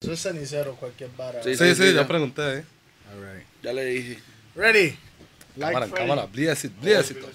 Eso 0.00 0.12
es 0.12 0.20
cenicero, 0.22 0.76
cualquier 0.76 1.10
vara. 1.16 1.42
Sí, 1.42 1.56
Sí, 1.56 1.74
sí, 1.74 1.86
ya. 1.86 2.02
ya 2.02 2.06
pregunté, 2.06 2.58
eh. 2.58 2.64
All 3.12 3.20
right. 3.20 3.44
Ya 3.62 3.72
le 3.72 3.84
dije. 3.84 4.18
Ready. 4.54 4.96
Like 5.56 5.72
Cámara, 5.72 5.86
Freddy. 5.88 5.96
cámara, 6.06 6.26
bliécito, 6.26 6.80
bliécito. 6.80 7.26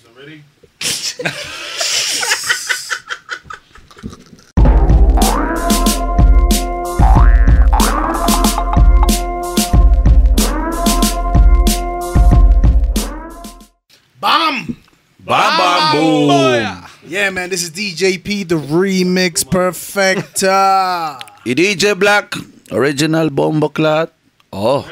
Bam! 14.20 14.78
Bam, 15.20 15.58
bam, 15.58 15.92
boom. 15.96 16.84
Yeah, 17.06 17.30
man, 17.30 17.50
this 17.50 17.64
is 17.64 17.72
DJP, 17.72 18.48
the 18.48 18.56
remix 18.56 19.44
perfecta. 19.50 21.20
Y 21.46 21.54
DJ 21.56 21.94
Black, 22.00 22.34
Original 22.72 23.30
Bombo 23.30 23.70
Clad. 23.70 24.10
Oh. 24.50 24.86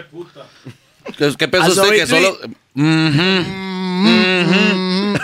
¿Qué, 1.17 1.33
qué 1.37 1.47
pensó 1.47 1.71
usted 1.71 1.89
que 1.95 2.07
solo.? 2.07 2.37
Mhm. 2.73 3.61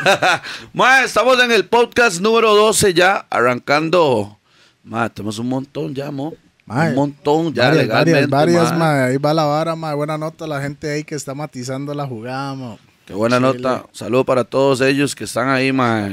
Ma, 0.73 1.03
estamos 1.03 1.39
en 1.43 1.51
el 1.51 1.65
podcast 1.65 2.21
número 2.21 2.53
12 2.55 2.93
ya, 2.93 3.25
arrancando. 3.29 4.37
Ma, 4.83 5.09
tenemos 5.09 5.39
un 5.39 5.49
montón 5.49 5.93
ya, 5.93 6.11
mo. 6.11 6.33
Ma, 6.65 6.85
un 6.89 6.95
montón 6.95 7.53
ya, 7.53 7.65
varias, 7.65 7.83
legalmente. 7.87 8.27
varias, 8.27 8.55
varias, 8.63 8.77
ma. 8.77 9.05
Ahí 9.05 9.17
va 9.17 9.33
la 9.33 9.45
vara, 9.45 9.75
ma. 9.75 9.93
Buena 9.93 10.17
nota 10.17 10.47
la 10.47 10.61
gente 10.61 10.89
ahí 10.91 11.03
que 11.03 11.15
está 11.15 11.33
matizando 11.33 11.93
la 11.93 12.05
jugada, 12.05 12.53
ma. 12.55 12.77
Qué 13.05 13.13
buena 13.13 13.37
Chile. 13.37 13.61
nota. 13.61 13.85
Saludos 13.93 14.25
para 14.25 14.43
todos 14.43 14.81
ellos 14.81 15.15
que 15.15 15.23
están 15.23 15.49
ahí, 15.49 15.71
ma. 15.71 16.09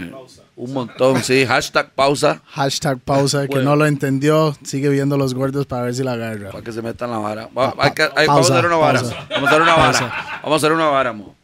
Un 0.57 0.73
montón, 0.73 1.23
sí. 1.25 1.45
Hashtag 1.47 1.91
pausa. 1.95 2.41
Hashtag 2.53 2.99
pausa. 3.01 3.43
El 3.43 3.49
que 3.49 3.55
Bueno. 3.57 3.71
no 3.71 3.77
lo 3.77 3.87
entendió, 3.87 4.57
sigue 4.63 4.89
viendo 4.89 5.17
los 5.17 5.35
gordos 5.35 5.67
para 5.67 5.83
ver 5.83 5.95
si 5.95 6.05
la 6.05 6.13
agarra. 6.13 6.51
Para 6.53 6.63
que 6.63 6.71
se 6.73 6.81
metan 6.81 7.11
la 7.11 7.19
vara. 7.19 7.49
Va- 7.57 7.73
Pa- 7.75 7.85
hay 7.87 7.91
que- 7.93 8.05
pa- 8.07 8.21
hay- 8.21 8.27
vamos 8.29 8.47
a 8.51 8.53
pausa, 8.53 8.55
hacer 8.55 8.67
una 8.67 8.77
vara. 8.77 9.01
pausa. 9.01 9.17
Vamos 9.31 9.45
a 9.45 9.51
hacer 9.51 9.63
una 9.63 9.75
Pausa. 9.75 10.01
vara. 10.05 10.41
Vamos 10.43 10.53
a 10.53 10.57
hacer 10.67 10.73
una 10.73 10.87
vara, 10.87 11.13
mo. 11.13 11.35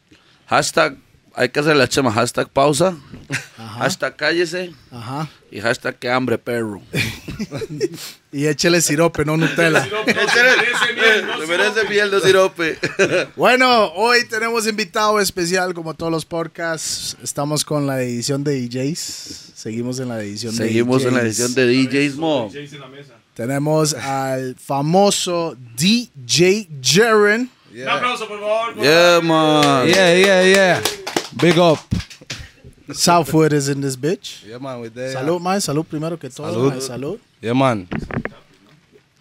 Hashtag, 0.46 0.96
hay 1.40 1.48
que 1.48 1.58
hacer 1.60 1.74
la 1.74 1.88
chema. 1.88 2.12
Hashtag 2.12 2.50
pausa. 2.50 2.94
Hashtag 3.56 4.14
cállese. 4.14 4.74
Ajá. 4.90 5.26
Y 5.50 5.58
hashtag 5.58 5.98
que 5.98 6.10
hambre, 6.10 6.36
perro. 6.36 6.82
Y 8.32 8.46
échele 8.46 8.80
sirope, 8.82 9.24
no 9.24 9.36
Nutella. 9.38 9.82
Se 9.88 11.46
merece 11.48 11.88
miel 11.88 12.10
de 12.10 12.20
sirope. 12.20 12.78
Bueno, 13.36 13.86
hoy 13.94 14.24
tenemos 14.28 14.68
invitado 14.68 15.18
especial, 15.18 15.72
como 15.72 15.94
todos 15.94 16.12
los 16.12 16.26
podcasts. 16.26 17.16
Estamos 17.22 17.64
con 17.64 17.86
la 17.86 18.02
edición 18.02 18.44
de 18.44 18.60
DJs. 18.60 19.52
Seguimos 19.54 19.98
en 19.98 20.10
la 20.10 20.20
edición 20.20 20.54
de 20.54 20.66
Seguimos 20.66 21.04
en 21.04 21.14
la 21.14 21.22
DJs. 21.22 21.40
edición 21.40 21.54
de 21.54 21.66
DJs, 22.06 22.16
mo. 22.16 22.52
Tenemos 23.34 23.94
al 23.94 24.54
famoso 24.56 25.56
DJ 25.74 26.68
Jaren. 26.82 27.50
Un 27.74 27.88
aplauso, 27.88 28.28
por 28.28 28.38
favor. 28.40 28.74
por 28.74 28.84
Yeah, 28.84 29.20
man. 29.22 29.88
Yeah, 29.88 30.14
yeah, 30.14 30.44
yeah. 30.44 30.82
Big 31.36 31.58
up. 31.58 31.78
Southwood 32.92 33.52
is 33.52 33.68
in 33.68 33.80
this 33.80 33.96
bitch. 33.96 34.44
Yeah, 34.46 34.58
man, 34.58 34.80
we 34.80 34.88
there. 34.88 35.14
Salud, 35.14 35.40
man. 35.40 35.60
Salud 35.60 35.84
primero 35.86 36.18
que 36.18 36.28
todo. 36.28 36.50
Salud. 36.52 36.72
mae, 36.72 36.80
Salud. 36.80 37.18
Yeah, 37.40 37.54
man. 37.54 37.86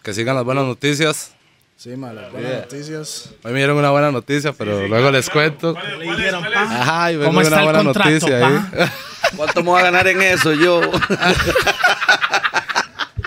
Que 0.02 0.12
sigan 0.12 0.34
las 0.34 0.44
buenas 0.44 0.64
noticias. 0.64 1.32
Sí, 1.76 1.90
man. 1.96 2.16
Las 2.16 2.32
buenas 2.32 2.50
Yeah. 2.50 2.60
noticias. 2.62 3.30
Hoy 3.44 3.52
me 3.52 3.58
dieron 3.58 3.76
una 3.78 3.90
buena 3.90 4.10
noticia, 4.10 4.52
pero 4.52 4.88
luego 4.88 5.10
les 5.12 5.30
cuento. 5.30 5.74
favor. 5.74 6.04
¿Cuál 6.04 6.20
es? 6.24 6.34
¿Cuál 6.34 6.52
es? 6.52 6.58
Ajá, 6.70 7.12
y 7.12 7.16
vengo 7.16 7.26
¿Cómo 7.28 7.36
con 7.38 7.44
está 7.44 7.56
una 7.56 7.60
el 7.62 7.64
buena 7.72 7.84
contrato, 7.84 8.10
noticia 8.10 8.46
ahí. 8.48 8.88
¿Cuánto 9.36 9.62
me 9.62 9.70
voy 9.70 9.80
a 9.80 9.84
ganar 9.84 10.08
en 10.08 10.22
eso 10.22 10.52
yo? 10.52 10.80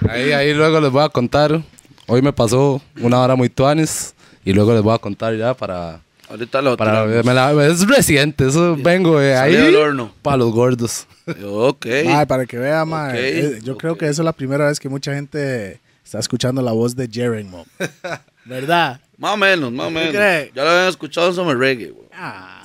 ahí. 0.09 0.31
Ahí 0.34 0.54
luego 0.54 0.81
les 0.81 0.92
voy 0.92 1.04
a 1.04 1.09
contar. 1.09 1.61
Hoy 2.08 2.22
me 2.22 2.34
pasó 2.34 2.81
una 3.00 3.20
hora 3.22 3.36
muy 3.36 3.50
tuanis 3.50 4.14
y 4.44 4.52
luego 4.52 4.73
les 4.73 4.81
voy 4.84 4.94
a 4.94 4.98
contar 5.00 5.36
ya 5.36 5.54
para... 5.54 6.02
Ahorita 6.30 6.62
lo 6.62 6.78
para 6.78 7.06
tiramos. 7.06 7.26
me 7.26 7.34
la- 7.34 7.66
es 7.68 7.88
reciente, 7.88 8.48
eso 8.48 8.76
vengo 8.78 9.20
de 9.20 9.36
ahí 9.36 9.56
del 9.56 9.76
horno. 9.76 10.14
para 10.22 10.38
los 10.38 10.52
gordos. 10.52 11.06
Ok. 11.45 11.86
Mae, 12.06 12.26
para 12.28 12.45
que 12.45 12.58
vea, 12.58 12.84
man. 12.86 13.11
Ok, 13.11 13.61
yo 13.64 13.73
ok. 13.73 13.80
creo 13.80 13.98
que 13.98 14.06
eso 14.08 14.22
es 14.22 14.26
la 14.26 14.33
primera 14.33 14.67
vez 14.67 14.80
que 14.80 14.89
mucha 14.89 15.14
gente 15.14 15.80
está 16.04 16.20
escuchando 16.20 16.62
la 16.62 16.72
voz 16.72 16.95
de 16.95 17.10
Jaren, 17.12 17.50
mo. 17.50 17.66
¿Verdad? 18.45 19.00
Más 19.17 19.33
o 19.33 19.38
menos, 19.38 19.72
más 19.72 19.88
o 19.88 19.92
menos. 19.92 20.14
crees? 20.14 20.52
Ya 20.54 20.64
lo 20.64 20.70
habían 20.70 20.88
escuchado 20.89 21.28
en 21.30 21.33
Summer 21.36 21.58
Reggae, 21.58 21.92
güey. 21.92 22.08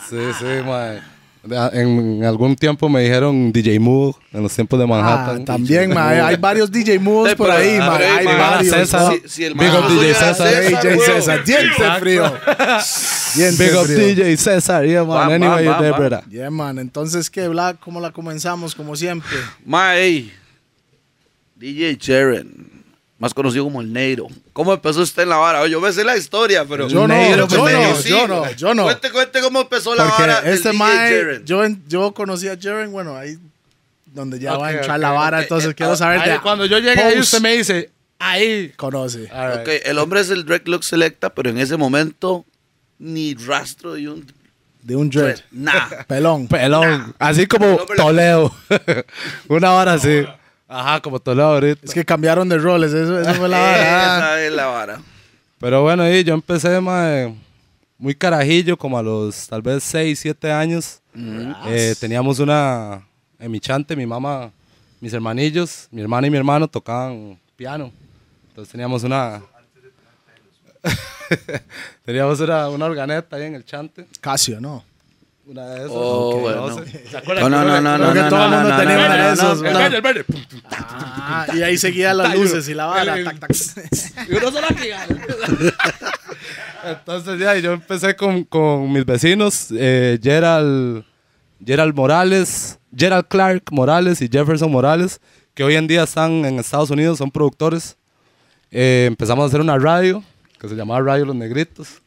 Sí, 0.08 0.16
sí, 0.38 0.44
mae. 0.66 1.00
En 1.72 2.24
algún 2.24 2.56
tiempo 2.56 2.88
me 2.88 3.02
dijeron 3.02 3.52
DJ 3.52 3.78
Moog, 3.78 4.18
en 4.32 4.42
los 4.42 4.52
tiempos 4.54 4.78
de 4.78 4.84
Ah, 4.84 4.88
Manhattan. 4.88 5.44
también, 5.44 5.92
ma, 5.92 6.08
hay 6.08 6.36
varios 6.40 6.70
DJ 6.70 6.94
Sí, 6.98 7.34
por 7.36 7.50
ahí, 7.50 7.78
ma, 7.78 7.96
hay 7.96 8.24
ma, 8.24 8.36
varios. 8.36 8.74
César. 8.74 9.02
¿no? 9.02 9.12
Si, 9.12 9.28
si 9.28 9.44
el 9.44 9.54
Big 9.54 9.68
up 9.68 9.88
DJ 9.88 10.14
César. 10.14 10.62
DJ. 10.68 10.98
César, 11.00 11.44
diente 11.44 11.82
frío. 12.00 12.24
Diente 13.34 13.64
Big 13.64 13.76
up 13.76 13.86
frío. 13.86 13.98
DJ 14.14 14.36
César, 14.36 14.84
yeah, 14.86 15.04
man. 15.04 15.30
Anyway, 15.32 15.64
you're 15.64 15.78
there, 15.78 15.92
brother. 15.92 16.22
Yeah, 16.30 16.50
man. 16.50 16.78
Entonces, 16.78 17.28
¿qué, 17.30 17.48
Black? 17.48 17.78
¿Cómo 17.80 18.00
la 18.00 18.10
comenzamos? 18.10 18.74
Como 18.74 18.96
siempre. 18.96 19.36
Ma, 19.64 19.94
DJ 21.56 21.98
Jaren, 22.00 22.77
más 23.18 23.34
conocido 23.34 23.64
como 23.64 23.80
el 23.80 23.92
Negro. 23.92 24.28
¿Cómo 24.52 24.72
empezó 24.72 25.00
usted 25.00 25.24
en 25.24 25.30
la 25.30 25.36
vara? 25.36 25.60
Oye, 25.60 25.72
Yo 25.72 25.80
me 25.80 25.92
sé 25.92 26.04
la 26.04 26.16
historia, 26.16 26.64
pero... 26.64 26.88
Yo 26.88 27.06
no, 27.08 27.36
yo 27.36 27.48
pues, 27.48 27.74
no, 27.74 27.96
sí, 27.96 28.08
yo 28.10 28.28
no, 28.28 28.50
yo 28.52 28.74
no. 28.74 28.84
Cuente, 28.84 29.10
cuente 29.10 29.40
cómo 29.40 29.60
empezó 29.60 29.94
la 29.94 30.04
Porque 30.04 30.22
vara 30.22 30.40
este 30.50 30.72
mae, 30.72 31.10
Jaren. 31.20 31.44
yo, 31.44 31.62
yo 31.88 32.14
conocí 32.14 32.48
a 32.48 32.56
Jaren, 32.60 32.92
bueno, 32.92 33.16
ahí 33.16 33.36
donde 34.06 34.38
ya 34.38 34.56
va 34.56 34.68
a 34.68 34.72
entrar 34.72 34.98
la 34.98 35.10
vara, 35.10 35.42
entonces 35.42 35.70
Eh, 35.70 35.74
quiero 35.74 35.92
ah, 35.92 35.96
saber 35.96 36.20
Ahí, 36.20 36.30
de 36.30 36.40
cuando 36.40 36.64
yo 36.64 36.78
llegué 36.78 37.00
ahí, 37.00 37.18
usted 37.18 37.40
me 37.40 37.56
dice, 37.56 37.90
ahí. 38.18 38.72
conoce. 38.76 39.20
Right. 39.20 39.60
Ok, 39.60 39.68
el 39.84 39.98
hombre 39.98 40.20
es 40.20 40.30
el 40.30 40.44
Drake 40.44 40.70
Look 40.70 40.84
Selecta, 40.84 41.30
pero 41.30 41.50
en 41.50 41.58
ese 41.58 41.76
momento 41.76 42.44
ni 42.98 43.34
rastro 43.34 43.94
de 43.94 44.08
un... 44.08 44.32
De 44.82 44.96
un 44.96 45.10
dread. 45.10 45.40
Nah. 45.50 46.04
Pelón. 46.06 46.46
Pelón. 46.48 47.14
Así 47.18 47.46
como 47.46 47.76
Toledo. 47.96 48.54
Una 49.48 49.72
hora 49.74 49.94
así. 49.94 50.24
Ajá, 50.68 51.00
como 51.00 51.18
Toledo 51.18 51.46
ahorita. 51.46 51.80
Es 51.82 51.94
que 51.94 52.04
cambiaron 52.04 52.46
de 52.46 52.58
roles, 52.58 52.92
eso, 52.92 53.18
eso 53.18 53.34
fue 53.34 53.48
la 53.48 53.58
vara. 53.58 53.78
ah. 53.80 54.18
Esa 54.18 54.44
es 54.44 54.52
la 54.52 54.66
vara. 54.66 55.00
Pero 55.58 55.82
bueno, 55.82 56.02
ahí 56.02 56.22
yo 56.22 56.34
empecé 56.34 56.78
mae, 56.80 57.34
muy 57.96 58.14
carajillo, 58.14 58.76
como 58.76 58.98
a 58.98 59.02
los 59.02 59.48
tal 59.48 59.62
vez 59.62 59.82
6, 59.82 60.18
7 60.20 60.52
años. 60.52 61.00
Eh, 61.66 61.96
teníamos 61.98 62.38
una, 62.38 63.02
en 63.40 63.50
mi 63.50 63.58
chante, 63.58 63.96
mi 63.96 64.06
mamá, 64.06 64.52
mis 65.00 65.12
hermanillos, 65.12 65.88
mi 65.90 66.02
hermana 66.02 66.26
y 66.26 66.30
mi 66.30 66.36
hermano 66.36 66.68
tocaban 66.68 67.38
piano. 67.56 67.90
Entonces 68.48 68.70
teníamos 68.70 69.02
una... 69.02 69.42
teníamos 72.04 72.38
una, 72.40 72.68
una 72.68 72.84
organeta 72.84 73.36
ahí 73.36 73.44
en 73.44 73.54
el 73.54 73.64
chante. 73.64 74.06
Casio, 74.20 74.60
¿no? 74.60 74.84
Una 75.48 75.64
de 75.64 75.76
esas. 75.78 75.90
Oh, 75.94 76.40
bueno. 76.40 76.84
sé. 76.84 77.08
¿Se 77.10 77.16
acuerdan? 77.16 77.50
No, 77.50 77.64
no, 77.64 77.80
no, 77.80 77.96
no, 77.96 78.10
Creo 78.10 78.14
no, 78.14 78.22
que 78.22 78.28
todo 78.28 78.44
el 78.44 78.50
no, 78.50 78.56
mundo 78.58 78.68
no, 78.68 78.76
tenía 78.76 78.94
no, 78.94 79.00
una 79.00 79.34
no, 79.34 79.56
de 79.56 79.72
no. 79.72 79.80
El 79.80 79.94
el 79.94 80.02
verde. 80.02 80.24
Ah, 80.70 81.46
y 81.54 81.62
ahí 81.62 81.78
seguían 81.78 82.18
las 82.18 82.34
luces 82.34 82.68
y 82.68 82.74
la 82.74 82.84
vara. 82.84 83.16
Y 84.28 84.34
uno 84.34 84.52
solo 84.52 84.66
aquí. 84.68 84.88
Entonces 86.84 87.40
ya, 87.40 87.56
y 87.56 87.62
yo 87.62 87.72
empecé 87.72 88.14
con, 88.14 88.44
con 88.44 88.92
mis 88.92 89.06
vecinos, 89.06 89.68
eh, 89.70 90.18
Gerald, 90.22 91.04
Gerald 91.64 91.94
Morales, 91.94 92.78
Gerald 92.94 93.26
Clark 93.28 93.62
Morales 93.70 94.20
y 94.20 94.28
Jefferson 94.28 94.70
Morales, 94.70 95.18
que 95.54 95.64
hoy 95.64 95.76
en 95.76 95.86
día 95.86 96.02
están 96.02 96.44
en 96.44 96.58
Estados 96.58 96.90
Unidos, 96.90 97.16
son 97.16 97.30
productores. 97.30 97.96
Eh, 98.70 99.06
empezamos 99.08 99.44
a 99.44 99.46
hacer 99.46 99.62
una 99.62 99.78
radio, 99.78 100.22
que 100.60 100.68
se 100.68 100.74
llamaba 100.74 101.00
Radio 101.00 101.24
Los 101.24 101.36
Negritos. 101.36 102.02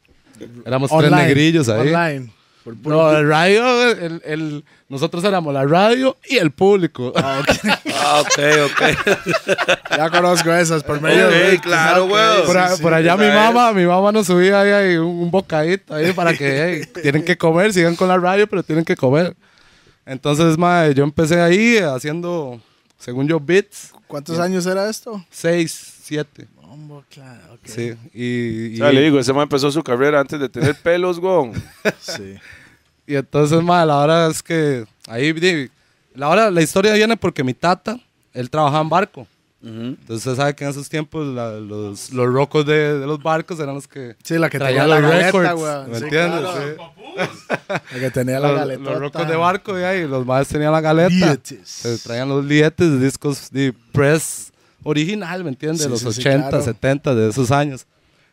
Éramos 0.64 0.90
tres 0.90 1.04
Online, 1.04 1.26
negrillos 1.26 1.68
ahí. 1.68 1.88
Online. 1.88 2.41
Por 2.64 2.76
puro- 2.76 2.96
No, 2.96 3.16
el 3.18 3.28
radio, 3.28 3.90
el, 3.90 4.22
el- 4.24 4.64
nosotros 4.88 5.24
éramos 5.24 5.52
la 5.54 5.64
radio 5.64 6.16
y 6.28 6.36
el 6.36 6.50
público. 6.52 7.12
Ah, 7.16 7.40
ok, 8.20 8.38
ok. 8.66 8.82
Ya 9.96 10.10
conozco 10.10 10.52
esas 10.52 10.82
por 10.84 11.00
medio 11.00 11.26
Ok, 11.28 11.32
de. 11.32 11.60
claro, 11.60 12.06
güey. 12.08 12.44
Por, 12.46 12.56
sí, 12.76 12.86
allá 12.86 13.16
mi 13.16 13.26
mamá, 13.28 13.72
mi 13.72 13.84
mamá 13.86 14.12
nos 14.12 14.26
subía 14.26 14.60
ahí, 14.60 14.70
ahí 14.70 14.96
un, 14.96 15.06
un 15.06 15.30
bocadito 15.30 15.94
ahí 15.94 16.12
para 16.12 16.34
que 16.34 16.84
hey, 16.94 17.02
tienen 17.02 17.24
que 17.24 17.36
comer, 17.38 17.72
sigan 17.72 17.96
con 17.96 18.08
la 18.08 18.18
radio, 18.18 18.46
pero 18.46 18.62
tienen 18.62 18.84
que 18.84 18.96
comer. 18.96 19.34
Entonces, 20.04 20.58
mae, 20.58 20.94
yo 20.94 21.04
empecé 21.04 21.40
ahí 21.40 21.78
haciendo, 21.78 22.60
según 22.98 23.28
yo, 23.28 23.38
beats, 23.40 23.92
¿Cuántos 24.08 24.38
años 24.38 24.66
era 24.66 24.88
esto? 24.90 25.24
seis, 25.30 25.94
siete. 26.02 26.48
Claro, 27.10 27.54
ok. 27.54 27.60
Sí, 27.64 27.92
y, 28.12 28.24
y, 28.74 28.76
Ya 28.76 28.92
le 28.92 29.00
digo, 29.02 29.18
ese 29.18 29.32
man 29.32 29.44
empezó 29.44 29.70
su 29.70 29.82
carrera 29.82 30.20
antes 30.20 30.38
de 30.38 30.48
tener 30.48 30.74
pelos, 30.76 31.18
gon. 31.18 31.52
Sí. 32.00 32.34
y 33.06 33.14
entonces, 33.16 33.62
mae, 33.62 33.86
la 33.86 34.00
verdad 34.00 34.30
es 34.30 34.42
que 34.42 34.84
ahí, 35.08 35.68
la, 36.14 36.28
hora, 36.28 36.50
la 36.50 36.62
historia 36.62 36.92
viene 36.94 37.16
porque 37.16 37.42
mi 37.44 37.54
tata, 37.54 37.98
él 38.32 38.50
trabajaba 38.50 38.82
en 38.82 38.88
barco. 38.88 39.26
Entonces, 39.64 40.26
usted 40.26 40.34
sabe 40.34 40.56
que 40.56 40.64
en 40.64 40.70
esos 40.70 40.88
tiempos 40.88 41.24
la- 41.24 41.52
los, 41.52 42.12
los 42.12 42.26
rocos 42.26 42.66
de, 42.66 42.98
de 42.98 43.06
los 43.06 43.22
barcos 43.22 43.60
eran 43.60 43.76
los 43.76 43.86
que 43.86 44.16
Sí, 44.24 44.36
la 44.36 44.50
que 44.50 44.58
tenía 44.58 44.84
traían 44.84 44.90
la 44.90 44.98
los 45.00 45.10
galeta, 45.10 45.38
records. 45.38 45.62
weón. 45.62 45.90
¿Me 45.90 45.98
Sí, 45.98 46.04
entiendes? 46.04 46.40
claro. 46.40 46.92
Sí. 47.16 47.94
La 47.94 48.00
que 48.00 48.10
tenía 48.10 48.40
la 48.40 48.48
los, 48.48 48.56
galeta. 48.58 48.82
los 48.82 48.98
rocos 48.98 49.28
de 49.28 49.36
barco 49.36 49.78
y 49.78 49.82
ahí, 49.84 50.08
los 50.08 50.26
más 50.26 50.48
tenían 50.48 50.72
la 50.72 50.80
galeta. 50.80 51.10
Lietes. 51.14 51.60
Se 51.68 51.96
traían 51.98 52.28
los 52.28 52.44
lietes, 52.44 53.00
discos 53.00 53.50
de 53.52 53.72
press, 53.92 54.51
original, 54.82 55.44
¿me 55.44 55.50
entiendes? 55.50 55.82
Sí, 55.82 55.88
los 55.88 56.00
sí, 56.00 56.12
sí, 56.12 56.20
80, 56.20 56.48
claro. 56.48 56.64
70, 56.64 57.14
de 57.14 57.28
esos 57.30 57.50
años. 57.50 57.86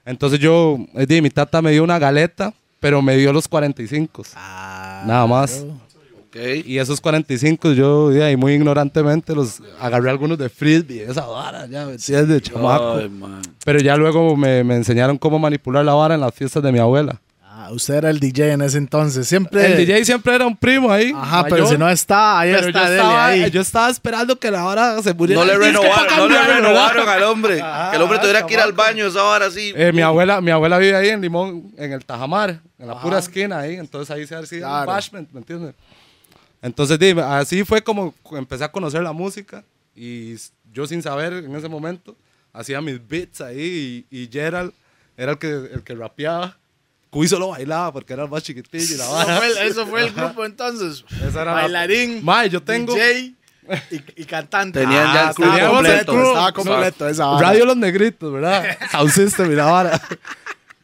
Entonces 0.05 0.39
yo, 0.39 0.77
eh, 0.95 1.21
mi 1.21 1.29
tata 1.29 1.61
me 1.61 1.71
dio 1.71 1.83
una 1.83 1.99
galeta, 1.99 2.53
pero 2.79 3.01
me 3.01 3.15
dio 3.17 3.31
los 3.33 3.47
45. 3.47 4.23
Ah, 4.35 5.03
Nada 5.05 5.27
más. 5.27 5.65
Ok. 6.29 6.35
Y 6.65 6.77
esos 6.77 7.01
45 7.01 7.73
yo, 7.73 8.09
ahí 8.23 8.35
muy 8.35 8.53
ignorantemente, 8.53 9.33
los 9.33 9.61
agarré 9.79 10.09
algunos 10.09 10.37
de 10.37 10.49
frisbee, 10.49 11.03
esa 11.03 11.25
vara, 11.25 11.65
ya, 11.65 11.85
¿me 11.85 11.93
entiendes? 11.93 12.27
De 12.27 12.41
chamaco. 12.41 12.97
Ay. 12.97 13.11
Pero 13.65 13.79
ya 13.79 13.95
luego 13.95 14.35
me, 14.35 14.63
me 14.63 14.75
enseñaron 14.75 15.17
cómo 15.17 15.39
manipular 15.39 15.83
la 15.83 15.93
vara 15.93 16.15
en 16.15 16.21
las 16.21 16.33
fiestas 16.33 16.61
de 16.61 16.71
mi 16.71 16.79
abuela. 16.79 17.19
Ah, 17.61 17.71
usted 17.73 17.95
era 17.95 18.09
el 18.09 18.21
DJ 18.21 18.53
en 18.53 18.61
ese 18.61 18.77
entonces. 18.77 19.27
Siempre. 19.27 19.65
El 19.65 19.75
DJ 19.85 20.05
siempre 20.05 20.33
era 20.33 20.45
un 20.47 20.55
primo 20.55 20.89
ahí. 20.89 21.11
Ajá, 21.13 21.43
pero 21.43 21.55
mayor. 21.63 21.67
si 21.67 21.77
no 21.77 21.89
está, 21.89 22.39
ahí 22.39 22.53
Pero 22.53 22.67
está, 22.67 22.79
yo 22.79 22.85
dele 22.85 22.95
estaba, 23.01 23.25
ahí. 23.27 23.51
yo 23.51 23.61
estaba 23.61 23.89
esperando 23.89 24.39
que 24.39 24.49
la 24.49 24.65
hora 24.65 25.01
se 25.03 25.13
muriera. 25.13 25.41
No 25.41 25.45
le 25.47 25.53
el 25.55 25.59
renovaron, 25.59 26.17
no 26.17 26.27
le 26.29 26.41
renovaron 26.41 27.09
al 27.09 27.23
hombre. 27.23 27.59
Ajá, 27.61 27.89
que 27.91 27.97
el 27.97 28.01
hombre 28.03 28.19
tuviera 28.19 28.45
que 28.45 28.53
ir 28.53 28.61
al 28.61 28.71
baño 28.71 29.07
esa 29.07 29.25
hora 29.25 29.47
así. 29.47 29.73
Eh, 29.75 29.91
mi 29.91 30.01
abuela, 30.01 30.39
mi 30.39 30.51
abuela 30.51 30.77
vive 30.77 30.95
ahí 30.95 31.09
en 31.09 31.19
Limón, 31.19 31.73
en 31.75 31.91
el 31.91 32.05
Tajamar, 32.05 32.61
en 32.79 32.87
la 32.87 33.01
pura 33.01 33.19
esquina 33.19 33.59
ahí. 33.59 33.75
Entonces 33.75 34.15
ahí 34.15 34.25
se 34.25 34.35
hacía 34.37 34.59
Claro. 34.59 34.79
un 34.91 34.95
bashment, 34.95 35.31
¿me 35.33 35.39
entiendes? 35.39 35.75
Entonces, 36.61 36.97
dime, 36.97 37.23
así 37.23 37.65
fue 37.65 37.81
como 37.81 38.13
empecé 38.31 38.63
a 38.63 38.71
conocer 38.71 39.01
la 39.03 39.11
música. 39.11 39.65
Y 39.95 40.35
yo 40.71 40.87
sin 40.87 41.01
saber 41.01 41.33
en 41.33 41.53
ese 41.55 41.67
momento, 41.67 42.15
hacía 42.53 42.79
mis 42.79 43.05
beats 43.05 43.41
ahí. 43.41 44.05
Y, 44.09 44.21
y 44.23 44.29
Gerald 44.31 44.71
era 45.17 45.33
el 45.33 45.37
que, 45.37 45.47
el 45.73 45.83
que 45.83 45.93
rapeaba. 45.93 46.55
Cuy 47.09 47.27
solo 47.27 47.49
bailaba 47.49 47.91
porque 47.91 48.13
era 48.13 48.23
el 48.23 48.29
más 48.29 48.43
chiquitillo 48.43 48.95
y 48.95 48.97
la 48.97 49.03
Eso 49.05 49.13
vara. 49.13 49.37
fue, 49.37 49.47
el, 49.47 49.57
eso 49.67 49.87
fue 49.87 50.03
el 50.05 50.11
grupo 50.13 50.45
entonces. 50.45 51.03
Esa 51.27 51.41
era 51.41 51.45
la- 51.45 51.53
Bailarín, 51.53 52.23
Mae, 52.23 52.49
yo 52.49 52.61
tengo- 52.61 52.93
DJ 52.93 53.33
y, 53.91 54.21
y 54.21 54.25
cantante. 54.25 54.79
Tenían 54.79 55.13
ya 55.13 55.23
el 55.25 55.29
estaba 55.29 55.57
crew 55.57 55.69
completo. 55.69 56.11
Estaba 56.23 56.51
completo 56.53 57.07
esa 57.07 57.25
vara. 57.25 57.47
Radio 57.47 57.65
Los 57.65 57.77
Negritos, 57.77 58.31
¿verdad? 58.31 58.77
Sound 58.91 59.11
System 59.11 59.51
y 59.51 59.55
la 59.55 59.65
vara. 59.65 60.01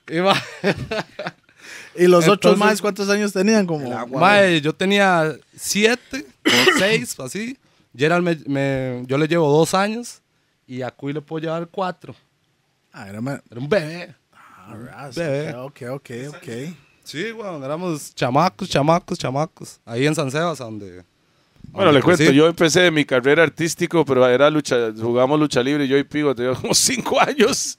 Y, 0.09 0.19
ma- 0.19 0.41
Y 1.97 2.07
los 2.07 2.25
ocho 2.25 2.33
Entonces- 2.49 2.59
más, 2.59 2.81
¿cuántos 2.81 3.09
años 3.09 3.31
tenían? 3.31 3.65
Como. 3.65 4.07
Mae, 4.07 4.59
yo 4.61 4.73
tenía 4.73 5.33
siete 5.55 6.25
o 6.45 6.77
seis, 6.77 7.15
así. 7.19 7.57
Gerald 7.97 8.23
me, 8.23 8.35
me- 8.47 9.03
yo 9.07 9.17
le 9.17 9.27
llevo 9.27 9.49
dos 9.49 9.73
años 9.73 10.21
y 10.67 10.81
a 10.81 10.91
Cuy 10.91 11.13
le 11.13 11.21
puedo 11.21 11.41
llevar 11.43 11.67
cuatro. 11.71 12.13
Ah, 12.91 13.07
Era 13.07 13.19
un 13.19 13.69
bebé. 13.69 14.13
Ah, 14.67 15.09
Bebé. 15.15 15.53
Ok, 15.55 15.81
ok, 15.91 16.09
ok. 16.29 16.47
Sí, 17.03 17.31
weón, 17.31 17.63
éramos 17.63 18.13
chamacos, 18.15 18.67
chamacos, 18.67 19.17
chamacos. 19.17 19.79
Ahí 19.85 20.07
en 20.07 20.15
San 20.15 20.31
Sebas, 20.31 20.57
donde... 20.57 21.03
Bueno, 21.71 21.91
le 21.91 22.01
cuento, 22.01 22.31
yo 22.31 22.47
empecé 22.47 22.89
mi 22.89 23.05
carrera 23.05 23.43
artístico, 23.43 24.05
pero 24.05 24.25
era 24.27 24.49
lucha, 24.49 24.93
jugamos 24.97 25.39
lucha 25.39 25.61
libre, 25.61 25.87
yo 25.87 25.97
y 25.97 26.03
Pigo, 26.03 26.33
tenía 26.33 26.53
como 26.53 26.73
cinco 26.73 27.19
años. 27.19 27.77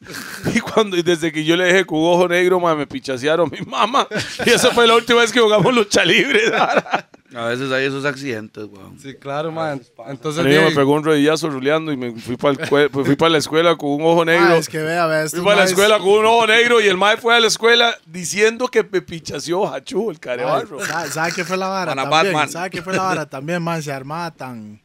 Y 0.54 0.60
cuando 0.60 0.96
y 0.96 1.02
desde 1.02 1.32
que 1.32 1.44
yo 1.44 1.56
le 1.56 1.64
dejé 1.64 1.86
con 1.86 1.98
ojo 2.00 2.28
negro, 2.28 2.60
ma, 2.60 2.74
me 2.74 2.86
pichasearon 2.86 3.50
mi 3.50 3.60
mamá. 3.66 4.06
Y 4.44 4.50
esa 4.50 4.70
fue 4.70 4.86
la 4.86 4.96
última 4.96 5.20
vez 5.20 5.32
que 5.32 5.40
jugamos 5.40 5.74
lucha 5.74 6.04
libre. 6.04 6.40
A 7.34 7.46
veces 7.46 7.73
hay 7.73 7.84
esos 7.87 8.05
accidentes, 8.05 8.64
weón. 8.64 8.99
Sí, 9.00 9.14
claro, 9.14 9.50
man. 9.50 9.81
Entonces, 10.08 10.44
A 10.44 10.49
mí 10.49 10.55
me 10.55 10.70
pegó 10.70 10.93
un 10.94 11.05
rodillazo 11.05 11.50
ruleando 11.50 11.93
y 11.93 11.96
me 11.96 12.12
fui 12.12 12.37
para 12.37 12.55
fui 12.90 13.17
para 13.17 13.31
la 13.31 13.38
escuela 13.38 13.76
con 13.76 13.90
un 13.90 14.02
ojo 14.02 14.25
negro. 14.25 14.46
Ah, 14.49 14.56
es 14.56 14.69
que 14.69 14.78
vea, 14.78 15.06
vea. 15.06 15.28
Fui 15.28 15.40
para 15.43 15.56
la 15.56 15.64
escuela 15.64 15.99
con 15.99 16.08
un 16.08 16.25
ojo 16.26 16.46
negro 16.46 16.81
y 16.81 16.87
el 16.87 16.96
mae 16.96 17.17
fue 17.17 17.37
a 17.37 17.40
la 17.40 17.46
escuela 17.49 17.94
diciendo 18.06 18.69
que 18.69 18.82
me 18.84 19.02
pichaseó 19.02 19.67
Hachú, 19.73 20.11
el 20.11 20.20
carebarro. 20.20 20.78
Ay, 20.81 20.87
¿sabe- 20.87 21.08
¿Sabe 21.11 21.32
qué 21.34 21.44
fue 21.44 21.56
la 21.56 21.69
vara? 21.69 21.93
Ana 21.93 22.02
También, 22.08 22.32
Batman. 22.34 22.49
¿Sabe 22.50 22.70
qué 22.70 22.82
fue 22.82 22.94
la 22.94 23.02
vara? 23.02 23.26
También, 23.31 23.62
man, 23.62 23.82
se 23.82 23.93
armaba 23.93 24.31
tan, 24.31 24.81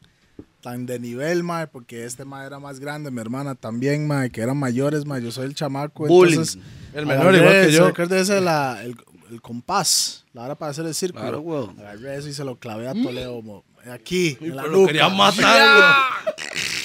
tan 0.60 0.84
de 0.86 0.98
nivel, 0.98 1.42
man, 1.42 1.68
porque 1.72 2.04
este 2.04 2.24
man 2.24 2.44
era 2.46 2.58
más 2.58 2.80
grande, 2.80 3.10
mi 3.10 3.20
hermana 3.20 3.54
también, 3.54 4.06
man, 4.06 4.30
que 4.30 4.40
eran 4.40 4.56
mayores, 4.56 5.04
man, 5.06 5.22
yo 5.22 5.30
soy 5.32 5.46
el 5.46 5.54
chamaco, 5.54 6.06
Bullying. 6.06 6.32
entonces... 6.32 6.58
El 6.94 7.06
menor 7.06 7.34
igual 7.34 7.66
que 7.66 7.72
yo. 7.72 7.86
Recuérdese 7.86 8.40
la, 8.40 8.82
el, 8.82 8.96
el 9.32 9.40
compás, 9.42 10.24
la 10.32 10.42
hora 10.44 10.54
para 10.54 10.70
hacer 10.70 10.86
el 10.86 10.94
círculo. 10.94 11.22
Claro, 11.22 11.40
weón. 11.40 11.78
Agarré 11.80 12.16
eso 12.16 12.28
y 12.28 12.32
se 12.34 12.44
lo 12.44 12.56
clavé 12.58 12.88
a 12.88 12.92
Toledo, 12.92 13.42
mo- 13.42 13.64
aquí, 13.92 14.36
en 14.40 14.54
la 14.56 14.62
pero 14.62 14.72
lo 14.74 14.78
nuca. 14.80 14.92
quería 14.92 15.08
matar, 15.08 15.94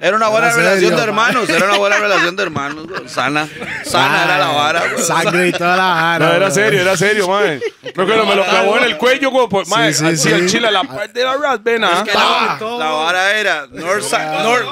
Era 0.00 0.16
una 0.16 0.28
buena 0.28 0.46
Era 0.48 0.56
relación 0.56 0.80
serio, 0.80 0.88
de 0.90 1.12
man. 1.12 1.28
hermanos, 1.30 1.48
era 1.50 1.64
una 1.66 1.78
buena 1.78 1.96
relación 1.98 2.36
de 2.36 2.42
hermanos. 2.42 2.86
Sana, 3.06 3.48
sana 3.84 4.24
era 4.24 4.38
la 4.38 4.48
vara, 4.48 4.82
weón. 4.84 5.02
Sangre 5.02 5.48
y 5.48 5.52
toda 5.52 5.76
la 5.76 5.84
vara. 5.94 6.18
No, 6.26 6.32
era 6.34 6.50
serio, 6.50 6.80
era 6.82 6.96
serio, 6.96 7.26
que 7.28 8.02
me 8.04 8.34
lo 8.36 8.44
clavó 8.44 8.78
en 8.78 8.84
el 8.84 8.96
cuello, 8.96 9.30
como, 9.30 9.48
pues, 9.48 9.68
mae, 9.68 9.92
Sí, 9.92 10.00
sí, 10.00 10.06
así 10.06 10.16
sí. 10.16 10.28
el 10.30 10.48
chile, 10.48 10.70
la 10.70 10.84
parte 10.84 11.18
de 11.18 11.24
la 11.24 11.36
rasvena. 11.36 11.92
Es 11.92 12.02
que 12.04 12.14
la, 12.14 12.58
la 12.78 12.90
vara 12.90 13.32
era 13.38 13.66
Northside, 13.70 14.42
North, 14.42 14.66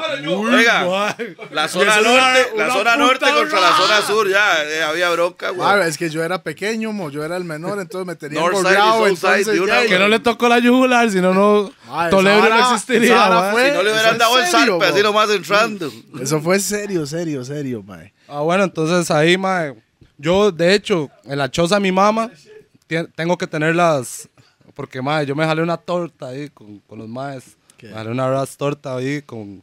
oiga, 0.53 1.15
la 1.51 1.69
zona 1.69 1.97
norte, 2.01 2.47
la 2.57 2.71
zona 2.71 2.97
norte 2.97 3.27
contra 3.33 3.61
la 3.61 3.73
zona 3.77 4.03
sur, 4.03 4.29
ya 4.29 4.63
eh, 4.65 4.83
había 4.83 5.11
bronca, 5.11 5.49
Ah, 5.49 5.77
güey. 5.77 5.89
es 5.89 5.97
que 5.99 6.11
yo 6.11 6.23
era 6.23 6.43
pequeño, 6.43 6.93
mo, 6.93 7.11
yo 7.11 7.25
era 7.25 7.37
el 7.37 7.45
menor, 7.45 7.81
entonces 7.81 8.07
me 8.07 8.15
tenía 8.17 8.41
vez. 8.43 9.89
Que 9.89 9.99
no 9.99 10.09
le 10.09 10.19
tocó 10.21 10.49
la 10.49 10.59
yugular, 10.59 11.11
si 11.11 11.21
no, 11.21 11.33
no. 11.35 11.71
Ah, 11.91 12.09
Toledo 12.11 12.49
no 12.49 12.75
existiría, 12.75 13.25
Si 13.27 13.73
no 13.73 13.83
le 13.83 13.93
hubieran 13.93 14.19
dado 14.19 14.39
el 14.39 14.47
serio, 14.67 14.83
así 14.83 15.03
nomás 15.03 15.31
entrando. 15.31 15.93
Eso 16.21 16.41
fue 16.41 16.59
serio, 16.61 17.07
serio, 17.07 17.45
serio, 17.45 17.83
mae. 17.83 18.13
Ah, 18.29 18.41
bueno, 18.41 18.65
entonces 18.65 19.11
ahí, 19.11 19.37
mae. 19.37 19.75
Yo, 20.19 20.51
de 20.51 20.75
hecho, 20.75 21.11
en 21.25 21.39
la 21.39 21.51
choza 21.51 21.77
de 21.77 21.81
mi 21.83 21.93
mamá, 21.93 22.31
tengo 23.15 23.37
que 23.37 23.47
tener 23.47 23.75
las. 23.75 24.29
Porque, 24.75 25.01
mae, 25.01 25.27
yo 25.27 25.35
me 25.35 25.45
jalé 25.45 25.63
una 25.63 25.77
torta 25.77 26.29
ahí 26.29 26.49
con, 26.51 26.81
con 26.81 26.99
los 26.99 27.09
maes. 27.09 27.57
¿Qué? 27.77 27.89
Me 27.89 27.95
jalé 27.95 28.11
una 28.11 28.29
ras 28.29 28.57
torta 28.57 28.97
ahí 28.97 29.23
con. 29.23 29.63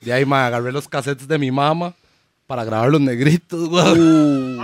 De 0.00 0.12
ahí, 0.12 0.24
mae, 0.24 0.46
agarré 0.46 0.72
los 0.72 0.88
cassettes 0.88 1.26
de 1.26 1.38
mi 1.38 1.50
mamá 1.50 1.94
para 2.46 2.64
grabar 2.64 2.90
los 2.90 3.00
negritos, 3.00 3.68
güey. 3.68 4.58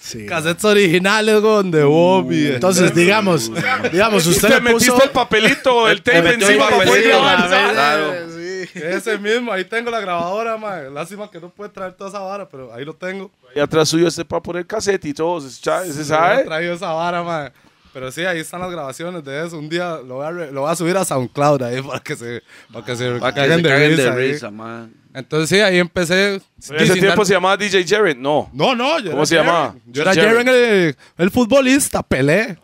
Sí. 0.00 0.26
Cassettes 0.28 0.64
originales, 0.64 1.40
güey, 1.40 1.70
de 1.70 1.84
Bobby. 1.84 2.46
Entonces, 2.48 2.94
digamos, 2.94 3.50
digamos, 3.90 4.26
usted 4.26 4.48
Te 4.48 4.54
le 4.54 4.60
metiste 4.60 4.90
puso... 4.92 5.04
el 5.04 5.10
papelito, 5.10 5.88
el 5.88 6.02
tape 6.02 6.34
encima 6.34 6.68
para 6.70 6.84
poder 6.84 7.08
grabar. 7.08 7.48
Claro. 7.48 8.12
Sí. 8.30 8.68
Ese 8.74 9.18
mismo, 9.18 9.52
ahí 9.52 9.64
tengo 9.64 9.90
la 9.90 10.00
grabadora, 10.00 10.56
mae. 10.56 10.88
Lástima 10.90 11.30
que 11.30 11.40
no 11.40 11.50
puede 11.50 11.70
traer 11.70 11.92
toda 11.92 12.10
esa 12.10 12.20
vara, 12.20 12.48
pero 12.48 12.72
ahí 12.72 12.84
lo 12.84 12.94
tengo. 12.94 13.30
Y 13.54 13.60
atrás 13.60 13.88
suyo 13.88 14.06
este 14.08 14.24
para 14.24 14.40
poner 14.42 14.66
cassette 14.66 15.04
y 15.06 15.12
todo, 15.14 15.40
se 15.40 15.48
He 15.48 16.04
sabe. 16.04 16.44
traído 16.44 16.74
esa 16.74 16.92
vara, 16.92 17.22
mae. 17.22 17.52
Pero 17.92 18.10
sí, 18.10 18.24
ahí 18.24 18.38
están 18.40 18.60
las 18.60 18.70
grabaciones 18.70 19.22
de 19.22 19.46
eso. 19.46 19.58
Un 19.58 19.68
día 19.68 19.98
lo 19.98 20.14
voy 20.14 20.26
a, 20.26 20.30
re- 20.30 20.50
lo 20.52 20.62
voy 20.62 20.72
a 20.72 20.74
subir 20.74 20.96
a 20.96 21.04
SoundCloud 21.04 21.62
ahí 21.62 21.82
para 21.82 22.00
que 22.00 22.16
se, 22.16 22.42
para 22.72 22.86
que 22.86 22.96
se 22.96 23.10
Para 23.18 23.34
que 23.34 23.40
caguen 23.42 23.56
se 23.58 23.62
de 23.62 23.68
caguen 23.68 23.90
risa. 23.90 24.02
de 24.14 24.16
risa, 24.32 24.50
man. 24.50 24.94
Entonces 25.14 25.48
sí, 25.50 25.60
ahí 25.60 25.78
empecé. 25.78 26.34
En 26.34 26.40
ese 26.76 26.94
tiempo 26.94 27.16
dar- 27.18 27.26
se 27.26 27.34
llamaba 27.34 27.56
DJ 27.56 27.84
Jared. 27.86 28.16
No. 28.16 28.48
No, 28.52 28.74
no, 28.74 28.98
yo 28.98 29.10
¿Cómo 29.10 29.26
se 29.26 29.36
Jaren. 29.36 29.50
llamaba? 29.52 29.74
Yo 29.86 30.02
era 30.02 30.14
Jaren. 30.14 30.32
Jaren, 30.46 30.48
el, 30.48 30.96
el 31.18 31.30
futbolista, 31.30 32.02
Pelé. 32.02 32.56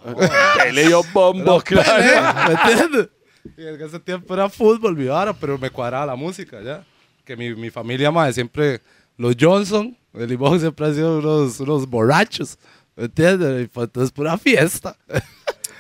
Bombo, 1.13 1.61
Pelé, 1.61 1.83
claro. 1.83 2.49
¿me 2.49 2.71
entiendes? 2.73 3.09
Y 3.57 3.67
en 3.67 3.81
ese 3.83 3.99
tiempo 4.01 4.35
era 4.35 4.49
fútbol, 4.49 4.97
mi 4.97 5.07
vara, 5.07 5.33
pero 5.33 5.59
me 5.59 5.71
cuadraba 5.71 6.07
la 6.07 6.17
música 6.17 6.61
ya. 6.63 6.85
Que 7.25 7.37
mi, 7.37 7.55
mi 7.55 7.71
familia, 7.71 8.11
madre, 8.11 8.33
siempre, 8.33 8.81
los 9.17 9.35
Johnson, 9.39 9.97
el 10.15 10.29
Limón 10.29 10.59
siempre 10.61 10.87
han 10.87 10.95
sido 10.95 11.19
unos, 11.19 11.61
unos 11.61 11.87
borrachos, 11.89 12.59
¿me 12.97 13.05
entiendes? 13.05 13.65
Y 13.65 13.67
pues, 13.69 13.85
entonces 13.87 14.11
pura 14.13 14.39
fiesta. 14.39 14.97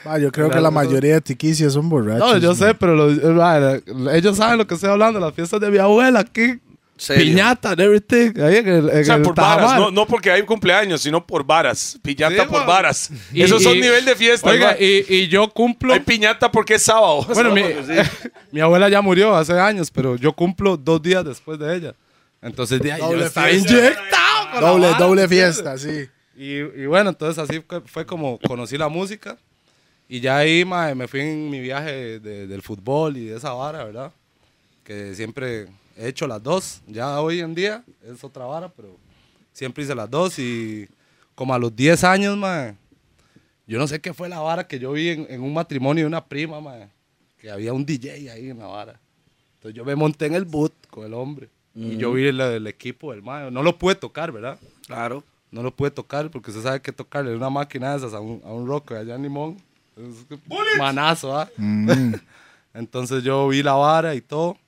Ah, 0.04 0.18
yo 0.18 0.30
creo 0.30 0.48
que 0.50 0.60
la 0.60 0.70
mayoría 0.70 1.14
de 1.14 1.20
tiquicias 1.20 1.72
son 1.72 1.88
borrachos. 1.88 2.20
No, 2.34 2.38
yo 2.38 2.48
mae. 2.50 2.56
sé, 2.56 2.74
pero 2.74 2.94
los- 2.94 3.22
madre, 3.34 3.82
ellos 4.12 4.36
saben 4.36 4.58
lo 4.58 4.66
que 4.66 4.74
estoy 4.74 4.90
hablando, 4.90 5.18
las 5.20 5.34
fiestas 5.34 5.60
de 5.60 5.70
mi 5.70 5.78
abuela 5.78 6.20
aquí. 6.20 6.60
Serio. 6.98 7.24
Piñata 7.24 7.70
and 7.70 7.80
everything. 7.80 8.32
Ahí 8.42 8.56
en 8.56 8.68
el, 8.68 8.90
en 8.90 9.00
O 9.00 9.04
sea, 9.04 9.14
el 9.14 9.22
por 9.22 9.34
varas, 9.34 9.56
Tajamar. 9.58 9.78
no, 9.80 9.90
no 9.92 10.06
porque 10.06 10.30
hay 10.32 10.42
cumpleaños, 10.42 11.00
sino 11.00 11.24
por 11.26 11.44
varas. 11.44 11.98
Piñata 12.02 12.42
Sí, 12.42 12.48
por 12.50 12.66
varas. 12.66 13.10
Y- 13.32 13.42
Esos 13.42 13.62
son 13.62 13.78
nivel 13.80 14.04
de 14.04 14.16
fiesta. 14.16 14.50
Oiga, 14.50 14.76
y, 14.78 15.04
y 15.08 15.28
yo 15.28 15.48
cumplo. 15.48 15.94
Hay 15.94 16.00
piñata 16.00 16.50
porque 16.50 16.74
es 16.74 16.82
sábado. 16.82 17.24
Bueno, 17.34 17.54
mi, 17.54 17.62
mi 18.52 18.60
abuela 18.60 18.88
ya 18.88 19.00
murió 19.00 19.34
hace 19.36 19.58
años, 19.58 19.90
pero 19.90 20.16
yo 20.16 20.32
cumplo 20.32 20.76
dos 20.76 21.00
días 21.00 21.24
después 21.24 21.58
de 21.58 21.76
ella. 21.76 21.94
Entonces, 22.42 22.80
de 22.80 22.92
ahí 22.92 23.00
yo 23.00 23.06
Doble 23.10 23.24
estaba 23.26 23.46
fiesta. 23.48 23.72
inyectado. 23.72 24.60
Doble, 24.60 24.86
vara, 24.90 24.98
doble 24.98 25.28
fiesta, 25.28 25.78
sí. 25.78 26.08
Y, 26.36 26.58
y 26.58 26.86
bueno, 26.86 27.10
entonces 27.10 27.38
así 27.42 27.60
fue, 27.66 27.80
fue 27.82 28.06
como 28.06 28.38
conocí 28.46 28.76
la 28.78 28.88
música. 28.88 29.36
Y 30.08 30.20
ya 30.20 30.38
ahí 30.38 30.64
me 30.64 31.06
fui 31.06 31.20
en 31.20 31.50
mi 31.50 31.60
viaje 31.60 32.18
de- 32.20 32.46
del 32.46 32.62
fútbol 32.62 33.16
y 33.16 33.26
de 33.26 33.36
esa 33.36 33.52
vara, 33.52 33.84
¿verdad? 33.84 34.10
Que 34.84 35.14
siempre 35.14 35.66
he 35.98 36.08
hecho 36.08 36.26
las 36.26 36.42
dos. 36.42 36.80
Ya 36.86 37.20
hoy 37.20 37.40
en 37.40 37.54
día 37.54 37.84
es 38.02 38.22
otra 38.22 38.46
vara, 38.46 38.68
pero 38.68 38.96
siempre 39.52 39.84
hice 39.84 39.94
las 39.94 40.08
dos. 40.08 40.38
Y 40.38 40.88
como 41.34 41.52
a 41.52 41.58
los 41.58 41.74
10 41.74 42.04
años, 42.04 42.36
mae, 42.36 42.76
yo 43.66 43.78
no 43.78 43.86
sé 43.86 44.00
qué 44.00 44.14
fue 44.14 44.28
la 44.28 44.38
vara 44.40 44.66
que 44.66 44.78
yo 44.78 44.92
vi 44.92 45.08
en, 45.10 45.26
en 45.28 45.42
un 45.42 45.52
matrimonio 45.52 46.04
de 46.04 46.06
una 46.06 46.24
prima, 46.24 46.60
mae, 46.60 46.88
que 47.38 47.50
había 47.50 47.72
un 47.72 47.84
DJ 47.84 48.30
ahí 48.30 48.50
en 48.50 48.58
la 48.58 48.66
vara. 48.66 49.00
Entonces 49.54 49.76
yo 49.76 49.84
me 49.84 49.96
monté 49.96 50.26
en 50.26 50.34
el 50.34 50.44
boot 50.44 50.72
con 50.88 51.04
el 51.04 51.14
hombre. 51.14 51.48
Y 51.74 51.96
yo 51.96 52.12
vi 52.12 52.26
el, 52.26 52.40
el 52.40 52.66
equipo 52.66 53.12
del 53.12 53.22
mae. 53.22 53.52
No 53.52 53.62
lo 53.62 53.78
pude 53.78 53.94
tocar, 53.94 54.32
¿verdad? 54.32 54.58
Claro. 54.86 55.22
No 55.50 55.62
lo 55.62 55.70
pude 55.70 55.90
tocar 55.92 56.28
porque 56.28 56.50
usted 56.50 56.62
sabe 56.62 56.82
que 56.82 56.92
tocarle 56.92 57.34
una 57.34 57.50
máquina 57.50 57.92
de 57.92 57.98
esas 57.98 58.14
a 58.14 58.20
un, 58.20 58.42
a 58.44 58.48
un 58.48 58.66
rocker 58.66 58.96
allá 58.96 59.14
en 59.14 59.22
Limón. 59.22 59.56
Es 59.96 60.78
manazo, 60.78 61.38
¿ah? 61.38 61.48
Entonces 62.74 63.22
yo 63.22 63.48
vi 63.48 63.62
la 63.62 63.74
vara 63.74 64.14
y 64.14 64.20
todo. 64.20 64.58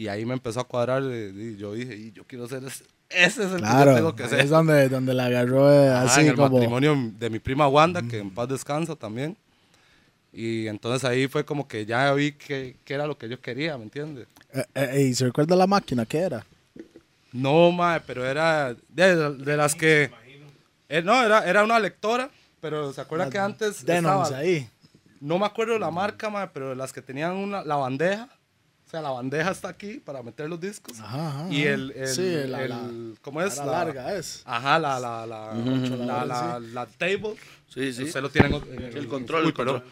Y 0.00 0.08
ahí 0.08 0.24
me 0.24 0.32
empezó 0.32 0.60
a 0.60 0.64
cuadrar 0.64 1.02
eh, 1.04 1.30
y 1.34 1.56
yo 1.56 1.74
dije, 1.74 1.94
y 1.94 2.12
yo 2.12 2.24
quiero 2.24 2.48
ser 2.48 2.64
ese. 2.64 2.84
Ese 3.10 3.44
es 3.44 3.50
el 3.50 3.56
que 3.56 3.66
yo 3.66 3.70
Claro, 3.70 3.94
tengo 3.96 4.16
que 4.16 4.28
ser. 4.28 4.40
es 4.40 4.48
donde, 4.48 4.88
donde 4.88 5.12
la 5.12 5.26
agarró 5.26 5.70
eh, 5.70 5.88
Ajá, 5.90 6.02
así 6.04 6.20
en 6.22 6.28
el 6.28 6.36
como... 6.36 6.50
matrimonio 6.56 6.96
de 7.18 7.28
mi 7.28 7.38
prima 7.38 7.68
Wanda, 7.68 8.00
que 8.02 8.18
en 8.18 8.30
paz 8.30 8.48
descansa 8.48 8.96
también. 8.96 9.36
Y 10.32 10.68
entonces 10.68 11.04
ahí 11.04 11.26
fue 11.26 11.44
como 11.44 11.68
que 11.68 11.84
ya 11.84 12.14
vi 12.14 12.32
que, 12.32 12.76
que 12.84 12.94
era 12.94 13.06
lo 13.06 13.18
que 13.18 13.28
yo 13.28 13.40
quería, 13.42 13.76
¿me 13.76 13.84
entiendes? 13.84 14.26
Eh, 14.54 14.64
eh, 14.74 15.06
¿Y 15.10 15.14
se 15.14 15.26
recuerda 15.26 15.54
la 15.56 15.66
máquina? 15.66 16.06
¿Qué 16.06 16.18
era? 16.18 16.46
No, 17.32 17.70
mae, 17.70 18.00
pero 18.00 18.24
era 18.26 18.74
de, 18.88 19.34
de 19.34 19.56
las 19.56 19.74
que... 19.74 20.10
eh, 20.88 21.02
no, 21.02 21.22
era, 21.22 21.44
era 21.46 21.62
una 21.62 21.78
lectora, 21.78 22.30
pero 22.60 22.92
¿se 22.94 23.00
acuerda 23.02 23.28
que 23.28 23.38
antes 23.38 23.84
Denos 23.84 24.28
estaba- 24.28 24.40
ahí. 24.40 24.66
No 25.20 25.38
me 25.38 25.44
acuerdo 25.44 25.78
la 25.78 25.90
marca, 25.90 26.30
mae, 26.30 26.48
pero 26.54 26.74
las 26.74 26.92
que 26.92 27.02
tenían 27.02 27.32
una, 27.36 27.62
la 27.64 27.76
bandeja. 27.76 28.28
O 28.90 28.92
sea, 28.92 29.02
la 29.02 29.10
bandeja 29.10 29.52
está 29.52 29.68
aquí 29.68 30.00
para 30.04 30.20
meter 30.20 30.48
los 30.50 30.60
discos. 30.60 30.98
Ajá, 30.98 31.28
ajá, 31.28 31.46
y 31.48 31.62
el, 31.62 31.92
el, 31.92 32.08
Sí, 32.08 32.22
la- 32.48 32.64
el- 32.64 32.70
la- 32.70 32.88
¿cómo 33.22 33.40
es? 33.40 33.56
la 33.56 33.64
La- 33.66 33.72
larga 33.84 34.14
es. 34.16 34.42
Ajá, 34.44 34.80
la, 34.80 34.98
la, 34.98 35.24
la, 35.28 35.54
la, 35.54 36.24
la, 36.24 36.58
la 36.60 36.86
table. 36.86 37.36
Sí, 37.72 37.92
sí. 37.92 38.02
Usted 38.02 38.20
lo 38.20 38.30
tiene 38.30 38.48
en 38.48 38.82
el, 38.82 38.96
El 38.96 39.06
control, 39.06 39.42
Uy, 39.42 39.48
el 39.50 39.54
perdón. 39.54 39.84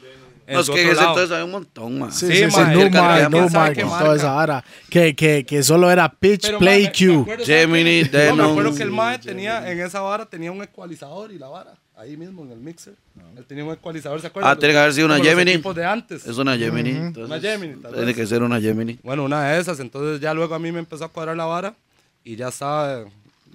No, 0.48 0.60
es 0.60 0.68
que 0.70 0.82
en 0.82 0.88
ese 0.88 0.98
entonces 1.00 1.30
había 1.30 1.44
un 1.44 1.50
montón, 1.52 1.98
man. 1.98 2.10
Sí, 2.10 2.26
Sí, 2.26 2.32
sí, 2.32 2.50
sí, 2.50 2.56
mae, 2.56 2.74
no 2.74 2.80
el 2.82 2.90
quién 2.90 3.86
no 3.86 3.98
toda 3.98 4.16
esa 4.16 4.32
vara. 4.32 4.64
Que, 4.90 5.14
que, 5.14 5.46
que 5.46 5.62
solo 5.62 5.90
era 5.92 6.08
pitch, 6.12 6.46
Pero, 6.46 6.58
play, 6.58 6.84
mae, 6.84 6.92
me- 6.92 7.06
me 7.06 7.14
cue. 7.14 7.22
acuerdo, 7.22 7.44
¿sabe 7.46 7.58
Gemini, 7.60 7.84
qué? 7.84 8.04
No, 8.10 8.10
me 8.18 8.18
Denon. 8.24 8.50
acuerdo 8.50 8.74
que 8.74 8.82
el 8.82 8.90
mae 8.90 9.18
tenía, 9.20 9.70
en 9.70 9.78
esa 9.80 10.00
vara 10.00 10.26
tenía 10.26 10.50
un 10.50 10.60
ecualizador 10.62 11.30
y 11.30 11.38
la 11.38 11.46
vara. 11.48 11.74
Ahí 11.98 12.16
mismo, 12.16 12.44
en 12.44 12.52
el 12.52 12.58
mixer. 12.60 12.94
Él 13.36 13.44
tenía 13.44 13.64
un 13.64 13.72
ecualizador, 13.72 14.20
¿se 14.20 14.28
acuerdan? 14.28 14.52
Ah, 14.52 14.56
tiene 14.56 14.72
que 14.72 14.78
haber 14.78 14.92
sido 14.92 15.06
una 15.06 15.16
Como 15.16 15.24
los 15.24 15.32
Gemini. 15.34 15.50
equipos 15.52 15.74
de 15.74 15.84
antes. 15.84 16.26
Es 16.26 16.38
una 16.38 16.56
Gemini. 16.56 16.90
entonces, 16.90 17.24
Una 17.24 17.40
Gemini, 17.40 17.74
tal 17.82 17.92
Tiene 17.94 18.14
que 18.14 18.24
ser 18.26 18.42
una 18.42 18.60
Gemini. 18.60 18.98
Bueno, 19.02 19.24
una 19.24 19.48
de 19.50 19.60
esas. 19.60 19.80
Entonces 19.80 20.20
ya 20.20 20.32
luego 20.32 20.54
a 20.54 20.58
mí 20.60 20.70
me 20.70 20.78
empezó 20.78 21.04
a 21.04 21.08
cuadrar 21.08 21.36
la 21.36 21.46
vara 21.46 21.74
y 22.22 22.36
ya 22.36 22.48
estaba... 22.48 23.00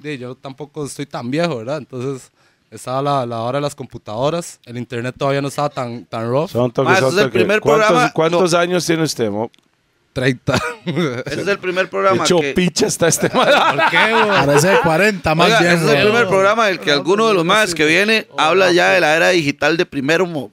di, 0.02 0.18
yo 0.18 0.36
tampoco 0.36 0.86
estoy 0.86 1.06
tan 1.06 1.32
viejo, 1.32 1.56
¿verdad? 1.58 1.78
Entonces 1.78 2.32
estaba 2.70 3.02
la, 3.02 3.26
la 3.26 3.40
hora 3.40 3.60
de 3.60 3.62
las 3.62 3.76
computadoras. 3.76 4.60
El 4.66 4.78
internet 4.78 5.16
todavía 5.18 5.42
no 5.42 5.48
estaba 5.48 5.70
tan, 5.70 6.04
tan 6.06 6.30
rough. 6.30 6.50
Son 6.50 6.70
toques, 6.70 6.90
Ma, 6.92 6.98
ese 6.98 7.02
son 7.02 7.10
es 7.14 7.18
el 7.20 7.24
toques. 7.30 7.40
primer 7.42 7.62
¿Cuántos, 7.62 7.88
programa- 7.88 8.12
¿cuántos 8.14 8.54
años 8.56 8.86
tiene 8.86 9.04
usted, 9.04 9.30
mo? 9.30 9.50
30. 10.14 10.56
Ese 11.26 11.42
es 11.42 11.48
el 11.48 11.58
primer 11.60 11.90
programa 11.90 12.24
hecho, 12.24 12.40
que... 12.40 12.54
picha 12.54 12.86
está 12.86 13.08
este 13.08 13.30
man. 13.36 13.48
¿Por 13.76 13.90
qué, 13.90 14.12
güey? 14.14 14.28
Parece 14.46 14.68
de 14.70 14.80
40 14.82 15.36
más 15.36 15.48
Oiga, 15.48 15.60
bien. 15.60 15.72
ese 15.74 15.86
es 15.86 15.92
el 15.92 16.04
primer 16.04 16.28
programa 16.28 16.68
del 16.68 16.80
que 16.80 16.92
alguno 16.92 17.28
de 17.28 17.34
los 17.34 17.44
más 17.44 17.74
que 17.74 17.86
viene 17.86 18.28
habla 18.38 18.72
ya 18.72 18.92
de 18.92 19.00
la 19.02 19.16
era 19.16 19.30
digital 19.30 19.76
de 19.78 19.86
primero. 19.86 20.26
mo. 20.28 20.52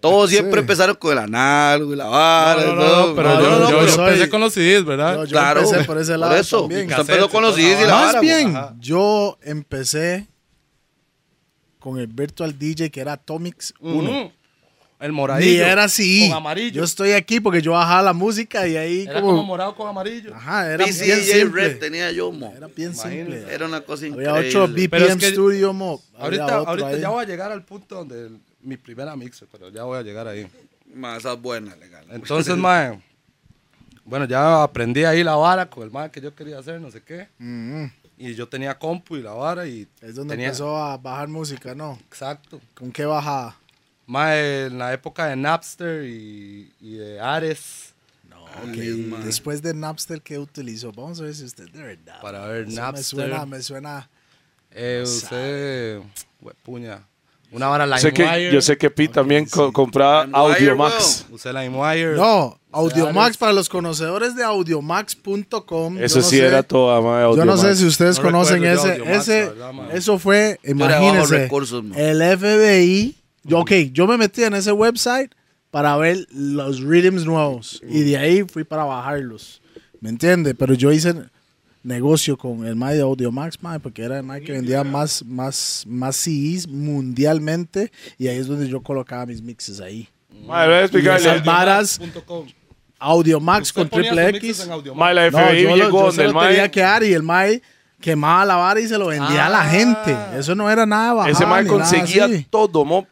Todos 0.00 0.30
siempre 0.30 0.60
empezaron 0.60 0.94
con 0.96 1.12
el 1.12 1.18
análogo 1.18 1.92
y 1.92 1.96
la 1.96 2.06
vara. 2.06 2.64
No, 2.64 2.74
no, 2.74 2.82
todo. 2.82 3.08
no, 3.08 3.14
pero 3.16 3.28
No, 3.34 3.40
yo, 3.40 3.50
no, 3.50 3.58
no, 3.58 3.70
yo- 3.70 3.80
yo 3.82 3.88
soy- 3.88 4.08
empecé 4.08 4.30
con 4.30 4.40
los 4.40 4.52
CDs, 4.54 4.84
¿verdad? 4.84 5.14
Yo, 5.16 5.24
yo 5.24 5.30
Claro, 5.30 5.60
empecé 5.60 5.84
por 5.84 5.98
ese 5.98 6.16
lado 6.16 6.36
eso. 6.36 6.60
también. 6.60 6.86
Usted 6.88 7.00
empezó 7.00 7.28
con 7.28 7.42
los 7.42 7.54
CDs 7.54 7.80
y 7.82 7.86
la 7.86 7.94
Más 7.94 8.06
vara. 8.06 8.12
mo. 8.14 8.20
bien, 8.22 8.56
Ajá. 8.56 8.74
yo 8.78 9.38
empecé 9.42 10.26
con 11.78 11.98
el 11.98 12.06
Virtual 12.06 12.58
DJ 12.58 12.90
que 12.90 13.00
era 13.00 13.12
Atomics 13.14 13.74
1. 13.80 14.10
Ujú. 14.10 14.32
El 15.00 15.12
moradillo. 15.12 15.50
Y 15.50 15.56
era 15.60 15.84
así. 15.84 16.28
Con 16.28 16.36
amarillo. 16.36 16.72
Yo 16.76 16.84
estoy 16.84 17.12
aquí 17.12 17.40
porque 17.40 17.62
yo 17.62 17.72
bajaba 17.72 18.02
la 18.02 18.12
música 18.12 18.68
y 18.68 18.76
ahí 18.76 19.02
Era 19.08 19.14
como... 19.20 19.32
como 19.32 19.44
morado 19.44 19.74
con 19.74 19.88
amarillo. 19.88 20.34
Ajá, 20.34 20.66
era 20.74 20.84
bien 20.84 20.90
PCJ 20.96 21.14
simple. 21.40 21.62
Red 21.68 21.78
tenía 21.78 22.12
yo, 22.12 22.30
mo. 22.30 22.52
Era 22.54 22.66
bien 22.68 22.94
simple. 22.94 23.44
Era 23.50 23.64
una 23.66 23.80
cosa 23.80 24.06
increíble. 24.06 24.30
Había 24.36 24.48
otro 24.50 24.68
BPM 24.68 24.88
Pero 24.90 25.06
es 25.06 25.16
que- 25.16 25.30
Studio, 25.30 25.72
mo. 25.72 26.02
Había 26.18 26.42
Ahorita, 26.44 26.56
ahorita 26.68 26.96
ya 26.98 27.08
voy 27.08 27.24
a 27.24 27.26
llegar 27.26 27.50
al 27.50 27.64
punto 27.64 27.94
donde 27.96 28.26
el- 28.26 28.40
mi 28.62 28.76
primera 28.76 29.16
mixer, 29.16 29.48
pero 29.50 29.70
ya 29.70 29.84
voy 29.84 29.98
a 29.98 30.02
llegar 30.02 30.28
ahí. 30.28 30.46
Esa 31.16 31.32
es 31.32 31.40
buena, 31.40 31.74
legal. 31.76 32.04
Entonces, 32.10 32.54
mae, 32.58 33.00
bueno, 34.04 34.26
ya 34.26 34.62
aprendí 34.62 35.04
ahí 35.04 35.24
la 35.24 35.34
vara 35.36 35.64
con 35.70 35.82
el 35.84 35.90
mae 35.90 36.10
que 36.10 36.20
yo 36.20 36.34
quería 36.34 36.58
hacer, 36.58 36.78
no 36.78 36.90
sé 36.90 37.02
qué. 37.02 37.28
Mhm. 37.38 37.90
Y 38.18 38.34
yo 38.34 38.46
tenía 38.46 38.78
compu 38.78 39.16
y 39.16 39.22
la 39.22 39.32
vara 39.32 39.66
y 39.66 39.88
Es 40.02 40.14
donde 40.14 40.34
tenía- 40.34 40.48
empezó 40.48 40.76
a 40.76 40.98
bajar 40.98 41.28
música, 41.28 41.74
¿no? 41.74 41.98
Exacto. 42.06 42.60
¿Con 42.74 42.92
qué 42.92 43.06
bajaba? 43.06 43.56
Mae, 44.10 44.66
en 44.66 44.78
la 44.78 44.92
época 44.92 45.26
de 45.26 45.36
Napster 45.36 46.04
y, 46.04 46.72
y 46.80 46.94
de 46.96 47.20
Ares. 47.20 47.94
Ok, 48.64 48.74
después 49.24 49.62
de 49.62 49.72
Napster, 49.72 50.20
¿qué 50.20 50.36
utilizó? 50.36 50.90
Vamos 50.90 51.20
a 51.20 51.22
ver 51.24 51.34
si 51.36 51.44
usted 51.44 51.68
de 51.70 51.80
verdad. 51.80 52.20
Para 52.20 52.44
ver 52.46 52.66
Eso 52.66 52.80
Napster. 52.80 52.96
Me 53.18 53.24
suena, 53.28 53.46
me 53.46 53.62
suena. 53.62 54.10
Eh, 54.72 55.02
usé, 55.04 56.00
puña, 56.64 57.02
una 57.52 57.68
vara 57.68 57.86
Yo 57.86 57.98
sé 57.98 58.12
que, 58.12 58.22
LimeWire. 58.24 58.52
yo 58.52 58.60
sé 58.60 58.76
que 58.76 58.90
Pete 58.90 59.14
también 59.14 59.46
co- 59.46 59.72
compraba 59.72 60.24
LimeWire, 60.26 60.54
Audiomax. 60.56 61.26
Usé 61.30 61.52
LimeWire. 61.52 62.16
No. 62.16 62.58
Audiomax, 62.72 63.36
para 63.36 63.52
los 63.52 63.68
conocedores 63.68 64.34
de 64.34 64.42
audiomax.com. 64.44 65.98
Eso 65.98 66.18
no 66.18 66.24
sí 66.24 66.36
sé- 66.38 66.46
era 66.46 66.62
toda, 66.64 67.00
ma, 67.00 67.34
Yo 67.36 67.44
no 67.44 67.56
sé 67.56 67.74
si 67.76 67.84
ustedes 67.86 68.16
No 68.18 68.22
conocen 68.24 68.64
ese. 68.64 68.90
Audiomax, 68.92 69.16
ese 69.28 69.44
verdad, 69.50 69.94
eso 69.96 70.18
fue, 70.18 70.58
imagínense, 70.64 71.38
recursos, 71.38 71.84
el 71.96 72.20
FBI. 72.38 73.16
Yo, 73.50 73.58
ok, 73.60 73.72
yo 73.92 74.06
me 74.06 74.16
metí 74.16 74.42
en 74.44 74.54
ese 74.54 74.72
website 74.72 75.32
para 75.70 75.96
ver 75.96 76.26
los 76.32 76.80
rhythms 76.80 77.24
nuevos. 77.24 77.80
Y 77.88 78.00
de 78.02 78.16
ahí 78.16 78.42
fui 78.44 78.64
para 78.64 78.84
bajarlos. 78.84 79.60
¿Me 80.00 80.08
entiende? 80.08 80.54
Pero 80.54 80.74
yo 80.74 80.90
hice 80.92 81.14
negocio 81.82 82.36
con 82.36 82.66
el 82.66 82.76
Mae 82.76 82.94
de 82.96 83.02
Audiomax, 83.02 83.62
mae, 83.62 83.80
porque 83.80 84.02
era 84.02 84.18
el 84.18 84.22
Mae 84.22 84.42
que 84.42 84.52
vendía 84.52 84.84
más, 84.84 85.24
más, 85.24 85.84
más 85.86 86.16
CDs 86.16 86.66
mundialmente. 86.68 87.90
Y 88.18 88.28
ahí 88.28 88.36
es 88.38 88.46
donde 88.46 88.68
yo 88.68 88.82
colocaba 88.82 89.26
mis 89.26 89.42
mixes 89.42 89.80
ahí. 89.80 90.08
Ma, 90.46 90.64
voy 90.66 90.74
a 90.74 90.80
explicarle. 90.82 91.20
esas 91.20 91.44
varas, 91.44 91.98
Audiomax.com. 92.00 92.46
Audiomax 92.98 93.68
Usted 93.68 93.80
con 93.80 93.88
triple 93.88 94.28
X. 94.36 94.60
en 94.64 94.72
Audiomax. 94.72 94.98
Ma, 94.98 95.12
la 95.14 95.30
No, 95.30 95.38
FBI 95.38 95.62
yo, 95.62 95.68
lo, 95.70 95.76
llegó 95.76 95.90
yo 95.90 96.06
donde 96.06 96.16
se 96.16 96.22
el 96.22 96.32
tenía 96.32 96.62
mae. 96.62 96.70
que 96.70 96.80
dar 96.80 97.02
y 97.02 97.12
el 97.14 97.22
Mae 97.22 97.62
quemaba 98.00 98.44
la 98.44 98.56
vara 98.56 98.80
y 98.80 98.88
se 98.88 98.96
lo 98.98 99.06
vendía 99.08 99.46
a 99.46 99.48
la 99.48 99.60
Ah. 99.62 99.68
gente. 99.68 100.16
Eso 100.36 100.54
no 100.54 100.70
era 100.70 100.86
nada 100.86 101.12
bajado. 101.12 101.32
Ese 101.34 101.44
nada 101.44 101.64
conseguía 101.66 102.28
todo, 102.50 102.84
mo. 102.84 103.06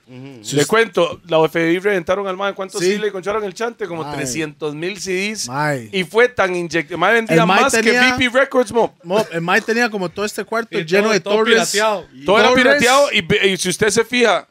Le 0.52 0.64
cuento, 0.66 1.20
la 1.26 1.38
FBI 1.48 1.78
reventaron 1.78 2.26
al 2.26 2.36
mae. 2.36 2.54
¿Cuántos 2.54 2.80
Sí. 2.80 2.92
sí 2.92 2.98
le 2.98 3.08
encontraron 3.08 3.44
el 3.44 3.52
chante? 3.54 3.86
Como 3.86 4.02
Mae. 4.04 4.16
300 4.16 4.74
mil 4.74 4.98
CDs. 4.98 5.48
Y 5.92 6.04
fue 6.04 6.28
tan 6.28 6.54
inyectado. 6.56 6.96
Mae 6.98 7.14
vendía 7.14 7.44
más 7.44 7.72
tenía- 7.72 7.92
que 8.16 8.24
VP 8.24 8.28
Records, 8.38 8.72
mo. 8.72 8.94
Mo, 9.02 9.24
el 9.30 9.40
Mae 9.40 9.60
tenía 9.60 9.90
como 9.90 10.08
todo 10.08 10.24
este 10.24 10.44
cuarto 10.44 10.78
Y 10.78 10.84
lleno 10.84 11.04
todo- 11.04 11.12
de 11.12 11.20
todo 11.20 11.34
torres. 11.36 11.54
pirateado. 11.54 12.06
Todo 12.24 12.38
era 12.40 12.54
pirateado. 12.54 13.08
Y, 13.12 13.48
y 13.48 13.56
si 13.56 13.68
usted 13.68 13.90
se 13.90 14.04
fija, 14.04 14.46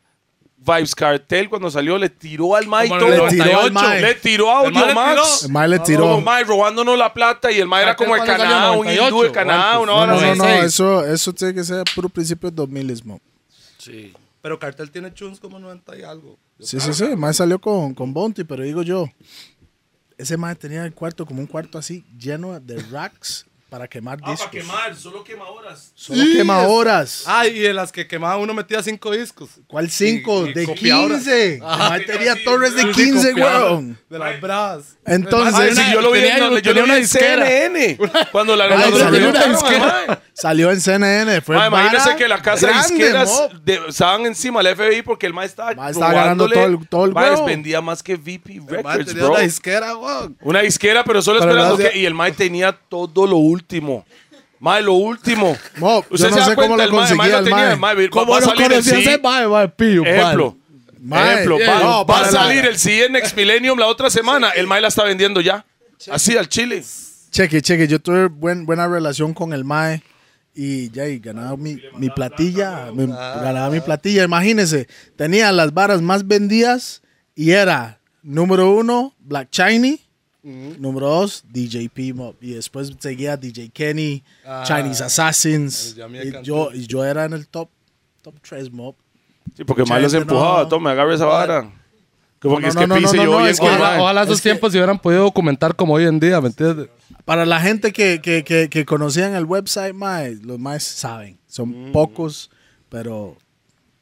Vibes 0.58 0.96
Cartel 0.96 1.50
cuando 1.50 1.70
salió 1.72 1.98
le 1.98 2.10
tiró 2.10 2.56
al 2.56 2.66
Como 2.66 2.88
todo. 2.88 3.08
en 3.14 3.14
el 3.14 3.22
Le 3.24 3.30
tiró 3.30 3.62
al 3.62 3.74
98. 3.74 3.74
mae. 3.74 4.02
Le 4.02 4.16
tiró 4.16 4.52
a 4.52 4.66
El 4.66 4.74
mae 4.74 4.74
le 4.74 4.90
Audiomax. 4.92 5.44
El 5.44 5.52
Mae 5.52 5.68
le 5.68 5.80
tiró. 5.80 6.22
mae 6.22 6.44
robándonos 6.44 6.98
la 6.98 7.14
plata 7.14 7.52
y 7.52 7.60
el 7.60 7.68
mae 7.68 7.84
era 7.84 7.96
como 7.96 8.10
cuando 8.10 8.26
Canadá, 8.26 8.72
un 8.72 8.80
hindú 8.88 8.92
de 8.92 9.10
98, 9.12 9.34
Canadá, 9.34 9.80
una 9.80 9.94
hora 9.94 10.14
No, 10.14 10.20
no, 10.22 10.22
no, 10.22 10.36
96. 10.36 10.64
eso, 10.66 11.06
eso 11.06 11.34
tiene 11.34 11.54
que 11.54 11.64
ser 11.64 11.84
puro 11.96 12.10
principio 12.10 12.50
de 12.50 12.56
2000 12.56 13.06
mo. 13.06 13.22
Sí. 13.78 14.14
Pero 14.42 14.60
Cartel 14.60 14.92
tiene 14.92 15.12
tunes 15.12 15.40
como 15.40 15.60
90 15.60 15.98
y 15.98 16.04
algo. 16.04 16.38
Sí, 16.60 16.80
sí, 16.80 16.94
sí. 16.94 17.04
El 17.06 17.18
Mae 17.18 17.34
salió 17.34 17.60
con, 17.60 17.94
con 17.94 18.14
Bounty, 18.14 18.44
pero 18.44 18.64
digo 18.64 18.82
yo, 18.82 19.10
ese 20.18 20.38
Mae 20.38 20.56
tenía 20.56 20.84
el 20.86 20.94
cuarto 20.94 21.26
como 21.26 21.40
un 21.40 21.48
cuarto 21.48 21.78
así 21.78 22.04
lleno 22.18 22.60
de 22.60 22.82
racks 22.92 23.46
para 23.70 23.88
quemar 23.88 24.20
Ah, 24.24 24.32
discos. 24.32 24.48
para 24.48 24.52
quemar, 24.62 24.96
solo 24.96 25.24
quemadoras. 25.24 25.92
Solo 25.96 26.24
quema 26.34 26.60
horas. 26.68 27.24
Ah, 27.26 27.46
y 27.48 27.60
de 27.60 27.74
las 27.74 27.92
que 27.92 28.08
quemaba 28.08 28.38
uno 28.38 28.54
metía 28.54 28.82
cinco 28.82 29.12
discos. 29.12 29.50
¿Cuál 29.68 29.90
5? 29.90 30.48
y 30.48 30.54
De 30.54 30.66
copiadoras. 30.66 31.18
15. 31.20 31.54
El 31.56 31.60
Mae 31.62 32.00
tenía 32.06 32.36
sí, 32.36 32.44
torres 32.46 32.76
de 32.76 32.82
sí, 32.84 32.92
15, 32.92 33.30
Copiaba 33.32 33.64
weón. 33.66 34.00
De 34.10 34.20
las 34.20 34.40
bravas. 34.42 34.98
Entonces- 35.06 35.56
Ay, 35.56 35.76
sí, 35.86 35.92
yo 35.94 36.02
lo 36.02 36.12
vi, 36.12 36.20
tenía- 36.22 36.38
en, 36.38 36.54
yo 36.54 36.62
tenía 36.62 36.84
una 36.84 36.96
en 36.96 37.02
disquera. 37.02 37.46
CNN. 37.46 37.98
Cuando 38.32 38.56
la 38.56 38.66
Ay, 38.66 38.92
salió 38.94 39.30
una 39.30 39.46
disquera. 39.46 40.22
Salió 40.34 40.72
en 40.72 40.80
CNN. 40.82 41.42
Fue 41.42 41.56
Ma, 41.58 41.68
imagínese 41.68 42.06
vara 42.06 42.16
que 42.16 42.28
la 42.28 42.42
casa 42.42 42.68
grande, 42.68 42.88
de 42.88 42.94
disqueras 42.96 43.50
de- 43.64 43.82
estaban 43.90 44.26
encima 44.28 44.62
del 44.64 44.76
FBI 44.76 45.02
porque 45.02 45.26
el 45.26 45.34
mae 45.34 45.46
estaba, 45.46 45.74
Ma, 45.74 45.90
estaba 45.90 46.14
ganando 46.14 46.48
todo 46.48 46.64
el- 46.66 46.88
todo 46.88 47.06
el 47.06 47.12
Ma, 47.14 47.22
huevo. 47.24 47.46
vendía 47.46 47.82
más 47.82 48.02
que 48.04 48.16
VP 48.16 48.62
Records, 48.68 49.08
tenía 49.08 49.24
bro. 49.24 49.34
una 49.34 49.42
disquera, 49.42 49.98
weón. 49.98 50.38
Una 50.42 50.60
disquera, 50.62 51.04
pero 51.04 51.22
solo 51.22 51.40
Pero 51.40 51.52
esperando 51.52 51.78
de- 51.78 51.90
que... 51.92 51.98
Y 52.00 52.06
el 52.06 52.14
mae 52.14 52.32
tenía 52.32 52.72
todo 52.72 53.26
lo 53.28 53.38
último. 53.38 53.57
Mae, 54.60 54.82
lo 54.82 54.94
último. 54.94 55.56
Mo, 55.78 56.02
yo 56.10 56.16
Usted 56.16 56.30
no 56.30 56.34
se 56.34 56.40
da 56.40 56.46
sé 56.48 56.56
cómo 56.56 56.76
cuenta, 56.76 56.88
lo 56.88 56.90
el 56.90 56.92
mae- 56.92 57.10
el 57.12 57.16
mae 57.18 57.30
conseguía 57.32 57.38
el 57.40 57.44
tenía, 57.44 57.58
mae. 57.58 57.74
el 57.74 57.80
mae, 58.00 58.10
¿Cómo 58.10 58.32
va 58.32 58.38
a 58.38 58.42
lo 58.42 58.46
salir 58.48 58.64
el 58.64 58.70
conocía 58.72 58.94
sí. 58.96 59.02
ese 59.02 59.18
mae, 59.20 59.48
mae? 59.48 59.70
Pillo, 59.70 60.04
Ejemplo. 60.06 60.58
Mae, 61.00 61.34
Ejemplo, 61.34 61.58
yeah, 61.60 61.74
va, 61.76 61.80
no, 61.84 61.90
va 61.90 62.02
a 62.02 62.06
para 62.08 62.22
la- 62.32 62.32
salir 62.32 62.66
el 62.66 62.78
sí 62.78 63.00
Next 63.10 63.36
Millennium 63.38 63.78
la 63.78 63.86
otra 63.88 64.10
semana. 64.10 64.50
El 64.50 64.66
mae 64.68 64.82
la 64.82 64.88
está 64.88 65.04
vendiendo 65.04 65.42
ya. 65.42 65.64
Así 66.12 66.36
al 66.36 66.50
chile. 66.50 66.84
Cheque, 67.32 67.62
cheque, 67.62 67.88
yo 67.88 68.00
tuve 68.00 68.28
buen, 68.28 68.66
buena 68.66 68.88
relación 68.88 69.34
con 69.34 69.54
el 69.54 69.64
MAE 69.64 70.02
y 70.56 70.90
ya 70.90 71.08
y 71.08 71.20
ganaba 71.20 71.56
mi, 71.56 71.78
mi 72.00 72.10
platilla, 72.10 72.88
mi- 72.94 73.06
ganaba 73.06 73.70
mi 73.70 73.80
platilla. 73.80 74.24
Imagínense, 74.24 74.88
tenía 75.16 75.52
las 75.52 75.72
varas 75.74 76.02
más 76.02 76.26
vendidas 76.28 77.04
y 77.36 77.52
era 77.52 78.00
número 78.24 78.72
uno, 78.72 79.14
Black 79.20 79.50
Chiny, 80.48 80.75
número 80.80 81.08
dos, 81.10 81.44
DJP 81.51 82.13
Mob, 82.16 82.36
y 82.42 82.54
después 82.54 82.92
seguía 83.00 83.36
DJ 83.38 83.70
Kenny, 83.70 84.24
Ah, 84.46 84.63
Chinese 84.66 85.04
Assassins, 85.04 85.96
y 85.98 86.44
yo, 86.44 86.70
y 86.74 86.88
yo 86.88 87.04
era 87.04 87.25
en 87.25 87.34
el 87.34 87.48
top, 87.48 87.70
top 88.22 88.36
3 88.48 88.72
Mob. 88.72 88.96
Sí, 89.56 89.63
porque 89.63 89.84
mae 89.86 90.01
los 90.01 90.13
empujaba. 90.13 90.63
no- 90.63 90.68
Tome, 90.68 90.89
agarre 90.92 91.16
esa 91.16 91.25
vara. 91.25 91.72
Como 92.39 92.56
No, 92.56 92.62
que 92.62 92.68
es 92.68 92.75
no, 92.75 92.82
que 92.82 92.88
no, 92.88 92.96
pise 92.96 93.18
no, 93.18 93.24
yo 93.24 93.32
no, 93.32 93.38
bien 93.39 93.50
es 93.50 93.60
que- 93.60 93.66
Ojalá, 93.66 94.00
ojalá 94.01 94.22
esos 94.24 94.36
Es 94.36 94.42
que- 94.42 94.50
tiempos 94.50 94.72
se 94.72 94.77
hubieran 94.77 95.00
podido 95.00 95.24
documentar 95.24 95.75
como 95.75 95.94
hoy 95.94 96.06
en 96.06 96.20
día, 96.20 96.39
¿me 96.39 96.48
entiendes? 96.50 96.88
Para 97.25 97.46
la 97.46 97.60
gente 97.60 97.92
que, 97.92 98.22
que, 98.22 98.44
que, 98.44 98.70
que 98.70 98.86
conocían 98.86 99.34
el 99.36 99.46
website, 99.46 99.94
mae, 99.96 100.36
los 100.44 100.60
más 100.60 100.84
saben. 100.84 101.39
Son 101.48 101.92
pocos, 101.92 102.51
pero, 102.89 103.36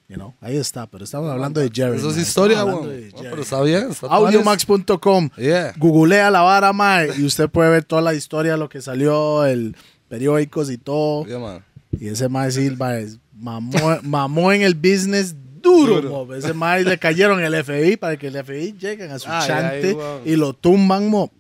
you 0.08 0.16
know, 0.16 0.34
ahí 0.42 0.58
está. 0.58 0.88
Pero 0.88 1.04
estamos 1.04 1.32
hablando 1.32 1.60
de 1.62 1.70
Jerry. 1.74 1.98
Eso 1.98 2.10
es 2.12 2.18
historia, 2.18 2.64
No, 2.64 2.84
Jerry. 2.84 3.12
pero 3.14 3.42
está 3.42 3.62
bien. 3.62 3.90
Audiomax.com. 4.02 5.30
Yeah. 5.38 5.74
Googlea 5.78 6.30
la 6.32 6.42
vara, 6.42 6.74
mae, 6.74 7.10
y 7.18 7.24
usted 7.26 7.50
puede 7.50 7.70
ver 7.70 7.84
toda 7.84 8.02
la 8.02 8.14
historia, 8.14 8.58
lo 8.58 8.70
que 8.70 8.82
salió, 8.82 9.46
el 9.46 9.76
periódicos 10.08 10.70
y 10.70 10.78
todo. 10.78 11.26
Yeah. 11.26 11.64
Y 12.00 12.08
ese 12.10 12.30
mae 12.30 12.52
Silva 12.52 12.98
es 13.00 13.20
mamó, 13.34 13.78
mamó 14.04 14.52
en 14.52 14.62
el 14.62 14.76
business 14.76 15.36
duro, 15.62 16.02
Duro. 16.02 16.36
Ese 16.36 16.54
mae 16.54 16.84
le 16.84 16.98
cayeron 17.00 17.44
el 17.44 17.64
FBI 17.64 17.98
para 17.98 18.18
que 18.18 18.28
el 18.28 18.44
FBI 18.44 18.74
lleguen 18.78 19.12
a 19.12 19.18
su 19.18 19.28
Ay, 19.30 19.48
chante 19.48 19.98
ay, 20.00 20.32
y 20.32 20.36
lo 20.36 20.54
tumban, 20.54 21.10
mo. 21.10 21.32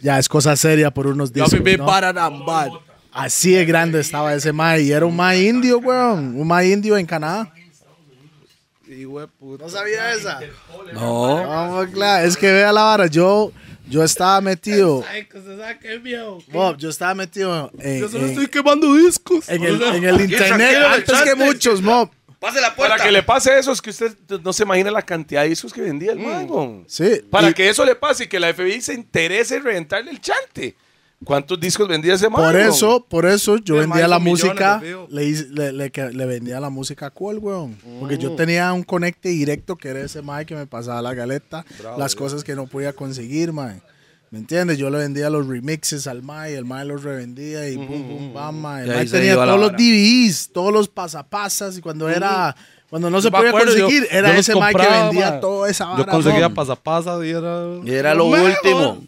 Ya 0.00 0.18
es 0.18 0.28
cosa 0.28 0.54
seria 0.54 0.92
por 0.92 1.06
unos 1.06 1.32
viví 1.32 1.76
¿no? 1.78 2.93
Así 3.14 3.52
de 3.52 3.64
grande 3.64 4.00
estaba 4.00 4.34
ese 4.34 4.52
mae 4.52 4.82
y 4.82 4.90
era 4.90 5.06
un 5.06 5.14
mae 5.14 5.40
indio, 5.40 5.78
weón. 5.78 6.34
Un 6.38 6.46
mae 6.48 6.68
indio 6.68 6.98
en 6.98 7.06
Canadá. 7.06 7.52
¿No 8.86 9.68
sabía 9.68 10.12
esa? 10.12 10.40
No. 10.92 11.36
Vamos, 11.46 11.86
claro. 11.92 12.26
Es 12.26 12.36
que 12.36 12.50
vea 12.50 12.72
la 12.72 12.82
vara. 12.82 13.06
Yo, 13.06 13.52
yo 13.88 14.02
estaba 14.02 14.40
metido. 14.40 15.04
Bob, 16.52 16.76
yo 16.76 16.90
estaba 16.90 17.14
metido 17.14 17.70
en, 17.78 18.00
Yo 18.00 18.08
solo 18.08 18.24
en- 18.24 18.30
estoy 18.30 18.46
quemando 18.48 18.92
discos. 18.94 19.48
en 19.48 19.62
el, 19.62 19.80
en 19.82 20.04
el 20.04 20.20
internet 20.20 20.76
antes 20.86 21.22
que 21.22 21.34
muchos, 21.34 21.80
Mob. 21.80 22.10
Pase 22.40 22.60
la 22.60 22.74
puerta. 22.74 22.96
Para 22.96 23.04
que 23.06 23.12
le 23.12 23.22
pase 23.22 23.58
eso, 23.58 23.72
es 23.72 23.80
que 23.80 23.90
usted 23.90 24.14
no 24.42 24.52
se 24.52 24.64
imagina 24.64 24.90
la 24.90 25.00
cantidad 25.02 25.42
de 25.44 25.48
discos 25.48 25.72
que 25.72 25.80
vendía 25.80 26.12
el 26.12 26.18
mago. 26.18 26.84
Sí. 26.86 27.22
Para 27.30 27.48
y 27.50 27.54
que 27.54 27.68
eso 27.70 27.84
le 27.86 27.94
pase 27.94 28.24
y 28.24 28.26
que 28.26 28.38
la 28.38 28.52
FBI 28.52 28.82
se 28.82 28.92
interese 28.92 29.56
en 29.56 29.64
reventarle 29.64 30.10
el 30.10 30.20
chante. 30.20 30.76
¿Cuántos 31.22 31.58
discos 31.58 31.88
vendía 31.88 32.14
ese 32.14 32.28
mago? 32.28 32.44
por 32.44 32.56
eso, 32.56 33.06
por 33.08 33.26
eso 33.26 33.56
yo 33.58 33.76
vendía 33.76 34.08
la 34.08 34.18
música, 34.18 34.80
le, 35.08 35.32
le, 35.32 35.72
le, 35.72 35.90
le 36.12 36.26
vendía 36.26 36.60
la 36.60 36.70
música 36.70 37.06
a 37.06 37.10
Cool, 37.10 37.38
weón. 37.38 37.76
Porque 38.00 38.18
yo 38.18 38.32
tenía 38.32 38.72
un 38.72 38.82
conecte 38.82 39.30
directo 39.30 39.76
que 39.76 39.88
era 39.88 40.00
ese 40.00 40.22
mae 40.22 40.44
que 40.44 40.54
me 40.54 40.66
pasaba 40.66 41.00
la 41.00 41.14
galeta, 41.14 41.64
las 41.96 42.14
cosas 42.14 42.44
que 42.44 42.54
no 42.54 42.66
podía 42.66 42.92
conseguir, 42.92 43.52
mae. 43.52 43.80
¿Me 44.30 44.40
entiendes? 44.40 44.78
Yo 44.78 44.90
le 44.90 44.98
vendía 44.98 45.30
los 45.30 45.46
remixes 45.46 46.08
al 46.08 46.22
mae, 46.22 46.56
el 46.56 46.64
mae 46.64 46.84
los 46.84 47.04
revendía 47.04 47.68
y 47.68 47.76
pum, 47.76 48.08
pum, 48.08 48.34
bam, 48.34 48.56
mae. 48.56 48.82
El 48.82 48.88
mae 48.88 49.06
tenía 49.06 49.34
todos 49.34 49.60
los. 49.60 49.72
DVDs, 49.72 50.50
todos 50.52 50.72
los 50.72 50.88
pasapasas 50.88 51.78
y 51.78 51.80
cuando 51.80 52.08
era... 52.08 52.54
Cuando 52.90 53.10
no 53.10 53.20
se 53.20 53.30
podía 53.30 53.50
conseguir, 53.50 54.02
yo 54.02 54.08
era 54.10 54.36
ese 54.36 54.54
mae 54.54 54.74
que 54.74 54.86
vendía 54.86 55.40
toda 55.40 55.70
esa 55.70 55.86
vara. 55.86 55.98
Yo 55.98 56.06
conseguía 56.06 56.48
mo. 56.48 56.54
pasapasa 56.54 57.24
y 57.24 57.30
era... 57.30 57.64
Y 57.84 57.90
era 57.92 58.14
lo 58.14 58.26
último. 58.26 59.04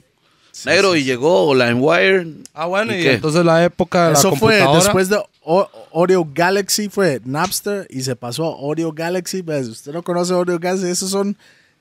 Negro, 0.64 0.96
y 0.96 1.04
llegó 1.04 1.54
LimeWire. 1.54 2.26
Ah, 2.54 2.66
bueno, 2.66 2.94
¿Y 2.94 3.00
y, 3.00 3.02
qué? 3.02 3.12
entonces 3.14 3.44
la 3.44 3.64
época 3.64 4.06
de 4.06 4.12
la 4.14 4.18
Eso 4.18 4.34
fue 4.36 4.56
después 4.74 5.08
de 5.08 5.20
O- 5.42 5.68
Audio 5.92 6.26
Galaxy, 6.32 6.88
fue 6.88 7.20
Napster 7.24 7.86
y 7.90 8.02
se 8.02 8.16
pasó 8.16 8.46
a 8.54 8.58
Audio 8.60 8.92
Galaxy. 8.92 9.42
¿ves? 9.42 9.68
Usted 9.68 9.92
no 9.92 10.02
conoce 10.02 10.32
Audio 10.32 10.58
Galaxy, 10.58 10.88
esos 10.88 11.10
son. 11.10 11.36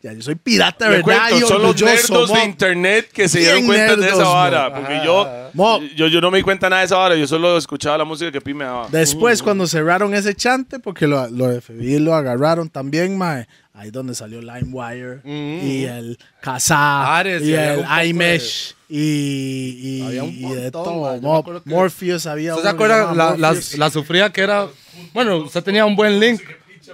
Ya, 0.06 0.14
yo 0.14 0.22
soy 0.22 0.36
pirata, 0.36 0.88
¿verdad? 0.88 1.04
cuento, 1.30 1.48
son 1.48 1.64
los 1.64 1.72
orgulloso, 1.72 2.14
nerdos 2.14 2.34
de 2.34 2.44
internet 2.46 3.10
que 3.12 3.28
se 3.28 3.40
dieron 3.40 3.66
cuenta 3.66 3.96
de 3.96 4.06
esa 4.08 4.24
mo. 4.24 4.34
vara. 4.34 4.72
Porque 4.72 5.02
yo, 5.04 5.28
Mo. 5.54 5.82
yo, 5.96 6.06
yo 6.06 6.22
no 6.22 6.30
me 6.30 6.38
di 6.38 6.44
cuenta 6.44 6.70
nada 6.70 6.82
de 6.82 6.86
esa 6.86 6.98
vara. 6.98 7.16
Yo 7.16 7.26
solo 7.26 7.58
escuchaba 7.58 7.98
la 7.98 8.04
música 8.06 8.32
que 8.32 8.40
Pi 8.40 8.54
me 8.54 8.66
daba. 8.66 8.88
Después, 8.92 9.42
cuando 9.42 9.66
cerraron 9.66 10.14
ese 10.14 10.36
chante, 10.36 10.78
porque 10.80 11.08
lo, 11.08 11.28
lo 11.30 11.48
de 11.48 11.60
FBI 11.60 11.98
lo 11.98 12.14
agarraron 12.14 12.70
también, 12.70 13.18
mae. 13.18 13.48
Ahí 13.74 13.90
donde 13.90 14.14
salió 14.14 14.42
LimeWire 14.42 15.22
y 15.26 15.86
el 15.86 16.18
Kazaa 16.40 17.18
Ares, 17.18 17.42
y 17.42 17.54
el 17.56 17.80
poco 17.82 17.96
de- 17.96 18.08
iMesh 18.08 18.76
y, 18.88 20.00
y, 20.00 20.02
Había 20.08 20.24
un 20.24 20.30
y 20.30 20.42
de 20.42 20.48
montón, 20.62 20.72
todo. 20.72 21.16
Yo 21.16 21.22
Mo- 21.22 21.44
que- 21.44 21.62
Morpheus 21.70 22.26
había 22.28 22.54
¿Usted 22.56 22.70
se 22.70 22.74
acuerda? 22.74 23.14
La, 23.14 23.36
la, 23.36 23.56
la 23.78 23.90
sufría 23.90 24.30
que 24.32 24.42
era... 24.42 24.68
Bueno, 25.14 25.38
usted 25.38 25.64
tenía 25.64 25.86
un 25.86 25.96
buen 25.96 26.20
link, 26.20 26.42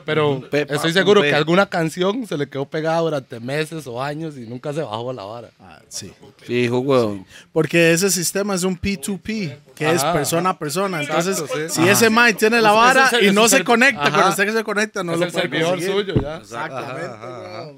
pero 0.05 0.42
Pepa, 0.50 0.75
estoy 0.75 0.94
seguro 0.94 1.22
que 1.22 1.33
alguna 1.33 1.66
canción 1.68 2.25
se 2.27 2.37
le 2.37 2.48
quedó 2.50 2.66
pegada 2.66 3.00
durante 3.00 3.40
meses 3.40 3.85
o 3.87 4.01
años 4.01 4.37
y 4.37 4.42
nunca 4.42 4.74
se 4.74 4.81
bajó 4.81 5.11
la 5.14 5.24
vara. 5.24 5.50
Ah, 5.59 5.79
sí. 5.90 6.11
Fijo, 6.37 6.79
weón. 6.79 7.25
Porque 7.53 7.92
ese 7.94 8.09
sistema 8.11 8.55
es 8.55 8.64
un 8.64 8.79
P2P, 8.79 9.55
que 9.75 9.92
es 9.92 10.03
Ajá. 10.03 10.14
persona 10.14 10.51
a 10.51 10.59
persona. 10.59 11.01
Entonces, 11.01 11.40
Exacto, 11.40 11.70
sí. 11.70 11.81
si 11.81 11.90
ese 11.90 12.09
Mike 12.09 12.33
tiene 12.35 12.61
la 12.61 12.72
vara 12.72 13.09
es 13.11 13.24
y 13.29 13.31
no 13.31 13.48
se 13.48 13.57
es 13.57 13.64
conecta, 13.64 14.01
Ajá. 14.03 14.11
cuando 14.11 14.29
usted 14.31 14.46
que 14.46 14.53
se 14.53 14.64
conecta 14.64 15.03
no 15.03 15.14
es 15.14 15.20
lo 15.20 15.25
el 15.25 15.31
puede 15.31 15.44
servidor 15.44 15.70
conseguir. 15.72 15.94
suyo, 15.94 16.22
ya. 16.22 16.37
Exactamente. 16.37 17.05
Ajá, 17.07 17.59
ajá. 17.61 17.72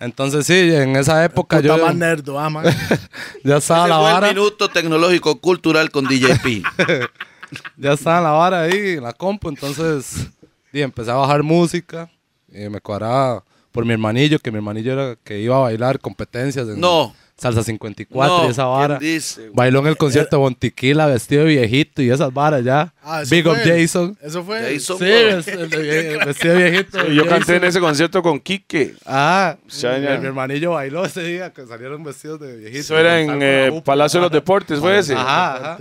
Entonces 0.00 0.46
sí, 0.46 0.54
en 0.54 0.96
esa 0.96 1.22
época 1.24 1.56
Puta 1.58 1.76
yo 1.76 1.84
más 1.84 1.94
nerdo, 1.94 2.38
ah, 2.40 2.48
man. 2.48 2.64
ya 3.44 3.58
estaba 3.58 3.80
Ese 3.82 3.88
la 3.90 3.98
fue 3.98 4.08
el 4.08 4.14
vara, 4.14 4.28
minuto 4.28 4.68
tecnológico 4.70 5.38
cultural 5.40 5.90
con 5.90 6.06
DJP. 6.06 6.64
ya 7.76 7.92
estaba 7.92 8.20
la 8.22 8.30
vara 8.30 8.62
ahí 8.62 8.92
en 8.96 9.02
la 9.02 9.12
compu, 9.12 9.50
entonces 9.50 10.28
y 10.72 10.80
empecé 10.82 11.10
a 11.10 11.14
bajar 11.14 11.42
música 11.42 12.10
y 12.52 12.68
me 12.68 12.80
cuadraba 12.80 13.44
por 13.72 13.84
mi 13.84 13.92
hermanillo, 13.92 14.38
que 14.38 14.50
mi 14.50 14.56
hermanillo 14.58 14.92
era 14.92 15.16
que 15.22 15.38
iba 15.40 15.56
a 15.56 15.60
bailar 15.60 16.00
competencias 16.00 16.68
en 16.68 16.80
No. 16.80 17.14
Salsa 17.36 17.62
54 17.62 18.36
No, 18.36 18.46
y 18.46 18.50
esa 18.50 18.64
vara. 18.66 18.98
¿quién 18.98 19.14
dice? 19.14 19.48
Bailó 19.54 19.78
en 19.78 19.86
el 19.86 19.96
concierto 19.96 20.36
de 20.36 20.40
Bontiquila 20.42 21.06
vestido 21.06 21.44
de 21.44 21.48
viejito 21.48 22.02
y 22.02 22.10
esas 22.10 22.34
varas 22.34 22.62
ya. 22.62 22.92
Ah, 23.02 23.22
eso 23.22 23.34
Big 23.34 23.46
up 23.48 23.54
fue. 23.56 23.80
Jason. 23.80 24.18
Eso 24.20 24.44
fue. 24.44 24.60
Jason, 24.74 24.98
Sí, 24.98 25.04
es- 25.06 25.48
el 25.48 25.70
de- 25.70 26.20
vestido 26.26 26.54
de 26.54 26.70
viejito. 26.70 26.98
Y 27.10 27.14
yo 27.14 27.22
Jason. 27.24 27.38
canté 27.38 27.56
en 27.56 27.64
ese 27.64 27.80
concierto 27.80 28.20
con 28.22 28.38
Quique. 28.40 28.94
Ah, 29.06 29.56
mi, 29.64 29.88
hermanillo 30.26 30.72
bailó 30.72 31.02
ese 31.06 31.22
día 31.22 31.50
que 31.50 31.66
salieron 31.66 32.02
vestidos 32.04 32.40
de 32.40 32.58
viejitos. 32.58 32.84
Eso 32.84 32.98
era 32.98 33.18
en 33.20 33.38
eh, 33.40 33.82
Palacio 33.86 34.20
de 34.20 34.24
los 34.24 34.32
Deportes, 34.32 34.78
¿fue 34.78 34.98
ese? 34.98 35.14
Ajá. 35.14 35.78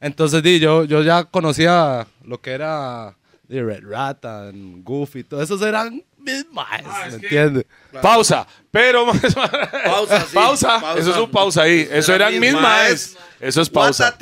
Entonces, 0.00 0.42
di, 0.42 0.58
yo, 0.58 0.82
yo 0.84 1.02
ya 1.02 1.22
conocía 1.24 2.08
lo 2.24 2.40
que 2.40 2.50
era 2.50 3.14
di, 3.48 3.60
Red 3.60 3.84
Rata, 3.84 4.50
Goofy, 4.52 5.24
todos 5.24 5.44
esos 5.44 5.62
eran 5.62 6.04
mis 6.18 6.46
maes, 6.52 6.84
¿me 7.08 7.14
entiendes? 7.14 7.64
Pausa. 8.02 8.46
Pero 8.70 9.06
Pausa, 9.84 10.20
sí, 10.20 10.34
pausa. 10.34 10.80
pausa. 10.80 11.00
Eso 11.00 11.10
es 11.10 11.16
un 11.16 11.30
pausa 11.30 11.62
ahí. 11.62 11.88
Eso 11.90 12.14
Era 12.14 12.28
eran 12.28 12.40
mis 12.40 12.52
maes. 12.52 13.16
Eso 13.40 13.62
es 13.62 13.70
pausa. 13.70 14.14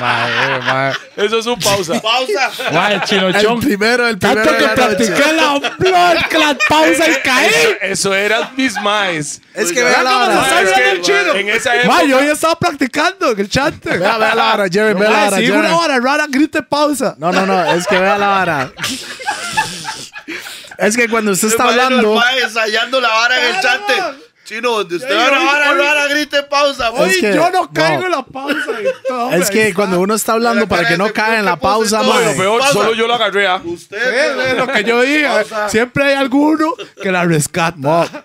Mae. 0.00 0.92
Eso 1.16 1.38
es 1.38 1.46
un 1.46 1.58
pausa. 1.58 2.00
Pausa. 2.00 2.50
Mae, 2.72 2.94
el 2.94 3.00
chino 3.02 3.28
El 3.28 3.40
chon. 3.40 3.60
primero, 3.60 4.08
el 4.08 4.18
primero. 4.18 4.42
Tanto 4.44 4.58
que 4.58 4.68
practiqué 4.74 6.38
la 6.38 6.56
pausa 6.68 7.08
y 7.08 7.14
caí. 7.22 7.48
Eso, 7.50 7.68
eso 7.82 8.14
eran 8.14 8.50
mis 8.56 8.74
maes. 8.80 9.40
Es 9.54 9.70
que 9.72 9.82
vea 9.84 10.02
la 10.02 10.10
¿cómo 10.10 10.26
vara. 10.26 10.44
se 10.48 10.62
está 10.62 10.62
Es 10.62 10.72
que 10.72 10.90
el 10.90 11.00
chino? 11.02 11.34
En 11.34 11.48
esa 11.50 11.76
época. 11.76 11.94
Mae, 11.94 12.08
yo 12.08 12.20
ya 12.22 12.32
estaba 12.32 12.58
practicando 12.58 13.30
en 13.32 13.40
el 13.40 13.48
chat. 13.48 13.74
Vea, 13.84 13.96
vea 13.98 14.18
la 14.18 14.34
vara, 14.34 14.64
Jerry, 14.70 14.94
vea 14.98 15.10
la 15.10 15.24
vara, 15.24 15.36
si 15.36 15.50
una 15.50 15.76
hora 15.76 16.00
rara, 16.00 16.26
grite 16.28 16.62
pausa. 16.62 17.14
No, 17.18 17.30
no, 17.30 17.46
no, 17.46 17.72
es 17.74 17.86
que 17.86 17.98
vea 17.98 18.18
la 18.18 18.28
vara. 18.28 18.72
es 20.78 20.96
que 20.96 21.08
cuando 21.08 21.32
usted 21.32 21.48
está 21.48 21.64
hablando, 21.64 22.20
ensayando 22.42 23.00
la 23.00 23.08
vara 23.08 23.38
en 23.48 23.54
el 23.54 23.60
chante. 23.62 23.96
man. 24.00 24.16
Chino, 24.44 24.70
donde 24.72 24.96
usted 24.96 25.16
va 25.16 26.02
a 26.02 26.08
grite 26.08 26.42
pausa. 26.42 26.88
Es 26.88 27.00
Oye, 27.00 27.20
que- 27.20 27.34
yo 27.34 27.48
no 27.50 27.72
caigo 27.72 28.00
no. 28.00 28.06
en 28.06 28.10
la 28.12 28.22
pausa. 28.24 28.56
todo, 29.06 29.32
es 29.32 29.50
que 29.50 29.72
cuando 29.72 30.00
uno 30.00 30.14
está 30.14 30.32
hablando 30.32 30.62
La 30.62 30.66
para 30.66 30.88
que 30.88 30.98
no 30.98 31.12
caiga 31.12 31.38
en 31.38 31.44
la 31.44 31.56
pausa, 31.56 32.02
mae. 32.02 32.32
Lo 32.32 32.36
peor, 32.36 32.58
Pausa. 32.58 32.72
solo 32.72 32.92
yo 32.94 33.06
lo 33.06 33.14
agarré. 33.14 33.46
ah. 33.46 33.60
Usted. 33.64 34.50
Es 34.50 34.56
lo 34.56 34.66
que 34.66 34.82
yo 34.84 35.00
dije. 35.02 35.26
Pausa. 35.28 35.68
Siempre 35.68 36.04
hay 36.04 36.14
alguno 36.14 36.74
que 37.00 37.12
la 37.12 37.24
rescata. 37.24 38.24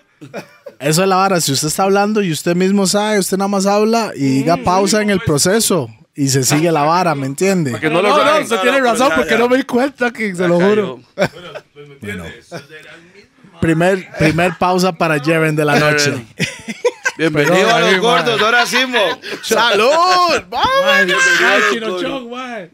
Eso 0.80 1.02
es 1.02 1.08
la 1.08 1.16
vara. 1.16 1.40
Si 1.40 1.52
usted 1.52 1.68
está 1.68 1.84
hablando 1.84 2.20
y 2.20 2.32
usted 2.32 2.56
mismo 2.56 2.86
sabe, 2.86 3.20
usted 3.20 3.36
nada 3.36 3.48
más 3.48 3.66
habla 3.66 4.10
y 4.14 4.24
diga 4.24 4.56
pausa 4.58 5.00
en 5.00 5.10
el 5.10 5.20
proceso 5.20 5.88
y 6.20 6.28
se 6.28 6.42
sigue 6.42 6.72
la 6.72 6.82
vara, 6.82 7.14
¿me 7.14 7.26
entiende? 7.26 7.78
Que 7.78 7.88
No, 7.88 8.02
no 8.02 8.08
no, 8.08 8.16
lo 8.18 8.24
no, 8.24 8.40
No, 8.40 8.46
tiene 8.46 8.56
no, 8.56 8.72
pero 8.72 8.84
razón 8.84 9.08
ya, 9.10 9.14
porque 9.16 9.30
ya. 9.30 9.38
no 9.38 9.48
me 9.48 9.56
di 9.56 9.62
cuenta, 9.62 10.10
King, 10.12 10.34
se 10.34 10.48
lo 10.48 10.58
juro. 10.60 11.00
Primer, 13.60 14.08
primer 14.18 14.56
pausa 14.58 14.92
para 14.92 15.18
Jeren 15.20 15.54
de 15.54 15.64
la 15.64 15.78
noche. 15.78 16.26
Bienvenido 17.16 17.54
Perdón, 17.56 17.70
a 17.74 17.80
los 17.80 17.88
ahí, 17.92 17.98
gordos, 17.98 18.40
ahora 18.40 18.66
sí, 18.66 18.78
mo. 18.86 18.98
¡Salud! 19.42 20.42
¡Vamos! 20.48 20.68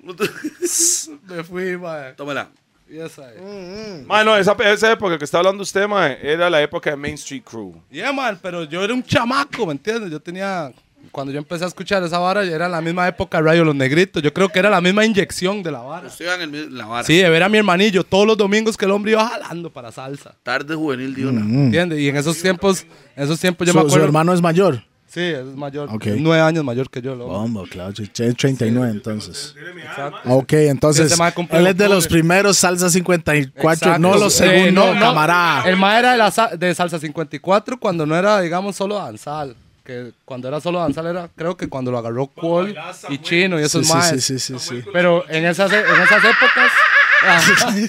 Me 1.29 1.45
fui, 1.45 1.79
mae. 1.79 2.13
Tómala. 2.13 2.49
Yes, 2.87 3.19
I- 3.19 4.05
Mae, 4.07 4.25
no, 4.25 4.37
esa, 4.37 4.53
esa 4.53 4.93
época 4.93 5.17
que 5.19 5.25
está 5.25 5.39
hablando 5.39 5.63
usted, 5.63 5.87
mae, 5.89 6.19
era 6.23 6.51
la 6.51 6.61
época 6.63 6.91
de 6.91 6.97
Main 6.97 7.15
Street 7.15 7.43
Crew. 7.43 7.75
Yeah, 7.91 8.13
man, 8.13 8.39
pero 8.41 8.65
yo 8.65 8.85
era 8.85 8.93
un 8.93 9.03
chamaco, 9.03 9.67
¿me 9.67 9.73
entiendes? 9.73 10.11
Yo 10.11 10.21
tenía... 10.21 10.71
Cuando 11.13 11.33
yo 11.33 11.39
empecé 11.39 11.65
a 11.65 11.69
escuchar 11.69 12.03
esa 12.03 12.19
vara, 12.19 12.45
era 12.45 12.69
la 12.69 12.81
misma 12.81 13.07
época 13.09 13.39
de 13.39 13.45
Radio 13.45 13.65
Los 13.65 13.75
Negritos. 13.75 14.23
Yo 14.23 14.33
creo 14.33 14.49
que 14.49 14.59
era 14.59 14.71
la 14.71 14.81
misma 14.81 15.05
inyección 15.05 15.63
de 15.63 15.71
la 15.73 15.81
vara. 15.81 16.09
Estoy 16.09 16.27
en 16.27 16.41
el 16.43 16.49
mi- 16.51 16.71
la 16.71 16.87
vara. 16.87 17.05
Sí, 17.05 17.17
de 17.17 17.29
ver 17.31 17.43
a 17.43 17.49
mi 17.49 17.59
hermanillo 17.59 18.05
todos 18.05 18.27
los 18.27 18.37
domingos 18.37 18.77
que 18.77 18.85
el 18.85 18.91
hombre 18.91 19.13
iba 19.13 19.29
jalando 19.29 19.71
para 19.71 19.93
salsa. 19.93 20.35
Tarde 20.43 20.75
juvenil 20.75 21.15
de 21.15 21.27
una. 21.27 21.41
¿Entiendes? 21.41 21.99
Y 22.01 22.09
en 22.09 22.17
esos 22.17 22.41
tiempos, 22.41 22.85
en 23.17 23.25
esos 23.25 23.39
tiempos 23.41 23.67
yo 23.67 23.73
Su, 23.73 23.79
me 23.79 23.83
su 23.83 23.87
acuerdo... 23.89 24.07
hermano 24.07 24.33
es 24.35 24.41
mayor. 24.43 24.83
Sí, 25.07 25.21
es 25.21 25.45
mayor. 25.45 25.89
Ok. 25.93 26.07
es 26.07 26.21
nueve 26.21 26.43
años 26.43 26.65
mayor 26.65 26.91
que 26.91 27.01
yo. 27.01 27.15
Bombo, 27.17 27.63
claro. 27.71 27.93
Tiene 27.93 28.35
39 28.35 28.91
entonces. 28.91 29.55
Ok, 30.25 30.55
entonces 30.55 31.07
Ese 31.07 31.17
mae 31.17 31.33
cumple 31.33 31.59
él 31.61 31.69
es 31.69 31.77
de 31.77 31.89
los 31.89 32.09
primeros 32.09 32.57
Salsa 32.57 32.91
54, 32.91 33.71
Exacto. 33.73 33.99
no 34.01 34.17
los 34.19 34.33
Sí, 34.33 34.41
segundos, 34.43 34.73
no, 34.87 34.95
no. 34.95 35.01
camarada. 35.01 35.69
El 35.69 35.77
ma 35.77 35.97
era 36.01 36.13
de, 36.13 36.19
la 36.19 36.57
de 36.57 36.75
Salsa 36.75 36.99
54 36.99 37.79
cuando 37.79 38.05
no 38.07 38.17
era, 38.17 38.41
digamos, 38.41 38.75
solo 38.75 38.97
danzal. 38.97 39.55
Que 39.85 40.13
cuando 40.25 40.49
era 40.49 40.61
solo 40.61 40.79
danzar 40.81 41.07
era, 41.07 41.29
creo 41.37 41.57
que 41.57 41.69
cuando 41.69 41.91
lo 41.91 41.99
agarró 41.99 42.27
Cole 42.29 42.75
y 43.11 43.19
Chino 43.19 43.61
y 43.61 43.65
esos 43.65 43.87
sí, 43.87 43.93
más. 43.93 44.09
sí, 44.11 44.21
sí, 44.21 44.39
sí, 44.39 44.59
sí. 44.59 44.83
Pero 44.93 45.25
en 45.29 45.45
esas, 45.45 45.71
en 45.73 45.85
esas 46.03 46.25
épocas. 46.25 46.73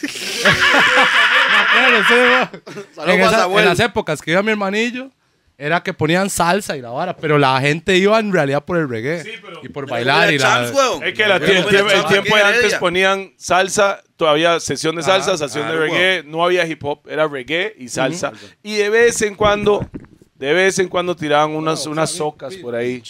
Mo. 3.05 3.11
en, 3.11 3.19
esa- 3.21 3.31
Samuel. 3.41 3.63
en 3.63 3.69
las 3.69 3.79
épocas 3.79 4.21
que 4.21 4.31
iba 4.31 4.41
mi 4.43 4.51
hermanillo, 4.51 5.09
era 5.57 5.81
que 5.81 5.93
ponían 5.93 6.29
salsa 6.29 6.75
y 6.75 6.81
la 6.81 6.89
vara, 6.89 7.15
pero 7.15 7.37
la 7.37 7.59
gente 7.61 7.95
iba 7.97 8.19
en 8.19 8.31
realidad 8.33 8.63
por 8.65 8.77
el 8.77 8.89
reggae 8.89 9.23
y 9.63 9.69
por 9.69 9.87
bailar 9.89 10.33
y 10.33 10.37
la. 10.37 10.65
Es 10.65 11.13
que 11.13 11.25
la- 11.27 11.37
el, 11.37 11.41
mira, 11.43 11.65
tiempo, 11.67 11.91
el 11.91 12.05
tiempo 12.07 12.35
de 12.35 12.43
antes 12.43 12.65
ella. 12.65 12.79
ponían 12.79 13.33
salsa, 13.37 14.01
todavía 14.17 14.59
sesión 14.59 14.95
de 14.97 15.03
salsa, 15.03 15.33
Ah, 15.33 15.37
sesión 15.37 15.67
de 15.69 15.77
reggae, 15.77 16.23
no 16.25 16.43
había 16.43 16.65
hip 16.65 16.83
hop, 16.83 17.07
era 17.07 17.27
reggae 17.27 17.73
y 17.77 17.87
salsa. 17.87 18.33
Y 18.63 18.75
de 18.75 18.89
vez 18.89 19.21
en 19.21 19.35
cuando, 19.35 19.89
de 20.35 20.53
vez 20.53 20.79
en 20.79 20.87
cuando 20.87 21.15
tiraban 21.15 21.51
unas, 21.55 21.85
unas 21.85 22.09
socas 22.11 22.55
por 22.55 22.75
ahí. 22.75 23.01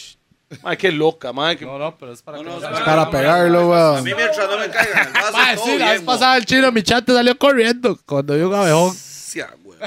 Ay, 0.63 0.77
qué 0.77 0.91
loca, 0.91 1.33
man. 1.33 1.57
que- 1.57 1.65
No, 1.65 1.77
no, 1.79 1.97
pero 1.97 2.13
es 2.13 2.21
para 2.21 2.38
que 2.38 2.43
no, 2.43 2.51
no 2.51 2.57
es 2.57 2.79
para- 2.81 3.09
pegarlo, 3.09 3.73
A 3.73 3.93
weón. 3.93 4.03
mí 4.03 4.11
mientras 4.15 4.47
no 4.49 4.57
me 4.59 4.69
caigan 4.69 5.11
todo 5.55 5.65
sí, 5.65 5.77
la 5.77 5.91
vez 5.93 6.01
pasada 6.01 6.38
el 6.38 6.45
chino, 6.45 6.71
mi 6.71 6.83
chante 6.83 7.11
salió 7.13 7.38
corriendo 7.38 7.99
cuando 8.05 8.35
vio 8.35 8.47
un 8.47 8.53
abejón. 8.55 8.93
Sia, 8.93 9.49
weón. 9.63 9.79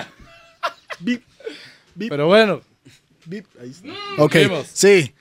Bip, 1.00 1.22
Pero 2.10 2.26
bueno, 2.26 2.60
bip. 3.24 3.46
Ahí 3.60 3.70
está. 3.70 3.88
Ok, 4.18 4.34
Vimos. 4.34 4.66
sí. 4.72 5.14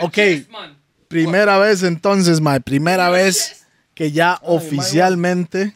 Ok, 0.00 0.18
primera 1.08 1.58
vez 1.58 1.82
entonces, 1.82 2.40
my 2.40 2.60
primera 2.60 3.10
vez 3.10 3.61
que 4.02 4.10
ya 4.12 4.38
oficialmente. 4.42 5.72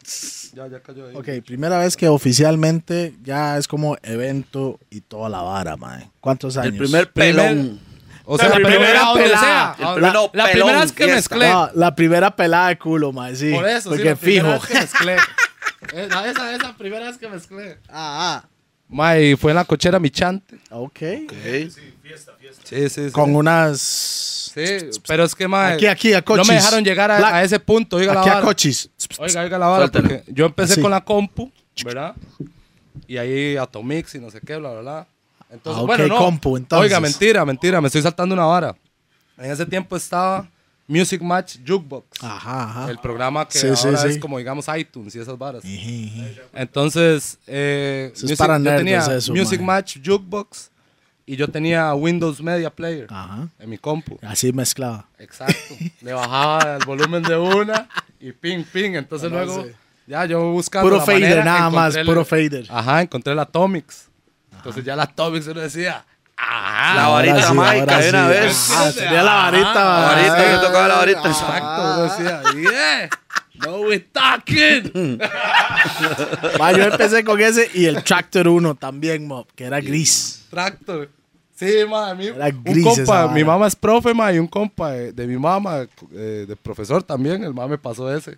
ya, 0.53 0.67
ya 0.67 0.81
cayó 0.81 1.07
ahí. 1.07 1.15
Ok, 1.15 1.45
primera 1.45 1.77
vez 1.79 1.95
que 1.95 2.07
oficialmente 2.09 3.13
ya 3.23 3.57
es 3.57 3.67
como 3.67 3.97
evento 4.03 4.79
y 4.89 4.99
toda 5.01 5.29
la 5.29 5.41
vara, 5.41 5.77
mae. 5.77 6.09
¿Cuántos 6.19 6.57
años? 6.57 6.73
El 6.73 6.77
primer 6.77 7.11
pelón. 7.11 7.79
O 8.25 8.37
sea, 8.37 8.49
La 8.49 8.59
la 8.59 8.67
primera 8.67 9.13
pelada. 9.13 9.75
sea. 9.77 10.29
La- 10.33 10.51
primera 10.51 10.81
vez 10.81 10.91
que 10.91 11.05
fiesta. 11.05 11.35
mezclé. 11.35 11.49
No, 11.49 11.69
la 11.73 11.95
primera 11.95 12.35
pelada 12.35 12.67
de 12.67 12.77
culo, 12.77 13.13
mae, 13.13 13.33
sí. 13.35 13.53
Por 13.53 13.65
eso, 13.65 13.83
sí, 13.83 13.89
Porque 13.95 14.09
la 14.09 14.15
primera 14.17 14.43
fijo. 14.43 14.51
vez 14.59 14.67
que 14.67 14.73
mezclé. 14.73 15.15
esa, 16.05 16.27
esa, 16.29 16.55
esa 16.55 16.77
primera 16.77 17.05
vez 17.07 17.17
que 17.17 17.29
mezclé. 17.29 17.77
ah, 17.87 18.43
ah. 18.43 18.49
Mae, 18.89 19.35
fue 19.37 19.51
en 19.51 19.55
la 19.55 19.63
cochera 19.65 19.99
mi 19.99 20.09
chante. 20.09 20.57
Ok. 20.69 20.99
Ok. 21.23 21.33
Sí, 21.69 21.93
sí, 22.69 22.89
sí. 22.89 23.11
Con 23.11 23.35
unas. 23.35 23.79
Sí, 24.53 24.89
pero 25.07 25.23
es 25.23 25.35
que, 25.35 25.47
mae. 25.47 25.75
Aquí, 25.75 25.85
aquí, 25.85 26.13
a 26.13 26.17
No 26.19 26.25
cochis. 26.25 26.47
me 26.47 26.53
dejaron 26.55 26.83
llegar 26.83 27.11
a, 27.11 27.35
a 27.37 27.43
ese 27.43 27.59
punto, 27.59 27.97
oiga 27.97 28.13
la 28.13 28.21
Aquí 28.21 28.29
a 28.29 28.33
vara. 28.35 28.45
cochis. 28.45 28.89
Oiga, 29.19 29.41
oiga 29.41 29.57
la 29.59 29.67
vara, 29.67 29.87
porque 29.87 30.23
yo 30.27 30.45
empecé 30.47 30.73
Así. 30.73 30.81
con 30.81 30.91
la 30.91 31.01
compu, 31.03 31.51
¿verdad? 31.85 32.15
Y 33.07 33.17
ahí 33.17 33.55
Atomix 33.57 34.15
y 34.15 34.19
no 34.19 34.29
sé 34.31 34.41
qué, 34.45 34.55
bla, 34.57 34.71
bla, 34.71 34.81
bla. 34.81 35.07
Entonces, 35.51 35.79
Ah, 35.79 35.83
ok, 35.83 35.87
bueno, 35.87 36.07
no. 36.07 36.17
compu, 36.17 36.57
entonces. 36.57 36.83
Oiga, 36.83 36.99
mentira, 36.99 37.45
mentira, 37.45 37.79
me 37.81 37.87
estoy 37.87 38.01
saltando 38.01 38.33
una 38.33 38.45
vara. 38.45 38.75
En 39.37 39.51
ese 39.51 39.65
tiempo 39.65 39.95
estaba 39.95 40.49
Music 40.87 41.21
Match 41.21 41.57
Jukebox. 41.65 42.23
Ajá, 42.23 42.63
ajá. 42.63 42.89
El 42.91 42.97
programa 42.97 43.47
que 43.47 43.59
Sí, 43.59 43.67
ahora 43.67 43.97
sí. 44.01 44.07
es 44.09 44.17
como, 44.17 44.39
digamos, 44.39 44.65
iTunes 44.75 45.13
y 45.15 45.19
esas 45.19 45.37
varas. 45.37 45.63
Entonces, 46.53 47.37
eh, 47.47 48.11
Eso 48.15 48.25
es 48.25 48.37
para 48.37 48.55
yo 48.57 48.63
nerds 48.63 48.77
tenía 48.79 49.17
eso, 49.17 49.33
Music. 49.33 49.61
Match 49.61 49.97
Jukebox 50.03 50.71
y 51.27 51.35
yo 51.35 51.47
tenía 51.49 51.93
Windows 51.93 52.41
Media 52.41 52.69
Player 52.71 53.05
Ajá. 53.09 53.49
en 53.59 53.69
mi 53.69 53.77
compu. 53.77 54.17
Así 54.23 54.51
mezclaba. 54.53 55.05
Exacto. 55.19 55.75
Le 56.01 56.13
bajaba 56.13 56.77
el 56.77 56.85
volumen 56.85 57.21
de 57.21 57.35
una 57.37 57.87
y 58.19 58.31
ping, 58.31 58.63
ping. 58.63 58.95
Entonces 58.95 59.29
luego, 59.29 59.65
sí. 59.65 59.71
ya 60.07 60.25
yo 60.25 60.41
buscando. 60.51 60.85
Puro 60.89 60.97
la 60.99 61.05
fader, 61.05 61.21
manera, 61.21 61.43
nada 61.43 61.69
más, 61.69 61.95
el- 61.95 62.05
puro 62.05 62.23
fader. 62.25 62.65
Ajá, 62.69 63.01
encontré 63.01 63.35
la 63.35 63.41
Atomics. 63.43 64.07
Entonces 64.55 64.83
ya 64.85 64.95
la 64.95 65.03
Atomics 65.03 65.47
uno 65.47 65.59
decía, 65.61 66.05
ah, 66.37 66.93
La 66.95 67.07
varita 67.09 67.41
sí, 67.49 67.53
mágica 67.53 67.97
de 67.99 68.09
una 68.09 68.23
sí. 68.23 68.29
vez. 68.29 68.69
Ah, 68.73 68.91
tenía 68.95 69.23
la 69.23 69.33
varita. 69.33 69.71
Ajá, 69.71 69.99
La 70.01 70.07
varita, 70.15 70.37
ah, 70.49 70.51
yo 70.53 70.61
tocaba 70.61 70.87
la 70.87 70.95
varita. 70.95 71.21
ah, 71.25 71.27
Exacto, 71.27 71.81
uno 71.83 72.03
decía, 72.03 72.41
yeah, 72.71 73.09
no 73.65 73.81
we 73.81 73.99
talking. 73.99 75.19
Va, 76.61 76.71
yo 76.71 76.83
empecé 76.83 77.23
con 77.23 77.39
ese 77.41 77.69
y 77.73 77.85
el 77.85 78.01
Tractor 78.03 78.47
1 78.47 78.75
también, 78.75 79.27
mob, 79.27 79.47
que 79.55 79.65
era 79.65 79.79
gris. 79.81 80.45
Tractor. 80.49 81.09
Sí, 81.57 81.65
ma, 81.89 82.13
mi, 82.13 82.27
Era 82.27 82.47
un 82.47 82.83
compa, 82.83 83.27
mi 83.29 83.43
mamá 83.43 83.65
es 83.67 83.75
profe, 83.75 84.13
ma, 84.13 84.31
y 84.31 84.37
un 84.37 84.47
compa 84.47 84.91
de, 84.91 85.11
de 85.11 85.25
mi 85.27 85.37
mamá, 85.37 85.87
eh, 86.11 86.45
de 86.47 86.55
profesor 86.55 87.01
también, 87.01 87.43
el 87.43 87.53
mamá 87.53 87.67
me 87.69 87.77
pasó 87.79 88.13
ese. 88.15 88.37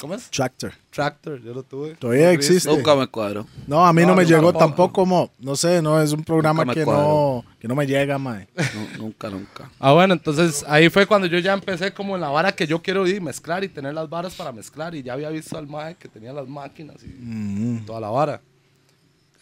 ¿Cómo 0.00 0.14
es? 0.14 0.30
Tractor. 0.30 0.72
Tractor, 0.90 1.40
yo 1.42 1.52
lo 1.52 1.62
tuve. 1.62 1.94
Todavía 1.96 2.32
existe. 2.32 2.68
Nunca 2.70 2.96
me 2.96 3.06
cuadro. 3.06 3.46
No, 3.66 3.84
a 3.86 3.92
mí 3.92 4.00
no, 4.02 4.08
No, 4.08 4.14
me 4.16 4.24
llegó 4.24 4.50
tampoco. 4.52 5.04
mo. 5.04 5.30
No 5.38 5.54
sé, 5.54 5.82
no, 5.82 6.00
es 6.00 6.12
un 6.14 6.24
programa 6.24 6.64
que 6.72 6.86
no, 6.86 7.44
que 7.60 7.68
no 7.68 7.74
me 7.74 7.86
llega, 7.86 8.16
mae. 8.18 8.48
No, 8.96 9.04
nunca, 9.04 9.28
nunca. 9.28 9.70
Ah, 9.78 9.92
bueno, 9.92 10.14
entonces 10.14 10.64
ahí 10.66 10.88
fue 10.88 11.06
cuando 11.06 11.26
yo 11.28 11.38
ya 11.38 11.52
empecé 11.52 11.92
como 11.92 12.14
en 12.14 12.22
la 12.22 12.30
vara 12.30 12.52
que 12.52 12.66
yo 12.66 12.80
quiero 12.82 13.06
ir, 13.06 13.20
mezclar 13.20 13.62
y 13.64 13.68
tener 13.68 13.92
las 13.92 14.08
varas 14.08 14.34
para 14.34 14.50
mezclar. 14.50 14.94
Y 14.94 15.02
ya 15.02 15.12
había 15.12 15.28
visto 15.28 15.58
al 15.58 15.66
mae 15.68 15.94
que 15.96 16.08
tenía 16.08 16.32
las 16.32 16.48
máquinas 16.48 16.96
y 17.04 17.08
Mm. 17.08 17.84
toda 17.84 18.00
la 18.00 18.08
vara. 18.08 18.40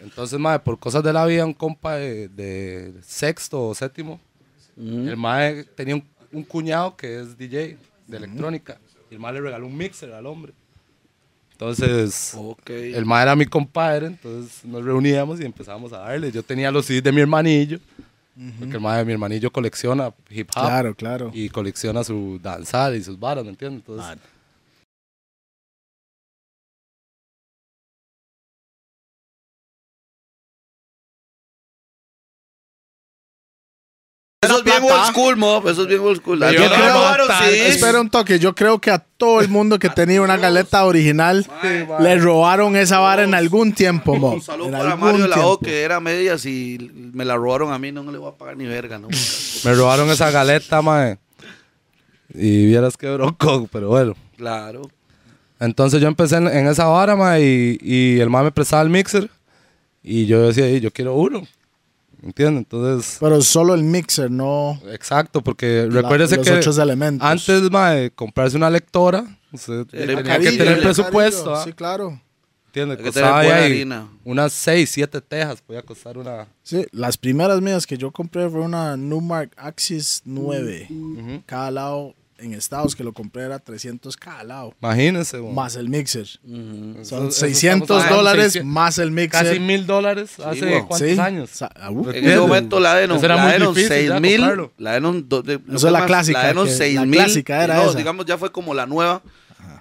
Entonces, 0.02 0.38
mae, 0.38 0.58
por 0.58 0.78
cosas 0.78 1.02
de 1.02 1.12
la 1.12 1.26
vida, 1.26 1.44
un 1.44 1.52
compa 1.54 1.96
de, 1.96 2.28
de 2.28 2.94
sexto 3.02 3.68
o 3.68 3.74
séptimo, 3.74 4.20
el 4.76 5.16
mae 5.16 5.64
tenía 5.64 5.94
un, 5.96 6.04
un 6.32 6.42
cuñado 6.42 6.96
que 6.96 7.20
es 7.20 7.36
DJ 7.36 7.76
de 8.06 8.16
electrónica. 8.16 8.78
Y 9.10 9.14
el 9.14 9.20
mae 9.20 9.32
le 9.34 9.40
regaló 9.40 9.66
un 9.66 9.76
mixer 9.76 10.12
al 10.12 10.24
hombre. 10.26 10.52
Entonces, 11.52 12.34
el 12.68 13.04
mae 13.04 13.22
era 13.22 13.36
mi 13.36 13.44
compadre, 13.44 14.06
entonces 14.06 14.64
nos 14.64 14.82
reuníamos 14.82 15.38
y 15.40 15.44
empezábamos 15.44 15.92
a 15.92 15.98
darle. 15.98 16.32
Yo 16.32 16.42
tenía 16.42 16.70
los 16.70 16.86
CDs 16.86 17.02
de 17.02 17.12
mi 17.12 17.20
hermanillo, 17.20 17.78
porque 18.58 18.76
el 18.76 18.80
mae 18.80 18.98
de 19.00 19.04
mi 19.04 19.12
hermanillo 19.12 19.50
colecciona 19.52 20.14
hip 20.30 20.48
hop 20.56 20.62
Claro, 20.62 20.94
claro. 20.94 21.30
y 21.34 21.50
colecciona 21.50 22.02
su 22.02 22.40
danzar 22.42 22.94
y 22.94 23.02
sus 23.02 23.18
varas, 23.20 23.44
¿me 23.44 23.50
entiendes? 23.50 23.80
Entonces. 23.86 24.18
Bien 34.70 34.82
plata. 34.86 35.02
old 35.02 35.10
school, 35.12 35.36
mo. 35.36 35.62
Eso 35.68 35.82
es 35.82 35.88
bien 35.88 36.00
old 36.00 36.18
school. 36.20 36.38
Yo 36.40 36.50
Yo 36.50 36.56
creo- 36.58 36.70
creo 36.70 36.92
robaron, 36.94 37.26
sí. 37.48 37.54
Espera 37.60 38.00
un 38.00 38.10
toque, 38.10 38.38
yo 38.38 38.54
creo 38.54 38.78
que 38.80 38.90
a 38.90 38.98
todo 38.98 39.40
el 39.40 39.48
mundo 39.48 39.78
que 39.78 39.88
tenía 39.90 40.22
una 40.22 40.36
galeta 40.36 40.84
original 40.84 41.46
le 42.00 42.18
robaron 42.18 42.76
esa 42.76 42.98
vara 42.98 43.22
en 43.24 43.34
algún 43.34 43.72
tiempo, 43.72 44.16
mo. 44.16 44.32
Un 44.32 44.42
saludo 44.42 44.66
En 44.68 44.72
para 44.72 44.84
algún 44.92 45.00
Mario 45.10 45.22
de 45.24 45.28
la 45.28 45.36
O, 45.46 45.58
tiempo. 45.58 45.60
que 45.60 45.82
era 45.82 46.00
medias 46.00 46.46
y 46.46 46.90
me 47.12 47.24
la 47.24 47.36
robaron 47.36 47.72
a 47.72 47.78
mí. 47.78 47.92
No 47.92 48.02
le 48.10 48.18
voy 48.18 48.30
a 48.30 48.36
pagar 48.36 48.56
ni 48.56 48.64
verga, 48.66 48.98
¿no? 48.98 49.08
me 49.64 49.74
robaron 49.74 50.08
esa 50.10 50.30
galeta, 50.30 50.80
mae. 50.82 51.18
Y 52.32 52.66
vieras 52.66 52.96
que 52.96 53.08
bronco, 53.10 53.68
pero 53.72 53.88
bueno. 53.88 54.14
claro. 54.36 54.82
Entonces 55.58 56.00
yo 56.00 56.08
empecé 56.08 56.36
en, 56.36 56.46
en 56.48 56.66
esa 56.68 56.86
vara, 56.86 57.16
mae, 57.16 57.42
y, 57.42 57.78
y 57.82 58.20
el 58.20 58.30
mae 58.30 58.44
me 58.44 58.50
prestaba 58.50 58.80
el 58.82 58.88
mixer. 58.88 59.28
Y 60.02 60.24
yo 60.24 60.40
decía, 60.46 60.64
"Ey, 60.64 60.80
yo 60.80 60.90
quiero 60.90 61.14
uno. 61.16 61.46
¿Me 62.22 62.28
entiendes? 62.28 62.64
Entonces, 62.64 63.16
Pero 63.20 63.40
solo 63.42 63.74
el 63.74 63.82
mixer, 63.82 64.30
no 64.30 64.80
exacto, 64.92 65.40
porque 65.42 65.86
la- 65.90 66.02
recuérdese 66.02 66.36
los 66.36 66.46
que 66.46 66.52
otros 66.52 66.78
elementos. 66.78 67.26
antes, 67.26 67.70
mae, 67.70 68.10
comprarse 68.10 68.56
una 68.56 68.68
lectora, 68.70 69.24
usted 69.52 69.86
tenía 69.86 70.16
que 70.16 70.22
carillo, 70.24 70.56
tener 70.64 70.80
presupuesto. 70.82 71.54
¿ah? 71.54 71.64
Sí, 71.64 71.72
claro. 71.72 72.20
¿Entiendes? 72.66 72.98
Costaba 72.98 73.40
ahí 73.40 73.48
harina. 73.50 74.08
unas 74.22 74.52
6, 74.52 74.88
7 74.90 75.20
tejas, 75.20 75.60
podía 75.60 75.82
costar 75.82 76.16
una... 76.16 76.46
Sí, 76.62 76.86
las 76.92 77.16
primeras 77.16 77.60
mías 77.60 77.84
que 77.84 77.98
yo 77.98 78.12
compré 78.12 78.48
fue 78.48 78.60
una 78.60 78.96
Numark 78.96 79.52
Axis 79.56 80.22
9. 80.24 81.42
Cada 81.46 81.70
lado 81.72 82.14
en 82.40 82.54
Estados 82.54 82.96
que 82.96 83.04
lo 83.04 83.12
compré 83.12 83.44
era 83.44 83.58
300 83.58 84.16
cada 84.16 84.42
lado. 84.44 84.74
Imagínese, 84.82 85.38
mo. 85.38 85.52
Más 85.52 85.76
el 85.76 85.88
mixer. 85.88 86.22
Eso- 86.22 87.04
Son 87.04 87.28
eso 87.28 87.40
600 87.40 87.82
estamos 87.82 88.02
hablando, 88.04 88.16
dólares 88.16 88.44
600 88.52 88.72
más 88.74 88.98
el 88.98 89.10
mixer. 89.10 89.46
Casi 89.46 89.60
mil 89.60 89.86
dólares 89.86 90.38
hace 90.40 90.60
güey. 90.60 90.82
cuántos 90.86 90.98
Sí. 91.10 91.18
años. 91.20 91.50
Uh. 91.90 92.10
En 92.10 92.24
ese 92.24 92.38
momento 92.38 92.80
la 92.80 92.94
Denon, 92.94 93.16
Eso 93.18 93.26
era 93.26 93.36
la 93.36 93.52
Denon 93.52 93.74
difícil 93.74 93.88
ya 93.90 93.96
6000, 94.14 94.36
comprarlo. 94.38 94.72
la 94.78 94.92
Denon, 94.94 95.28
do- 95.28 95.42
de- 95.42 95.60
lo 95.66 95.76
es 95.76 95.82
la 95.82 95.90
más- 95.98 96.06
clásica, 96.06 96.42
La 96.42 96.48
Denon 96.48 96.64
que- 96.66 96.70
la 96.72 96.76
6000, 96.76 97.10
clásica 97.20 97.64
era 97.64 97.76
no, 97.76 97.82
esa. 97.90 97.98
digamos 97.98 98.26
ya 98.26 98.38
fue 98.38 98.50
como 98.52 98.74
la 98.74 98.86
nueva. 98.86 99.22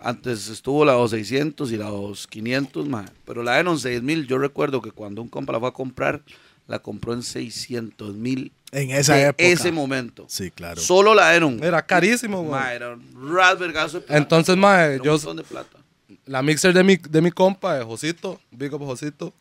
Antes 0.02 0.48
estuvo 0.50 0.86
la 0.86 0.94
2600 0.94 1.72
y 1.72 1.78
la 1.78 1.88
2500, 1.90 2.88
ma. 2.88 3.06
pero 3.26 3.44
la 3.44 3.58
Denon 3.58 3.80
6000, 3.80 4.28
yo 4.28 4.38
recuerdo 4.38 4.82
que 4.82 4.92
cuando 4.92 5.22
un 5.22 5.28
compa 5.28 5.54
la 5.54 5.60
fue 5.60 5.70
a 5.70 5.74
comprar, 5.74 6.22
la 6.68 6.80
compró 6.80 7.14
en 7.14 7.24
600 7.24 8.14
mil 8.16 8.52
En 8.72 8.92
esa 8.92 9.16
de 9.16 9.24
época. 9.28 9.44
ese 9.44 9.72
momento. 9.72 10.26
Sí, 10.30 10.52
claro. 10.52 10.80
Solo 10.80 11.16
la 11.16 11.30
Denon. 11.30 11.64
Era 11.64 11.82
carísimo, 11.86 12.40
güey. 12.44 12.52
Ma, 12.52 12.74
era 12.74 12.90
un 12.94 13.32
rasvergazo 13.36 14.00
de 14.00 14.06
plata. 14.06 14.18
Entonces, 14.18 14.56
Era 14.58 14.92
un 14.98 15.02
yo, 15.04 15.12
montón 15.14 15.38
de 15.38 15.44
plata. 15.44 15.78
la 16.26 16.42
mixer 16.44 16.74
de 16.74 16.84
mi, 16.84 16.96
de 16.98 17.22
mi 17.22 17.32
compa, 17.32 17.76
de 17.76 17.84
Josito, 17.84 18.40
Big 18.52 18.72
Up 18.74 18.84
Josito, 18.86 19.34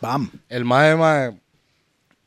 Bam. 0.00 0.30
el 0.50 0.64
mae, 0.66 0.94
mae, 0.94 1.38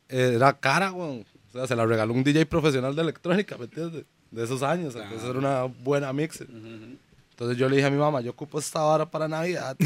era 0.08 0.52
cara, 0.52 0.88
güey. 0.90 1.20
O 1.20 1.52
sea, 1.52 1.66
se 1.68 1.76
la 1.76 1.86
regaló 1.86 2.12
un 2.12 2.24
DJ 2.24 2.46
profesional 2.46 2.94
de 2.96 3.02
electrónica, 3.02 3.56
¿me 3.56 3.64
entiendes? 3.64 4.04
De 4.30 4.44
esos 4.44 4.62
años. 4.62 4.94
Entonces 4.96 5.28
era 5.28 5.38
una 5.38 5.62
buena 5.64 6.12
mixer. 6.12 6.48
Entonces 7.30 7.56
yo 7.58 7.68
le 7.68 7.76
dije 7.76 7.86
a 7.88 7.90
mi 7.90 7.96
mamá, 7.96 8.20
yo 8.20 8.32
ocupo 8.32 8.58
esta 8.58 8.80
vara 8.80 9.08
para 9.08 9.26
Navidad. 9.28 9.76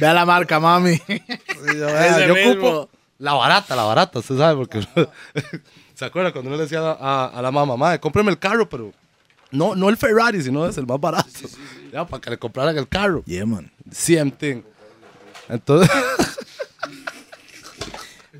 Vea 0.00 0.12
la 0.14 0.26
marca, 0.26 0.58
mami. 0.60 1.00
Yo, 1.08 1.86
"Vea, 1.86 2.06
Ese 2.18 2.28
yo 2.28 2.34
mismo. 2.34 2.68
ocupo, 2.68 2.90
La 3.20 3.34
barata, 3.34 3.76
la 3.76 3.84
barata, 3.84 4.18
usted 4.18 4.36
sabe, 4.36 4.56
porque... 4.56 4.80
¿Se 5.94 6.04
acuerda 6.06 6.32
cuando 6.32 6.48
uno 6.48 6.56
le 6.56 6.62
decía 6.64 6.80
a, 6.80 7.26
a 7.26 7.42
la 7.42 7.50
mamá, 7.50 7.76
madre, 7.76 8.00
cómpreme 8.00 8.30
el 8.30 8.38
carro, 8.38 8.68
pero... 8.68 8.92
No, 9.52 9.74
no 9.74 9.88
el 9.88 9.96
Ferrari, 9.96 10.40
sino 10.42 10.66
es 10.66 10.76
el 10.78 10.86
más 10.86 10.98
barato. 11.00 11.28
Ya, 11.92 12.06
para 12.06 12.20
que 12.20 12.30
le 12.30 12.38
compraran 12.38 12.76
el 12.78 12.88
carro. 12.88 13.22
Yeah, 13.26 13.44
man. 13.46 13.70
Same 13.92 14.30
thing. 14.30 14.62
Entonces... 15.48 15.90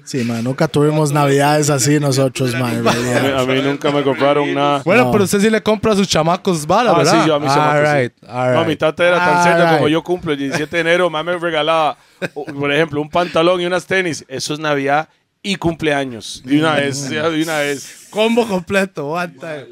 Sí, 0.04 0.24
man, 0.24 0.42
nunca 0.42 0.66
tuvimos 0.66 1.12
navidades 1.12 1.70
así 1.70 2.00
nosotros, 2.00 2.52
man. 2.54 2.84
A 2.86 3.40
a 3.42 3.46
mí 3.46 3.62
nunca 3.62 3.92
me 3.92 4.02
compraron 4.02 4.52
nada. 4.52 4.82
Bueno, 4.84 5.04
No. 5.04 5.12
pero 5.12 5.22
usted 5.24 5.40
sí 5.40 5.50
le 5.50 5.62
compra 5.62 5.92
a 5.92 5.96
sus 5.96 6.08
chamacos 6.08 6.66
bala, 6.66 6.90
Ah, 6.92 6.98
¿verdad? 6.98 7.22
sí, 7.22 7.28
yo 7.28 7.34
a 7.36 7.38
mis 7.38 7.48
All 7.50 7.54
chamacos, 7.56 7.88
sí. 7.88 7.94
right, 7.96 8.12
all 8.28 8.52
No, 8.54 8.58
right. 8.60 8.68
mi 8.68 8.76
tata 8.76 9.04
era 9.06 9.18
tan 9.18 9.36
All 9.36 9.42
cerda 9.44 9.70
como 9.74 9.86
right. 9.86 9.92
yo 9.92 10.02
cumplo 10.02 10.32
el 10.32 10.38
17 10.38 10.76
de 10.76 10.80
enero. 10.80 11.10
Mamá 11.10 11.32
me 11.32 11.38
regalaba, 11.38 11.96
por 12.35 12.72
ejemplo, 12.72 13.00
un 13.00 13.09
pantalón 13.09 13.61
y 13.61 13.66
unas 13.66 13.87
tenis. 13.87 14.24
Eso 14.28 14.54
es 14.54 14.61
Navidad 14.61 15.09
y 15.42 15.56
cumpleaños. 15.56 16.42
De 16.44 16.59
una 16.59 16.74
vez, 16.74 17.09
ya, 17.09 17.28
de 17.28 17.42
una 17.42 17.59
vez. 17.59 18.06
Combo 18.11 18.46
completo, 18.46 19.09
one 19.09 19.35
time. 19.38 19.66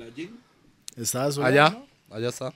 ¿Estás 0.96 1.38
Allá, 1.38 1.76
allá 2.10 2.28
está. 2.28 2.52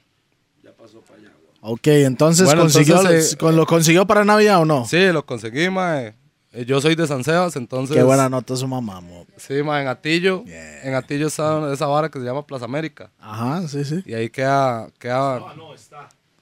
Ok, 1.65 1.87
entonces, 1.89 2.45
Bueno, 2.45 2.63
consiguió, 2.63 2.97
entonces, 2.97 3.35
eh, 3.35 3.37
con- 3.37 3.55
¿lo 3.55 3.67
consiguió 3.67 4.05
para 4.05 4.25
Navidad 4.25 4.61
o 4.61 4.65
no? 4.65 4.85
Sí, 4.85 5.13
lo 5.13 5.25
conseguí, 5.25 5.71
mae. 5.71 6.15
Eh, 6.51 6.65
Yo 6.67 6.81
soy 6.81 6.97
de 6.97 7.07
San 7.07 7.23
Sebas, 7.23 7.55
entonces... 7.55 7.97
Qué 7.97 8.03
buena 8.03 8.29
nota 8.29 8.57
su 8.57 8.67
mamá, 8.67 9.01
mo. 9.01 9.27
Sí, 9.37 9.63
mae, 9.63 9.83
en 9.83 9.89
Atillo. 9.89 10.45
Yeah. 10.45 10.83
En 10.83 10.95
Atillo 10.95 11.29
está 11.29 11.73
esa 11.73 11.87
vara 11.87 12.09
que 12.11 12.19
se 12.19 12.25
llama 12.25 12.45
Plaza 12.45 12.65
América. 12.65 13.11
Ajá, 13.21 13.67
sí, 13.69 13.85
sí. 13.85 14.03
Y 14.05 14.13
ahí 14.13 14.29
queda... 14.29 14.89
queda 14.99 15.41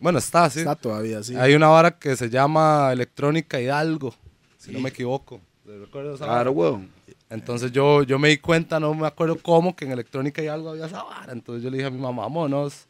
Bueno, 0.00 0.18
está, 0.18 0.48
sí. 0.50 0.60
Está 0.60 0.74
todavía, 0.74 1.22
sí. 1.22 1.36
Hay 1.36 1.54
una 1.54 1.68
vara 1.68 1.90
que 1.98 2.16
se 2.16 2.28
llama 2.30 2.90
Electrónica 2.92 3.60
Hidalgo, 3.60 4.14
si 4.58 4.72
no 4.72 4.80
me 4.80 4.88
equivoco. 4.88 5.40
Claro, 6.18 6.52
weón. 6.52 6.90
Entonces 7.28 7.70
yo, 7.70 8.02
yo 8.02 8.18
me 8.18 8.28
di 8.28 8.38
cuenta, 8.38 8.80
no 8.80 8.92
me 8.94 9.06
acuerdo 9.06 9.36
cómo, 9.40 9.76
que 9.76 9.84
en 9.84 9.92
Electrónica 9.92 10.42
Hidalgo 10.42 10.70
había 10.70 10.86
esa 10.86 11.02
vara. 11.04 11.32
Entonces 11.32 11.62
yo 11.62 11.70
le 11.70 11.76
dije 11.76 11.86
a 11.86 11.90
mi 11.90 12.00
mamá, 12.00 12.22
vámonos. 12.22 12.86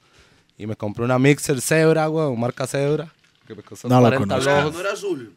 Y 0.57 0.67
me 0.67 0.77
compré 0.77 1.05
una 1.05 1.19
Mixer 1.19 1.61
Zebra, 1.61 2.07
güey, 2.07 2.35
marca 2.37 2.67
Zebra. 2.67 3.13
Que 3.47 3.55
me 3.55 3.63
costó 3.63 3.89
No 3.89 3.97
la 4.01 4.09
40 4.09 4.27
conozco. 4.37 4.51
lojos. 4.51 4.73
No 4.75 4.81
era 4.81 4.93
azul. 4.93 5.37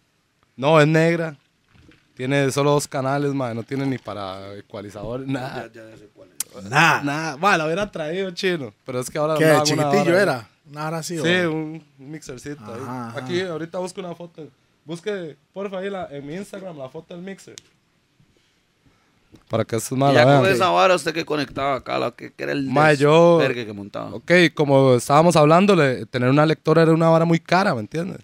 No, 0.56 0.80
es 0.80 0.88
negra. 0.88 1.36
Tiene 2.16 2.52
solo 2.52 2.72
dos 2.72 2.88
canales, 2.88 3.34
man. 3.34 3.56
No 3.56 3.64
tiene 3.64 3.86
ni 3.88 3.98
para 3.98 4.54
ecualizador, 4.56 5.28
nada. 5.28 5.68
Ya, 5.74 5.90
ya 5.90 5.98
sé 5.98 6.10
cuál 6.14 6.30
es. 6.30 6.64
Nah. 6.70 7.02
Nada. 7.02 7.36
Bueno, 7.38 7.58
la 7.58 7.66
hubiera 7.66 7.92
traído 7.92 8.30
chino. 8.32 8.74
Pero 8.86 9.00
es 9.00 9.10
que 9.10 9.18
ahora 9.18 9.36
¿Qué? 9.36 9.52
¿Chiquitillo 9.64 9.90
vara- 10.06 10.22
era? 10.22 10.50
¿Una 10.74 10.88
hora 10.88 10.98
así? 10.98 11.18
Sí, 11.18 11.24
o- 11.46 11.52
un 11.54 11.84
un 12.00 12.12
mixercito. 12.12 12.66
ahí. 12.66 12.82
Ajá, 12.82 13.08
ajá. 13.10 13.20
Aquí, 13.20 13.40
ahorita 13.42 13.78
busco 13.78 14.02
una 14.02 14.14
foto. 14.16 14.48
Busque, 14.86 15.38
porfa, 15.54 15.78
ahí 15.78 15.90
la- 15.90 16.08
en 16.12 16.26
mi 16.28 16.34
Instagram 16.36 16.78
la 16.78 16.90
foto 16.90 17.14
del 17.16 17.24
mixer. 17.24 17.56
Para 19.50 19.66
que 19.66 19.76
eso 19.76 19.96
Y 19.96 19.98
más 20.00 20.14
ya 20.14 20.24
con 20.26 20.46
esa 20.48 20.70
vara 20.70 20.96
usted 20.96 21.14
que 21.14 21.26
conectaba 21.26 21.76
acá, 21.76 21.98
la 22.00 22.12
que, 22.12 22.32
que 22.34 22.44
era 22.44 22.52
el 22.52 22.68
Mae, 22.68 22.98
yo- 22.98 23.38
desvergue 23.40 23.66
que 23.66 23.74
montaba. 23.74 24.14
Ok, 24.16 24.32
como 24.54 24.96
estábamos 24.96 25.36
hablando, 25.36 25.76
le- 25.76 26.06
tener 26.08 26.30
una 26.30 26.46
lectora 26.46 26.82
era 26.84 26.92
una 26.94 27.10
vara 27.10 27.26
muy 27.26 27.40
cara, 27.40 27.74
¿me 27.76 27.82
entiendes? 27.82 28.20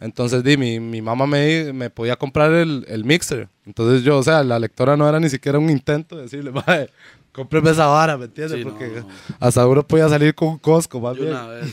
Entonces, 0.00 0.44
di, 0.44 0.56
mi, 0.56 0.78
mi 0.80 1.02
mamá 1.02 1.26
me, 1.26 1.72
me 1.72 1.90
podía 1.90 2.14
comprar 2.16 2.52
el, 2.52 2.84
el 2.88 3.04
mixer. 3.04 3.48
Entonces 3.66 4.02
yo, 4.04 4.18
o 4.18 4.22
sea, 4.22 4.44
la 4.44 4.58
lectora 4.58 4.96
no 4.96 5.08
era 5.08 5.18
ni 5.18 5.28
siquiera 5.28 5.58
un 5.58 5.68
intento 5.70 6.16
de 6.16 6.22
decirle, 6.22 6.50
mae, 6.66 6.88
cómpreme 7.32 7.70
esa 7.70 7.86
vara, 7.86 8.16
¿me 8.16 8.24
entiendes? 8.26 8.58
Sí, 8.58 8.64
no, 8.64 8.70
Porque 8.70 8.88
no. 9.00 9.08
hasta 9.38 9.66
uno 9.66 9.82
podía 9.86 10.08
salir 10.08 10.34
con 10.34 10.48
un 10.48 10.58
Costco, 10.58 11.00
más 11.00 11.16
bien. 11.16 11.28
una 11.28 11.46
vez, 11.46 11.66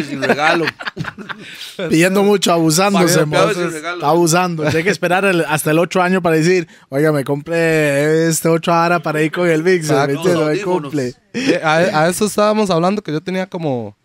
y 0.00 0.04
sin 0.04 0.22
regalo. 0.22 0.64
Pidiendo 1.88 2.22
mucho, 2.22 2.52
abusándose. 2.52 3.20
Está 3.22 4.08
abusando. 4.08 4.66
Hay 4.66 4.82
que 4.82 4.90
esperar 4.90 5.24
el- 5.24 5.44
hasta 5.44 5.70
el 5.70 5.78
otro 5.78 6.02
año 6.02 6.20
para 6.22 6.36
decir, 6.36 6.66
oiga, 6.88 7.12
me 7.12 7.24
compré 7.24 8.28
este 8.28 8.48
otro 8.48 8.72
ara 8.74 9.00
para 9.00 9.22
ir 9.22 9.30
con 9.32 9.48
el 9.48 9.62
mixer. 9.62 10.06
¿Me 10.08 10.14
entiendes? 10.14 10.62
Cumple. 10.64 11.14
Eh, 11.32 11.60
A, 11.62 11.76
a 12.04 12.08
eso 12.08 12.26
estábamos 12.26 12.70
hablando 12.70 13.02
que 13.02 13.12
yo 13.12 13.20
tenía 13.20 13.46
como 13.46 13.96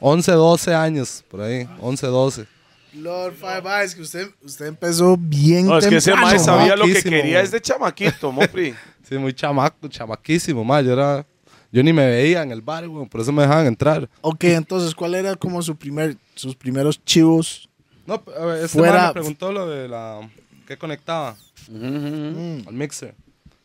11, 0.00 0.32
12 0.32 0.74
años, 0.74 1.24
por 1.30 1.40
ahí, 1.40 1.66
11, 1.80 2.06
12. 2.06 2.46
Lord 2.94 3.34
Five 3.34 3.62
Eyes, 3.66 3.94
que 3.94 4.02
usted, 4.02 4.28
usted 4.44 4.66
empezó 4.66 5.16
bien 5.18 5.66
No, 5.66 5.78
es 5.78 5.86
que 5.86 5.96
ese 5.96 6.12
temprano, 6.12 6.28
mae 6.28 6.38
mo. 6.38 6.44
sabía 6.44 6.76
lo 6.76 6.84
que 6.84 7.02
quería 7.02 7.38
desde 7.40 7.60
chamaquito, 7.60 8.30
Mopri. 8.30 8.74
Sí, 9.08 9.16
muy 9.18 9.32
chamaco, 9.34 9.86
chamaquísimo, 9.88 10.64
más. 10.64 10.84
Yo 10.84 10.92
era, 10.94 11.26
yo 11.70 11.82
ni 11.82 11.92
me 11.92 12.06
veía 12.06 12.42
en 12.42 12.50
el 12.50 12.62
bar, 12.62 12.88
güey, 12.88 13.06
por 13.08 13.20
eso 13.20 13.32
me 13.32 13.42
dejaban 13.42 13.66
entrar. 13.66 14.08
Ok, 14.22 14.44
entonces, 14.44 14.94
¿cuál 14.94 15.14
era 15.14 15.34
como 15.36 15.60
su 15.62 15.76
primer, 15.76 16.16
sus 16.34 16.56
primeros 16.56 17.02
chivos? 17.04 17.68
No, 18.06 18.22
a 18.38 18.44
ver, 18.46 18.64
este 18.64 18.78
Fuera- 18.78 18.94
man 18.98 19.06
me 19.08 19.12
preguntó 19.14 19.52
lo 19.52 19.66
de 19.68 19.88
la 19.88 20.20
que 20.66 20.76
conectaba 20.76 21.36
al 21.68 22.72
mixer. 22.72 23.14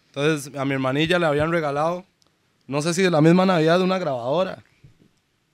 Entonces, 0.07 0.55
a 0.55 0.65
mi 0.65 0.73
hermanilla 0.73 1.19
le 1.19 1.25
habían 1.25 1.51
regalado, 1.51 2.05
no 2.67 2.81
sé 2.81 2.93
si 2.93 3.01
de 3.01 3.11
la 3.11 3.21
misma 3.21 3.45
Navidad, 3.45 3.81
una 3.81 3.97
grabadora. 3.99 4.63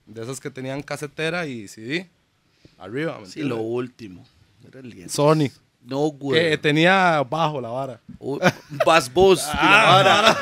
De 0.06 0.22
esas 0.22 0.40
que 0.40 0.50
tenían 0.52 0.82
casetera 0.84 1.48
y 1.48 1.68
CD. 1.68 2.08
Arriba, 2.78 3.14
¿me 3.20 3.26
Sí, 3.26 3.40
entiendes? 3.42 3.50
lo 3.58 3.64
último. 3.64 4.24
Era 4.68 4.80
el. 4.80 5.10
Sony. 5.10 5.50
No, 5.88 6.10
Que 6.12 6.18
güey. 6.20 6.58
tenía 6.58 7.22
bajo 7.30 7.62
la 7.62 7.70
vara. 7.70 8.00
Uh, 8.18 8.40
Bass 8.86 9.12
Boss. 9.14 9.48
y 9.54 9.56
la 9.66 9.84
vara. 9.86 10.38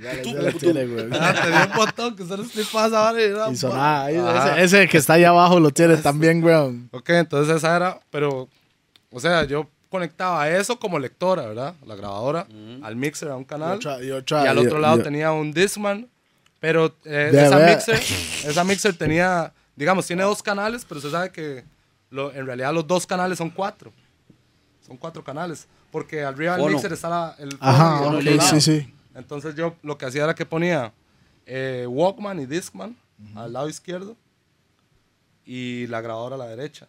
Ya 0.00 0.12
le 0.14 0.52
tiene, 0.54 0.86
güey. 0.86 1.06
Ah, 1.12 1.34
tenía 1.40 1.68
un 1.70 1.76
botón 1.76 2.16
que 2.16 2.26
solo 2.26 2.42
flipaba 2.44 2.86
esa 2.88 3.00
vara 3.00 3.20
y 3.20 3.24
era... 3.24 3.48
Y 3.50 3.56
sonaba 3.56 4.10
ese, 4.10 4.62
ese 4.64 4.88
que 4.88 4.98
está 4.98 5.12
ahí 5.14 5.24
abajo 5.24 5.60
lo 5.60 5.70
tiene 5.70 5.96
también, 5.98 6.40
güey. 6.40 6.54
Ok, 6.90 7.10
entonces 7.10 7.56
esa 7.56 7.76
era, 7.76 8.00
pero, 8.10 8.48
o 9.12 9.20
sea, 9.20 9.44
yo 9.44 9.68
conectaba 9.88 10.48
eso 10.50 10.78
como 10.80 10.98
lectora, 10.98 11.46
¿verdad? 11.46 11.74
La 11.86 11.94
grabadora, 11.94 12.46
al 12.82 12.96
mixer, 12.96 13.28
a 13.28 13.36
un 13.36 13.44
canal. 13.44 13.76
otra- 13.78 14.02
y 14.02 14.10
al 14.48 14.58
otro 14.58 14.78
lado 14.80 14.98
tenía 15.00 15.30
un 15.30 15.52
Discman, 15.52 16.08
pero 16.58 16.92
eh, 17.04 17.30
esa, 17.32 17.58
mixer, 17.60 18.02
esa 18.44 18.64
mixer 18.64 18.96
tenía, 18.96 19.52
digamos, 19.76 20.06
tiene 20.08 20.24
dos 20.24 20.42
canales, 20.42 20.84
pero 20.88 20.98
usted 20.98 21.12
sabe 21.12 21.30
que 21.30 21.62
lo- 22.10 22.32
en 22.34 22.46
realidad 22.46 22.72
los 22.74 22.84
dos 22.84 23.06
canales 23.06 23.38
son 23.38 23.50
cuatro. 23.50 23.92
Son 24.86 24.96
cuatro 24.96 25.24
canales, 25.24 25.66
porque 25.90 26.22
arriba 26.22 26.52
del 26.52 26.62
Fono. 26.62 26.74
mixer 26.74 26.92
está 26.92 27.08
la- 27.08 27.34
el 27.38 27.56
Ajá, 27.60 27.98
fono 27.98 28.18
y 28.18 28.20
ok, 28.22 28.26
el 28.28 28.40
otro 28.40 28.60
sí, 28.60 28.80
sí. 28.82 28.94
Entonces 29.14 29.54
yo 29.56 29.74
lo 29.82 29.98
que 29.98 30.06
hacía 30.06 30.24
era 30.24 30.34
que 30.34 30.46
ponía 30.46 30.92
eh, 31.46 31.86
Walkman 31.88 32.38
y 32.40 32.46
Discman 32.46 32.96
al 33.34 33.52
lado 33.52 33.68
izquierdo 33.68 34.16
y 35.44 35.86
la 35.88 36.00
grabadora 36.00 36.34
a 36.36 36.38
la 36.38 36.46
derecha. 36.46 36.88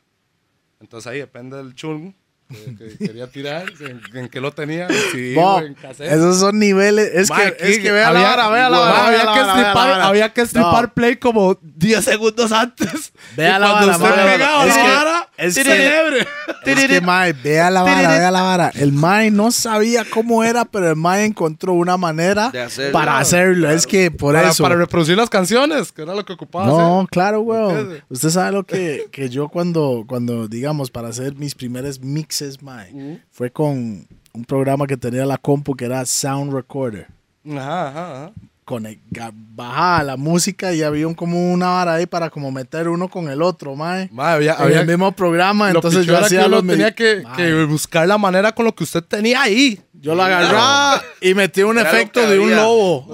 Entonces 0.79 1.07
ahí 1.11 1.19
depende 1.19 1.57
del 1.57 1.73
chun 1.75 2.15
que, 2.49 2.97
que 2.97 2.97
quería 3.07 3.27
tirar, 3.27 3.65
en, 3.79 4.01
en 4.17 4.29
qué 4.29 4.39
lo 4.41 4.51
tenía, 4.51 4.87
Bob, 5.35 5.63
en 5.63 5.75
esos 5.99 6.39
son 6.39 6.57
niveles. 6.59 7.09
Es 7.13 7.29
Ma, 7.29 7.37
que, 7.37 7.55
es 7.59 7.79
que 7.79 7.91
vea 7.91 8.07
había- 8.09 8.21
la 8.21 8.29
vara, 8.29 8.49
vea 8.49 8.69
la 8.69 8.79
vara. 8.79 9.07
había, 9.07 9.19
que 9.33 9.39
stripar, 9.51 9.73
vara. 9.73 10.07
había 10.07 10.33
que 10.33 10.45
stripar 10.45 10.83
No, 10.87 10.93
play 10.93 11.15
como 11.17 11.57
10 11.61 12.03
segundos 12.05 12.51
antes. 12.51 13.11
Vea 13.35 13.57
Y 13.57 13.59
la 13.59 13.67
cuando 13.71 13.87
vara, 13.87 13.97
usted 13.97 14.09
ma, 14.25 14.31
pegaba 14.33 14.65
es 14.65 14.75
la 14.75 14.81
que- 14.83 14.89
vara, 14.89 15.29
es 15.37 15.55
que- 15.55 16.87
que, 16.87 17.01
mae, 17.01 17.33
vea 17.33 17.69
la 17.69 17.83
vara, 17.83 18.09
vea 18.17 18.31
la 18.31 18.41
vara. 18.41 18.71
El 18.75 18.91
mae 18.93 19.29
no 19.31 19.51
sabía 19.51 20.05
cómo 20.09 20.43
era, 20.43 20.65
pero 20.65 20.89
el 20.89 20.95
mae 20.95 21.25
encontró 21.25 21.73
una 21.73 21.97
manera 21.97 22.47
hacerlo. 22.47 22.91
para 22.93 23.17
hacerlo. 23.19 23.69
Es 23.69 23.85
que 23.85 24.09
por 24.11 24.33
Para, 24.35 24.49
eso. 24.49 24.63
para 24.63 24.75
reproducir 24.75 25.17
las 25.17 25.29
canciones, 25.29 25.91
que 25.91 26.01
era 26.03 26.15
lo 26.15 26.25
que 26.25 26.33
ocupaba 26.33 26.65
No, 26.67 26.99
hacer. 26.99 27.09
claro, 27.09 27.41
weón. 27.41 28.01
Usted 28.09 28.29
sabe 28.29 28.51
lo 28.53 28.63
que, 28.63 29.07
que 29.11 29.29
yo 29.29 29.49
cuando, 29.49 30.05
cuando, 30.07 30.47
digamos, 30.47 30.89
para 30.91 31.09
hacer 31.09 31.35
mis 31.35 31.53
primeros 31.55 31.99
mixes, 32.41 32.61
mae, 32.61 33.19
fue 33.31 33.49
con 33.51 34.07
un 34.33 34.45
programa 34.45 34.85
que 34.87 34.97
tenía 34.97 35.25
la 35.25 35.37
compu 35.37 35.75
que 35.75 35.85
era 35.85 36.05
Sound 36.05 36.53
Recorder. 36.53 37.07
Ajá, 37.49 37.87
ajá, 37.89 38.11
ajá. 38.23 38.31
Conecta- 38.65 39.31
bajaba 39.33 40.03
la 40.03 40.17
música 40.17 40.73
y 40.73 40.83
había 40.83 41.07
un, 41.07 41.13
como 41.15 41.53
una 41.53 41.67
vara 41.69 41.93
ahí 41.93 42.05
para 42.05 42.29
como 42.29 42.51
meter 42.51 42.89
uno 42.89 43.07
con 43.07 43.29
el 43.29 43.41
otro, 43.41 43.75
mae. 43.77 44.09
Ma, 44.11 44.33
había, 44.33 44.55
En 44.55 44.61
había- 44.61 44.81
el 44.81 44.87
mismo 44.87 45.11
programa, 45.13 45.69
entonces 45.71 46.05
yo 46.05 46.17
hacía 46.17 46.43
que 46.43 46.49
los 46.49 46.67
tenía 46.67 46.93
que, 46.93 47.23
buscar 47.69 48.07
la 48.07 48.17
manera 48.17 48.51
con 48.51 48.65
lo 48.65 48.75
que 48.75 48.83
usted 48.83 49.03
tenía 49.03 49.41
ahí. 49.43 49.79
Yo 49.93 50.13
lo 50.15 50.21
agarraba 50.23 51.01
y 51.21 51.33
metí 51.33 51.63
un 51.63 51.77
Era 51.79 51.89
efecto 51.89 52.29
de 52.29 52.39
un 52.39 52.53
lobo. 52.55 53.07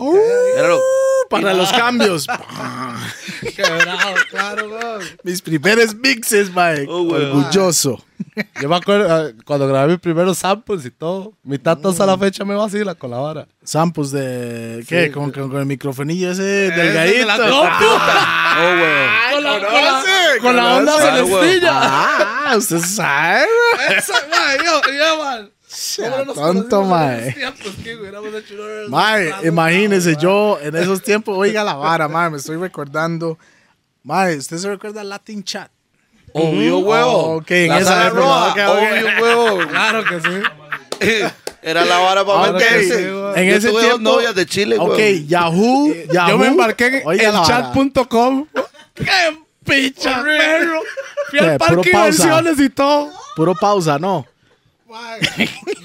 Era 0.57 0.67
lo- 0.69 0.79
para 1.29 1.53
los 1.53 1.71
cambios. 1.71 2.27
Quebrado, 3.55 4.15
claro, 4.29 4.69
güey. 4.69 5.07
Mis 5.23 5.41
primeros 5.41 5.95
mixes, 5.95 6.51
mae. 6.53 6.85
Oh, 6.89 7.03
güey. 7.03 7.25
Orgulloso. 7.25 8.03
Yo 8.61 8.69
me 8.69 8.75
acuerdo 8.75 9.27
eh, 9.29 9.35
cuando 9.45 9.67
grabé 9.67 9.89
mis 9.93 9.99
primeros 9.99 10.37
samples 10.39 10.85
y 10.85 10.91
todo. 10.91 11.33
Mi 11.43 11.57
tata 11.59 11.89
hasta 11.89 12.05
la 12.05 12.17
fecha 12.17 12.43
me 12.45 12.55
vacila 12.55 12.95
con 12.95 13.11
la 13.11 13.17
vara. 13.17 13.47
Samples 13.63 14.11
de. 14.11 14.83
¿Qué? 14.87 15.05
Sí. 15.07 15.11
con, 15.11 15.31
con- 15.31 15.49
con 15.49 15.59
el 15.59 15.65
microfonillo 15.65 16.31
ese 16.31 16.41
delgadito. 16.43 17.19
de 17.19 17.25
la 17.25 17.37
compu. 17.37 17.85
Oh, 17.85 18.75
güey. 18.77 19.33
Con 19.33 19.43
la, 19.43 20.03
con 20.41 20.55
la 20.55 20.75
onda 20.77 20.93
conoce. 20.93 21.25
celestilla. 21.31 21.71
Ah, 21.73 22.53
usted 22.57 22.79
sabe. 22.79 23.45
Esa, 23.97 24.13
ma, 24.29 24.63
yo, 24.63 24.81
yo, 24.91 25.23
man. 25.23 25.49
¿Cómo 25.97 26.25
nos 26.25 26.35
tonto, 26.35 26.83
mae. 26.83 27.35
Mae, 28.89 29.33
imagínese, 29.43 30.15
yo 30.19 30.59
en 30.61 30.75
esos 30.75 31.01
tiempos, 31.01 31.35
oiga 31.37 31.63
la 31.63 31.73
vara, 31.75 32.07
mae, 32.07 32.29
me 32.29 32.37
estoy 32.37 32.57
recordando. 32.57 33.37
Mae, 34.03 34.37
¿usted 34.37 34.57
se 34.57 34.69
recuerda 34.69 35.03
Latin 35.03 35.43
Chat? 35.43 35.71
Obvio, 36.33 36.79
huevo. 36.79 37.11
Oh, 37.11 37.35
ok, 37.37 37.51
en 37.51 37.69
La 37.69 37.79
esa 37.79 38.07
época, 38.07 38.19
roja. 38.21 38.51
ok, 38.51 38.57
ok. 38.57 38.77
Obvio, 38.79 39.23
huevo. 39.23 39.67
Claro 39.69 40.03
que 40.03 40.19
sí. 40.19 41.23
Era 41.61 41.85
la 41.85 41.97
vara 41.99 42.25
para 42.25 42.39
Ahora 42.39 42.59
que 42.59 42.65
meterse. 42.65 42.97
sí. 42.97 43.05
En 43.35 43.49
Yo 43.49 43.55
ese 43.55 43.69
tuve 43.69 43.81
dos 43.81 43.81
tiempo. 43.91 44.11
novias 44.11 44.35
de 44.35 44.45
Chile, 44.45 44.75
Ok, 44.79 44.89
güey. 44.95 45.25
Yahoo, 45.27 45.93
Yahoo. 46.11 46.29
Yo 46.31 46.37
me 46.37 46.47
embarqué 46.47 47.03
en 47.05 47.09
elchat.com. 47.19 48.47
¡Qué 48.95 49.37
picha, 49.63 50.21
perro! 50.23 50.81
Fui 51.29 51.39
al 51.39 51.57
parque 51.57 51.75
de 51.89 51.91
pausa. 51.91 52.23
diversiones 52.23 52.59
y 52.59 52.69
todo. 52.69 53.11
Puro 53.35 53.53
pausa, 53.55 53.97
¿no? 53.97 54.25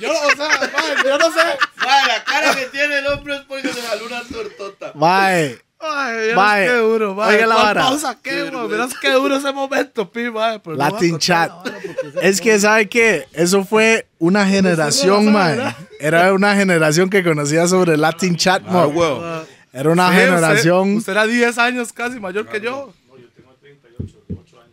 Yo, 0.01 0.11
o 0.11 0.37
sea, 0.37 0.49
man, 0.49 1.05
yo 1.05 1.19
no 1.19 1.31
sé. 1.33 1.41
la 1.79 2.25
cara 2.25 2.55
que 2.55 2.67
tiene 2.67 2.99
el 2.99 3.07
hombre 3.07 3.37
es 3.37 3.43
porque 3.43 3.69
se 3.73 3.81
jaló 3.83 4.07
una 4.07 4.23
tortota. 4.25 4.93
Mae. 4.95 5.59
Ay, 5.81 6.35
Mae, 6.35 6.67
qué 6.67 6.73
duro, 6.75 7.15
mae. 7.15 7.37
oiga 7.37 7.47
la 7.47 7.55
¿Cuál 7.55 7.67
vara. 7.67 7.83
pausa 7.83 8.19
qué, 8.21 8.51
mae? 8.51 8.67
Verás 8.67 8.95
qué 9.01 9.13
duro 9.13 9.37
ese 9.37 9.53
momento, 9.53 10.11
pi, 10.11 10.29
mae. 10.29 10.61
no 10.65 10.73
Latin 10.75 11.11
contar 11.13 11.21
Chat. 11.21 11.67
la 12.15 12.21
Es 12.23 12.41
que, 12.41 12.59
¿sabe 12.59 12.89
qué? 12.89 13.27
Eso 13.33 13.65
fue 13.65 14.09
una 14.19 14.45
generación, 14.47 15.33
mae. 15.33 15.75
Era 16.01 16.33
una 16.33 16.57
generación 16.57 17.09
que 17.09 17.23
conocía 17.23 17.69
sobre 17.69 17.97
Latin 17.97 18.37
Chat, 18.37 18.63
Ah, 18.67 18.71
mo. 18.73 18.87
huevo. 18.87 19.25
Era 19.73 19.91
una 19.91 20.09
Sí, 20.11 20.17
generación. 20.17 20.81
Usted, 20.89 20.99
usted 20.99 21.13
era 21.13 21.27
10 21.27 21.59
años 21.59 21.93
casi 21.93 22.19
mayor 22.19 22.47
que 22.49 22.61
yo. 22.61 22.93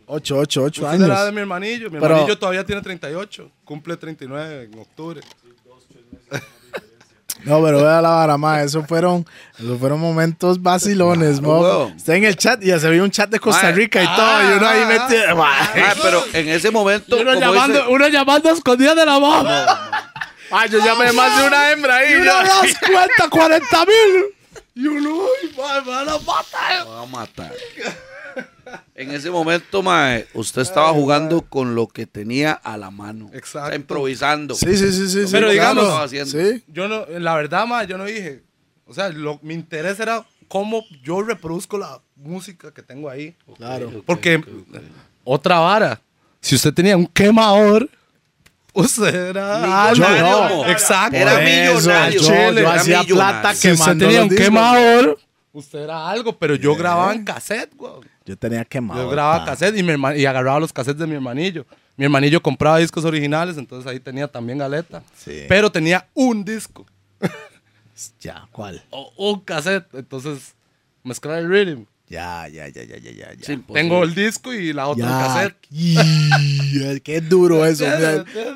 8, 0.08 0.38
8, 0.38 0.62
8 0.64 0.82
Usted 0.84 0.96
era 1.04 1.06
de 1.14 1.20
años. 1.22 1.34
mi 1.34 1.40
hermanillo. 1.40 1.90
Mi 1.90 1.98
Pero- 2.00 2.06
hermanillo 2.14 2.38
todavía 2.38 2.64
tiene 2.64 2.80
38. 2.82 3.50
Cumple 3.66 3.96
39 3.98 4.70
en 4.72 4.78
octubre. 4.78 5.20
No, 7.44 7.62
pero 7.62 7.82
vea 7.82 8.00
la 8.00 8.08
vara, 8.10 8.36
mae. 8.38 8.64
Esos 8.64 8.86
fueron, 8.86 9.24
esos 9.58 9.78
fueron 9.78 10.00
momentos 10.00 10.60
vacilones, 10.62 11.40
mo. 11.40 11.88
Está 11.94 12.16
en 12.16 12.24
el 12.24 12.36
chat 12.36 12.62
y 12.64 12.68
ya 12.68 12.78
se 12.80 12.88
vio 12.90 13.04
un 13.04 13.10
chat 13.10 13.28
de 13.28 13.38
Costa. 13.38 13.70
Rica 13.72 14.02
y 14.02 14.06
todo. 14.06 14.42
Y 14.50 14.56
uno 14.56 14.66
ahí 14.66 14.80
Ah, 14.82 14.86
metido. 15.08 15.36
mae. 15.36 15.82
Ah, 15.84 15.94
pero 16.02 16.24
en 16.32 16.48
ese 16.48 16.70
momento, 16.70 17.16
Uno 17.20 17.34
llamando, 17.34 17.78
dice- 17.80 17.90
uno 17.92 18.08
llamando 18.08 18.48
a 18.48 18.52
escondidas 18.52 18.96
de 18.96 19.04
la 19.06 19.20
mamá. 19.20 20.02
Ay, 20.50 20.70
yo 20.70 20.78
llamé 20.78 21.12
más 21.12 21.40
de 21.40 21.46
una 21.46 21.70
hembra 21.72 21.96
ahí. 21.98 22.12
Y 22.12 22.16
uno 22.16 22.32
das 22.32 22.78
cuenta 22.80 23.28
40 23.30 23.84
mil. 23.84 24.24
Y 24.74 24.86
uno, 24.88 25.26
mae, 25.56 25.82
me 25.82 25.90
van 25.90 26.08
a 26.08 26.18
matar. 26.18 26.84
Me 26.84 26.90
va 26.90 27.02
a 27.02 27.06
matar. 27.06 27.52
En 28.98 29.10
ese 29.10 29.30
momento, 29.30 29.82
mae, 29.82 30.26
usted 30.32 30.62
estaba 30.62 30.88
jugando 30.92 31.42
con 31.42 31.74
lo 31.74 31.86
que 31.86 32.06
tenía 32.06 32.52
a 32.52 32.78
la 32.78 32.90
mano. 32.90 33.28
Exacto. 33.34 33.66
Está 33.68 33.76
improvisando. 33.76 34.54
Sí, 34.54 34.74
sí, 34.76 34.90
sí, 34.90 35.08
sí. 35.10 35.24
Pero 35.30 35.50
digamos- 35.50 35.84
Estaba 35.84 36.04
haciendo. 36.04 36.30
Sí. 36.30 36.64
Yo 36.66 36.88
no, 36.88 37.04
la 37.18 37.34
verdad, 37.34 37.66
ma, 37.66 37.84
yo 37.84 37.98
no 37.98 38.04
dije. 38.06 38.42
O 38.86 38.94
sea, 38.94 39.10
lo- 39.10 39.38
mi 39.42 39.52
interés 39.52 40.00
era 40.00 40.24
cómo 40.48 40.82
yo 41.02 41.20
reproduzco 41.22 41.76
la 41.76 42.00
música 42.16 42.72
que 42.72 42.82
tengo 42.82 43.10
ahí. 43.10 43.34
Claro. 43.58 44.02
Porque, 44.06 44.42
otra 45.24 45.58
vara, 45.58 46.00
si 46.40 46.54
usted 46.54 46.72
tenía 46.72 46.96
un 46.96 47.06
quemador, 47.06 47.90
usted 48.72 49.14
era 49.30 49.90
Millonario, 49.92 50.26
algo. 50.44 50.56
mo. 50.56 50.66
Exacto. 50.68 51.16
Era 51.16 51.38
millonario. 51.40 52.20
Yo, 52.22 52.28
yo 52.28 52.32
era 52.34 52.74
hacía 52.74 53.02
millonario. 53.02 53.14
plata 53.14 53.54
Si 53.54 53.72
usted 53.72 53.98
tenía 53.98 54.22
un 54.22 54.28
discos. 54.30 54.44
quemador, 54.46 55.18
usted 55.58 55.80
era 55.80 56.08
algo, 56.08 56.36
pero 56.38 56.54
yo 56.54 56.74
grababa 56.76 57.12
en 57.14 57.24
cassette, 57.24 57.74
güey. 57.76 57.92
Yo 58.24 58.36
tenía 58.36 58.64
quemado. 58.64 59.02
Yo 59.04 59.08
grababa 59.10 59.40
pa. 59.40 59.52
cassette 59.52 59.76
y, 59.78 59.82
mi 59.82 59.92
herma- 59.92 60.16
y 60.16 60.26
agarraba 60.26 60.60
los 60.60 60.72
cassettes 60.72 60.98
de 61.00 61.06
mi 61.06 61.14
hermanillo. 61.14 61.64
Mi 61.96 62.04
hermanillo 62.04 62.42
compraba 62.42 62.78
discos 62.78 63.04
originales, 63.04 63.56
entonces 63.56 63.90
ahí 63.90 63.98
tenía 64.00 64.28
también 64.28 64.58
galeta. 64.58 65.02
Sí. 65.16 65.44
Pero 65.48 65.70
tenía 65.70 66.06
un 66.14 66.44
disco. 66.44 66.84
Ya, 68.20 68.46
¿cuál? 68.52 68.82
o 68.90 69.10
un 69.16 69.40
cassette. 69.40 69.86
Entonces, 69.94 70.54
mezclar 71.02 71.38
el 71.38 71.48
rhythm. 71.48 71.84
Ya, 72.08 72.46
ya, 72.48 72.68
ya, 72.68 72.84
ya, 72.84 72.98
ya, 72.98 73.32
ya. 73.34 73.58
Tengo 73.72 74.04
el 74.04 74.14
disco 74.14 74.52
y 74.52 74.72
la 74.74 74.86
otra 74.88 75.06
Ya. 75.08 75.26
cassette. 75.26 75.56
Y- 75.70 77.00
Qué 77.00 77.20
duro 77.22 77.64
eso. 77.64 77.84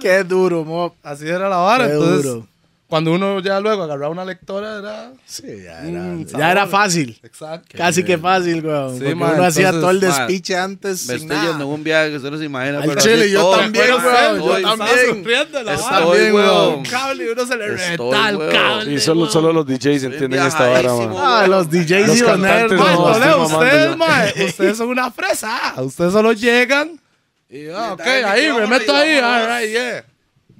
Qué 0.00 0.24
duro, 0.24 0.64
mo. 0.64 0.94
Así 1.02 1.26
era 1.26 1.48
la 1.48 1.56
vara. 1.56 1.86
Qué 1.86 1.92
Entonces, 1.94 2.22
duro. 2.24 2.46
Cuando 2.90 3.12
uno 3.12 3.40
ya 3.40 3.59
luego 3.61 3.85
agarraba 3.85 4.11
una 4.11 4.24
lectora, 4.26 4.79
era. 4.81 5.12
Sí, 5.24 5.44
ya 5.64 5.81
era, 5.88 6.00
Mm, 6.00 6.26
ya 6.26 6.50
era 6.53 6.66
fácil. 6.66 7.18
Exacto. 7.22 7.79
Casi 7.79 8.03
que 8.05 8.18
fácil, 8.18 8.62
weón. 8.66 8.94
Sí, 8.94 8.98
porque 8.98 9.14
man, 9.14 9.35
uno 9.37 9.44
hacía 9.44 9.70
todo 9.70 9.90
el 9.90 10.00
man, 10.03 10.09
despiche 10.26 10.57
antes. 10.59 11.07
Me 11.07 11.14
estoy 11.14 11.29
nada. 11.29 11.48
yendo 11.48 11.64
en 11.64 11.70
un 11.70 11.83
viaje 11.85 12.11
que 12.11 12.16
usted 12.16 12.31
no 12.31 12.37
se 12.38 12.44
imagina. 12.44 12.81
Al 12.83 12.88
pero 12.88 13.00
Chile, 13.00 13.31
yo 13.31 13.40
todo. 13.40 13.57
también, 13.61 13.85
Estoy- 13.85 14.03
weón, 14.05 14.37
yo 14.37 14.57
estoy- 14.59 14.62
también. 14.79 15.16
sufriendo 15.16 15.62
la 15.62 15.74
Estoy, 15.74 15.90
vara. 15.90 16.05
También, 16.05 16.35
weón. 16.35 16.46
weón. 16.48 16.74
Un 16.81 16.85
cable 16.85 17.24
y 17.24 17.29
uno 17.29 17.46
se 17.46 17.57
le 17.57 17.64
Estoy, 17.64 17.76
reventaba 17.79 18.29
el 18.29 18.37
weón. 18.37 18.53
cable. 18.53 18.92
Y 18.92 18.98
solo, 19.00 19.20
weón. 19.20 19.33
solo 19.33 19.53
los 19.53 19.66
DJs 19.66 20.03
entienden 20.05 20.42
esta 20.42 20.59
vara, 20.68 20.81
viajadísimo. 20.81 21.14
man. 21.14 21.24
Ah, 21.44 21.46
los 21.46 21.70
DJs 21.70 22.07
Los 22.09 22.16
y 22.16 22.20
los 22.20 22.38
nerds. 22.38 22.72
No, 22.74 23.12
estoy 23.12 23.57
ustedes, 23.57 23.96
mae, 23.96 24.44
ustedes 24.46 24.76
son 24.76 24.88
una 24.88 25.11
fresa. 25.11 25.74
Ustedes 25.79 26.12
solo 26.12 26.33
llegan 26.33 27.00
y, 27.48 27.68
ah, 27.68 27.92
ok, 27.94 28.00
ahí, 28.26 28.53
me 28.53 28.66
meto 28.66 28.94
ahí, 28.94 29.18
all 29.18 29.46
right, 29.46 29.70
yeah. 29.70 30.05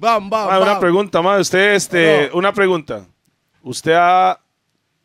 Bam, 0.01 0.31
bam, 0.31 0.49
Ah, 0.49 0.59
una 0.59 0.79
pregunta 0.79 1.21
más. 1.21 1.41
Usted, 1.41 1.75
este, 1.75 2.31
una 2.33 2.51
pregunta. 2.51 3.05
Usted 3.61 3.93
ha 3.95 4.39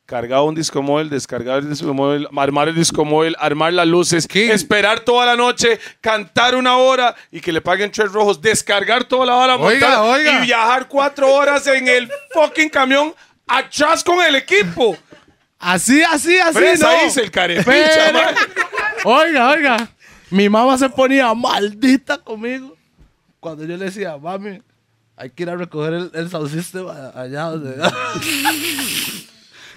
cargado 0.06 0.44
un 0.44 0.54
disco 0.54 0.82
móvil, 0.82 1.11
descargar 1.11 1.59
el 1.59 1.68
disco 1.68 1.92
móvil, 1.92 2.26
armar 2.35 2.68
el 2.68 2.74
disco 2.74 3.04
móvil, 3.04 3.37
armar 3.38 3.74
las 3.74 3.87
luces, 3.87 4.26
esperar 4.35 5.00
toda 5.00 5.26
la 5.26 5.37
noche, 5.37 5.78
cantar 6.00 6.54
una 6.54 6.78
hora 6.78 7.14
y 7.30 7.42
que 7.42 7.52
le 7.52 7.61
paguen 7.61 7.90
tres 7.90 8.11
rojos, 8.11 8.40
descargar 8.40 9.04
toda 9.04 9.26
la 9.26 9.35
hora, 9.37 9.56
Oiga, 9.56 9.87
montar 9.98 10.09
oiga. 10.09 10.38
y 10.42 10.46
viajar 10.46 10.88
cuatro 10.88 11.30
horas 11.30 11.66
en 11.66 11.88
el 11.88 12.11
fucking 12.32 12.70
camión 12.70 13.14
atrás 13.46 14.02
con 14.02 14.22
el 14.24 14.37
equipo. 14.37 14.96
Así, 15.59 16.02
así, 16.04 16.38
así, 16.38 16.59
no. 16.80 17.02
dice 17.04 17.20
el 17.20 17.30
carepicha, 17.30 18.12
man. 18.14 18.35
Oiga, 19.04 19.50
oiga. 19.50 19.88
Mi 20.30 20.48
mamá 20.48 20.78
se 20.78 20.88
ponía 20.88 21.35
maldita 21.35 22.16
conmigo 22.16 22.74
cuando 23.40 23.62
yo 23.64 23.76
le 23.76 23.85
decía, 23.85 24.16
mami, 24.16 24.62
hay 25.16 25.31
que 25.31 25.42
ir 25.44 25.50
a 25.50 25.57
recoger 25.57 25.94
el, 25.94 26.11
el 26.14 26.31
sound 26.31 26.50
system 26.50 26.87
allá 27.14 27.42
donde... 27.44 27.74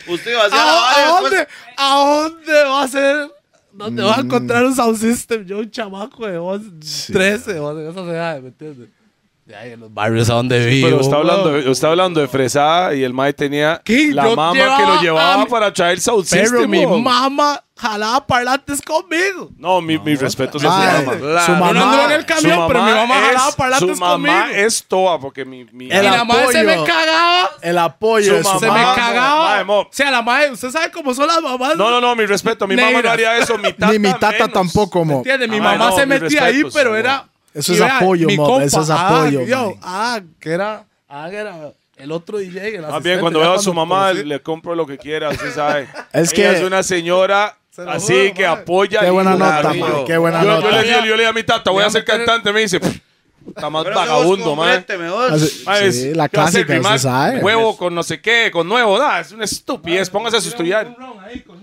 Usted 0.08 0.32
iba 0.32 0.41
a 0.43 0.45
hacer 0.45 0.60
¿A, 0.60 0.65
la 0.65 0.89
a 0.89 1.08
dónde, 1.21 1.30
después- 1.38 1.47
¿A 1.78 1.95
dónde 1.95 2.63
va 2.63 2.84
a 2.84 2.88
ser? 2.88 3.32
¿Dónde 3.71 4.02
va 4.04 4.15
a 4.17 4.19
encontrar 4.21 4.65
un 4.65 4.75
sound 4.75 4.97
system? 4.97 5.45
Yo, 5.45 5.60
un 5.60 5.69
chamaco 5.69 6.25
de 6.25 6.38
11, 6.38 7.13
13, 7.13 7.60
o 7.60 7.75
de 7.75 7.89
esas 7.89 8.08
edades, 8.08 8.41
¿me 8.41 8.47
entiendes? 8.49 8.89
Ahí 9.58 9.72
en 9.72 9.80
los 9.80 9.92
barrios 9.94 10.30
a 10.30 10.36
donde 10.36 10.64
vivo. 10.66 10.88
Pero 10.90 11.02
está 11.02 11.16
hablando, 11.16 11.58
está 11.58 11.88
hablando 11.90 12.20
de 12.22 12.28
fresada 12.28 12.94
y 12.94 13.04
el 13.04 13.14
mae 13.14 13.34
tenía 13.34 13.82
¿Qué? 13.84 14.12
la 14.14 14.26
Yo 14.30 14.36
mamá 14.36 14.78
que 14.78 14.84
lo 14.86 15.02
llevaba 15.02 15.34
a 15.34 15.38
mi- 15.40 15.46
para 15.46 15.74
traer 15.74 16.00
sound 16.00 16.28
Pero 16.30 16.44
system. 16.50 16.70
mi 16.70 16.86
weón. 16.86 17.04
mamá 17.04 17.64
jalaba 17.76 18.28
parlantes 18.28 18.80
conmigo. 18.82 19.50
No, 19.58 19.82
mi, 19.82 19.98
mi 19.98 20.16
respeto 20.16 20.60
a 20.60 20.62
su 20.62 20.68
Mae, 20.68 21.04
mamá. 21.04 21.14
su 21.14 21.20
Claro. 21.20 21.48
Yo 21.48 21.60
no 21.60 21.70
en 21.70 21.76
mamá. 21.78 22.16
el 22.16 22.26
camión, 22.26 22.68
pero 22.68 22.84
mi 22.84 22.92
mamá 22.92 23.16
jalaba 23.16 23.52
parlantes 23.54 23.90
Su 23.90 23.96
mamá 24.00 24.12
conmigo. 24.44 24.60
es 24.66 24.84
toa 24.88 25.20
porque 25.20 25.46
mi... 25.46 25.66
mi 25.72 25.86
y 25.88 25.92
El 25.92 26.04
la 26.06 26.24
madre 26.24 26.52
se 26.52 26.64
me 26.64 26.74
apoyo. 26.74 26.86
cagaba. 26.94 27.50
El 27.62 27.78
apoyo 27.80 28.34
de 28.36 28.44
Su 28.44 28.50
su 28.52 28.60
Se 28.60 28.66
me 28.66 28.72
mamá, 28.72 28.84
mamá. 28.84 28.96
cagaba. 28.96 29.46
mae, 29.56 29.64
mo. 29.64 29.80
O 29.80 29.88
sea, 29.90 30.12
la 30.12 30.22
madre, 30.22 30.52
usted 30.52 30.70
sabe 30.70 30.92
cómo 30.92 31.12
son 31.16 31.26
las 31.26 31.42
mamás. 31.42 31.76
No, 31.76 31.90
no, 31.90 32.00
no, 32.00 32.16
mi 32.16 32.26
respeto. 32.28 32.68
Mi 32.68 32.76
mamá 32.76 32.88
no 32.92 32.98
Negra. 32.98 33.14
haría 33.14 33.38
eso. 33.38 33.58
Mi 33.58 33.74
tata 33.74 33.92
Ni 33.94 33.98
mi 33.98 34.12
tata 34.12 34.32
menos. 34.32 34.52
tampoco, 34.54 35.04
¿Me 35.04 35.12
mo. 35.14 35.18
entiendes? 35.20 35.50
Mi 35.50 35.58
Ah, 35.58 35.62
mamá 35.62 35.90
no, 35.90 35.96
se 35.96 36.06
mis 36.06 36.22
metía 36.22 36.44
ahí, 36.44 36.52
respetos, 36.62 36.74
pero 36.76 36.96
era. 36.96 37.26
Eso 37.54 37.74
es 37.74 37.80
vea, 37.80 37.98
apoyo, 37.98 38.28
mi 38.28 38.38
mo, 38.38 38.46
compa, 38.46 38.64
eso 38.66 38.82
es 38.82 38.90
ah, 38.90 39.20
apoyo, 39.22 39.42
yo, 39.46 39.72
man. 39.72 39.80
ah, 39.84 40.20
que 40.40 40.52
era. 40.52 40.86
Ah, 41.10 41.28
que 41.30 41.36
era 41.38 41.72
el 41.98 42.12
otro 42.12 42.38
DJ. 42.38 42.76
El 42.76 42.82
Más 42.84 43.02
bien, 43.04 43.20
cuando 43.20 43.40
veo 43.40 43.54
a 43.54 43.60
su 43.60 43.74
mamá, 43.74 44.12
conocí- 44.14 44.24
le 44.26 44.42
compro 44.42 44.76
lo 44.76 44.86
que 44.86 44.98
quiera, 44.98 45.30
usted 45.30 45.52
sabe. 45.56 45.88
Es 46.14 46.32
Ella 46.32 46.52
que- 46.52 46.58
es 46.58 46.64
una 46.64 46.84
señora 46.84 47.58
así 47.88 48.14
juro, 48.14 48.34
que 48.36 48.46
apoya. 48.46 49.00
Qué 49.02 49.10
buena 49.10 49.32
nota, 49.36 49.74
mae, 49.74 50.06
qué 50.06 50.18
buena 50.18 50.44
yo, 50.44 50.48
yo 50.50 50.56
nota. 50.62 50.72
le 50.82 50.84
digo, 50.88 51.00
yo 51.00 51.12
le 51.16 51.18
digo 51.24 51.30
a 51.30 51.34
mi 51.34 51.44
tata, 51.44 51.72
voy 51.72 51.84
a 51.84 51.90
ser 51.90 52.06
cantante. 52.06 52.54
Me 52.54 52.60
dice, 52.62 52.80
"Pff, 52.80 52.98
está 53.48 53.70
más 53.70 53.84
vagabundo, 53.86 54.56
man. 54.56 54.86
Mae, 54.88 55.40
Sí, 55.40 55.64
es- 55.82 56.16
la 56.18 56.30
¿qué 56.30 56.38
va 56.38 56.44
a 56.44 56.48
hacer, 56.48 56.66
clásica, 56.66 56.88
usted 56.90 56.98
sabe. 57.10 57.40
Huevo 57.40 57.76
con 57.78 57.96
no 57.96 58.04
sé 58.04 58.22
qué, 58.22 58.50
con 58.52 58.68
nuevo. 58.68 58.98
Nada, 59.00 59.22
es 59.22 59.32
una 59.32 59.46
estupidez. 59.46 60.10
Póngase 60.10 60.38
a 60.38 60.40
estudiar. 60.40 60.88
Un 60.88 60.96
ron 60.96 61.20
ahí 61.22 61.40
con. 61.42 61.59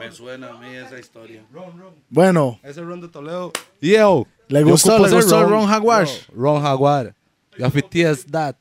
Me 0.00 0.12
suena 0.12 0.48
a 0.48 0.52
mí 0.54 0.74
esa 0.74 0.98
historia. 0.98 1.44
Ron, 1.52 1.78
ron. 1.78 1.94
Bueno, 2.08 2.58
Ese 2.62 2.80
ron 2.80 3.00
de 3.00 3.08
Toledo. 3.08 3.52
Yo. 3.80 4.26
¿Le 4.48 4.62
gustó- 4.62 4.98
le 4.98 5.10
gustó 5.14 5.40
el 5.42 5.48
ron 5.48 5.66
jaguar? 5.68 6.06
Yo, 6.06 6.12
Ron 6.34 6.62
Jaguar. 6.62 7.14
Yo 7.58 7.66
es 8.10 8.26
that. 8.26 8.56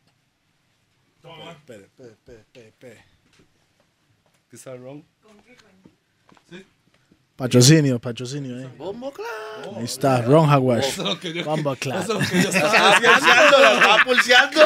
¿Qué 4.49 4.55
es 4.55 4.67
el 4.67 4.81
ron? 4.81 5.05
patrocinio, 7.35 7.99
patrocinio. 7.99 8.57
ahí. 8.57 8.69
Bombo 8.77 9.11
claro. 9.13 9.77
Ahí 9.77 9.85
está, 9.85 10.21
Ron 10.23 10.47
Jaguar. 10.47 10.83
Bomba 11.45 11.75
clap. 11.77 12.03
eso 12.03 12.19
es 12.19 12.19
lo 12.19 12.29
que 12.29 12.43
yo 12.43 12.49
estaba 12.49 12.95
pulseando, 12.99 13.59
la 13.59 13.73
estaba 13.73 14.03
pulseando. 14.03 14.61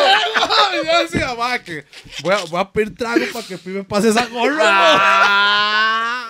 yo 0.83 0.99
decía, 1.03 1.35
ma, 1.37 1.59
que 1.59 1.85
voy 2.23 2.33
a, 2.33 2.43
voy 2.45 2.59
a 2.59 2.71
pedir 2.71 2.95
trago 2.95 3.25
para 3.31 3.45
que 3.45 3.57
Pi 3.59 3.69
me 3.69 3.83
pase 3.83 4.09
esa 4.09 4.25
gorra. 4.25 6.29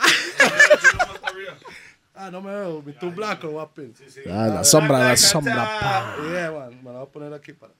Ah, 2.25 2.31
no 2.31 2.41
me 2.41 2.51
veo. 2.51 2.81
Mi 2.85 2.93
tu 2.93 3.11
blanco 3.11 3.49
voy 3.49 3.63
a 3.63 3.67
pedir. 3.67 3.93
Ah, 4.31 4.47
la 4.47 4.63
sombra, 4.63 4.99
la 4.99 5.17
sombra. 5.17 5.55
pa. 5.55 6.15
Yeah, 6.31 6.51
man. 6.51 6.69
Me 6.83 6.91
la 6.91 6.99
voy 6.99 7.07
a 7.07 7.11
poner 7.11 7.33
aquí 7.33 7.53
para. 7.53 7.73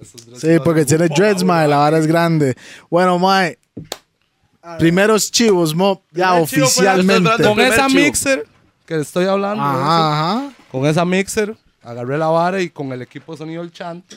Esos 0.00 0.20
Sí, 0.40 0.58
porque 0.64 0.84
tiene 0.84 1.08
dreads, 1.08 1.42
mae, 1.42 1.66
la 1.66 1.78
vara 1.78 1.98
es 1.98 2.06
grande. 2.06 2.56
Bueno, 2.88 3.18
mae. 3.18 3.58
Primeros 4.78 5.30
chivos, 5.30 5.74
mo, 5.74 6.02
ya 6.12 6.34
la- 6.34 6.40
oficialmente. 6.42 7.42
Con 7.42 7.58
esa 7.60 7.86
chivo. 7.86 8.00
mixer 8.04 8.46
que 8.86 9.00
estoy 9.00 9.24
hablando. 9.26 9.62
Ajá, 9.62 10.12
ajá. 10.12 10.52
Con 10.70 10.84
esa 10.86 11.04
mixer, 11.04 11.56
agarré 11.82 12.18
la 12.18 12.26
vara 12.26 12.60
y 12.60 12.68
con 12.70 12.92
el 12.92 13.00
equipo 13.02 13.32
de 13.32 13.38
sonido 13.38 13.62
del 13.62 13.72
chante, 13.72 14.16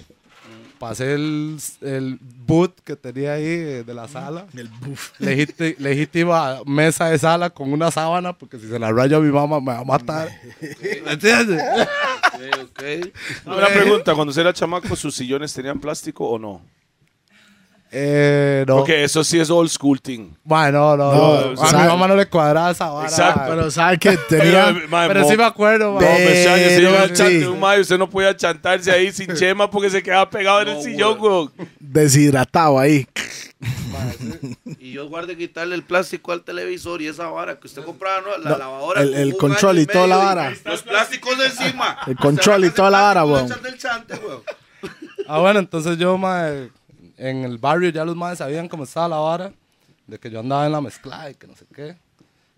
pasé 0.82 1.14
el, 1.14 1.60
el 1.82 2.18
boot 2.20 2.74
que 2.84 2.96
tenía 2.96 3.34
ahí 3.34 3.84
de 3.84 3.94
la 3.94 4.08
sala. 4.08 4.48
El 4.58 4.68
buff. 4.68 5.12
Legítima 5.20 6.62
mesa 6.66 7.10
de 7.10 7.20
sala 7.20 7.52
con 7.52 7.72
una 7.72 7.92
sábana, 7.92 8.34
porque 8.34 8.58
si 8.58 8.68
se 8.68 8.80
la 8.80 8.92
rayo 8.92 9.18
a 9.18 9.20
mi 9.20 9.32
mamá 9.32 9.60
me 9.60 9.68
va 9.68 9.78
a 9.78 9.84
matar. 9.84 10.32
¿Me 11.06 11.12
entiendes? 11.14 11.62
Ok, 11.62 12.64
ok. 12.64 12.84
Una 13.46 13.68
pregunta, 13.68 14.16
cuando 14.16 14.32
usted 14.32 14.42
era 14.42 14.54
chamaco, 14.54 14.96
¿sus 14.96 15.14
sillones 15.14 15.54
tenían 15.54 15.80
plástico 15.80 16.28
o 16.28 16.40
no? 16.40 16.64
Eh, 17.94 18.64
no. 18.68 18.78
Porque 18.78 19.04
eso 19.04 19.22
sí 19.24 19.38
es 19.40 19.50
old 19.50 19.70
school 19.70 20.00
thing. 20.02 20.30
Bueno, 20.46 20.96
no, 20.96 21.14
No, 21.14 21.52
no. 21.54 21.62
A 21.62 21.72
mi 21.74 21.88
mamá 21.90 22.08
no 22.08 22.16
le 22.16 22.26
cuadraba 22.26 22.72
esa 22.72 22.90
vara. 22.90 23.10
Exacto. 23.10 23.42
Pero 23.50 23.70
¿sabes 23.70 24.00
que 24.00 24.18
tenía? 24.30 24.74
Pero 24.90 25.28
sí 25.28 25.36
me 25.36 25.44
acuerdo, 25.44 25.94
mae. 25.94 26.04
No, 26.06 26.10
me 26.20 26.32
extraña, 26.32 26.70
se 26.70 26.76
Pero 26.78 26.90
iba 26.90 27.08
de 27.08 27.48
un 27.50 27.60
mae, 27.60 27.82
usted 27.82 27.98
no 27.98 28.10
podía 28.10 28.36
chantarse 28.36 28.90
ahí 28.92 29.12
sin 29.12 29.34
chema 29.36 29.70
porque 29.70 29.90
se 29.90 30.02
quedaba 30.02 30.30
pegado 30.30 30.62
en 30.62 30.68
el 30.70 30.82
sillón, 30.82 31.18
güey. 31.18 31.50
güey. 31.58 31.68
deshidratado 31.80 32.80
ahí. 32.80 33.06
Y 34.80 34.94
yo 34.94 35.08
guardé 35.10 35.36
quitarle 35.38 35.76
el 35.76 35.84
plástico 35.84 36.32
al 36.32 36.44
televisor 36.44 37.02
y 37.02 37.08
esa 37.08 37.28
vara 37.28 37.60
que 37.60 37.68
usted 37.68 37.84
compraba, 37.84 38.22
¿no? 38.22 38.38
La 38.44 38.52
No, 38.52 38.58
lavadora. 38.58 39.02
el- 39.02 39.36
control 39.38 39.80
y 39.80 39.86
toda 39.86 40.08
la 40.08 40.18
vara. 40.18 40.54
Los 40.66 40.82
plásticos 40.84 41.38
de 41.38 41.46
encima. 41.48 41.98
El 42.08 42.16
control 42.16 42.66
y 42.66 42.70
toda 42.70 42.90
la 42.90 43.02
vara, 43.02 43.22
güey. 43.24 43.44
weón. 43.44 43.62
del 43.64 43.78
chante, 43.78 44.16
weón. 44.16 44.42
Ah, 45.28 45.40
bueno, 45.40 45.60
entonces 45.60 45.98
yo, 45.98 46.18
mae, 46.18 46.70
en 47.22 47.44
el 47.46 47.60
barrio 47.60 47.90
ya 47.92 48.04
los 48.04 48.16
madres 48.16 48.40
sabían 48.40 48.68
cómo 48.68 48.84
estaba 48.84 49.08
la 49.08 49.18
vara, 49.18 49.54
de 50.08 50.18
que 50.18 50.30
yo 50.30 50.40
andaba 50.40 50.66
en 50.66 50.72
la 50.72 50.82
mezcla 50.82 51.30
y 51.30 51.36
que 51.36 51.46
no 51.46 51.56
sé 51.56 51.66
qué. 51.74 51.96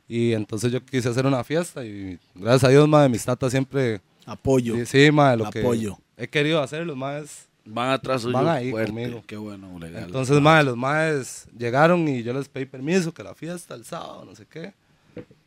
Y 0.08 0.32
entonces 0.34 0.72
yo 0.72 0.84
quise 0.86 1.10
hacer 1.10 1.26
una 1.26 1.44
fiesta 1.44 1.84
y 1.86 2.18
gracias 2.34 2.64
a 2.64 2.70
Dios, 2.70 2.88
mae, 2.88 3.10
mis 3.10 3.26
tatas 3.26 3.52
siempre... 3.52 4.00
Apoyo. 4.26 4.76
Sí, 4.76 4.86
sí, 4.86 5.12
mae, 5.12 5.36
lo 5.36 5.48
Apoyo. 5.48 5.98
que 6.16 6.24
he 6.24 6.28
querido 6.30 6.62
hacer, 6.62 6.86
los 6.86 6.96
madres... 6.96 7.48
Van 7.66 7.92
atrás 7.92 8.26
Van 8.26 8.48
ahí 8.50 8.72
fuerte. 8.72 8.92
conmigo. 8.92 9.24
Qué 9.26 9.38
bueno, 9.38 9.80
legal. 9.80 10.04
Entonces, 10.04 10.40
mae, 10.42 10.64
los 10.64 10.76
madres 10.78 11.46
llegaron 11.58 12.08
y 12.08 12.22
yo 12.24 12.34
les 12.34 12.48
pedí 12.50 12.66
permiso, 12.66 13.14
que 13.14 13.24
la 13.24 13.34
fiesta 13.36 13.76
el 13.76 13.86
sábado, 13.86 14.24
no 14.26 14.36
sé 14.36 14.46
qué. 14.46 14.74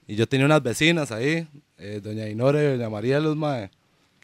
Y 0.07 0.15
yo 0.15 0.27
tenía 0.27 0.47
unas 0.47 0.63
vecinas 0.63 1.11
ahí, 1.11 1.47
eh, 1.79 2.01
doña 2.03 2.29
Inore 2.29 2.65
y 2.65 2.77
doña 2.77 2.89
María, 2.89 3.21
los 3.21 3.37
madres, 3.37 3.71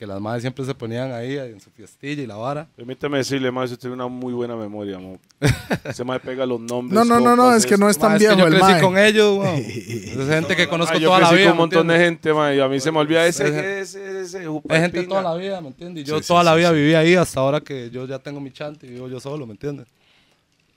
que 0.03 0.07
las 0.09 0.21
madres 0.21 0.43
siempre 0.43 0.65
se 0.65 0.75
ponían 0.75 1.13
ahí 1.13 1.39
en 1.39 1.61
su 1.61 1.71
fiestilla 1.71 2.25
y 2.25 2.27
la 2.27 2.35
vara. 2.35 2.67
Permítame 2.75 3.19
decirle, 3.19 3.53
mae, 3.53 3.67
usted 3.67 3.79
tiene 3.79 3.95
una 3.95 4.09
muy 4.09 4.33
buena 4.33 4.57
memoria, 4.57 4.99
mo. 4.99 5.17
Se 5.95 6.03
me 6.05 6.19
pega 6.19 6.45
los 6.45 6.59
nombres. 6.61 6.93
No, 6.93 7.05
no, 7.05 7.21
no, 7.21 7.37
no, 7.37 7.55
es 7.55 7.65
que 7.65 7.77
no 7.77 7.89
es 7.89 7.97
tan 7.97 8.19
viejo 8.19 8.37
yo 8.37 8.47
el 8.49 8.55
crecí 8.55 8.73
mae. 8.73 8.81
con 8.83 8.99
ellos, 8.99 9.39
weón. 9.39 9.55
Es 9.65 10.29
gente 10.29 10.57
que 10.57 10.67
conozco 10.67 10.97
Ah, 10.97 10.99
yo 10.99 11.07
toda 11.07 11.21
la 11.21 11.29
crecí 11.29 11.43
vida. 11.43 11.51
con 11.51 11.53
un 11.53 11.57
¿me 11.57 11.77
montón 11.77 11.87
de 11.87 11.99
gente, 12.05 12.35
mae, 12.35 12.57
y 12.57 12.61
a 12.61 12.67
mí 12.67 12.81
se 12.81 12.91
me 12.91 12.99
olvida 12.99 13.25
ese, 13.25 13.47
Es- 13.47 13.95
ese, 13.95 14.21
ese, 14.23 14.39
Es 14.45 14.81
gente 14.81 15.03
pinga. 15.03 15.09
toda 15.21 15.23
la 15.23 15.35
vida, 15.37 15.61
¿me 15.61 15.69
entiendes? 15.69 16.03
Y 16.03 16.07
Yo 16.09 16.17
Sí, 16.17 16.23
sí, 16.25 16.29
toda 16.29 16.43
la 16.43 16.51
sí, 16.55 16.59
vida 16.59 16.69
sí. 16.71 16.75
viví 16.75 16.95
ahí 16.95 17.15
hasta 17.15 17.39
ahora 17.39 17.61
que 17.61 17.89
yo 17.91 18.05
ya 18.05 18.19
tengo 18.19 18.41
mi 18.41 18.51
chante 18.51 18.89
y 18.89 18.91
vivo 18.91 19.09
yo 19.09 19.21
solo, 19.21 19.47
¿me 19.47 19.53
entiendes? 19.53 19.87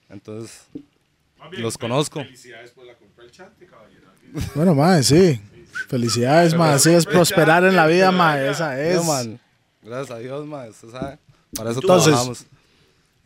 Entonces, 0.08 0.68
los 1.58 1.80
conozco. 1.80 2.24
Bueno, 4.54 4.76
mae, 4.76 5.02
sí. 5.02 5.40
Felicidades, 5.88 6.56
mae. 6.56 6.74
Así 6.74 6.90
es 6.94 7.06
prosperar 7.06 7.64
en 7.66 7.76
la 7.76 7.86
vida, 7.88 8.12
mae. 8.12 8.50
Esa 8.50 8.80
es. 8.82 9.04
man, 9.06 9.40
gracias 9.84 10.12
a 10.12 10.20
Dios, 10.20 10.46
man, 10.46 10.70
usted 10.70 10.90
sabe. 10.90 11.18
Para 11.56 11.72
eso 11.72 11.80
Entonces, 11.80 12.08
trabajamos. 12.12 12.38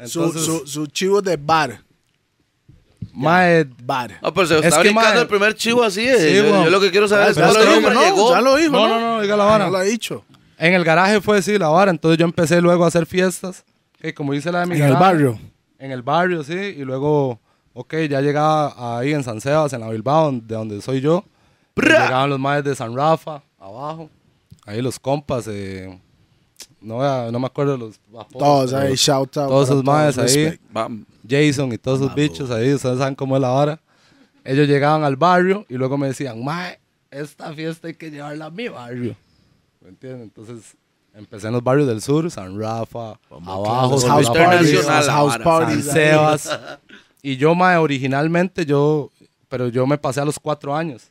Su, 0.06 0.24
Entonces, 0.24 0.44
su, 0.46 0.68
su 0.68 0.88
chivo 0.88 1.22
de 1.22 1.38
bar. 1.38 1.82
mae, 3.14 3.66
Bar. 3.84 4.20
No, 4.22 4.34
pero 4.34 4.48
se 4.48 4.60
Es 4.60 4.66
está 4.66 4.78
que, 4.78 4.90
brincando 4.90 5.12
mae, 5.14 5.22
el 5.22 5.28
primer 5.28 5.56
chivo 5.56 5.84
así. 5.84 6.08
eh. 6.08 6.18
Sí, 6.18 6.36
yo, 6.38 6.64
yo 6.64 6.70
lo 6.70 6.80
que 6.80 6.92
quiero 6.92 7.08
saber 7.08 7.30
es 7.32 7.36
Ya 7.38 7.44
cuál 7.48 7.56
lo 7.56 7.62
dijo, 7.66 7.78
hombre 7.78 7.94
¿no? 7.96 8.02
llegó. 8.04 8.32
Ya 8.32 8.42
lo 8.42 8.56
dijo, 8.56 8.72
No, 8.72 8.88
¿no? 8.88 9.00
no, 9.00 9.16
no, 9.16 9.22
diga 9.22 9.36
la 9.38 9.44
vara. 9.46 9.66
No 9.66 9.72
lo 9.72 9.78
ha 9.78 9.84
dicho. 9.84 10.24
en 10.58 10.74
el 10.74 10.84
garaje 10.84 11.22
fue 11.22 11.42
sí, 11.42 11.58
la 11.58 11.70
vara. 11.70 11.92
Entonces 11.92 12.18
yo 12.18 12.26
empecé 12.26 12.62
luego 12.62 12.86
a 12.86 12.88
hacer 12.88 13.06
fiestas. 13.06 13.64
que 14.02 14.14
como 14.14 14.34
dice 14.34 14.52
la 14.52 14.62
de 14.62 14.66
mi 14.68 14.76
En 14.76 14.84
el 14.84 14.94
barrio. 14.94 15.40
En 15.80 15.92
el 15.92 16.02
barrio, 16.02 16.44
sí. 16.44 16.54
Y 16.54 16.84
luego, 16.84 17.40
ok, 17.74 17.96
ya 18.10 18.22
llegaba 18.22 19.00
ahí 19.00 19.14
en 19.14 19.24
San 19.24 19.42
Sebas, 19.42 19.74
en 19.74 19.82
la 19.82 19.90
Bilbao, 19.90 20.32
de 20.32 20.56
donde 20.56 20.82
soy 20.82 21.02
yo. 21.02 21.24
Llegaban 21.82 22.30
los 22.30 22.40
maes 22.40 22.64
de 22.64 22.76
San 22.76 22.96
Rafa, 22.96 23.42
abajo. 23.58 24.10
Ahí 24.66 24.82
los 24.82 25.00
compas, 25.00 25.48
eh, 25.48 26.00
no, 26.82 27.32
no 27.32 27.40
me 27.40 27.48
acuerdo 27.48 27.78
los 27.78 28.00
apodos, 28.08 28.30
Todos 28.70 28.74
ahí, 28.74 28.96
shout 28.96 29.36
out. 29.38 29.50
Todos 29.50 29.70
esos 29.70 29.84
maes 29.84 30.18
ahí. 30.18 30.60
Jason 31.28 31.72
y 31.74 31.78
todos 31.78 32.02
esos 32.02 32.16
bichos 32.16 32.50
ahí, 32.52 32.74
ustedes 32.74 32.98
saben 33.00 33.16
cómo 33.16 33.36
es 33.36 33.42
la 33.42 33.50
vara. 33.50 33.82
Ellos 34.44 34.68
llegaban 34.68 35.04
al 35.04 35.16
barrio 35.16 35.66
y 35.70 35.76
luego 35.76 35.98
me 35.98 36.08
decían, 36.08 36.44
mae, 36.44 36.80
esta 37.12 37.54
fiesta 37.54 37.88
hay 37.88 37.96
que 37.96 38.10
llevarla 38.10 38.46
a 38.46 38.50
mi 38.50 38.68
barrio. 38.68 39.16
¿Me 39.82 39.90
entiendes? 39.90 40.24
Entonces 40.24 40.78
empecé 41.14 41.48
en 41.48 41.54
los 41.54 41.64
barrios 41.64 41.88
del 41.88 42.02
sur, 42.02 42.30
San 42.32 42.60
Rafa, 42.60 43.20
abajo, 43.30 43.92
Los 43.92 44.06
house 44.06 44.30
parties. 44.30 44.86
House 44.86 45.38
parties. 45.44 45.86
San. 45.86 45.94
Sebas. 45.94 46.60
Y 47.22 47.38
yo, 47.38 47.54
mae, 47.54 47.78
originalmente 47.78 48.66
yo, 48.66 49.12
pero 49.50 49.68
yo 49.68 49.86
me 49.86 49.98
pasé 49.98 50.22
a 50.22 50.26
los 50.26 50.40
cuatro 50.40 50.76
años 50.76 51.10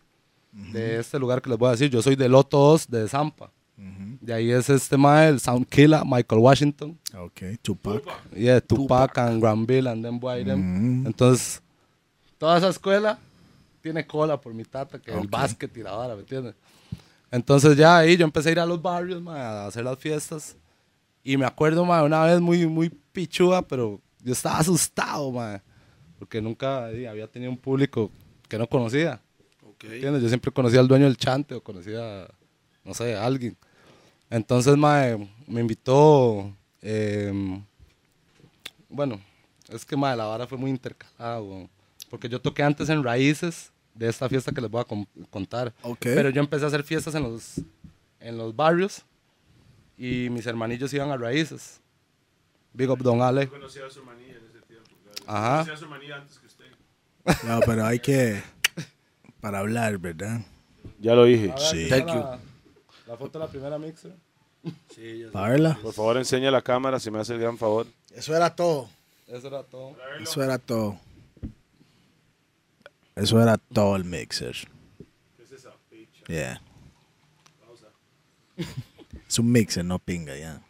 de 0.73 0.99
este 0.99 1.19
lugar 1.19 1.41
que 1.41 1.51
les 1.51 1.59
voy 1.59 1.69
a 1.69 1.73
decir. 1.73 1.91
Yo 1.91 2.03
soy 2.03 2.17
del 2.17 2.33
Loto 2.33 2.59
2 2.59 2.89
de 2.89 3.09
Zampa. 3.09 3.51
De 4.21 4.35
ahí 4.35 4.51
es 4.51 4.69
este 4.69 4.97
mae, 4.97 5.29
el 5.29 5.39
Sound 5.39 5.67
Killer, 5.69 6.03
Michael 6.05 6.41
Washington. 6.41 6.99
Ok, 7.17 7.43
Tupac. 7.63 8.03
Yeah, 8.35 8.61
Tupac, 8.61 9.17
and 9.19 9.41
Granville 9.41 9.89
and 9.89 10.05
then 10.05 10.19
Boy 10.19 10.45
them. 10.45 11.07
Entonces, 11.07 11.63
toda 12.39 12.59
esa 12.59 12.69
escuela 12.69 13.19
tiene 13.81 14.05
cola 14.05 14.41
por 14.41 14.53
mi 14.53 14.65
tata, 14.65 14.99
que 14.99 15.13
el 15.13 15.29
básquet 15.29 15.75
y 15.77 15.83
la 15.83 15.93
vara, 15.93 16.15
¿me 16.15 16.21
entiendes? 16.21 16.55
Entonces 17.31 17.77
ya 17.77 17.99
ahí 17.99 18.17
yo 18.17 18.25
empecé 18.25 18.49
a 18.49 18.53
ir 18.53 18.61
a 18.61 18.67
los 18.67 18.83
barrios, 18.83 19.23
mae, 19.23 19.41
a 19.41 19.67
hacer 19.67 19.85
las 19.85 19.99
fiestas. 19.99 20.57
Y 21.23 21.37
me 21.37 21.47
acuerdo, 21.47 21.85
mae, 21.85 22.03
una 22.03 22.25
vez 22.25 22.41
muy, 22.41 22.67
muy 22.67 22.91
pichuda, 22.91 23.63
pero 23.63 24.01
yo 24.25 24.33
estaba 24.33 24.59
asustado, 24.59 25.31
mae, 25.31 25.63
porque 26.19 26.43
nunca 26.43 26.91
eh, 26.91 27.07
había 27.07 27.29
tenido 27.29 27.53
un 27.53 27.59
público 27.59 28.11
que 28.49 28.59
no 28.59 28.67
conocía. 28.67 29.21
Ok. 29.79 29.85
¿Entiendes? 29.85 30.23
Yo 30.23 30.29
siempre 30.29 30.51
conocía 30.51 30.81
al 30.81 30.89
dueño 30.89 31.05
del 31.07 31.17
chante 31.17 31.55
o 31.55 31.63
conocía, 31.63 32.27
no 32.85 32.95
sé, 32.95 33.15
a 33.17 33.25
alguien. 33.25 33.57
Entonces, 34.31 34.77
mae, 34.77 35.17
me 35.47 35.61
invitó. 35.61 36.53
eh, 36.83 37.61
bueno, 38.89 39.21
es 39.69 39.85
que, 39.85 39.97
mae, 39.97 40.17
la 40.17 40.25
vara 40.27 40.47
fue 40.47 40.59
muy 40.59 40.71
intercalada, 40.71 41.41
weón. 41.43 41.69
Porque 42.11 42.29
yo 42.29 42.41
toqué 42.41 42.63
antes 42.63 42.89
en 42.89 43.03
Raíces 43.05 43.71
de 43.95 44.09
esta 44.09 44.29
fiesta 44.29 44.51
que 44.53 44.61
les 44.61 44.71
voy 44.71 44.81
a 44.81 44.85
con- 44.85 45.07
contar. 45.31 45.75
Ok. 45.83 45.99
Pero 46.01 46.31
yo 46.31 46.41
empecé 46.41 46.65
a 46.65 46.69
hacer 46.69 46.83
fiestas 46.83 47.15
en 47.15 47.23
los, 47.25 47.61
en 48.21 48.39
los 48.39 48.55
barrios 48.57 49.03
y 49.97 50.29
mis 50.31 50.47
hermanillos 50.47 50.93
iban 50.95 51.11
a 51.11 51.17
Raíces. 51.17 51.81
Big 52.73 52.89
up 52.91 52.99
Don 53.03 53.21
Ale. 53.21 53.49
Conocí 53.49 53.79
a 53.81 53.91
su 53.91 54.03
manía 54.05 54.37
en 54.37 54.45
ese 54.47 54.61
tiempo. 54.67 54.89
claro. 55.03 55.25
Ajá. 55.39 55.59
Conocí 55.65 55.71
a 55.71 55.77
su 55.77 55.89
manía 55.89 56.17
antes 56.17 56.39
que 56.39 56.47
usted. 56.47 56.67
No, 57.47 57.61
pero 57.67 57.85
hay 57.85 57.99
que. 57.99 58.43
Para 59.41 59.61
hablar, 59.61 59.99
¿verdad? 59.99 60.41
Ya 61.01 61.15
lo 61.15 61.25
dije. 61.25 61.53
Sí. 61.59 61.89
Thank 61.89 62.07
la, 62.09 62.15
you. 62.15 62.41
la 63.07 63.17
foto 63.17 63.39
de 63.39 63.45
la 63.45 63.51
primera 63.51 63.79
mixer. 63.79 64.15
Para 65.33 65.51
verla. 65.51 65.79
Por 65.83 65.93
favor, 65.95 66.17
enseña 66.17 66.51
la 66.51 66.63
cámara 66.63 66.99
si 66.99 67.11
me 67.11 67.19
hace 67.21 67.35
el 67.35 67.41
gran 67.41 67.57
favor. 67.57 67.87
Eso 68.15 68.35
era 68.37 68.55
todo. 68.55 68.89
Eso 69.29 69.47
era 69.49 69.63
todo. 69.63 69.97
Eso 70.21 70.43
era 70.43 70.59
todo. 70.59 70.99
Eso 73.15 73.41
era 73.43 73.57
todo 73.59 73.97
el 73.97 74.05
mixer. 74.05 74.57
Yeah. 76.27 76.61
Es 79.29 79.39
un 79.39 79.53
mixer, 79.53 79.85
no 79.85 79.99
pinga, 79.99 80.35
ya. 80.37 80.61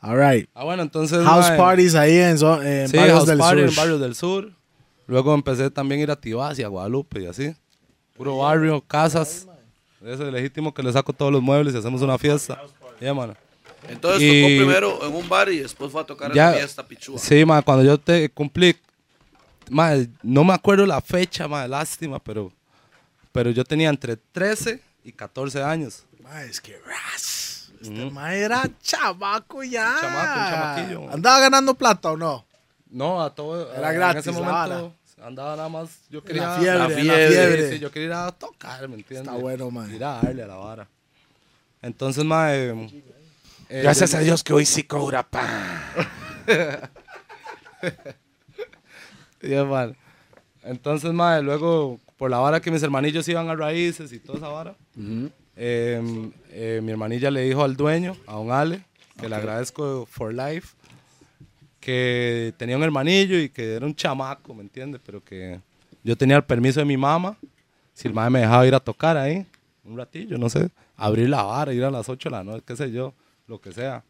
All 0.00 0.16
right. 0.18 0.48
Ah, 0.54 0.64
bueno, 0.64 0.82
entonces. 0.82 1.24
House 1.24 1.50
parties 1.56 1.94
ahí 1.94 2.16
en, 2.18 2.36
en 2.36 2.88
Sí, 2.88 2.96
barrios 2.96 3.16
house 3.18 3.26
del 3.26 3.38
party 3.38 3.60
sur. 3.62 3.68
en 3.70 3.74
barrios 3.74 4.00
del 4.00 4.14
sur. 4.14 4.52
Luego 5.06 5.34
empecé 5.34 5.70
también 5.70 6.00
a 6.00 6.02
ir 6.04 6.10
a 6.10 6.16
Tibás 6.20 6.58
y 6.58 6.62
a 6.62 6.68
Guadalupe 6.68 7.22
y 7.22 7.26
así. 7.26 7.54
Puro 8.16 8.38
barrio, 8.38 8.80
casas. 8.80 9.46
Eso 10.04 10.26
es 10.26 10.32
legítimo 10.32 10.72
que 10.72 10.82
le 10.82 10.92
saco 10.92 11.12
todos 11.12 11.32
los 11.32 11.42
muebles 11.42 11.74
y 11.74 11.78
hacemos 11.78 12.02
una 12.02 12.18
fiesta. 12.18 12.60
Yeah, 13.00 13.14
mano. 13.14 13.34
Entonces 13.88 14.22
Y- 14.22 14.42
tocó 14.42 14.64
primero 14.64 15.06
en 15.06 15.14
un 15.14 15.28
bar 15.28 15.48
y 15.50 15.58
después 15.58 15.90
fue 15.92 16.00
a 16.00 16.04
tocar 16.04 16.30
en 16.30 16.36
la 16.36 16.52
fiesta 16.54 16.86
pichúa. 16.86 17.18
Sí, 17.18 17.44
ma, 17.44 17.60
cuando 17.62 17.84
yo 17.84 17.98
te 17.98 18.28
cumplí, 18.30 18.76
ma, 19.68 19.92
no 20.22 20.44
me 20.44 20.54
acuerdo 20.54 20.86
la 20.86 21.00
fecha, 21.00 21.46
ma, 21.48 21.66
lástima, 21.68 22.18
pero, 22.18 22.50
pero 23.32 23.50
yo 23.50 23.64
tenía 23.64 23.90
entre 23.90 24.16
13 24.16 24.80
y 25.04 25.12
14 25.12 25.62
años. 25.62 26.04
Ma, 26.22 26.42
es 26.44 26.60
que 26.60 26.78
ras. 26.86 27.72
Este 27.80 28.10
ma 28.10 28.34
era 28.34 28.66
chamaco 28.82 29.62
ya. 29.62 29.96
Chamaco, 30.00 30.40
un 30.40 30.46
chamaquillo. 30.46 31.12
¿Andaba 31.12 31.40
ganando 31.40 31.74
plata 31.74 32.12
o 32.12 32.16
no? 32.16 32.44
No, 32.94 33.20
a 33.22 33.34
todo. 33.34 33.74
Era 33.74 33.90
en 33.90 33.96
gratis 33.96 34.26
ese 34.26 34.32
la 34.40 34.46
momento 34.52 34.94
andaba 35.22 35.56
nada 35.56 35.68
más. 35.68 36.00
Yo 36.10 36.22
quería. 36.22 36.42
la 36.42 36.58
fiebre, 36.58 36.78
la 36.78 36.84
en 36.84 36.90
la 36.90 36.96
fiebre. 37.14 37.28
fiebre. 37.28 37.68
Sí, 37.68 37.74
sí, 37.74 37.78
yo 37.80 37.90
quería 37.90 38.06
ir 38.08 38.12
a 38.14 38.32
tocar, 38.32 38.86
¿me 38.88 38.96
entiendes? 38.96 39.26
Está 39.28 39.40
bueno, 39.40 39.70
man. 39.70 39.94
Ir 39.94 40.04
a 40.04 40.20
darle 40.22 40.42
a 40.42 40.46
la 40.46 40.56
vara. 40.56 40.88
Entonces, 41.82 42.24
ma, 42.24 42.54
eh, 42.54 42.74
Gracias 43.68 44.12
yo- 44.12 44.18
a 44.18 44.20
Dios 44.20 44.44
que 44.44 44.52
hoy 44.52 44.64
sí 44.66 44.84
cobra 44.84 45.22
pan. 45.22 45.80
Yeah, 49.42 49.64
man. 49.68 49.96
Entonces, 50.62 51.12
madre, 51.12 51.42
luego, 51.42 51.98
por 52.16 52.30
la 52.30 52.38
vara 52.38 52.60
que 52.60 52.70
mis 52.70 52.82
hermanillos 52.82 53.26
iban 53.28 53.48
a 53.48 53.54
raíces 53.54 54.12
y 54.12 54.18
toda 54.18 54.38
esa 54.38 54.48
vara, 54.48 54.74
eh, 55.56 56.30
eh, 56.50 56.80
mi 56.82 56.90
hermanilla 56.92 57.30
le 57.30 57.42
dijo 57.42 57.62
al 57.64 57.76
dueño, 57.76 58.16
a 58.26 58.34
don 58.34 58.50
Ale, 58.50 58.82
que 59.20 59.28
le 59.28 59.36
agradezco 59.36 60.06
for 60.10 60.32
life, 60.32 60.74
que 61.84 62.54
tenía 62.56 62.78
un 62.78 62.82
hermanillo 62.82 63.38
y 63.38 63.50
que 63.50 63.74
era 63.74 63.84
un 63.84 63.94
chamaco, 63.94 64.54
¿me 64.54 64.62
entiendes? 64.62 65.02
Pero 65.04 65.22
que 65.22 65.60
yo 66.02 66.16
tenía 66.16 66.36
el 66.36 66.42
permiso 66.44 66.80
de 66.80 66.86
mi 66.86 66.96
mamá, 66.96 67.36
si 67.92 68.08
el 68.08 68.14
madre 68.14 68.30
me 68.30 68.40
dejaba 68.40 68.66
ir 68.66 68.74
a 68.74 68.80
tocar 68.80 69.18
ahí, 69.18 69.44
un 69.84 69.98
ratillo, 69.98 70.38
no 70.38 70.48
sé, 70.48 70.70
abrir 70.96 71.28
la 71.28 71.42
vara, 71.42 71.74
ir 71.74 71.84
a 71.84 71.90
las 71.90 72.08
8 72.08 72.30
de 72.30 72.36
la 72.36 72.42
noche, 72.42 72.64
qué 72.66 72.74
sé 72.74 72.90
yo, 72.90 73.12
lo 73.46 73.60
que 73.60 73.70
sea. 73.70 74.02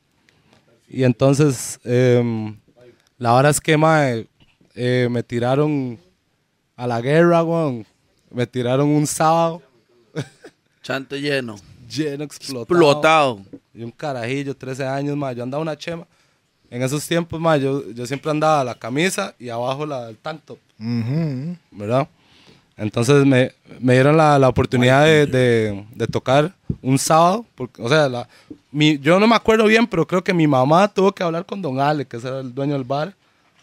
Y 0.89 1.03
entonces, 1.03 1.81
em, 1.83 2.57
la 3.19 3.33
vara 3.33 3.51
es 3.51 3.61
que 3.61 3.77
mae, 3.77 4.29
eh, 4.77 5.09
me 5.11 5.25
tiraron 5.25 5.99
a 6.77 6.87
la 6.87 7.01
guerra, 7.01 7.43
weón. 7.43 7.85
Me 8.31 8.47
tiraron 8.47 8.89
un 8.89 9.07
sábado 9.07 9.63
Chante 10.83 11.21
lleno. 11.21 11.57
lleno, 11.89 12.23
explotado. 12.23 12.63
Explotado. 12.63 13.41
Y 13.75 13.83
un 13.83 13.91
carajillo, 13.91 14.55
13 14.55 14.87
años, 14.87 15.17
más. 15.17 15.35
Yo 15.35 15.43
andaba 15.43 15.61
una 15.61 15.77
chema. 15.77 16.07
En 16.75 16.83
esos 16.83 17.07
tiempos, 17.07 17.41
más, 17.41 17.61
yo, 17.61 17.89
yo 17.93 18.05
siempre 18.07 18.31
andaba 18.31 18.65
la 18.65 18.75
camisa 18.75 19.35
y 19.39 19.49
abajo 19.49 19.87
la, 19.87 20.09
el 20.09 20.17
tank 20.17 20.41
top. 20.45 20.59
¿verdad? 21.71 22.09
Entonces 22.77 23.25
me, 23.25 23.53
me 23.79 23.93
dieron 23.93 24.17
la, 24.17 24.37
la 24.39 24.49
oportunidad 24.49 25.05
de, 25.05 25.27
de- 25.27 25.87
de 25.95 26.07
tocar 26.09 26.53
un 26.83 26.99
sábado. 26.99 27.47
Porque, 27.55 27.81
o 27.81 27.89
sea, 27.89 28.09
la, 28.09 28.29
mi, 28.73 28.99
yo 28.99 29.21
no 29.21 29.27
me 29.29 29.37
acuerdo 29.37 29.67
bien, 29.67 29.87
pero 29.87 30.05
creo 30.07 30.25
que 30.25 30.35
mi 30.35 30.47
mamá 30.49 30.89
tuvo 30.89 31.13
que 31.13 31.23
hablar 31.23 31.47
con 31.47 31.63
Don 31.63 31.79
Ale, 31.79 32.05
que 32.07 32.17
era 32.17 32.41
el 32.41 32.53
dueño 32.53 32.73
del 32.73 32.83
bar, 32.85 33.15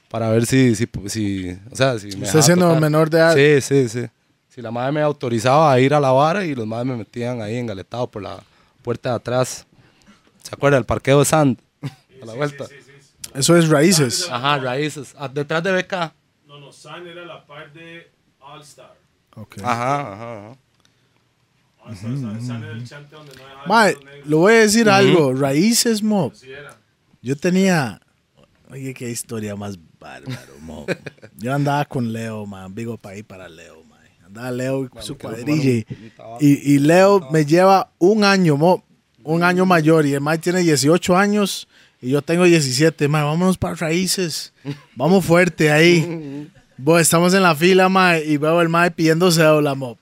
para 0.10 0.30
ver 0.30 0.46
si, 0.46 0.74
si, 0.76 0.88
si 1.08 1.58
o 1.70 1.76
sea, 1.76 2.00
si 2.00 2.16
me 2.16 2.26
Usted 2.28 2.42
siendo 2.42 2.68
tocar. 2.68 2.82
menor 2.82 3.10
de 3.10 3.18
edad. 3.18 3.36
Sí, 3.36 3.62
sí, 3.62 3.90
sí. 3.90 4.08
Si 4.48 4.62
la 4.62 4.72
madre 4.72 4.94
me 4.94 5.02
autorizaba 5.02 5.72
a 5.74 5.80
ir 5.82 5.94
a 5.94 6.00
la 6.00 6.12
vara 6.12 6.46
y 6.46 6.56
los 6.56 6.66
madres 6.66 6.88
me 6.88 6.96
metían 6.98 7.42
ahí 7.42 7.58
engaletado 7.58 8.08
por 8.10 8.22
la 8.22 8.40
puerta 8.82 9.10
de 9.10 9.16
atrás. 9.16 9.66
¿Se 10.44 10.56
acuerda? 10.56 10.78
El 10.78 10.86
parqueo 10.86 11.20
de 11.20 11.26
Sand. 11.26 11.58
A 12.22 12.26
la 12.26 12.34
vuelta. 12.34 12.66
Eso 13.34 13.56
es 13.58 13.70
raíces. 13.70 14.28
Ajá, 14.30 14.58
raíces. 14.60 15.14
Ah, 15.18 15.28
detrás 15.28 15.64
de 15.64 15.72
BK. 15.72 16.14
No, 16.48 16.60
no, 16.60 16.72
San 16.72 17.06
era 17.08 17.26
la 17.26 17.46
parte 17.46 17.80
de 17.80 18.12
All 18.40 18.62
Star. 18.62 18.96
Ok. 19.36 19.58
Ajá, 19.64 20.14
ajá, 20.14 20.38
ajá. 20.50 20.58
All 21.84 21.94
Star, 21.94 22.42
San 22.42 22.64
era 22.64 22.72
el 22.74 22.88
chante 22.88 23.16
donde 23.16 23.34
no 23.36 23.42
Mae, 23.68 23.96
negros. 23.96 24.28
le 24.28 24.36
voy 24.36 24.54
a 24.54 24.58
decir 24.60 24.90
algo. 24.90 25.34
Raíces, 25.34 26.04
mo. 26.04 26.32
Así 26.34 26.52
era. 26.52 26.76
Yo 27.22 27.36
tenía. 27.36 28.02
Oye, 28.70 28.94
qué 28.94 29.10
historia 29.10 29.56
más 29.56 29.78
bárbaro, 30.00 30.58
mo. 30.62 30.86
Yo 31.38 31.54
andaba 31.54 31.86
con 31.86 32.12
Leo, 32.12 32.46
man. 32.46 32.74
Vigo 32.74 32.98
para 32.98 33.16
ahí 33.16 33.24
para 33.24 33.48
Leo, 33.50 33.84
man. 33.84 34.00
Andaba 34.26 34.52
Leo 34.52 34.90
con 34.90 35.04
su 35.04 35.18
cuadrilla. 35.18 35.70
y- 35.72 35.86
Y, 36.40 36.76
y 36.76 36.80
Leo 36.80 37.28
me 37.32 37.46
lleva 37.46 37.92
un 38.00 38.24
año, 38.24 38.58
mo. 38.58 38.84
Un 39.24 39.44
año 39.44 39.66
mayor. 39.66 40.06
Y 40.06 40.14
el 40.14 40.22
Mike 40.22 40.40
tiene 40.40 40.60
18 40.62 41.16
años. 41.18 41.68
Y 42.02 42.10
yo 42.10 42.22
tengo 42.22 42.46
17. 42.46 43.08
Man, 43.08 43.24
vámonos 43.26 43.58
para 43.58 43.76
raíces. 43.76 44.54
Vamos 44.96 45.24
fuerte 45.24 45.72
ahí. 45.72 46.50
Bo, 46.78 46.98
estamos 46.98 47.32
en 47.36 47.44
la 47.44 47.56
fila, 47.56 47.90
mae, 47.90 48.26
y 48.26 48.38
veo 48.38 48.60
el 48.60 48.68
mae 48.68 48.90
pidiendo 48.90 49.32
cédula, 49.32 49.76
mo. 49.76 50.00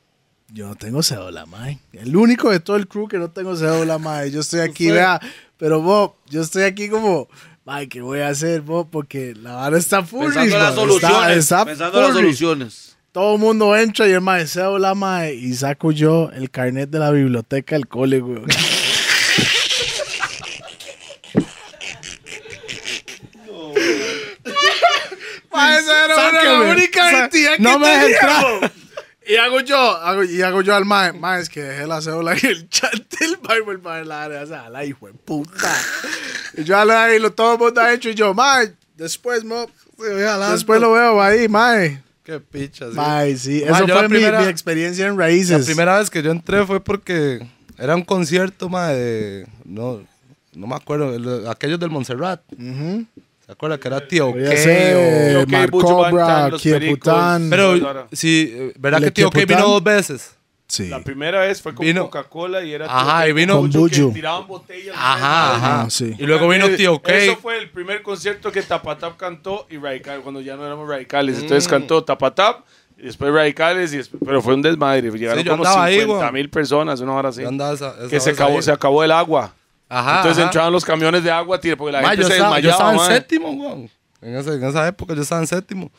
Yo 0.53 0.69
no 0.69 0.75
tengo 0.75 1.03
cédula, 1.03 1.45
mae. 1.45 1.77
El 1.91 2.15
único 2.15 2.51
de 2.51 2.61
todo 2.61 2.77
el 2.77 2.87
crew 2.87 3.09
que 3.09 3.17
no 3.17 3.29
tengo 3.29 3.53
cédula, 3.57 3.97
mae. 3.97 4.31
Yo 4.31 4.39
estoy 4.39 4.61
aquí, 4.61 4.89
vea. 4.89 5.19
Pero, 5.57 5.81
Bob, 5.81 6.13
yo 6.29 6.41
estoy 6.41 6.63
aquí 6.63 6.87
como, 6.87 7.27
mae, 7.65 7.89
¿qué 7.89 7.99
voy 7.99 8.21
a 8.21 8.29
hacer, 8.29 8.61
Bob? 8.61 8.87
Porque 8.89 9.33
la 9.35 9.55
vara 9.55 9.77
está 9.77 10.03
full. 10.03 10.27
Pensando 10.33 10.55
en 10.55 10.63
las 10.63 10.75
soluciones. 10.75 11.53
pensando 11.65 11.97
en 11.99 12.05
las 12.05 12.13
soluciones. 12.13 12.97
Todo 13.11 13.33
el 13.33 13.41
mundo 13.41 13.75
entra 13.75 14.07
y 14.07 14.11
el 14.11 14.21
mae, 14.21 14.47
cédula, 14.47 14.95
mae. 14.95 15.33
Y 15.33 15.53
saco 15.55 15.91
yo 15.91 16.31
el 16.33 16.49
carnet 16.49 16.89
de 16.89 16.99
la 16.99 17.11
biblioteca 17.11 17.75
del 17.75 17.89
cole, 17.89 18.21
güey. 18.21 18.43
esa 25.67 26.05
era 26.05 26.15
Sáqueme. 26.15 26.43
la 26.43 26.71
única 26.73 27.11
identidad 27.11 27.55
que 27.57 27.61
no 27.61 27.79
me 27.79 27.87
dejes 27.89 28.09
entrar. 28.21 28.71
Y 29.27 29.35
hago 29.35 29.59
yo, 29.59 29.77
hago, 29.77 30.23
y 30.23 30.41
hago 30.41 30.61
yo 30.61 30.73
al 30.75 30.85
mae, 30.85 31.13
mae, 31.13 31.41
es 31.41 31.49
que 31.49 31.61
dejé 31.61 31.85
la 31.85 32.01
cédula 32.01 32.33
en 32.33 32.45
el 32.47 32.67
chat 32.69 32.93
del 33.19 33.37
Bible 33.37 33.77
para 33.77 34.03
la 34.03 34.23
área, 34.23 34.41
o 34.41 34.47
sea, 34.47 34.69
la 34.69 34.83
hijo 34.85 35.05
de 35.05 35.13
puta. 35.13 35.71
Y 36.57 36.63
yo 36.63 36.75
al 36.77 36.89
ahí, 36.89 37.19
lo 37.19 37.31
todo 37.31 37.53
el 37.53 37.59
mundo 37.59 37.79
ha 37.79 37.93
hecho, 37.93 38.09
y 38.09 38.15
yo, 38.15 38.33
mae, 38.33 38.73
después, 38.95 39.43
mo, 39.43 39.69
después 40.51 40.81
lo 40.81 40.93
veo 40.93 41.21
ahí, 41.21 41.47
mae. 41.47 42.01
Qué 42.23 42.39
picha, 42.39 42.89
sí. 42.89 42.95
Mae, 42.95 43.37
sí, 43.37 43.61
eso 43.63 43.75
fue 43.75 43.87
la 43.87 44.01
mi, 44.03 44.07
primera- 44.09 44.41
mi 44.41 44.47
experiencia 44.47 45.05
en 45.05 45.17
raíces. 45.17 45.59
La 45.59 45.65
primera 45.65 45.99
vez 45.99 46.09
que 46.09 46.23
yo 46.23 46.31
entré 46.31 46.65
fue 46.65 46.79
porque 46.83 47.45
era 47.77 47.95
un 47.95 48.03
concierto, 48.03 48.67
ma, 48.67 48.87
de... 48.89 49.45
No, 49.63 50.01
no 50.55 50.65
me 50.67 50.75
acuerdo, 50.75 51.13
el- 51.13 51.47
aquellos 51.47 51.79
del 51.79 51.91
Montserrat. 51.91 52.41
Ujú. 52.53 53.05
¿Se 53.49 53.53
acuerda 53.53 53.79
que 53.79 53.87
era 53.87 54.07
Tío 54.07 54.31
K 54.31 54.57
ser 54.57 55.37
o- 55.37 55.41
Ok, 55.41 55.49
Mark 55.49 55.71
Bucho 55.71 55.87
Cobra, 55.87 56.51
Kiepután. 56.55 57.49
Pero, 57.49 58.05
sí, 58.11 58.71
¿verdad 58.77 58.99
¿Le 58.99 59.07
que 59.07 59.11
Tío 59.11 59.31
K 59.31 59.39
vino 59.43 59.67
dos 59.67 59.83
veces? 59.83 60.35
Sí. 60.67 60.87
La 60.87 60.99
primera 61.03 61.39
vez 61.39 61.59
fue 61.59 61.73
con 61.73 61.83
Coca-Cola 62.03 62.63
y 62.63 62.73
era 62.73 62.85
Ajá, 62.85 63.23
Tío 63.23 63.29
y 63.31 63.33
vino- 63.33 63.57
Con 63.57 63.71
que 63.89 64.05
tiraban 64.13 64.45
botellas. 64.45 64.95
Ajá, 64.95 65.55
ajá. 65.55 65.81
Ah, 65.81 65.89
sí. 65.89 66.13
Y 66.19 66.27
luego 66.27 66.47
vino 66.47 66.69
Tío 66.69 67.01
K. 67.01 67.11
Eso 67.11 67.37
fue 67.37 67.57
el 67.57 67.71
primer 67.71 68.03
concierto 68.03 68.51
que 68.51 68.61
Tapatap 68.61 69.17
cantó 69.17 69.65
y 69.71 69.77
Radical, 69.77 70.21
cuando 70.21 70.41
ya 70.41 70.55
no 70.55 70.63
éramos 70.63 70.87
radicales. 70.87 71.39
Entonces 71.39 71.67
cantó 71.67 72.03
Tapatap 72.03 72.59
y 72.99 73.05
después 73.05 73.33
radicales, 73.33 73.91
y 73.93 73.97
después- 73.97 74.21
pero 74.23 74.43
fue 74.43 74.53
un 74.53 74.61
desmadre. 74.61 75.09
Llegaron 75.09 75.39
Sí, 75.41 75.43
yo 75.43 75.53
como 75.53 75.63
andaba 75.65 75.85
ahí, 75.85 76.01
50 76.01 76.19
weón. 76.25 76.33
mil 76.35 76.49
personas, 76.51 76.99
una 76.99 77.13
hora 77.15 77.29
así. 77.29 77.41
Esa- 77.41 77.71
esa 77.73 78.07
que 78.07 78.19
se 78.19 78.29
acabó, 78.29 78.57
ahí. 78.57 78.61
se 78.61 78.71
acabó 78.71 79.03
el 79.03 79.11
agua. 79.11 79.55
Ajá, 79.91 80.17
Entonces 80.17 80.37
ajá. 80.37 80.47
entraban 80.49 80.71
los 80.71 80.85
camiones 80.85 81.23
de 81.23 81.31
agua, 81.31 81.59
tira, 81.59 81.75
porque 81.75 81.91
la 81.93 82.01
Ma, 82.01 82.09
gente 82.09 82.25
se 82.25 82.33
estaba, 82.33 82.59
yo 82.59 82.67
desmayaba. 82.67 82.91
estaba 82.91 82.91
en 82.91 83.09
ma. 83.09 83.15
séptimo, 83.19 83.49
weón. 83.51 83.89
En, 84.21 84.35
ese- 84.35 84.53
en 84.53 84.63
esa 84.63 84.87
época 84.87 85.15
yo 85.15 85.21
estaba 85.23 85.41
en 85.41 85.47
séptimo. 85.47 85.91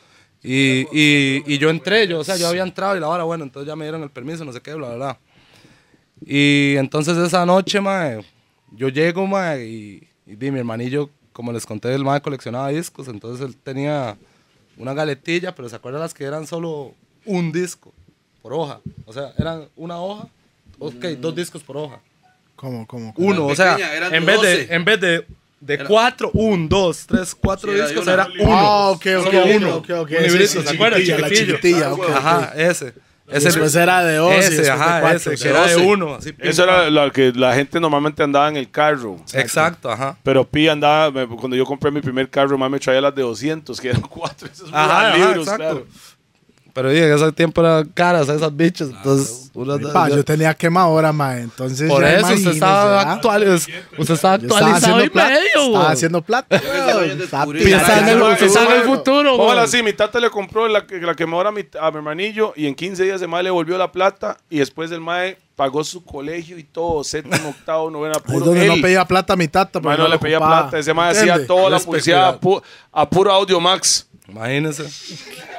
Y, 0.43 0.87
y, 0.97 1.43
y 1.45 1.57
yo 1.59 1.69
entré, 1.69 2.07
yo, 2.07 2.19
o 2.19 2.23
sea, 2.23 2.35
yo 2.37 2.47
había 2.47 2.63
entrado 2.63 2.95
y 2.97 2.99
la 2.99 3.07
hora, 3.09 3.23
bueno, 3.25 3.43
entonces 3.43 3.67
ya 3.67 3.75
me 3.75 3.83
dieron 3.85 4.01
el 4.01 4.09
permiso, 4.09 4.43
no 4.45 4.51
sé 4.53 4.61
qué, 4.61 4.73
bla, 4.73 4.87
bla, 4.87 4.95
bla. 4.95 5.19
Y 6.25 6.75
entonces 6.77 7.17
esa 7.17 7.45
noche, 7.45 7.81
mae, 7.81 8.23
yo 8.71 8.89
llego, 8.89 9.25
mae, 9.27 9.65
y, 9.67 10.07
y 10.25 10.35
di, 10.35 10.51
mi 10.51 10.59
hermanillo, 10.59 11.09
como 11.33 11.51
les 11.51 11.65
conté, 11.65 11.93
el 11.93 12.03
mae 12.03 12.21
coleccionaba 12.21 12.69
discos, 12.69 13.07
entonces 13.07 13.45
él 13.45 13.55
tenía 13.55 14.17
una 14.77 14.93
galetilla, 14.93 15.53
pero 15.55 15.67
¿se 15.69 15.75
acuerdan 15.75 16.01
las 16.01 16.13
que 16.13 16.23
eran 16.23 16.45
solo 16.47 16.93
un 17.25 17.51
disco 17.51 17.93
por 18.41 18.53
hoja? 18.53 18.79
O 19.05 19.13
sea, 19.13 19.33
eran 19.37 19.67
una 19.75 19.97
hoja, 19.99 20.27
ok, 20.79 21.05
dos 21.19 21.35
discos 21.35 21.63
por 21.63 21.77
hoja. 21.77 21.99
¿Cómo, 22.61 22.85
cómo? 22.85 23.11
cómo? 23.13 23.27
Uno, 23.27 23.45
o 23.45 23.49
pequeña, 23.49 23.77
sea, 23.77 23.95
eran 23.97 24.13
en 24.13 24.23
vez, 24.25 24.39
de, 24.41 24.57
12. 24.61 24.75
en 24.75 24.85
vez 24.85 25.01
de, 25.01 25.25
de 25.61 25.73
Era- 25.73 25.85
cuatro, 25.85 26.29
un, 26.35 26.69
dos, 26.69 27.05
tres, 27.07 27.33
cuatro 27.33 27.71
Sí, 27.73 27.81
discos, 27.81 28.03
una. 28.03 28.13
era 28.13 28.27
uno. 28.39 28.55
Ah, 28.55 28.89
ok, 28.91 29.05
ok, 29.17 29.23
Solo 29.25 29.39
ok, 29.41 29.47
uno. 29.55 29.75
ok, 29.77 29.89
ok. 29.89 30.11
Un 30.17 30.23
librito, 30.23 30.47
sí, 30.61 30.61
¿se 30.61 30.69
acuerdan? 30.75 31.21
la 31.21 31.29
chiquitilla, 31.29 31.91
ok, 31.93 31.99
ok. 32.07 32.09
Ajá, 32.15 32.53
ese. 32.55 32.93
Ese 33.31 33.45
Después 33.45 33.73
era 33.75 34.03
de 34.03 34.15
dos 34.17 34.29
y 34.33 34.35
Ese, 34.39 34.49
después 34.49 34.67
de 34.67 34.71
ajá, 34.73 34.99
cuatro, 34.99 35.31
ese, 35.31 35.41
que 35.43 35.49
era 35.49 35.65
de 35.65 35.73
12. 35.73 35.85
uno. 35.85 36.15
Así, 36.15 36.33
Eso 36.37 36.63
era 36.65 36.89
lo 36.89 37.11
que 37.13 37.31
la 37.33 37.55
gente 37.55 37.79
normalmente 37.79 38.21
andaba 38.21 38.49
en 38.49 38.57
el 38.57 38.69
carro. 38.69 39.17
Exacto, 39.33 39.89
ajá. 39.89 40.17
Pero 40.21 40.43
Pi 40.43 40.67
andaba, 40.67 41.09
me- 41.11 41.25
cuando 41.37 41.55
yo 41.55 41.65
compré 41.65 41.89
mi 41.91 42.01
primer 42.01 42.29
carro, 42.29 42.57
más 42.57 42.69
me 42.69 42.77
traía 42.77 42.99
las 42.99 43.15
de 43.15 43.21
200, 43.21 43.79
que 43.79 43.89
eran 43.89 44.01
cuatro. 44.01 44.49
Esos 44.51 44.69
Ajá, 44.73 45.07
ajá, 45.07 45.17
libros, 45.17 45.47
exacto. 45.47 45.57
claro. 45.57 45.87
Pero 46.73 46.89
en 46.91 47.13
ese 47.13 47.31
tiempo 47.33 47.61
eran 47.61 47.89
caras 47.89 48.29
esas 48.29 48.55
bichas. 48.55 48.89
Entonces, 48.89 49.51
uno- 49.53 49.77
Pa, 49.91 50.07
yo- 50.09 50.15
yo 50.17 50.23
tenía 50.23 50.53
quemadora, 50.53 51.11
mae. 51.11 51.41
Entonces, 51.41 51.89
por 51.89 52.01
ya 52.01 52.13
eso 52.15 52.33
usted 52.33 52.51
estaba 52.51 53.01
¿ah? 53.01 53.11
actual, 53.13 53.43
usted 53.97 54.13
estaba 54.13 54.33
actualizado 54.35 55.03
y 55.03 55.09
plata. 55.09 55.29
medio, 55.29 55.65
Estaba 55.67 55.91
haciendo 55.91 56.21
plata. 56.21 56.59
Pensando 56.59 58.29
en 58.29 58.33
Eso, 58.43 58.71
el- 58.73 58.83
futuro, 58.83 59.37
Póngala 59.37 59.63
así, 59.63 59.83
mi 59.83 59.93
tata 59.93 60.19
le 60.19 60.29
compró 60.29 60.67
la, 60.67 60.85
la 60.89 61.15
quemadora 61.15 61.49
a 61.49 61.51
mi, 61.51 61.65
a 61.79 61.91
mi 61.91 61.97
hermanillo 61.97 62.53
y 62.55 62.67
en 62.67 62.75
15 62.75 63.03
días 63.03 63.21
el 63.21 63.27
mae 63.27 63.43
le 63.43 63.49
volvió 63.49 63.77
la 63.77 63.91
plata 63.91 64.37
y 64.49 64.59
después 64.59 64.91
el 64.91 65.01
mae 65.01 65.37
pagó 65.55 65.83
su 65.83 66.03
colegio 66.03 66.57
y 66.57 66.63
todo, 66.63 67.03
séptimo, 67.03 67.49
octavo, 67.59 67.89
novena, 67.91 68.15
puro. 68.15 68.45
donde 68.45 68.61
él. 68.65 68.67
no 68.75 68.81
pedía 68.81 69.05
plata 69.05 69.33
a 69.33 69.35
mi 69.35 69.47
tata. 69.47 69.79
Mae 69.79 69.97
no 69.97 70.07
le 70.07 70.17
pedía 70.17 70.39
plata, 70.39 70.77
ese 70.79 70.93
mae 70.93 71.11
hacía 71.11 71.45
toda 71.45 71.69
la 71.69 71.79
publicidad 71.79 72.39
a 72.91 73.09
puro 73.09 73.31
Audio 73.31 73.59
Max. 73.59 74.07
Imagínense. 74.27 74.85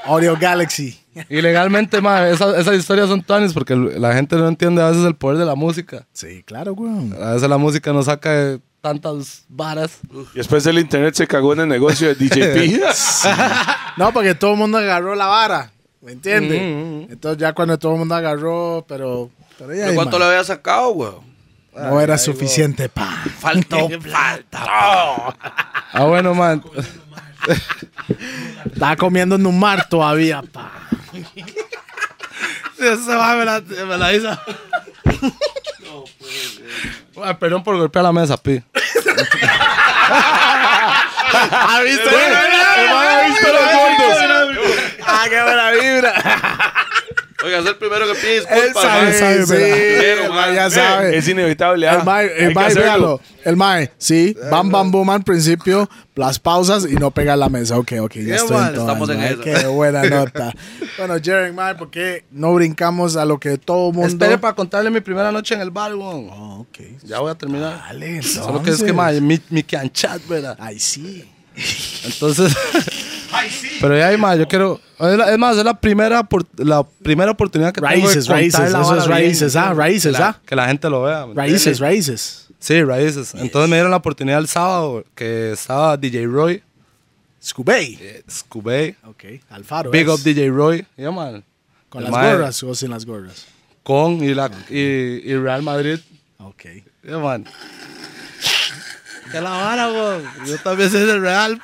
Audio 0.04 0.36
Galaxy. 0.38 0.98
Y 1.28 1.42
legalmente, 1.42 2.00
ma, 2.00 2.28
esas, 2.28 2.56
esas 2.58 2.74
historias 2.76 3.08
son 3.08 3.22
tuanis 3.22 3.52
porque 3.52 3.74
la 3.76 4.14
gente 4.14 4.36
no 4.36 4.48
entiende 4.48 4.82
a 4.82 4.88
veces 4.90 5.04
el 5.04 5.14
poder 5.14 5.38
de 5.38 5.44
la 5.44 5.54
música. 5.54 6.06
Sí, 6.12 6.42
claro, 6.44 6.72
weón. 6.72 7.14
A 7.20 7.32
veces 7.32 7.48
la 7.48 7.58
música 7.58 7.92
nos 7.92 8.06
saca 8.06 8.30
de 8.32 8.60
tantas 8.80 9.44
varas. 9.48 9.98
Y 10.34 10.38
después 10.38 10.64
el 10.66 10.78
internet 10.78 11.14
se 11.14 11.26
cagó 11.26 11.52
en 11.52 11.60
el 11.60 11.68
negocio 11.68 12.08
de 12.08 12.14
DJP. 12.14 12.82
No, 13.98 14.10
porque 14.12 14.34
todo 14.34 14.52
el 14.52 14.58
mundo 14.58 14.78
agarró 14.78 15.14
la 15.14 15.26
vara. 15.26 15.70
¿Me 16.00 16.12
entiendes? 16.12 16.60
Mm, 16.60 17.12
Entonces 17.12 17.38
ya 17.38 17.52
cuando 17.52 17.78
todo 17.78 17.92
el 17.92 17.98
mundo 17.98 18.14
agarró, 18.14 18.84
pero... 18.88 19.30
pero 19.58 19.74
ya, 19.74 19.88
¿De 19.88 19.94
cuánto 19.94 20.18
le 20.18 20.24
había 20.24 20.42
sacado, 20.42 20.90
weón? 20.92 21.32
No 21.74 22.00
era 22.00 22.18
suficiente, 22.18 22.88
pa. 22.88 23.22
Faltó 23.38 23.88
plata. 24.02 24.64
Ah, 25.92 26.04
bueno, 26.06 26.34
man. 26.34 26.62
Estaba 28.72 28.97
comiendo 28.97 29.36
en 29.36 29.47
un 29.47 29.59
mar 29.59 29.88
todavía, 29.88 30.43
pa. 30.43 30.70
Esa 32.78 33.16
va, 33.16 33.36
me 33.36 33.45
la, 33.45 33.61
me 33.61 33.99
la 33.99 34.12
hizo. 34.12 34.38
Ah, 37.22 37.38
perdón 37.38 37.62
por 37.62 37.76
golpear 37.76 38.05
la 38.05 38.12
mesa, 38.12 38.36
pi. 38.36 38.62
¿Ha 41.51 41.80
visto? 41.82 42.11
Ha 42.11 43.22
visto 43.28 43.49
los 43.53 43.64
gordos. 43.72 44.18
¡Ah, 45.07 45.24
qué 45.28 45.43
buena 45.43 45.70
vibra! 45.70 46.12
Oiga, 47.45 47.59
es 47.59 47.66
el 47.66 47.76
primero 47.76 48.07
que 48.07 48.14
pide 48.20 48.36
Él 48.38 48.45
disculpas. 48.45 48.82
sabe, 48.82 49.05
mae. 49.05 49.47
sabe, 49.47 49.47
Sí, 49.47 50.55
ya 50.55 50.70
sabe. 50.70 51.16
Es 51.16 51.28
inevitable. 51.28 51.88
ah. 51.88 51.95
El 51.99 52.05
mae, 52.05 52.26
el 52.47 52.55
mae, 52.55 52.74
véalo. 52.74 53.20
El 53.45 53.57
mae, 53.57 53.90
sí. 53.99 54.36
Bam, 54.51 54.70
bam, 54.70 54.90
boom 54.90 55.11
al 55.11 55.22
principio. 55.24 55.88
Las 56.14 56.38
pausas 56.38 56.86
y 56.88 56.95
no 56.95 57.11
pega 57.11 57.34
la 57.36 57.49
mesa. 57.49 57.78
Ok, 57.78 57.93
ok, 58.01 58.14
ya 58.16 58.36
estoy 58.36 58.57
mal, 58.57 58.74
en 58.74 58.80
estamos 58.80 59.09
en 59.11 59.16
mae. 59.18 59.32
eso. 59.32 59.40
Qué 59.40 59.66
buena 59.66 60.03
nota. 60.11 60.53
bueno, 60.99 61.14
Jerry, 61.22 61.53
mae, 61.53 61.74
¿por 61.74 61.90
qué 61.90 62.24
no 62.30 62.55
brincamos 62.55 63.16
a 63.16 63.24
lo 63.24 63.40
que 63.40 63.59
todo 63.59 63.93
mundo... 63.93 64.07
Espere 64.07 64.38
para 64.38 64.55
contarle 64.55 64.90
mi 64.90 65.01
primera 65.01 65.32
noche 65.32 65.55
en 65.55 65.62
el 65.62 65.70
bar, 65.70 65.95
weón. 65.95 66.28
Oh, 66.30 66.61
ok. 66.61 66.78
Ya 67.05 67.18
voy 67.20 67.30
a 67.30 67.34
terminar. 67.34 67.82
Dale, 67.88 68.22
Solo 68.22 68.62
que 68.62 68.70
es 68.70 68.82
que, 68.82 68.93
mae, 68.93 69.20
mi, 69.20 69.40
mi 69.51 69.62
canchat, 69.62 70.20
¿verdad? 70.28 70.57
Ay, 70.61 70.78
sí. 70.78 71.28
Entonces. 72.05 72.53
Pero 73.83 73.99
ya, 73.99 74.16
mae, 74.16 74.39
yo 74.39 74.49
quiero. 74.49 74.80
Es, 74.99 75.39
más, 75.39 75.57
es 75.59 75.64
la 75.64 75.78
primera, 75.78 76.20
opor- 76.22 76.47
la 76.57 76.83
primera 76.85 77.30
oportunidad 77.33 77.72
que 77.74 77.80
Raíces, 77.80 78.24
tengo 78.24 78.37
de 78.37 78.41
raíces, 78.41 78.61
la 78.72 78.80
eso 78.80 78.93
es 78.97 79.07
bien, 79.07 79.11
raíces, 79.11 79.57
ah, 79.57 79.74
raíces, 79.74 80.12
que 80.14 80.18
la, 80.20 80.28
ah. 80.28 80.41
Que 80.47 80.57
la 80.57 80.66
gente 80.68 80.89
lo 80.89 81.03
vea. 81.03 81.26
¿me 81.26 81.35
Raíces, 81.35 81.59
entiendes? 81.66 81.80
raíces. 81.80 82.49
Sí, 82.61 82.83
raíces. 82.85 83.35
Entonces 83.35 83.68
me 83.68 83.76
dieron 83.76 83.91
la 83.91 83.97
oportunidad 83.99 84.39
el 84.39 84.47
sábado 84.49 85.05
que 85.16 85.53
estaba 85.53 85.97
DJ 85.97 86.26
Roy, 86.26 86.62
Scubey. 87.43 87.99
eh, 88.01 88.22
Scubey, 88.30 88.95
Ok, 89.05 89.24
Alfaro. 89.51 89.91
Big 89.91 90.09
es. 90.09 90.14
Up 90.14 90.22
DJ 90.22 90.49
Roy, 90.51 90.87
yeah, 90.97 91.11
man. 91.11 91.43
¿Con 91.89 92.05
El 92.05 92.11
las 92.12 92.33
gorras 92.33 92.62
o 92.62 92.74
sin 92.74 92.91
las 92.91 93.05
gorras? 93.05 93.47
Con 93.83 94.22
y, 94.22 94.33
la, 94.33 94.49
y, 94.70 94.78
y 94.78 95.37
Real 95.37 95.62
Madrid, 95.62 95.99
Ok. 96.39 96.62
yeah, 97.03 97.18
man. 97.18 97.45
Que 99.33 99.41
la 99.41 99.51
vara. 99.51 99.89
Yo 100.47 100.57
también 100.59 100.89
soy 100.91 101.01
del 101.05 101.20
Real. 101.20 101.61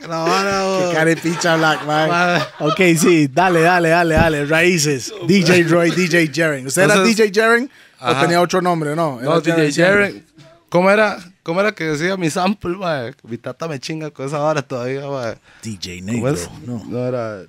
Que 0.00 0.08
la 0.08 0.18
vara, 0.18 0.64
weón. 0.64 0.94
Carepicha 0.94 1.56
Black, 1.56 1.84
man. 1.86 2.42
Ok, 2.60 2.80
sí, 2.96 3.28
dale, 3.28 3.60
dale, 3.60 3.90
dale, 3.90 4.14
dale. 4.14 4.44
Raíces. 4.46 5.12
DJ 5.26 5.64
Roy, 5.64 5.90
DJ 5.90 6.30
Jaren. 6.32 6.66
¿Usted 6.66 6.82
era 6.82 7.02
DJ 7.02 7.30
Jaren 7.34 7.70
o 8.00 8.14
tenía 8.16 8.40
otro 8.40 8.62
nombre? 8.62 8.96
No, 8.96 9.20
No, 9.20 9.40
DJ 9.40 9.72
Jaren. 9.72 9.72
Jaren. 9.72 10.26
¿Cómo 10.70 10.90
era? 10.90 11.18
¿Cómo 11.42 11.60
era 11.60 11.72
que 11.72 11.84
decía 11.84 12.16
mi 12.16 12.30
sample, 12.30 12.76
mae? 12.76 13.12
Mi 13.24 13.36
tata 13.36 13.66
me 13.66 13.78
chinga 13.78 14.10
con 14.10 14.26
esa 14.26 14.38
vara 14.38 14.62
todavía, 14.62 15.06
mae. 15.06 15.36
DJ 15.62 16.00
¿Cómo 16.00 16.12
Negro. 16.12 16.36
No. 16.66 16.84
No 16.86 16.98
era... 17.06 17.42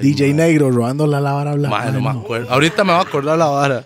DJ 0.00 0.34
Negro 0.34 0.70
robando 0.70 1.06
la 1.06 1.20
vara 1.20 1.54
Black. 1.54 1.70
Mae, 1.70 1.92
no 1.92 2.00
man, 2.00 2.16
me 2.16 2.22
acuerdo. 2.22 2.50
Ahorita 2.50 2.82
me 2.82 2.92
va 2.92 2.98
a 2.98 3.02
acordar 3.02 3.38
la 3.38 3.46
vara. 3.46 3.84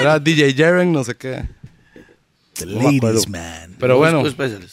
Era 0.00 0.18
DJ 0.18 0.54
Jaren, 0.54 0.92
no 0.92 1.04
sé 1.04 1.14
qué. 1.14 1.44
The. 2.58 2.66
Ladies 2.66 3.28
Man. 3.28 3.76
Pero 3.78 3.98
bueno, 3.98 4.22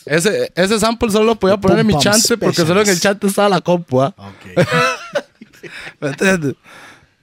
ese, 0.05 0.51
ese 0.55 0.79
sample 0.79 1.09
solo 1.11 1.25
lo 1.25 1.36
podía 1.36 1.57
poner 1.57 1.79
en 1.79 1.88
mi 1.88 1.97
chante 1.97 2.38
porque 2.38 2.65
solo 2.65 2.81
en 2.81 2.89
el 2.89 2.99
chante 2.99 3.27
estaba 3.27 3.49
la 3.49 3.61
compu, 3.61 4.01
¿ah? 4.01 4.13
Ok. 4.17 4.67
¿Me 5.99 6.09
entiendes? 6.09 6.55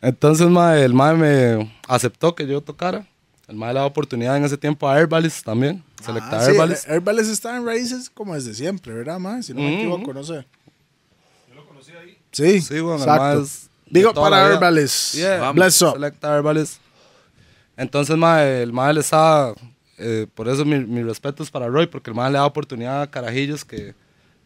Entonces, 0.02 0.46
mae, 0.48 0.82
el 0.84 0.94
mae 0.94 1.14
me 1.14 1.72
aceptó 1.86 2.34
que 2.34 2.46
yo 2.46 2.60
tocara. 2.60 3.06
El 3.48 3.56
mae 3.56 3.70
le 3.70 3.74
daba 3.74 3.86
oportunidad 3.86 4.36
en 4.36 4.44
ese 4.44 4.56
tiempo 4.56 4.88
a 4.88 4.94
Airbalis 4.94 5.42
también. 5.42 5.82
Selecta 6.02 6.38
Ah, 6.38 6.44
sí, 6.44 6.50
Airbalis. 6.52 6.88
Airbalis 6.88 7.28
está 7.28 7.56
en 7.56 7.66
Raíces 7.66 8.08
como 8.08 8.34
desde 8.34 8.54
siempre, 8.54 8.92
¿verdad, 8.94 9.18
man? 9.18 9.42
Si 9.42 9.52
no 9.52 9.60
me 9.60 9.76
equivoco, 9.78 10.14
no 10.14 10.22
sé. 10.24 10.46
Yo 11.48 11.54
lo 11.56 11.66
conocí 11.66 11.92
ahí. 11.92 12.16
Sí, 12.32 12.60
Sí, 12.60 12.80
bueno, 12.80 12.98
exacto. 12.98 13.22
además. 13.24 13.68
Digo 13.86 14.14
para. 14.14 14.46
Airbalis. 14.46 15.12
Yeah. 15.12 15.50
Bless 15.52 15.82
up. 15.82 15.94
Selecta. 15.94 16.40
Entonces, 17.76 18.16
mae, 18.16 18.62
el 18.62 18.72
mae 18.72 18.94
le 18.94 19.00
estaba. 19.00 19.54
Eh, 20.00 20.26
por 20.34 20.48
eso 20.48 20.64
mi, 20.64 20.78
mi 20.80 21.02
respeto 21.02 21.42
es 21.42 21.50
para 21.50 21.68
Roy, 21.68 21.86
porque 21.86 22.10
el 22.10 22.16
mae 22.16 22.30
le 22.30 22.34
daba 22.34 22.46
oportunidad 22.46 23.02
a 23.02 23.10
carajillos 23.10 23.64
que. 23.64 23.94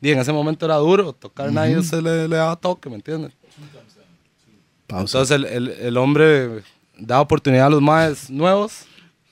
di, 0.00 0.10
en 0.10 0.18
ese 0.18 0.32
momento 0.32 0.66
era 0.66 0.76
duro, 0.76 1.12
tocar 1.12 1.50
nadie 1.52 1.82
se 1.82 2.02
le, 2.02 2.28
le 2.28 2.36
daba 2.36 2.56
toque, 2.56 2.88
¿me 2.90 2.96
entiendes? 2.96 3.32
Pausa. 4.86 5.18
Entonces, 5.18 5.36
el, 5.36 5.44
el, 5.46 5.68
el 5.68 5.96
hombre 5.96 6.62
daba 6.98 7.22
oportunidad 7.22 7.66
a 7.66 7.70
los 7.70 7.80
maes 7.80 8.28
nuevos. 8.28 8.84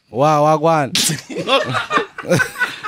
Guau, 0.08 0.42
guau, 0.42 0.58
guau. 0.58 0.90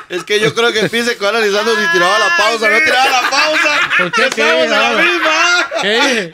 Es 0.08 0.22
que 0.22 0.38
yo 0.38 0.54
creo 0.54 0.72
que 0.72 0.88
Pi 0.88 1.02
se 1.02 1.16
quedó 1.16 1.30
analizando 1.30 1.74
si 1.74 1.92
tiraba 1.92 2.18
la 2.18 2.36
pausa, 2.36 2.70
no 2.70 2.78
tiraba 2.78 3.22
la 3.22 3.30
pausa. 3.30 3.80
¿Por 3.96 4.12
qué? 4.12 4.22
¿Qué 4.34 4.42
Estamos 4.42 4.64
en 4.64 4.70
la 4.70 5.02
misma. 5.02 5.68
¿Qué? 5.82 6.32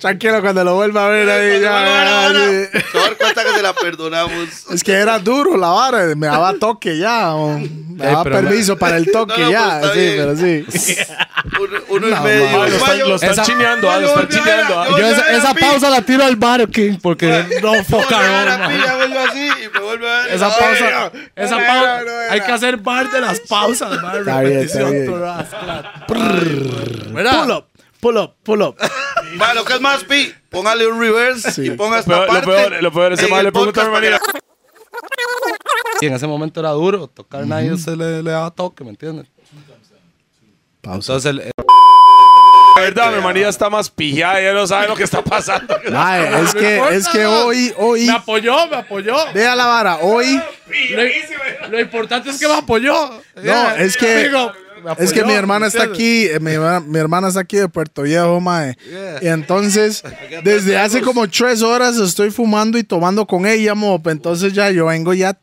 Tranquilo, 0.00 0.40
cuando 0.42 0.64
lo 0.64 0.74
vuelva 0.74 1.06
a 1.06 1.08
ver 1.08 1.30
ahí. 1.30 1.60
ya. 1.60 2.28
Se 2.30 2.98
va 2.98 3.04
a 3.04 3.06
dar 3.08 3.16
cuenta 3.16 3.44
que 3.44 3.50
se 3.50 3.62
la 3.62 3.72
perdonamos. 3.72 4.48
Es 4.70 4.82
que 4.82 4.92
era 4.92 5.18
duro 5.18 5.56
la 5.56 5.68
vara, 5.68 6.14
me 6.16 6.26
daba 6.26 6.54
toque 6.54 6.98
ya, 6.98 7.34
o 7.34 7.58
me 7.58 8.04
daba 8.04 8.24
pero 8.24 8.36
permiso 8.36 8.76
para 8.76 8.96
el 8.96 9.10
toque 9.10 9.38
No, 9.38 9.44
no, 9.46 9.50
ya, 9.52 9.80
está 9.80 9.94
sí, 9.94 10.14
pero 10.16 10.36
sí. 10.36 10.66
Uno, 11.60 11.78
uno 11.88 12.08
No, 12.08 12.16
en 12.16 12.22
medio. 12.24 12.58
Lo 12.58 12.66
están, 12.66 12.98
lo 13.38 13.44
chineando, 13.44 13.90
ah, 13.90 14.00
lo 14.00 14.08
están 14.08 14.28
chineando. 14.28 14.80
ah. 14.80 14.86
yo- 14.90 15.06
esa, 15.06 15.54
pausa 15.54 15.88
la 15.88 16.02
tiro 16.02 16.24
al 16.24 16.36
bar, 16.36 16.68
King, 16.68 16.98
porque 17.00 17.44
no 17.62 17.82
foca 17.84 18.18
ver 18.18 18.48
a 18.48 18.58
man. 18.58 18.70
Pi, 18.72 18.78
ya 18.84 18.96
vuelve 18.96 19.18
así 19.18 19.48
y 19.64 19.68
me 19.72 19.80
vuelve 19.80 20.10
a 20.10 20.22
ver. 20.22 20.34
Esa 20.34 20.48
pausa, 20.48 21.12
esa 21.36 21.56
pausa, 21.56 22.00
hay 22.30 22.40
que 22.40 22.52
hacer 22.52 22.76
bar 22.78 23.10
de 23.10 23.20
las 23.20 23.40
pausas, 23.40 24.02
bar, 24.02 24.18
Está 24.18 24.40
bien, 24.40 24.58
está 24.60 24.78
repetición. 24.80 25.06
Pull 26.06 27.50
up, 27.52 27.64
pull 28.00 28.16
up, 28.18 28.34
pull 28.42 28.62
up. 28.62 28.76
Va, 29.40 29.54
lo 29.54 29.64
que 29.64 29.74
es 29.74 29.80
más, 29.80 30.04
Pi, 30.04 30.32
póngale 30.50 30.86
un 30.86 31.00
reverse 31.00 31.50
Sí. 31.52 31.66
y 31.66 31.70
ponga 31.70 31.98
esta 31.98 32.12
Peor- 32.12 32.26
lo 32.26 32.32
parte. 32.32 32.46
peor- 32.46 32.82
lo 32.82 32.92
peor, 32.92 33.12
ese 33.12 33.26
el 33.26 33.44
le 33.44 33.52
pregunta 33.52 33.82
a 33.82 33.84
mi 33.86 33.90
manera. 33.92 34.20
Y 36.00 36.06
en 36.06 36.14
ese 36.14 36.26
momento 36.26 36.60
era 36.60 36.70
duro, 36.70 37.06
tocar 37.08 37.46
nadie 37.46 37.76
se 37.78 37.96
le, 37.96 38.22
le 38.22 38.30
daba 38.30 38.50
toque, 38.50 38.84
¿me 38.84 38.90
entiendes? 38.90 39.26
Pausa. 40.82 41.14
Entonces, 41.14 41.30
el, 41.30 41.40
el- 41.40 41.52
La 42.76 42.82
verdad, 42.82 43.12
mi 43.16 43.22
manía 43.22 43.48
está 43.48 43.70
más 43.70 43.88
pijada, 43.90 44.40
ya 44.40 44.52
no 44.52 44.66
sabe 44.66 44.86
lo 44.88 44.94
que 44.96 45.04
está 45.04 45.22
pasando. 45.24 45.74
Mae, 45.90 46.42
es 46.42 46.54
que, 46.54 46.88
es 46.90 47.08
que 47.08 47.24
hoy, 47.26 47.72
hoy, 47.78 48.04
me 48.06 48.12
apoyó, 48.12 48.66
me 48.68 48.76
apoyó. 48.76 49.16
vea 49.32 49.56
la 49.56 49.66
vara, 49.66 49.96
hoy, 50.02 50.40
Lo, 50.90 51.68
lo 51.70 51.80
importante 51.80 52.30
es 52.30 52.38
que 52.38 52.46
me 52.46 52.54
apoyó. 52.54 53.20
no, 53.36 53.70
es 53.76 53.96
que, 53.96 54.30
es 54.98 55.12
que 55.12 55.24
mi 55.24 55.32
hermana 55.32 55.66
está 55.66 55.84
aquí, 55.84 56.26
eh, 56.26 56.38
mi, 56.40 56.52
hermana- 56.52 56.80
mi 56.80 56.98
hermana 56.98 57.28
está 57.28 57.40
aquí 57.40 57.56
de 57.56 57.68
Puerto 57.68 58.02
Viejo, 58.02 58.40
mae. 58.40 58.76
Yeah. 58.88 59.18
Y 59.22 59.28
entonces, 59.28 60.02
desde 60.44 60.76
hace 60.78 61.00
como 61.02 61.28
tres 61.28 61.62
horas 61.62 61.96
estoy 61.96 62.30
fumando 62.30 62.78
y 62.78 62.84
tomando 62.84 63.26
con 63.26 63.46
ella, 63.46 63.74
mop. 63.74 64.06
Entonces 64.08 64.52
ya 64.52 64.70
yo 64.70 64.86
vengo 64.86 65.14
ya. 65.14 65.36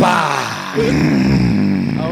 Ah, 0.00 0.74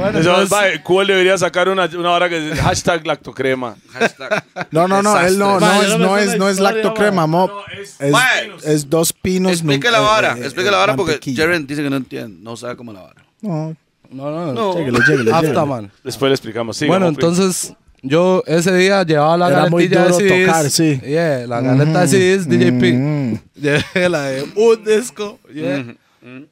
bueno, 0.02 0.18
Eso, 0.18 0.30
entonces- 0.30 0.52
va, 0.78 0.82
Cool 0.82 1.06
debería 1.06 1.38
sacar 1.38 1.68
una, 1.68 1.86
una 1.96 2.10
hora 2.12 2.28
que 2.28 2.40
dice 2.40 2.56
hashtag 2.62 3.06
lactocrema. 3.06 3.76
Hashtag. 3.92 4.44
No, 4.70 4.86
no, 4.88 5.02
no, 5.02 5.18
él 5.20 5.38
no, 5.38 5.58
no 5.60 5.82
es, 5.82 5.98
no 5.98 6.18
es, 6.18 6.38
no 6.38 6.48
es 6.48 6.58
lactocrema, 6.60 7.26
mop. 7.26 7.50
Es, 7.98 8.64
es 8.64 8.88
dos 8.90 9.12
pinos. 9.12 9.52
Explique 9.52 9.86
nu- 9.88 9.92
la 9.92 9.98
eh, 9.98 10.02
vara, 10.02 10.36
eh, 10.38 10.44
explique 10.44 10.68
eh, 10.68 10.72
la 10.72 10.78
vara 10.78 10.96
porque. 10.96 11.18
Jaren 11.34 11.66
dice 11.66 11.82
que 11.82 11.90
no 11.90 11.96
entiende, 11.96 12.38
no 12.42 12.56
sabe 12.56 12.76
cómo 12.76 12.92
la 12.92 13.00
vara. 13.02 13.24
No, 13.40 13.74
No, 14.10 14.30
no, 14.30 14.52
No. 14.52 14.74
lléguele, 14.76 14.98
lléguele, 15.06 15.32
After, 15.32 15.64
man. 15.66 15.90
Después 16.04 16.28
le 16.30 16.34
explicamos. 16.34 16.76
Sí, 16.76 16.86
bueno, 16.86 17.08
entonces 17.08 17.72
yo 18.02 18.42
ese 18.46 18.74
día 18.76 19.02
llevaba 19.04 19.36
la 19.38 19.48
Era 19.48 19.66
muy 19.70 19.88
duro 19.88 20.04
de 20.06 20.12
CDs. 20.12 20.46
tocar, 20.46 20.70
sí. 20.70 21.00
Yeah, 21.04 21.46
la 21.46 21.60
galeta 21.60 22.00
de 22.02 22.08
CDs, 22.08 22.48
DJP. 22.48 22.92
Mm. 22.92 23.34
Llevé 23.54 24.08
la 24.08 24.22
de 24.24 24.42
un 24.54 24.84
disco. 24.84 25.38
yeah. 25.52 25.94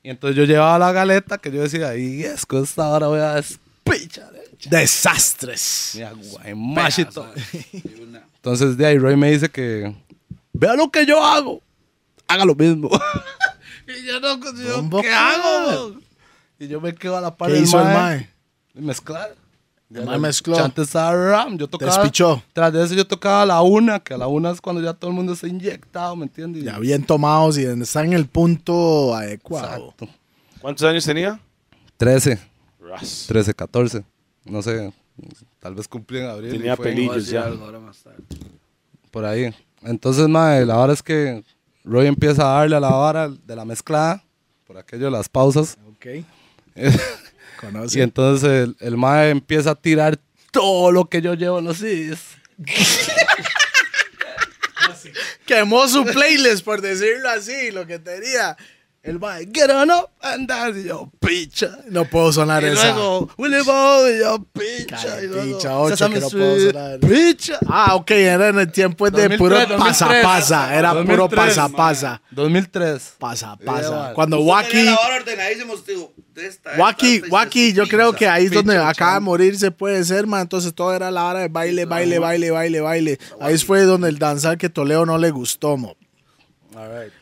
Y 0.02 0.10
entonces 0.10 0.36
yo 0.36 0.44
llevaba 0.44 0.78
la 0.78 0.92
galeta 0.92 1.38
que 1.38 1.50
yo 1.52 1.62
decía, 1.62 1.96
y 1.96 2.24
es 2.24 2.44
con 2.44 2.64
esta 2.64 2.88
hora 2.88 3.06
voy 3.06 3.20
a 3.20 3.34
despichar. 3.34 4.32
eh". 4.34 4.68
Desastres. 4.68 5.92
Mi 5.94 6.02
agua, 6.02 6.50
y 6.50 6.54
machito. 6.54 7.32
Entonces 8.36 8.76
de 8.76 8.86
ahí 8.86 8.98
Roy 8.98 9.16
me 9.16 9.30
dice 9.30 9.48
que 9.48 9.94
vea 10.52 10.74
lo 10.74 10.90
que 10.90 11.06
yo 11.06 11.24
hago. 11.24 11.62
Haga 12.26 12.44
lo 12.44 12.54
mismo. 12.54 12.90
y 13.86 14.06
yo 14.06 14.20
no, 14.20 14.38
yo, 14.54 15.00
¿qué 15.00 15.10
hago? 15.10 16.00
Y 16.58 16.68
yo 16.68 16.80
me 16.80 16.94
quedo 16.94 17.16
a 17.16 17.20
la 17.20 17.34
par 17.34 17.48
¿Qué 17.48 17.54
del 17.54 17.64
hizo 17.64 17.78
el 17.78 17.84
mae. 17.86 18.30
Mezclar. 18.74 19.34
El 19.92 20.06
mae 20.06 20.18
mezcló. 20.18 20.56
Chante 20.56 20.82
estaba 20.82 21.12
ram. 21.12 21.58
Yo 21.58 21.66
tocaba. 21.68 21.92
Despichó. 21.92 22.42
Tras 22.52 22.72
de 22.72 22.84
eso 22.84 22.94
yo 22.94 23.06
tocaba 23.06 23.42
a 23.42 23.46
la 23.46 23.62
una, 23.62 23.98
que 23.98 24.14
a 24.14 24.18
la 24.18 24.28
una 24.28 24.50
es 24.50 24.60
cuando 24.60 24.80
ya 24.80 24.94
todo 24.94 25.10
el 25.10 25.16
mundo 25.16 25.32
está 25.32 25.48
inyectado, 25.48 26.14
¿me 26.14 26.24
entiendes? 26.24 26.62
Ya 26.62 26.78
bien 26.78 27.04
tomados 27.04 27.58
y 27.58 27.64
están 27.64 28.06
en 28.06 28.12
el 28.12 28.26
punto 28.26 29.14
adecuado. 29.14 29.88
Exacto. 29.88 30.08
¿Cuántos 30.60 30.86
años 30.86 31.04
tenía? 31.04 31.40
13, 31.96 32.38
Ras. 32.80 33.24
13, 33.28 33.54
14. 33.54 34.04
No 34.44 34.62
sé. 34.62 34.92
Tal 35.58 35.74
vez 35.74 35.88
cumplí 35.88 36.20
en 36.20 36.26
abril. 36.26 36.52
Tenía 36.52 36.76
pelillos. 36.76 37.28
A 37.28 37.32
ya. 37.32 37.42
algo 37.44 37.64
ahora 37.64 37.80
más 37.80 37.98
tarde. 37.98 38.22
Por 39.10 39.24
ahí. 39.24 39.52
Entonces, 39.82 40.28
mae, 40.28 40.64
la 40.64 40.78
hora 40.78 40.92
es 40.92 41.02
que 41.02 41.42
Roy 41.84 42.06
empieza 42.06 42.42
a 42.42 42.60
darle 42.60 42.76
a 42.76 42.80
la 42.80 42.90
vara 42.90 43.28
de 43.28 43.56
la 43.56 43.64
mezclada, 43.64 44.22
por 44.66 44.78
aquello 44.78 45.06
de 45.06 45.10
las 45.10 45.28
pausas. 45.28 45.78
Ok. 45.90 46.24
y 47.92 48.00
entonces 48.00 48.68
el, 48.68 48.76
el 48.80 48.96
mae 48.96 49.30
empieza 49.30 49.70
a 49.72 49.74
tirar 49.74 50.18
todo 50.50 50.92
lo 50.92 51.08
que 51.08 51.22
yo 51.22 51.34
llevo 51.34 51.58
en 51.58 51.64
los 51.66 51.78
CDs. 51.78 52.20
Quemó 55.46 55.88
su 55.88 56.04
playlist, 56.04 56.64
por 56.64 56.80
decirlo 56.80 57.28
así, 57.28 57.70
lo 57.70 57.86
que 57.86 57.98
tenía. 57.98 58.56
El 59.02 59.18
mae, 59.18 59.46
get 59.50 59.70
on 59.70 59.90
up 59.90 60.10
and 60.20 60.46
dance. 60.46 60.78
Y 60.78 60.84
yo, 60.84 61.10
picha. 61.20 61.78
No 61.88 62.04
puedo 62.04 62.30
sonar 62.34 62.62
Y 62.62 62.66
esa. 62.66 62.92
luego, 62.92 63.30
Willy 63.38 63.62
Boy, 63.64 64.12
y 64.14 64.18
yo, 64.18 64.44
picha. 64.52 64.96
Cara, 64.96 65.22
Y 65.22 65.26
luego, 65.26 65.56
picha, 65.56 65.78
ocho, 65.78 66.10
que 66.10 66.20
no 66.20 66.28
puedo 66.28 66.60
sonar. 66.72 67.00
Picha. 67.00 67.58
Ah, 67.66 67.94
ok, 67.94 68.10
era 68.10 68.48
en 68.48 68.58
el 68.58 68.70
tiempo 68.70 69.06
de 69.06 69.12
2003, 69.28 69.38
puro 69.38 69.56
2003. 69.56 69.78
pasa-pasa. 69.88 70.76
Era 70.76 70.90
puro 70.92 71.28
2003, 71.28 71.34
pasa-pasa. 71.56 72.22
2003. 72.30 73.12
Pasa-pasa. 73.18 73.88
Yeah, 73.88 74.12
Cuando 74.14 74.40
Wacky. 74.40 74.86
Wacky, 76.78 77.22
Wacky, 77.30 77.72
yo 77.72 77.86
creo 77.86 78.12
que 78.12 78.28
ahí 78.28 78.46
es 78.46 78.52
donde 78.52 78.74
Picha, 78.74 78.88
acaba 78.88 79.12
de 79.12 79.16
chamo. 79.16 79.30
morir 79.30 79.58
se 79.58 79.70
puede 79.70 80.04
ser, 80.04 80.26
man. 80.26 80.42
Entonces 80.42 80.74
todo 80.74 80.94
era 80.94 81.10
la 81.10 81.24
hora 81.26 81.40
de 81.40 81.48
baile, 81.48 81.84
baile, 81.84 82.18
baile, 82.18 82.50
baile, 82.50 82.80
baile. 82.80 83.18
Ahí 83.40 83.56
fue 83.58 83.82
donde 83.82 84.08
el 84.08 84.18
danzar 84.18 84.58
que 84.58 84.68
Toledo 84.68 85.06
no 85.06 85.18
le 85.18 85.30
gustó, 85.30 85.76
mo. 85.76 85.96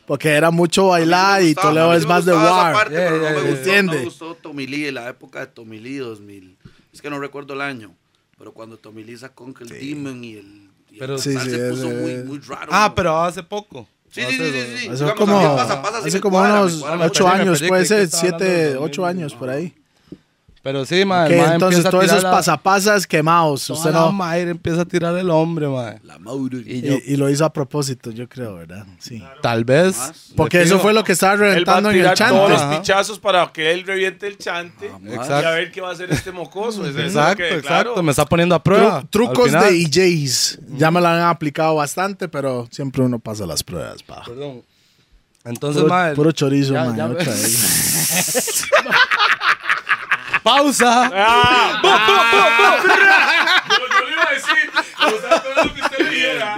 Porque 0.05 0.29
era 0.29 0.51
mucho 0.51 0.83
sí 0.83 0.89
bailar 0.89 1.41
y 1.43 1.47
gustaba, 1.47 1.69
Toledo 1.69 1.93
es 1.93 2.01
sí 2.03 2.07
más 2.07 2.25
de 2.25 2.33
war. 2.33 2.73
parte, 2.73 2.95
pero 2.95 3.21
Yeah, 3.21 3.29
no 3.31 3.35
me 3.35 3.41
gustó, 3.49 3.57
¿Entiende? 3.57 3.93
No 3.93 3.99
me 3.99 4.05
gustó 4.05 4.35
Tommy 4.35 4.67
Lee, 4.67 4.87
en 4.87 4.95
la 4.95 5.09
época 5.09 5.39
de 5.39 5.47
Tommy 5.47 5.79
Lee 5.79 5.97
2000. 5.97 6.57
Es 6.93 7.01
que 7.01 7.09
no 7.09 7.19
recuerdo 7.19 7.53
el 7.53 7.61
año, 7.61 7.91
pero 8.37 8.51
cuando 8.53 8.77
Tommy 8.77 9.03
Lee 9.03 9.17
sacó 9.17 9.51
con 9.53 9.55
el 9.61 9.69
Demon 9.69 10.23
y 10.23 10.33
el, 10.35 10.45
y 10.89 10.93
el 10.93 10.99
Pero- 10.99 11.17
Sí, 11.17 11.33
danzar 11.33 11.51
sí, 11.51 11.57
se 11.57 11.69
puso 11.69 11.89
muy, 11.89 12.15
muy 12.23 12.39
raro. 12.39 12.69
Ah, 12.71 12.93
pero 12.95 13.19
hace 13.21 13.43
poco. 13.43 13.87
Sí, 14.11 14.21
sí, 14.27 14.37
sí, 14.37 14.43
sí, 14.51 14.77
sí. 14.79 14.87
Hace 14.89 15.13
como, 15.13 15.55
pasa, 15.55 15.81
pasa, 15.83 16.01
sí 16.01 16.07
hace 16.07 16.19
como 16.19 16.37
cuadra, 16.39 16.61
unos 16.61 16.77
cuadra, 16.77 16.97
me 16.97 17.05
ocho 17.05 17.23
cuadra. 17.25 17.41
años, 17.43 17.61
Me 17.61 17.67
puede 17.67 17.85
ser, 17.85 17.99
estaba 18.01 18.23
hablando 18.23 18.45
siete, 18.45 18.63
del 18.69 18.77
ocho 18.77 19.01
2000, 19.03 19.05
años 19.19 19.35
por 19.35 19.49
ahí. 19.51 19.73
Pero 20.71 20.85
sí, 20.85 21.03
mae 21.03 21.53
entonces 21.53 21.83
todos 21.89 22.03
esos 22.03 22.21
la- 22.21 22.29
pasapasas 22.29 23.07
quemados. 23.07 23.65
toda 23.65 23.79
Usted 23.79 23.91
la 23.91 24.01
no. 24.01 24.11
madre 24.11 24.51
empieza 24.51 24.81
a 24.81 24.85
tirar 24.85 25.17
el 25.17 25.31
hombre, 25.31 25.67
man. 25.67 25.99
La. 26.03 26.19
Y 26.63 26.81
yo, 26.81 26.93
Y, 26.93 27.13
y 27.13 27.15
lo 27.15 27.27
hizo 27.27 27.43
a 27.43 27.51
propósito, 27.51 28.11
yo 28.11 28.29
creo, 28.29 28.53
¿verdad? 28.53 28.85
Sí. 28.99 29.23
tal 29.41 29.65
vez. 29.65 29.97
Más. 29.97 30.25
Porque 30.35 30.61
eso 30.61 30.77
fue 30.79 30.93
lo 30.93 31.03
que 31.03 31.13
estaba 31.13 31.33
Él 31.33 31.41
va 31.41 31.45
a 31.45 31.49
reventando 31.53 31.89
en 31.89 31.95
el 31.95 32.01
tirar 32.13 32.29
todos 32.29 32.51
los 32.51 32.59
chante. 32.61 32.77
Pichazos 32.77 33.17
para 33.17 33.51
que 33.51 33.71
él 33.71 33.83
reviente 33.83 34.27
el 34.27 34.37
chante. 34.37 34.91
y 35.03 35.07
Exacto. 35.11 35.47
a 35.47 35.51
ver 35.53 35.71
qué 35.71 35.81
va 35.81 35.89
a 35.89 35.93
hacer 35.93 36.11
este 36.11 36.31
mocoso. 36.31 36.85
Es 36.85 36.95
Exacto, 36.95 37.37
que, 37.37 37.47
exacto. 37.47 37.63
claro. 37.93 38.03
Me 38.03 38.11
está 38.11 38.25
poniendo 38.25 38.53
a 38.53 38.63
prueba. 38.63 39.01
Tru- 39.01 39.09
trucos 39.09 39.51
Al 39.55 39.63
final- 39.65 39.73
de 39.73 39.81
EJs. 39.81 40.59
Ya 40.77 40.91
me 40.91 41.01
lo 41.01 41.07
han 41.07 41.21
aplicado 41.21 41.73
bastante, 41.73 42.27
pero 42.27 42.67
siempre 42.69 43.01
uno 43.01 43.17
pasa 43.17 43.47
las 43.47 43.63
pruebas, 43.63 44.03
pa. 44.03 44.21
Perdón. 44.23 44.61
Entonces, 45.45 45.81
Puro, 45.81 45.93
mae, 45.95 46.13
puro 46.13 46.31
chorizo, 46.31 46.73
ya- 46.73 46.85
man, 46.85 46.95
ya-. 46.95 47.07
Pausa. 50.43 51.09
¡Ah! 51.13 51.79
¡Bu, 51.81 51.87
bu, 51.89 51.95
bu, 52.31 52.41
bu! 52.57 52.69
Como 53.69 53.85
yo 53.87 54.05
le 54.05 54.11
iba 54.13 54.23
a 54.23 54.33
decir, 54.33 54.71
o 54.97 55.21
sea, 55.21 55.43
todo 55.43 55.63
lo 55.65 55.73
que 55.73 55.81
usted 55.81 55.99
le 55.99 56.09
diera. 56.11 56.57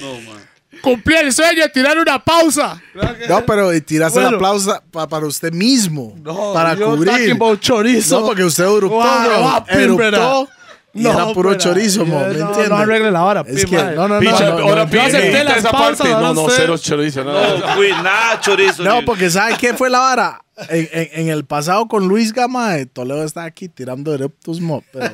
No, 0.00 0.20
man. 0.22 0.40
Cumplí 0.82 1.14
el 1.16 1.32
sueño 1.32 1.62
de 1.64 1.68
tirar 1.68 1.98
una 1.98 2.18
pausa. 2.24 2.80
No, 3.28 3.44
pero 3.44 3.74
y 3.74 3.80
tirarse 3.82 4.14
Bueno. 4.20 4.30
la 4.32 4.38
pausa 4.38 4.82
pa- 4.90 5.06
para 5.08 5.26
usted 5.26 5.52
mismo. 5.52 6.14
No, 6.22 6.54
para 6.54 6.74
yo 6.74 6.90
cubrir. 6.96 7.32
about 7.32 7.60
chorizo. 7.60 8.20
No, 8.20 8.26
porque 8.28 8.44
usted 8.44 8.64
eruptó, 8.64 8.88
Wow, 8.88 9.04
bro. 9.24 9.64
eruptó 9.68 10.48
y 10.92 11.02
No, 11.02 11.12
era 11.12 11.32
puro 11.32 11.54
chorizo, 11.54 12.04
mo, 12.04 12.20
No, 12.20 12.26
¿me 12.28 12.34
no, 12.34 12.46
entiende? 12.48 12.68
no 12.68 12.76
arregle 12.78 13.10
la 13.10 13.24
hora, 13.24 13.44
Es 13.46 13.64
pi, 13.64 13.70
que, 13.70 13.76
no, 13.76 13.92
no, 13.92 14.08
no. 14.08 14.18
Picha, 14.20 14.50
no, 14.50 14.58
no, 14.58 14.64
ahora 14.68 14.84
no. 14.86 14.90
yo 14.90 15.02
acepté 15.02 15.44
las 15.44 15.56
esa 15.58 15.70
pausas, 15.70 16.08
No, 16.08 16.34
no, 16.34 16.46
cero 16.50 16.76
chorizo. 16.78 17.22
No, 17.24 17.32
no. 17.32 18.02
Nada 18.02 18.40
chorizo. 18.40 18.82
No, 18.82 19.04
porque 19.04 19.30
¿sabe 19.30 19.56
qué 19.58 19.74
fue 19.74 19.88
la 19.90 20.00
vara? 20.00 20.44
En, 20.68 20.88
en- 20.92 21.08
en 21.12 21.28
el 21.30 21.44
pasado 21.44 21.86
con 21.88 22.06
Luis 22.08 22.32
Gama, 22.32 22.76
eh, 22.78 22.86
Toledo 22.86 23.24
está 23.24 23.44
aquí 23.44 23.68
tirando 23.68 24.12
eruptos, 24.14 24.60
mo, 24.60 24.84
pero 24.92 25.10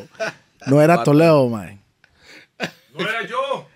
no 0.66 0.80
era 0.82 1.02
Toledo, 1.04 1.48
man. 1.48 1.80
No 2.98 3.08
era 3.08 3.26
yo. 3.26 3.68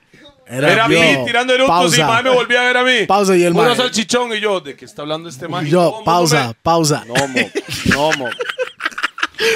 Era, 0.46 0.72
Era 0.72 0.84
a 0.86 0.88
mí 0.88 0.96
tirando 1.26 1.54
eructos 1.54 1.96
y 1.96 2.02
mae 2.02 2.24
me 2.24 2.30
volvía 2.30 2.60
a 2.62 2.64
ver 2.64 2.76
a 2.78 2.82
mí. 2.82 3.06
Pausa 3.06 3.36
y 3.36 3.44
el 3.44 3.54
mae. 3.54 3.76
salchichón 3.76 4.32
y 4.34 4.40
yo, 4.40 4.58
¿de 4.60 4.74
qué 4.74 4.84
está 4.84 5.02
hablando 5.02 5.28
este 5.28 5.46
man? 5.46 5.64
Yo, 5.64 6.02
pausa, 6.04 6.54
pausa. 6.60 7.04
No, 7.06 7.28
mo. 7.28 7.40
No, 7.86 8.12
mo. 8.18 8.28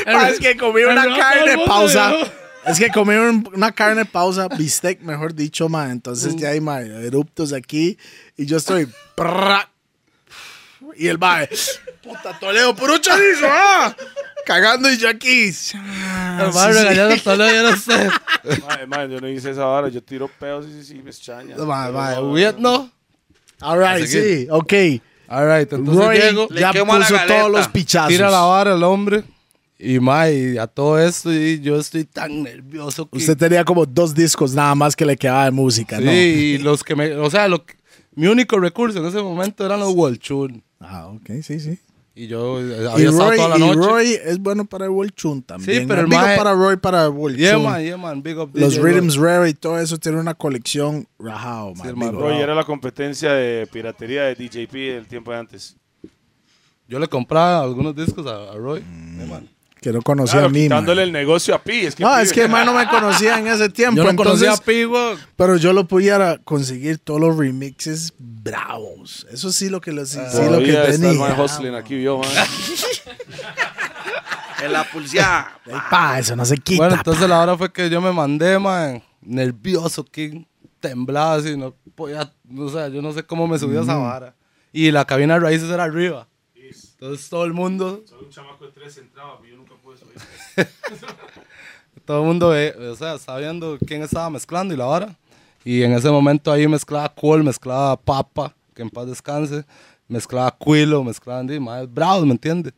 Ah, 0.06 0.30
es 0.30 0.38
que 0.40 0.56
comí 0.56 0.82
una 0.82 1.04
carne, 1.16 1.56
mundo, 1.56 1.64
pausa. 1.70 2.10
¿no? 2.10 2.44
Es 2.70 2.78
que 2.78 2.88
comí 2.90 3.14
un- 3.14 3.48
una 3.54 3.72
carne, 3.72 4.04
pausa, 4.04 4.48
bistec, 4.48 5.00
mejor 5.02 5.34
dicho, 5.34 5.68
man. 5.68 5.90
Entonces 5.90 6.34
ya 6.36 6.48
hay, 6.50 6.60
man, 6.60 6.84
eruptos 7.04 7.52
aquí. 7.52 7.98
Y 8.36 8.46
yo 8.46 8.56
estoy... 8.56 8.88
prrra, 9.14 9.68
y 10.96 11.08
el 11.08 11.18
mae, 11.18 11.48
puta 12.02 12.38
Toledo, 12.38 12.74
puro 12.76 12.98
chorizo, 12.98 13.46
ah. 13.48 13.94
Cagando 14.46 14.90
y 14.92 14.96
yo 14.98 15.08
aquí. 15.08 15.50
El 15.72 16.52
mae 16.52 16.72
regañando 16.72 17.14
a 17.14 17.18
Toledo, 17.18 17.52
yo 17.54 17.70
no 17.70 17.76
sé. 17.80 18.10
Mae, 18.66 18.86
mae, 18.86 19.08
yo 19.08 19.20
no 19.20 19.28
hice 19.28 19.50
esa 19.50 19.66
hora. 19.66 19.88
Yo 19.88 20.02
tiro 20.02 20.28
pedos 20.28 20.66
y 20.66 20.72
sí, 20.72 20.84
sí, 20.84 20.94
me 21.02 21.10
extraña. 21.10 21.56
Mae, 21.56 21.90
mae, 21.92 22.52
no. 22.58 22.90
All 23.60 23.78
right, 23.78 24.06
sí, 24.06 24.46
ok. 24.50 24.72
All 25.28 25.46
right, 25.48 25.72
entonces 25.72 26.04
Roy 26.04 26.48
Le 26.50 26.60
ya 26.60 26.72
puso 26.72 27.14
todos 27.26 27.50
los 27.50 27.68
pichazos. 27.68 28.08
tira 28.10 28.30
la 28.30 28.40
vara 28.40 28.74
el 28.74 28.82
hombre. 28.82 29.24
Y 29.78 29.98
mae, 29.98 30.58
a 30.58 30.66
todo 30.66 30.98
esto, 31.00 31.32
y 31.32 31.60
yo 31.60 31.78
estoy 31.78 32.04
tan 32.04 32.42
nervioso 32.44 33.08
que. 33.10 33.18
Usted 33.18 33.36
tenía 33.36 33.64
como 33.64 33.84
dos 33.84 34.14
discos 34.14 34.54
nada 34.54 34.74
más 34.74 34.94
que 34.94 35.04
le 35.04 35.16
quedaba 35.16 35.44
de 35.46 35.50
música, 35.50 35.98
sí, 35.98 36.04
¿no? 36.04 36.12
y 36.12 36.58
los 36.58 36.84
que 36.84 36.94
me. 36.94 37.12
O 37.16 37.28
sea, 37.30 37.48
lo 37.48 37.64
que- 37.66 37.74
mi 38.14 38.28
único 38.28 38.58
recurso 38.60 39.00
en 39.00 39.06
ese 39.06 39.20
momento 39.20 39.66
eran 39.66 39.80
los 39.80 39.92
Walchun. 39.92 40.62
Ah, 40.80 41.08
ok, 41.08 41.42
sí, 41.42 41.58
sí. 41.58 41.78
Y 42.16 42.28
yo 42.28 42.60
eh, 42.60 42.82
Y 42.82 42.86
había 42.86 43.08
estado 43.10 43.28
Roy, 43.30 43.36
toda 43.36 43.48
la 43.48 43.56
y 43.56 43.60
noche. 43.60 43.74
Roy 43.88 44.06
es 44.24 44.38
bueno 44.38 44.64
para 44.66 44.84
el 44.84 44.92
World 44.92 45.12
Chun 45.16 45.42
también. 45.42 45.80
Sí, 45.80 45.84
pero 45.88 46.02
el 46.02 46.06
Big 46.06 46.16
up 46.16 46.22
mae- 46.24 46.36
para 46.36 46.52
Roy 46.52 46.76
para 46.76 47.04
el 47.06 47.10
World 47.10 47.36
Yeah, 47.36 47.58
man, 47.58 47.82
yeah, 47.82 47.96
man. 47.96 48.22
Big 48.22 48.38
up 48.38 48.50
Los 48.54 48.74
DJ 48.74 48.82
Roy. 48.82 48.92
Rhythms 48.92 49.16
Rare 49.16 49.48
y 49.50 49.54
todo 49.54 49.80
eso 49.80 49.98
tiene 49.98 50.20
una 50.20 50.34
colección 50.34 51.08
rajado, 51.18 51.74
man. 51.74 51.88
el 51.88 51.94
Big 51.94 52.04
man. 52.04 52.14
Roy 52.14 52.36
era 52.36 52.54
la 52.54 52.62
competencia 52.62 53.32
de 53.32 53.66
piratería 53.66 54.22
de 54.22 54.36
DJP 54.36 54.72
del 54.94 55.08
tiempo 55.08 55.32
de 55.32 55.38
antes. 55.38 55.76
Yo 56.86 57.00
le 57.00 57.08
compraba 57.08 57.62
algunos 57.64 57.96
discos 57.96 58.24
a, 58.28 58.52
a 58.52 58.56
Roy. 58.56 58.80
Yeah, 59.16 59.26
man. 59.26 59.48
Que 59.84 59.92
no 59.92 60.00
conocía 60.00 60.32
Claro, 60.40 60.46
a 60.46 60.48
mí, 60.48 60.62
quitándole 60.62 61.02
man. 61.02 61.08
el 61.08 61.12
negocio 61.12 61.54
a 61.54 61.62
Pi. 61.62 61.84
Es 61.84 61.94
que 61.94 62.02
No, 62.04 62.14
Pi- 62.16 62.22
es 62.22 62.32
que 62.32 62.48
man 62.48 62.64
no 62.64 62.72
me 62.72 62.88
conocía 62.88 63.38
en 63.38 63.48
ese 63.48 63.68
tiempo. 63.68 63.96
Yo 63.98 64.04
no 64.04 64.10
entonces, 64.10 64.48
conocía 64.48 64.52
a 64.52 64.56
Pi, 64.64 64.86
weón. 64.86 65.18
Pero 65.36 65.56
yo 65.56 65.74
lo 65.74 65.86
pudiera 65.86 66.38
conseguir 66.38 66.96
todos 66.96 67.20
los 67.20 67.36
remixes 67.36 68.14
bravos. 68.18 69.26
Eso 69.30 69.52
sí 69.52 69.68
lo 69.68 69.82
que, 69.82 69.92
lo, 69.92 70.06
sí, 70.06 70.18
sí 70.30 70.38
lo 70.50 70.58
que 70.60 70.72
tenía. 70.72 71.34
hustling 71.38 71.74
aquí, 71.74 71.96
vio, 71.96 72.16
man. 72.18 72.30
En 74.62 74.72
la 74.72 74.84
pulseada. 74.90 75.58
Ey, 75.66 75.74
pa, 75.90 76.18
eso 76.18 76.34
no 76.36 76.44
se 76.46 76.56
quita. 76.56 76.78
Bueno, 76.78 76.94
pa. 76.94 77.00
entonces 77.00 77.28
la 77.28 77.40
hora 77.40 77.58
fue 77.58 77.70
que 77.72 77.90
yo 77.90 78.00
me 78.00 78.12
mandé, 78.12 78.58
man, 78.58 79.02
nervioso, 79.20 80.04
que 80.04 80.46
temblaba 80.80 81.34
así, 81.34 81.54
no 81.56 81.74
podía, 81.94 82.32
o 82.56 82.68
sea, 82.70 82.88
yo 82.88 83.02
no 83.02 83.12
sé 83.12 83.24
cómo 83.24 83.46
me 83.46 83.58
subía 83.58 83.80
esa 83.82 83.96
vara. 83.96 84.34
Y 84.72 84.90
la 84.90 85.04
cabina 85.04 85.34
de 85.34 85.40
raíces 85.40 85.68
era 85.68 85.84
arriba. 85.84 86.28
Entonces 86.54 87.28
todo 87.28 87.44
el 87.44 87.52
mundo, 87.52 88.02
Solo 88.06 88.22
un 88.22 88.30
chamaco 88.30 88.64
de 88.64 88.72
tres 88.72 88.96
entraba, 88.96 89.38
yo 89.46 89.56
nunca. 89.56 89.73
todo 92.04 92.20
el 92.20 92.26
mundo, 92.26 92.48
o 92.50 92.96
sea, 92.96 93.14
estaba 93.14 93.38
viendo 93.38 93.78
quién 93.86 94.02
estaba 94.02 94.30
mezclando 94.30 94.74
y 94.74 94.76
la 94.76 94.84
vara. 94.86 95.16
Y 95.64 95.82
en 95.82 95.92
ese 95.92 96.10
momento 96.10 96.52
ahí 96.52 96.68
mezclaba 96.68 97.08
Cole, 97.08 97.42
mezclaba 97.42 97.96
Papa, 97.96 98.54
que 98.74 98.82
en 98.82 98.90
paz 98.90 99.06
descanse, 99.06 99.64
mezclaba 100.08 100.54
Quilo, 100.58 101.02
mezclaban 101.02 101.46
de 101.46 101.58
más 101.58 101.92
bravos, 101.92 102.26
¿me 102.26 102.32
entiendes? 102.32 102.74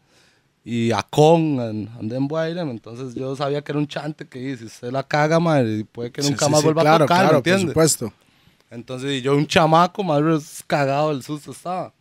Y 0.65 0.91
Acon, 0.93 1.61
and, 1.61 1.89
and 1.99 2.11
then 2.11 2.27
Boydem. 2.29 2.71
Entonces 2.71 3.15
yo 3.15 3.35
sabía 3.37 3.63
que 3.63 3.73
era 3.73 3.79
un 3.79 3.87
chante 3.87 4.27
que 4.27 4.57
si 4.57 4.65
usted 4.65 4.91
la 4.91 5.03
caga, 5.03 5.39
madre, 5.41 5.85
puede 5.91 6.11
que 6.11 6.23
Sí, 6.23 6.31
nunca 6.31 6.47
sí, 6.47 6.51
más 6.51 6.61
sí, 6.61 6.65
vuelva 6.65 6.83
claro, 6.83 7.05
a 7.05 7.07
tocar, 7.07 7.17
claro, 7.23 7.37
¿me 7.37 7.43
por 7.43 7.49
entiendes? 7.53 7.69
supuesto. 7.71 8.13
Entonces 8.71 9.13
y 9.13 9.23
yo 9.23 9.37
un 9.37 9.47
chamaco, 9.47 10.03
más 10.03 10.65
cagado 10.67 11.11
del 11.11 11.23
susto 11.23 11.53
estaba. 11.53 11.93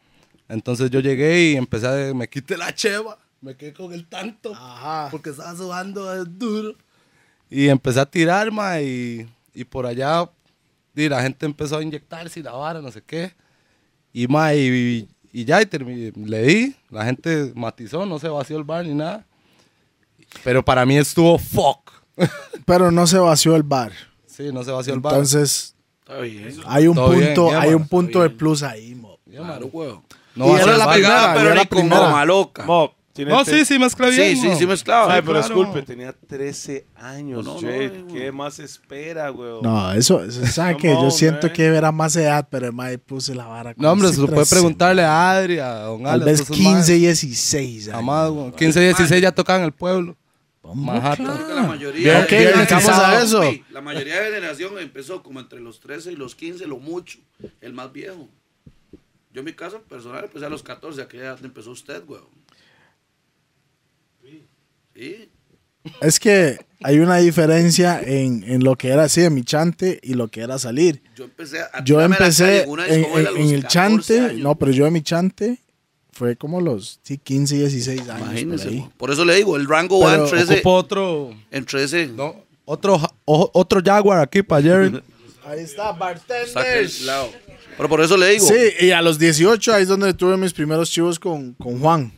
Entonces 0.50 0.90
yo 0.92 1.00
llegué 1.00 1.52
y 1.52 1.56
empecé 1.56 1.88
a, 2.10 2.14
me 2.14 2.28
quité 2.28 2.58
la 2.58 2.74
cheva, 2.74 3.18
me 3.42 3.56
quedé 3.56 3.74
con 3.74 3.94
el 3.94 4.08
tanto, 4.08 4.54
Ajá. 4.54 5.10
porque 5.12 5.30
estaba 5.30 5.56
sudando 5.56 6.26
duro. 6.26 6.76
Y 7.50 7.68
empecé 7.70 8.00
a 8.00 8.06
tirar, 8.06 8.52
ma, 8.52 8.82
y, 8.82 9.28
y 9.54 9.64
por 9.64 9.86
allá, 9.86 10.30
y 10.96 11.08
la 11.10 11.22
gente 11.22 11.46
empezó 11.46 11.78
a 11.78 11.84
inyectarse 11.84 12.40
y 12.40 12.44
la 12.44 12.54
vara, 12.54 12.82
no 12.82 12.92
sé 12.92 13.02
qué. 13.06 13.34
Y, 14.12 14.28
ma, 14.28 14.54
y, 14.54 15.08
y 15.32 15.46
ya, 15.46 15.62
y 15.62 15.66
terminé, 15.66 16.12
le 16.16 16.42
di, 16.44 16.76
la 16.90 17.06
gente 17.06 17.52
matizó, 17.56 18.06
no 18.06 18.18
se 18.20 18.30
vació 18.30 18.58
el 18.58 18.64
bar 18.64 18.86
ni 18.86 18.94
nada. 18.94 19.26
Pero 20.44 20.64
para 20.64 20.86
mí 20.86 20.98
estuvo 20.98 21.38
fuck. 21.38 21.92
Pero 22.66 22.92
no 22.92 23.06
se 23.06 23.20
vació 23.20 23.56
el 23.56 23.64
bar. 23.64 23.92
sí, 24.26 24.52
no 24.52 24.64
se 24.64 24.72
vació 24.72 24.94
el 24.94 25.00
bar. 25.02 25.14
Entonces, 25.14 25.76
hay 26.66 26.88
un 26.88 26.96
Todo 26.96 27.12
punto, 27.14 27.58
hay 27.58 27.74
un 27.74 27.88
punto 27.88 28.22
de 28.22 28.30
plus 28.30 28.64
ahí, 28.64 28.96
mo. 28.96 29.20
Claro, 29.30 29.70
no 30.36 30.48
Y 30.58 30.62
era 30.62 30.78
la 30.78 30.92
primera, 30.92 31.34
pero 31.34 31.46
era 31.48 31.56
la 31.56 31.66
con 31.66 31.80
primera. 31.80 32.00
goma 32.06 32.26
loca. 32.26 32.64
Mo, 32.66 32.95
tiene 32.95 32.95
No, 33.24 33.45
sí, 33.45 33.63
sí, 33.63 33.80
mezcla 33.80 34.09
bien. 34.09 34.36
Sí, 34.36 34.41
sí, 34.49 34.55
sí 34.57 34.68
mezclaba. 34.68 35.13
Ay, 35.13 35.22
pero 35.22 35.39
claro. 35.39 35.47
disculpe, 35.55 35.82
tenía 35.84 36.11
13 36.11 36.86
años, 36.95 37.45
No, 37.45 37.53
no, 37.53 37.61
Jade. 37.61 38.03
no, 38.05 38.13
¿Qué 38.13 38.32
más 38.32 38.59
espera, 38.59 39.30
güey? 39.30 39.61
No, 39.61 39.91
eso, 39.93 40.22
eso 40.24 40.45
¿sabe 40.47 40.74
Come 40.74 40.82
qué? 40.82 40.88
Yo 40.89 40.99
on, 40.99 41.11
siento 41.11 41.47
man. 41.47 41.53
que 41.55 41.66
era 41.66 41.91
más 41.93 42.16
edad, 42.18 42.47
pero 42.51 42.66
el 42.66 42.74
mae 42.74 42.97
puse 42.97 43.34
la 43.34 43.45
vara. 43.45 43.74
No, 43.78 43.91
hombre, 43.91 44.09
se 44.09 44.18
lo 44.20 44.26
puede 44.28 44.39
13, 44.41 44.55
preguntarle 44.55 45.03
a 45.03 45.32
Adri, 45.32 45.59
a 45.59 45.74
Don 45.82 46.03
Tal 46.03 46.11
Alex, 46.13 46.26
vez 46.26 46.41
esos 46.41 46.55
15, 46.57 46.72
maes. 46.74 46.88
16. 47.22 47.88
años. 47.88 47.95
Jamás, 47.95 48.30
güey. 48.32 48.51
15, 48.51 48.80
16 48.82 49.22
ya 49.22 49.32
tocaban 49.32 49.61
en 49.61 49.66
el 49.68 49.72
pueblo. 49.74 50.18
Manhattan. 50.74 51.28
Creo 51.28 51.47
que 51.47 51.53
la 51.53 51.61
mayoría 51.63 52.11
Bien, 52.13 52.24
Ok, 52.24 52.30
bien 52.32 52.43
dedicamos 52.57 52.86
necesario. 52.86 53.18
a 53.20 53.22
eso. 53.24 53.43
La 53.72 53.82
mayoría 53.82 54.20
de 54.20 54.32
generación 54.34 54.80
empezó 54.80 55.22
como 55.22 55.39
entre 55.39 55.59
los 55.61 55.80
13 55.80 56.11
y 56.11 56.16
los 56.16 56.34
15, 56.36 56.66
lo 56.66 56.80
mucho. 56.80 57.20
El 57.61 57.72
más 57.74 57.93
viejo. 57.93 58.28
Yo 59.32 59.39
en 59.41 59.45
mi 59.45 59.53
caso 59.53 59.80
personal 59.84 60.24
empecé 60.24 60.45
a 60.45 60.49
los 60.49 60.63
14, 60.63 61.01
¿a 61.03 61.07
qué 61.07 61.18
edad 61.18 61.38
empezó 61.43 61.70
usted, 61.70 62.01
weón? 62.07 62.26
Es 66.02 66.20
que 66.20 66.58
hay 66.84 67.00
una 67.00 67.18
diferencia 67.18 68.02
en, 68.04 68.43
en 68.48 68.64
lo 68.64 68.76
que 68.76 68.89
era 68.89 69.04
así 69.04 69.22
de 69.22 69.30
mi 69.30 69.43
chante 69.43 70.00
y 70.02 70.14
lo 70.16 70.28
que 70.30 70.41
era 70.41 70.58
salir. 70.58 71.02
Yo 71.16 71.26
empecé 71.26 71.60
a 71.62 71.84
Yo 71.84 72.02
empecé 72.02 72.64
en 72.64 72.70
el 72.70 73.62
14 73.62 73.68
chante, 73.68 74.20
años. 74.20 74.39
no, 74.39 74.56
pero 74.56 74.72
yo 74.72 74.88
en 74.88 74.93
mi 74.93 75.02
chante 75.02 75.60
fue 76.12 76.36
como 76.36 76.62
los 76.62 77.00
sí, 77.04 77.18
15, 77.18 77.56
16 77.60 78.02
años. 78.10 78.20
Imagínese. 78.22 78.64
por 78.66 78.74
ahí. 78.74 78.80
weón. 78.80 78.91
Por 78.98 79.12
eso 79.12 79.26
le 79.26 79.36
digo, 79.36 79.56
el 79.58 79.68
rango 79.68 80.00
va 80.00 80.16
entre 80.16 80.41
ese, 80.41 80.62
otro, 80.64 81.36
entre 81.52 81.84
ese. 81.84 82.08
no, 82.08 82.43
otro, 82.66 83.00
o- 83.26 83.52
otro 83.54 83.82
Jaguar 83.84 84.20
aquí 84.22 84.41
para 84.41 84.62
Jerry. 84.62 85.02
Ahí 85.48 85.60
está, 85.60 85.96
lado. 87.06 87.30
Pero 87.78 87.88
por 87.88 88.02
eso 88.02 88.18
le 88.18 88.32
digo. 88.32 88.48
Sí, 88.48 88.56
y 88.80 88.89
a 88.89 89.00
los 89.04 89.20
18 89.20 89.74
ahí 89.76 89.84
es 89.84 89.88
donde 89.88 90.12
tuve 90.16 90.38
mis 90.38 90.54
primeros 90.54 90.89
chivos 90.89 91.20
con, 91.20 91.54
con 91.54 91.80
Juan. 91.80 92.12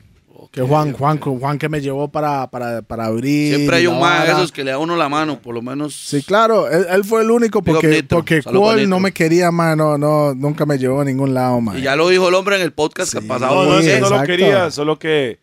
Que 0.52 0.62
Juan, 0.62 0.94
Juan, 0.94 1.18
Juan 1.20 1.58
que 1.58 1.70
me 1.70 1.82
llevó 1.82 2.10
para, 2.10 2.50
para, 2.50 2.82
para 2.82 3.06
abrir. 3.06 3.56
Siempre 3.56 3.78
hay 3.78 3.88
un 3.88 4.00
más 4.00 4.26
de 4.26 4.34
esos 4.34 4.52
que 4.52 4.64
le 4.64 4.72
da 4.72 4.78
uno 4.78 4.96
la 4.96 5.10
mano, 5.10 5.42
por 5.42 5.56
lo 5.56 5.62
menos. 5.62 5.96
Sí, 5.96 6.22
claro, 6.24 6.70
él, 6.70 6.86
él 6.90 7.04
fue 7.04 7.22
el 7.22 7.32
único 7.32 7.62
porque, 7.62 8.04
porque 8.08 8.36
Nitro. 8.38 8.88
no 8.88 9.00
me 9.00 9.12
quería, 9.12 9.52
man, 9.52 9.78
no, 9.78 9.98
no, 9.98 10.34
nunca 10.36 10.66
me 10.66 10.78
llevó 10.78 11.02
a 11.02 11.06
ningún 11.06 11.34
lado, 11.34 11.60
man. 11.62 11.78
Y 11.78 11.82
ya 11.82 11.96
lo 11.96 12.10
dijo 12.10 12.30
el 12.30 12.36
hombre 12.36 12.58
en 12.58 12.62
el 12.62 12.74
podcast 12.74 13.12
que 13.14 13.20
ha 13.20 13.28
pasado. 13.28 13.66
No, 13.66 13.82
no 13.82 14.00
no 14.00 14.10
lo 14.10 14.24
quería, 14.24 14.72
solo 14.72 15.00
que 15.00 15.40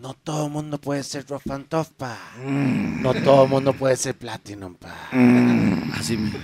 no 0.00 0.14
todo 0.14 0.46
el 0.46 0.52
mundo 0.52 0.78
puede 0.78 1.02
ser 1.02 1.26
rough 1.28 1.50
and 1.50 1.68
tough, 1.68 1.88
pa. 1.96 2.16
No 2.44 3.14
todo 3.14 3.44
el 3.44 3.50
mundo 3.50 3.72
puede 3.72 3.96
ser 3.96 4.14
platinum, 4.14 4.74
pa. 4.74 4.94
Así 5.94 6.16
mismo. 6.16 6.38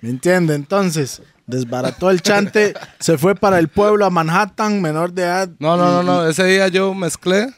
¿Me 0.00 0.10
entiende? 0.10 0.54
Entonces, 0.54 1.22
desbarató 1.46 2.10
el 2.10 2.22
chante, 2.22 2.74
se 2.98 3.18
fue 3.18 3.34
para 3.34 3.58
el 3.58 3.68
pueblo 3.68 4.04
a 4.04 4.10
Manhattan, 4.10 4.80
menor 4.82 5.12
de 5.12 5.22
edad. 5.22 5.48
No, 5.58 5.76
no, 5.76 5.90
no, 5.90 6.02
no. 6.02 6.28
Ese 6.28 6.44
día 6.44 6.68
yo 6.68 6.92
mezclé 6.94 7.48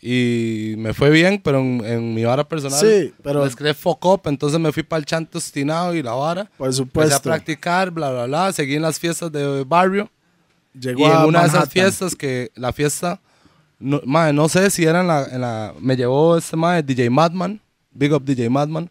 y 0.00 0.74
me 0.78 0.94
fue 0.94 1.10
bien, 1.10 1.40
pero 1.42 1.58
en, 1.58 1.82
en 1.84 2.14
mi 2.14 2.24
vara 2.24 2.46
personal 2.48 2.78
Sí, 2.78 3.12
pero- 3.22 3.42
mezclé 3.44 3.74
fuck 3.74 4.04
up, 4.04 4.20
entonces 4.26 4.60
me 4.60 4.70
fui 4.72 4.82
para 4.82 5.00
el 5.00 5.06
chanto 5.06 5.38
ostinado 5.38 5.94
y 5.94 6.02
la 6.02 6.12
vara. 6.12 6.44
Por 6.56 6.68
Empecé 6.68 6.82
a 6.82 6.84
supuesto. 6.86 7.22
practicar, 7.22 7.90
bla, 7.90 8.10
bla, 8.10 8.26
bla. 8.26 8.52
Seguí 8.52 8.76
en 8.76 8.82
las 8.82 8.98
fiestas 8.98 9.32
de 9.32 9.64
barrio. 9.64 10.08
Llegó 10.78 11.00
Y 11.00 11.04
en 11.04 11.12
a 11.12 11.26
una 11.26 11.40
de 11.40 11.46
esas 11.46 11.54
Manhattan. 11.54 11.70
fiestas 11.72 12.14
que 12.14 12.52
la 12.54 12.72
fiesta, 12.72 13.20
no, 13.80 14.00
mae, 14.04 14.32
no 14.32 14.48
sé 14.48 14.70
si 14.70 14.84
era 14.84 15.00
en 15.00 15.06
la, 15.08 15.24
en 15.24 15.40
la 15.40 15.74
me 15.80 15.96
llevó 15.96 16.36
este 16.36 16.56
mae, 16.56 16.82
DJ 16.82 17.10
Madman, 17.10 17.60
Big 17.90 18.12
Up 18.12 18.22
DJ 18.24 18.48
Madman. 18.50 18.88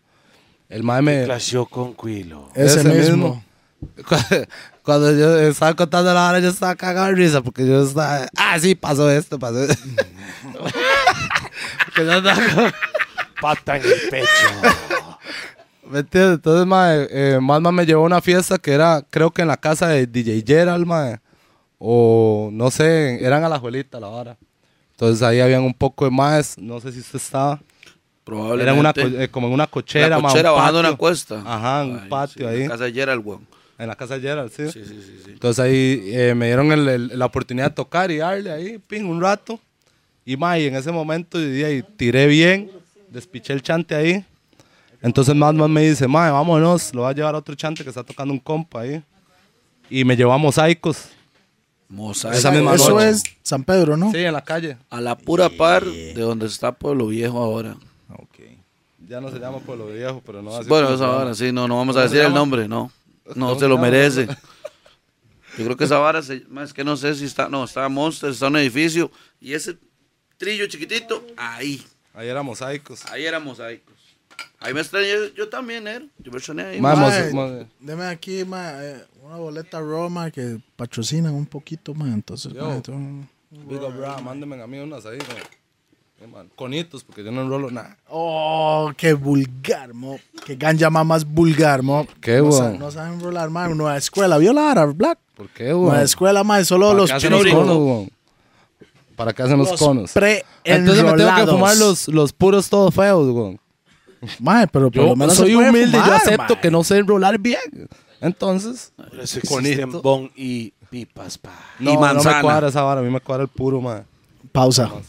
El 0.67 0.83
mae 0.83 1.01
me... 1.01 1.23
Clasheó 1.23 1.65
con 1.65 1.93
Quilo. 1.93 2.49
Ese, 2.53 2.81
ese 2.81 2.89
mismo. 2.89 3.27
Cuando, 3.29 3.46
cuando 4.83 5.11
yo 5.17 5.37
estaba 5.39 5.75
contando 5.75 6.13
la 6.13 6.29
hora, 6.29 6.39
yo 6.39 6.49
estaba 6.49 6.75
cagado 6.75 7.07
de 7.07 7.13
risa 7.15 7.41
porque 7.41 7.65
yo 7.65 7.83
estaba, 7.83 8.27
ah, 8.35 8.59
sí, 8.59 8.75
pasó 8.75 9.09
esto, 9.09 9.37
pasó 9.39 9.63
esto. 9.63 9.87
Que 11.95 12.05
yo 12.05 12.13
andaba 12.13 12.39
con- 12.53 12.71
Pata 13.41 13.77
en 13.77 13.83
el 13.83 14.09
pecho. 14.09 14.27
¿Me 15.89 15.99
entiendes? 15.99 16.35
Entonces, 16.35 16.65
mae, 16.65 17.07
eh, 17.09 17.39
me 17.39 17.85
llevó 17.85 18.03
a 18.03 18.05
una 18.05 18.21
fiesta 18.21 18.57
que 18.57 18.71
era, 18.73 19.03
creo 19.09 19.31
que 19.31 19.41
en 19.43 19.47
la 19.47 19.57
casa 19.57 19.87
de 19.87 20.05
DJ 20.05 20.43
Gerald, 20.45 20.85
mae. 20.85 21.19
O 21.79 22.49
no 22.51 22.71
sé, 22.71 23.23
eran 23.23 23.43
a 23.43 23.49
la 23.49 23.55
abuelita 23.55 23.99
la 23.99 24.07
hora. 24.07 24.37
Entonces 24.91 25.21
ahí 25.21 25.39
habían 25.39 25.61
un 25.61 25.73
poco 25.73 26.05
de 26.05 26.11
más, 26.11 26.57
no 26.57 26.79
sé 26.79 26.91
si 26.91 26.99
usted 26.99 27.17
estaba. 27.17 27.59
Probablemente. 28.23 28.63
Era 28.63 28.73
en 28.73 28.79
una, 29.15 29.23
eh, 29.23 29.29
como 29.29 29.47
en 29.47 29.53
una 29.53 29.67
cochera, 29.67 30.09
la 30.09 30.19
mae, 30.19 30.31
cochera 30.31 30.51
un 30.51 30.57
bajando 30.57 30.79
patio. 30.79 30.89
una 30.89 30.97
cuesta. 30.97 31.43
Ajá, 31.45 31.83
un 31.83 32.09
patio 32.09 32.49
sí, 32.49 32.55
ahí. 32.55 32.63
En 32.63 32.69
casa 32.69 32.83
de 32.85 32.93
Gerald, 32.93 33.21
weón. 33.25 33.47
En 33.79 33.87
la 33.87 33.95
casa 33.95 34.15
de 34.15 34.21
Gerald, 34.21 34.51
sí. 34.51 34.71
Sí, 34.71 34.83
sí, 34.85 35.01
sí, 35.05 35.21
sí. 35.25 35.31
Entonces 35.31 35.63
ahí 35.63 36.01
eh, 36.07 36.33
me 36.35 36.47
dieron 36.47 36.71
el- 36.71 36.87
el- 36.87 37.19
la 37.19 37.25
oportunidad 37.25 37.65
de 37.69 37.75
tocar 37.75 38.09
y 38.11 38.17
darle 38.17 38.51
ahí, 38.51 38.77
ping, 38.79 39.03
un 39.05 39.21
rato. 39.21 39.59
Y 40.25 40.35
mae, 40.35 40.65
en 40.67 40.75
ese 40.75 40.91
momento 40.91 41.39
y, 41.39 41.63
ahí 41.63 41.83
tiré 41.95 42.25
bien, 42.27 42.71
despiché 43.09 43.53
el 43.53 43.61
chante 43.61 43.95
ahí. 43.95 44.25
Entonces 45.01 45.35
Madman 45.35 45.71
me 45.71 45.87
dice, 45.87 46.07
mae, 46.07 46.31
vámonos, 46.31 46.93
lo 46.93 47.03
va 47.03 47.09
a 47.09 47.13
llevar 47.13 47.35
a 47.35 47.37
otro 47.37 47.53
chante 47.55 47.83
que 47.83 47.89
está 47.89 48.03
tocando 48.03 48.33
un 48.33 48.39
compa 48.39 48.81
ahí. 48.81 49.01
Y 49.89 50.03
me 50.03 50.15
llevó 50.17 50.33
a 50.33 50.37
Mosaicos. 50.37 51.09
Mosaico. 51.87 52.37
Esa 52.37 52.51
misma 52.51 52.73
Eso 52.75 52.89
noche. 52.89 53.09
es 53.09 53.23
San 53.43 53.63
Pedro, 53.63 53.95
¿no? 53.95 54.11
Sí, 54.11 54.17
en 54.17 54.33
la 54.33 54.43
calle. 54.43 54.75
A 54.89 54.99
la 54.99 55.15
pura 55.17 55.49
par 55.49 55.85
de 55.85 56.13
donde 56.19 56.47
está 56.47 56.71
Pueblo 56.73 57.07
Viejo 57.07 57.37
ahora. 57.37 57.77
Ya 59.07 59.21
no 59.21 59.31
se 59.31 59.39
llama 59.39 59.59
Pueblo 59.59 59.87
Viejo, 59.87 60.21
pero 60.25 60.41
no 60.41 60.53
así 60.53 60.67
bueno, 60.67 60.87
como 60.87 60.95
esa 60.95 61.05
se 61.05 61.09
llama. 61.09 61.23
vara, 61.23 61.35
sí, 61.35 61.51
no, 61.53 61.65
no 61.67 61.77
vamos 61.77 61.95
a 61.95 61.99
¿Cómo 62.01 62.09
se 62.09 62.15
decir 62.15 62.27
el 62.27 62.33
nombre, 62.33 62.67
no. 62.67 62.91
No 63.35 63.47
¿Cómo 63.47 63.59
se 63.59 63.67
lo 63.67 63.77
merece. 63.77 64.27
Yo 65.57 65.65
creo 65.65 65.75
que 65.77 65.85
esa 65.85 65.97
vara, 65.97 66.21
se, 66.21 66.45
es 66.63 66.73
que 66.73 66.83
no 66.83 66.95
sé 66.97 67.15
si 67.15 67.25
está, 67.25 67.49
no, 67.49 67.63
está 67.63 67.89
Monster, 67.89 68.29
está 68.29 68.47
un 68.47 68.57
edificio. 68.57 69.11
Y 69.41 69.53
ese 69.53 69.77
trillo 70.37 70.67
chiquitito, 70.67 71.25
ahí. 71.35 71.83
Ahí 72.13 72.27
era 72.27 72.43
Mosaicos. 72.43 73.05
Ahí 73.07 73.25
era 73.25 73.39
mosaicos. 73.39 73.95
Ahí 74.59 74.73
me 74.73 74.81
extrañé, 74.81 75.33
yo 75.35 75.49
también, 75.49 75.87
¿eh? 75.87 76.07
Yo 76.19 76.31
me 76.31 76.37
extrañé 76.37 76.63
ahí. 76.63 76.81
Mae, 76.81 77.31
mae. 77.33 77.67
deme 77.79 78.05
aquí, 78.05 78.43
mae, 78.43 78.91
eh, 78.91 79.05
una 79.23 79.37
boleta 79.37 79.79
Roma 79.79 80.29
que 80.31 80.59
patrocinan 80.75 81.33
un 81.33 81.45
poquito, 81.45 81.93
más 81.93 82.13
entonces. 82.13 82.53
Yo. 82.53 82.67
mae, 82.67 82.81
tú- 82.81 83.27
Big 83.49 83.79
a 83.79 84.67
mí 84.67 84.79
unas 84.79 85.05
ahí, 85.05 85.17
mae. 85.19 85.43
Conitos, 86.55 87.03
porque 87.03 87.23
yo 87.23 87.31
no 87.31 87.41
enrolo 87.43 87.69
nada. 87.71 87.95
Oh, 88.09 88.91
qué 88.97 89.13
vulgar, 89.13 89.93
mo. 89.93 90.19
Qué 90.45 90.55
ganja 90.55 90.89
más 90.89 91.05
más 91.05 91.25
vulgar, 91.25 91.83
mo. 91.83 92.07
Qué 92.19 92.37
no, 92.37 92.45
bueno. 92.45 92.57
sa- 92.57 92.71
no 92.73 92.91
saben 92.91 93.19
rolar, 93.21 93.49
man. 93.49 93.77
Nueva 93.77 93.97
escuela, 93.97 94.37
¿vio 94.37 94.51
la 94.53 94.63
hora, 94.71 94.85
Black? 94.85 95.19
¿Por 95.35 95.47
qué, 95.49 95.71
güey? 95.73 95.89
Nueva 95.89 96.01
escuela, 96.03 96.43
man, 96.43 96.65
solo 96.65 96.87
¿Para 96.87 96.97
los 96.99 97.77
güey? 97.77 98.09
¿Para 99.15 99.33
qué 99.33 99.43
hacen 99.43 99.57
los, 99.57 99.71
Los 99.71 99.79
conos? 99.79 100.11
pre- 100.11 100.43
Entonces 100.63 101.03
me 101.03 101.13
tengo 101.13 101.35
que 101.35 101.47
fumar 101.47 101.77
los, 101.77 102.07
los 102.07 102.33
puros 102.33 102.69
todos 102.69 102.93
feos, 102.93 103.29
güey. 103.29 103.59
Mae, 104.39 104.67
pero 104.67 104.85
por 104.91 104.95
Yo 104.95 105.09
lo 105.09 105.15
menos 105.15 105.35
soy 105.35 105.53
humilde, 105.55 105.91
yo 105.97 106.03
fumar, 106.03 106.13
acepto 106.21 106.53
mae. 106.55 106.61
que 106.61 106.71
no 106.71 106.83
sé 106.83 106.97
enrolar 106.97 107.37
bien. 107.39 107.59
Entonces, 108.21 108.91
existen 109.21 109.47
Conito. 109.49 110.01
bon 110.01 110.31
y 110.35 110.73
pipas, 110.89 111.37
pa. 111.37 111.51
no, 111.79 111.93
no 111.93 111.99
manzana. 111.99 112.37
me 112.37 112.41
cuadra 112.41 112.67
esa 112.69 112.81
vara, 112.81 113.01
a 113.01 113.03
mí 113.03 113.11
me 113.11 113.19
cuadra 113.21 113.43
el 113.43 113.49
puro, 113.49 113.79
man. 113.81 114.05
Pausa. 114.51 114.87
Me 114.87 115.01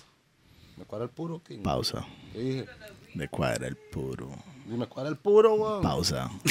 cuadra 0.89 1.05
el 1.05 1.11
puro, 1.11 1.41
King. 1.47 1.62
Pausa. 1.62 2.05
¿Qué 2.32 2.39
dije? 2.41 2.66
De 3.14 3.28
cuadra 3.28 3.68
el 3.68 3.76
puro. 3.76 4.30
Y 4.66 4.70
me 4.72 4.86
cuadra 4.86 5.11
el 5.11 5.16
puro, 5.16 5.57
güey. 5.57 5.82
Pausa. 5.82 6.30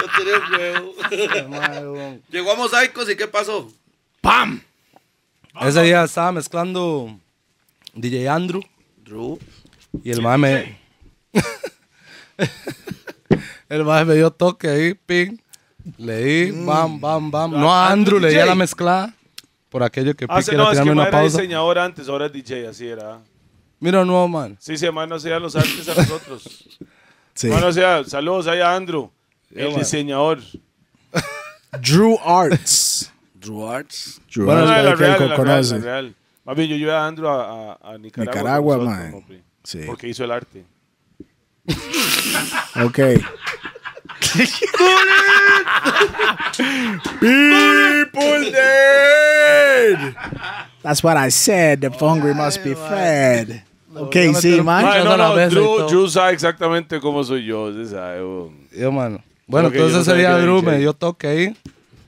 Yo 0.00 0.06
tiré 0.18 1.42
un 1.42 1.52
huevo. 1.52 2.18
Llegó 2.30 2.52
a 2.52 2.56
mosaicos 2.56 3.10
y 3.10 3.16
¿qué 3.16 3.26
pasó? 3.26 3.70
Ese 5.62 5.82
día 5.82 6.04
estaba 6.04 6.32
mezclando 6.32 7.18
DJ 7.94 8.28
Andrew 8.28 8.62
Drew. 9.04 9.38
y 10.02 10.10
el 10.10 10.20
mae 10.20 10.38
me... 10.38 10.78
el 13.68 13.84
mae 13.84 14.04
me 14.04 14.14
dio 14.14 14.30
toque 14.30 14.68
ahí, 14.68 14.94
ping. 14.94 15.38
Le 15.98 16.24
di, 16.24 16.50
bam, 16.64 17.00
bam, 17.00 17.30
bam. 17.30 17.52
No 17.52 17.72
a 17.72 17.90
Andrew, 17.90 18.18
le 18.18 18.30
di 18.30 18.38
a 18.38 18.46
la 18.46 18.54
mezclada. 18.54 19.14
Por 19.74 19.82
aquello 19.82 20.14
que 20.14 20.24
Ah, 20.28 20.36
Pi 20.36 20.42
sí, 20.44 20.48
quiera 20.50 20.62
no, 20.66 20.70
es 20.70 20.80
que 20.80 20.88
una 20.88 21.02
era 21.02 21.10
pausa. 21.10 21.38
diseñador 21.38 21.78
antes, 21.80 22.08
ahora 22.08 22.26
es 22.26 22.32
DJ, 22.32 22.68
así 22.68 22.86
era. 22.86 23.18
Mira, 23.80 24.04
no, 24.04 24.28
man. 24.28 24.56
Sí, 24.60 24.76
sí, 24.76 24.86
hermano, 24.86 25.16
hacía 25.16 25.36
los 25.40 25.56
artes 25.56 25.88
a 25.88 25.94
nosotros. 25.96 26.78
Sí. 27.34 27.48
Hermano, 27.48 27.66
o 27.66 27.72
sea, 27.72 28.04
saludos 28.04 28.46
ahí 28.46 28.60
a 28.60 28.72
Andrew, 28.76 29.10
el 29.52 29.70
man. 29.70 29.78
diseñador. 29.80 30.38
Drew 31.82 32.16
Arts. 32.24 33.10
Drew 33.34 33.66
Arts. 33.68 34.20
Drew 34.32 34.44
Bueno, 34.46 34.60
Arts, 34.60 34.70
No, 34.70 34.76
la 34.76 34.82
que 34.84 34.90
el 34.92 34.98
real, 34.98 35.10
la 35.10 35.26
real, 35.26 35.36
conoce. 35.36 35.74
la 35.80 35.84
real. 35.84 36.14
Más 36.44 36.56
bien, 36.56 36.68
yo 36.68 36.76
llevé 36.76 36.92
a 36.92 37.04
Andrew 37.08 37.26
a, 37.28 37.72
a- 37.72 37.78
a 37.94 37.98
Nicaragua. 37.98 38.32
Nicaragua, 38.40 38.76
nosotros, 38.76 38.96
mae. 39.00 39.20
papi, 39.20 39.42
Sí. 39.64 39.80
Porque 39.84 40.06
hizo 40.08 40.22
el 40.22 40.30
arte. 40.30 40.64
Ok. 42.84 42.98
People 47.20 48.50
dead. 48.50 50.14
That's 50.82 51.02
what 51.02 51.16
I 51.16 51.30
said. 51.30 51.80
The 51.80 51.90
hungry 51.90 52.34
must 52.34 52.62
be 52.62 52.74
fed. 52.74 53.62
Ok, 53.94 54.14
sí, 54.34 54.60
man. 54.62 54.84
Mae, 54.84 55.04
no 55.04 55.16
no, 55.16 55.36
Drew, 55.88 56.08
sabe 56.10 56.32
exactamente 56.32 56.98
cómo 57.00 57.22
soy 57.22 57.44
yo, 57.46 57.64
usted 57.66 57.86
sabe, 57.96 58.20
weón. 58.24 58.66
Yo, 58.76 58.90
mano. 58.90 59.22
Bueno, 59.46 59.70
Creo 59.70 59.72
que 59.72 59.78
yo 59.78 59.84
entonces 59.98 60.02
ese 60.02 60.10
sabía 60.10 60.28
día 60.30 60.36
que 60.38 60.42
Drew 60.42 60.60
DJ. 60.60 60.70
me 60.72 60.78
dio 60.78 60.92
toque 60.94 61.26
ahí. 61.28 61.56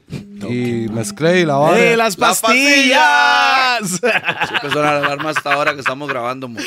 Y 0.08 0.88
mezclé 0.90 1.40
y 1.40 1.44
la 1.44 1.56
vara. 1.56 1.78
¡Eh, 1.78 1.96
las 1.96 2.18
La 2.18 2.28
pastillas! 2.28 3.88
Siempre 4.48 4.70
suena 4.70 4.92
la 4.92 4.98
alarma 4.98 5.30
hasta 5.30 5.52
ahora 5.52 5.74
que 5.74 5.80
estamos 5.80 6.08
grabando. 6.08 6.48
mo. 6.48 6.58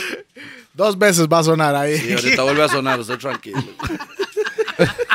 Dos 0.73 0.97
veces 0.97 1.27
va 1.27 1.39
a 1.39 1.43
sonar 1.43 1.75
ahí. 1.75 2.01
Y 2.09 2.13
ahorita 2.13 2.43
vuelve 2.43 2.63
a 2.63 2.69
sonar, 2.69 2.99
usted 2.99 3.17
tranquilo. 3.17 3.61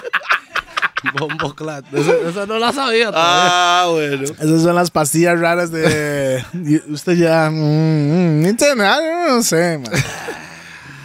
Bombo 1.19 1.55
clat. 1.55 1.85
Esa, 1.93 2.47
no 2.47 2.59
la 2.59 2.73
sabía 2.73 3.11
todavía. 3.11 3.51
Ah, 3.51 3.89
bueno. 3.91 4.23
Esas 4.25 4.63
son 4.63 4.75
las 4.75 4.91
pastillas 4.91 5.39
raras 5.39 5.71
de. 5.71 6.43
usted 6.89 7.15
ya. 7.15 7.51
mm, 7.51 8.43
mm, 8.43 8.47
Internet, 8.47 9.01
no 9.29 9.43
sé, 9.43 9.79
man. 9.79 9.93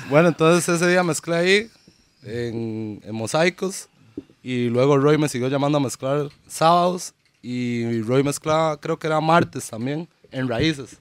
Bueno, 0.09 0.29
entonces 0.29 0.67
ese 0.75 0.87
día 0.89 1.03
mezclé 1.03 1.35
ahí 1.35 1.69
en, 2.23 2.99
en 3.03 3.15
Mosaicos 3.15 3.87
y 4.41 4.67
luego 4.69 4.97
Roy 4.97 5.17
me 5.17 5.29
siguió 5.29 5.47
llamando 5.49 5.77
a 5.77 5.81
mezclar 5.81 6.29
sábados 6.47 7.13
y 7.41 8.01
Roy 8.01 8.23
mezclaba, 8.23 8.77
creo 8.77 8.97
que 8.97 9.07
era 9.07 9.21
martes 9.21 9.69
también, 9.69 10.07
en 10.31 10.47
Raíces. 10.47 10.97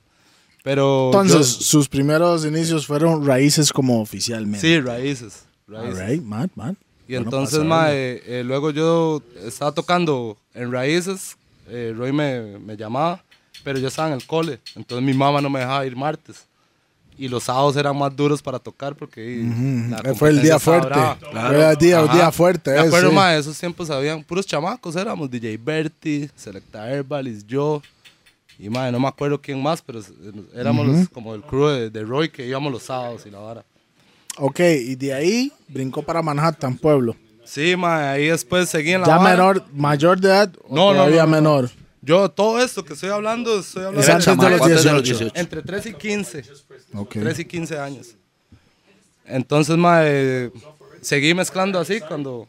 Pero 0.63 1.11
yo- 1.13 1.21
Entonces, 1.23 1.47
sus 1.47 1.89
primeros 1.89 2.45
inicios 2.45 2.87
fueron 2.87 3.27
raíces 3.27 3.73
como 3.73 4.01
oficialmente. 4.03 4.61
sí, 4.61 4.81
Raíces. 4.81 5.45
raíces. 5.67 5.99
Alright, 6.01 6.23
mad, 6.23 6.49
mad. 6.55 6.75
Y 7.09 7.13
Bueno, 7.15 7.25
entonces, 7.31 7.59
ma, 7.65 7.91
eh, 7.93 8.23
eh, 8.27 8.43
luego 8.45 8.71
yo 8.71 9.23
estaba 9.45 9.73
tocando 9.73 10.37
en 10.55 10.71
Raíces, 10.71 11.37
eh, 11.69 11.95
Roy 11.97 12.13
me, 12.13 12.59
me 12.59 12.77
llamaba, 12.77 13.25
pero 13.65 13.79
yo 13.79 13.89
estaba 13.89 14.09
en 14.09 14.15
el 14.15 14.27
cole, 14.27 14.61
entonces 14.77 15.05
mi 15.05 15.15
mamá 15.15 15.41
no 15.41 15.49
me 15.51 15.61
dejaba 15.61 15.85
ir 15.87 15.97
martes. 15.97 16.45
Y 17.21 17.27
los 17.27 17.43
sábados 17.45 17.75
eran 17.77 17.99
más 17.99 18.15
duros 18.15 18.41
para 18.41 18.61
tocar 18.61 18.95
porque 18.95 19.43
la 19.91 19.99
Eh, 20.11 20.15
Fue 20.15 20.29
el 20.29 20.41
día 20.41 20.59
fuerte. 20.61 20.95
Fue 21.99 22.05
el 22.05 22.17
día, 22.17 22.31
fuerte. 22.31 22.71
Me 22.71 22.79
acuerdo, 22.87 23.09
sí. 23.09 23.15
ma, 23.17 23.35
esos 23.35 23.59
tiempos 23.59 23.91
habían 23.91 24.23
puros 24.23 24.47
chamacos, 24.47 24.95
éramos 24.95 25.29
DJ 25.29 25.57
Berti, 25.57 26.31
Selecta 26.37 26.89
Herbalis, 26.89 27.45
yo, 27.45 27.83
y 28.57 28.69
ma, 28.69 28.89
no 28.93 29.01
me 29.01 29.09
acuerdo 29.09 29.41
quién 29.41 29.61
más, 29.61 29.83
pero 29.83 30.01
éramos 30.55 30.87
los- 30.87 31.09
como 31.09 31.35
el 31.35 31.43
crew 31.43 31.67
de, 31.69 31.91
de 31.91 32.05
Roy 32.05 32.29
que 32.29 32.47
íbamos 32.47 32.71
los 32.71 32.85
sábados 32.85 33.25
y 33.27 33.31
la 33.31 33.39
vara. 33.41 33.65
Ok, 34.39 34.61
y 34.61 34.95
de 34.95 35.13
ahí 35.15 35.53
brincó 35.69 36.03
para 36.03 36.23
Manhattan, 36.23 36.77
pueblo. 36.77 37.17
Sí, 37.45 37.75
ma, 37.77 38.13
ahí 38.13 38.27
después 38.29 38.69
seguí 38.69 38.93
en 38.93 39.01
la 39.01 39.07
¿Ya 39.07 39.19
menor, 39.19 39.65
mayor 39.73 40.21
de 40.21 40.29
edad 40.29 40.53
o 40.69 40.75
No, 40.75 40.87
no, 40.91 40.99
todavía 40.99 41.25
no, 41.25 41.27
no, 41.27 41.31
no. 41.31 41.37
menor? 41.57 41.71
Yo, 42.03 42.31
todo 42.31 42.61
esto 42.63 42.85
que 42.85 42.93
estoy 42.95 43.11
hablando, 43.11 43.59
estoy 43.59 43.83
hablando 43.85 44.01
Es 44.01 44.07
de- 44.07 44.13
antes 44.13 44.27
de 44.27 44.31
los 44.37 44.45
Chamaco, 44.45 44.65
antes 44.65 44.85
de 44.85 44.93
los 44.93 45.03
18. 45.03 45.25
18. 45.35 45.41
entre 45.41 45.63
3 45.63 45.87
y 45.87 45.95
15. 45.95 46.45
Ok. 46.95 47.11
3 47.21 47.39
y 47.41 47.45
15 47.45 47.79
años. 47.79 48.15
Entonces, 49.27 49.77
ma, 49.77 50.01
eh, 50.05 50.51
seguí 51.01 51.35
mezclando 51.35 51.79
así 51.79 52.01
cuando, 52.01 52.49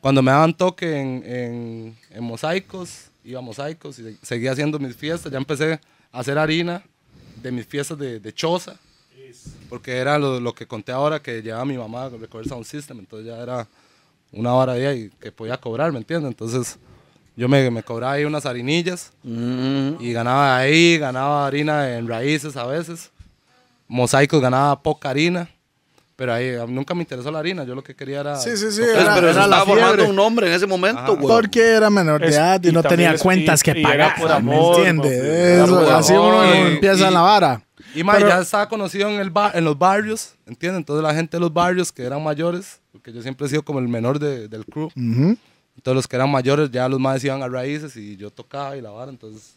cuando 0.00 0.22
me 0.22 0.30
daban 0.30 0.54
toque 0.56 0.98
en, 1.00 1.22
en, 1.26 1.96
en 2.10 2.24
mosaicos, 2.24 3.06
iba 3.24 3.38
a 3.38 3.42
mosaicos 3.42 3.98
y 3.98 4.02
se- 4.02 4.16
seguía 4.22 4.52
haciendo 4.52 4.78
mis 4.78 4.94
fiestas. 4.94 5.32
Ya 5.32 5.38
empecé 5.38 5.80
a 6.12 6.18
hacer 6.20 6.38
harina 6.38 6.82
de 7.42 7.50
mis 7.52 7.66
fiestas 7.66 7.98
de, 7.98 8.20
de 8.20 8.32
choza, 8.32 8.76
porque 9.68 9.96
era 9.96 10.18
lo, 10.18 10.40
lo 10.40 10.54
que 10.54 10.66
conté 10.66 10.92
ahora 10.92 11.20
que 11.20 11.42
llevaba 11.42 11.64
mi 11.64 11.76
mamá 11.78 12.04
a 12.04 12.08
recoger 12.10 12.48
Sound 12.48 12.64
System, 12.64 12.98
entonces 13.00 13.26
ya 13.28 13.38
era 13.38 13.66
una 14.32 14.54
hora 14.54 14.74
de 14.74 14.86
ahí 14.86 15.10
que 15.20 15.32
podía 15.32 15.56
cobrar, 15.58 15.90
¿me 15.92 15.98
entiendes? 15.98 16.28
Entonces 16.30 16.78
yo 17.36 17.48
me, 17.48 17.70
me 17.70 17.82
cobraba 17.82 18.12
ahí 18.14 18.24
unas 18.24 18.44
harinillas 18.46 19.12
Mm. 19.22 20.00
y 20.00 20.12
ganaba 20.12 20.56
ahí, 20.56 20.98
ganaba 20.98 21.46
harina 21.46 21.96
en 21.96 22.08
raíces 22.08 22.56
a 22.56 22.66
veces. 22.66 23.10
Mosaicos 23.86 24.40
ganaba 24.40 24.80
poca 24.82 25.08
harina, 25.10 25.48
pero 26.18 26.32
ahí 26.34 26.50
nunca 26.66 26.94
me 26.96 27.02
interesó 27.02 27.30
la 27.30 27.38
harina, 27.38 27.62
yo 27.62 27.76
lo 27.76 27.84
que 27.84 27.94
quería 27.94 28.18
era... 28.22 28.34
Sí, 28.34 28.56
sí, 28.56 28.72
sí. 28.72 28.82
Era, 28.82 29.14
pero 29.14 29.28
se 29.28 29.38
era 29.38 29.46
la 29.46 29.58
estaba 29.58 29.64
formando 29.66 30.08
un 30.10 30.16
nombre 30.16 30.48
en 30.48 30.52
ese 30.52 30.66
momento, 30.66 31.14
güey. 31.16 31.28
Porque 31.28 31.60
era 31.64 31.90
menor 31.90 32.20
de 32.20 32.26
edad 32.26 32.60
y, 32.60 32.70
y 32.70 32.72
no 32.72 32.82
tenía 32.82 33.12
es- 33.12 33.22
cuentas 33.22 33.60
y- 33.60 33.62
que 33.62 33.80
pagar. 33.82 34.16
por 34.18 34.26
¿Me 34.28 34.34
amor, 34.34 34.84
entiendes? 34.84 35.70
así 35.92 36.12
amor. 36.14 36.34
uno 36.34 36.54
Y- 36.54 36.72
empieza 36.72 37.08
la 37.12 37.20
vara. 37.20 37.62
Y 37.94 38.02
Pero- 38.02 38.26
ya 38.28 38.40
estaba 38.40 38.68
conocido 38.68 39.08
en, 39.08 39.20
el 39.20 39.32
en 39.54 39.64
los 39.64 39.78
barrios, 39.78 40.34
¿entiendes? 40.44 40.78
Entonces 40.78 41.04
la 41.04 41.14
gente 41.14 41.36
de 41.36 41.40
los 41.40 41.52
barrios 41.52 41.92
que 41.92 42.02
eran 42.02 42.20
mayores, 42.20 42.80
porque 42.90 43.12
yo 43.12 43.22
siempre 43.22 43.46
he 43.46 43.50
sido 43.50 43.62
como 43.62 43.78
el 43.78 43.86
menor 43.86 44.18
de- 44.18 44.48
del 44.48 44.64
crew, 44.66 44.86
Ujú. 44.86 44.96
entonces 45.76 45.94
los 45.94 46.08
que 46.08 46.16
eran 46.16 46.30
mayores 46.30 46.68
ya 46.72 46.88
los 46.88 46.98
más 46.98 47.22
iban 47.22 47.44
a 47.44 47.48
raíces 47.48 47.96
y 47.96 48.16
yo 48.16 48.30
tocaba 48.30 48.76
y 48.76 48.80
la 48.80 48.90
vara, 48.90 49.12
entonces 49.12 49.54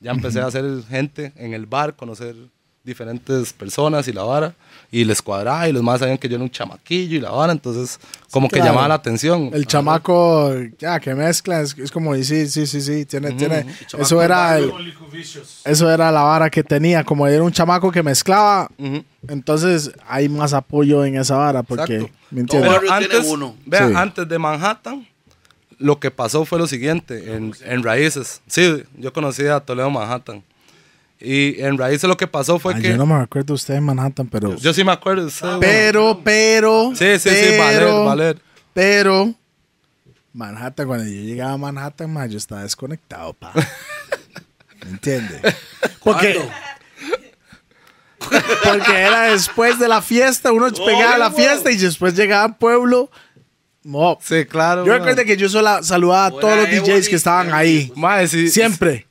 ya 0.00 0.10
empecé 0.10 0.40
a 0.42 0.46
hacer 0.48 0.64
gente 0.86 1.32
en 1.36 1.54
el 1.54 1.64
bar, 1.64 1.96
conocer 1.96 2.36
diferentes 2.84 3.52
personas 3.52 4.06
y 4.08 4.12
la 4.12 4.22
vara, 4.22 4.54
y 4.90 5.04
les 5.04 5.22
cuadraba 5.22 5.68
y 5.68 5.72
los 5.72 5.82
más 5.82 5.98
sabían 6.00 6.18
que 6.18 6.28
yo 6.28 6.34
era 6.36 6.44
un 6.44 6.50
chamaquillo 6.50 7.16
y 7.16 7.20
la 7.20 7.30
vara, 7.30 7.50
entonces 7.52 7.98
como 8.30 8.48
que 8.48 8.60
llamaba 8.60 8.86
la 8.88 8.94
atención. 8.94 9.50
El 9.52 9.66
chamaco, 9.66 10.52
ya, 10.78 11.00
que 11.00 11.14
mezcla, 11.14 11.60
es, 11.62 11.76
es 11.78 11.90
como 11.90 12.14
decir, 12.14 12.48
sí, 12.48 12.66
sí, 12.66 12.80
sí, 12.80 13.06
tiene, 13.06 13.32
tiene, 13.32 13.64
eso 13.98 14.22
era 14.22 14.58
el, 14.58 14.70
eso 15.64 15.90
era 15.90 16.12
la 16.12 16.22
vara 16.22 16.50
que 16.50 16.62
tenía, 16.62 17.02
como 17.04 17.26
era 17.26 17.42
un 17.42 17.50
chamaco 17.52 17.90
que 17.90 18.02
mezclaba, 18.02 18.68
entonces 19.26 19.90
hay 20.06 20.28
más 20.28 20.52
apoyo 20.52 21.04
en 21.04 21.16
esa 21.16 21.36
vara, 21.36 21.62
porque, 21.62 21.94
Exacto. 21.96 22.14
¿me 22.30 22.40
entiendes? 22.42 22.72
Antes, 22.90 23.24
uno. 23.26 23.56
vea, 23.64 23.88
Sí. 23.88 23.94
antes 23.96 24.28
de 24.28 24.38
Manhattan, 24.38 25.08
lo 25.78 25.98
que 25.98 26.10
pasó 26.10 26.44
fue 26.44 26.58
lo 26.58 26.66
siguiente, 26.66 27.34
en, 27.34 27.52
en 27.64 27.82
Raíces. 27.82 28.42
Sí, 28.46 28.84
yo 28.98 29.12
conocí 29.12 29.46
a 29.46 29.58
Toledo 29.60 29.90
Manhattan. 29.90 30.42
Y 31.20 31.60
en 31.62 31.78
Raíces 31.78 32.08
lo 32.08 32.16
que 32.16 32.26
pasó 32.26 32.58
fue 32.58 32.74
Ay, 32.74 32.82
que... 32.82 32.88
yo 32.90 32.96
no 32.96 33.06
me 33.06 33.14
acuerdo 33.14 33.46
de 33.48 33.52
usted 33.54 33.74
en 33.74 33.84
Manhattan, 33.84 34.26
pero, 34.26 34.56
Yo 34.56 34.74
sí 34.74 34.84
me 34.84 34.92
acuerdo 34.92 35.22
de 35.22 35.28
usted, 35.28 35.56
pero, 35.60 36.20
pero, 36.22 36.90
Sí, 36.94 37.18
sí, 37.18 37.30
sí, 37.30 37.46
pero, 37.56 37.58
Valer, 37.58 38.06
Valer. 38.06 38.42
pero, 38.74 39.34
Manhattan, 40.32 40.86
cuando 40.86 41.04
yo 41.06 41.20
llegaba 41.22 41.52
a 41.52 41.56
Manhattan, 41.56 42.12
ma, 42.12 42.26
yo 42.26 42.36
estaba 42.38 42.62
desconectado, 42.62 43.32
pa. 43.34 43.52
¿Me 44.84 44.90
entiende? 44.90 45.40
Porque, 46.02 46.40
porque 48.64 48.92
era 48.92 49.30
después 49.30 49.78
de 49.78 49.88
la 49.88 50.02
fiesta, 50.02 50.52
uno 50.52 50.70
pegaba 50.72 51.14
a 51.14 51.18
la 51.18 51.30
fiesta 51.30 51.70
y 51.70 51.76
después 51.76 52.14
llegaba 52.16 52.44
al 52.44 52.56
pueblo. 52.56 53.10
mo. 53.84 54.18
Sí, 54.22 54.44
claro. 54.46 54.84
Yo 54.84 54.92
man. 54.92 54.98
recuerdo 55.00 55.24
que 55.24 55.36
yo 55.36 55.48
solo 55.48 55.82
saludaba 55.82 56.26
a 56.26 56.30
todos 56.30 56.56
los 56.56 56.68
DJs 56.68 57.08
que 57.08 57.16
estaban 57.16 57.52
ahí. 57.54 57.92
Mae, 57.94 58.26
sí, 58.28 58.48
Siempre. 58.48 59.06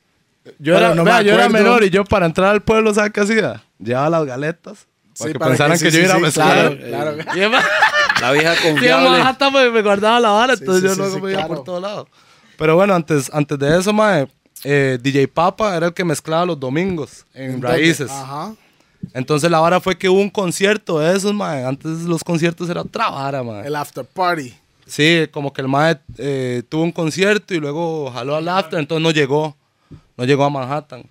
Yo 0.58 0.76
era, 0.76 0.94
no 0.94 1.04
me 1.04 1.10
vea, 1.10 1.22
yo 1.22 1.32
era 1.34 1.48
menor 1.48 1.84
y 1.84 1.90
yo 1.90 2.04
para 2.04 2.26
entrar 2.26 2.50
al 2.50 2.62
pueblo, 2.62 2.92
¿sabes 2.92 3.12
qué 3.12 3.20
hacía? 3.20 3.62
Llevaba 3.78 4.10
las 4.10 4.26
galetas. 4.26 4.86
Para 5.18 5.28
Sí, 5.28 5.32
que 5.32 5.38
para 5.38 5.50
pensaran 5.52 5.78
que 5.78 5.84
que, 5.84 5.90
sí, 5.90 5.96
yo 5.98 6.02
sí, 6.02 6.08
iba 6.08 6.14
a 6.16 6.18
mezclar. 6.18 6.76
claro, 6.78 7.14
claro. 7.16 7.36
Y 7.36 7.40
además- 7.40 7.64
La 8.20 8.32
vieja 8.32 8.54
Sí, 8.62 8.62
confiable. 8.68 9.08
Manhattan 9.10 9.52
me, 9.52 9.70
me 9.70 9.82
guardaba 9.82 10.20
la 10.20 10.30
vara, 10.30 10.52
entonces 10.54 10.92
sí, 10.92 10.98
yo 10.98 11.10
sí, 11.10 11.20
me 11.20 11.30
iba 11.32 11.40
claro. 11.40 11.54
por 11.54 11.64
todos 11.64 11.82
lados. 11.82 12.08
Pero 12.58 12.76
bueno, 12.76 12.94
antes, 12.94 13.30
antes 13.32 13.58
de 13.58 13.78
eso, 13.78 13.92
mae, 13.92 14.28
eh, 14.64 14.98
DJ 15.00 15.28
Papa 15.28 15.76
era 15.76 15.86
el 15.86 15.94
que 15.94 16.04
mezclaba 16.04 16.44
los 16.46 16.58
domingos 16.60 17.24
en 17.34 17.60
Raíces. 17.62 18.10
Ajá. 18.10 18.54
Entonces 19.12 19.50
la 19.50 19.60
vara 19.60 19.80
fue 19.80 19.96
que 19.98 20.08
hubo 20.08 20.20
un 20.20 20.30
concierto 20.30 20.98
de 20.98 21.16
esos, 21.16 21.34
mae. 21.34 21.64
Antes 21.64 22.02
los 22.02 22.22
conciertos 22.24 22.68
era 22.70 22.80
otra 22.82 23.08
vara, 23.10 23.42
mae. 23.42 23.66
El 23.66 23.76
after 23.76 24.04
party. 24.04 24.54
Sí, 24.86 25.26
como 25.30 25.52
que 25.52 25.60
el 25.62 25.68
mae 25.68 25.98
eh, 26.18 26.62
tuvo 26.68 26.82
un 26.82 26.92
concierto 26.92 27.54
y 27.54 27.58
luego 27.60 28.10
jaló 28.12 28.36
al 28.36 28.48
after, 28.48 28.78
entonces 28.78 29.02
no 29.02 29.10
llegó. 29.10 29.56
No 30.16 30.24
llegó 30.24 30.44
a 30.44 30.50
Manhattan. 30.50 31.08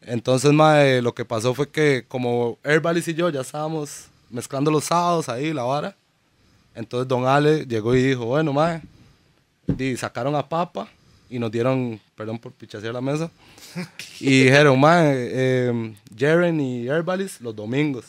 Entonces, 0.00 0.52
mae, 0.52 1.00
lo 1.00 1.14
que 1.14 1.24
pasó 1.24 1.54
fue 1.54 1.68
que 1.68 2.04
como 2.08 2.58
Herbalis 2.64 3.08
y 3.08 3.14
yo 3.14 3.30
ya 3.30 3.40
estábamos 3.40 4.06
mezclando 4.30 4.70
los 4.70 4.84
sábados 4.84 5.28
ahí, 5.28 5.52
la 5.52 5.62
vara. 5.62 5.96
Entonces 6.74 7.06
Don 7.06 7.26
Ale 7.26 7.66
llegó 7.66 7.94
y 7.94 8.02
dijo, 8.02 8.24
bueno, 8.24 8.52
mae, 8.52 8.80
y 9.78 9.96
sacaron 9.96 10.34
a 10.34 10.48
Papa 10.48 10.88
y 11.28 11.38
nos 11.38 11.50
dieron, 11.50 12.00
perdón 12.16 12.38
por 12.38 12.52
pichasear 12.52 12.94
la 12.94 13.00
mesa, 13.00 13.30
y 14.20 14.44
dijeron, 14.44 14.80
mae, 14.80 15.12
eh, 15.14 15.94
Jaren 16.16 16.60
y 16.60 16.86
Herbalis 16.86 17.40
los 17.40 17.54
domingos. 17.54 18.04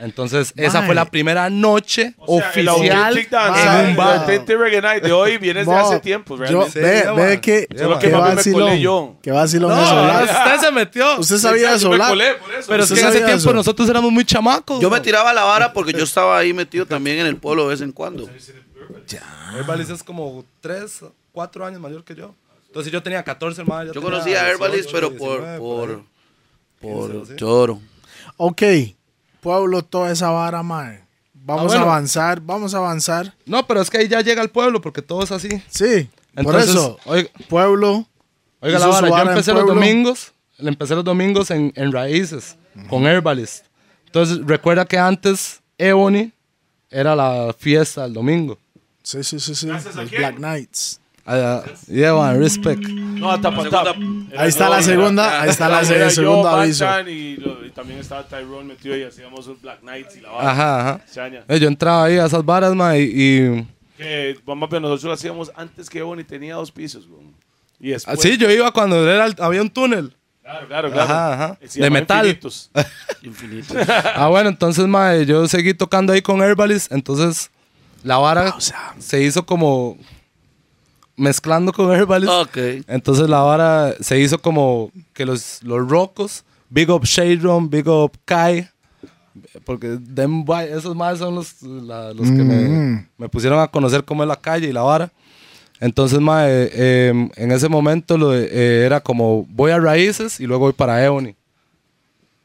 Entonces, 0.00 0.52
esa 0.56 0.82
fue 0.82 0.94
la 0.94 1.04
primera 1.04 1.50
noche 1.50 2.14
O 2.16 2.38
sea, 2.38 2.48
oficial 2.48 3.26
Dance, 3.30 3.62
en 3.82 3.90
un 3.90 3.96
bar. 3.96 4.20
Authentic 4.20 4.56
Reggae 4.58 4.80
Night 4.80 5.02
de 5.04 5.12
hoy 5.12 5.36
viene 5.36 5.60
desde 5.60 5.74
hace 5.74 6.00
tiempo, 6.00 6.36
yo, 6.36 6.42
realmente. 6.42 6.80
ve, 6.80 7.00
Sí, 7.02 7.06
ve 7.16 7.28
man. 7.28 7.40
que, 7.40 7.68
Solo 7.78 7.98
que 7.98 8.06
que 8.06 8.12
papi 8.12 8.28
me 8.30 8.34
vacilón. 8.36 8.60
colé 8.62 8.80
yo. 8.80 9.14
Que 9.22 9.30
vacilón 9.30 9.70
No, 9.70 10.22
usted 10.24 10.56
se 10.60 10.72
metió. 10.72 11.18
Usted 11.18 11.36
sabía 11.36 11.74
eso, 11.74 11.90
me 11.90 11.98
colé 11.98 12.34
por 12.34 12.52
eso. 12.54 12.64
Pero 12.68 12.82
es 12.84 12.90
¿Usted 12.90 12.96
que 12.96 13.08
en 13.08 13.08
ese 13.16 13.24
tiempo 13.26 13.40
eso? 13.42 13.52
nosotros 13.52 13.88
éramos 13.90 14.10
muy 14.10 14.24
chamacos. 14.24 14.80
Yo 14.80 14.88
me 14.90 15.00
tiraba 15.00 15.32
la 15.34 15.44
vara 15.44 15.72
porque 15.72 15.92
yo 15.92 16.04
estaba 16.04 16.38
ahí 16.38 16.52
metido 16.54 16.86
también 16.86 17.18
en 17.18 17.26
el 17.26 17.36
pueblo 17.36 17.64
de 17.64 17.68
vez 17.70 17.80
en 17.82 17.92
cuando. 17.92 18.28
Herbalis 19.56 19.90
es 19.90 20.02
como 20.02 20.44
3, 20.60 21.04
4 21.32 21.66
años 21.66 21.80
mayor 21.80 22.04
que 22.04 22.14
yo. 22.14 22.34
Entonces 22.68 22.92
yo 22.92 23.02
tenía 23.02 23.22
14 23.22 23.64
más. 23.64 23.86
Yo 23.92 24.00
conocí 24.00 24.32
a 24.34 24.48
Herbalis, 24.48 24.86
pero 24.90 25.14
por, 25.16 25.40
por, 25.58 26.02
por 26.80 27.10
15, 27.12 27.36
Choro. 27.36 27.80
Ok, 28.36 28.62
pueblo, 29.40 29.82
toda 29.82 30.10
esa 30.12 30.30
vara, 30.30 30.62
mae. 30.62 31.02
Vamos 31.34 31.64
Ah, 31.64 31.66
bueno. 31.78 31.80
a 31.80 31.94
avanzar, 31.94 32.40
vamos 32.40 32.74
a 32.74 32.78
avanzar. 32.78 33.34
No, 33.46 33.66
pero 33.66 33.80
es 33.80 33.90
que 33.90 33.98
ahí 33.98 34.08
ya 34.08 34.20
llega 34.20 34.42
el 34.42 34.50
pueblo 34.50 34.80
porque 34.80 35.02
todo 35.02 35.22
es 35.24 35.32
así. 35.32 35.48
Sí, 35.68 36.08
por 36.34 36.44
Entonces, 36.44 36.70
eso, 36.70 36.98
Oiga, 37.06 37.28
pueblo. 37.48 38.06
oiga 38.60 38.78
la 38.78 38.86
vara, 38.86 39.08
yo 39.08 39.18
empecé 39.30 39.52
los 39.52 39.66
domingos. 39.66 40.32
Le 40.58 40.68
empecé 40.68 40.94
los 40.94 41.04
domingos 41.04 41.50
en, 41.50 41.72
en 41.74 41.90
Raíces, 41.90 42.56
con 42.90 43.06
Herbalist. 43.06 43.64
Entonces 44.06 44.38
recuerda 44.46 44.84
que 44.84 44.98
antes 44.98 45.60
Ebony 45.78 46.32
era 46.90 47.16
la 47.16 47.54
fiesta 47.58 48.04
el 48.04 48.12
domingo. 48.12 48.58
Sí, 49.02 49.24
sí, 49.24 49.40
sí, 49.40 49.54
sí. 49.54 49.66
Los? 49.66 49.84
Black 50.10 50.36
Knights. 50.36 51.00
Ah, 51.32 51.62
yeah, 51.86 52.12
man, 52.12 52.40
respect. 52.40 52.82
No, 52.88 53.40
tap 53.40 53.54
tap. 53.70 53.96
Era 54.32 54.42
Ahí 54.42 54.48
está 54.48 54.68
la 54.68 54.76
era- 54.78 54.82
segunda, 54.84 55.42
ahí 55.42 55.48
está 55.50 55.68
la 55.68 55.82
yo, 55.82 56.10
segundo 56.10 56.48
aviso. 56.48 56.84
Y, 57.08 57.36
lo- 57.36 57.64
y 57.64 57.70
también 57.70 58.00
estaba 58.00 58.26
Tyrone 58.26 58.64
metido 58.64 58.96
y 58.96 59.04
hacíamos 59.04 59.46
un 59.46 59.56
Black 59.62 59.80
Knights 59.80 60.16
y 60.16 60.20
la 60.22 60.30
vara. 60.30 60.50
Ajá, 60.50 60.80
ajá. 60.80 61.04
Chaña. 61.12 61.44
Eh, 61.46 61.60
Yo 61.60 61.68
entraba 61.68 62.04
ahí 62.04 62.18
a 62.18 62.26
esas 62.26 62.44
varas, 62.44 62.74
man, 62.74 62.96
y... 62.96 63.02
y- 63.02 63.66
Que, 63.96 64.38
vamos 64.44 64.68
a 64.68 64.72
ver, 64.72 64.82
nosotros 64.82 65.04
lo 65.04 65.12
hacíamos 65.12 65.52
antes 65.54 65.88
que 65.88 65.98
Ebony 66.00 66.24
tenía 66.24 66.54
dos 66.56 66.72
pisos, 66.72 67.06
güey. 67.06 67.22
Y 67.78 67.90
después, 67.90 68.18
Ah, 68.18 68.20
sí, 68.20 68.36
yo 68.36 68.50
iba 68.50 68.70
cuando 68.72 69.08
era 69.08 69.26
el- 69.26 69.36
había 69.38 69.62
un 69.62 69.70
túnel. 69.70 70.12
Claro, 70.42 70.66
claro, 70.66 70.90
claro. 70.90 71.12
Ajá, 71.12 71.32
ajá. 71.34 71.58
De 71.74 71.90
metal. 71.90 72.26
Infinitos. 72.26 72.70
Infinito. 73.22 73.74
Ah, 74.16 74.26
bueno, 74.28 74.48
entonces, 74.48 74.84
mae, 74.88 75.24
yo 75.26 75.46
seguí 75.46 75.74
tocando 75.74 76.12
ahí 76.12 76.22
con 76.22 76.40
Herbalist. 76.42 76.90
Entonces, 76.90 77.50
la 78.02 78.16
vara 78.18 78.56
se 78.98 79.22
hizo 79.22 79.44
como 79.46 79.96
mezclando 81.20 81.72
con 81.72 81.90
Herbalist. 81.94 82.32
ok. 82.32 82.56
Entonces, 82.88 83.28
la 83.28 83.40
vara 83.40 83.94
se 84.00 84.18
hizo 84.20 84.38
como 84.40 84.90
que 85.12 85.24
los, 85.26 85.62
los 85.62 85.88
rocos, 85.88 86.44
Big 86.68 86.90
Up 86.90 87.04
Shade 87.04 87.36
Room, 87.36 87.68
Big 87.70 87.86
Up 87.88 88.12
Kai, 88.24 88.68
porque 89.64 89.98
them 90.14 90.44
boy- 90.44 90.64
esos 90.68 90.94
más 90.96 91.18
son 91.18 91.34
los, 91.36 91.62
la- 91.62 92.12
los 92.12 92.26
que 92.26 92.42
me, 92.42 93.06
me 93.18 93.28
pusieron 93.28 93.60
a 93.60 93.68
conocer 93.68 94.04
cómo 94.04 94.22
es 94.22 94.28
la 94.28 94.36
calle 94.36 94.68
y 94.68 94.72
la 94.72 94.82
vara. 94.82 95.10
Entonces, 95.78 96.20
mae, 96.20 96.68
eh, 96.72 97.28
en 97.36 97.52
ese 97.52 97.68
momento 97.68 98.18
lo 98.18 98.34
eh, 98.36 98.84
era 98.84 99.00
como 99.00 99.46
voy 99.48 99.70
a 99.72 99.78
Raíces 99.78 100.38
y 100.40 100.46
luego 100.46 100.64
voy 100.66 100.72
para 100.74 101.02
Ebony. 101.04 101.34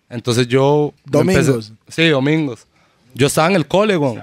Entonces 0.10 0.48
yo... 0.48 0.94
Domingos. 1.04 1.48
empecé- 1.72 1.74
sí, 1.90 2.08
domingos. 2.08 2.66
Yo 3.14 3.28
estaba 3.28 3.50
en 3.50 3.56
el 3.56 3.68
cole, 3.68 3.98
weón. 3.98 4.22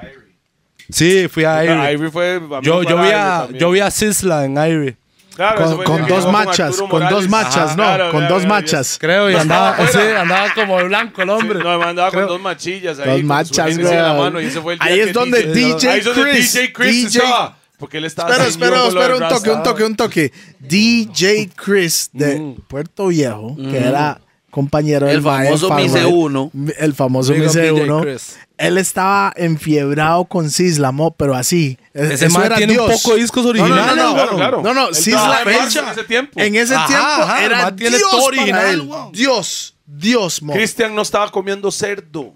Sí, 0.92 1.28
fui 1.28 1.44
a 1.44 1.64
Irie. 1.64 1.92
Ivy 1.92 2.10
fue. 2.10 2.36
amigo 2.36 2.60
Yo, 2.60 2.82
yo, 2.82 3.00
vi 3.00 3.10
a, 3.10 3.48
yo 3.52 3.70
vi 3.70 3.80
a 3.80 3.90
Sisla 3.90 4.44
en 4.44 4.56
Irie. 4.56 4.96
Claro, 5.34 5.82
Con, 5.84 6.06
dos 6.06 6.30
machas, 6.30 6.76
con 6.76 7.08
dos 7.08 7.26
machas, 7.26 7.56
Ajá, 7.56 7.76
no, 7.76 7.82
claro, 7.84 8.10
con 8.10 8.20
claro, 8.20 8.34
dos 8.34 8.46
machas. 8.46 8.98
Creo, 9.00 9.30
y 9.30 9.34
andaba, 9.34 9.76
sí, 9.90 9.98
andaba 9.98 10.52
como 10.54 10.76
de 10.76 10.84
blanco 10.84 11.22
el 11.22 11.30
hombre. 11.30 11.58
No, 11.58 11.78
me 11.78 11.84
andaba 11.86 12.10
Creo- 12.10 12.26
con 12.26 12.34
dos 12.34 12.42
machillas 12.42 12.98
ahí. 12.98 13.10
Dos 13.10 13.22
machas, 13.24 13.78
güey. 13.78 14.76
Ahí 14.80 15.00
es 15.00 15.12
donde 15.14 15.44
DJ 15.44 16.02
Chris, 16.02 16.52
DJ 16.52 16.72
Chris 16.72 17.12
DJ 17.12 17.24
estaba. 17.24 17.56
Porque 17.78 17.98
él 17.98 18.04
estaba 18.04 18.30
Espera, 18.30 18.48
espera, 18.48 18.86
espera, 18.86 19.16
un 19.16 19.28
toque, 19.28 19.50
un 19.50 19.62
toque, 19.62 19.84
un 19.84 19.96
toque. 19.96 20.32
DJ 20.60 21.50
Chris 21.56 22.10
de 22.12 22.54
Puerto 22.68 23.08
Viejo, 23.08 23.56
que 23.56 23.78
era 23.78 24.20
compañero 24.52 25.08
El 25.08 25.14
del 25.14 25.22
famoso 25.22 25.74
Mise 25.74 26.04
Right. 26.04 26.14
Uno. 26.14 26.50
El 26.78 26.94
famoso 26.94 27.32
Mise 27.32 27.60
DJ 27.62 27.72
1. 27.72 28.00
Chris. 28.02 28.38
Él 28.58 28.78
estaba 28.78 29.32
enfiebrado 29.34 30.26
con 30.26 30.48
Sisla, 30.50 30.92
mo, 30.92 31.10
pero 31.10 31.34
así. 31.34 31.78
Ese 31.94 32.26
Eso 32.26 32.38
man 32.38 32.46
era 32.46 32.56
tiene 32.56 32.78
un 32.78 32.86
Dios. 32.86 33.02
poco 33.02 33.14
de 33.16 33.22
discos 33.22 33.44
No, 33.44 33.52
no, 33.54 33.58
no, 33.66 33.74
originales, 33.74 33.96
no, 34.04 34.12
Claro, 34.14 34.36
claro. 34.36 34.62
No, 34.62 34.74
no, 34.74 34.88
Él 34.88 34.94
Sisla 34.94 35.40
en 35.42 35.88
ese 35.88 36.04
tiempo. 36.04 36.40
En 36.40 36.54
ese 36.54 36.74
Ajá, 36.76 36.86
tiempo 36.86 37.06
ajá, 37.06 37.44
era 37.44 37.62
man 37.64 37.76
tiene 37.76 37.96
Dios 37.96 38.10
todo 38.10 38.20
para 38.26 38.26
original, 38.42 38.66
él. 38.74 38.80
weón. 38.82 39.12
Dios, 39.12 39.71
Dios, 39.84 40.40
mo. 40.42 40.52
Cristian 40.52 40.94
no 40.94 41.02
estaba 41.02 41.30
comiendo 41.30 41.70
cerdo. 41.70 42.34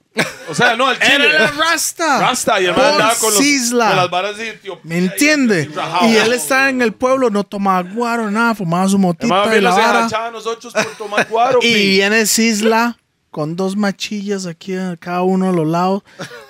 O 0.48 0.54
sea, 0.54 0.76
no, 0.76 0.86
al 0.88 0.98
chile. 1.00 1.28
Era 1.34 1.50
Rasta. 1.52 2.20
Rasta. 2.20 2.60
Y 2.60 2.66
el 2.66 2.76
man 2.76 2.84
andaba 2.92 3.14
con, 3.14 3.32
los, 3.32 3.42
con 3.70 3.78
las 3.78 4.10
varas 4.10 4.36
de 4.36 4.50
Etiopía. 4.50 4.82
¿Me 4.84 4.98
entiende? 4.98 5.70
y. 6.02 6.06
Y 6.06 6.16
él 6.16 6.32
estaba 6.32 6.68
en 6.68 6.82
el 6.82 6.92
pueblo, 6.92 7.30
no 7.30 7.44
tomaba 7.44 7.82
guaro, 7.88 8.30
nada, 8.30 8.54
fumaba 8.54 8.86
su 8.88 8.96
El 8.96 9.02
motita 9.02 9.56
y 9.56 9.60
la 9.60 9.70
nos 9.70 9.78
vara. 9.78 9.98
agachaba 10.00 10.26
a 10.26 10.30
nosotros 10.30 10.72
por 10.72 10.86
tomar 10.96 11.26
guaro. 11.28 11.58
Y 11.62 11.72
pi. 11.72 11.88
viene 11.90 12.26
Sisla 12.26 12.96
con 13.30 13.54
dos 13.54 13.76
machillas 13.76 14.46
aquí 14.46 14.74
a 14.74 14.96
cada 14.98 15.22
uno 15.22 15.50
a 15.50 15.52
los 15.52 15.66
lados. 15.66 16.02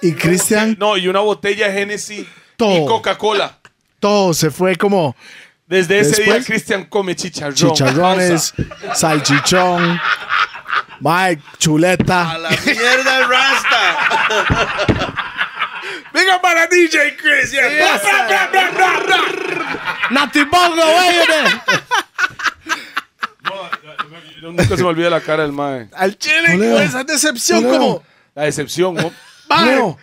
Y 0.02 0.12
Cristian, 0.12 0.76
No, 0.78 0.96
y 0.96 1.08
una 1.08 1.20
botella 1.20 1.68
de 1.68 1.94
y 1.94 2.28
Todo. 2.56 2.86
Coca-Cola. 2.86 3.58
todo 4.00 4.32
se 4.34 4.50
fue 4.50 4.76
como 4.76 5.16
Desde 5.66 5.98
ese 5.98 6.22
día, 6.22 6.34
Después- 6.34 6.46
Cristian 6.46 6.84
come 6.84 7.16
chicharrón. 7.16 7.54
chicharrones, 7.54 8.54
salchichón, 8.94 10.00
Mike, 11.00 11.42
chuleta. 11.58 12.38
la 12.38 12.50
mierda 12.50 13.18
el 13.18 13.28
Rasta. 13.28 13.96
Venga 16.12 16.40
para 16.40 16.66
DJ 16.66 17.16
Chris. 17.16 17.52
Nati 20.10 20.44
Bongo, 20.44 20.82
güey. 20.82 21.16
No, 24.42 24.52
Nunca 24.52 24.64
se 24.64 24.76
me 24.76 24.84
olvida 24.84 25.10
la 25.10 25.20
cara 25.20 25.42
del 25.42 25.52
mae. 25.52 25.88
Al 25.92 26.18
chile, 26.18 26.56
con 26.56 26.82
esa 26.82 27.04
decepción 27.04 27.64
como... 27.64 28.02
La 28.34 28.44
decepción. 28.44 28.94
¿no? 28.94 29.12
Mae. 29.48 29.74
El 29.74 29.96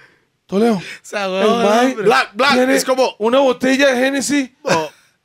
mae 1.30 1.96
Black, 1.96 2.32
black, 2.34 2.54
tiene 2.54 2.76
es 2.76 2.86
como... 2.86 3.16
una 3.20 3.40
botella 3.40 3.88
de 3.88 4.08
Hennessy 4.08 4.56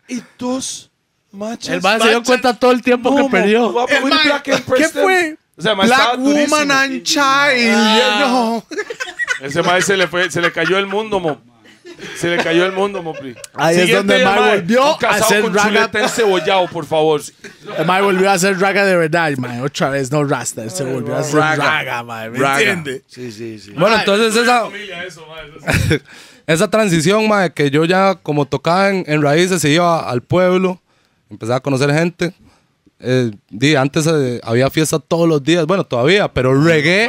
y 0.09 0.23
dos 0.39 0.91
machas. 1.31 1.75
El 1.75 1.83
man 1.83 2.01
se 2.01 2.09
dio 2.09 2.23
cuenta 2.23 2.59
todo 2.59 2.71
el 2.73 2.83
tiempo 2.83 3.15
que 3.15 3.25
perdió. 3.25 3.79
A 3.81 3.85
El 3.85 4.05
mae, 4.05 4.43
¿Qué 4.43 4.89
fue? 4.89 5.37
O 5.59 5.63
sea, 5.63 5.75
Black. 5.75 6.19
Woman 6.19 6.71
and 6.71 7.03
Child. 7.03 8.21
No. 8.21 8.65
Ese 9.43 9.63
mae 9.63 9.83
se 9.83 9.97
le, 9.97 10.07
fue, 10.07 10.31
se 10.31 10.41
le 10.41 10.53
cayó 10.53 10.79
el 10.79 10.87
mundo, 10.87 11.19
mo. 11.21 11.41
Se 12.17 12.29
le 12.29 12.43
cayó 12.43 12.65
el 12.65 12.73
mundo, 12.73 13.03
mo. 13.03 13.13
pri. 13.13 13.35
Ahí 13.55 13.77
es 13.79 13.93
donde 13.93 14.17
el 14.19 14.25
mae 14.25 14.57
volvió 14.57 14.85
a 14.85 15.11
hacer 15.11 15.43
con 15.43 15.55
raga. 15.55 15.91
encebollado, 15.95 16.69
por 16.69 16.87
favor. 16.87 17.21
El 17.77 17.87
mae 17.87 18.03
volvió 18.03 18.31
a 18.31 18.35
hacer 18.35 18.59
raga 18.61 18.85
de 18.85 18.97
verdad, 18.97 19.33
mae. 19.37 19.61
Otra 19.61 19.91
vez, 19.91 20.13
no 20.13 20.23
rasta. 20.25 20.69
Se 20.71 20.85
volvió 20.85 21.17
a 21.17 21.21
hacer 21.21 21.41
raga, 21.41 22.03
mae. 22.05 22.31
¿Me 22.31 22.39
Raga. 22.39 22.61
entiende? 22.61 23.03
Sí, 23.09 23.33
sí, 23.33 23.59
sí. 23.59 23.73
Bueno, 23.73 23.97
entonces 23.99 24.37
esa, 24.37 24.65
esa 26.47 26.71
transición, 26.71 27.27
mae, 27.27 27.53
que 27.53 27.71
yo 27.71 27.85
ya 27.85 28.15
como 28.15 28.45
tocaba 28.47 28.91
en, 28.91 29.05
en 29.09 29.23
raíces, 29.23 29.61
se 29.61 29.71
iba 29.71 30.09
al 30.09 30.23
pueblo, 30.23 30.81
empezaba 31.31 31.57
a 31.57 31.61
conocer 31.61 31.93
gente. 31.93 32.33
Eh, 33.01 33.31
di, 33.51 33.75
antes 33.77 34.07
eh, 34.07 34.41
había 34.43 34.71
fiesta 34.71 34.99
todos 34.99 35.29
los 35.29 35.43
días, 35.43 35.67
bueno, 35.67 35.85
todavía, 35.85 36.33
pero 36.33 36.61
reggae. 36.61 37.09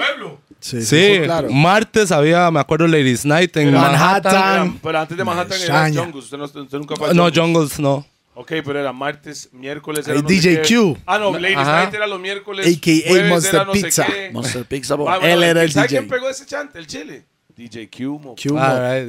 Sí, 0.61 0.81
Sí, 0.81 1.21
claro. 1.23 1.49
martes 1.51 2.11
había, 2.11 2.51
me 2.51 2.59
acuerdo, 2.59 2.85
Ladies 2.85 3.25
Night 3.25 3.55
en 3.57 3.73
Manhattan. 3.73 4.33
Manhattan. 4.33 4.67
Era- 4.67 4.75
pero 4.83 4.99
antes 4.99 5.17
de 5.17 5.23
Manhattan 5.23 5.61
era. 5.61 5.85
Jungles. 5.89 6.25
Usted, 6.25 6.37
no, 6.37 6.43
usted 6.43 6.77
nunca 6.79 6.95
fue 6.97 7.09
a 7.09 7.13
No, 7.13 7.23
Jungles. 7.23 7.39
Jungles 7.39 7.79
no. 7.79 8.05
Ok, 8.35 8.51
pero 8.65 8.79
era 8.79 8.91
martes, 8.93 9.49
miércoles 9.51 10.07
era 10.07 10.21
no 10.21 10.27
sé 10.27 10.33
DJ 10.35 10.61
qué. 10.61 10.75
Q. 10.75 10.97
Ah, 11.05 11.17
no, 11.17 11.31
Ladies 11.31 11.57
Ajá. 11.57 11.81
Night 11.83 11.93
era 11.93 12.07
los 12.07 12.19
miércoles. 12.19 12.65
AKA 12.67 13.27
Monster 13.29 13.55
era 13.55 13.65
no 13.65 13.73
sé 13.75 13.81
Pizza. 13.83 14.05
qué. 14.05 14.29
Monster 14.31 14.65
Pizza. 14.65 14.93
Ah, 14.93 14.97
bueno, 14.97 15.25
Él 15.25 15.43
era 15.43 15.63
el 15.63 15.71
¿sabe 15.71 15.87
DJ. 15.87 15.97
quién 15.99 16.09
pegó 16.09 16.29
ese 16.29 16.45
chante? 16.45 16.77
El 16.79 16.87
chile. 16.87 17.25
DJ 17.60 17.89
Q, 17.89 18.20
mo. 18.24 18.36
Q, 18.36 18.49
Q 18.49 18.53
man. 18.53 19.07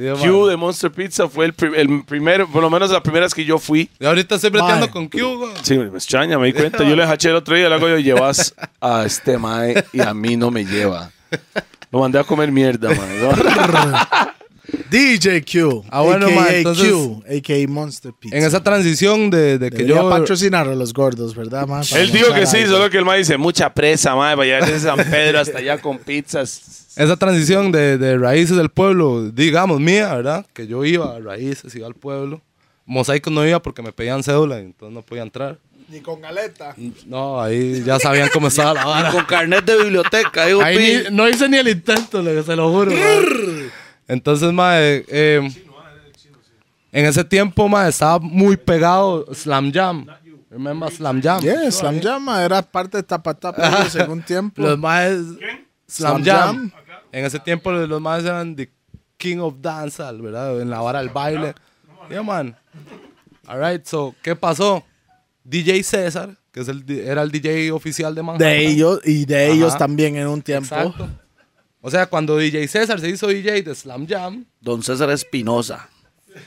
de 0.49 0.55
Monster 0.57 0.91
Pizza 0.91 1.29
fue 1.29 1.45
el, 1.45 1.53
pri- 1.53 1.71
el 1.75 2.03
primero, 2.03 2.47
por 2.51 2.61
lo 2.61 2.69
menos 2.69 2.91
la 2.91 3.01
primera 3.01 3.25
vez 3.25 3.33
que 3.33 3.45
yo 3.45 3.57
fui. 3.57 3.89
Y 3.99 4.05
ahorita 4.05 4.35
estoy 4.35 4.49
breteando 4.49 4.87
Mae. 4.87 4.89
con 4.91 5.07
Q, 5.07 5.37
güey. 5.37 5.51
Sí, 5.63 5.77
me 5.77 5.85
extraña, 5.87 6.37
me 6.37 6.47
di 6.47 6.53
cuenta. 6.53 6.83
Yo 6.83 6.95
le 6.95 7.03
haché 7.03 7.29
el 7.29 7.35
otro 7.35 7.55
día, 7.55 7.69
le 7.69 7.75
hago 7.75 7.87
yo, 7.87 7.97
llevas 7.99 8.53
a 8.81 9.05
este 9.05 9.37
mae 9.37 9.83
y 9.93 10.01
a 10.01 10.13
mí 10.13 10.35
no 10.35 10.51
me 10.51 10.65
lleva. 10.65 11.11
Lo 11.91 11.99
mandé 11.99 12.19
a 12.19 12.23
comer 12.25 12.51
mierda, 12.51 12.89
mae. 12.89 14.31
DJ 14.89 15.43
Q. 15.43 15.83
Ah, 15.89 16.01
bueno, 16.01 16.27
AKA 16.27 16.55
entonces- 16.57 16.91
Q. 16.91 17.23
A.K.A. 17.27 17.67
Monster 17.67 18.13
Pizza. 18.17 18.37
En 18.37 18.43
esa 18.43 18.61
transición 18.63 19.29
de, 19.29 19.57
de 19.57 19.69
que 19.69 19.77
Debería 19.77 20.01
yo... 20.01 20.09
patrocinar 20.09 20.67
a 20.67 20.75
los 20.75 20.93
gordos, 20.93 21.35
¿verdad? 21.35 21.65
Para 21.67 21.81
Él 22.01 22.11
dijo 22.11 22.33
que 22.33 22.45
sí, 22.45 22.57
algo. 22.57 22.73
solo 22.77 22.89
que 22.89 22.97
el 22.97 23.05
mae 23.05 23.19
dice, 23.19 23.37
mucha 23.37 23.73
presa, 23.73 24.15
mae, 24.15 24.35
para 24.35 24.45
llegar 24.45 24.65
desde 24.65 24.87
San 24.87 24.97
Pedro 24.97 25.39
hasta 25.39 25.57
allá 25.57 25.77
con 25.79 25.97
pizzas. 25.97 26.80
Esa 27.03 27.15
transición 27.17 27.71
de, 27.71 27.97
de 27.97 28.17
raíces 28.17 28.55
del 28.57 28.69
pueblo, 28.69 29.29
digamos, 29.31 29.79
mía, 29.79 30.13
¿verdad? 30.15 30.45
Que 30.53 30.67
yo 30.67 30.83
iba 30.85 31.15
a 31.15 31.19
raíces, 31.19 31.73
iba 31.75 31.87
al 31.87 31.95
pueblo. 31.95 32.41
Mosaico 32.85 33.29
no 33.29 33.45
iba 33.47 33.61
porque 33.61 33.81
me 33.81 33.91
pedían 33.91 34.21
cédula, 34.23 34.59
entonces 34.59 34.93
no 34.93 35.01
podía 35.01 35.23
entrar. 35.23 35.57
Ni 35.87 35.99
con 35.99 36.21
galeta. 36.21 36.75
No, 37.05 37.41
ahí 37.41 37.83
ya 37.83 37.99
sabían 37.99 38.29
cómo 38.31 38.47
estaba 38.47 38.73
la 38.73 38.85
vara. 38.85 39.11
Con 39.11 39.25
carnet 39.25 39.65
de 39.65 39.77
biblioteca, 39.83 40.45
digo, 40.45 40.61
Ahí 40.61 40.77
pi. 40.77 41.09
ni- 41.09 41.15
no 41.15 41.27
hice 41.27 41.49
ni 41.49 41.57
el 41.57 41.67
intento, 41.67 42.23
se 42.43 42.55
lo 42.55 42.71
juro. 42.71 42.91
Entonces, 44.07 44.51
mae, 44.53 45.05
eh, 45.07 45.41
en 46.91 47.05
ese 47.05 47.23
tiempo, 47.23 47.67
mae, 47.69 47.89
estaba 47.89 48.19
muy 48.19 48.57
pegado 48.57 49.25
Slam 49.33 49.71
Jam. 49.73 50.05
Remember 50.49 50.91
Slam 50.91 51.21
Jam? 51.21 51.41
Yeah, 51.41 51.71
Slam 51.71 52.01
Jam 52.01 52.27
era 52.29 52.61
parte 52.61 52.97
de 52.97 53.03
Tapa 53.03 53.33
Tapa 53.33 53.85
según 53.89 54.21
tiempo. 54.21 54.61
Los 54.61 54.77
maes 54.77 55.17
Slam 55.87 56.21
Slam 56.21 56.23
Jam. 56.25 56.55
Jam. 56.55 56.71
En 57.11 57.25
ese 57.25 57.39
tiempo 57.39 57.71
los 57.71 58.01
maes 58.01 58.25
eran 58.25 58.55
the 58.55 58.69
King 59.17 59.37
of 59.39 59.55
Dancehall, 59.61 60.21
¿verdad? 60.21 60.61
En 60.61 60.69
la 60.69 60.79
vara 60.81 60.99
del 60.99 61.09
baile. 61.09 61.53
Yeah, 62.09 62.23
man. 62.23 62.55
Alright, 63.47 63.85
so, 63.85 64.15
¿qué 64.21 64.35
pasó? 64.35 64.83
DJ 65.43 65.83
César, 65.83 66.37
que 66.51 66.61
es 66.61 66.67
el, 66.67 66.83
era 66.89 67.21
el 67.21 67.31
DJ 67.31 67.71
oficial 67.71 68.13
de 68.15 68.23
Manhattan. 68.23 68.47
De 68.47 68.67
ellos 68.67 68.99
y 69.03 69.25
de 69.25 69.45
Ajá. 69.45 69.53
ellos 69.53 69.77
también 69.77 70.15
en 70.15 70.27
un 70.27 70.41
tiempo. 70.41 70.75
Exacto. 70.75 71.09
O 71.81 71.89
sea, 71.89 72.05
cuando 72.05 72.37
DJ 72.37 72.67
César 72.67 72.99
se 72.99 73.09
hizo 73.09 73.27
DJ 73.27 73.63
de 73.63 73.75
Slam 73.75 74.07
Jam, 74.07 74.45
Don 74.59 74.83
César 74.83 75.09
Espinosa. 75.09 75.89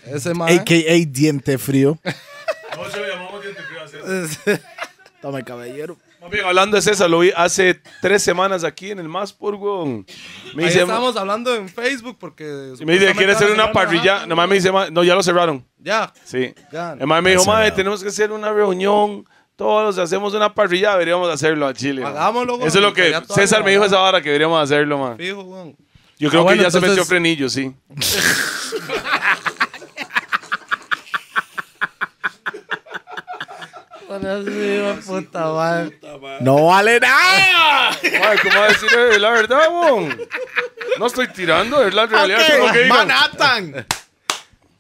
ese 0.07 0.32
mae... 0.32 0.57
A.K.A. 0.59 1.05
Diente 1.07 1.59
Frío. 1.59 1.99
Toma 5.20 5.43
caballero. 5.43 5.97
Bien, 6.31 6.45
hablando 6.47 6.77
de 6.77 6.83
César, 6.83 7.09
lo 7.11 7.19
vi 7.21 7.31
hace 7.37 7.81
tres 8.01 8.23
semanas 8.23 8.65
aquí 8.65 8.91
en 8.91 8.99
el 8.99 9.09
Maspor, 9.09 9.55
weón. 9.57 10.07
Me 10.55 10.63
Ahí 10.65 10.69
dice, 10.71 10.81
estábamos 10.83 11.17
hablando 11.17 11.55
en 11.55 11.69
Facebook 11.69 12.17
porque... 12.19 12.73
y 12.81 12.85
me 12.85 12.95
dice, 12.95 13.13
¿quiere 13.15 13.33
hacer 13.33 13.51
una 13.51 13.73
parrilla? 13.73 14.27
Nomás 14.27 14.49
me 14.49 14.55
dice, 14.57 14.73
"Ma, 14.73 14.89
no, 14.91 15.05
ya 15.05 15.15
lo 15.15 15.23
cerraron. 15.23 15.65
Ya. 15.79 16.13
Sí. 16.25 16.55
Ya. 16.73 16.97
Mae 17.05 17.21
me 17.21 17.31
dijo, 17.33 17.45
madre, 17.45 17.71
tenemos 17.73 18.03
que 18.03 18.09
hacer 18.09 18.33
una 18.33 18.53
reunión. 18.53 19.25
Todos 19.57 19.99
hacemos 19.99 20.35
una 20.35 20.53
parrilla, 20.53 20.93
deberíamos 20.93 21.29
hacerlo 21.29 21.67
a 21.67 21.75
Chile. 21.75 22.03
man". 22.03 22.13
Hagámoslo, 22.13 22.55
weón. 22.57 22.69
Eso 22.69 22.79
es 22.79 22.85
lo 22.85 22.93
que 22.95 23.11
Ya 23.11 23.21
todo 23.21 23.35
César 23.35 23.63
me 23.63 23.71
dijo 23.73 23.85
esa 23.85 24.01
hora 24.01 24.21
que 24.21 24.29
deberíamos 24.31 24.61
hacerlo, 24.63 24.99
man. 24.99 25.17
Fijo, 25.17 25.43
weón. 25.43 25.77
Yo 26.19 26.31
creo 26.31 26.41
Ah, 26.41 26.45
bueno, 26.45 26.59
que 26.59 26.65
ya 26.65 26.71
se 26.71 26.79
entonces- 26.79 26.97
metió 26.99 27.05
frenillo, 27.09 27.49
sí. 27.51 27.75
puta 35.07 35.53
madre. 35.53 35.99
No 36.41 36.66
vale 36.66 37.01
nada. 37.01 37.91
Mae, 38.03 38.39
¿cómo 38.43 38.55
va 38.61 38.65
a 38.65 38.69
decir 38.69 38.89
eh, 38.97 39.19
la 39.19 39.31
verdad, 39.31 39.61
weón? 39.70 40.19
No 40.99 41.07
estoy 41.07 41.28
tirando, 41.28 41.85
es 41.86 41.95
la 41.95 42.07
realidad. 42.07 42.41
Es 42.41 42.59
lo 42.59 42.73
que 42.73 42.82
digan. 42.85 43.07
Manhattan. 43.09 43.86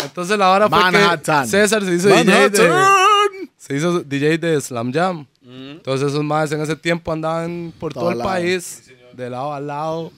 Entonces 0.02 0.38
la 0.38 0.50
hora 0.50 0.68
fue 0.68 0.78
Manhattan. 0.78 1.44
que 1.44 1.50
César 1.50 1.82
se 1.84 1.94
hizo 1.94 2.08
DJ 2.08 2.24
de, 2.50 2.68
Manhattan. 2.68 3.50
se 3.56 3.76
hizo 3.76 4.00
DJ 4.00 4.38
de 4.38 4.60
Slam 4.60 4.92
Jam. 4.92 5.26
Entonces 5.46 6.08
esos 6.08 6.24
más 6.24 6.50
en 6.52 6.60
ese 6.62 6.76
tiempo 6.76 7.12
andaban 7.12 7.72
por 7.78 7.92
todo, 7.92 8.04
Todo 8.04 8.12
el 8.12 8.18
lado. 8.18 8.30
país, 8.30 8.90
de 9.12 9.30
lado 9.30 9.52
a 9.52 9.60
lado, 9.60 10.12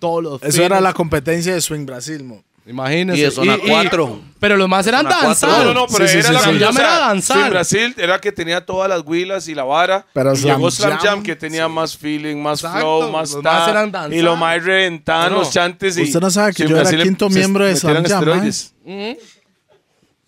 todos 0.00 0.22
los 0.22 0.42
Eso 0.42 0.62
era 0.62 0.76
fines. 0.76 0.82
la 0.82 0.92
competencia 0.92 1.54
de 1.54 1.60
Swing 1.60 1.86
Brasil, 1.86 2.22
mo. 2.24 2.42
Imagínense. 2.68 3.20
Y 3.20 3.24
de 3.24 3.30
zona 3.30 3.56
cuatro. 3.66 4.20
pero 4.38 4.56
los 4.56 4.68
más 4.68 4.86
eran 4.86 5.04
danzar. 5.08 5.48
No, 5.50 5.64
no, 5.64 5.74
no, 5.74 5.86
pero 5.86 6.06
Sí, 6.06 6.12
sí, 6.12 6.18
era 6.18 6.28
sí, 6.28 6.34
la 6.34 6.40
sí. 6.42 6.58
Jam 6.58 6.76
era 6.76 6.98
danzar. 6.98 7.44
En 7.46 7.50
Brasil 7.50 7.94
era 7.96 8.20
que 8.20 8.30
tenía 8.30 8.64
todas 8.64 8.88
las 8.88 9.02
huilas 9.06 9.48
y 9.48 9.54
la 9.54 9.64
vara. 9.64 10.04
Pero 10.12 10.34
y 10.34 10.36
Slam 10.36 10.56
llegó 10.58 10.70
Slam 10.70 10.90
Jam, 10.90 11.00
Jam, 11.02 11.22
que 11.22 11.34
tenía 11.34 11.66
más 11.68 11.96
feeling, 11.96 12.36
más 12.36 12.60
Exacto, 12.60 12.80
flow, 12.80 13.10
más 13.10 13.32
los 13.32 13.42
ta, 13.42 13.52
más 13.52 13.68
eran 13.68 13.90
danzar. 13.90 14.12
Y 14.12 14.20
lo 14.22 14.36
más 14.36 14.62
reventaban 14.62 15.30
No, 15.30 15.36
no. 15.36 15.38
los 15.40 15.50
chantes. 15.50 15.96
Y, 15.96 16.02
Usted 16.02 16.20
no 16.20 16.30
sabe 16.30 16.52
que 16.52 16.64
yo 16.64 16.68
era 16.76 16.80
Brasil 16.82 17.02
quinto 17.02 17.28
se 17.30 17.38
miembro 17.38 17.64
de 17.64 17.74
Slam 17.74 18.04
Jam, 18.04 18.04
esteroides. 18.04 18.74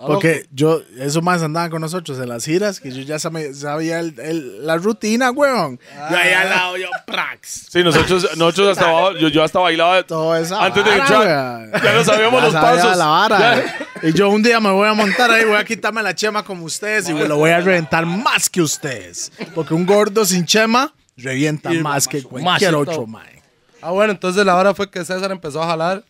Porque 0.06 0.46
yo, 0.50 0.80
esos 0.98 1.22
más 1.22 1.42
andaban 1.42 1.70
con 1.70 1.80
nosotros 1.80 2.18
en 2.18 2.28
las 2.28 2.44
giras, 2.44 2.80
que 2.80 2.90
yo 2.90 3.02
ya 3.02 3.16
sab- 3.16 3.52
sabía 3.54 4.00
el- 4.00 4.18
el- 4.18 4.66
la 4.66 4.76
rutina, 4.78 5.30
weón. 5.30 5.78
Yo 6.10 6.16
ahí 6.16 6.32
al 6.32 6.48
lado, 6.48 6.76
yo, 6.78 6.88
prax. 7.06 7.66
Sí, 7.70 7.82
nosotros, 7.84 8.36
nosotros 8.36 8.68
hasta 8.78 8.88
abajo, 8.90 9.16
yo, 9.18 9.28
yo 9.28 9.42
hasta 9.44 9.58
bailaba 9.58 10.02
Todo 10.04 10.34
esa 10.36 10.64
antes 10.64 10.84
de 10.84 10.90
vara, 10.90 11.02
entrar. 11.02 11.26
weón. 11.26 11.72
Ya 11.84 11.92
no 11.94 12.04
sabíamos 12.04 12.40
Ya 12.40 12.44
los 12.46 12.52
sabía 12.52 12.82
pasos. 12.82 12.96
la 12.96 13.06
vara. 13.06 13.64
Y 14.02 14.12
yo 14.14 14.30
un 14.30 14.42
día 14.42 14.58
me 14.60 14.70
voy 14.70 14.88
a 14.88 14.94
montar 14.94 15.30
ahí, 15.30 15.44
voy 15.44 15.56
a 15.56 15.64
quitarme 15.64 16.02
la 16.02 16.14
chema 16.14 16.42
como 16.42 16.64
ustedes 16.64 17.08
y 17.08 17.12
lo 17.12 17.36
voy 17.36 17.50
a 17.50 17.60
reventar 17.60 18.06
más 18.06 18.48
que 18.48 18.62
ustedes. 18.62 19.30
Porque 19.54 19.74
un 19.74 19.84
gordo 19.84 20.24
sin 20.24 20.46
chema 20.46 20.94
revienta 21.16 21.70
más 21.74 22.08
que 22.08 22.22
cualquier 22.22 22.74
otro, 22.74 23.06
man. 23.06 23.26
Ah, 23.82 23.90
bueno, 23.90 24.12
entonces 24.12 24.44
la 24.46 24.56
hora 24.56 24.74
fue 24.74 24.90
que 24.90 25.04
César 25.04 25.30
empezó 25.30 25.62
a 25.62 25.66
jalar. 25.66 26.04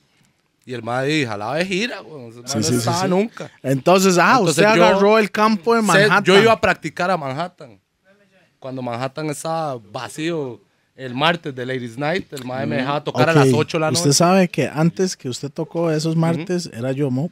Y 0.67 0.75
el 0.75 0.83
madre 0.83 1.27
jalaba 1.27 1.57
de 1.57 1.65
gira, 1.67 2.01
güey. 2.01 2.33
Sí, 2.33 2.41
no 2.57 2.63
sí, 2.63 2.75
estaba 2.77 3.03
sí. 3.03 3.09
nunca. 3.09 3.51
Entonces, 3.63 4.19
ah, 4.19 4.33
Entonces 4.39 4.51
usted 4.59 4.63
yo- 4.77 4.85
agarró 4.85 5.19
el 5.19 5.31
campo 5.31 5.75
de 5.75 5.83
Manhattan. 5.83 6.25
Yo 6.25 6.39
iba 6.41 6.53
a 6.53 6.61
practicar 6.61 7.11
a 7.11 7.17
Manhattan. 7.17 7.81
Cuando 8.59 8.83
Manhattan 8.83 9.31
estaba 9.31 9.79
vacío 9.91 10.61
el 10.95 11.15
martes 11.15 11.55
de 11.55 11.65
Ladies 11.65 11.97
Night, 11.97 12.31
el 12.33 12.45
madre 12.45 12.67
me 12.67 12.77
dejaba 12.77 13.03
tocar 13.03 13.31
a 13.31 13.33
las 13.33 13.49
Ok, 13.49 13.55
8 13.57 13.77
de 13.79 13.81
la 13.81 13.87
noche. 13.91 14.01
Usted 14.01 14.13
sabe 14.13 14.49
que 14.49 14.69
antes 14.69 15.17
que 15.17 15.31
usted 15.31 15.51
tocó 15.51 15.91
esos 15.91 16.15
martes, 16.15 16.69
era 16.73 16.93
yo, 16.93 17.11
mo. 17.11 17.31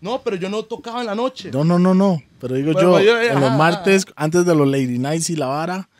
No, 0.00 0.22
pero 0.22 0.36
yo 0.36 0.48
no 0.48 0.62
tocaba 0.62 1.00
en 1.00 1.06
la 1.06 1.14
noche. 1.14 1.50
No, 1.52 1.62
no, 1.62 1.78
no, 1.78 1.92
no. 1.92 2.22
Pero 2.40 2.54
digo 2.54 2.72
yo, 2.72 2.98
yo- 3.00 3.20
en 3.20 3.32
ajá, 3.32 3.40
los 3.40 3.48
ajá. 3.50 3.58
martes, 3.58 4.06
antes 4.16 4.46
de 4.46 4.54
los 4.54 4.66
Lady 4.66 4.98
Nights 4.98 5.28
y 5.28 5.36
la 5.36 5.46
vara, 5.48 5.90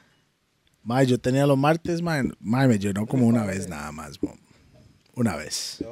mae, 0.82 1.06
yo 1.06 1.18
tenía 1.20 1.46
los 1.46 1.58
martes, 1.58 2.00
mae, 2.00 2.22
mae, 2.40 2.66
me 2.66 2.78
llenó 2.78 3.04
como 3.04 3.26
una 3.26 3.44
vez 3.44 3.68
nada 3.68 3.92
más, 3.92 4.22
mo. 4.22 4.34
Una 5.20 5.36
vez. 5.36 5.84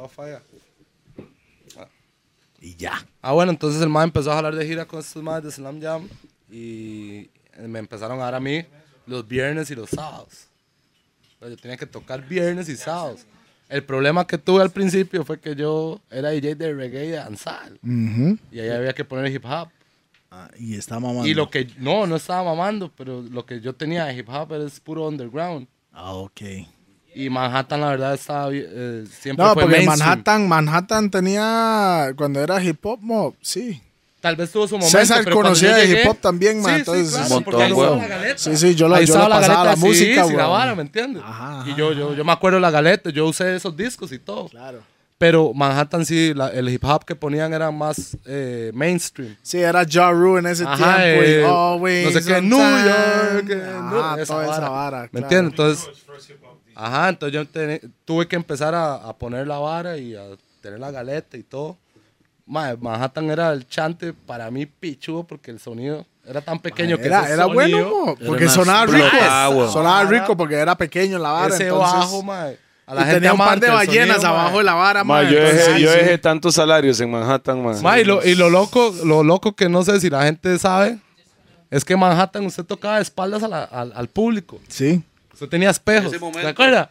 Y 2.62 2.76
ya. 2.76 3.06
Ah, 3.20 3.32
bueno, 3.32 3.52
entonces 3.52 3.82
el 3.82 3.90
madre 3.90 4.06
empezó 4.06 4.32
a 4.32 4.38
hablar 4.38 4.55
de 4.55 4.66
gira 4.66 4.86
con 4.86 5.00
estos 5.00 5.22
madres 5.22 5.44
de 5.44 5.52
Slam 5.52 5.82
Jam. 5.82 6.09
Y 6.50 7.28
me 7.60 7.78
empezaron 7.78 8.18
a 8.20 8.24
dar 8.24 8.36
a 8.36 8.40
mí 8.40 8.64
los 9.06 9.28
viernes 9.28 9.70
y 9.70 9.74
los 9.74 9.90
sábados. 9.90 10.46
Yo 11.42 11.55
tenía 11.59 11.76
que 11.76 11.84
tocar 11.84 12.26
viernes 12.26 12.70
y 12.70 12.76
sábados. 12.78 13.26
El 13.68 13.84
problema 13.84 14.26
que 14.26 14.38
tuve 14.38 14.62
al 14.62 14.70
principio 14.70 15.26
fue 15.26 15.38
que 15.38 15.55
yo 15.55 16.00
era 16.10 16.30
DJ 16.30 16.55
de 16.55 16.72
reggae 16.72 17.05
y 17.05 17.10
de 17.10 17.16
danzar. 17.16 17.72
Ujú. 17.82 18.38
Y 18.50 18.60
ahí 18.60 18.70
había 18.70 18.94
que 18.94 19.05
poner 19.05 19.30
hip 19.30 19.44
hop. 19.44 19.68
Ah, 20.30 20.50
y 20.59 20.74
está 20.74 20.98
mamando. 20.98 21.26
Y 21.26 21.34
lo 21.34 21.50
que, 21.50 21.68
no, 21.76 22.06
no 22.06 22.16
estaba 22.16 22.44
mamando, 22.44 22.90
pero 22.96 23.20
lo 23.20 23.44
que 23.44 23.60
yo 23.60 23.74
tenía 23.74 24.06
de 24.06 24.16
hip 24.16 24.28
hop 24.30 24.55
es 24.55 24.80
puro 24.80 25.06
underground. 25.06 25.68
Ah, 25.92 26.14
ok. 26.14 26.40
Y 27.20 27.31
Manhattan, 27.31 27.81
la 27.81 27.89
verdad, 27.89 28.15
estaba 28.15 28.49
eh, 28.53 29.05
siempre 29.20 29.45
No, 29.45 29.53
fue 29.55 29.62
porque 29.65 29.77
mainstream. 29.78 29.99
Manhattan, 30.09 30.49
Manhattan 30.49 31.11
tenía, 31.11 32.12
cuando 32.16 32.40
era 32.40 32.62
hip 32.62 32.78
hop, 32.86 33.01
mo, 33.03 33.35
sí. 33.43 33.82
Tal 34.20 34.36
vez 34.36 34.53
tuvo 34.53 34.69
su 34.69 34.77
momento. 34.78 34.97
César 34.99 35.23
pero 35.24 35.35
conocía 35.36 35.74
de 35.77 35.86
llegué- 35.89 36.03
hip 36.03 36.09
hop 36.11 36.19
también, 36.20 36.61
man, 36.62 36.74
Sí, 36.74 36.78
entonces- 36.81 37.09
sí, 37.09 37.15
Un 37.15 37.19
claro, 37.20 37.35
montón, 37.35 37.45
porque 37.45 37.62
ahí 37.65 37.70
estaba 37.73 37.89
huevo. 37.90 38.03
la 38.03 38.09
galeta. 38.09 38.39
Sí, 38.39 38.57
sí, 38.57 38.74
yo, 38.77 38.89
lo, 38.89 38.95
Ahí 38.95 39.07
yo 39.07 39.15
estaba 39.15 39.28
le 39.28 39.35
pasaba 39.47 39.65
la, 39.65 39.77
música, 39.77 40.24
sí, 40.27 40.32
la 40.36 40.74
¿me 40.77 40.82
entiendes? 40.82 41.23
Ajá, 41.27 41.65
Y 41.66 41.70
ajá. 41.70 41.77
yo, 41.77 41.93
yo, 41.93 42.15
yo 42.15 42.24
me 42.24 42.32
acuerdo 42.32 42.57
de 42.57 42.61
la 42.62 42.70
galeta, 42.70 43.11
yo 43.11 43.27
usé 43.27 43.57
esos 43.57 43.77
discos 43.77 44.12
y 44.12 44.19
todo. 44.20 44.49
Claro. 44.49 44.78
Pero 45.19 45.53
Manhattan 45.53 46.07
sí, 46.07 46.32
la- 46.35 46.51
el 46.51 46.69
hip 46.69 46.85
hop 46.85 47.05
que 47.05 47.16
ponían 47.16 47.53
era 47.53 47.73
más 47.73 48.16
eh, 48.27 48.70
mainstream. 48.74 49.36
Sí, 49.43 49.59
era 49.59 49.85
Ja 49.85 50.12
Rule 50.12 50.39
en 50.39 50.47
ese 50.47 50.62
Ajá, 50.65 50.77
tiempo. 50.77 51.23
eh, 51.24 51.40
y 51.40 51.45
always 51.45 52.05
no 52.15 52.20
sé 52.20 52.24
qué, 52.32 52.40
New. 52.43 52.59
York, 52.59 53.51
eh, 53.51 53.62
Ajá, 53.77 53.90
no, 53.90 54.16
esa 54.23 54.32
toda 54.35 54.45
esa 54.45 54.51
vara. 54.61 54.69
vara. 54.69 55.03
¿Me 55.11 55.20
claro. 55.20 55.24
entiendes? 55.27 55.51
Entonces, 55.53 56.05
ajá, 56.78 57.09
entonces 57.10 57.34
yo 57.34 57.44
tuve 58.05 58.26
que 58.28 58.36
empezar 58.36 58.74
a, 58.74 58.94
a 58.94 59.12
poner 59.16 59.46
la 59.46 59.59
vara 59.59 59.96
y 59.96 60.14
a 60.14 60.22
tener 60.62 60.78
la 60.78 60.90
galeta 60.90 61.36
y 61.36 61.42
todo. 61.42 61.76
Ma- 62.46 62.76
Manhattan 62.80 63.28
era 63.30 63.52
el 63.52 63.66
chante 63.68 64.12
para 64.14 64.50
mí 64.50 64.64
pichudo 64.64 65.24
porque 65.24 65.50
el 65.50 65.60
sonido 65.60 66.06
era 66.26 66.40
tan 66.40 66.59
pequeño 66.59 66.96
que 66.96 67.06
Era, 67.06 67.28
era 67.28 67.44
bueno, 67.46 67.78
mo, 67.78 68.16
Era 68.18 68.26
porque 68.26 68.44
una 68.44 68.52
sonaba 68.52 68.86
rico. 68.86 69.70
Sonaba 69.72 70.05
rico 70.05 70.36
porque 70.36 70.55
era 70.55 70.74
pequeño 70.76 71.18
la 71.18 71.30
vara. 71.32 71.55
ese 71.55 71.64
entonces, 71.68 71.92
bajo, 71.98 72.22
ma, 72.22 72.48
A 72.86 72.94
la 72.94 73.00
y 73.02 73.05
gente 73.05 73.14
tenía 73.16 73.32
un 73.32 73.38
par 73.38 73.60
de 73.60 73.68
ballenas 73.68 74.16
sonido, 74.22 74.30
abajo 74.30 74.59
de 74.59 74.64
la 74.64 74.74
vara, 74.74 75.05
Ma, 75.05 75.22
ma, 75.22 75.30
yo 75.30 75.36
entonces, 75.36 75.66
dejé, 75.66 75.76
sí, 75.78 75.82
yo 75.84 75.92
sí. 75.92 75.98
dejé 75.98 76.18
tantos 76.18 76.55
salarios 76.55 76.98
en 77.00 77.10
Manhattan, 77.10 77.62
man. 77.62 77.82
Ma, 77.82 77.98
y, 78.00 78.05
lo, 78.05 78.24
y 78.24 78.34
lo 78.34 78.48
loco, 78.48 78.94
lo 79.05 79.22
loco 79.22 79.55
que 79.55 79.68
no 79.68 79.82
sé 79.82 80.00
si 80.00 80.09
la 80.09 80.22
gente 80.24 80.59
sabe, 80.59 80.98
es 81.70 81.84
que 81.84 81.92
en 81.92 81.98
Manhattan 82.00 82.46
usted 82.46 82.64
tocaba 82.64 82.96
de 82.96 83.02
espaldas 83.02 83.42
a 83.42 83.48
la- 83.48 83.64
al, 83.64 83.92
al 83.94 84.09
público. 84.09 84.59
Sí, 84.68 85.02
Usted 85.39 85.48
tenía 85.48 85.70
espejos. 85.70 86.06
Ese 86.12 86.19
momento. 86.19 86.40
¿Se 86.43 86.48
acuerda? 86.48 86.90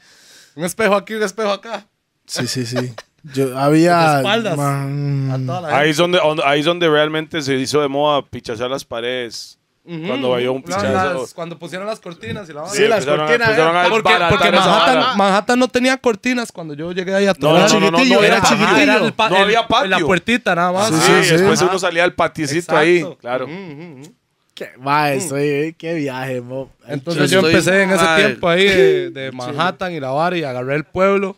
Un 0.56 0.64
espejo 0.64 0.96
aquí, 0.96 1.14
un 1.16 1.24
espejo 1.24 1.52
acá. 1.52 1.86
sí, 2.26 2.48
sí, 2.48 2.66
sí. 2.66 2.94
Yo 3.34 3.58
había... 3.58 4.18
Espaldas. 4.18 4.56
man, 4.56 5.32
A 5.34 5.46
toda 5.46 5.62
la 5.70 5.78
Ahí 5.80 5.90
es 5.90 5.98
donde, 5.98 6.18
donde- 6.20 6.44
ahí 6.46 6.62
es 6.62 6.66
donde 6.66 6.88
realmente 6.90 7.42
se 7.42 7.56
hizo 7.56 7.82
de 7.82 7.90
moda 7.90 8.26
pichazar 8.26 8.70
las 8.70 8.86
paredes. 8.86 9.60
Ujú. 9.84 10.06
Cuando 10.08 10.30
vaya 10.32 10.50
un 10.52 10.58
No, 10.60 10.64
pichazo. 10.66 10.88
las- 11.22 11.34
cuando 11.34 11.58
pusieron 11.60 11.88
las 11.88 12.00
cortinas 12.00 12.48
y 12.50 12.54
la 12.54 12.66
Sí, 12.70 12.88
las 12.88 13.00
empezaron 13.06 13.20
a- 13.22 13.28
cortinas, 13.28 13.50
a 13.50 13.86
eh, 13.86 13.90
Porque, 13.90 14.14
porque 14.30 14.52
Manhattan. 14.52 15.18
Manhattan 15.18 15.60
no 15.60 15.68
tenía 15.68 15.98
cortinas 15.98 16.52
cuando 16.52 16.74
yo 16.74 16.92
llegué 16.94 17.16
ahí 17.16 17.26
a 17.26 17.30
No, 17.30 17.36
tocar. 17.36 17.72
no, 17.74 17.80
no, 17.80 17.92
no, 17.92 17.98
chiquitillo, 17.98 18.20
no, 18.20 18.26
era 18.26 18.38
ajá, 18.38 18.48
chiquitillo. 18.48 18.78
Era 18.82 18.96
el 18.98 19.14
pa- 19.14 19.30
No 19.30 19.38
el- 19.38 19.44
había 19.44 19.68
patio. 19.68 19.90
La 19.90 20.00
puertita 20.00 20.56
nada 20.56 20.72
más. 20.72 20.90
Sí, 20.90 20.96
Sí, 20.96 21.02
sí, 21.02 21.24
sí. 21.24 21.32
después 21.36 21.62
Ajá. 21.62 21.70
uno 21.70 21.80
salía 21.80 22.04
al 22.04 22.14
paticito 22.14 22.60
Exacto. 22.60 22.78
ahí, 22.78 23.16
claro. 23.20 23.46
Ujú, 23.46 23.54
ujú, 23.54 24.02
ujú. 24.02 24.14
Qué, 24.58 24.70
estoy, 25.16 25.74
qué 25.78 25.94
viaje, 25.94 26.42
mo. 26.42 26.70
Entonces 26.88 27.30
Yo 27.30 27.40
empecé 27.40 27.84
en 27.84 27.92
ese 27.92 28.06
tiempo 28.18 28.50
ahí 28.50 28.66
de, 28.68 29.10
de 29.12 29.32
Manhattan 29.32 29.94
y 29.94 30.00
la 30.00 30.10
vara 30.10 30.38
y 30.38 30.44
agarré 30.44 30.76
el 30.76 30.84
pueblo. 30.84 31.38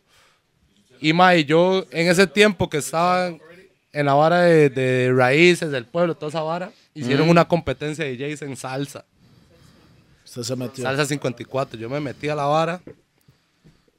Y 1.01 1.13
mae, 1.13 1.45
yo 1.45 1.85
en 1.91 2.07
ese 2.07 2.27
tiempo 2.27 2.69
que 2.69 2.77
estaba 2.77 3.27
en 3.91 4.05
la 4.05 4.13
vara 4.13 4.41
de, 4.41 4.69
de 4.69 5.11
raíces 5.13 5.71
del 5.71 5.85
pueblo, 5.85 6.15
toda 6.15 6.29
esa 6.29 6.41
vara, 6.41 6.71
hicieron 6.93 7.27
Mm. 7.27 7.31
una 7.31 7.45
competencia 7.47 8.05
de 8.05 8.15
DJs 8.17 8.41
en 8.43 8.55
salsa. 8.55 9.05
Usted 10.25 10.43
se 10.43 10.55
metió. 10.55 10.83
Salsa 10.83 11.05
54. 11.05 11.79
Yo 11.79 11.89
me 11.89 11.99
metí 11.99 12.29
a 12.29 12.35
la 12.35 12.45
vara 12.45 12.81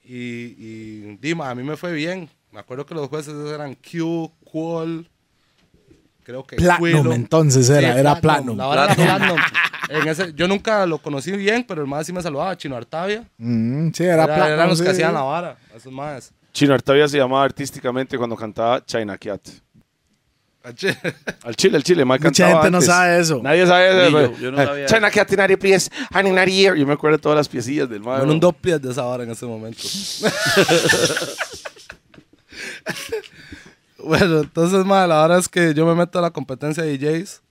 y, 0.04 0.54
y 0.58 1.16
Dima, 1.20 1.50
a 1.50 1.54
mí 1.54 1.62
me 1.62 1.76
fue 1.76 1.92
bien. 1.92 2.28
Me 2.52 2.60
acuerdo 2.60 2.84
que 2.86 2.94
los 2.94 3.08
jueces 3.08 3.34
eran 3.52 3.74
Q, 3.76 4.30
Qual, 4.44 5.08
creo 6.24 6.44
que 6.44 6.56
Platinum, 6.56 7.02
Quilo. 7.02 7.12
entonces 7.12 7.68
era, 7.70 7.92
Sí, 7.94 7.98
era 8.00 8.20
Platinum. 8.20 8.56
La 8.56 8.66
vara 8.66 8.84
era 8.84 8.94
Platinum. 8.94 9.38
En 9.90 10.06
ese- 10.06 10.32
yo 10.34 10.46
nunca 10.46 10.86
lo 10.86 10.98
conocí 10.98 11.32
bien, 11.32 11.64
pero 11.66 11.80
el 11.82 11.88
más 11.88 12.06
sí 12.06 12.12
me 12.12 12.22
saludaba, 12.22 12.56
Chino 12.56 12.76
Artavia. 12.76 13.24
Mm, 13.38 13.90
sí, 13.92 14.04
era, 14.04 14.14
Era- 14.14 14.24
Platinum. 14.26 14.52
eran 14.52 14.68
los 14.68 14.78
sí. 14.78 14.84
que 14.84 14.90
hacían 14.90 15.12
la 15.12 15.22
vara, 15.22 15.56
esos 15.74 15.92
más. 15.92 16.32
Chino 16.52 16.74
Artavia 16.74 17.08
se 17.08 17.16
llamaba 17.18 17.42
artísticamente 17.44 18.16
cuando 18.16 18.36
cantaba 18.36 18.84
China 18.84 19.18
Cat. 19.18 19.40
Al 20.62 20.74
chile, 21.56 21.76
al 21.76 21.82
chile, 21.82 22.04
Mike 22.04 22.22
Mucha 22.22 22.44
cantaba 22.44 22.62
gente 22.64 22.70
no 22.76 22.82
sabe 22.82 23.18
eso. 23.18 23.40
Nadie 23.42 23.66
sabe 23.66 24.06
eso. 24.08 24.10
yo, 24.20 24.36
yo 24.38 24.50
no 24.52 24.58
sabía 24.58 24.84
China 24.86 25.10
Cat, 25.10 25.26
Tinari 25.28 25.56
Priest, 25.56 25.90
Haninari 26.12 26.52
Year. 26.52 26.76
Yo 26.76 26.86
me 26.86 26.92
acuerdo 26.92 27.16
de 27.16 27.22
todas 27.22 27.36
las 27.36 27.48
piecillas 27.48 27.88
del 27.88 28.00
mae. 28.00 28.18
Bueno, 28.18 28.34
un 28.34 28.40
dos 28.40 28.54
pies 28.54 28.80
de 28.82 28.90
esa 28.92 29.02
vara 29.04 29.24
en 29.24 29.30
ese 29.30 29.46
momento. 29.46 29.80
bueno, 34.04 34.40
entonces, 34.40 34.84
ma, 34.84 35.06
la 35.06 35.22
verdad 35.22 35.38
es 35.38 35.48
que 35.48 35.74
yo 35.74 35.86
me 35.86 35.94
meto 35.94 36.18
a 36.18 36.22
la 36.22 36.30
competencia 36.30 36.82
de 36.82 36.96
DJs. 36.98 37.42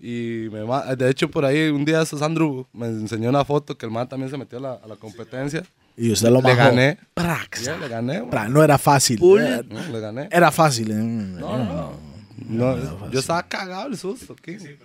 Y 0.00 0.48
me 0.52 0.60
de 0.96 1.10
hecho, 1.10 1.28
por 1.28 1.44
ahí 1.44 1.70
un 1.70 1.84
día 1.84 2.00
esos 2.00 2.22
Andrew 2.22 2.66
me 2.72 2.86
enseñó 2.86 3.28
una 3.30 3.44
foto 3.44 3.76
que 3.76 3.84
el 3.84 3.90
man 3.90 4.08
también 4.08 4.30
se 4.30 4.38
metió 4.38 4.58
a 4.58 4.60
la, 4.60 4.72
a 4.74 4.86
la 4.86 4.94
competencia. 4.96 5.64
Y 5.96 6.12
usted 6.12 6.28
lo 6.28 6.36
Le 6.36 6.42
bajó. 6.42 6.56
gané. 6.56 6.98
Prax. 7.14 7.64
Ya, 7.64 7.76
le 7.76 7.88
gané. 7.88 8.22
ma. 8.22 8.30
Pra- 8.30 8.48
No 8.48 8.62
era 8.62 8.78
fácil. 8.78 9.20
Era, 9.40 9.62
No, 9.64 9.82
le 9.92 10.00
gané. 10.00 10.28
era 10.30 10.52
fácil. 10.52 10.92
eh. 10.92 10.94
No, 10.94 11.58
no, 11.58 11.92
no. 12.48 13.10
yo 13.10 13.18
estaba 13.18 13.42
cagado 13.42 13.88
el 13.88 13.96
susto. 13.98 14.36
¿qué? 14.36 14.78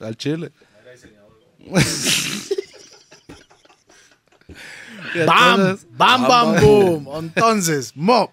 Al 0.00 0.16
chile. 0.16 0.50
Bam, 5.26 5.78
bam, 5.96 6.26
bam, 6.28 6.60
boom. 6.60 7.08
Entonces, 7.18 7.92
mo, 7.94 8.32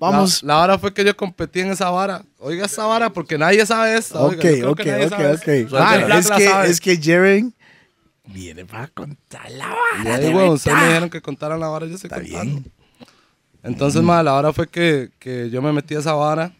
vamos. 0.00 0.42
La, 0.42 0.54
la 0.54 0.60
vara 0.60 0.78
fue 0.78 0.92
que 0.92 1.04
yo 1.04 1.16
competí 1.16 1.60
en 1.60 1.70
esa 1.70 1.90
vara 1.90 2.24
oiga 2.38 2.66
esta 2.66 2.84
vara 2.86 3.10
porque 3.12 3.38
nadie 3.38 3.64
sabe 3.66 3.96
esto. 3.96 4.20
Ok, 4.24 4.32
ok, 4.64 4.66
ok, 4.66 4.86
Man, 5.72 6.12
es, 6.12 6.30
que, 6.30 6.70
es 6.70 6.80
que 6.80 6.96
Jaren 7.00 7.54
viene 8.24 8.64
para 8.64 8.88
contar 8.88 9.50
la 9.52 9.68
vara. 9.68 10.18
de 10.18 10.30
weón, 10.34 10.50
ustedes 10.54 10.76
me 10.76 10.86
dijeron 10.86 11.10
que 11.10 11.20
contaran 11.20 11.60
la 11.60 11.68
vara, 11.68 11.86
yo 11.86 11.94
estoy 11.94 12.08
Está 12.08 12.20
contando. 12.20 12.60
bien. 12.60 12.72
Entonces, 13.62 14.02
mae, 14.02 14.24
la 14.24 14.32
vara 14.32 14.52
fue 14.52 14.66
que, 14.66 15.10
que 15.18 15.50
yo 15.50 15.60
me 15.60 15.70
metí 15.72 15.94
a 15.94 15.98
esa 15.98 16.14
vara, 16.14 16.52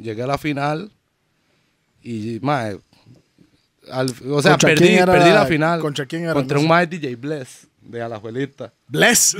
llegué 0.00 0.22
a 0.22 0.26
la 0.26 0.38
final 0.38 0.90
y, 2.02 2.40
al- 3.90 4.14
o 4.30 4.40
sea, 4.42 4.52
¿Contra 4.52 4.68
perdí, 4.70 4.96
perdí 5.04 5.30
la 5.30 5.44
final. 5.46 5.80
contra 5.80 6.06
quién 6.06 6.24
era? 6.24 6.32
Contra 6.32 6.54
No 6.56 6.60
un 6.62 6.64
sé. 6.66 6.68
mae 6.68 6.86
DJ 6.86 7.14
Bless 7.16 7.66
de 7.82 8.02
Alajuelita. 8.02 8.72
Bless. 8.88 9.36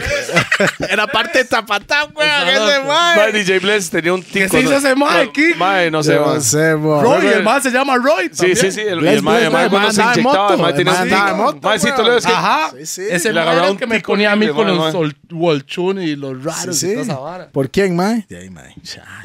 Era 0.91 1.07
parte 1.07 1.39
de 1.39 1.45
Tapatá, 1.45 2.05
weón. 2.15 2.29
Está 2.49 2.77
Ese 2.79 2.85
mae. 2.85 3.33
DJ 3.33 3.59
Bless 3.61 3.91
tenía 3.91 4.13
un 4.13 4.23
tico. 4.23 4.49
se 4.49 4.61
hizo 4.61 4.77
ese 4.77 4.95
mae, 4.97 5.31
Kik? 5.31 5.57
Mae, 5.57 5.89
no 5.89 6.03
sé, 6.03 6.17
no 6.17 6.41
sé. 6.41 6.73
Roy, 6.73 7.27
el 7.27 7.45
mae 7.45 7.61
se 7.61 7.71
llama 7.71 7.97
Roy. 7.97 8.29
Sí, 8.33 8.57
sí, 8.57 8.73
sí. 8.73 8.81
El, 8.81 9.07
el 9.07 9.23
mae, 9.23 9.45
el 9.45 9.51
mae 9.53 9.71
cuando 9.71 9.93
se 9.93 10.03
inyectaba, 10.03 10.55
el 10.55 10.61
mae 10.61 10.73
tenía 10.73 10.93
un 11.01 11.09
tico. 11.09 11.59
Mae, 11.63 11.79
sí, 11.79 11.89
tú 11.95 12.03
le 12.03 12.11
ves 12.11 12.27
que... 12.27 12.33
Ajá. 12.33 12.71
Sí, 12.77 12.87
sí. 12.87 13.03
Ese 13.09 13.33
mae 13.33 13.57
era 13.57 13.69
el 13.69 13.77
que 13.77 13.87
me 13.87 14.01
ponía 14.01 14.33
a 14.33 14.37
mí 14.37 14.49
con 14.49 14.67
los 14.67 14.95
Walchun 15.31 16.03
y 16.03 16.17
los 16.17 16.43
raros 16.43 16.83
y 16.83 16.91
toda 16.93 17.03
esa 17.03 17.19
vara. 17.19 17.49
¿Por 17.53 17.71
quién, 17.71 17.95
mae? 17.95 18.27
De 18.29 18.39
ahí, 18.39 18.51
mae. 18.51 18.75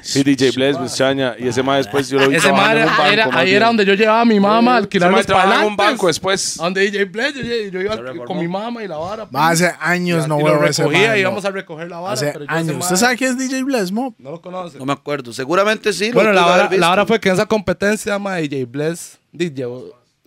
Sí, 0.04 0.24
DJ 0.24 0.52
Bless, 0.52 0.80
Bichaña. 0.80 1.36
Y 1.40 1.48
ese 1.48 1.64
mae 1.64 1.78
después 1.78 2.08
yo 2.10 2.20
lo 2.20 2.30
vi 2.30 2.36
Ese 2.36 2.52
mae 2.52 2.76
trabajando 2.76 2.78
en 2.78 2.84
un 2.84 2.90
era, 2.90 2.98
banco, 2.98 3.12
era- 3.14 3.26
más 3.28 3.36
ahí 3.38 3.54
era 3.56 3.66
donde 3.68 3.86
yo 3.86 3.94
llevaba 3.96 4.22
a 4.22 4.26
mi 4.26 4.40
mamá 4.40 4.72
a 4.72 4.76
Ese 4.76 4.84
alquilar 4.84 5.10
mae 5.12 5.20
los 5.20 5.26
trabajaba 5.26 5.54
en 5.56 5.60
parlantes. 5.62 5.80
un 5.80 5.94
banco 5.96 6.08
después. 6.08 6.58
Donde 6.58 6.82
DJ 6.82 7.06
Bless, 7.06 7.34
yo, 7.34 7.42
yo 7.72 7.82
iba 7.82 8.26
con 8.26 8.38
mi 8.38 8.48
mamá 8.48 8.84
y 8.84 8.88
la 8.88 8.98
vara. 8.98 9.26
Va, 9.26 9.50
hace 9.50 9.74
años 9.80 10.11
Y 10.18 10.28
no 10.28 10.40
lo 10.40 10.46
veo 10.46 10.64
ese 10.66 10.84
recogía 10.84 11.18
y 11.18 11.22
íbamos 11.22 11.46
a 11.46 11.52
recoger 11.52 11.90
la 11.90 12.00
vara. 12.00 12.14
Hace 12.14 12.32
pero 12.32 12.46
yo 12.46 12.52
años. 12.52 12.78
¿Usted 12.80 12.96
sabe 12.96 13.18
quién 13.18 13.32
es 13.32 13.38
DJ 13.38 13.64
Bless, 13.64 13.92
mo? 13.92 14.14
No 14.18 14.32
lo 14.32 14.42
conoce. 14.42 14.78
No 14.78 14.86
me 14.86 14.94
acuerdo. 14.94 15.34
Seguramente 15.34 15.94
sí. 15.94 16.12
Bueno, 16.12 16.32
la 16.34 16.44
vara, 16.44 16.70
la 16.76 16.90
vara 16.90 17.06
fue 17.06 17.20
que 17.20 17.30
en 17.30 17.36
esa 17.36 17.46
competencia, 17.46 18.18
ma, 18.20 18.36
DJ 18.38 18.66
Bless, 18.66 19.20
DJ, 19.32 19.68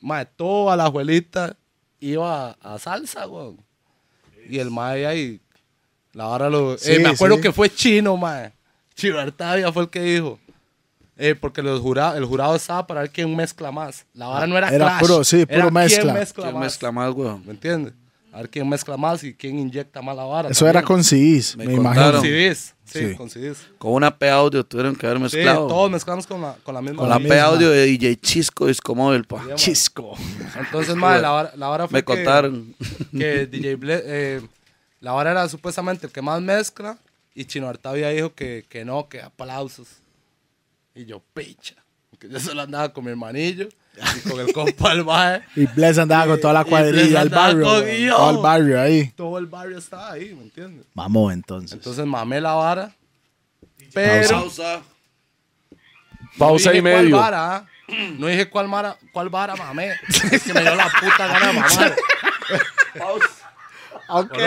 ma, 0.01 0.25
toda 0.25 0.77
la 0.77 0.85
abuelita 0.85 1.57
iba 2.01 2.51
a, 2.61 2.75
a 2.75 2.79
salsa, 2.79 3.27
weón. 3.27 3.59
Y 4.49 4.59
el 4.59 4.71
ma 4.71 4.91
ahí, 4.91 5.41
la 6.13 6.27
vara 6.27 6.51
lo... 6.51 6.77
Sí, 6.77 6.93
eh, 6.93 6.99
me 6.99 7.09
acuerdo 7.09 7.37
sí. 7.37 7.43
que 7.43 7.53
fue 7.53 7.71
Chino, 7.75 8.17
ma. 8.17 8.53
Chino 8.95 9.19
Artavia 9.19 9.73
fue 9.73 9.85
el 9.85 9.91
que 9.91 10.01
dijo. 10.03 10.39
Eh, 11.17 11.35
porque 11.35 11.63
los 11.63 11.81
jurados, 11.81 12.17
el 12.19 12.25
jurado 12.25 12.57
estaba 12.57 12.87
para 12.87 13.03
ver 13.03 13.11
quién 13.11 13.35
mezcla 13.37 13.71
más. 13.71 14.05
La 14.15 14.27
vara 14.27 14.47
no 14.49 14.59
era 14.59 14.69
Era 14.69 14.87
Clash, 14.87 15.01
puro- 15.01 15.25
sí, 15.25 15.45
era 15.49 15.63
puro 15.65 15.71
mezcla. 15.71 16.03
quién 16.03 16.15
mezcla 16.15 16.45
¿Quién 16.45 16.55
más. 16.55 16.63
mezcla 16.65 16.93
más, 16.93 17.15
weón? 17.15 17.43
¿Me 17.47 17.53
entiendes? 17.53 17.95
A 18.35 18.39
ver 18.39 18.51
quién 18.51 18.69
mezcla 18.69 18.97
más 18.97 19.23
y 19.23 19.33
quién 19.33 19.59
inyecta 19.61 20.03
más 20.03 20.17
la 20.17 20.25
vara. 20.25 20.49
Eso 20.49 20.67
era 20.67 20.81
también. 20.81 20.97
con 20.97 21.05
CDs, 21.05 21.57
Me 21.57 21.67
me, 21.67 21.75
contaron. 21.77 22.01
imagino. 22.01 22.19
Con 22.21 22.23
CDs. 22.29 22.75
Sí, 22.85 22.99
Sí. 23.11 23.15
con 23.17 23.31
CDs. 23.31 23.59
Con 23.79 23.93
una 23.93 24.19
P 24.19 24.29
audio 24.29 24.65
tuvieron 24.65 24.95
que 24.97 25.07
haber 25.07 25.19
Sí, 25.31 25.37
mezclado. 25.37 25.69
todos 25.69 25.91
mezclamos 25.91 26.27
con 26.27 26.43
la, 26.43 26.55
con 26.65 26.75
la 26.75 26.83
misma 26.83 26.99
Con 26.99 27.09
la 27.09 27.17
vara. 27.19 27.29
P 27.29 27.41
audio 27.41 27.71
de 27.71 27.87
DJ 27.87 28.17
Chisco 28.21 28.69
es 28.69 28.81
como 28.81 29.13
el 29.13 29.25
pa. 29.25 29.55
Chisco. 29.55 30.17
Entonces, 30.59 30.97
madre, 30.97 31.23
la 31.23 31.53
la 31.57 31.69
vara 31.69 31.87
fue 31.89 31.99
Me 31.99 32.03
que- 32.03 32.05
contaron. 32.07 32.75
que 33.17 33.47
DJ 33.47 33.77
Ble 33.77 34.03
eh, 34.05 34.41
la 35.01 35.13
vara 35.13 35.31
era 35.31 35.49
supuestamente 35.49 36.07
el 36.07 36.13
que 36.13 36.21
más 36.21 36.43
mezcla 36.43 36.99
y 37.35 37.45
Chino 37.45 37.69
Artavia 37.69 38.09
dijo 38.11 38.35
que, 38.35 38.65
que 38.69 38.85
no, 38.85 39.09
que 39.09 39.23
aplausos. 39.23 39.87
Y 40.95 41.05
yo, 41.07 41.23
picha. 41.35 41.77
Yo 42.21 42.41
solo 42.41 42.63
andaba 42.63 42.93
con 42.93 43.05
mi 43.05 43.11
hermanillo 43.11 43.69
y 44.17 44.29
con 44.29 44.41
el 44.41 44.53
compa 44.53 44.91
del 44.91 45.05
baje. 45.05 45.43
Y 45.57 45.67
Bless 45.67 45.99
andaba 45.99 46.27
con 46.27 46.41
toda 46.41 46.55
la 46.55 46.65
cuadrilla 46.65 47.21
del 47.21 47.29
andaba 47.29 47.47
barrio. 47.47 47.65
Todo 48.17 48.31
el 48.31 48.39
barrio 48.39 48.81
ahí. 48.81 49.09
Todo 49.17 49.39
el 49.39 49.47
barrio 49.47 49.79
estaba 49.79 50.13
ahí, 50.13 50.35
¿me 50.35 50.43
entiendes? 50.43 50.87
Vamos 50.95 51.33
entonces. 51.33 51.73
Entonces 51.73 52.05
mamé 52.07 52.41
la 52.41 52.55
vara. 52.55 52.95
Pero 53.93 54.29
Pausa. 54.41 54.83
Pausa 56.39 56.71
no 56.71 56.77
y 56.77 56.81
cuál 56.81 56.95
medio. 56.95 57.17
vara, 57.17 57.57
¿ah? 57.57 57.67
No 58.19 58.27
dije 58.27 58.49
cuál 58.49 58.69
vara, 58.69 58.97
cuál 59.13 59.29
vara 59.29 59.55
mamé. 59.57 59.93
Es 60.31 60.43
que 60.43 60.55
me 60.55 60.63
dio 60.63 60.75
la 60.75 60.89
puta 61.01 61.27
gana 61.27 61.47
de 61.47 61.53
mamar. 61.53 61.97
Ok. 64.09 64.39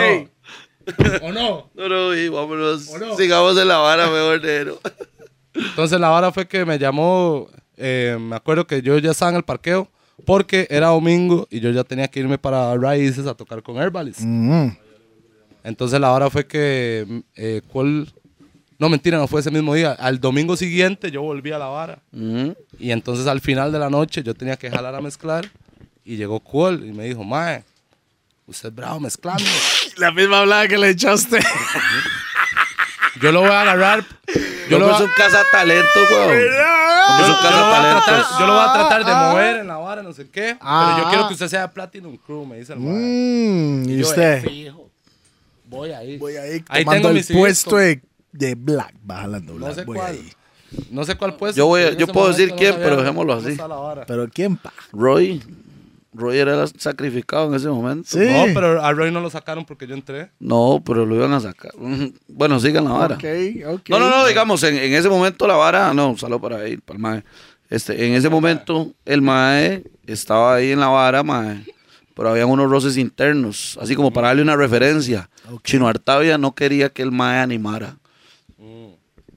¿O 1.22 1.32
no? 1.32 1.70
No, 1.74 1.88
no, 1.88 2.14
y 2.14 2.28
vámonos. 2.28 2.88
¿O 2.88 2.98
no? 2.98 3.16
Sigamos 3.16 3.58
en 3.58 3.68
la 3.68 3.78
vara 3.78 4.06
mejor, 4.06 4.42
negro. 4.42 4.80
Entonces 5.54 5.98
la 5.98 6.08
vara 6.08 6.32
fue 6.32 6.46
que 6.46 6.64
me 6.64 6.78
llamó, 6.78 7.48
eh, 7.78 8.16
me 8.20 8.36
acuerdo 8.36 8.66
que 8.66 8.82
yo 8.82 8.98
ya 8.98 9.12
estaba 9.12 9.30
en 9.30 9.36
el 9.36 9.44
parqueo 9.44 9.88
porque 10.24 10.66
era 10.70 10.88
domingo 10.88 11.46
y 11.50 11.60
yo 11.60 11.70
ya 11.70 11.84
tenía 11.84 12.08
que 12.08 12.20
irme 12.20 12.38
para 12.38 12.76
Raíces 12.76 13.26
a 13.26 13.34
tocar 13.34 13.62
con 13.62 13.76
Herbalis. 13.76 14.18
Mm. 14.20 14.68
Entonces 15.64 16.00
la 16.00 16.08
vara 16.08 16.30
fue 16.30 16.46
que, 16.46 17.22
eh, 17.36 17.62
¿cuál? 17.68 18.12
No, 18.78 18.88
mentira, 18.88 19.18
no 19.18 19.26
fue 19.26 19.40
ese 19.40 19.50
mismo 19.50 19.74
día. 19.74 19.92
Al 19.92 20.20
domingo 20.20 20.56
siguiente 20.56 21.10
yo 21.10 21.22
volví 21.22 21.52
a 21.52 21.58
la 21.58 21.66
vara. 21.66 21.98
Ujú. 22.12 22.56
Y 22.78 22.90
entonces 22.90 23.26
al 23.26 23.40
final 23.40 23.72
de 23.72 23.78
la 23.78 23.90
noche 23.90 24.22
yo 24.22 24.34
tenía 24.34 24.56
que 24.56 24.70
jalar 24.70 24.94
a 24.94 25.00
mezclar 25.00 25.48
y 26.04 26.16
llegó 26.16 26.40
Cuol 26.40 26.84
y 26.86 26.92
me 26.92 27.04
dijo, 27.04 27.22
Mae, 27.24 27.64
usted 28.46 28.68
es 28.70 28.74
bravo 28.74 29.00
mezclando. 29.00 29.44
La 29.96 30.10
misma 30.12 30.40
hablada 30.40 30.68
que 30.68 30.78
le 30.78 30.90
echaste. 30.90 31.38
Yo 33.20 33.32
lo 33.32 33.40
voy 33.40 33.50
a 33.50 33.62
agarrar. 33.62 34.04
Yo 34.68 34.78
lo, 34.78 34.86
no 34.86 34.92
voy 34.92 34.94
es 34.94 35.00
a- 35.00 35.04
un 35.04 35.10
cazatalentos, 35.16 36.10
weón. 36.10 36.30
Es 36.30 37.26
un 37.26 37.26
yo 37.26 37.26
lo 37.26 37.32
voy 37.32 37.34
a 37.34 37.40
tratar, 37.40 37.94
cazatalentos. 37.94 38.38
yo 38.38 38.46
lo 38.46 38.52
voy 38.52 38.62
a 38.62 38.72
tratar 38.74 39.04
de 39.04 39.12
Ah, 39.12 39.30
mover 39.32 39.56
en 39.56 39.66
la 39.66 39.76
vara, 39.78 40.02
no 40.02 40.12
sé 40.12 40.28
qué. 40.30 40.56
Ah. 40.60 40.92
pero 40.94 41.04
yo 41.04 41.10
quiero 41.10 41.28
que 41.28 41.34
usted 41.34 41.48
sea 41.48 41.70
Platinum 41.70 42.16
Crew, 42.18 42.44
me 42.46 42.58
dice 42.58 42.74
el. 42.74 42.78
Mm, 42.80 43.88
y 43.88 43.96
Yo, 43.98 44.08
usted. 44.08 44.38
eh, 44.38 44.40
fijo. 44.42 44.90
Voy 45.64 45.90
ahí. 45.92 46.16
Voy 46.18 46.36
ahí 46.36 46.64
Ahí 46.68 46.84
tengo 46.84 47.08
el 47.10 47.24
puesto 47.24 47.76
de, 47.76 48.00
de 48.32 48.54
Black. 48.54 48.94
Baja 49.02 49.26
la 49.26 49.40
No 49.40 49.54
Black. 49.54 49.74
sé 49.74 49.84
voy 49.84 49.96
cuál. 49.96 50.12
ahí. 50.12 50.32
No 50.90 51.04
sé 51.04 51.14
cuál 51.16 51.34
puesto. 51.36 51.56
Yo 51.58 51.66
voy 51.66 51.96
yo 51.96 52.06
puedo 52.08 52.28
decir 52.28 52.52
quién, 52.56 52.76
pero 52.76 52.96
dejémoslo 52.98 53.34
así. 53.34 53.56
Pero 54.06 54.28
¿quién, 54.28 54.56
pa? 54.56 54.72
Roy. 54.92 55.42
Roy 56.12 56.38
era 56.38 56.66
sacrificado 56.66 57.48
en 57.48 57.54
ese 57.54 57.68
momento. 57.68 58.08
Sí. 58.08 58.18
No, 58.18 58.46
pero 58.54 58.82
a 58.82 58.92
Roy 58.92 59.10
no 59.10 59.20
lo 59.20 59.30
sacaron 59.30 59.64
porque 59.64 59.86
yo 59.86 59.94
entré. 59.94 60.30
No, 60.38 60.82
pero 60.84 61.04
lo 61.04 61.14
iban 61.14 61.32
a 61.32 61.40
sacar. 61.40 61.72
Bueno, 62.26 62.58
sigan 62.60 62.84
la 62.84 62.92
vara. 62.92 63.14
Ok, 63.16 63.24
ok. 63.66 63.88
No, 63.90 63.98
no, 63.98 64.08
no, 64.10 64.26
digamos, 64.26 64.62
en, 64.62 64.76
en 64.76 64.94
ese 64.94 65.08
momento 65.08 65.46
la 65.46 65.56
vara, 65.56 65.92
no, 65.92 66.16
salió 66.16 66.40
para 66.40 66.58
ahí, 66.58 66.76
para 66.78 66.96
el 66.96 67.02
mae. 67.02 67.24
Este, 67.70 68.06
en 68.06 68.14
ese 68.14 68.30
momento 68.30 68.92
el 69.04 69.20
mae 69.20 69.84
estaba 70.06 70.54
ahí 70.54 70.72
en 70.72 70.80
la 70.80 70.88
vara, 70.88 71.22
mae, 71.22 71.66
pero 72.14 72.30
habían 72.30 72.48
unos 72.48 72.70
roces 72.70 72.96
internos, 72.96 73.78
así 73.80 73.94
como 73.94 74.10
para 74.10 74.28
darle 74.28 74.42
una 74.42 74.56
referencia. 74.56 75.28
Chino 75.64 75.86
Artavia 75.86 76.38
no 76.38 76.54
quería 76.54 76.88
que 76.88 77.02
el 77.02 77.12
mae 77.12 77.38
animara. 77.38 77.98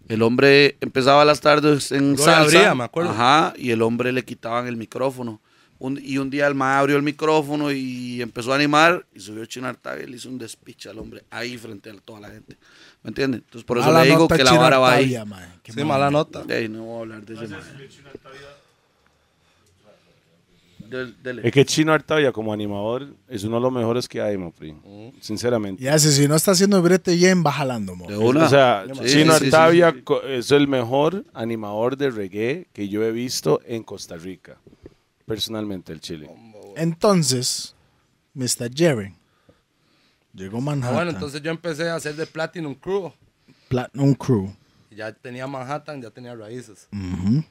El 0.08 0.24
hombre 0.24 0.78
empezaba 0.82 1.24
las 1.24 1.40
tardes 1.40 1.94
en 1.94 2.18
Roy 2.18 2.26
salsa. 2.26 2.42
abría, 2.42 2.76
me 2.76 2.84
acuerdo. 2.84 3.12
Ajá, 3.12 3.54
y 3.56 3.72
el 3.72 3.82
hombre 3.82 4.12
le 4.12 4.26
quitaban 4.26 4.68
el 4.68 4.76
micrófono. 4.76 5.40
Un- 5.84 6.00
y 6.04 6.20
un 6.20 6.30
día 6.30 6.46
el 6.46 6.54
mae 6.54 6.78
abrió 6.78 6.96
el 6.96 7.02
micrófono 7.02 7.72
y 7.72 8.22
empezó 8.22 8.52
a 8.52 8.56
animar 8.56 9.04
y 9.16 9.20
subió 9.20 9.44
Chino 9.48 9.68
Artavia 9.68 10.04
y 10.04 10.12
le 10.12 10.18
hizo 10.18 10.30
un 10.30 10.38
despiche 10.38 10.90
al 10.90 11.00
hombre 11.00 11.24
ahí 11.32 11.58
frente 11.58 11.90
a 11.90 11.94
toda 11.96 12.20
la 12.20 12.30
gente. 12.30 12.56
¿Me 13.02 13.08
entiendes? 13.10 13.42
Entonces 13.46 13.66
por 13.66 13.80
eso 13.80 13.88
Mala 13.88 14.02
le 14.04 14.10
digo 14.10 14.20
nota 14.20 14.38
que 14.38 14.44
la 14.44 14.54
vara 14.54 14.78
va 14.78 14.94
ahí. 14.94 15.18
Qué 15.64 15.72
Sí, 15.72 15.80
mal. 15.80 15.88
mala 15.88 16.12
nota. 16.12 16.44
Ey, 16.48 16.70
no 16.70 16.84
voy 16.84 16.98
a 16.98 17.02
hablar 17.02 17.26
de 17.26 17.34
ese. 17.34 17.56
Del- 20.88 21.16
dele. 21.24 21.42
Es 21.46 21.54
que 21.54 21.64
Chino 21.66 21.94
Artavia 21.94 22.32
como 22.34 22.52
animador 22.52 23.08
es 23.30 23.44
uno 23.46 23.56
de 23.56 23.62
los 23.62 23.72
mejores 23.72 24.10
que 24.10 24.22
hay, 24.22 24.38
Mopri. 24.38 24.76
Sinceramente. 25.22 25.82
Y 25.82 25.88
hace, 25.88 26.12
si 26.12 26.28
no 26.28 26.36
está 26.36 26.52
haciendo 26.52 26.82
brete 26.82 27.16
bien, 27.16 27.44
va 27.46 27.52
jalando, 27.54 27.96
mo. 27.96 28.08
De 28.08 28.18
una. 28.18 28.46
O 28.46 28.50
sea, 28.50 28.84
Sí, 28.88 29.06
Chino 29.06 29.34
sí, 29.34 29.40
sí, 29.40 29.46
Artavia 29.46 29.92
sí. 29.96 30.02
co- 30.04 30.22
es 30.24 30.52
el 30.52 30.68
mejor 30.68 31.24
animador 31.34 31.96
de 31.96 32.12
reggae 32.12 32.68
que 32.74 32.90
yo 32.90 33.04
he 33.04 33.12
visto 33.12 33.62
en 33.66 33.84
Costa 33.84 34.18
Rica. 34.18 34.58
Personalmente, 35.36 35.94
el 35.94 36.02
Chile. 36.02 36.30
Entonces, 36.76 37.74
Mr. 38.34 38.70
Jerry 38.76 39.16
llegó 40.34 40.58
a 40.58 40.60
Ah, 40.60 40.64
Manhattan. 40.64 40.96
bueno, 40.96 41.12
entonces 41.12 41.42
yo 41.42 41.52
empecé 41.52 41.90
a 41.90 41.96
hacer 41.96 42.16
de 42.16 42.26
Platinum 42.26 42.76
Crew. 42.76 43.12
Platinum 43.70 44.14
Crew. 44.14 44.54
Ya 44.90 45.12
tenía 45.14 45.48
Manhattan, 45.48 46.02
ya 46.02 46.10
tenía 46.10 46.36
raíces. 46.36 46.88
Ujú. 46.92 47.44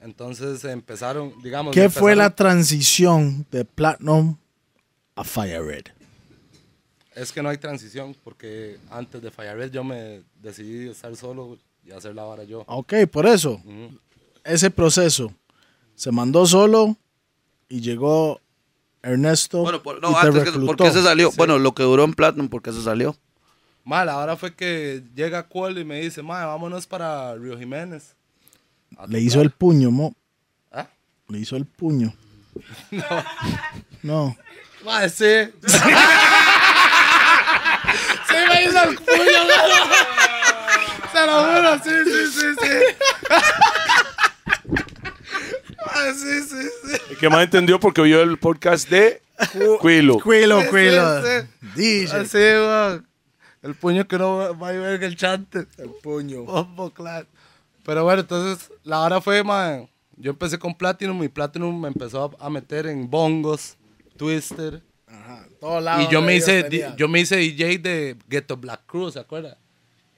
Entonces 0.00 0.64
empezaron, 0.64 1.32
digamos. 1.42 1.74
¿Qué 1.74 1.88
fue 1.88 2.16
la 2.16 2.34
transición 2.34 3.46
de 3.50 3.64
Platinum 3.64 4.36
a 5.14 5.22
Fire 5.24 5.62
Red? 5.64 5.84
Es 7.14 7.32
que 7.32 7.42
no 7.42 7.48
hay 7.48 7.58
transición, 7.58 8.16
porque 8.24 8.78
antes 8.90 9.20
de 9.20 9.30
Fire 9.30 9.56
Red 9.56 9.70
yo 9.72 9.84
me 9.84 10.22
decidí 10.40 10.88
estar 10.88 11.14
solo 11.16 11.58
y 11.84 11.90
hacer 11.92 12.14
la 12.14 12.22
vara 12.24 12.44
yo. 12.44 12.64
Ok, 12.66 12.94
por 13.10 13.26
eso, 13.26 13.60
ese 14.42 14.70
proceso 14.70 15.32
se 15.94 16.10
mandó 16.10 16.46
solo 16.46 16.96
y 17.70 17.80
llegó 17.80 18.40
Ernesto 19.02 19.62
Bueno, 19.62 19.82
por- 19.82 19.96
y 19.96 20.00
no, 20.02 20.10
te 20.12 20.18
antes, 20.26 20.42
que, 20.44 20.50
reclutó. 20.50 20.66
¿por 20.66 20.76
qué 20.76 20.90
se 20.92 21.02
salió? 21.02 21.30
Bueno, 21.32 21.58
lo 21.58 21.72
que 21.74 21.82
duró 21.84 22.04
en 22.04 22.12
Platinum, 22.12 22.48
¿por 22.50 22.60
qué 22.60 22.70
se 22.72 22.82
salió? 22.82 23.16
Mal, 23.84 24.10
ahora 24.10 24.36
fue 24.36 24.54
que 24.54 25.02
llega 25.14 25.44
Cuol 25.44 25.78
y 25.78 25.84
me 25.86 26.00
dice, 26.02 26.22
mae, 26.22 26.44
vámonos 26.44 26.86
para 26.86 27.34
Río 27.36 27.58
Jiménez. 27.58 28.14
Le 28.90 28.96
tocar". 29.06 29.16
hizo 29.20 29.40
el 29.40 29.50
puño, 29.50 29.90
mo. 29.90 30.14
¿Ah? 30.70 30.86
Le 31.28 31.38
hizo 31.38 31.56
el 31.56 31.64
puño. 31.64 32.12
No. 34.02 34.36
Mae, 34.84 35.08
sí. 35.10 35.24
sí 38.28 38.34
me 38.48 38.64
hizo 38.64 38.82
el 38.82 38.96
puño. 38.96 39.42
Se 41.12 41.26
lo 41.26 41.44
juro, 41.44 41.78
sí, 41.84 41.90
sí, 42.04 42.26
sí, 42.32 42.46
sí. 42.60 42.74
que 47.18 47.28
más 47.28 47.44
entendió 47.44 47.78
porque 47.80 48.00
oyó 48.00 48.22
el 48.22 48.38
podcast 48.38 48.88
de 48.88 49.22
Quilo. 49.80 50.18
Cuilo, 50.20 50.62
cuilo. 50.68 51.22
sí. 51.22 51.46
DJ. 51.76 52.16
Así, 52.20 52.36
weón. 52.38 53.06
El 53.62 53.74
puño 53.74 54.06
que 54.08 54.16
no 54.18 54.58
va 54.58 54.68
a 54.68 54.72
ver 54.72 54.94
en 54.94 55.02
el 55.02 55.16
chante. 55.16 55.66
El 55.78 55.90
puño. 56.02 56.42
Bombo 56.44 56.90
claro. 56.90 57.26
Pero 57.84 58.04
bueno, 58.04 58.20
entonces 58.20 58.70
la 58.84 59.00
hora 59.00 59.20
fue, 59.20 59.42
man. 59.44 59.88
Yo 60.16 60.30
empecé 60.30 60.58
con 60.58 60.74
Platinum 60.74 61.22
y 61.24 61.28
Platinum 61.28 61.80
me 61.80 61.88
empezó 61.88 62.36
a 62.38 62.46
a 62.46 62.50
meter 62.50 62.86
en 62.86 63.08
bongos, 63.08 63.76
Twister. 64.16 64.82
Ajá. 65.06 65.46
Todos 65.60 65.82
lados 65.82 66.04
Y 66.08 66.12
yo 66.12 66.22
me 66.22 66.36
hice, 66.36 66.62
di- 66.64 66.82
yo 66.96 67.08
me 67.08 67.20
hice 67.20 67.36
DJ 67.36 67.78
de 67.78 68.16
Ghetto 68.28 68.56
Black 68.56 68.82
Cruz, 68.86 69.14
¿se 69.14 69.20
acuerda? 69.20 69.58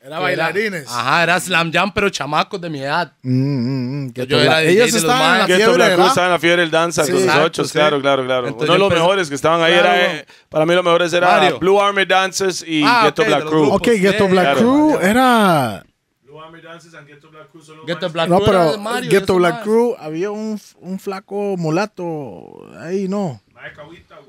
Era 0.05 0.19
bailarines. 0.19 0.89
ajá, 0.89 1.23
era 1.23 1.39
Slam 1.39 1.73
Jam, 1.73 1.93
pero 1.95 2.11
chamacos 2.11 2.61
de 2.61 2.69
mi 2.69 2.81
edad. 2.81 3.13
Mm, 3.23 3.31
mm, 3.31 4.05
mm, 4.07 4.11
que 4.13 4.27
Yo 4.27 4.41
era 4.41 4.59
DJ 4.59 4.73
ellos 4.73 4.87
de 4.87 4.93
los 4.93 5.03
estaban 5.03 5.33
en 5.35 5.39
la 5.39 5.47
fiebre, 5.47 5.65
Black 5.75 5.77
Cruz 5.77 5.89
¿verdad? 5.97 6.07
estaba 6.09 6.27
en 6.27 6.33
la 6.33 6.39
fiebre 6.41 6.63
del 6.63 6.71
danza 6.73 7.05
Sí, 7.05 7.13
con 7.13 7.21
los 7.21 7.25
exacto, 7.29 7.47
ocho, 7.47 7.65
sí. 7.65 7.73
claro, 7.73 8.01
claro, 8.01 8.25
claro. 8.25 8.49
Entonces 8.49 8.69
Uno 8.69 8.73
de 8.75 8.79
los 8.81 8.89
empecé- 8.91 9.01
mejores 9.01 9.29
que 9.29 9.35
estaban 9.37 9.63
ahí 9.63 9.73
Claro, 9.75 9.89
era, 9.89 10.15
eh, 10.17 10.27
para 10.49 10.67
mí 10.67 10.75
los 10.75 10.85
mejores 10.85 11.13
era 11.13 11.27
Mario. 11.29 11.59
Blue 11.61 11.81
Army 11.81 12.05
Dancers 12.05 12.65
y 12.67 12.83
Ah, 12.85 13.03
Ghetto 13.05 13.23
ok, 13.23 13.29
Black 13.29 13.45
Crew. 13.47 13.73
Ok, 13.73 13.87
Ghetto 13.87 14.25
Sí, 14.27 14.31
Black 14.33 14.45
claro. 14.45 14.59
Crew 14.59 14.99
era... 15.01 15.85
Blue 16.25 16.41
Army 16.41 16.61
Dancers 16.61 16.95
and 16.95 17.07
Ghetto 17.07 17.31
Black 17.31 17.51
Crew 17.53 17.63
son 17.63 17.77
los 17.77 17.87
Ghetto 17.87 18.07
más- 18.07 18.13
Black 18.13 18.29
No, 18.29 18.37
era 18.39 18.47
pero 18.47 18.73
de 18.73 18.79
Mario, 18.79 19.11
Ghetto 19.11 19.35
Black 19.37 19.53
maes. 19.53 19.63
Crew 19.65 19.95
había 20.01 20.31
un, 20.33 20.61
un 20.81 20.99
flaco 20.99 21.55
mulato 21.57 22.69
ahí, 22.81 23.07
¿no? 23.07 23.41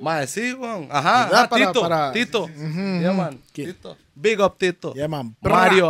Mae, 0.02 0.28
sí, 0.28 0.54
weón. 0.54 0.88
Ajá, 0.92 1.24
ajá, 1.24 1.50
Para- 1.50 1.66
Tito, 1.68 1.82
para- 1.82 2.12
Tito. 2.12 2.48
Yeah, 3.02 3.14
man. 3.14 3.40
Tito. 3.52 3.98
Big 4.16 4.40
up, 4.40 4.58
Tito. 4.58 4.94
Yeah, 4.94 5.08
man. 5.08 5.36
Mario 5.42 5.90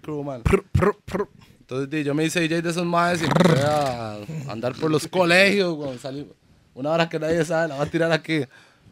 Crew, 0.00 0.22
man. 0.22 0.42
Prr, 0.42 0.64
prr, 0.72 0.96
prr. 1.04 1.28
Entonces 1.60 2.04
yo 2.04 2.14
me 2.14 2.24
hice 2.24 2.40
DJ 2.40 2.62
de 2.62 2.70
esos 2.70 2.84
maes 2.84 3.20
y 3.22 3.24
empecé 3.24 3.64
a 3.64 4.18
andar 4.48 4.74
por 4.74 4.90
los 4.90 5.06
colegios, 5.08 5.76
weón. 5.76 5.98
Salí, 5.98 6.28
una 6.74 6.90
hora 6.92 7.08
que 7.08 7.18
nadie 7.18 7.44
sabe, 7.44 7.68
la 7.68 7.76
va 7.76 7.84
a 7.84 7.86
tirar 7.86 8.12
aquí. 8.12 8.42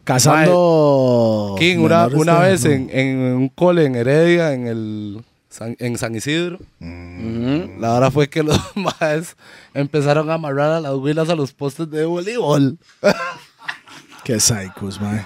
Cazando... 0.03 1.55
King, 1.57 1.77
una, 1.79 2.07
una 2.07 2.39
vez 2.39 2.63
no. 2.65 2.71
en, 2.71 2.89
en 2.91 3.17
un 3.35 3.49
cole 3.49 3.85
en 3.85 3.95
Heredia, 3.95 4.53
en 4.53 4.67
el 4.67 5.25
San, 5.49 5.75
en 5.79 5.97
San 5.97 6.13
Isidro, 6.15 6.59
Ujú. 6.81 7.79
la 7.79 7.93
hora 7.93 8.11
fue 8.11 8.27
que 8.29 8.43
los 8.43 8.59
maes 8.75 9.37
empezaron 9.73 10.29
a 10.29 10.33
amarrar 10.33 10.71
a 10.71 10.81
las 10.81 10.93
huilas 10.95 11.29
a 11.29 11.35
los 11.35 11.53
postes 11.53 11.89
de 11.89 12.03
voleibol. 12.05 12.77
Qué 14.25 14.39
psychos, 14.39 14.99
man. 14.99 15.25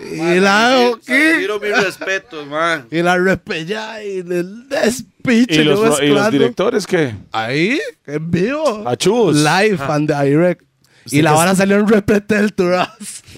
Y 0.00 0.40
la 0.40 0.92
Quiero 1.04 1.58
mis 1.60 1.76
respetos, 1.82 2.46
man. 2.46 2.86
y 2.90 3.02
la 3.02 3.16
repellá 3.18 4.02
y 4.02 4.18
el 4.18 4.68
despiche. 4.68 5.60
¿Y 5.62 5.64
los, 5.64 6.00
y 6.02 6.06
los 6.08 6.30
directores 6.30 6.86
qué? 6.86 7.14
Ahí, 7.32 7.80
en 8.06 8.30
vivo. 8.30 8.88
Achus. 8.88 9.36
Live 9.36 9.78
and 9.88 10.10
direct. 10.12 10.62
Y 11.10 11.22
la 11.22 11.32
vara 11.32 11.54
salió 11.54 11.76
en 11.76 11.88
Repetel 11.88 12.52
Turas. 12.52 12.90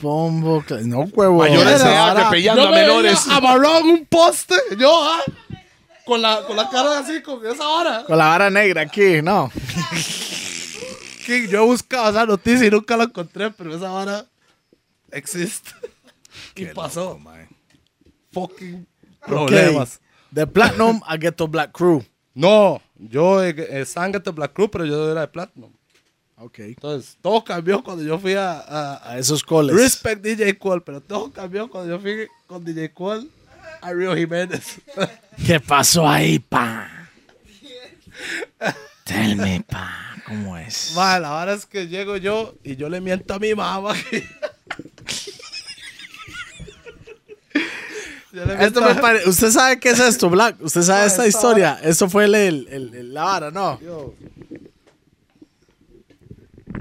Bombo... 0.03 0.63
cla- 0.67 0.83
No, 0.83 1.01
huevo. 1.13 1.39
Mayores 1.39 1.83
de 1.83 1.89
edad 1.89 2.17
repellando 2.25 2.67
a 2.69 2.71
menores. 2.73 3.27
Amarrado 3.29 3.79
en 3.81 3.87
un 3.87 4.07
poste. 4.07 4.55
Yo, 4.77 4.91
ah, 5.05 5.21
con 6.05 6.21
la, 6.21 6.43
con 6.47 6.57
la 6.57 6.69
cara 6.69 6.99
así, 6.99 7.23
con 7.23 7.45
esa 7.47 7.65
vara. 7.65 8.05
Con 8.05 8.19
la 8.19 8.27
vara 8.27 8.51
negra 8.51 8.83
aquí, 8.83 9.23
¿no? 9.23 9.51
Que 11.27 11.47
yo 11.47 11.65
buscaba 11.67 12.11
esa 12.11 12.27
noticia 12.27 12.67
y 12.67 12.71
nunca 12.71 12.97
la 12.97 13.05
encontré, 13.05 13.51
pero 13.51 13.77
esa 13.77 13.91
vara 13.91 14.25
existe. 15.13 15.71
Y 16.57 16.67
pasó. 16.67 17.19
Fucking 18.33 18.87
problemas. 19.27 20.01
De 20.31 20.47
Platinum 20.47 21.01
a 21.07 21.17
Ghetto 21.17 21.49
Black 21.49 21.73
Crew. 21.73 22.05
No, 22.35 22.81
yo 22.97 23.43
eh, 23.43 23.51
eh, 23.59 23.81
estaba 23.81 24.07
en 24.07 24.13
Black 24.35 24.53
Crew, 24.53 24.71
pero 24.71 24.85
yo 24.87 25.11
era 25.11 25.23
de 25.23 25.29
Platinum. 25.29 25.73
Ok. 26.37 26.61
Entonces, 26.61 27.19
todo 27.21 27.43
cambió 27.45 27.83
cuando 27.83 28.03
yo 28.05 28.19
fui 28.19 28.35
a, 28.35 28.53
a- 28.61 29.11
A 29.13 29.19
esos 29.19 29.43
coles. 29.43 29.75
Respect 29.77 30.23
DJ 30.23 30.57
Cole, 30.57 30.81
pero 30.81 31.01
todo 31.01 31.31
cambió 31.33 31.69
cuando 31.69 31.91
yo 31.91 32.01
fui 32.01 32.29
con 32.47 32.65
DJ 32.65 32.93
Cole 32.93 33.27
a 33.83 33.93
Río 33.93 34.15
Jiménez. 34.17 34.81
¿Qué 35.47 35.59
pasó 35.61 36.09
ahí, 36.09 36.39
pa? 36.39 36.89
Tell 39.05 39.37
me, 39.37 39.61
pa. 39.69 39.93
¿Cómo 40.27 40.57
es? 40.57 40.93
Ma, 40.95 41.19
la 41.19 41.31
verdad 41.41 41.57
es 41.57 41.67
que 41.67 41.89
llego 41.89 42.17
yo 42.17 42.55
y 42.63 42.77
yo 42.77 42.89
le 42.89 43.01
miento 43.01 43.35
a 43.35 43.39
mi 43.41 43.53
mamá. 43.55 43.95
que- 44.09 44.25
Yo 47.61 47.67
le 47.67 48.17
Esto 48.61 48.81
me 48.81 48.95
pare- 48.95 49.29
¿Usted 49.29 49.51
sabe 49.51 49.81
qué 49.81 49.91
es 49.91 49.99
esto, 50.01 50.31
Black? 50.31 50.57
¿Usted 50.61 50.83
sabe 50.83 51.01
No, 51.01 51.07
esta 51.07 51.27
historia? 51.27 51.79
Esto 51.83 52.09
fue 52.09 52.25
el, 52.27 52.35
el, 52.35 52.69
el- 52.71 52.95
el- 52.95 53.15
la 53.15 53.25
vara, 53.25 53.51
¿no? 53.51 53.81
Yo, 53.81 54.15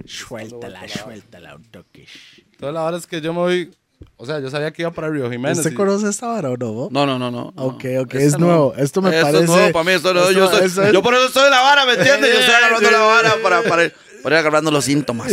Suéltala, 0.06 0.88
suéltala, 0.88 1.56
un 1.56 1.64
toque. 1.66 2.08
Entonces 2.52 2.74
la 2.74 2.84
verdad 2.84 3.00
es 3.00 3.08
que 3.08 3.22
yo 3.22 3.34
me 3.34 3.40
voy... 3.40 3.72
O 4.16 4.26
sea, 4.26 4.40
yo 4.40 4.50
sabía 4.50 4.72
que 4.72 4.82
iba 4.82 4.92
para 4.92 5.10
Río 5.10 5.30
Jiménez. 5.30 5.58
¿Usted 5.60 5.72
y- 5.72 5.76
conoce 5.76 6.10
esta 6.10 6.28
vara 6.28 6.50
o 6.50 6.58
no? 6.58 6.90
No, 6.92 7.06
no, 7.06 7.20
no, 7.20 7.30
no. 7.32 7.54
no. 7.56 7.64
Ok, 7.64 7.86
ok, 8.02 8.14
es 8.16 8.34
no. 8.34 8.46
nuevo. 8.48 8.74
Esto 8.76 9.02
me 9.02 9.10
Esto 9.12 9.22
parece- 9.26 9.44
es 9.44 9.50
nuevo 9.50 9.72
para 9.72 9.84
mí. 9.86 9.92
Esto 9.92 10.14
no- 10.14 10.22
esto- 10.22 10.32
yo, 10.34 10.46
esto 10.64 10.84
es- 10.84 10.94
yo 10.94 11.02
por 11.04 11.14
eso 11.14 11.26
estoy 11.28 11.46
en 11.46 11.52
la 11.52 11.62
vara, 11.62 11.86
¿me 11.86 11.94
entiendes? 11.94 12.34
Yo 12.34 12.40
estoy 12.40 12.56
agarrando 12.56 12.92
la 12.92 13.00
vara 13.00 13.34
para, 13.44 13.62
para, 13.64 13.92
para 14.24 14.36
ir 14.36 14.40
agarrando 14.40 14.72
los 14.72 14.86
síntomas. 14.86 15.32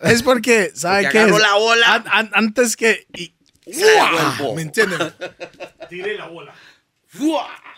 Es 0.00 0.22
porque, 0.22 0.72
¿sabe 0.74 1.02
Porque 1.04 1.12
qué? 1.12 1.18
agarró 1.20 1.36
es? 1.36 1.42
la 1.42 1.54
bola. 1.54 1.94
An- 1.94 2.04
an- 2.10 2.30
antes 2.34 2.76
que... 2.76 3.06
y- 3.16 3.32
Se 3.72 3.84
la 3.96 4.10
devuelvo. 4.10 4.54
¿Me 4.54 4.62
entienden? 4.62 4.98
Tire 5.88 6.16
la 6.16 6.28
bola. 6.28 6.54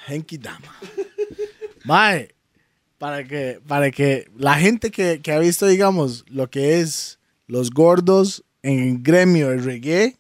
Henky 0.07 0.39
Dama. 0.39 0.75
Mae, 1.85 2.35
para 2.99 3.25
que, 3.25 3.61
para 3.67 3.91
que 3.91 4.29
la 4.37 4.55
gente 4.55 4.91
que, 4.91 5.21
que 5.21 5.33
ha 5.33 5.39
visto, 5.39 5.67
digamos, 5.67 6.25
lo 6.29 6.51
que 6.51 6.81
es 6.81 7.19
los 7.47 7.71
gordos 7.71 8.45
en 8.63 8.79
el 8.81 9.03
gremio 9.03 9.49
del 9.51 9.65
reggae, 9.65 10.17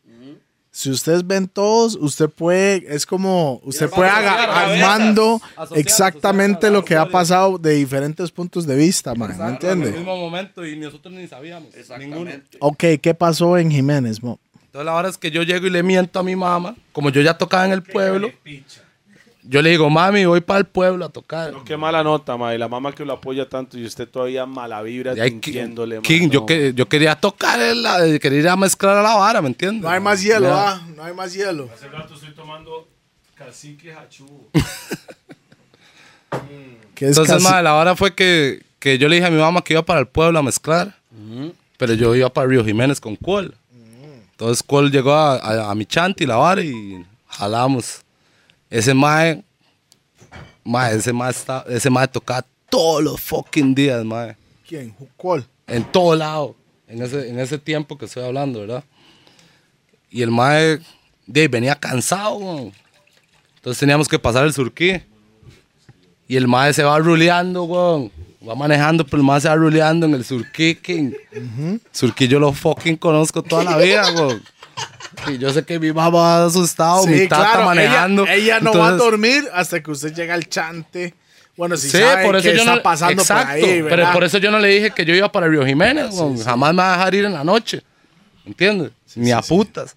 si 0.72 0.88
ustedes 0.88 1.26
ven 1.26 1.48
todos, 1.48 1.97
usted 1.97 2.28
puede, 2.30 2.84
es 2.88 3.05
como, 3.05 3.60
usted 3.64 3.90
puede 3.90 4.09
armando 4.09 5.40
exactamente 5.74 6.68
asociar 6.68 6.72
lo 6.72 6.84
que 6.84 6.97
ha 6.97 7.06
pasado 7.06 7.59
de 7.59 7.72
diferentes 7.74 8.30
puntos 8.30 8.66
de 8.66 8.76
vista, 8.76 9.14
man, 9.14 9.28
¿me 9.30 9.34
Exacto, 9.34 9.66
En 9.66 9.72
entiende? 9.72 9.88
el 9.90 10.05
mismo 10.05 10.16
momento 10.16 10.64
y 10.64 10.76
nosotros 10.78 11.12
ni 11.12 11.26
sabíamos. 11.26 11.70
Ninguno. 11.98 12.30
Exactamente. 12.30 12.56
Ok, 12.60 12.84
¿qué 13.02 13.14
pasó 13.14 13.59
en 13.59 13.70
Jiménez, 13.70 14.22
mo? 14.22 14.38
Entonces 14.70 14.86
la 14.86 14.94
verdad 14.94 15.10
es 15.10 15.18
que 15.18 15.32
yo 15.32 15.42
llego 15.42 15.66
y 15.66 15.70
le 15.70 15.82
miento 15.82 16.20
a 16.20 16.22
mi 16.22 16.36
mamá. 16.36 16.76
Como 16.92 17.10
yo 17.10 17.20
ya 17.22 17.36
tocaba 17.36 17.66
en 17.66 17.72
el 17.72 17.82
pueblo. 17.82 18.30
Yo 19.42 19.62
le 19.62 19.70
digo, 19.70 19.90
mami, 19.90 20.26
voy 20.26 20.40
para 20.42 20.60
el 20.60 20.64
pueblo 20.66 21.05
a 21.05 21.09
tocar. 21.09 21.52
No, 21.52 21.64
qué 21.64 21.76
mala 21.76 22.05
nota, 22.05 22.36
ma. 22.36 22.55
Y 22.55 22.59
la 22.59 22.68
mamá 22.68 22.92
que 22.92 23.05
lo 23.05 23.14
apoya 23.14 23.48
tanto 23.48 23.76
y 23.76 23.84
usted 23.84 24.09
todavía 24.09 24.47
mala 24.47 24.80
vibra 24.82 25.12
ma. 25.16 25.24
King, 26.02 26.30
yo, 26.30 26.47
que, 26.47 26.72
yo 26.72 26.88
quería 26.88 27.16
tocar, 27.16 27.59
la, 27.74 28.16
quería 28.20 28.38
ir 28.38 28.48
a 28.48 28.55
mezclar 28.55 28.97
a 28.98 29.02
la 29.02 29.16
vara, 29.16 29.42
¿me 29.42 29.48
entiendes? 29.48 29.82
No 29.82 29.88
hay 29.88 29.98
más 29.98 30.22
hielo, 30.22 30.47
Ya. 30.47 30.70
ah, 30.74 30.82
no 30.94 31.02
hay 31.02 31.14
más 31.14 31.32
hielo. 31.32 31.68
Hace 31.74 31.88
rato 31.88 32.14
estoy 32.14 32.32
tomando 32.32 32.86
cacique 33.34 33.92
hachú. 33.92 34.48
Es 36.97 37.09
Entonces, 37.09 37.42
madre, 37.42 37.62
la 37.62 37.72
vara 37.72 37.97
fue 37.97 38.14
que, 38.14 38.62
que 38.78 38.98
yo 38.98 39.09
le 39.09 39.16
dije 39.16 39.26
a 39.26 39.30
mi 39.30 39.38
mamá 39.38 39.62
que 39.62 39.72
iba 39.72 39.82
para 39.82 40.01
el 40.01 40.06
pueblo 40.06 40.38
a 40.38 40.42
mezclar. 40.42 40.94
Pero 41.78 41.94
yo 41.94 42.14
iba 42.14 42.28
para 42.28 42.47
Río 42.47 42.62
Jiménez 42.62 43.01
con 43.01 43.16
Cuol. 43.16 43.55
Entonces 44.41 44.62
Cuol 44.62 44.91
llegó 44.91 45.12
a, 45.12 45.37
a, 45.37 45.71
a 45.71 45.75
mi 45.75 45.85
chanti, 45.85 46.25
la 46.25 46.37
vara, 46.37 46.62
y 46.62 47.05
jalamos. 47.27 48.01
Ese 48.71 48.95
mae, 48.95 49.45
mae, 50.65 50.97
ese 50.97 51.12
mae, 51.12 51.31
está, 51.31 51.62
ese 51.69 51.91
mae 51.91 52.09
tocaba 52.09 52.47
todos 52.71 53.05
los 53.05 53.21
fucking 53.21 53.75
días, 53.75 54.03
mae. 54.03 54.35
¿Quién? 54.67 54.97
¿Cuál? 55.19 55.47
En 55.67 55.85
todo 55.85 56.17
lado. 56.17 56.57
En 56.89 57.03
ese, 57.03 57.29
en 57.29 57.39
ese 57.39 57.59
tiempo 57.59 57.99
que 57.99 58.07
estoy 58.07 58.25
hablando, 58.25 58.61
¿verdad? 58.61 58.83
Y 60.09 60.23
el 60.23 60.31
mae 60.31 60.81
de, 61.27 61.49
venía 61.49 61.75
cansado, 61.75 62.37
weón. 62.37 62.73
Entonces 63.57 63.79
teníamos 63.79 64.09
que 64.09 64.19
pasar 64.19 64.47
el 64.47 64.55
surquí. 64.55 65.03
Y 66.27 66.37
el 66.37 66.49
mae 66.49 66.73
se 66.73 66.83
va 66.83 66.99
ruleando, 66.99 67.65
weón. 67.65 68.11
Va 68.47 68.55
manejando, 68.55 69.05
pero 69.05 69.19
el 69.19 69.23
mae 69.27 69.41
se 69.41 69.49
va 69.49 69.55
ruleando 69.55 70.07
en 70.07 70.15
el 70.15 70.25
surquí, 70.25 70.75
king. 70.77 71.12
Surquí 71.93 72.27
yo 72.27 72.41
lo 72.41 72.53
fucking 72.53 72.97
conozco 72.97 73.43
toda 73.43 73.65
la 73.65 73.77
vida, 73.77 74.11
weón. 74.15 74.43
Y 75.29 75.37
yo 75.39 75.53
sé 75.53 75.62
que 75.65 75.79
mi 75.79 75.93
mamá 75.93 76.09
va 76.09 76.45
asustado, 76.47 77.07
mi 77.07 77.27
tata 77.29 77.65
manejando. 77.65 78.23
Ella, 78.25 78.35
ella 78.35 78.61
no 78.61 78.73
va 78.73 78.89
a 78.89 78.93
dormir 78.93 79.45
hasta 79.53 79.83
que 79.83 79.91
usted 79.91 80.15
llega 80.15 80.33
al 80.33 80.49
chante. 80.49 81.15
Bueno, 81.57 81.77
si 81.77 81.91
Sí, 81.91 81.99
sabe 81.99 82.25
por 82.25 82.37
eso 82.37 82.49
que 82.49 82.55
yo 82.55 82.61
está 82.61 82.77
no, 82.77 82.83
pasando 82.83 83.21
exacto, 83.21 83.61
por 83.61 83.69
ahí, 83.69 83.83
pero 83.83 83.97
¿verdad? 83.97 84.12
por 84.15 84.25
eso 84.25 84.39
yo 84.39 84.51
no 84.51 84.59
le 84.59 84.69
dije 84.69 84.91
que 84.93 85.05
yo 85.05 85.15
iba 85.15 85.31
para 85.31 85.47
Río 85.47 85.67
Jiménez, 85.67 86.15
weón. 86.15 86.39
jamás 86.43 86.73
me 86.73 86.79
va 86.79 86.95
a 86.95 86.97
dejar 86.97 87.15
ir 87.15 87.25
en 87.27 87.35
la 87.35 87.45
noche, 87.45 87.83
¿entiendes? 88.47 88.93
Ni 89.15 89.31
a 89.31 89.43
putas. 89.43 89.95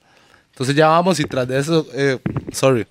Entonces 0.52 0.76
ya 0.76 0.90
vamos 0.90 1.18
y 1.22 1.24
tras 1.24 1.48
de 1.48 1.60
eso, 1.60 1.88
eh, 1.94 2.20
sorry, 2.52 2.86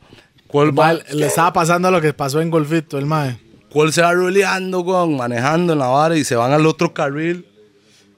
¿cuál, 0.46 0.78
va, 0.78 0.94
le 0.94 1.26
estaba 1.26 1.52
pasando 1.52 1.90
lo 1.90 2.00
que 2.00 2.14
pasó 2.14 2.40
en 2.40 2.48
Golfito, 2.48 2.96
el 2.96 3.04
mae. 3.04 3.38
Cuál 3.72 3.92
se 3.92 4.02
va 4.02 4.12
ruleando, 4.12 4.80
weón, 4.80 5.16
manejando 5.16 5.72
en 5.72 5.78
la 5.78 5.86
vara 5.86 6.16
y 6.16 6.24
se 6.24 6.36
van 6.36 6.52
al 6.52 6.66
otro 6.66 6.92
carril? 6.92 7.46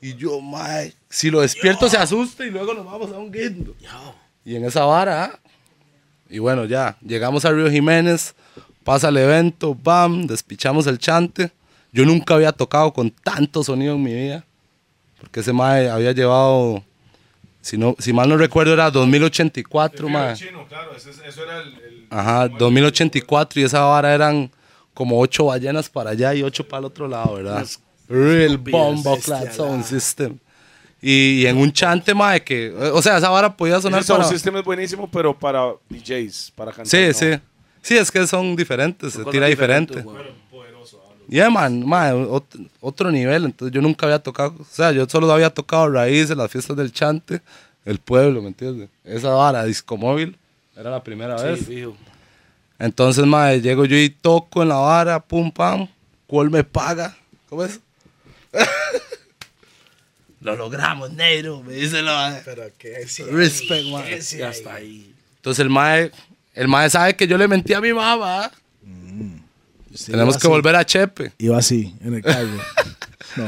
Y 0.01 0.15
yo, 0.17 0.41
mae, 0.41 0.93
si 1.09 1.31
lo 1.31 1.41
despierto 1.41 1.89
se 1.89 1.97
asusta 1.97 2.45
y 2.45 2.51
luego 2.51 2.75
nos 2.75 2.85
vamos 2.85 3.11
a 3.13 3.19
un 3.19 3.31
guindo. 3.33 3.75
Y 4.45 4.57
en 4.57 4.65
esa 4.65 4.85
vara, 4.85 5.25
ah. 5.25 5.39
y 6.29 6.39
bueno, 6.39 6.65
ya, 6.67 6.97
llegamos 7.01 7.45
a 7.45 7.51
Río 7.53 7.71
Jiménez, 7.71 8.35
pasa 8.83 9.09
el 9.09 9.17
evento, 9.17 9.75
bam, 9.75 10.27
despichamos 10.27 10.87
el 10.87 10.99
chante. 10.99 11.51
Yo 11.93 12.05
nunca 12.05 12.35
había 12.35 12.53
tocado 12.53 12.93
con 12.93 13.11
tanto 13.11 13.63
sonido 13.65 13.95
en 13.95 14.03
mi 14.03 14.13
vida. 14.13 14.45
Porque 15.21 15.41
ese 15.41 15.53
mae 15.55 15.89
había 15.89 16.13
llevado, 16.13 16.85
si, 17.63 17.79
no, 17.79 17.97
si 17.99 18.13
mal 18.13 18.29
no 18.29 18.37
recuerdo, 18.37 18.75
era 18.75 18.91
2084, 18.91 20.09
mae. 20.11 20.35
Chino, 20.35 20.67
claro, 20.67 20.95
eso, 20.95 21.09
eso 21.11 21.43
era 21.45 21.63
el, 21.63 21.69
el- 21.69 22.07
Ajá, 22.11 22.49
2084 22.49 23.61
y 23.61 23.65
esa 23.65 23.81
vara 23.81 24.15
eran 24.15 24.51
como 24.95 25.21
ocho 25.21 25.47
ballenas 25.47 25.89
para 25.89 26.11
allá 26.11 26.35
y 26.35 26.43
ocho 26.43 26.67
para 26.67 26.79
el 26.81 26.85
otro 26.87 27.07
lado, 27.09 27.35
¿verdad? 27.35 27.67
Real 28.09 28.57
bombo 28.59 29.19
clad 29.21 29.53
sound 29.53 29.85
system. 29.85 30.39
Y, 31.03 31.43
y 31.43 31.47
en 31.47 31.59
un 31.59 31.71
chante, 31.73 32.15
mae, 32.15 32.43
que, 32.43 32.71
o 32.71 33.03
sea, 33.03 33.19
esa 33.19 33.29
vara 33.29 33.55
podía 33.55 33.79
sonar 33.81 34.01
Ese 34.01 34.07
sound 34.09 34.23
para... 34.23 34.33
system 34.33 34.57
es 34.57 34.65
buenísimo, 34.65 35.11
pero 35.11 35.39
para 35.39 35.73
DJs, 35.91 36.53
para 36.55 36.73
cantar. 36.73 36.87
Sí, 36.87 37.07
no. 37.09 37.13
sí. 37.13 37.41
Sí, 37.83 37.97
es 37.99 38.11
que 38.11 38.27
son 38.27 38.57
diferentes, 38.57 39.13
se 39.13 39.23
tira 39.27 39.47
diferente. 39.47 40.01
weón. 40.01 40.45
Yeah, 41.29 41.49
man, 41.51 41.85
man, 41.87 42.27
ot- 42.29 42.69
otro 42.81 43.11
nivel. 43.11 43.47
Entonces 43.47 43.75
yo 43.75 43.81
nunca 43.83 44.07
había 44.07 44.19
tocado, 44.19 44.55
o 44.61 44.65
sea, 44.71 44.93
yo 44.93 45.07
solo 45.09 45.31
había 45.33 45.51
tocado 45.51 45.89
raíces, 45.91 46.37
las 46.37 46.51
fiestas 46.51 46.77
del 46.77 46.93
chante, 46.93 47.41
el 47.85 47.99
pueblo, 47.99 48.41
¿me 48.43 48.49
entiendes? 48.49 48.89
Esa 49.05 49.31
vara, 49.31 49.65
disco 49.65 49.97
móvil, 49.97 50.37
era 50.77 50.91
la 50.91 51.03
primera 51.03 51.39
Sí, 51.39 51.45
vez. 51.47 51.67
fijo. 51.67 51.97
Entonces, 52.85 53.25
madre, 53.25 53.63
llego 53.63 53.87
yo 53.87 53.97
y 53.97 54.11
toco 54.11 54.63
en 54.63 54.69
la 54.69 54.75
vara, 54.77 55.19
pum, 55.19 55.51
pam, 55.51 55.89
¿cuál 56.27 56.51
me 56.51 56.63
paga? 56.65 57.17
¿Cómo 57.49 57.65
es? 57.65 57.81
Lo 60.43 60.55
logramos, 60.55 61.11
negro, 61.11 61.63
me 61.63 61.73
dice 61.73 62.03
la 62.03 62.43
Pero 62.45 62.65
que 62.77 63.07
Respect, 63.31 63.87
man. 63.87 64.05
Ya 64.37 64.51
está 64.51 64.75
ahí. 64.75 65.15
Entonces 65.37 65.61
el 65.61 65.71
mae, 65.71 66.11
el 66.53 66.69
mae 66.69 66.91
sabe 66.91 67.17
que 67.17 67.27
yo 67.27 67.39
le 67.39 67.49
mentí 67.49 67.73
a 67.73 67.81
mi 67.81 67.95
mamá. 67.95 68.51
Tenemos 70.05 70.37
que 70.37 70.47
volver 70.47 70.77
a 70.77 70.85
Chepe. 70.85 71.33
Iba 71.39 71.57
así, 71.57 71.95
en 72.05 72.15
el 72.15 72.23
carro. 72.23 72.49
No. 73.37 73.47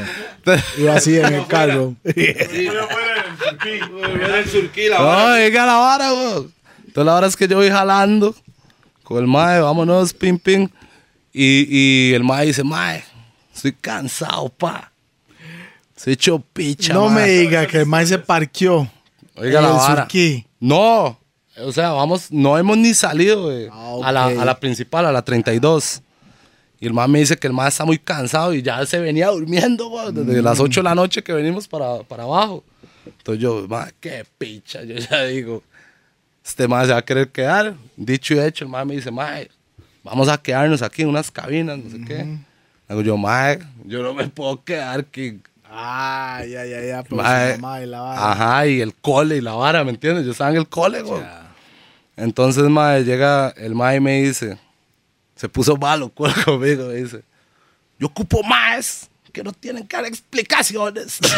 Iba 0.79 0.95
así 0.95 1.17
en 1.17 1.33
el 1.33 1.47
carro. 1.47 1.95
Era 2.03 2.43
el 4.39 4.49
surquí, 4.49 4.89
la 4.89 4.97
No, 4.97 5.05
vara. 5.05 5.35
diga 5.37 5.65
la 5.65 5.77
vara, 5.77 6.13
weón. 6.13 6.53
Entonces 6.79 7.05
la 7.05 7.13
vara 7.13 7.27
es 7.27 7.37
que 7.37 7.47
yo 7.47 7.55
voy 7.55 7.69
jalando 7.69 8.35
con 9.07 9.19
el 9.19 9.27
mae, 9.27 9.61
vámonos, 9.61 10.13
pim, 10.13 10.37
pim. 10.37 10.67
Y, 11.33 11.65
y 11.69 12.13
el 12.13 12.23
mae 12.25 12.47
dice, 12.47 12.63
mae, 12.63 13.03
estoy 13.55 13.71
cansado, 13.71 14.49
pa. 14.49 14.91
Se 15.95 16.11
hecho 16.11 16.39
picha, 16.39 16.93
no 16.93 17.07
me 17.09 17.21
mae". 17.21 17.29
diga 17.39 17.65
que 17.67 17.77
el 17.79 17.85
man 17.85 18.05
se 18.05 18.17
parqueó. 18.19 18.89
Oiga 19.35 19.59
en 19.59 19.63
la 19.65 19.71
el 19.71 19.77
vara. 19.77 20.01
Surquí. 20.03 20.45
No, 20.59 21.17
o 21.63 21.71
sea, 21.71 21.91
vamos, 21.91 22.31
no 22.31 22.57
hemos 22.57 22.77
ni 22.77 22.93
salido 22.93 23.43
güey, 23.43 23.67
Ah, 23.71 23.95
a, 24.03 24.11
la, 24.11 24.25
a 24.25 24.45
la 24.45 24.59
principal, 24.59 25.05
a 25.05 25.11
la 25.11 25.21
32. 25.23 26.01
Y 26.79 26.85
el 26.87 26.93
man 26.93 27.09
me 27.09 27.19
dice 27.19 27.37
que 27.37 27.47
el 27.47 27.53
man 27.53 27.67
está 27.69 27.85
muy 27.85 27.97
cansado 27.97 28.53
y 28.53 28.61
ya 28.61 28.85
se 28.85 28.99
venía 28.99 29.29
durmiendo, 29.29 29.89
desde 30.11 30.41
Mm. 30.41 30.43
las 30.43 30.59
8 30.59 30.81
de 30.81 30.83
la 30.83 30.95
noche 30.95 31.23
que 31.23 31.31
venimos 31.33 31.67
para, 31.67 32.03
para 32.03 32.23
abajo. 32.23 32.63
Entonces 33.05 33.41
yo, 33.41 33.65
man, 33.69 33.89
qué 34.01 34.25
picha, 34.37 34.83
yo 34.83 34.95
ya 34.97 35.23
digo, 35.23 35.63
este 36.47 36.67
man 36.67 36.85
se 36.85 36.93
va 36.93 36.99
a 36.99 37.05
querer 37.05 37.29
quedar. 37.29 37.75
Dicho 37.97 38.33
y 38.33 38.39
hecho, 38.39 38.63
el 38.63 38.71
man 38.71 38.87
me 38.87 38.95
dice, 38.95 39.11
man, 39.11 39.47
vamos 40.03 40.29
a 40.29 40.37
quedarnos 40.37 40.81
aquí 40.81 41.01
en 41.01 41.09
unas 41.09 41.29
cabinas, 41.29 41.77
no 41.77 41.89
sé 41.89 41.99
qué. 42.05 42.37
Digo 42.87 43.01
yo, 43.01 43.17
man, 43.17 43.59
yo 43.83 44.01
no 44.01 44.13
me 44.13 44.27
puedo 44.29 44.63
quedar 44.63 45.01
aquí. 45.01 45.41
Ah, 45.69 46.41
ya, 46.47 46.65
ya, 46.65 46.81
ya. 46.81 47.03
Pero 47.03 47.17
Mae, 47.17 47.57
mamá 47.57 47.81
y 47.81 47.85
la 47.85 47.99
vara. 47.99 48.31
Ajá, 48.31 48.67
y 48.67 48.79
el 48.79 48.95
cole 48.95 49.35
y 49.35 49.41
la 49.41 49.53
vara, 49.53 49.83
¿me 49.83 49.89
entiendes? 49.89 50.25
Yo 50.25 50.31
estaba 50.31 50.51
en 50.51 50.55
el 50.55 50.69
cole, 50.69 51.01
güey. 51.01 51.21
Entonces, 52.15 52.63
mae, 52.63 53.03
llega 53.03 53.49
el 53.57 53.75
mae 53.75 53.97
y 53.97 53.99
me 53.99 54.21
dice, 54.21 54.57
se 55.35 55.49
puso 55.49 55.75
malo 55.75 56.09
cuál 56.15 56.33
conmigo, 56.45 56.87
me 56.87 56.93
dice, 56.93 57.21
yo 57.99 58.07
ocupo 58.07 58.41
más, 58.43 59.09
que 59.33 59.43
no 59.43 59.51
tienen 59.51 59.85
que 59.85 59.97
dar 59.97 60.05
explicaciones. 60.05 61.19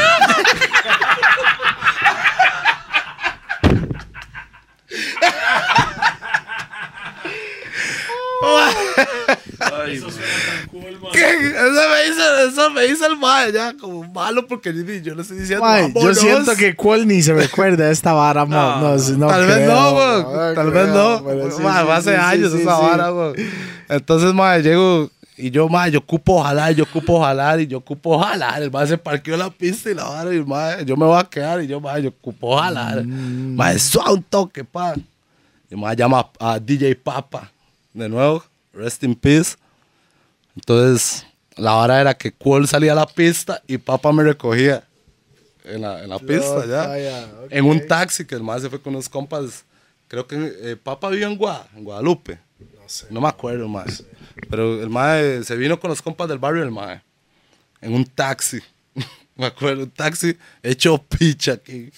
¿Qué? 11.12 11.50
Eso 11.50 11.90
me 11.90 12.04
dice, 12.10 12.48
eso 12.48 12.70
me 12.72 12.84
dice 12.84 13.06
el 13.06 13.18
mae, 13.18 13.52
ya, 13.52 13.74
como 13.78 14.04
malo, 14.12 14.48
porque 14.48 14.74
yo, 15.02 15.16
le 15.16 15.22
estoy 15.22 15.40
diciendo, 15.40 15.66
Mae, 15.66 15.92
yo 15.94 16.16
siento 16.16 16.56
que 16.56 16.76
Cuál 16.76 17.08
ni 17.08 17.22
se 17.22 17.34
recuerda 17.34 17.86
de 17.88 17.92
esta 17.92 18.14
vara, 18.14 18.46
mo. 18.46 18.56
no, 18.80 19.00
si 19.00 19.14
no 19.14 19.28
Tal 19.28 19.46
vez 19.46 19.68
no. 19.68 20.54
Tal 20.56 20.72
vez 20.72 20.88
no. 20.90 21.24
pero 21.26 21.52
sí, 21.52 21.62
Ma, 21.62 21.80
sí, 21.80 21.86
fue 21.86 21.94
hace 21.96 22.12
sí, 22.12 22.18
años 22.18 22.52
sí, 22.52 22.62
esa 22.62 22.76
sí. 22.78 22.82
vara. 22.82 23.12
Entonces, 23.90 24.34
madre, 24.34 24.64
llego 24.64 25.10
y 25.48 25.52
yo, 25.52 25.68
madre, 25.70 25.92
yo 25.94 26.00
ocupo 26.00 26.42
jalar, 26.44 26.74
yo 26.74 26.84
ocupo 26.84 27.22
jalar 27.22 27.60
y 27.62 27.68
yo 27.68 27.78
ocupo 27.80 28.20
jalar. 28.20 28.62
El 28.62 28.72
madre 28.72 28.88
se 28.90 28.98
parqueó 28.98 29.38
la 29.38 29.50
pista 29.50 29.90
y 29.90 29.94
la 29.96 30.04
vara 30.04 30.34
y 30.36 30.44
madre, 30.44 30.86
yo 30.86 30.96
me 30.98 31.06
voy 31.06 31.20
a 31.20 31.24
quedar 31.24 31.64
y 31.64 31.68
yo, 31.68 31.80
madre, 31.80 32.04
yo 32.04 32.10
ocupo 32.10 32.58
jalar. 32.58 33.04
Mm. 33.04 33.56
Madre, 33.56 33.80
suave 33.80 34.14
un 34.14 34.24
toque, 34.24 34.64
pa. 34.64 34.96
Y 35.70 35.76
madre 35.76 35.96
llama 35.98 36.30
a, 36.40 36.60
DJ 36.60 36.96
Papa. 36.96 37.52
De 37.94 38.08
nuevo, 38.10 38.44
rest 38.74 39.04
in 39.04 39.16
peace. 39.16 39.56
Entonces, 40.56 41.26
la 41.56 41.74
vara 41.74 42.02
era 42.02 42.14
que 42.14 42.32
Cuál 42.32 42.68
salía 42.68 42.92
a 42.94 42.96
la 42.96 43.06
pista 43.08 43.62
y 43.68 43.78
Papa 43.78 44.12
me 44.12 44.24
recogía 44.24 44.84
en 45.66 45.82
la, 45.82 46.04
en 46.04 46.10
la 46.10 46.20
pista, 46.20 46.66
ya. 46.66 47.28
En 47.50 47.66
un 47.66 47.86
taxi 47.88 48.26
que 48.26 48.36
el 48.36 48.44
más 48.44 48.62
se 48.62 48.70
fue 48.70 48.82
con 48.82 48.94
unos 48.94 49.08
compas. 49.10 49.64
Creo 50.08 50.26
que 50.26 50.36
eh, 50.64 50.76
Papa 50.82 51.10
vive 51.10 51.26
en, 51.26 51.38
Gua- 51.38 51.66
en 51.76 51.84
Guadalupe. 51.84 52.40
No 52.60 52.82
sé. 52.88 53.06
No 53.12 53.22
me 53.22 53.28
acuerdo 53.28 53.68
más. 53.68 54.04
Pero 54.50 54.82
el 54.82 54.90
mae 54.90 55.44
se 55.44 55.56
vino 55.56 55.80
con 55.80 55.90
los 55.90 56.02
compas 56.02 56.28
del 56.28 56.38
barrio 56.38 56.62
del 56.62 56.72
mae. 56.72 57.02
En 57.82 57.94
un 57.94 58.06
taxi. 58.06 58.60
me 59.36 59.46
acuerdo, 59.48 59.84
un 59.84 59.92
taxi 59.92 60.38
hecho 60.62 60.98
picha 60.98 61.54
aquí. 61.54 61.92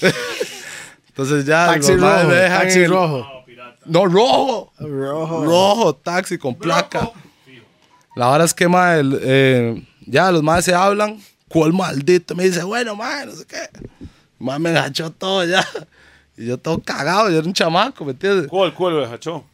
Entonces 1.08 1.44
ya 1.44 1.66
Taxi 1.66 1.92
los 1.92 2.00
maes 2.00 2.22
rojo, 2.22 2.28
me 2.28 2.34
dejan 2.34 2.60
taxi 2.60 2.78
el- 2.80 2.90
rojo. 2.90 3.26
No, 3.86 4.06
rojo. 4.06 4.72
Rojo. 4.78 5.44
Rojo, 5.44 5.94
taxi 5.96 6.38
con 6.38 6.54
placa. 6.54 7.10
La 8.16 8.30
verdad 8.30 8.46
es 8.46 8.54
que, 8.54 8.66
mae, 8.66 9.00
el, 9.00 9.18
eh, 9.22 9.86
ya 10.06 10.32
los 10.32 10.42
más 10.42 10.64
se 10.64 10.74
hablan. 10.74 11.20
¿Cuál 11.48 11.72
maldito? 11.72 12.34
Me 12.34 12.44
dice, 12.44 12.62
bueno, 12.64 12.96
mae, 12.96 13.26
no 13.26 13.32
sé 13.32 13.44
qué. 13.44 13.68
Mae 14.38 14.58
me 14.58 14.70
enganchó 14.70 15.10
todo 15.10 15.44
ya. 15.44 15.64
Y 16.36 16.46
yo 16.46 16.58
todo 16.58 16.78
cagado, 16.82 17.30
yo 17.30 17.38
era 17.38 17.46
un 17.46 17.52
chamaco, 17.52 18.04
¿me 18.04 18.12
entiendes? 18.12 18.48
¿Cuál, 18.48 18.72
cuál 18.74 18.94
lo? 18.94 19.44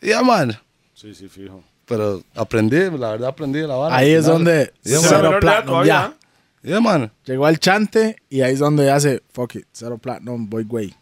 Y 0.00 0.08
ya, 0.08 0.22
man. 0.22 0.58
Sí, 0.94 1.14
sí, 1.14 1.28
fijo. 1.28 1.62
Pero 1.92 2.22
aprendí, 2.34 2.78
la 2.98 3.10
verdad 3.10 3.28
aprendí 3.28 3.60
de 3.60 3.68
la 3.68 3.74
vara. 3.74 3.94
Ahí 3.94 4.12
es 4.12 4.24
donde 4.24 4.72
Ese 4.82 4.98
cero 5.06 5.36
platinum, 5.38 5.84
ya. 5.84 6.14
Man. 6.80 7.12
Llegó 7.26 7.44
al 7.44 7.58
chante 7.58 8.16
y 8.30 8.40
ahí 8.40 8.54
es 8.54 8.60
donde 8.60 8.90
hace, 8.90 9.22
fuck 9.30 9.56
it, 9.56 9.66
cero 9.72 9.98
platinum, 9.98 10.48
voy 10.48 10.64
güey. 10.64 10.94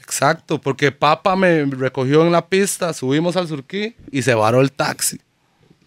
Exacto, 0.00 0.60
porque 0.60 0.92
papá 0.92 1.34
me 1.34 1.64
recogió 1.64 2.26
en 2.26 2.32
la 2.32 2.46
pista, 2.46 2.92
subimos 2.92 3.36
al 3.36 3.48
surquí 3.48 3.96
y 4.10 4.20
se 4.20 4.34
varó 4.34 4.60
el 4.60 4.70
taxi. 4.70 5.18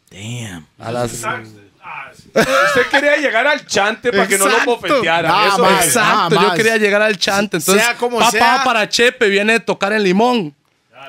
Damn. 0.09 0.65
A 0.79 0.91
las... 0.91 1.11
Usted 1.13 2.81
quería 2.89 3.17
llegar 3.17 3.45
al 3.45 3.63
chante 3.67 4.11
para 4.11 4.27
que 4.27 4.39
no 4.39 4.45
lo 4.45 4.51
Exacto. 4.51 4.71
bofetearan. 4.77 5.31
Nada 5.31 5.47
Eso 5.49 5.57
más. 5.59 5.81
es. 5.81 5.87
Exacto, 5.87 6.35
yo 6.35 6.47
más. 6.47 6.57
quería 6.57 6.77
llegar 6.77 7.01
al 7.03 7.17
chante. 7.19 7.57
Entonces, 7.57 7.83
Sea 7.83 7.95
como 7.95 8.17
papá 8.17 8.31
sea. 8.31 8.61
para 8.65 8.89
Chepe, 8.89 9.29
viene 9.29 9.53
a 9.53 9.59
tocar 9.63 9.93
en 9.93 10.01
Limón. 10.01 10.55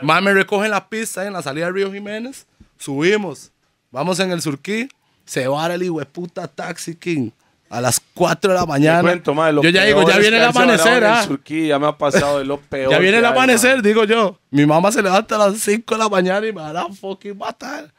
Más 0.03 0.23
me 0.23 0.35
recoge 0.35 0.67
en 0.67 0.73
la 0.73 0.87
pista, 0.87 1.27
en 1.27 1.33
la 1.33 1.41
salida 1.41 1.65
de 1.67 1.73
Río 1.73 1.91
Jiménez. 1.91 2.47
Subimos. 2.79 3.53
Vamos 3.91 4.21
en 4.21 4.31
el 4.31 4.43
surquí. 4.43 4.89
Se 5.25 5.49
va 5.49 5.67
el 5.73 5.83
hijo 5.83 5.99
de 5.99 6.07
puta 6.07 6.47
Taxi 6.47 6.95
King. 6.95 7.31
A 7.69 7.81
las 7.81 8.01
4 8.15 8.53
de 8.53 8.59
la 8.59 8.65
mañana. 8.65 9.03
cuento, 9.03 9.35
lo 9.35 9.63
yo 9.63 9.71
ya 9.71 9.83
digo, 9.85 10.09
ya 10.09 10.19
viene 10.19 10.37
el 10.37 10.45
amanecer. 10.45 10.99
el 10.99 11.05
ah. 11.05 11.25
surquí, 11.25 11.67
ya 11.67 11.79
me 11.81 11.89
ha 11.89 11.99
pasado 11.99 12.39
de 12.39 12.45
lo 12.45 12.61
peor. 12.69 12.93
Ya 12.93 12.99
viene 12.99 13.19
el 13.19 13.25
hay, 13.25 13.33
amanecer, 13.33 13.75
mae. 13.75 13.83
digo 13.83 14.05
yo. 14.05 14.39
Mi 14.51 14.65
mamá 14.65 14.93
se 14.93 15.03
levanta 15.03 15.35
a 15.35 15.51
las 15.51 15.59
5 15.59 15.95
de 15.95 15.99
la 15.99 16.09
mañana 16.09 16.47
y 16.47 16.53
me 16.53 16.63
a 16.63 16.87
fucking 16.89 17.37
matar. 17.37 17.93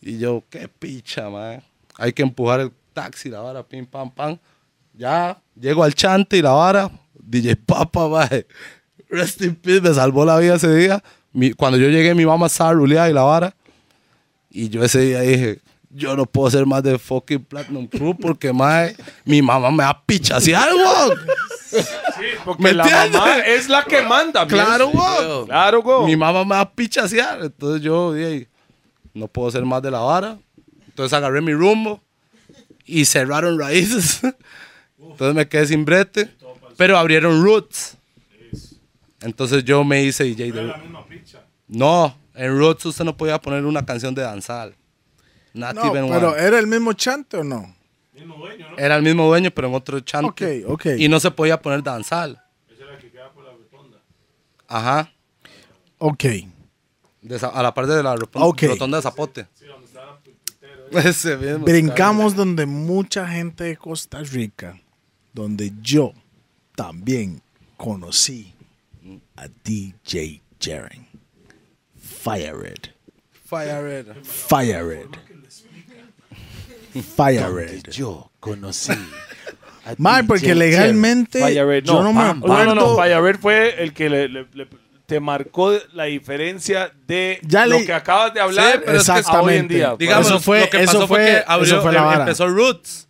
Y 0.00 0.18
yo, 0.18 0.42
qué 0.50 0.68
picha, 0.68 1.30
man. 1.30 1.62
Hay 1.96 2.12
que 2.12 2.22
empujar 2.22 2.60
el 2.60 2.72
taxi, 2.92 3.28
la 3.28 3.40
vara, 3.40 3.62
pim, 3.62 3.86
pam, 3.86 4.10
pam. 4.10 4.38
Ya, 4.94 5.38
llego 5.54 5.84
al 5.84 5.94
chante 5.94 6.36
y 6.38 6.42
la 6.42 6.52
vara. 6.52 6.90
DJ 7.14 7.56
Papa, 7.56 8.08
man. 8.08 8.44
Rest 9.08 9.40
in 9.42 9.54
peace, 9.54 9.80
me 9.80 9.94
salvó 9.94 10.24
la 10.24 10.38
vida 10.38 10.56
ese 10.56 10.74
día. 10.74 11.02
Mi- 11.32 11.52
cuando 11.52 11.78
yo 11.78 11.88
llegué, 11.88 12.14
mi 12.14 12.26
mamá 12.26 12.46
estaba 12.46 12.72
ruleada 12.72 13.08
y 13.08 13.12
la 13.12 13.22
vara. 13.22 13.54
Y 14.56 14.70
yo 14.70 14.82
ese 14.82 15.00
día 15.00 15.20
dije, 15.20 15.60
yo 15.90 16.16
no 16.16 16.24
puedo 16.24 16.50
ser 16.50 16.64
más 16.64 16.82
de 16.82 16.98
fucking 16.98 17.44
Platinum 17.44 17.86
Crew 17.86 18.16
porque, 18.16 18.54
mae, 18.54 18.96
mi 19.26 19.42
mamá 19.42 19.70
me 19.70 19.84
va 19.84 19.90
a 19.90 20.02
pichasear, 20.02 20.70
weón. 20.74 21.18
Porque 22.42 22.62
¿Me 22.62 22.72
la 22.72 22.84
entiendes? 22.84 23.12
mamá 23.20 23.38
es 23.40 23.68
la 23.68 23.84
que 23.84 24.00
manda. 24.00 24.46
Claro, 24.46 24.88
weón. 24.88 25.44
Claro, 25.44 25.82
güey. 25.82 26.06
Mi 26.06 26.16
mamá 26.16 26.42
me 26.44 26.54
va 26.54 26.60
a 26.60 26.72
pichasear. 26.72 27.44
Entonces 27.44 27.82
yo 27.82 28.14
dije, 28.14 28.48
no 29.12 29.28
puedo 29.28 29.50
ser 29.50 29.62
más 29.66 29.82
de 29.82 29.90
la 29.90 29.98
vara. 29.98 30.38
Entonces 30.86 31.12
agarré 31.12 31.42
mi 31.42 31.52
rumbo 31.52 32.00
y 32.86 33.04
cerraron 33.04 33.60
raíces. 33.60 34.22
Entonces 34.98 35.34
me 35.34 35.46
quedé 35.46 35.66
sin 35.66 35.84
brete. 35.84 36.34
Pero 36.78 36.96
abrieron 36.96 37.44
roots. 37.44 37.98
Entonces 39.20 39.64
yo 39.64 39.84
me 39.84 40.02
hice 40.02 40.24
DJ 40.24 40.50
de 40.52 40.72
No, 41.68 42.16
en 42.36 42.56
roots 42.58 42.84
usted 42.86 43.04
no 43.04 43.16
podía 43.16 43.40
poner 43.40 43.64
una 43.64 43.84
canción 43.84 44.14
de 44.14 44.22
danzal. 44.22 44.74
Not 45.54 45.74
No, 45.74 45.86
even 45.86 46.08
pero 46.10 46.32
one. 46.32 46.42
¿era 46.42 46.58
el 46.58 46.66
mismo 46.66 46.92
chante 46.92 47.38
o 47.38 47.44
no? 47.44 47.74
Era 48.76 48.96
el 48.96 49.02
mismo 49.02 49.26
dueño, 49.26 49.50
pero 49.50 49.68
en 49.68 49.74
otro 49.74 50.00
chante. 50.00 50.64
Ok, 50.66 50.70
ok. 50.72 50.86
Y 50.98 51.08
no 51.08 51.18
se 51.20 51.30
podía 51.30 51.60
poner 51.60 51.82
danzal. 51.82 52.42
Ajá. 54.68 55.10
Ok. 55.98 56.24
De 57.22 57.36
esa- 57.36 57.48
a 57.48 57.62
la 57.62 57.72
parte 57.74 57.92
de 57.92 58.02
la 58.02 58.14
ro- 58.16 58.28
Ok. 58.34 58.62
rotonda 58.62 58.98
de 58.98 59.02
Zapote. 59.02 59.46
Ese 60.92 61.36
mismo. 61.36 61.64
Brincamos 61.64 62.34
donde 62.36 62.66
mucha 62.66 63.26
gente 63.26 63.64
de 63.64 63.76
Costa 63.76 64.20
Rica, 64.22 64.78
donde 65.32 65.72
yo 65.82 66.12
también 66.76 67.40
conocí 67.76 68.54
a 69.36 69.48
DJ 69.64 70.40
Jaren. 70.60 71.05
Fire 72.26 72.56
Red. 72.56 72.90
Fire 73.44 73.82
Red. 73.82 74.06
Fire 74.24 74.84
Red. 74.84 75.06
Fire 77.14 77.50
Red. 77.52 77.82
Yo 77.90 78.30
conocí. 78.40 78.92
Mae, 79.98 80.24
porque 80.24 80.54
legalmente 80.54 81.38
Fire 81.40 81.64
Red, 81.66 81.84
yo 81.84 82.02
no 82.02 82.12
me 82.12 82.20
pam, 82.20 82.40
pam. 82.40 82.50
No, 82.50 82.64
no, 82.64 82.74
no. 82.74 82.80
acuerdo. 82.80 82.96
Fire 82.96 83.20
Red 83.22 83.38
fue 83.38 83.82
el 83.82 83.92
que 83.92 84.10
le- 84.10 84.28
le- 84.28 84.46
le- 84.54 84.68
te 85.06 85.20
marcó 85.20 85.72
la 85.92 86.04
diferencia 86.04 86.90
de 87.06 87.38
Ya 87.44 87.64
lo 87.66 87.78
le- 87.78 87.86
que 87.86 87.92
acabas 87.92 88.34
de 88.34 88.40
hablar 88.40 88.72
Sí, 88.72 88.80
pero 88.84 88.98
es 88.98 89.06
que 89.06 89.12
a 89.24 89.40
hoy 89.42 89.54
en 89.54 89.68
día. 89.68 89.94
Digamos, 89.96 90.26
Eso 90.26 90.40
fue- 90.40 90.60
lo 90.62 90.70
que 90.70 90.82
eso 90.82 90.92
pasó 90.94 91.06
fue, 91.06 91.18
fue- 91.18 91.26
que 91.26 91.44
abrió, 91.46 91.74
eso 91.74 91.82
fue 91.82 91.92
la 91.92 91.98
em- 92.00 92.04
vara. 92.06 92.20
empezó 92.22 92.48
Roots, 92.48 93.06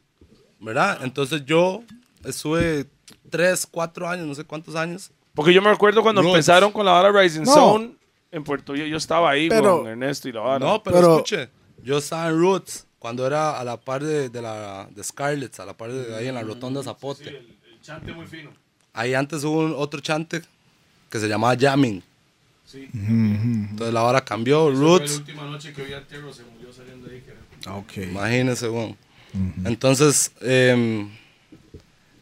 ¿verdad? 0.61 0.99
Entonces 1.03 1.43
yo 1.47 1.83
estuve 2.23 2.85
tres, 3.31 3.67
cuatro 3.71 4.07
años, 4.07 4.27
no 4.27 4.35
sé 4.35 4.45
cuántos 4.45 4.75
años. 4.77 5.11
Porque 5.35 5.55
yo 5.55 5.63
me 5.63 5.71
recuerdo 5.71 6.03
cuando 6.03 6.21
Roots. 6.21 6.35
empezaron 6.35 6.71
con 6.73 6.85
la 6.85 6.93
vara 6.93 7.11
Rising 7.23 7.45
No. 7.45 7.55
Zone 7.55 7.93
en 8.33 8.45
Puerto 8.45 8.73
Rico. 8.73 8.87
Yo 8.87 8.97
estaba 8.97 9.31
ahí 9.31 9.49
Pero- 9.49 9.79
con 9.79 9.89
Ernesto 9.89 10.29
y 10.29 10.33
la 10.33 10.41
vara. 10.41 10.59
No, 10.65 10.83
pero, 10.83 10.97
Pero- 10.97 11.13
escuche, 11.17 11.49
yo 11.83 11.99
estaba 11.99 12.29
en 12.29 12.39
Roots 12.39 12.87
cuando 12.99 13.27
era 13.27 13.59
a 13.59 13.65
la 13.65 13.77
par 13.77 14.03
de, 14.03 14.29
de 14.29 14.43
la 14.43 14.89
de 14.95 15.03
Scarlett, 15.05 15.59
a 15.61 15.65
la 15.67 15.75
par 15.77 15.93
de 15.93 16.15
ahí 16.17 16.29
en 16.29 16.35
la 16.35 16.43
rotonda 16.43 16.83
Zapote. 16.83 17.29
el 17.29 17.81
chante 17.83 18.13
muy 18.13 18.27
fino. 18.27 18.51
Ahí 18.93 19.15
antes 19.15 19.45
hubo 19.45 19.61
un- 19.61 19.75
otro 19.77 20.01
chante 20.01 20.43
que 21.11 21.19
se 21.21 21.29
llamaba 21.29 21.57
Jamming. 21.59 22.03
Sí. 22.65 22.89
Entonces 22.93 23.95
la 23.95 24.03
hora 24.03 24.25
cambió, 24.25 24.71
Roots. 24.71 25.19
última 25.19 25.45
noche 25.45 25.73
que 25.73 25.83
vi 25.83 25.93
a 25.93 26.05
Tierra 26.05 26.33
se 26.33 26.43
murió 26.45 26.73
saliendo 26.73 27.07
de 27.07 27.17
ahí. 27.17 27.23
Ok. 27.69 27.97
Imagínense, 27.99 28.69
weón. 28.69 28.97
Entonces, 29.65 30.33
em, 30.41 31.09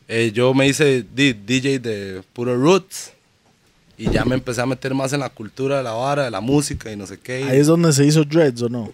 eh, 0.09 0.32
yo 0.35 0.52
me 0.52 0.66
hice 0.66 1.02
di- 1.14 1.32
DJ 1.32 1.78
de 1.78 2.22
puro 2.32 2.56
roots. 2.56 3.12
Y 3.97 4.11
ya 4.11 4.25
me 4.25 4.35
empecé 4.35 4.61
a 4.61 4.66
meter 4.66 4.93
más 4.95 5.12
en 5.12 5.21
la 5.21 5.31
cultura 5.31 5.79
de 5.79 5.83
la 5.85 5.93
vara, 5.93 6.25
de 6.25 6.31
la 6.31 6.41
música 6.41 6.91
y 6.91 6.97
no 6.97 7.07
sé 7.07 7.19
qué. 7.19 7.45
Ahí 7.45 7.59
es 7.59 7.66
donde 7.69 7.93
se 7.93 8.05
hizo 8.05 8.25
Dreads, 8.25 8.62
¿o 8.62 8.69
no? 8.69 8.93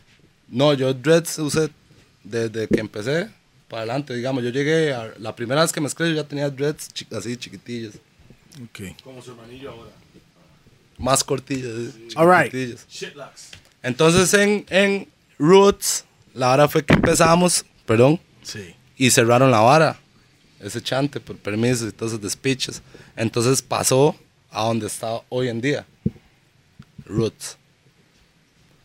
No, 0.49 0.75
yo 0.75 0.93
dreads 0.93 1.39
usé 1.39 1.71
desde 2.25 2.67
que 2.69 2.81
empecé 2.81 3.31
para 3.69 3.83
adelante, 3.83 4.15
digamos. 4.15 4.43
Yo 4.43 4.51
llegué, 4.51 4.93
a, 4.93 5.13
la 5.19 5.35
primera 5.37 5.63
vez 5.63 5.73
que 5.73 5.81
mezclé 5.81 6.09
yo 6.11 6.17
ya 6.17 6.25
tenía 6.25 6.51
dreads 6.51 6.89
chi- 6.93 7.07
así 7.17 7.37
chiquitillos. 7.37 7.95
Ok. 8.65 8.97
Como 9.05 9.23
su 9.23 9.31
hermanillo 9.31 9.71
ahora. 9.71 9.91
Más 10.99 11.25
cortillos, 11.25 11.73
así, 11.89 12.09
All 12.17 12.29
right. 12.29 12.51
chiquitillos. 12.53 12.87
Shitlocks. 12.91 13.49
Entonces 13.83 14.35
en, 14.35 14.67
en 14.69 15.09
Roots, 15.39 16.05
la 16.35 16.49
vara 16.49 16.69
fue 16.69 16.85
que 16.85 16.93
empezamos, 16.95 17.65
perdón, 17.87 18.21
Sí. 18.43 18.75
y 18.99 19.11
cerraron 19.11 19.51
la 19.51 19.61
vara, 19.61 19.99
ese 20.61 20.83
chante 20.83 21.21
por 21.21 21.37
permisos 21.37 21.89
y 21.89 21.93
todos 21.93 22.13
esos 22.13 22.23
despiches. 22.23 22.83
Entonces 23.17 23.63
pasó 23.63 24.15
a 24.51 24.65
donde 24.65 24.87
está 24.87 25.21
hoy 25.29 25.49
en 25.49 25.61
día, 25.61 25.87
Roots. 27.07 27.57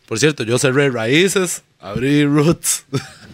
Por 0.07 0.19
cierto, 0.19 0.43
yo 0.43 0.59
cerré 0.59 0.89
raíces, 0.89 1.63
abrí 1.79 2.25
Roots. 2.25 2.85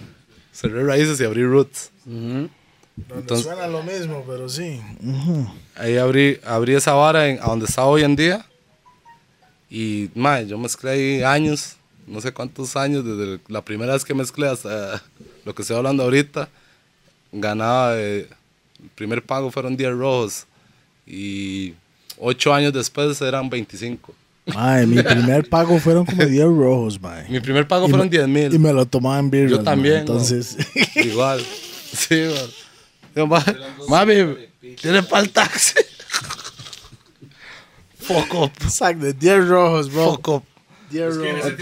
cerré 0.54 0.84
raíces 0.84 1.20
y 1.20 1.24
abrí 1.26 1.44
Roots. 1.44 1.92
Entonces- 2.06 3.46
suena 3.46 3.68
lo 3.68 3.84
mismo, 3.84 4.24
pero 4.28 4.48
sí. 4.48 4.80
Ahí 5.76 5.98
abrí, 5.98 6.40
abrí 6.46 6.76
esa 6.76 6.94
vara 6.94 7.28
en, 7.28 7.40
a 7.40 7.46
donde 7.46 7.66
está 7.66 7.86
hoy 7.86 8.04
en 8.04 8.16
día. 8.16 8.46
Y, 9.70 10.10
yo 10.48 10.58
mezclé 10.58 10.90
ahí 10.92 11.24
años, 11.24 11.78
no 12.06 12.20
sé 12.20 12.34
cuántos 12.34 12.76
años, 12.76 13.06
desde 13.06 13.40
la 13.48 13.64
primera 13.64 13.94
vez 13.94 14.04
que 14.04 14.14
mezclé 14.14 14.50
hasta 14.50 15.02
lo 15.46 15.56
que 15.56 15.62
estoy 15.62 15.78
hablando 15.78 16.04
ahorita. 16.04 16.50
Ganaba, 17.32 17.98
eh, 17.98 18.28
el 18.82 18.90
primer 18.96 19.24
pago 19.24 19.50
fueron 19.50 19.78
10 19.78 19.92
rojos. 19.94 20.46
Y 21.08 21.74
ocho 22.22 22.54
años 22.54 22.72
después 22.72 23.20
eran 23.22 23.50
25. 23.50 24.14
Mae, 24.56 24.86
mi 24.88 25.02
primer 25.04 25.48
pago 25.50 25.78
fueron 25.80 26.06
como 26.06 26.24
10 26.26 26.44
rojos, 26.58 27.02
mae. 27.02 27.28
Mi 27.30 27.40
primer 27.40 27.68
pago 27.68 27.88
Y 27.88 27.90
fueron 27.90 28.08
me- 28.08 28.12
10 28.18 28.28
mil. 28.28 28.54
Y 28.54 28.60
me 28.60 28.72
lo 28.74 28.86
tomaba 28.86 29.20
en 29.20 29.30
birras, 29.30 29.52
Yo 29.52 29.64
también. 29.64 29.98
Entonces, 30.00 30.58
¿no? 30.96 31.02
Igual. 31.04 31.42
Sí, 31.94 32.16
man. 32.34 32.50
Yo, 33.16 33.28
ma- 33.28 33.46
Mami, 33.90 34.36
¿tienes 34.82 35.06
para 35.06 35.24
el 35.24 35.32
taxi? 35.32 35.74
Fuck 38.00 38.34
up. 38.34 38.52
exacto, 38.64 39.12
10 39.14 39.48
rojos, 39.48 39.92
bro. 39.92 40.12
Fuck 40.16 40.28
up. 40.30 40.44
10 40.90 41.16
rojos. 41.18 41.54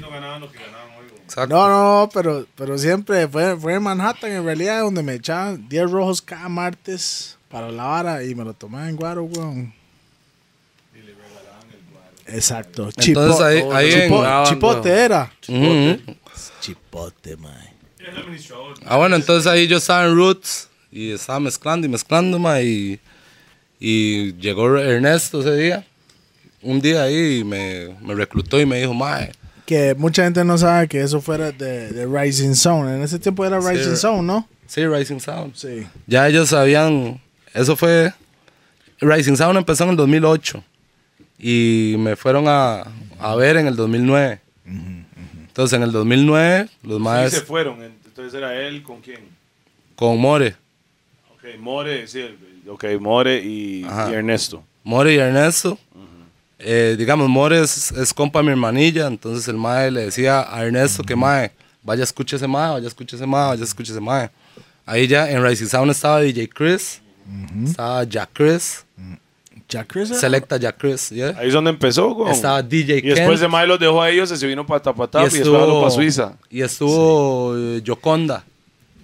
no 0.00 0.10
ganaban 0.10 0.40
lo 0.40 0.52
que 0.52 0.58
ganaban 0.58 0.90
hoy. 0.98 1.06
Exacto. 1.24 1.54
No, 1.54 1.68
no, 1.68 2.08
pero, 2.12 2.46
pero 2.56 2.76
siempre 2.78 3.26
fue, 3.28 3.56
fue 3.56 3.74
en 3.74 3.82
Manhattan, 3.82 4.30
en 4.32 4.44
realidad, 4.44 4.82
donde 4.82 5.02
me 5.02 5.14
echaban 5.14 5.68
10 5.68 5.90
rojos 5.90 6.20
cada 6.22 6.48
martes 6.48 7.36
para 7.48 7.70
la 7.70 7.84
vara 7.84 8.22
y 8.24 8.34
me 8.34 8.44
lo 8.44 8.52
tomaba 8.54 8.88
en 8.88 8.96
guaro, 8.96 9.24
weón. 9.24 9.74
Exacto. 12.28 12.88
Entonces, 12.96 13.40
ahí- 13.44 13.62
ahí 13.72 13.92
en- 13.92 14.10
chipo- 14.10 14.48
chipote 14.48 14.90
era. 14.90 15.32
Ujú. 15.48 15.98
Chipote, 16.60 17.36
mae. 17.36 17.72
Ah, 18.86 18.96
bueno, 18.96 19.16
entonces 19.16 19.46
ahí 19.50 19.66
yo 19.66 19.76
estaba 19.78 20.04
en 20.06 20.14
Roots 20.14 20.68
y 20.90 21.10
estaba 21.12 21.40
mezclando 21.40 21.86
y 21.86 21.90
mezclando, 21.90 22.38
ma, 22.38 22.60
y, 22.62 22.98
y 23.78 24.32
llegó 24.34 24.78
Ernesto 24.78 25.40
ese 25.40 25.54
día. 25.56 25.84
Un 26.62 26.80
día 26.80 27.02
ahí 27.04 27.38
y 27.40 27.44
me, 27.44 27.96
me 28.00 28.14
reclutó 28.14 28.60
y 28.60 28.66
me 28.66 28.80
dijo, 28.80 28.94
mae, 28.94 29.32
Que 29.66 29.94
mucha 29.94 30.24
gente 30.24 30.44
no 30.44 30.56
sabe 30.58 30.88
que 30.88 31.00
eso 31.02 31.20
fuera 31.20 31.52
de, 31.52 31.90
de 31.92 32.06
Rising 32.06 32.54
Zone. 32.54 32.96
En 32.96 33.02
ese 33.02 33.18
tiempo 33.18 33.44
era 33.44 33.60
Rising 33.60 33.96
Zone, 33.96 34.22
¿no? 34.22 34.48
sí, 34.66 34.86
Rising 34.86 35.20
Sound. 35.20 35.54
Sí. 35.54 35.86
Ya 36.06 36.26
ellos 36.28 36.48
sabían, 36.48 37.20
eso 37.54 37.76
fue, 37.76 38.12
Rising 39.00 39.36
Sound 39.36 39.56
empezó 39.58 39.84
en 39.84 39.90
el 39.90 39.96
2008 39.96 40.62
y 41.38 41.94
me 41.98 42.16
fueron 42.16 42.44
a, 42.48 42.84
a 43.20 43.34
ver 43.36 43.56
en 43.56 43.66
el 43.66 43.76
2009. 43.76 44.40
Entonces 45.48 45.76
en 45.76 45.82
el 45.82 45.92
2009 45.92 46.68
los 46.82 46.96
Ahí 46.96 47.02
maes 47.02 47.32
se 47.32 47.40
fueron. 47.42 47.82
Entonces 47.82 48.34
era 48.34 48.54
él 48.54 48.82
con 48.82 49.00
quién. 49.00 49.20
con 49.96 50.18
More, 50.18 50.54
Ok, 51.32 51.58
More, 51.60 52.06
sí. 52.06 52.24
Ok, 52.68 52.84
More 53.00 53.38
y, 53.42 53.84
y 53.84 54.12
Ernesto. 54.12 54.62
More 54.84 55.12
y 55.14 55.18
Ernesto. 55.18 55.78
eh, 56.58 56.96
digamos, 56.98 57.28
More 57.28 57.60
es, 57.60 57.92
es 57.92 58.12
compa 58.12 58.40
de 58.40 58.44
mi 58.46 58.50
hermanilla, 58.50 59.06
entonces 59.06 59.46
el 59.48 59.56
mae 59.56 59.90
le 59.90 60.06
decía 60.06 60.46
a 60.52 60.64
Ernesto 60.64 61.02
que 61.04 61.14
mae, 61.16 61.52
vaya 61.82 62.02
escuche 62.04 62.36
ese 62.36 62.48
mae, 62.48 62.72
vaya 62.72 62.88
escuche 62.88 63.14
ese 63.16 63.26
mae, 63.26 63.48
vaya 63.48 63.64
escuche 63.64 63.92
ese 63.92 64.00
mae. 64.00 64.30
Ahí 64.84 65.06
ya 65.06 65.30
en 65.30 65.42
Rising 65.44 65.66
Sound 65.66 65.90
estaba 65.92 66.20
DJ 66.20 66.48
Chris, 66.48 67.00
estaba 67.64 68.02
Jack 68.04 68.30
Chris, 68.32 68.84
Jack 69.68 69.86
Chris 69.88 70.10
era- 70.10 70.18
Selecta 70.20 70.56
Jack 70.56 70.76
Chris, 70.78 71.10
yeah. 71.10 71.34
Ahí 71.38 71.48
es 71.48 71.52
donde 71.54 71.70
empezó, 71.70 72.10
güey. 72.14 72.32
Estaba 72.32 72.62
DJ 72.62 72.98
Y 72.98 73.02
después 73.02 73.38
de 73.40 73.48
Mae 73.48 73.66
los 73.66 73.78
dejó 73.78 74.00
a 74.02 74.08
ellos, 74.10 74.28
se 74.30 74.46
vino 74.46 74.64
para 74.66 74.80
Tapatap 74.80 75.22
y, 75.22 75.24
después 75.24 75.44
jaló 75.60 75.80
para 75.80 75.90
Suiza. 75.90 76.36
y 76.50 76.62
estuvo 76.62 77.54
eh, 77.56 77.82
Yoconda. 77.82 78.44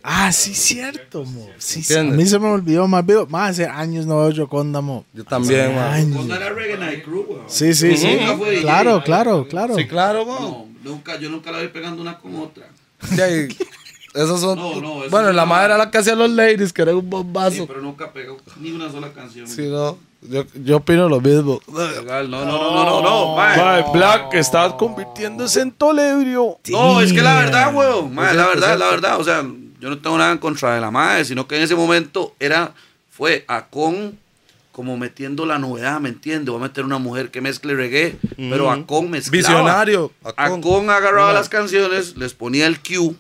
Ah, 0.07 0.31
sí, 0.33 0.55
cierto, 0.55 1.25
mo. 1.25 1.49
Sí, 1.57 1.83
sí. 1.83 1.95
A 1.95 2.03
mí 2.05 2.27
se 2.27 2.39
me 2.39 2.47
olvidó 2.49 2.87
más. 2.87 3.05
veo- 3.07 3.27
Más 3.27 3.53
hace 3.53 3.67
años 3.67 4.05
no 4.07 4.19
veo 4.21 4.31
Yoconda, 4.31 4.81
mo. 4.83 5.05
Yo 5.15 5.25
también. 5.25 5.79
Años. 5.79 6.17
Cuando 6.17 6.35
era 6.37 6.51
Reggae 6.51 6.77
Night 6.77 7.05
Crew, 7.05 7.25
weón. 7.29 7.45
Sí, 7.47 7.73
sí, 7.75 7.97
sí. 7.97 8.17
Nunca 8.21 8.37
fue 8.37 8.51
DJ. 8.51 8.63
Claro, 8.63 9.03
claro, 9.03 9.47
claro. 9.49 9.75
Sí, 9.77 9.87
claro, 9.87 10.25
weón. 10.25 10.43
No, 10.43 10.67
nunca, 10.83 11.19
yo 11.19 11.31
nunca 11.31 11.51
la 11.53 11.61
vi 11.61 11.69
pegando 11.69 12.03
una 12.03 12.19
con 12.19 12.37
otra. 12.37 12.67
Ya, 13.17 13.31
y 13.31 13.49
Esos 14.15 14.41
son. 14.43 14.59
No, 14.59 14.79
no, 14.81 15.01
eso 15.03 15.11
bueno, 15.11 15.33
la 15.33 15.45
madre 15.47 15.67
era 15.67 15.79
la 15.79 15.91
que 15.91 15.99
hacía 15.99 16.15
los 16.15 16.31
ladies, 16.31 16.73
que 16.73 16.83
era 16.83 16.95
un 16.95 17.01
Sí, 17.01 17.07
bombazo. 17.09 17.67
pero 17.67 17.81
nunca 17.81 18.13
pegó 18.13 18.37
ni 18.61 18.73
una 18.73 18.91
sola 18.93 19.11
canción. 19.13 19.47
Sí, 19.49 19.63
no. 19.69 19.97
Yo, 20.29 20.45
yo 20.55 20.77
opino 20.79 21.09
lo 21.09 21.21
mismo. 21.21 21.61
Legal, 21.69 22.31
No, 22.31 22.45
no, 22.45 22.53
no, 22.53 22.75
no, 22.75 22.85
no, 22.85 23.03
no, 23.03 23.37
mae. 23.37 23.57
Mae, 23.57 23.85
Black 23.93 24.35
está 24.35 24.77
convirtiéndose 24.77 25.61
en 25.61 25.73
Tolebrio. 25.73 26.59
No, 26.71 27.01
es 27.01 27.13
que 27.13 27.23
la 27.23 27.35
verdad, 27.37 27.75
weón. 27.75 28.15
mae, 28.15 28.35
la 28.35 28.47
verdad, 28.47 28.73
es 28.73 28.79
la 28.79 28.89
verdad. 28.89 29.21
O 29.21 29.25
sea, 29.25 29.43
yo 29.81 29.91
no 29.91 29.99
tengo 29.99 30.17
nada 30.17 30.33
en 30.33 30.39
contra 30.39 30.75
de 30.75 30.81
la 30.81 30.91
madre, 30.91 31.25
sino 31.25 31.47
que 31.47 31.57
en 31.57 31.63
ese 31.63 31.75
momento 31.75 32.35
era, 32.41 32.73
fue 33.11 33.45
Acon 33.49 34.19
como 34.73 34.97
metiendo 34.97 35.47
la 35.47 35.59
novedad, 35.59 36.01
¿me 36.01 36.09
entiendes? 36.09 36.49
Voy 36.49 36.59
a 36.59 36.65
meter 36.65 36.85
una 36.85 36.99
mujer 36.99 37.31
que 37.31 37.41
mezcle 37.41 37.75
reggae, 37.75 38.17
pero 38.37 38.71
Acon 38.71 39.09
mezclaba. 39.11 39.39
Visionario. 39.39 40.11
Acon. 40.25 40.59
Acon 40.61 40.91
agarraba 40.91 41.33
las 41.33 41.49
canciones, 41.49 42.17
les 42.17 42.33
ponía 42.35 42.67
el 42.67 42.81
cue, 42.81 43.15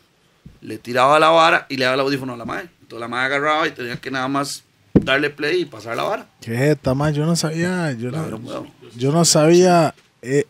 le 0.63 0.79
tiraba 0.79 1.21
la 1.21 1.29
vara 1.29 1.67
y 1.69 1.77
le 1.77 1.85
daba 1.85 1.95
el 1.95 2.01
audífono 2.01 2.33
a 2.33 2.37
la 2.37 2.45
madre. 2.45 2.71
Entonces 2.81 3.01
la 3.01 3.09
madre 3.09 3.27
agarraba 3.27 3.69
y 3.69 3.71
tenía 3.71 3.97
que 4.01 4.11
nada 4.11 4.27
más 4.27 4.65
darle 4.95 5.31
play 5.31 5.63
y 5.63 5.65
pasar 5.65 5.97
la 5.97 6.03
vara. 6.05 6.27
Qué 6.41 6.57
jeta, 6.57 6.95
man. 6.95 7.13
Yo 7.15 7.27
no 7.27 7.37
sabía. 7.37 7.93
Yo 7.93 8.11
no, 8.11 8.19
Claro, 8.23 8.37
weón. 8.39 8.69
yo 8.97 9.13
no 9.13 9.25
sabía 9.25 9.95
eh, 10.23 10.47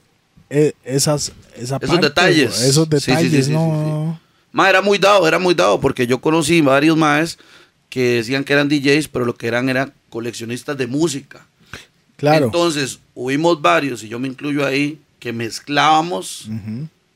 eh, 0.51 0.73
esas, 0.85 1.33
esa 1.57 1.77
Esos 1.77 1.89
parte, 1.89 2.07
detalles. 2.07 2.51
bro. 2.59 2.69
Esos 2.69 2.89
Sí, 2.91 3.01
sí, 3.01 3.01
sí, 3.01 3.11
detalles, 3.11 3.47
sí, 3.47 3.53
no. 3.53 4.21
Ma, 4.53 4.71
era 4.71 4.81
muy 4.83 4.99
dado, 4.99 5.27
era 5.27 5.39
muy 5.39 5.55
dado, 5.55 5.81
porque 5.81 6.07
yo 6.07 6.21
conocí 6.21 6.61
varios 6.61 6.97
maes 6.97 7.39
que 7.89 8.17
decían 8.17 8.45
que 8.45 8.53
eran 8.53 8.69
DJs, 8.69 9.09
pero 9.09 9.25
lo 9.25 9.35
que 9.35 9.47
eran 9.49 9.69
eran 9.69 9.93
coleccionistas 10.11 10.77
de 10.79 10.87
música. 10.87 11.47
Claro. 12.17 12.47
Entonces, 12.47 13.01
hubimos 13.15 13.61
varios, 13.61 14.05
y 14.05 14.09
yo 14.09 14.19
me 14.21 14.29
incluyo 14.29 14.65
ahí, 14.65 15.01
que 15.19 15.33
mezclábamos 15.33 16.49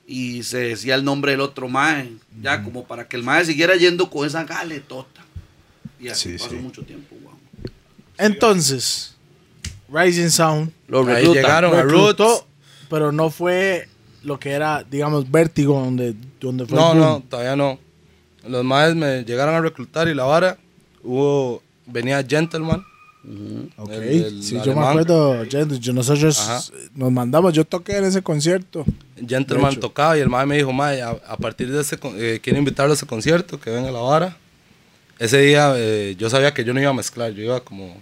y 0.06 0.42
se 0.42 0.58
decía 0.58 0.94
el 0.94 1.04
nombre 1.04 1.32
del 1.32 1.42
otro 1.42 1.68
mae, 1.68 2.10
ya 2.42 2.62
como 2.64 2.84
para 2.84 3.06
que 3.06 3.16
el 3.16 3.22
mae 3.22 3.44
siguiera 3.44 3.76
yendo 3.76 4.08
con 4.10 4.26
esa 4.26 4.44
galetota. 4.44 5.20
Y 6.00 6.08
así 6.08 6.30
Sí, 6.32 6.38
pasó 6.38 6.50
sí. 6.50 6.56
mucho 6.56 6.82
tiempo, 6.82 7.16
wow. 7.22 7.32
Entonces, 8.18 9.14
Rising 9.92 10.28
Sound 10.30 10.72
Ahí 10.92 11.04
recluta. 11.04 11.34
llegaron 11.40 11.74
a 11.74 11.82
Roots. 11.82 12.44
pero 12.90 13.12
no 13.12 13.30
fue 13.30 13.88
lo 14.22 14.38
que 14.40 14.50
era, 14.50 14.84
digamos, 14.90 15.30
Vértigo, 15.30 15.78
donde, 15.80 16.14
donde 16.40 16.66
fue 16.66 16.76
No, 16.78 16.92
el 16.92 16.98
boom. 16.98 17.08
no, 17.08 17.22
todavía 17.28 17.56
no. 17.56 17.78
Los 18.46 18.64
maes 18.64 18.94
me 18.94 19.24
llegaron 19.24 19.54
a 19.54 19.60
reclutar 19.60 20.08
y 20.08 20.14
la 20.14 20.24
vara. 20.24 20.56
Hubo, 21.02 21.62
venía 21.86 22.24
Gentleman. 22.26 22.82
Ok, 23.76 23.90
El- 23.90 24.02
el 24.24 24.42
sí, 24.42 24.58
yo 24.64 24.74
me 24.74 24.86
acuerdo, 24.86 25.44
yo- 25.44 25.66
yo- 25.66 25.92
nosotros 25.92 26.38
Ajá. 26.40 26.60
nos 26.94 27.12
mandamos, 27.12 27.52
yo 27.52 27.64
toqué 27.64 27.98
en 27.98 28.04
ese 28.04 28.22
concierto. 28.22 28.86
Gentleman 29.26 29.76
tocaba 29.78 30.16
y 30.16 30.20
el 30.20 30.28
mae 30.30 30.46
me 30.46 30.56
dijo, 30.56 30.72
mae, 30.72 31.02
a, 31.02 31.10
a 31.10 31.36
partir 31.36 31.70
de 31.70 31.80
ese, 31.82 31.98
eh, 32.16 32.40
quiero 32.42 32.58
invitarlo 32.58 32.92
a 32.92 32.94
ese 32.94 33.04
concierto, 33.06 33.60
que 33.60 33.70
venga 33.70 33.90
la 33.90 34.00
vara. 34.00 34.36
Ese 35.18 35.38
día 35.40 35.72
eh, 35.76 36.14
yo 36.16 36.30
sabía 36.30 36.54
que 36.54 36.64
yo 36.64 36.72
no 36.72 36.80
iba 36.80 36.90
a 36.90 36.94
mezclar, 36.94 37.32
yo 37.32 37.42
iba 37.42 37.60
como, 37.60 37.96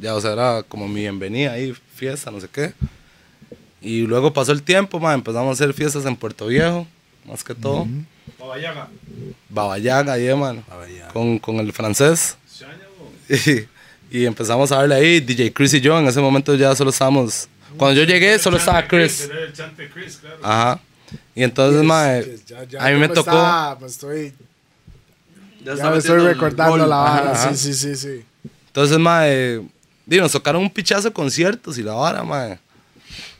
ya, 0.00 0.14
o 0.14 0.20
sea, 0.20 0.32
era 0.32 0.62
como 0.64 0.88
mi 0.88 1.02
bienvenida 1.02 1.52
ahí, 1.52 1.74
fiesta, 1.94 2.30
no 2.30 2.40
sé 2.40 2.48
qué. 2.48 2.72
Y 3.80 4.02
luego 4.02 4.32
pasó 4.32 4.50
el 4.50 4.62
tiempo, 4.62 4.98
mae, 4.98 5.14
empezamos 5.14 5.48
a 5.48 5.52
hacer 5.52 5.72
fiestas 5.72 6.04
en 6.04 6.16
Puerto 6.16 6.46
Viejo, 6.46 6.86
más 7.24 7.44
que 7.44 7.54
todo. 7.54 7.86
Babayaga, 9.48 10.14
ahí, 10.14 10.34
mano. 10.34 10.64
Con, 11.12 11.38
con 11.38 11.56
el 11.56 11.72
francés. 11.72 12.36
Y, 14.10 14.20
y 14.20 14.24
empezamos 14.24 14.72
a 14.72 14.76
darle 14.76 14.94
ahí, 14.94 15.20
DJ 15.20 15.52
Chris 15.52 15.74
y 15.74 15.82
yo, 15.82 15.98
en 15.98 16.06
ese 16.06 16.18
momento 16.18 16.54
ya 16.54 16.74
solo 16.74 16.88
estábamos... 16.88 17.46
Cuando 17.76 18.00
yo 18.00 18.06
llegué, 18.06 18.38
solo 18.38 18.56
estaba 18.56 18.88
Chris. 18.88 19.28
Ajá. 20.42 20.80
Y 21.34 21.42
entonces, 21.42 22.42
ya 22.46 22.82
a 22.82 22.90
mí 22.90 22.98
me 22.98 23.08
tocó... 23.10 23.78
estoy, 23.86 24.32
Ya, 25.76 25.82
ya 25.84 25.90
me 25.90 25.98
estoy 25.98 26.18
recordando 26.20 26.78
gol. 26.78 26.88
la 26.88 26.96
vara. 26.96 27.34
Sí, 27.54 27.56
sí, 27.56 27.74
sí, 27.74 27.94
sí. 27.96 28.24
Entonces, 28.68 28.98
mae, 28.98 29.60
di, 30.06 30.18
nos 30.18 30.32
tocaron 30.32 30.62
un 30.62 30.70
pichazo 30.70 31.08
de 31.08 31.12
conciertos 31.12 31.78
y 31.78 31.82
la 31.82 31.92
vara, 31.94 32.22
mae. 32.22 32.58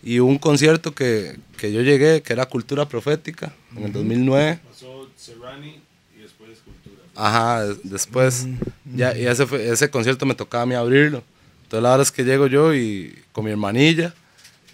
Y 0.02 0.18
un 0.20 0.38
concierto 0.38 0.94
que, 0.94 1.36
que 1.56 1.72
yo 1.72 1.80
llegué, 1.82 2.22
que 2.22 2.32
era 2.32 2.46
Cultura 2.46 2.88
Profética, 2.88 3.52
en 3.76 3.84
el 3.84 3.92
2009. 3.92 4.60
Pasó 4.68 5.08
Serrani 5.16 5.80
y 6.16 6.20
después 6.22 6.58
Cultura. 6.64 7.02
Ajá, 7.16 7.64
des- 7.66 7.78
después. 7.82 8.46
Ya, 8.94 9.16
y 9.16 9.26
ese, 9.26 9.46
fue- 9.46 9.68
ese 9.68 9.90
concierto 9.90 10.24
me 10.26 10.34
tocaba 10.34 10.62
a 10.62 10.66
mí 10.66 10.74
abrirlo. 10.74 11.22
Entonces, 11.64 11.82
la 11.82 11.90
verdad 11.90 12.02
es 12.02 12.12
que 12.12 12.24
llego 12.24 12.46
yo 12.46 12.74
y 12.74 13.18
con 13.32 13.44
mi 13.44 13.50
hermanilla 13.50 14.14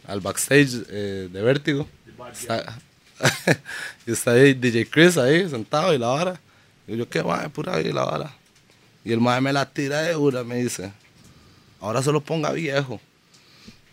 al 0.06 0.20
backstage 0.20 0.84
eh, 0.90 1.28
de 1.32 1.42
Vértigo. 1.42 1.88
Está- 2.32 2.78
y 4.06 4.12
está 4.12 4.32
ahí 4.32 4.54
DJ 4.54 4.86
Chris 4.90 5.16
ahí 5.16 5.48
sentado 5.48 5.94
y 5.94 5.98
la 5.98 6.08
vara. 6.08 6.40
Y 6.86 6.96
yo, 6.96 7.08
¿qué 7.08 7.22
mae? 7.22 7.48
Pura 7.48 7.76
vida 7.76 7.90
y 7.90 7.92
la 7.92 8.04
vara. 8.04 8.34
Y 9.04 9.12
el 9.12 9.20
mae 9.20 9.40
me 9.40 9.52
la 9.52 9.68
tira 9.70 10.02
de 10.02 10.16
una, 10.16 10.44
me 10.44 10.56
dice. 10.56 10.92
Ahora 11.80 12.02
solo 12.02 12.20
ponga 12.20 12.50
viejo. 12.52 13.00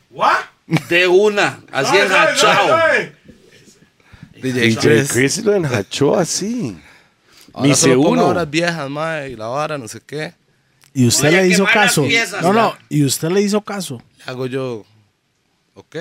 ¿What? 0.09 0.37
De 0.89 1.07
una, 1.07 1.59
así 1.71 1.97
enrachado. 1.97 2.77
DJ, 4.41 4.51
DJ 4.61 4.75
Chris. 4.77 5.11
Chris 5.11 5.37
lo 5.45 5.55
enjachó 5.55 6.17
así. 6.17 6.77
Ahora 7.53 7.67
Ni 7.67 7.75
se 7.75 7.93
ponga 7.95 8.09
uno. 8.09 8.27
horas 8.27 8.49
viejas, 8.49 8.89
mae, 8.89 9.31
y 9.31 9.35
la 9.35 9.47
vara, 9.47 9.77
no 9.77 9.87
sé 9.87 9.99
qué. 10.05 10.33
Y 10.93 11.05
usted 11.07 11.31
le 11.31 11.47
hizo 11.47 11.65
caso. 11.65 12.03
piezas, 12.03 12.41
No, 12.41 12.51
no, 12.53 12.75
y 12.89 13.03
usted 13.03 13.29
le 13.29 13.41
hizo 13.41 13.61
caso. 13.61 14.01
Le 14.17 14.23
hago 14.25 14.45
yo, 14.47 14.85
ok. 15.75 15.95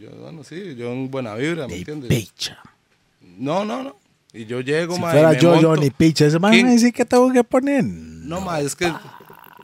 Yo, 0.00 0.10
bueno, 0.20 0.44
sí, 0.44 0.76
yo 0.76 0.92
en 0.92 1.10
buena 1.10 1.34
vibra, 1.34 1.66
¿me 1.66 1.76
entiendes? 1.76 2.08
picha. 2.08 2.58
No, 3.20 3.64
no, 3.64 3.82
no. 3.82 3.96
Y 4.32 4.46
yo 4.46 4.60
llego, 4.60 4.94
Si 4.94 5.00
mae, 5.00 5.12
fuera 5.12 5.32
y 5.32 5.36
me 5.36 5.42
yo, 5.42 5.60
yo 5.60 5.68
monto. 5.70 5.82
ni 5.82 5.90
picha. 5.90 6.24
Ese 6.26 6.38
man 6.38 6.52
me 6.52 6.70
dice 6.72 6.92
que 6.92 7.04
tengo 7.04 7.32
que 7.32 7.42
poner. 7.42 7.84
No, 7.84 8.40
ma, 8.40 8.60
es 8.60 8.76
que 8.76 8.86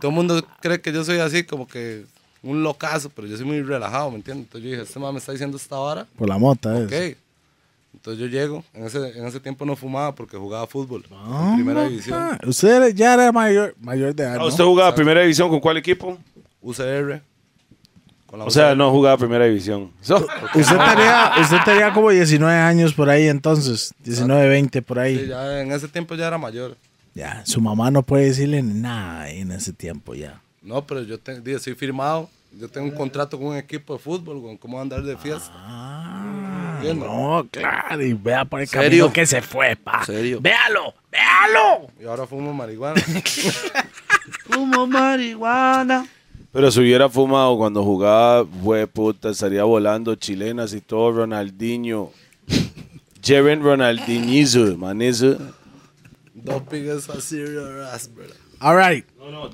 todo 0.01 0.11
el 0.11 0.15
mundo 0.15 0.45
cree 0.61 0.81
que 0.81 0.93
yo 0.93 1.05
soy 1.05 1.19
así 1.19 1.45
como 1.45 1.67
que 1.69 2.05
un 2.43 2.63
locazo, 2.63 3.09
pero 3.11 3.27
yo 3.29 3.37
soy 3.37 3.47
muy 3.47 3.63
relajado, 3.63 4.11
¿me 4.11 4.17
entiendes? 4.17 4.47
Entonces 4.47 4.65
yo 4.65 4.71
dije, 4.73 4.83
este 4.83 4.99
man 4.99 5.13
me 5.13 5.19
está 5.19 5.33
diciendo 5.33 5.57
esta 5.57 5.77
vara, 5.77 6.07
Por 6.17 6.29
la 6.29 6.39
mota, 6.39 6.75
ok. 6.75 6.93
es. 6.93 7.17
Entonces 7.95 8.21
yo 8.21 8.27
llego, 8.27 8.63
en 8.75 8.85
ese, 8.85 9.19
en 9.19 9.25
ese 9.27 9.41
tiempo 9.41 9.65
no 9.65 9.75
fumaba 9.75 10.15
porque 10.15 10.37
jugaba 10.37 10.67
fútbol, 10.67 11.05
Ah, 11.13 11.47
en 11.51 11.55
primera 11.57 11.89
división, 11.89 12.19
ah, 12.21 12.39
usted 12.47 12.95
ya 12.95 13.15
era 13.15 13.33
mayor, 13.33 13.75
mayor 13.81 14.15
de 14.15 14.23
edad. 14.23 14.35
Ah, 14.35 14.39
¿no? 14.39 14.47
¿Usted 14.47 14.63
jugaba 14.65 14.95
primera 14.95 15.23
división 15.23 15.49
con 15.49 15.61
cuál 15.61 15.79
equipo? 15.79 16.19
UCR. 16.61 17.23
Con 18.37 18.41
la 18.41 18.45
O 18.45 18.51
sea, 18.51 18.75
no 18.75 18.91
jugaba 18.91 19.17
primera 19.17 19.47
división. 19.47 19.91
So- 20.03 20.17
Usted 20.55 20.77
tenía, 20.77 21.33
usted 21.41 21.57
tenía 21.65 21.93
como 21.95 22.11
19 22.11 22.55
años 22.59 22.93
por 22.93 23.09
ahí 23.09 23.29
entonces. 23.29 23.95
19, 24.05 24.49
20 24.49 24.83
por 24.83 24.99
ahí. 24.99 25.19
Sí, 25.19 25.27
ya 25.29 25.61
en 25.63 25.73
ese 25.73 25.89
tiempo 25.89 26.15
ya 26.15 26.27
era 26.27 26.37
mayor. 26.39 26.77
Ya, 27.15 27.41
su 27.47 27.63
mamá 27.63 27.91
no 27.91 28.03
puede 28.03 28.27
decirle 28.27 28.63
nada 28.63 29.31
en 29.31 29.51
ese 29.53 29.73
tiempo 29.73 30.15
ya. 30.15 30.39
No, 30.61 30.85
pero 30.85 31.01
yo 31.03 31.19
te, 31.19 31.41
dije, 31.41 31.59
soy 31.61 31.75
firmado, 31.75 32.29
yo 32.61 32.69
tengo 32.69 32.89
un 32.89 32.95
contrato 32.95 33.39
con 33.39 33.47
un 33.49 33.57
equipo 33.57 33.95
de 33.95 34.01
fútbol, 34.01 34.43
con 34.43 34.57
cómo 34.59 34.79
andar 34.81 35.03
de 35.03 35.17
fiesta. 35.17 35.51
Ah, 35.55 36.75
Entiendo. 36.77 37.07
no, 37.07 37.47
claro. 37.51 38.03
Y 38.05 38.13
vea 38.13 38.45
por 38.45 38.61
el 38.61 38.69
¿Serio? 38.69 38.83
camino 39.07 39.13
que 39.15 39.25
se 39.25 39.41
fue, 39.41 39.77
pa. 39.77 40.05
¿Serio? 40.05 40.41
Véalo, 40.43 40.93
véalo. 41.11 41.87
Y 41.99 42.05
ahora 42.05 42.27
fumo 42.27 42.53
marihuana. 42.53 43.01
Fumo 44.51 44.87
marihuana. 44.87 46.07
Pero 46.57 46.71
si 46.71 46.81
hubiera 46.81 47.07
fumado 47.11 47.55
cuando 47.59 47.85
jugaba, 47.85 48.47
fue 48.65 48.87
puta, 48.87 49.29
estaría 49.29 49.63
volando 49.65 50.15
chilenas 50.15 50.73
y 50.73 50.81
todo, 50.81 51.13
Ronaldinho. 51.13 52.13
Jeren 53.23 53.63
Ronaldinho, 53.63 54.75
manizo. 54.79 55.37
Doping 56.33 56.85
es 56.89 57.11
así, 57.11 57.45
raspberry. 57.45 58.33
All 58.61 58.75
right. 58.75 59.05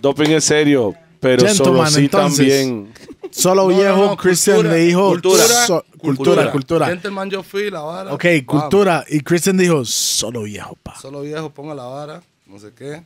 Doping 0.00 0.30
es 0.30 0.44
serio, 0.44 0.94
pero 1.18 1.44
Gentleman, 1.44 1.90
solo 1.90 1.90
sí 1.90 2.08
también. 2.08 2.94
Solo 3.32 3.62
No, 3.68 3.76
viejo 3.76 3.96
no, 3.96 4.06
no, 4.06 4.16
Christian 4.16 4.56
cultura, 4.58 4.74
le 4.76 4.80
dijo 4.84 5.08
cultura, 5.08 5.44
so- 5.66 5.84
cultura, 5.98 6.52
cultura. 6.52 6.86
Gentleman, 6.86 7.30
yo 7.30 7.42
fui, 7.42 7.68
la 7.68 7.80
vara. 7.80 8.14
Ok, 8.14 8.24
Vamos. 8.46 8.62
cultura. 8.62 9.04
Y 9.08 9.18
Christian 9.22 9.56
dijo 9.56 9.84
solo 9.84 10.42
viejo, 10.42 10.76
pa. 10.80 10.94
Solo 11.00 11.22
viejo, 11.22 11.50
ponga 11.50 11.74
la 11.74 11.82
vara, 11.82 12.22
no 12.46 12.60
sé 12.60 12.70
qué. 12.78 13.02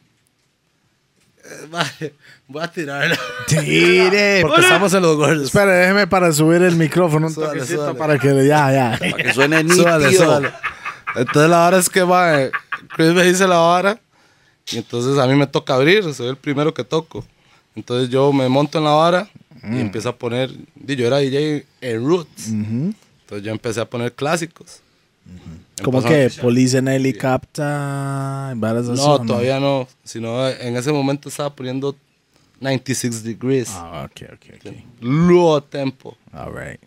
Eh, 1.56 1.66
vale, 1.70 2.14
voy 2.48 2.62
a 2.62 2.68
tirarla. 2.68 3.18
Tire. 3.46 4.40
Porque 4.42 4.62
estamos 4.62 4.92
en 4.94 5.02
los 5.02 5.16
gordos. 5.16 5.44
Espera, 5.46 5.72
déjeme 5.72 6.06
para 6.06 6.32
subir 6.32 6.62
el 6.62 6.76
micrófono 6.76 7.28
un 7.28 7.32
Súbale, 7.32 7.52
toquecito 7.60 7.82
súbale. 7.82 7.98
para 7.98 8.18
que 8.18 8.46
ya, 8.46 8.72
ya. 8.72 8.96
Para 8.98 9.12
que 9.12 9.32
suene 9.32 9.62
nítido. 9.62 10.12
Súbale. 10.12 10.50
Entonces 11.14 11.50
la 11.50 11.58
vara 11.58 11.78
es 11.78 11.88
que, 11.88 12.04
mae, 12.04 12.50
Chris 12.96 13.12
me 13.12 13.22
dice 13.24 13.46
la 13.46 13.58
vara 13.58 14.00
y 14.70 14.78
entonces 14.78 15.18
a 15.18 15.26
mí 15.26 15.34
me 15.34 15.46
toca 15.46 15.74
abrir, 15.74 16.12
soy 16.12 16.28
el 16.28 16.36
primero 16.36 16.74
que 16.74 16.84
toco. 16.84 17.24
Entonces 17.74 18.08
yo 18.10 18.32
me 18.32 18.48
monto 18.48 18.78
en 18.78 18.84
la 18.84 18.90
vara 18.90 19.28
y 19.62 19.80
empiezo 19.80 20.08
a 20.08 20.16
poner, 20.16 20.50
di, 20.74 20.96
yo 20.96 21.06
era 21.06 21.18
DJ 21.18 21.64
en 21.80 22.06
Roots, 22.06 22.48
entonces 22.48 23.42
yo 23.42 23.50
empecé 23.50 23.80
a 23.80 23.84
poner 23.84 24.12
clásicos. 24.12 24.80
Como 25.82 26.02
que 26.02 26.30
Police 26.40 26.78
en 26.78 26.88
Helicopter, 26.88 27.64
No, 27.64 29.12
¿o 29.12 29.20
todavía 29.20 29.60
no, 29.60 29.86
sino 30.04 30.48
en 30.48 30.76
ese 30.76 30.90
momento 30.92 31.28
estaba 31.28 31.54
poniendo 31.54 31.94
96 32.60 33.22
degrees, 33.22 33.68
Ah, 33.72 34.08
ok, 34.10 34.22
ok, 34.32 34.54
ok. 34.66 34.72
low 35.00 35.60
tempo. 35.60 36.16
All 36.32 36.52
right. 36.54 36.80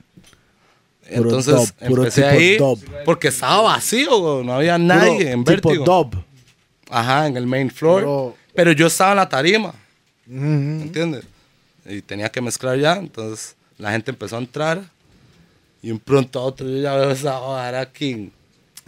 Entonces 1.05 1.55
dub, 1.55 1.87
puro 1.87 2.03
empecé 2.03 2.21
tipo 2.21 2.33
ahí 2.33 2.57
dub. 2.57 2.79
porque 3.05 3.27
estaba 3.29 3.61
vacío, 3.61 4.19
güey, 4.19 4.45
no 4.45 4.53
había 4.53 4.77
nadie 4.77 5.17
Puro 5.17 5.29
en 5.31 5.43
tipo 5.43 5.69
Vértigo. 5.69 5.85
dub. 5.85 6.23
Ajá, 6.89 7.27
en 7.27 7.37
el 7.37 7.45
main 7.47 7.69
floor. 7.69 8.01
Pero- 8.01 8.35
Pero 8.55 8.71
yo 8.73 8.87
estaba 8.87 9.11
en 9.11 9.17
la 9.17 9.29
tarima, 9.29 9.69
Ujú. 10.27 10.35
¿me 10.37 10.81
entiendes? 10.83 11.23
Y 11.85 12.01
tenía 12.01 12.29
que 12.29 12.41
mezclar 12.41 12.77
ya, 12.77 12.93
entonces 12.97 13.55
la 13.77 13.91
gente 13.91 14.11
empezó 14.11 14.35
a 14.35 14.39
entrar 14.39 14.81
y 15.81 15.91
un 15.91 15.99
pronto 15.99 16.39
a 16.39 16.43
otro 16.43 16.67
yo 16.67 16.77
ya 16.77 16.95
veo 16.95 17.11
esa 17.11 17.39
vara 17.39 17.79
aquí. 17.81 18.31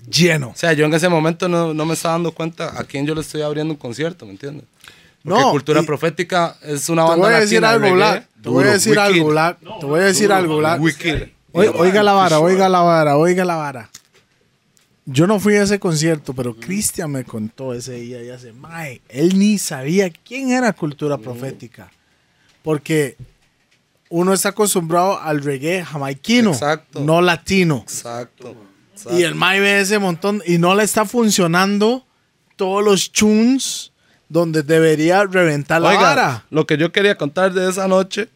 Lleno. 0.10 0.50
O 0.50 0.56
sea, 0.56 0.74
yo 0.74 0.86
en 0.86 0.94
ese 0.94 1.10
momento 1.10 1.48
no, 1.48 1.74
no 1.74 1.86
me 1.86 1.94
estaba 1.94 2.14
dando 2.14 2.32
cuenta 2.32 2.80
a 2.80 2.84
quién 2.84 3.06
yo 3.06 3.14
le 3.16 3.22
estoy 3.22 3.42
abriendo 3.42 3.74
un 3.74 3.78
concierto, 3.78 4.26
¿me 4.26 4.32
entiendes? 4.32 4.66
Porque 5.24 5.40
No, 5.40 5.52
Cultura 5.52 5.84
Profética 5.84 6.58
es 6.64 6.90
una 6.90 7.04
Te 7.04 7.10
banda 7.10 7.26
voy 7.28 7.36
a 7.36 7.40
decir 7.40 7.62
latina 7.62 7.86
algo, 7.86 7.96
Black. 7.96 8.28
Te 8.42 8.50
voy 8.50 8.64
a 8.64 8.72
decir 8.72 9.00
algo, 9.00 9.28
Black. 9.28 9.58
Te 9.80 9.86
voy 9.86 10.00
a 10.00 10.04
decir 10.06 10.32
algo, 10.32 10.58
Black. 10.58 10.82
Oiga 11.54 12.04
la 12.04 12.14
vara, 12.14 12.40
oiga 12.40 12.70
la 12.70 12.82
vara, 12.82 13.18
oiga 13.18 13.46
la 13.46 13.56
vara. 13.56 13.90
Yo 15.06 15.28
no 15.28 15.40
fui 15.40 15.56
a 15.56 15.64
ese 15.64 15.80
concierto, 15.80 16.34
pero 16.34 16.56
Cristian 16.56 17.12
me 17.12 17.24
contó 17.24 17.74
ese 17.74 17.94
día 17.94 18.24
y 18.24 18.30
hace, 18.30 18.54
mae, 18.54 19.02
él 19.10 19.38
ni 19.38 19.58
sabía 19.58 20.10
quién 20.10 20.52
era 20.52 20.74
Cultura 20.74 21.18
Profética. 21.18 21.92
Porque 22.64 23.18
uno 24.10 24.34
está 24.34 24.50
acostumbrado 24.50 25.20
al 25.20 25.42
reggae 25.44 25.84
jamaiquino, 25.84 26.52
Exacto. 26.52 27.00
no 27.02 27.22
latino. 27.22 27.80
Exacto. 27.84 28.56
Y 29.12 29.24
el 29.24 29.36
Mae 29.36 29.60
ve 29.60 29.80
ese 29.82 30.00
montón 30.00 30.42
y 30.46 30.58
no 30.58 30.76
le 30.76 30.84
está 30.84 31.06
funcionando 31.06 32.06
todos 32.56 32.84
los 32.84 33.12
tunes 33.12 33.92
donde 34.30 34.64
debería 34.64 35.24
reventar 35.26 35.82
la 35.82 35.94
vara. 35.94 36.46
lo 36.50 36.66
que 36.66 36.78
yo 36.78 36.92
quería 36.92 37.18
contar 37.18 37.52
de 37.54 37.70
esa 37.70 37.88
noche 37.88 38.30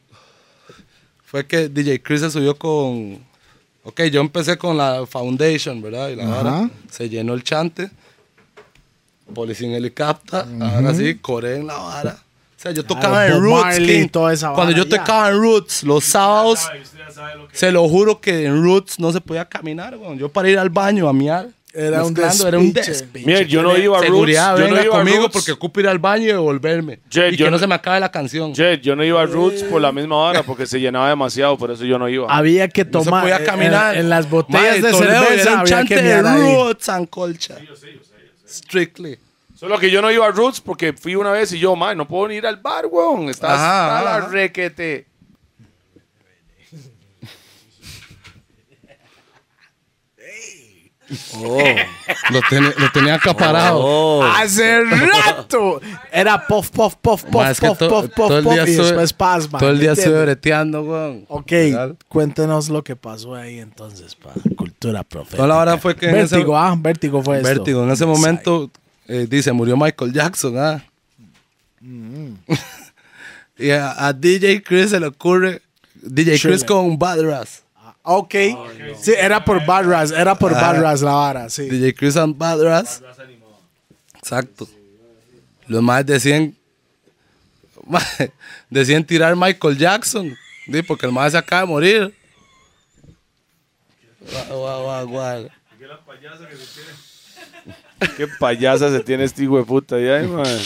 fue 1.24 1.46
que 1.46 1.70
DJ 1.70 2.02
Chris 2.02 2.22
se 2.22 2.32
subió 2.32 2.58
con. 2.58 3.20
Ok, 3.84 4.02
yo 4.12 4.20
empecé 4.22 4.58
con 4.58 4.78
la 4.78 5.06
Foundation, 5.06 5.82
¿verdad? 5.82 6.10
Y 6.10 6.16
la 6.16 6.24
Ajá. 6.24 6.44
vara 6.44 6.70
se 6.90 7.08
llenó 7.08 7.34
el 7.34 7.44
chante. 7.44 7.92
Policía 9.34 9.68
en 9.68 9.74
helicóptero. 9.76 10.46
Ahora 10.62 10.94
sí, 10.94 11.16
coré 11.16 11.58
en 11.58 11.68
la 11.68 11.76
vara. 11.78 12.18
O 12.58 12.62
sea, 12.62 12.72
yo 12.72 12.84
tocaba 12.84 13.26
Bob 13.28 13.36
en 13.36 13.42
Roots. 13.44 13.64
Marley, 13.64 14.08
toda 14.08 14.34
esa 14.34 14.54
Cuando 14.54 14.74
yo 14.74 14.86
ya. 14.86 14.98
tocaba 14.98 15.30
en 15.30 15.38
Roots, 15.40 15.84
los 15.84 16.04
sábados, 16.04 16.68
se 17.52 17.72
lo 17.72 17.88
juro 17.88 18.20
que 18.22 18.46
en 18.46 18.64
Roots 18.64 19.00
no 19.00 19.12
se 19.12 19.22
podía 19.22 19.46
caminar. 19.46 19.96
weón. 19.98 20.18
Yo 20.18 20.30
para 20.30 20.50
ir 20.50 20.58
al 20.58 20.70
baño 20.70 21.08
a 21.08 21.14
miar. 21.14 21.48
Era 21.78 22.06
un 22.06 22.14
mezclando, 22.14 22.48
era 22.48 22.58
un 22.58 22.72
despiche. 22.72 22.92
despiche. 23.02 23.26
Mira, 23.26 23.42
yo 23.42 23.62
no 23.62 23.76
iba 23.78 24.00
a 24.00 24.02
Roots. 24.02 24.32
Yo 24.32 24.58
no 24.60 24.68
iba 24.70 24.82
a 24.82 24.88
conmigo 25.00 25.18
Roots. 25.24 25.34
porque 25.34 25.52
ocupo 25.52 25.82
ir 25.82 25.90
al 25.90 26.00
baño 26.00 26.24
y 26.24 26.28
devolverme. 26.28 27.00
Jet, 27.10 27.34
y 27.34 27.36
yo 27.36 27.44
que 27.48 27.52
no 27.52 27.58
no- 27.58 27.60
se 27.60 27.68
me 27.68 27.76
acabe 27.76 28.00
la 28.00 28.10
canción. 28.10 28.54
Jet, 28.56 28.80
yo 28.82 28.96
no 28.96 29.04
iba 29.04 29.22
a 29.22 29.26
Roots 29.26 29.64
por 29.64 29.82
la 29.82 29.92
misma 29.92 30.16
hora 30.16 30.42
porque 30.44 30.66
se 30.66 30.80
llenaba 30.80 31.10
demasiado, 31.10 31.58
por 31.58 31.72
eso 31.72 31.84
yo 31.84 32.00
no 32.00 32.08
iba. 32.08 32.34
Había 32.34 32.70
que 32.70 32.86
No 32.86 33.00
se 33.00 33.06
tomar 33.08 33.24
podía 33.24 33.38
en- 33.40 33.46
caminar. 33.46 33.98
En, 33.98 34.10
las 34.10 34.30
botellas 34.30 34.62
Mae, 34.62 34.82
de 34.82 34.94
cerveza 34.94 35.60
había 35.60 35.64
chante 35.66 35.96
que 35.96 36.02
de. 36.02 36.22
Roots 36.22 36.88
and 36.88 37.10
Colcha. 37.10 37.58
Strictly. 38.48 39.18
Solo 39.66 39.80
que 39.80 39.90
yo 39.90 40.00
no 40.00 40.12
iba 40.12 40.28
a 40.28 40.30
Roots 40.32 40.62
porque 40.62 40.94
fui 40.94 41.16
una 41.16 41.32
vez 41.32 41.52
y 41.52 41.58
yo, 41.58 41.76
man, 41.76 41.98
no 41.98 42.08
puedo 42.08 42.28
ni 42.28 42.36
ir 42.36 42.46
al 42.46 42.58
bar, 42.58 42.86
weón. 42.86 43.30
Estás 43.30 43.54
Ajá, 43.54 43.98
a 44.00 44.04
la 44.04 44.20
requete. 44.28 45.08
Lo, 52.32 52.42
tenía- 52.50 52.74
lo 52.78 52.92
tenía 52.92 53.16
acaparado. 53.16 53.80
Oh. 53.80 54.24
Hace 54.24 54.84
rato. 54.84 55.80
Era 56.12 56.48
puff, 56.48 56.70
puff, 56.72 56.96
puff, 57.00 57.24
puff, 57.26 57.60
que 57.60 57.68
puff, 57.68 57.78
to- 57.78 57.88
puff, 57.90 58.06
puff, 58.08 58.16
todo 58.16 58.38
el 58.40 58.44
puff, 58.44 58.54
día 58.54 58.64
y 58.68 58.76
después 58.76 59.14
pasma. 59.14 59.60
Todo 59.60 59.70
el 59.70 59.80
día 59.80 59.92
estuve 59.92 60.20
breteando, 60.24 60.82
weón. 60.82 61.26
Ok, 61.28 61.52
Legal. 61.52 61.98
cuéntenos 62.10 62.70
lo 62.70 62.84
que 62.84 62.96
pasó 62.96 63.36
ahí 63.36 63.60
entonces, 63.60 64.16
pa. 64.16 64.32
Cultura 64.56 65.04
profética. 65.04 65.38
Toda 65.38 65.48
la 65.50 65.58
hora 65.58 65.78
fue 65.78 65.96
que 65.96 66.08
ese- 66.08 66.16
Vértigo, 66.38 66.58
ah, 66.58 66.76
vértigo 66.76 67.22
fue 67.22 67.38
esto. 67.38 67.50
Vértigo. 67.50 67.84
En 67.84 67.92
ese 67.92 68.06
momento, 68.08 68.72
eh, 69.08 69.28
dice, 69.30 69.52
murió 69.52 69.78
Michael 69.78 70.14
Jackson, 70.14 70.58
ah. 70.58 70.84
Mm. 71.80 72.34
y 73.58 73.70
a, 73.70 74.08
a 74.08 74.14
DJ 74.14 74.64
Chris 74.64 74.90
se 74.90 75.00
le 75.00 75.08
ocurre, 75.08 75.62
DJ 75.94 76.38
Chile. 76.38 76.54
Chris 76.54 76.64
con 76.64 76.98
Bad 76.98 77.22
Ras. 77.22 77.64
Ok. 78.04 78.36
Sí, 79.00 79.14
era 79.18 79.44
por 79.44 79.66
Bad 79.66 79.86
Ras, 79.86 80.12
era 80.12 80.36
por 80.36 80.54
Bad 80.54 80.82
Ras 80.82 81.02
la 81.02 81.14
vara, 81.14 81.50
sí. 81.50 81.68
DJ 81.70 81.94
Chris 81.96 82.16
and 82.18 82.38
Bad 82.38 82.62
Ras. 82.62 83.02
Exacto. 84.16 84.68
Los 85.68 85.82
más 85.82 86.06
decían, 86.06 86.56
decían 88.70 89.04
tirar 89.04 89.36
Michael 89.36 89.78
Jackson, 89.78 90.36
di, 90.68 90.82
porque 90.84 91.06
el 91.08 91.12
más 91.12 91.32
se 91.32 91.38
acaba 91.38 91.62
de 91.62 91.68
morir. 91.68 92.16
Guau, 94.22 94.60
guau, 94.60 94.84
guau, 94.84 95.08
guau. 95.08 95.50
Qué 98.18 98.28
payasa 98.40 98.92
se 98.92 99.00
tiene 99.02 99.24
este 99.24 99.44
hijo 99.44 99.58
de 99.58 99.64
puta 99.64 100.00
ya, 100.00 100.22
man. 100.28 100.46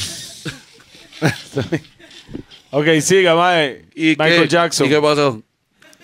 ok, 2.72 2.88
siga, 3.02 3.36
mae. 3.36 3.86
¿Y 3.95 4.10
Michael 4.10 4.44
qué, 4.44 4.48
Jackson. 4.48 4.88
¿Y 4.88 4.90
qué 4.90 5.02
pasó? 5.02 5.41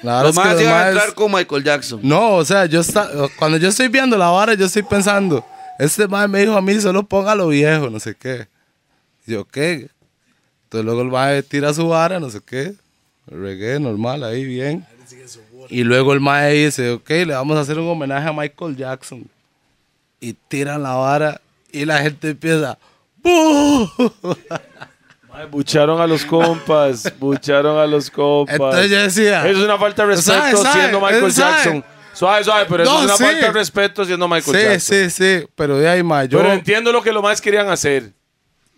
La 0.02 0.22
verdad 0.22 0.28
Los 0.28 0.38
es 0.38 0.44
que 0.44 0.50
más 0.50 0.62
iban 0.62 0.74
a 0.74 0.88
entrar 0.90 1.14
con 1.14 1.32
Michael 1.32 1.64
Jackson. 1.64 2.00
No, 2.04 2.36
o 2.36 2.46
sea, 2.46 2.66
yo 2.66 2.82
está, 2.82 3.10
cuando 3.40 3.58
yo 3.58 3.70
estoy 3.70 3.88
viendo 3.88 4.18
la 4.18 4.30
vara, 4.30 4.54
yo 4.54 4.66
estoy 4.66 4.84
pensando, 4.84 5.46
este 5.80 6.08
mae 6.08 6.28
me 6.28 6.42
dijo 6.42 6.56
a 6.56 6.62
mí, 6.62 6.80
solo 6.80 7.04
ponga 7.04 7.34
lo 7.34 7.48
viejo, 7.48 7.90
no 7.90 8.00
sé 8.00 8.16
qué. 8.16 8.48
Y 9.26 9.32
yo, 9.32 9.46
¿qué? 9.46 9.90
Entonces 10.64 10.86
luego 10.86 11.02
el 11.02 11.08
mae 11.08 11.42
tira 11.44 11.74
su 11.74 11.88
vara, 11.88 12.20
no 12.20 12.30
sé 12.30 12.40
qué. 12.46 12.76
Reggae 13.28 13.80
normal, 13.80 14.24
ahí 14.24 14.46
bien. 14.46 14.86
Y 15.70 15.84
luego 15.84 16.14
el 16.14 16.20
mae 16.20 16.54
dice, 16.54 16.92
ok, 16.92 17.10
le 17.10 17.34
vamos 17.34 17.58
a 17.58 17.62
hacer 17.62 17.80
un 17.80 17.88
homenaje 17.88 18.28
a 18.28 18.34
Michael 18.34 18.76
Jackson. 18.76 19.28
Y 20.26 20.34
tiran 20.34 20.82
la 20.82 20.94
vara 20.96 21.40
y 21.72 21.86
la 21.86 22.00
gente 22.00 22.30
empieza, 22.32 22.80
¡Bú! 23.18 23.88
Bucharon 25.52 26.00
a 26.02 26.08
los 26.08 26.24
compas, 26.26 27.14
bucharon 27.20 27.78
a 27.78 27.86
los 27.86 28.10
compas. 28.10 28.56
Entonces 28.56 28.90
yo 28.90 29.02
decía, 29.02 29.48
Eso 29.48 29.60
es 29.60 29.66
una 29.66 29.78
falta 29.78 30.02
de 30.04 30.16
respeto 30.16 30.38
¿Sabe, 30.40 30.58
sabe? 30.58 30.80
siendo 30.80 31.00
Michael 31.02 31.32
¿Sabe? 31.32 31.52
Jackson. 31.56 31.84
Suave, 32.14 32.44
suave, 32.44 32.66
pero 32.70 32.84
eso 32.84 32.92
No, 32.94 33.00
es 33.00 33.06
una 33.06 33.18
sí. 33.18 33.24
falta 33.26 33.46
de 33.48 33.52
respeto 33.52 34.06
siendo 34.06 34.28
Michael 34.28 34.58
sí, 34.58 34.64
Jackson. 34.64 34.96
sí, 34.98 35.10
sí, 35.42 35.48
pero 35.54 35.78
de 35.78 35.90
ahí, 35.90 36.02
mae, 36.02 36.28
yo, 36.30 36.40
Pero 36.40 36.54
entiendo 36.54 36.92
lo 36.94 37.04
que 37.04 37.12
los 37.12 37.22
más 37.22 37.42
querían 37.42 37.68
hacer. 37.70 38.14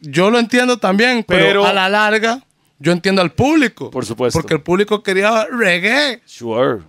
yo 0.01 0.29
lo 0.31 0.39
entiendo 0.39 0.77
también, 0.77 1.23
pero, 1.25 1.45
Pero- 1.45 1.65
a 1.65 1.71
la 1.71 1.87
larga, 1.87 2.41
yo 2.79 2.91
entiendo 2.91 3.21
al 3.21 3.31
público. 3.31 3.89
Por 3.91 4.05
supuesto. 4.05 4.37
Porque 4.39 4.55
el 4.55 4.61
público 4.61 5.01
quería 5.03 5.45
reggae. 5.45 6.21
Sure. 6.25 6.81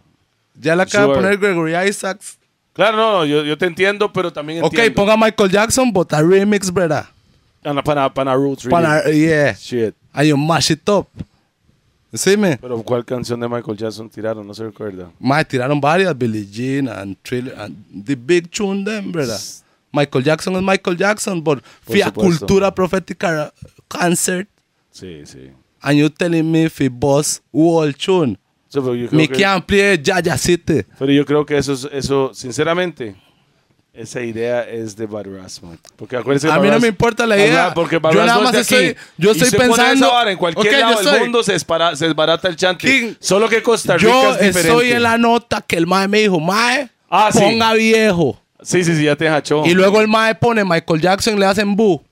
Ya 0.54 0.74
le 0.74 0.82
acaba 0.82 1.06
de 1.08 1.14
poner 1.14 1.38
Gregory 1.38 1.76
Isaacs. 1.88 2.38
Claro, 2.78 2.96
no, 2.96 3.12
no, 3.12 3.24
yo, 3.26 3.42
yo 3.42 3.58
te 3.58 3.66
entiendo, 3.66 4.12
pero 4.12 4.32
también 4.32 4.62
Ok, 4.62 4.72
entiendo. 4.72 4.94
ponga 4.94 5.16
Michael 5.16 5.50
Jackson, 5.50 5.92
but 5.92 6.12
a 6.12 6.22
remix, 6.22 6.72
¿verdad? 6.72 7.06
Pana, 7.60 7.82
pana, 7.82 8.08
pana 8.14 8.34
Roots. 8.36 8.68
Para, 8.68 9.02
yeah. 9.10 9.52
Shit. 9.54 9.96
And 10.12 10.28
you 10.28 10.36
mash 10.36 10.70
it 10.70 10.88
up. 10.88 11.08
¿Sí, 12.14 12.36
me? 12.36 12.56
Pero 12.56 12.80
¿cuál 12.84 13.04
canción 13.04 13.40
de 13.40 13.48
Michael 13.48 13.76
Jackson 13.76 14.08
tiraron? 14.08 14.46
No 14.46 14.54
se 14.54 14.62
recuerda. 14.62 15.10
Mae, 15.18 15.44
tiraron 15.44 15.80
varias, 15.80 16.16
Billie 16.16 16.46
Jean 16.46 16.88
and 16.88 17.16
Thriller, 17.24 17.52
and 17.58 17.74
the 18.06 18.14
big 18.14 18.48
tune 18.48 18.84
them, 18.84 19.10
¿verdad? 19.10 19.40
Michael 19.92 20.22
Jackson 20.22 20.54
es 20.54 20.62
Michael 20.62 20.96
Jackson, 20.96 21.42
but 21.42 21.60
fui 21.82 22.00
a 22.00 22.06
supuesto. 22.06 22.46
Cultura 22.46 22.72
Profética 22.72 23.52
Concert, 23.88 24.48
Sí, 24.92 25.22
sí. 25.26 25.50
and 25.82 25.98
you 25.98 26.08
telling 26.08 26.48
me 26.48 26.66
if 26.66 26.80
boss 26.92 27.42
whole 27.52 27.92
tune. 27.92 28.38
Sí, 28.68 28.80
pero, 28.80 28.94
yo 28.94 29.08
creo 29.08 29.18
Me 29.18 29.28
que, 29.28 29.44
amplíe 29.44 29.98
Yaya 30.02 30.36
City. 30.36 30.82
pero 30.98 31.10
yo 31.12 31.24
creo 31.24 31.44
que 31.46 31.56
eso, 31.56 31.72
es- 31.72 31.88
eso, 31.92 32.32
sinceramente, 32.34 33.16
esa 33.94 34.20
idea 34.20 34.62
es 34.62 34.94
de 34.94 35.06
Bad 35.06 35.26
Ras, 35.26 35.62
man. 35.62 35.78
Porque 35.96 36.16
acuérdense 36.16 36.48
A 36.50 36.58
mí 36.60 36.68
no 36.68 36.78
me 36.78 36.88
importa 36.88 37.26
la 37.26 37.36
idea. 37.36 37.72
Porque 37.74 37.98
Yo 38.00 38.24
nada 38.24 38.36
es 38.38 38.42
más 38.44 38.52
de 38.52 38.58
aquí. 38.60 38.74
estoy- 38.74 38.96
yo 39.16 39.32
estoy 39.32 39.50
pensando- 39.58 40.10
vara, 40.10 40.30
en 40.30 40.38
cualquier 40.38 40.78
lado 40.80 41.02
del 41.10 41.20
mundo 41.22 41.42
se, 41.42 41.54
dispara- 41.54 41.96
se 41.96 42.04
desbarata 42.06 42.46
el 42.48 42.56
chante. 42.56 42.86
King, 42.86 43.14
Solo 43.18 43.48
que 43.48 43.62
Costa 43.62 43.96
Rica 43.96 44.08
Yo 44.10 44.30
es 44.34 44.40
diferente. 44.40 44.60
estoy 44.68 44.92
en 44.92 45.02
la 45.02 45.18
nota 45.18 45.62
que 45.66 45.76
el 45.76 45.86
mae 45.86 46.06
me 46.06 46.20
dijo, 46.20 46.38
mae, 46.38 46.90
Ah, 47.10 47.30
sí. 47.32 47.38
ponga 47.40 47.72
viejo. 47.74 48.40
Sí, 48.60 48.84
sí, 48.84 48.94
sí, 48.96 49.04
ya 49.04 49.16
te 49.16 49.28
hachó. 49.28 49.64
Y 49.64 49.72
luego 49.72 50.00
el 50.00 50.08
mae 50.08 50.34
pone 50.34 50.62
Michael 50.64 51.00
Jackson 51.00 51.38
le 51.40 51.46
hacen 51.46 51.74
bu. 51.74 52.02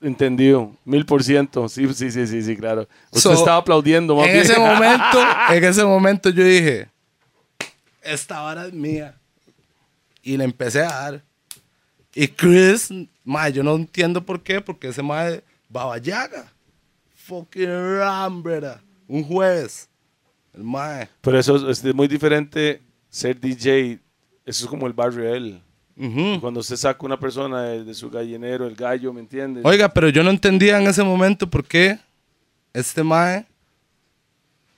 Entendido. 0.00 0.72
Mil 0.84 1.04
por 1.04 1.22
ciento. 1.24 1.68
Sí, 1.68 1.92
sí, 1.92 2.10
sí, 2.10 2.26
sí, 2.26 2.42
sí, 2.42 2.56
claro. 2.56 2.88
Usted 3.10 3.20
So, 3.20 3.32
estaba 3.32 3.56
aplaudiendo, 3.58 4.14
más 4.16 4.26
En 4.26 4.32
bien. 4.32 4.44
ese 4.44 4.58
momento, 4.58 5.18
en 5.50 5.64
ese 5.64 5.84
momento 5.84 6.30
yo 6.30 6.44
dije, 6.44 6.88
esta 8.02 8.40
vara 8.40 8.66
es 8.66 8.72
mía. 8.72 9.14
Y 10.22 10.36
le 10.36 10.44
empecé 10.44 10.80
a 10.82 10.88
dar. 10.88 11.22
Y 12.14 12.28
Chris, 12.28 12.88
mae, 13.24 13.52
yo 13.52 13.62
no 13.62 13.74
entiendo 13.76 14.24
por 14.24 14.42
qué, 14.42 14.60
porque 14.60 14.88
ese 14.88 15.02
mae 15.02 15.42
Baba 15.68 15.98
Yaga. 15.98 16.52
Fucking 17.14 17.98
ram, 17.98 18.42
brother. 18.42 18.78
Un 19.06 19.24
jueves. 19.24 19.88
El 20.54 20.64
mae. 20.64 21.08
Pero 21.20 21.38
eso 21.38 21.68
es, 21.70 21.84
es 21.84 21.94
muy 21.94 22.08
diferente 22.08 22.80
ser 23.10 23.38
DJ. 23.38 23.98
Eso 24.44 24.64
es 24.64 24.66
como 24.70 24.86
el 24.86 24.92
barrio 24.92 25.24
de 25.24 25.36
él. 25.36 25.62
Cuando 26.40 26.60
usted 26.60 26.76
saca 26.76 27.04
una 27.04 27.18
persona 27.18 27.64
de, 27.64 27.84
de 27.84 27.92
su 27.92 28.08
gallinero, 28.08 28.66
el 28.66 28.76
gallo, 28.76 29.12
¿me 29.12 29.20
entiendes? 29.20 29.64
Oiga, 29.64 29.88
pero 29.88 30.08
yo 30.08 30.22
no 30.22 30.30
entendía 30.30 30.78
en 30.78 30.86
ese 30.86 31.02
momento 31.02 31.50
por 31.50 31.64
qué 31.64 31.98
este 32.72 33.02
mae, 33.02 33.46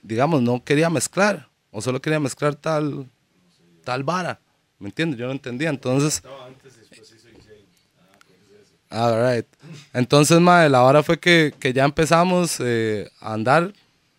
digamos, 0.01 0.41
no 0.41 0.63
quería 0.63 0.89
mezclar. 0.89 1.47
O 1.69 1.81
solo 1.81 2.01
quería 2.01 2.19
mezclar 2.19 2.55
tal, 2.55 3.07
tal 3.83 4.03
vara. 4.03 4.39
¿Me 4.79 4.87
entiendes? 4.89 5.19
Yo 5.19 5.27
no 5.27 5.31
entendía. 5.31 5.69
Entonces. 5.69 6.23
All 8.89 9.35
right. 9.35 9.45
Entonces, 9.93 10.39
mae, 10.39 10.69
la 10.69 10.79
vara 10.79 11.03
fue 11.03 11.19
que, 11.19 11.53
que 11.59 11.71
ya 11.71 11.85
empezamos 11.85 12.57
eh, 12.59 13.09
a 13.21 13.33
andar, 13.33 13.73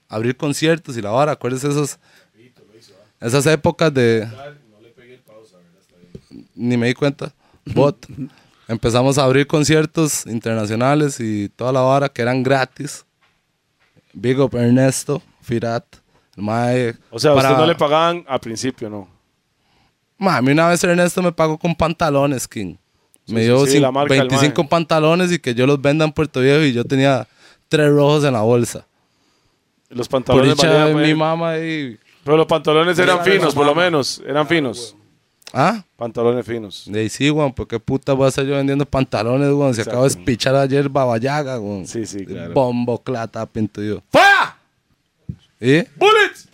a 0.09 0.17
abrir 0.17 0.37
conciertos 0.37 0.97
y 0.97 1.03
la 1.03 1.11
vara. 1.11 1.33
Acuérdese 1.33 1.69
esos, 1.69 1.99
esas 3.21 3.45
épocas 3.47 3.93
de. 3.93 4.27
Ni 6.55 6.77
me 6.77 6.87
di 6.89 6.95
cuenta. 6.95 7.33
Bot. 7.65 8.07
Empezamos 8.69 9.19
a 9.19 9.25
abrir 9.25 9.47
conciertos 9.47 10.27
internacionales 10.27 11.21
y 11.21 11.49
toda 11.51 11.73
la 11.73 11.81
vara 11.81 12.09
que 12.09 12.23
eran 12.23 12.43
gratis. 12.43 13.05
Big 14.13 14.39
up 14.41 14.55
Ernesto, 14.57 15.23
Firat. 15.43 15.85
el 16.37 16.43
mae, 16.43 16.95
o 17.11 17.19
sea, 17.19 17.33
a 17.33 17.35
usted 17.37 17.57
no 17.57 17.67
le 17.67 17.75
pagaban 17.75 18.25
al 18.29 18.41
principio, 18.41 18.89
¿no? 18.91 19.09
Ma, 20.19 20.37
a 20.37 20.43
mí 20.43 20.53
una 20.53 20.69
vez 20.69 20.83
Ernesto 20.85 21.23
me 21.23 21.33
pagó 21.33 21.59
con 21.59 21.75
pantalones, 21.75 22.47
King. 22.47 22.77
Sí, 23.27 23.35
me 23.35 23.43
dio 23.43 23.65
sí, 23.67 23.79
cin- 23.79 23.81
la 23.81 23.91
marca 23.91 24.13
del 24.15 24.29
25 24.29 24.63
mae. 24.63 24.69
pantalones 24.69 25.33
y 25.33 25.39
que 25.39 25.55
yo 25.55 25.67
los 25.67 25.81
venda 25.81 26.05
en 26.05 26.13
Puerto 26.13 26.41
Viejo 26.41 26.63
y 26.63 26.73
yo 26.73 26.85
tenía 26.85 27.27
tres 27.69 27.91
rojos 27.91 28.25
en 28.25 28.33
la 28.35 28.43
bolsa. 28.43 28.87
Los 29.89 30.09
Por 30.09 30.23
pantalones 30.25 30.57
dicha 30.57 30.87
de 30.87 30.93
pues. 30.93 31.07
mi 31.07 31.15
mamá 31.15 31.59
y... 31.59 31.99
Pero 32.25 32.37
los 32.37 32.47
pantalones 32.47 32.99
eran 32.99 33.23
finos, 33.25 33.55
por 33.55 33.67
lo 33.67 33.75
menos. 33.75 34.23
Eran 34.27 34.47
finos. 34.47 34.95
¿Ah? 35.53 35.85
Pantalones 35.97 36.47
finos. 36.47 36.89
Ahí 36.95 37.09
sí, 37.09 37.31
weón, 37.31 37.53
¿por 37.53 37.67
qué 37.69 37.79
puta 37.79 38.13
voy 38.15 38.27
a 38.27 38.29
estar 38.29 38.45
yo 38.45 38.55
vendiendo 38.57 38.87
pantalones, 38.87 39.49
weón? 39.53 39.75
Se 39.75 39.83
acabo 39.83 40.03
de 40.03 40.09
espichar 40.09 40.55
ayer 40.57 40.89
Babayaga, 40.89 41.59
weón. 41.61 41.87
Sí, 41.87 42.07
sí, 42.07 42.25
claro. 42.25 42.53
Bombo, 42.55 42.99
clata, 43.03 43.45
pinto 43.47 43.83
yo. 43.83 44.03
¡Fuera! 44.11 44.57
¿Y? 45.61 45.83
¡Bullets! 45.97 46.49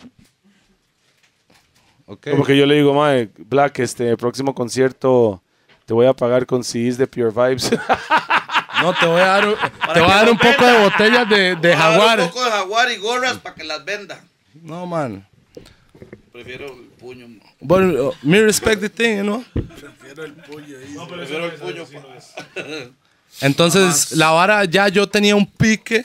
Ok. 2.07 2.31
Como 2.31 2.45
que 2.45 2.57
yo 2.57 2.67
le 2.67 2.77
digo, 2.77 2.95
mae, 2.95 3.29
Black, 3.37 3.79
este 3.81 4.17
próximo 4.17 4.55
concierto 4.55 5.43
te 5.87 5.93
voy 5.95 6.07
a 6.07 6.13
pagar 6.15 6.47
con 6.47 6.65
CDs 6.65 6.99
de 6.99 7.07
Pure 7.07 7.31
Vibes. 7.31 7.71
No, 8.81 8.95
te 8.95 9.07
voy 9.07 9.21
a 9.21 9.27
dar, 9.27 9.49
un- 9.49 9.55
te 9.93 10.01
voy 10.01 10.09
a 10.09 10.15
dar 10.15 10.31
un 10.31 10.39
poco 10.39 10.65
de 10.65 10.79
botellas 10.85 11.29
de, 11.29 11.57
de 11.57 11.77
jaguar. 11.77 12.21
Un 12.21 12.29
poco 12.29 12.45
de 12.45 12.51
jaguar 12.53 12.93
y 12.93 12.97
gorras 12.99 13.37
para 13.39 13.57
que 13.57 13.65
las 13.65 13.85
venda. 13.85 14.23
No, 14.63 14.87
man. 14.87 15.27
Prefiero 16.39 16.67
el 16.67 16.87
puño. 17.01 17.27
But 17.61 17.81
uh, 17.83 18.13
me 18.23 18.41
respect 18.41 18.81
the 18.81 18.89
thing, 18.89 19.17
you 19.17 19.23
know? 19.25 19.45
Prefiero 19.53 20.25
el 20.25 20.35
puño. 20.35 21.85
pa- 21.85 22.91
Entonces, 23.41 24.13
la 24.13 24.31
vara 24.31 24.65
ya 24.65 24.87
yo 24.87 25.09
tenía 25.09 25.35
un 25.35 25.45
pique, 25.45 26.05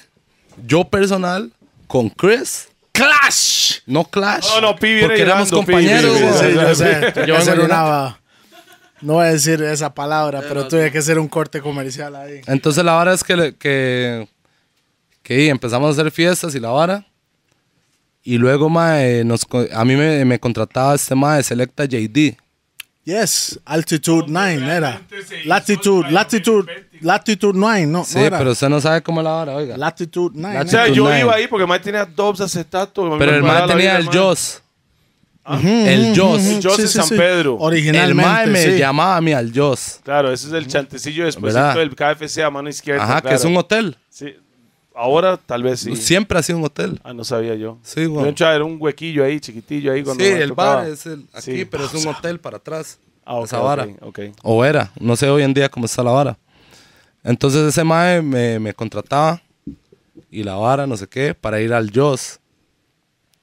yo 0.65 0.85
personal, 0.85 1.51
con 1.85 2.09
Chris. 2.09 2.67
¡Clash! 2.91 3.81
No 3.85 4.05
Clash. 4.05 4.47
No, 4.55 4.61
no, 4.61 4.75
Pi 4.75 4.87
viene 4.87 5.07
Porque 5.07 5.21
éramos 5.21 5.51
compañeros, 5.51 6.19
yo 6.19 6.73
sé. 6.73 7.13
Yo 7.27 7.35
una... 7.63 8.19
No 9.01 9.13
voy 9.13 9.27
a 9.27 9.33
decir 9.33 9.61
esa 9.61 9.93
palabra, 9.93 10.41
pero 10.47 10.67
tuve 10.67 10.91
que 10.91 10.97
hacer 10.97 11.19
un 11.19 11.27
corte 11.27 11.61
comercial 11.61 12.15
ahí. 12.15 12.41
Entonces 12.47 12.83
la 12.83 12.93
vara 12.93 13.13
es 13.13 13.23
que, 13.23 13.53
que, 13.59 14.27
que 15.21 15.49
empezamos 15.49 15.89
a 15.89 16.01
hacer 16.01 16.11
fiestas 16.11 16.55
y 16.55 16.59
la 16.59 16.69
vara. 16.69 17.05
Y 18.23 18.37
luego, 18.37 18.69
mae, 18.69 19.23
nos, 19.25 19.45
a 19.73 19.83
mí 19.83 19.95
me, 19.95 20.23
me 20.25 20.39
contrataba 20.39 20.95
este 20.95 21.13
mae 21.13 21.37
de 21.37 21.43
Selecta 21.43 21.85
JD. 21.85 22.37
Yes, 23.05 23.59
Altitude 23.65 24.25
9 24.29 24.65
era. 24.77 25.01
Latitude, 25.43 26.09
Latitude, 26.09 26.71
Latitude 27.01 27.51
9, 27.53 27.85
no, 27.85 28.05
Sí, 28.05 28.15
no 28.17 28.21
era. 28.21 28.37
pero 28.37 28.51
usted 28.51 28.69
no 28.69 28.79
sabe 28.79 29.01
cómo 29.03 29.19
es 29.19 29.25
la 29.25 29.31
vara, 29.31 29.55
oiga. 29.55 29.75
Latitude 29.75 30.31
9. 30.35 30.59
o 30.61 30.67
sea, 30.69 30.87
yo 30.87 31.03
Nine. 31.09 31.19
iba 31.19 31.33
ahí 31.35 31.47
porque 31.47 31.63
el 31.63 31.67
mae 31.67 31.79
tenía 31.81 32.05
Dobbs 32.05 32.39
acetato. 32.39 33.17
pero 33.19 33.35
el 33.35 33.43
mae 33.43 33.61
tenía 33.67 33.75
vida, 33.75 33.97
el. 33.97 34.05
Joss. 34.07 34.61
El 35.45 36.17
Joss. 36.17 36.45
El 36.45 36.63
Joss 36.63 36.79
en 36.79 36.87
San 36.87 37.09
Pedro. 37.09 37.57
El 37.57 37.61
Originalmente, 37.65 38.23
mae 38.23 38.47
me 38.47 38.63
sí. 38.63 38.77
llamaba 38.77 39.17
a 39.17 39.21
mí 39.21 39.33
al 39.33 39.51
Joss. 39.53 39.99
Claro, 40.01 40.31
ese 40.31 40.47
es 40.47 40.53
el 40.53 40.67
chantecillo 40.67 41.25
después 41.25 41.53
del 41.53 41.93
KFC 41.95 42.37
a 42.39 42.49
mano 42.49 42.69
izquierda. 42.69 43.03
Ajá, 43.03 43.21
que 43.21 43.33
es 43.33 43.43
un 43.43 43.57
hotel. 43.57 43.97
Sí. 44.09 44.33
Ahora 44.95 45.37
tal 45.37 45.63
vez 45.63 45.79
sí. 45.79 45.95
Siempre 45.95 46.37
ha 46.37 46.43
sido 46.43 46.59
un 46.59 46.65
hotel. 46.65 46.99
Ah, 47.03 47.13
no 47.13 47.23
sabía 47.23 47.55
yo. 47.55 47.79
Sí, 47.83 48.03
Yo 48.03 48.11
güey. 48.11 48.29
entraba, 48.29 48.53
era 48.55 48.63
un 48.63 48.77
huequillo 48.79 49.23
ahí, 49.25 49.39
chiquitillo 49.39 49.91
ahí. 49.91 50.03
Cuando 50.03 50.23
Sí, 50.23 50.29
el 50.29 50.49
tocaba. 50.49 50.75
bar 50.75 50.87
es 50.87 51.05
el, 51.07 51.25
aquí, 51.33 51.57
Sí. 51.59 51.65
pero 51.65 51.85
es 51.85 51.93
un 51.93 52.07
hotel 52.07 52.39
para 52.39 52.57
atrás. 52.57 52.99
Ah, 53.25 53.35
ok, 53.35 53.45
esa 53.45 53.59
vara. 53.59 53.83
ok, 53.85 53.97
ok. 54.01 54.19
O 54.43 54.63
era, 54.65 54.91
no 54.99 55.15
sé 55.15 55.29
hoy 55.29 55.43
en 55.43 55.53
día 55.53 55.69
cómo 55.69 55.85
está 55.85 56.03
la 56.03 56.11
vara. 56.11 56.37
Entonces 57.23 57.61
ese 57.69 57.83
mae 57.83 58.21
me, 58.21 58.59
me 58.59 58.73
contrataba 58.73 59.41
y 60.29 60.43
la 60.43 60.55
vara, 60.55 60.85
no 60.85 60.95
sé 60.97 61.07
qué, 61.07 61.33
para 61.33 61.59
ir 61.61 61.73
al 61.73 61.89
Joss. 61.93 62.39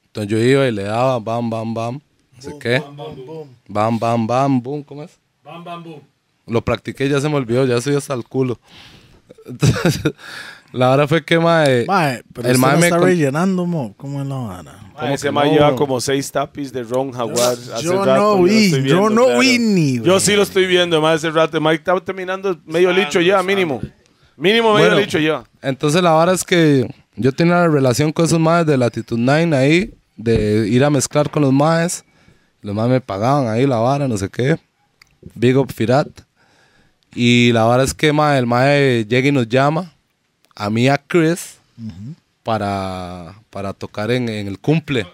Entonces 0.05 0.31
yo 0.31 0.37
iba 0.37 0.67
y 0.67 0.71
le 0.71 0.83
daba 0.83 1.19
bam, 1.19 1.49
bam, 1.49 1.73
bam, 1.73 2.01
no 2.35 2.41
sé 2.41 2.57
qué. 2.59 2.81
Bam, 3.67 3.97
bam, 3.99 4.27
bam, 4.27 4.61
boom, 4.61 4.83
¿cómo 4.83 5.03
es? 5.03 5.11
Bam, 5.43 5.63
bam, 5.63 5.83
boom. 5.83 6.01
Lo 6.47 6.61
practiqué, 6.61 7.09
ya 7.09 7.19
se 7.19 7.27
me 7.29 7.35
olvidó, 7.35 7.65
ya 7.65 7.79
soy 7.81 7.95
hasta 7.95 8.13
el 8.13 8.23
culo. 8.25 8.59
Entonces, 9.45 10.01
la 10.73 10.87
vara 10.87 11.07
fue 11.07 11.23
que 11.23 11.37
mae, 11.39 11.85
Mae, 11.85 12.23
pero 12.33 12.49
el 12.49 12.57
mae 12.57 12.73
no 12.73 12.79
me 12.79 12.85
está 12.87 12.97
con- 12.97 13.07
rellenando, 13.07 13.65
mo. 13.65 13.93
¿Cómo 13.97 14.21
es 14.21 14.27
la 14.27 14.35
vara? 14.35 14.79
Ah, 14.95 15.13
ese 15.13 15.31
mae 15.31 15.47
no? 15.47 15.53
lleva 15.53 15.75
como 15.75 15.99
seis 15.99 16.31
tapis 16.31 16.71
de 16.71 16.83
Ron 16.83 17.11
Jaguar. 17.11 17.53
hace 17.73 17.83
yo 17.83 18.03
rato, 18.05 18.37
no 18.37 18.43
vi, 18.43 18.65
estoy 18.65 18.83
yo 18.87 19.09
no 19.09 19.25
claro. 19.25 19.39
vi 19.39 19.57
ni, 19.59 19.99
Yo 20.01 20.19
sí 20.19 20.35
lo 20.35 20.43
estoy 20.43 20.67
viendo, 20.67 21.01
más 21.01 21.15
hace 21.15 21.31
rato. 21.31 21.59
Mike 21.59 21.75
está 21.75 21.99
terminando 21.99 22.57
medio 22.65 22.91
licho 22.93 23.19
ya, 23.21 23.41
mínimo. 23.43 23.81
Mínimo 24.37 24.73
medio 24.73 24.87
Bueno. 24.89 25.01
licho 25.01 25.19
ya. 25.19 25.43
Entonces 25.61 26.01
la 26.01 26.11
vara 26.11 26.33
es 26.33 26.43
que 26.43 26.87
yo 27.15 27.31
tenía 27.31 27.53
una 27.55 27.67
relación 27.67 28.11
con 28.11 28.25
esos 28.25 28.39
maes 28.39 28.65
de 28.65 28.77
Latitud 28.77 29.17
9 29.19 29.55
ahí, 29.57 29.93
de 30.17 30.67
ir 30.69 30.83
a 30.83 30.89
mezclar 30.89 31.29
con 31.29 31.41
los 31.43 31.51
maes. 31.53 32.03
Los 32.61 32.75
maes 32.75 32.89
me 32.91 33.01
pagaban 33.01 33.47
ahí 33.47 33.65
la 33.65 33.77
vara, 33.77 34.07
no 34.07 34.17
sé 34.17 34.29
qué. 34.29 34.57
Big 35.35 35.57
up 35.57 35.71
Firat. 35.73 36.07
Y 37.13 37.51
la 37.53 37.63
vara 37.63 37.83
es 37.83 37.93
que 37.93 38.13
mae, 38.13 38.37
el 38.39 38.45
mae 38.47 39.05
llega 39.05 39.27
y 39.27 39.31
nos 39.31 39.47
llama, 39.49 39.93
a 40.65 40.69
mí 40.69 40.83
y 40.83 40.87
a 40.89 40.97
Chris, 40.97 41.57
para, 42.43 43.35
para 43.49 43.73
tocar 43.73 44.11
en, 44.11 44.29
en 44.29 44.47
el 44.47 44.59
cumple. 44.59 45.05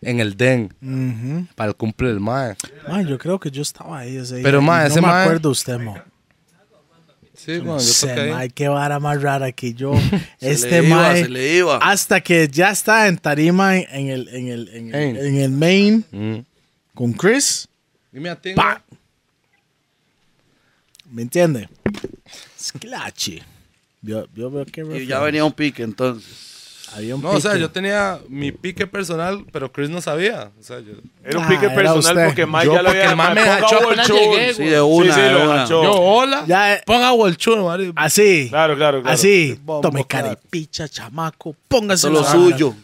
En 0.00 0.20
el 0.20 0.36
den. 0.36 0.72
Ujú. 0.82 1.46
Para 1.54 1.70
el 1.70 1.76
cumple 1.76 2.08
del 2.08 2.20
mae. 2.20 2.56
Mae, 2.88 3.04
yo 3.06 3.18
creo 3.18 3.38
que 3.38 3.50
yo 3.50 3.62
estaba 3.62 3.98
ahí 3.98 4.16
ese 4.16 4.40
Pero, 4.42 4.60
y 4.62 4.86
ese 4.86 4.96
no 4.96 5.02
me 5.06 5.12
mae- 5.12 5.22
acuerdo 5.24 5.50
usted, 5.50 5.78
mo. 5.78 5.96
Sí, 7.34 7.58
bueno, 7.58 7.74
yo 7.78 7.80
Se, 7.80 8.08
toqué 8.08 8.20
ahí. 8.20 8.30
mae, 8.32 8.50
qué 8.50 8.68
vara 8.68 8.98
más 8.98 9.22
rara 9.22 9.52
que 9.52 9.72
yo. 9.74 9.92
Se 10.40 10.50
este 10.50 10.80
le 10.82 10.88
iba, 10.88 10.96
mae, 10.96 11.22
se 11.22 11.28
le 11.28 11.56
iba. 11.58 11.76
hasta 11.76 12.20
que 12.20 12.48
ya 12.48 12.70
está 12.70 13.06
en 13.08 13.16
tarima 13.18 13.76
en, 13.76 13.86
en 13.90 14.08
el, 14.08 14.28
en, 14.28 14.48
el, 14.48 14.68
en, 14.68 14.94
el, 14.94 15.16
En. 15.26 15.36
el 15.36 15.50
main 15.52 16.04
Mm. 16.10 16.38
con 16.94 17.12
Chris. 17.12 17.68
Give 18.10 18.20
me 18.22 18.30
a 18.30 18.36
thing, 18.40 18.54
Pa. 18.56 18.82
¿Me 21.10 21.22
entiende? 21.22 21.68
Sclatchy. 22.58 23.42
Yo, 24.02 24.26
yo 24.34 24.50
veo 24.50 24.64
que 24.64 24.82
Y 25.02 25.06
ya 25.06 25.18
venía 25.20 25.44
un 25.44 25.52
pique 25.52 25.82
entonces. 25.82 26.86
había 26.94 27.16
un 27.16 27.22
No, 27.22 27.30
o 27.30 27.40
sea, 27.40 27.56
yo 27.56 27.70
tenía 27.70 28.18
mi 28.28 28.52
pique 28.52 28.86
personal, 28.86 29.44
pero 29.52 29.70
Chris 29.72 29.90
no 29.90 30.00
sabía. 30.00 30.50
O 30.58 30.62
sea, 30.62 30.78
yo... 30.80 30.92
Era 31.24 31.38
un 31.40 31.44
Ah, 31.44 31.48
pique 31.48 31.66
era 31.66 31.74
personal 31.74 31.98
usted. 32.16 32.24
porque 32.26 32.46
Mike 32.46 32.66
Yo, 32.66 32.72
ya 32.74 32.82
lo 32.82 32.88
porque 32.88 33.02
había 33.02 33.16
mae 33.16 33.34
me 33.34 33.40
apenas 33.42 34.08
llegué, 34.08 34.54
Sí, 34.54 34.64
de 34.64 34.80
una, 34.80 35.14
sí, 35.14 35.20
de 35.20 35.32
lo 35.32 35.44
una. 35.50 35.62
hachó. 35.64 35.82
Yo, 35.82 35.92
hola. 35.92 36.44
Ya, 36.46 36.74
eh, 36.74 36.82
Ponga 36.86 37.10
bolchón, 37.10 37.64
madre. 37.64 37.92
Así. 37.96 38.46
Claro, 38.48 38.76
claro, 38.76 39.02
claro. 39.02 39.14
Así. 39.14 39.58
Bombo 39.62 39.80
Tome 39.88 40.04
claro. 40.06 40.28
carepicha, 40.28 40.88
chamaco. 40.88 41.54
Póngase 41.66 42.06
Eso 42.08 42.08
es 42.08 42.12
lo 42.14 42.24
suyo. 42.50 42.74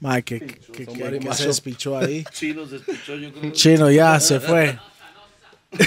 Mae, 0.00 0.22
que, 0.22 0.38
que, 0.40 0.86
que- 0.86 1.18
que 1.20 1.34
se 1.34 1.46
despichó 1.48 1.96
ahí. 1.98 2.24
Chino 2.32 2.66
se 2.66 2.76
escuchó, 2.76 3.16
yo 3.16 3.32
creo. 3.32 3.52
Chino 3.52 3.90
ya 3.90 4.18
se 4.20 4.38
fue. 4.40 4.78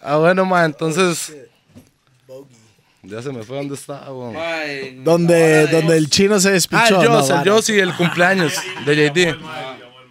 Ah, 0.00 0.16
bueno, 0.16 0.44
ma, 0.44 0.64
entonces. 0.64 1.34
Ya 3.02 3.22
se 3.22 3.32
me 3.32 3.42
fue 3.42 3.56
donde 3.56 3.74
estaba, 3.74 4.12
weón. 4.12 5.04
Donde, 5.04 5.66
donde 5.68 5.96
el 5.96 6.08
chino 6.10 6.38
se 6.40 6.48
Ah, 6.48 6.52
despichó. 6.52 7.02
no, 7.02 7.20
Joss, 7.20 7.30
el. 7.30 7.48
Joss 7.48 7.68
y 7.70 7.78
el 7.78 7.94
cumpleaños 7.96 8.54
de 8.84 8.94
JD. 9.10 9.36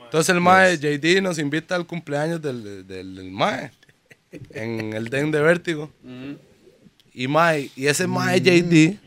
Entonces 0.05 0.29
el 0.34 0.41
mae, 0.41 0.77
JD 0.77 1.21
nos 1.21 1.38
invita 1.38 1.75
al 1.75 1.85
cumpleaños 1.85 2.41
del, 2.41 2.88
del, 2.88 3.15
del 3.15 3.31
mae. 3.31 3.71
En 4.51 4.93
el 4.93 5.09
Den 5.09 5.31
de 5.31 5.41
Vértigo. 5.41 5.91
Y 7.13 7.27
mae, 7.27 7.69
y 7.75 7.88
ese 7.88 8.07
mae 8.07 8.39
JD, 8.41 8.97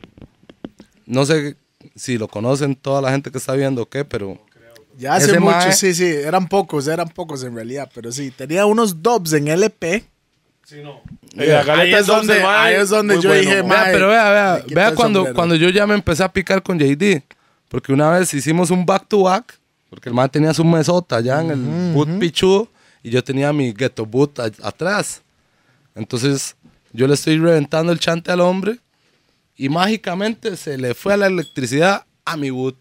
no 1.07 1.25
sé 1.25 1.57
si 1.97 2.19
lo 2.19 2.29
conocen 2.29 2.75
toda 2.77 3.01
la 3.03 3.11
gente 3.11 3.31
que 3.31 3.39
está 3.39 3.55
viendo 3.55 3.83
o 3.83 3.89
qué, 3.89 4.05
pero 4.05 4.39
Ya 5.01 5.15
hace 5.15 5.41
mucho, 5.41 5.57
mae- 5.57 5.73
sí, 5.73 5.95
sí. 5.95 6.05
Eran 6.05 6.47
pocos, 6.49 6.87
eran 6.87 7.09
pocos 7.09 7.43
en 7.43 7.55
realidad. 7.55 7.91
Pero 7.95 8.13
sí, 8.13 8.31
tenía 8.31 8.67
unos 8.67 9.03
dubs 9.03 9.33
en 9.33 9.49
LP. 9.49 10.05
La 11.35 11.63
galeta 11.65 11.73
Ahí 11.83 11.93
es 11.95 12.07
donde- 12.07 12.41
mae, 12.43 12.75
ahí 12.77 12.81
es 12.83 12.89
donde 12.91 13.15
muy 13.15 13.23
yo 13.25 13.31
bueno, 13.31 13.51
dije, 13.51 13.63
mae, 13.63 13.83
Vea, 13.85 13.93
pero 13.93 14.09
vea, 14.09 14.31
vea, 14.31 14.65
vea 14.69 14.95
cuando, 14.95 15.21
cuando 15.35 15.55
yo 15.57 15.69
ya 15.71 15.87
me 15.87 15.95
empecé 15.95 16.23
a 16.23 16.33
picar 16.33 16.63
con 16.63 16.79
JD. 16.79 17.23
Porque 17.69 17.93
una 17.93 18.11
vez 18.11 18.33
hicimos 18.35 18.71
un 18.71 18.85
back 18.85 19.07
to 19.09 19.23
back, 19.23 19.59
porque 19.89 20.09
el 20.09 20.15
man 20.15 20.29
tenía 20.29 20.53
su 20.55 20.65
mesota 20.65 21.17
allá 21.17 21.41
en 21.41 21.51
el 21.51 21.93
boot 21.95 22.19
pichudo 22.19 22.69
y 23.03 23.11
yo 23.11 23.23
tenía 23.25 23.53
mi 23.53 23.73
ghetto 23.73 24.05
boot 24.07 24.39
a- 24.39 24.51
atrás. 24.63 25.23
Entonces 25.95 26.57
yo 26.93 27.07
le 27.09 27.15
estoy 27.15 27.39
reventando 27.39 27.91
el 27.93 27.99
chante 27.99 28.31
al 28.31 28.41
hombre 28.41 28.79
y 29.57 29.69
mágicamente 29.69 30.57
se 30.57 30.77
le 30.79 30.95
fue 30.95 31.17
la 31.17 31.27
electricidad 31.27 32.05
a 32.25 32.37
mi 32.37 32.51
boot. 32.51 32.77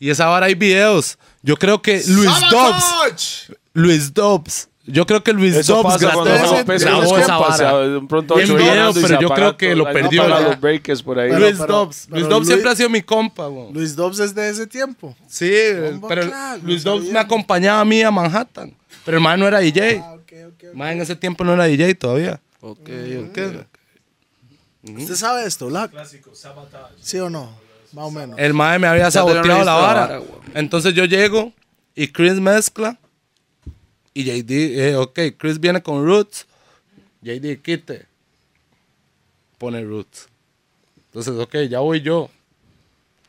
Y 0.00 0.10
esa 0.10 0.28
hora 0.30 0.46
hay 0.46 0.54
videos. 0.54 1.18
Yo 1.42 1.56
creo 1.56 1.80
que 1.80 2.02
Luis 2.08 2.30
Dobbs, 2.50 3.52
Luis 3.74 4.12
Dobbs, 4.12 4.68
yo 4.86 5.06
creo 5.06 5.22
que 5.22 5.32
Luis 5.32 5.54
Eso 5.54 5.74
Dobbs 5.76 5.84
pasa 5.94 6.12
cuando 6.12 6.32
grabó, 6.32 6.64
grabó 6.64 7.18
esa 7.18 7.36
vara. 7.38 7.54
o 7.54 7.56
sea, 7.56 7.76
de 7.78 8.00
pronto 8.08 8.34
ocho 8.34 8.56
video, 8.56 8.92
pero 8.94 9.20
yo 9.20 9.28
creo 9.28 9.56
que 9.56 9.76
lo 9.76 9.84
perdió 9.92 10.26
los 10.26 10.58
breakers 10.60 11.02
por 11.02 11.18
ahí. 11.18 11.28
Pero- 11.28 11.40
Luis 11.40 11.56
pero- 11.58 11.72
Dobbs. 11.74 12.06
pero 12.08 12.16
Luis 12.18 12.28
Dobbs 12.30 12.38
Luis- 12.40 12.48
siempre 12.48 12.70
ha 12.72 12.76
sido 12.76 12.88
mi 12.90 13.02
compa, 13.02 13.48
weón. 13.48 13.72
Luis 13.74 13.94
Dobbs 13.94 14.18
es 14.18 14.34
de 14.34 14.48
ese 14.48 14.66
tiempo. 14.66 15.14
Sí, 15.28 15.52
Bomba 15.82 16.08
pero 16.08 16.22
claro, 16.26 16.60
Luis 16.64 16.82
Dobbs 16.82 17.04
me 17.10 17.18
acompañaba 17.18 17.80
a 17.80 17.84
mí 17.84 18.02
a 18.02 18.10
Manhattan. 18.10 18.74
Pero 19.04 19.18
el 19.18 19.22
man 19.22 19.38
no 19.38 19.46
era 19.46 19.60
DJ. 19.60 20.02
Ah, 20.04 20.14
ok, 20.14 20.32
ok, 20.48 20.62
El 20.64 20.76
man 20.76 20.92
en 20.92 21.00
ese 21.02 21.14
tiempo 21.16 21.44
no 21.44 21.52
era 21.54 21.64
DJ 21.64 21.94
todavía. 21.94 22.40
Ok, 22.60 22.88
ok. 23.28 23.38
¿Usted 24.98 25.14
sabe 25.14 25.44
esto, 25.46 25.66
Black? 25.66 25.92
¿Sí 27.02 27.18
o 27.18 27.28
no? 27.28 27.59
Más 27.92 28.04
o 28.06 28.10
menos. 28.10 28.38
El 28.38 28.54
man 28.54 28.80
me 28.80 28.86
había 28.86 29.10
saboteado 29.10 29.64
la 29.64 29.74
vara. 29.74 30.20
Entonces 30.54 30.94
yo 30.94 31.04
llego 31.04 31.52
y 31.94 32.08
Chris 32.08 32.34
mezcla. 32.34 32.98
Y 34.14 34.24
JD, 34.24 34.50
eh, 34.90 34.96
ok, 34.96 35.18
Chris 35.38 35.58
viene 35.60 35.82
con 35.82 36.04
Roots. 36.04 36.46
JD, 37.22 37.60
quite. 37.62 38.06
pone 39.58 39.84
Roots. 39.84 40.26
Entonces, 41.06 41.34
ok, 41.38 41.54
ya 41.68 41.80
voy 41.80 42.00
yo. 42.00 42.30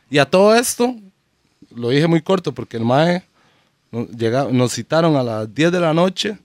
Y 0.09 0.17
a 0.17 0.25
todo 0.25 0.55
esto, 0.55 0.95
lo 1.75 1.89
dije 1.89 2.07
muy 2.07 2.21
corto 2.21 2.53
porque 2.53 2.77
el 2.77 2.85
mae 2.85 3.23
no- 3.91 4.07
llega- 4.07 4.47
nos 4.51 4.71
citaron 4.73 5.15
a 5.17 5.23
las 5.23 5.53
10 5.53 5.71
de 5.71 5.79
la 5.81 5.93
noche 5.93 6.37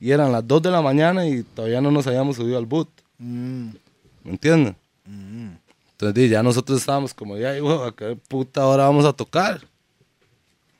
y 0.00 0.10
eran 0.10 0.32
las 0.32 0.46
2 0.46 0.62
de 0.62 0.70
la 0.70 0.82
mañana 0.82 1.26
y 1.26 1.42
todavía 1.42 1.80
no 1.80 1.90
nos 1.92 2.06
habíamos 2.06 2.36
subido 2.36 2.58
al 2.58 2.66
boot. 2.66 2.88
¿Me 3.18 3.72
entienden? 4.24 4.74
Entonces 6.00 6.14
di, 6.14 6.30
ya 6.30 6.42
nosotros 6.42 6.80
estábamos 6.80 7.12
como, 7.12 7.36
ya, 7.36 7.54
hijo, 7.54 7.84
¿a 7.84 7.94
qué 7.94 8.16
puta 8.16 8.64
hora 8.64 8.84
vamos 8.84 9.04
a 9.04 9.12
tocar? 9.12 9.60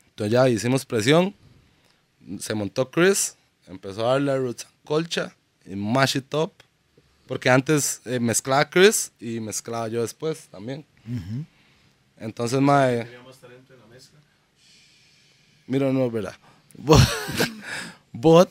Entonces 0.09 0.32
ya 0.32 0.48
hicimos 0.48 0.86
presión, 0.86 1.34
se 2.38 2.55
montó 2.55 2.90
Chris, 2.90 3.36
empezó 3.66 4.09
a 4.09 4.12
darle 4.12 4.32
a 4.32 4.38
Roots 4.38 4.66
colcha 4.82 5.36
y 5.66 5.76
mash 5.76 6.16
it 6.16 6.32
up. 6.32 6.52
Porque 7.26 7.51
antes 7.51 8.01
eh, 8.06 8.18
mezclaba 8.18 8.70
Chris 8.70 9.12
y 9.20 9.40
mezclaba 9.40 9.88
yo 9.88 10.01
después 10.01 10.48
también. 10.48 10.86
Entonces, 12.16 12.59
mae. 12.59 13.06
Mira, 15.66 15.92
no, 15.92 16.10
¿verdad? 16.10 16.34
But, 16.78 16.98
but 18.10 18.48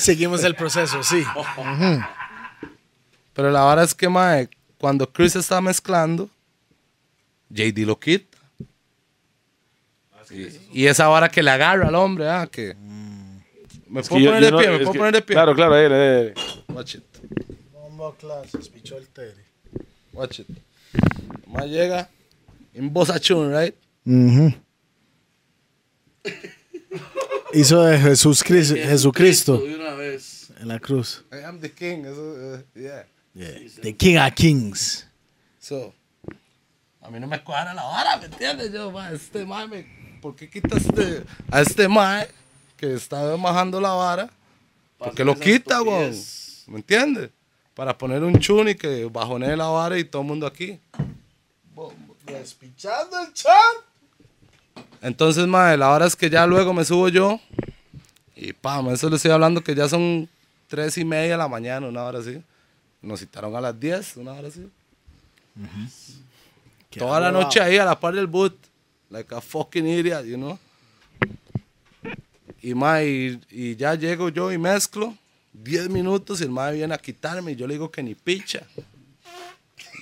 Seguimos 0.00 0.42
el 0.42 0.56
proceso, 0.56 1.04
sí. 1.04 1.22
pero 3.34 3.50
la 3.50 3.64
verdad 3.66 3.84
es 3.84 3.94
que, 3.94 4.08
mae, 4.08 4.48
cuando 4.78 5.10
Chris 5.10 5.36
está 5.36 5.60
mezclando, 5.60 6.28
JD 7.50 7.84
lo 7.86 7.98
quita. 7.98 8.38
Y, 10.30 10.80
y 10.82 10.86
esa 10.86 11.08
vara 11.08 11.28
que 11.28 11.42
le 11.42 11.50
agarra 11.50 11.88
al 11.88 11.94
hombre, 11.94 12.28
ah, 12.28 12.48
que. 12.50 12.74
¿Me 13.86 14.00
Es 14.00 14.08
puedo 14.08 14.20
que 14.20 14.24
yo- 14.24 14.30
poner 14.30 14.42
yo 14.42 14.46
de 14.46 14.50
no- 14.52 14.58
pie? 14.58 14.68
¿Me 14.68 14.74
es 14.76 14.78
puedo 14.80 14.92
que- 14.92 14.98
poner 14.98 15.14
de 15.14 15.22
pie? 15.22 15.34
Claro, 15.34 15.54
claro, 15.54 15.74
dale, 15.74 15.88
dale. 15.90 16.34
Watch 16.68 16.94
it. 16.94 17.04
Bombo 17.72 18.14
clases, 18.14 18.68
pichó 18.70 18.96
el 18.96 19.06
Terry. 19.08 19.42
Watch 20.14 20.40
it. 20.40 20.48
Más 21.46 21.66
llega 21.66 22.08
en 22.72 22.90
voz 22.92 23.10
right? 23.10 23.74
Hizo 27.52 27.82
de 27.82 27.98
Jesús 27.98 28.42
Cris- 28.42 28.74
Jesucristo 28.74 29.58
De 29.58 29.74
una 29.74 29.92
vez. 29.94 30.50
en 30.58 30.68
la 30.68 30.78
cruz. 30.80 31.22
I 31.30 31.44
am 31.44 31.60
the 31.60 31.70
king. 31.70 32.04
Eso, 32.06 32.22
uh, 32.22 32.78
yeah. 32.78 33.06
The 33.34 33.94
King 33.96 34.16
of 34.18 34.32
Kings. 34.34 35.06
So, 35.58 35.94
a 37.00 37.10
mí 37.10 37.18
no 37.18 37.26
me 37.26 37.42
cuadra 37.42 37.72
la 37.74 37.82
vara, 37.84 38.16
¿me 38.18 38.26
entiendes? 38.26 38.72
Yo, 38.72 38.90
ma, 38.90 39.10
este 39.10 39.44
mae, 39.44 39.66
me- 39.66 40.18
¿por 40.20 40.36
qué 40.36 40.48
quitaste 40.50 41.24
a 41.50 41.60
este 41.60 41.88
mae 41.88 42.28
que 42.76 42.94
está 42.94 43.34
bajando 43.36 43.80
la 43.80 43.92
vara? 43.92 44.30
¿Por 44.98 45.14
qué 45.14 45.24
lo 45.24 45.34
quita, 45.38 45.82
weón? 45.82 46.14
¿Me 46.66 46.76
entiendes? 46.78 47.30
Para 47.74 47.96
poner 47.96 48.22
un 48.22 48.38
chuni 48.38 48.74
que 48.74 49.06
bajonee 49.06 49.56
la 49.56 49.66
vara 49.68 49.98
y 49.98 50.04
todo 50.04 50.22
el 50.22 50.28
mundo 50.28 50.46
aquí. 50.46 50.78
Despichando 52.26 53.18
el 53.20 53.32
chat. 53.32 53.54
Entonces, 55.00 55.46
mae, 55.46 55.76
la 55.76 55.90
hora 55.90 56.06
es 56.06 56.14
que 56.14 56.30
ya 56.30 56.46
luego 56.46 56.72
me 56.72 56.84
subo 56.84 57.08
yo 57.08 57.40
y 58.36 58.52
pam, 58.52 58.88
eso 58.90 59.08
le 59.10 59.16
estoy 59.16 59.30
hablando 59.32 59.62
que 59.62 59.74
ya 59.74 59.88
son 59.88 60.28
tres 60.68 60.96
y 60.98 61.04
media 61.04 61.32
de 61.32 61.38
la 61.38 61.48
mañana, 61.48 61.88
una 61.88 62.04
hora 62.04 62.20
así. 62.20 62.42
Nos 63.02 63.20
citaron 63.20 63.54
a 63.56 63.60
las 63.60 63.78
10, 63.78 64.16
una 64.18 64.32
hora 64.32 64.48
así. 64.48 64.68
Toda 66.96 67.20
la 67.20 67.32
noche 67.32 67.60
ahí 67.60 67.76
a 67.76 67.84
la 67.84 67.98
par 67.98 68.14
del 68.14 68.26
boot. 68.26 68.56
Like 69.10 69.34
a 69.34 69.40
fucking 69.40 69.86
idiot, 69.86 70.24
you 70.24 70.36
know. 70.36 70.58
Y, 72.62 72.74
ma, 72.74 73.02
y, 73.02 73.40
y 73.50 73.76
ya 73.76 73.94
llego 73.94 74.28
yo 74.28 74.52
y 74.52 74.58
mezclo. 74.58 75.16
10 75.52 75.90
minutos 75.90 76.40
y 76.40 76.44
el 76.44 76.50
mae 76.50 76.74
viene 76.74 76.94
a 76.94 76.98
quitarme 76.98 77.52
y 77.52 77.56
yo 77.56 77.66
le 77.66 77.74
digo 77.74 77.90
que 77.90 78.02
ni 78.02 78.14
picha. 78.14 78.66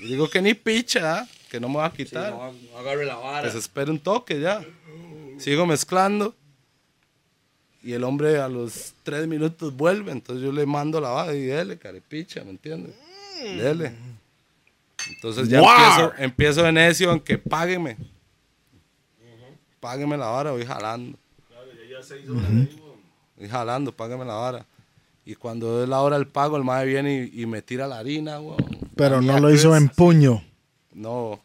Le 0.01 0.07
digo 0.07 0.31
que 0.31 0.41
ni 0.41 0.55
picha, 0.55 1.21
¿ah? 1.21 1.29
que 1.51 1.59
no 1.59 1.69
me 1.69 1.77
va 1.77 1.87
a 1.87 1.93
quitar. 1.93 2.33
No, 2.33 2.53
no 2.53 2.79
agarre 2.79 3.05
la 3.05 3.17
vara. 3.17 3.43
Pues 3.43 3.55
espera 3.55 3.91
un 3.91 3.99
toque 3.99 4.41
ya. 4.41 4.65
Sigo 5.39 5.67
mezclando. 5.67 6.35
Y 7.83 7.93
el 7.93 8.05
hombre 8.05 8.39
a 8.39 8.49
los 8.49 8.95
tres 9.03 9.27
minutos 9.27 9.75
vuelve. 9.75 10.13
Entonces 10.13 10.45
yo 10.45 10.53
le 10.53 10.67
mando 10.67 11.01
la 11.01 11.11
vara 11.11 11.35
y 11.35 11.43
dele, 11.43 11.79
carepicha, 11.79 12.45
¿me 12.45 12.51
entiendes? 12.51 12.95
Dele. 13.43 13.93
Entonces 15.09 15.49
ya 15.49 15.61
empiezo, 15.61 16.13
empiezo 16.19 16.63
de 16.63 16.73
necio 16.73 17.13
en 17.13 17.21
que 17.21 17.39
págueme. 17.39 17.97
Págueme 19.81 20.17
la 20.19 20.27
vara, 20.27 20.51
voy 20.51 20.67
jalando. 20.67 21.19
Voy 23.37 23.49
jalando, 23.49 23.93
págueme 23.93 24.25
la 24.27 24.35
vara. 24.35 24.67
Y 25.25 25.35
cuando 25.35 25.83
es 25.83 25.89
la 25.89 26.01
hora 26.01 26.17
del 26.17 26.27
pago, 26.27 26.57
el 26.57 26.65
madre 26.65 26.87
viene 26.87 27.31
y, 27.33 27.43
y 27.43 27.47
me 27.47 27.63
tira 27.63 27.87
la 27.87 27.99
harina, 27.99 28.41
weón. 28.41 28.59
Pero 28.97 29.23
no 29.23 29.39
lo 29.39 29.51
hizo 29.51 29.75
en 29.75 29.89
puño. 29.89 30.43
No. 30.93 31.41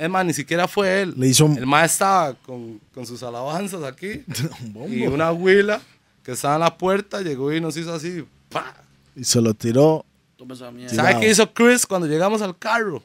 Es 0.00 0.08
más, 0.08 0.24
ni 0.24 0.32
siquiera 0.32 0.66
fue 0.66 1.02
él. 1.02 1.12
Le 1.16 1.26
hizo 1.28 1.44
un- 1.44 1.58
El 1.58 1.66
maestro 1.66 2.06
estaba 2.06 2.34
con, 2.34 2.80
con 2.94 3.04
sus 3.06 3.22
alabanzas 3.22 3.82
aquí. 3.84 4.24
y 4.88 5.06
una 5.06 5.30
huila 5.30 5.78
que 6.24 6.32
estaba 6.32 6.54
en 6.54 6.60
la 6.60 6.76
puerta 6.78 7.20
llegó 7.20 7.52
y 7.52 7.60
nos 7.60 7.76
hizo 7.76 7.92
así. 7.92 8.24
¡pa! 8.48 8.74
Y 9.14 9.24
se 9.24 9.42
lo 9.42 9.52
tiró. 9.52 10.06
Toma 10.38 10.54
esa 10.54 10.70
mierda. 10.70 10.94
¿Sabe 10.94 11.12
Wow. 11.12 11.20
qué 11.20 11.28
hizo 11.30 11.52
Chris 11.52 11.86
cuando 11.86 12.06
llegamos 12.06 12.40
al 12.40 12.56
carro? 12.58 13.02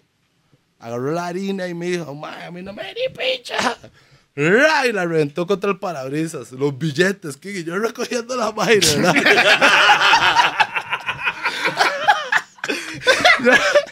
Agarró 0.80 1.12
la 1.12 1.26
harina 1.28 1.68
y 1.68 1.74
me 1.74 1.88
dijo, 1.88 2.16
"Ma, 2.16 2.46
a 2.46 2.52
mí 2.52 2.62
no 2.62 2.72
me 2.72 2.84
di 2.94 3.02
picha. 3.14 3.58
Ra, 4.36 4.88
Y 4.88 4.94
la 4.94 5.04
reventó 5.06 5.46
contra 5.46 5.72
el 5.72 5.80
parabrisas. 5.80 6.54
Los 6.54 6.78
billetes, 6.78 7.36
que 7.36 7.62
yo 7.66 7.78
recogiendo 7.78 8.38
la 8.38 8.52
vaina, 8.52 8.88
¿verdad? 8.96 9.14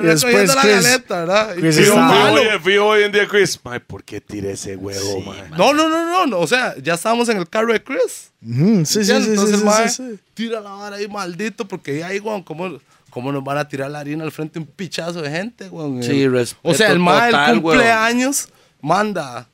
Y 0.00 0.04
después 0.04 0.54
la 0.54 0.62
Chris- 0.62 0.82
galeta, 0.84 1.18
¿verdad? 1.20 1.54
Chris 1.56 1.94
malo. 1.94 2.40
hoy, 2.40 2.46
fijo 2.62 2.84
hoy 2.86 3.02
en 3.04 3.12
día, 3.12 3.26
Chris. 3.28 3.58
Mae, 3.64 3.80
¿por 3.80 4.02
qué 4.04 4.20
tiré 4.20 4.52
ese 4.52 4.76
huevo, 4.76 5.20
mae? 5.22 5.50
No, 5.50 5.72
no, 5.74 5.88
no, 5.88 6.04
no, 6.06 6.26
no. 6.26 6.38
O 6.38 6.46
sea, 6.46 6.74
ya 6.82 6.94
estábamos 6.94 7.28
en 7.28 7.36
el 7.38 7.48
carro 7.48 7.72
de 7.72 7.82
Chris. 7.82 8.30
Ujú, 8.44 8.84
Sí, 8.84 9.04
sí, 9.04 9.04
sí, 9.04 9.22
sí, 9.22 9.30
Entonces, 9.30 9.58
sí, 9.58 9.64
mae, 9.64 9.88
sí, 9.88 10.10
sí. 10.14 10.20
tira 10.34 10.60
la 10.60 10.70
vara 10.70 10.96
ahí, 10.96 11.08
maldito, 11.08 11.66
porque 11.68 11.98
ya 11.98 12.08
ahí, 12.08 12.18
weón, 12.20 12.42
¿cómo, 12.42 12.78
¿cómo 13.10 13.30
nos 13.32 13.44
van 13.44 13.58
a 13.58 13.68
tirar 13.68 13.90
la 13.90 14.00
harina 14.00 14.24
al 14.24 14.32
frente 14.32 14.58
un 14.58 14.66
pichazo 14.66 15.20
de 15.22 15.30
gente, 15.30 15.68
weón? 15.68 16.02
Sí, 16.02 16.26
respeto 16.28 16.60
O 16.68 16.74
sea, 16.74 16.90
el 16.90 16.98
mae 16.98 17.26
del 17.32 17.34
weón. 17.58 17.60
cumpleaños 17.62 18.48
manda 18.80 19.46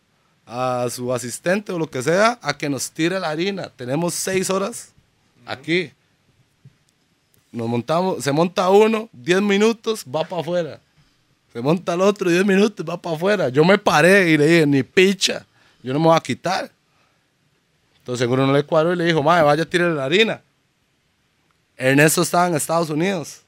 a 0.46 0.86
su 0.90 1.12
asistente 1.12 1.72
o 1.72 1.78
lo 1.78 1.90
que 1.90 2.02
sea 2.02 2.38
a 2.40 2.56
que 2.56 2.70
nos 2.70 2.90
tire 2.90 3.20
la 3.20 3.28
harina. 3.28 3.70
Tenemos 3.76 4.14
seis 4.14 4.48
horas 4.48 4.92
aquí. 5.44 5.92
Nos 7.58 7.66
montamos, 7.66 8.22
se 8.22 8.30
monta 8.30 8.70
uno, 8.70 9.08
diez 9.12 9.42
minutos, 9.42 10.04
va 10.04 10.22
para 10.22 10.42
afuera. 10.42 10.80
Se 11.52 11.60
monta 11.60 11.94
el 11.94 12.00
otro, 12.02 12.30
diez 12.30 12.46
minutos, 12.46 12.86
va 12.88 13.02
para 13.02 13.16
afuera. 13.16 13.48
Yo 13.48 13.64
me 13.64 13.76
paré 13.76 14.30
y 14.30 14.38
le 14.38 14.46
dije, 14.46 14.64
ni 14.64 14.84
picha, 14.84 15.44
yo 15.82 15.92
no 15.92 15.98
me 15.98 16.06
voy 16.06 16.16
a 16.16 16.20
quitar. 16.20 16.70
Entonces 17.98 18.20
seguro 18.20 18.46
no 18.46 18.52
le 18.52 18.62
cuadró 18.62 18.92
y 18.92 18.96
le 18.96 19.06
dijo, 19.06 19.24
madre, 19.24 19.42
vaya 19.42 19.64
a 19.64 19.66
tirar 19.66 19.90
la 19.90 20.04
harina. 20.04 20.40
Ernesto 21.76 22.22
estaba 22.22 22.46
en 22.46 22.54
Estados 22.54 22.90
Unidos. 22.90 23.40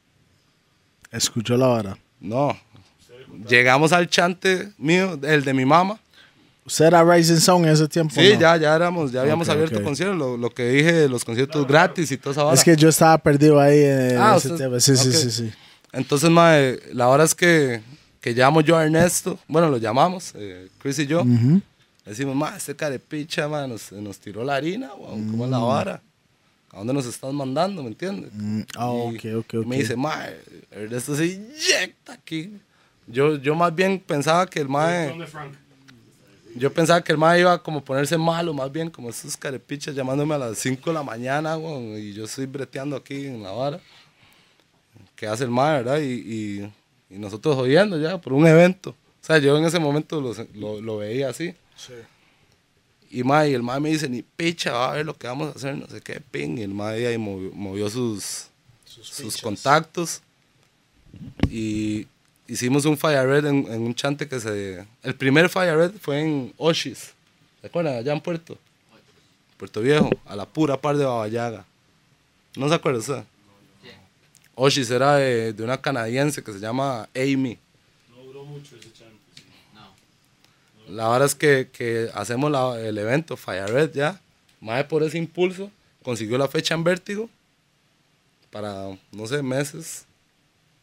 Escuchó 1.12 1.56
la 1.56 1.68
vara. 1.68 1.96
No. 2.18 2.58
Llegamos 3.48 3.92
al 3.92 4.08
chante 4.08 4.72
mío, 4.76 5.20
el 5.22 5.44
de 5.44 5.54
mi 5.54 5.64
mamá. 5.64 6.00
¿Usted 6.66 6.84
era 6.86 7.02
Rising 7.02 7.36
Song 7.38 7.64
en 7.64 7.70
ese 7.70 7.88
tiempo? 7.88 8.14
Sí, 8.14 8.30
no? 8.34 8.40
ya, 8.40 8.56
ya 8.56 8.76
éramos, 8.76 9.10
ya 9.12 9.22
habíamos 9.22 9.48
Ok, 9.48 9.54
abierto 9.54 9.78
ok. 9.78 9.84
conciertos, 9.84 10.16
lo, 10.18 10.36
lo 10.36 10.50
que 10.50 10.68
dije 10.68 10.92
de 10.92 11.08
los 11.08 11.24
conciertos 11.24 11.66
gratis 11.66 12.12
y 12.12 12.16
toda 12.18 12.32
esa 12.32 12.42
vara. 12.44 12.54
Es 12.56 12.62
que 12.64 12.76
yo 12.76 12.88
estaba 12.88 13.16
perdido 13.18 13.58
ahí 13.58 13.82
en 13.82 14.18
Ah, 14.18 14.34
ese 14.36 14.48
usted- 14.48 14.56
tiempo. 14.58 14.78
Sí, 14.80 14.96
sí, 14.96 15.08
ok. 15.08 15.14
sí, 15.14 15.30
sí. 15.30 15.52
Entonces, 15.92 16.30
mae, 16.30 16.78
la 16.92 17.08
hora 17.08 17.24
es 17.24 17.34
que, 17.34 17.80
que 18.20 18.32
llamo 18.32 18.60
yo 18.60 18.76
a 18.76 18.84
Ernesto, 18.84 19.38
bueno, 19.48 19.68
lo 19.68 19.78
llamamos, 19.78 20.32
eh, 20.36 20.68
Chris 20.78 20.98
y 21.00 21.06
yo. 21.06 21.22
Ujú. 21.22 21.60
Le 22.04 22.12
decimos, 22.12 22.36
ma, 22.36 22.54
este 22.56 22.76
carepicha, 22.76 23.48
ma, 23.48 23.66
nos, 23.66 23.90
nos 23.92 24.18
tiró 24.18 24.44
la 24.44 24.54
harina, 24.56 24.90
weón, 24.94 25.28
¿cómo 25.28 25.44
es 25.46 25.50
la 25.50 25.58
vara? 25.58 26.02
¿A 26.72 26.78
dónde 26.78 26.92
nos 26.92 27.06
estás 27.06 27.32
mandando, 27.32 27.82
me 27.82 27.88
entiendes? 27.88 28.30
Mm, 28.32 28.60
ah, 28.76 28.92
Y- 28.92 29.16
ok, 29.16 29.24
ok, 29.40 29.54
ok. 29.60 29.66
Me 29.66 29.76
dice, 29.78 29.96
ma, 29.96 30.24
Ernesto 30.70 31.16
se 31.16 31.26
inyecta 31.26 32.12
aquí. 32.12 32.52
Yo, 33.08 33.36
yo 33.36 33.56
más 33.56 33.74
bien 33.74 33.98
pensaba 33.98 34.46
que 34.46 34.60
el 34.60 34.68
mae... 34.68 35.12
Yo 36.56 36.72
pensaba 36.72 37.02
que 37.02 37.12
el 37.12 37.18
mae 37.18 37.40
iba 37.40 37.62
como 37.62 37.78
a 37.78 37.84
ponerse 37.84 38.18
malo, 38.18 38.52
más 38.52 38.70
bien 38.72 38.90
como 38.90 39.10
esos 39.10 39.36
carepichas 39.36 39.94
llamándome 39.94 40.34
a 40.34 40.38
las 40.38 40.58
5 40.58 40.90
de 40.90 40.94
la 40.94 41.02
mañana, 41.02 41.56
y 41.98 42.12
yo 42.12 42.24
estoy 42.24 42.46
breteando 42.46 42.96
aquí 42.96 43.26
en 43.26 43.42
la 43.42 43.50
vara. 43.52 43.80
¿Qué 45.16 45.26
hace 45.26 45.44
el 45.44 45.50
mae, 45.50 45.82
verdad? 45.82 46.00
Y, 46.00 46.04
y- 46.60 46.72
y 47.10 47.18
nosotros 47.18 47.56
jodiendo 47.56 47.98
ya 47.98 48.20
por 48.20 48.32
un 48.32 48.46
evento. 48.46 48.90
O 48.90 49.24
sea, 49.24 49.38
yo 49.38 49.56
en 49.58 49.64
ese 49.64 49.78
momento 49.78 50.20
lo, 50.20 50.34
lo- 50.54 50.80
lo 50.80 50.96
veía 50.98 51.28
así. 51.30 51.54
Y 53.10 53.22
mae, 53.24 53.50
y 53.50 53.54
el 53.54 53.62
mae 53.62 53.80
me 53.80 53.90
dice, 53.90 54.08
ni 54.08 54.22
picha, 54.22 54.72
va 54.72 54.92
a 54.92 54.94
ver 54.94 55.04
lo 55.06 55.14
que 55.16 55.26
vamos 55.26 55.48
a 55.48 55.58
hacer, 55.58 55.76
no 55.76 55.86
sé 55.88 56.00
qué, 56.00 56.20
ping. 56.30 56.58
Y 56.58 56.62
el 56.62 56.72
mae 56.74 57.06
ahí 57.06 57.18
movió, 57.18 57.50
movió 57.52 57.90
sus, 57.90 58.46
sus 58.84 59.34
contactos. 59.42 60.22
Y 61.50 62.06
hicimos 62.52 62.84
un 62.84 62.96
Fire 62.98 63.26
Red 63.26 63.46
en, 63.46 63.66
en 63.72 63.82
un 63.82 63.94
chante 63.94 64.28
que 64.28 64.40
se... 64.40 64.86
El 65.02 65.14
primer 65.14 65.48
Fire 65.48 65.76
Red 65.76 65.92
fue 66.00 66.20
en 66.20 66.52
Oshis. 66.56 67.12
¿Se 67.60 67.66
acuerdan? 67.66 67.96
Allá 67.96 68.12
en 68.12 68.20
Puerto. 68.20 68.58
Puerto 69.56 69.80
Viejo, 69.80 70.10
a 70.26 70.34
la 70.36 70.46
pura 70.46 70.80
par 70.80 70.96
de 70.96 71.04
Babayaga. 71.04 71.64
¿No 72.56 72.68
se 72.68 72.74
acuerda 72.74 72.98
usted? 72.98 73.22
Oshis 74.54 74.90
era 74.90 75.16
de, 75.16 75.52
de 75.52 75.62
una 75.62 75.80
canadiense 75.80 76.42
que 76.42 76.52
se 76.52 76.58
llama 76.58 77.08
Amy. 77.14 77.58
La 80.88 81.08
verdad 81.08 81.26
es 81.26 81.34
que, 81.34 81.68
que 81.72 82.10
hacemos 82.14 82.50
la- 82.50 82.80
el 82.80 82.98
evento 82.98 83.36
Fire 83.36 83.68
Red 83.70 83.92
ya. 83.94 84.20
Más 84.60 84.84
por 84.84 85.02
ese 85.02 85.18
impulso, 85.18 85.70
consiguió 86.02 86.36
la 86.36 86.48
fecha 86.48 86.74
en 86.74 86.82
Vértigo 86.84 87.30
para, 88.50 88.88
no 89.12 89.26
sé, 89.26 89.42
meses 89.42 90.04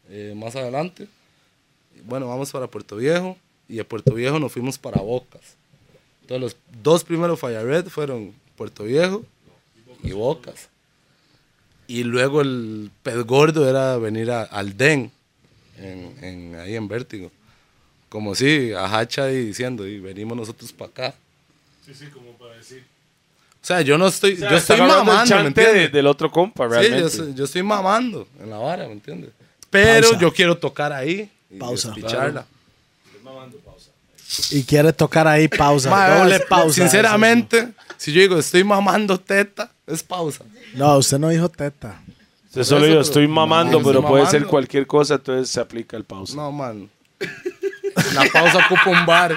eh, 0.10 0.34
más 0.36 0.56
adelante. 0.56 1.08
Bueno, 2.06 2.28
vamos 2.28 2.52
para 2.52 2.68
Puerto 2.68 2.96
Viejo 2.98 3.38
y 3.70 3.76
de 3.78 3.84
Puerto 3.84 4.14
Viejo 4.14 4.40
nos 4.40 4.52
fuimos 4.52 4.78
para 4.78 5.02
Bocas. 5.02 5.42
Entonces 6.22 6.42
los 6.42 6.56
dos 6.84 7.04
primeros 7.04 7.40
Fire 7.40 7.64
Red 7.66 7.88
fueron 7.88 8.34
Puerto 8.56 8.84
Viejo 8.84 9.26
y 10.04 10.12
Bocas. 10.12 10.70
Y 11.88 12.04
luego 12.04 12.42
el 12.42 12.92
pez 13.04 13.24
gordo 13.26 13.68
era 13.70 13.98
venir 13.98 14.30
a, 14.32 14.44
al 14.44 14.76
DEN, 14.76 15.10
en, 15.78 16.16
en- 16.24 16.56
ahí 16.60 16.76
en 16.76 16.88
Vértigo. 16.88 17.32
Como 18.10 18.36
si, 18.36 18.74
a 18.74 18.98
Hacha 18.98 19.32
y 19.32 19.46
diciendo, 19.46 19.88
y 19.88 20.00
venimos 20.00 20.38
nosotros 20.38 20.72
para 20.74 20.90
acá. 20.92 21.16
Sí, 21.86 21.94
sí, 21.94 22.06
como 22.08 22.32
para 22.34 22.56
decir. 22.56 22.84
O 23.62 23.66
sea, 23.68 23.82
yo 23.82 23.98
no 23.98 24.08
estoy, 24.08 24.34
O 24.34 24.38
sea, 24.38 24.50
yo 24.52 24.58
estoy 24.58 24.80
mamando, 24.82 25.36
¿me 25.36 25.48
entiendes? 25.48 25.74
de- 25.76 25.90
del 25.90 26.08
otro 26.08 26.32
compa, 26.32 26.66
Sí, 26.70 26.76
realmente. 26.90 27.34
yo, 27.36 27.46
estoy 27.46 27.64
mamando 27.64 28.28
en 28.42 28.50
la 28.50 28.58
vara, 28.58 28.86
¿me 28.88 28.94
entiendes? 28.94 29.32
Pero 29.70 30.08
Pausa. 30.10 30.20
yo 30.20 30.34
quiero 30.34 30.58
tocar 30.58 30.92
ahí. 30.94 31.30
Y 31.50 31.58
Pausa. 31.58 31.90
despicharla. 31.90 32.46
Y 34.52 34.64
quiere 34.64 34.92
tocar 34.94 35.28
ahí 35.28 35.48
pausa. 35.48 35.90
Ma, 35.90 36.10
doble 36.10 36.40
pausa. 36.42 36.74
Sinceramente, 36.82 37.70
si 37.98 38.12
yo 38.12 38.22
digo 38.22 38.38
estoy 38.38 38.64
mamando 38.64 39.18
teta, 39.20 39.72
es 39.86 40.04
pausa. 40.04 40.44
No, 40.74 40.98
usted 40.98 41.18
no 41.18 41.30
dijo 41.30 41.48
teta. 41.50 42.02
Usted 42.48 42.64
solo 42.64 42.82
eso, 42.82 42.90
pero- 42.92 43.02
estoy 43.02 43.28
mamando, 43.28 43.80
No, 43.80 43.86
pero 43.86 44.02
puede 44.06 44.26
ser 44.26 44.34
mamando. 44.42 44.50
cualquier 44.50 44.86
cosa, 44.88 45.16
entonces 45.16 45.50
se 45.50 45.60
aplica 45.62 45.96
el 45.96 46.04
pausa. 46.04 46.36
No, 46.36 46.52
man. 46.52 46.90
La 48.14 48.26
pausa 48.32 48.58
ocupa 48.66 48.90
un 48.90 49.06
bar. 49.06 49.36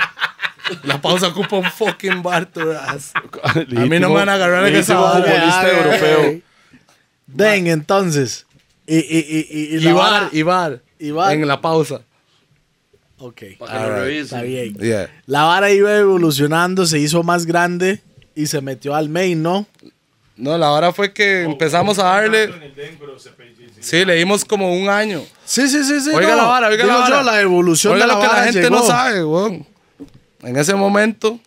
La 0.84 1.00
pausa 1.00 1.28
ocupa 1.28 1.56
un 1.56 1.70
fucking 1.70 2.22
bar, 2.22 2.46
tu 2.46 2.60
ass. 2.72 3.12
A 3.42 3.54
mí 3.84 3.98
no 4.00 4.08
me 4.08 4.14
van 4.14 4.28
a 4.28 4.34
agarrar 4.34 4.66
en 4.66 4.76
esa 4.76 4.96
futbolista 4.96 5.68
europeo. 5.70 6.40
Den, 7.26 7.66
entonces. 7.68 8.44
Y, 8.86 8.96
y, 8.98 8.98
y, 8.98 9.76
y, 9.78 9.88
y 9.88 9.92
bar, 9.92 10.30
bar. 10.44 10.82
En 11.00 11.46
la 11.48 11.60
pausa. 11.60 12.02
Ok, 13.18 13.42
Para 13.58 13.72
que 13.72 13.86
lo 13.90 13.94
revisen. 13.96 14.22
está 14.24 14.42
bien. 14.42 14.74
Yeah. 14.74 15.10
La 15.26 15.42
vara 15.44 15.70
iba 15.70 15.94
evolucionando, 15.96 16.86
se 16.86 16.98
hizo 16.98 17.22
más 17.22 17.44
grande 17.46 18.00
y 18.34 18.46
se 18.46 18.60
metió 18.60 18.94
al 18.94 19.08
main, 19.08 19.42
¿no? 19.42 19.66
No, 20.36 20.56
la 20.56 20.70
hora 20.70 20.92
fue 20.92 21.12
que 21.12 21.42
empezamos 21.42 21.98
a 21.98 22.04
darle. 22.04 22.50
Sí, 23.80 24.04
le 24.06 24.14
dimos 24.14 24.44
como 24.44 24.74
un 24.74 24.88
año. 24.88 25.22
Sí, 25.44 25.68
sí, 25.68 25.84
sí, 25.84 26.00
sí. 26.00 26.10
Oiga 26.14 26.30
no. 26.30 26.36
la 26.36 26.44
vara, 26.44 26.68
oiga 26.68 26.84
Digo 26.84 26.96
la 26.96 27.00
vara. 27.02 27.16
yo, 27.18 27.22
la 27.22 27.40
evolución 27.42 27.94
Oiga 27.94 28.04
de 28.04 28.08
la 28.08 28.14
lo 28.14 28.20
que 28.20 28.26
la 28.26 28.32
vara 28.32 28.44
gente 28.44 28.60
llegó. 28.62 28.76
no 28.76 28.82
sabe, 28.86 29.24
weón. 29.24 29.66
En 30.42 30.56
ese 30.56 30.74
momento, 30.74 31.38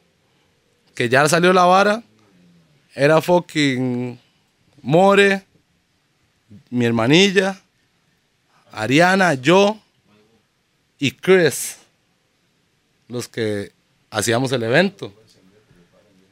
que 0.94 1.10
ya 1.10 1.28
salió 1.28 1.54
la 1.54 1.64
vara, 1.66 2.04
era 2.94 3.20
fucking 3.22 4.20
More, 4.84 5.44
mi 6.70 6.86
hermanilla, 6.86 7.60
Ariana, 8.74 9.36
yo 9.36 9.80
y 10.98 11.12
Chris, 11.12 11.78
los 13.08 13.28
que 13.28 13.72
hacíamos 14.10 14.52
el 14.52 14.64
evento. 14.64 15.14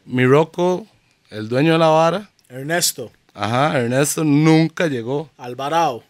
Mi 0.06 0.26
Rocco, 0.26 0.88
el 1.30 1.48
dueño 1.48 1.74
de 1.74 1.80
la 1.80 1.88
vara, 1.88 2.30
Ernesto, 2.50 3.12
ajá, 3.34 3.80
Ernesto 3.80 4.24
nunca 4.24 4.88
llegó. 4.88 5.30
Alvarado. 5.38 6.04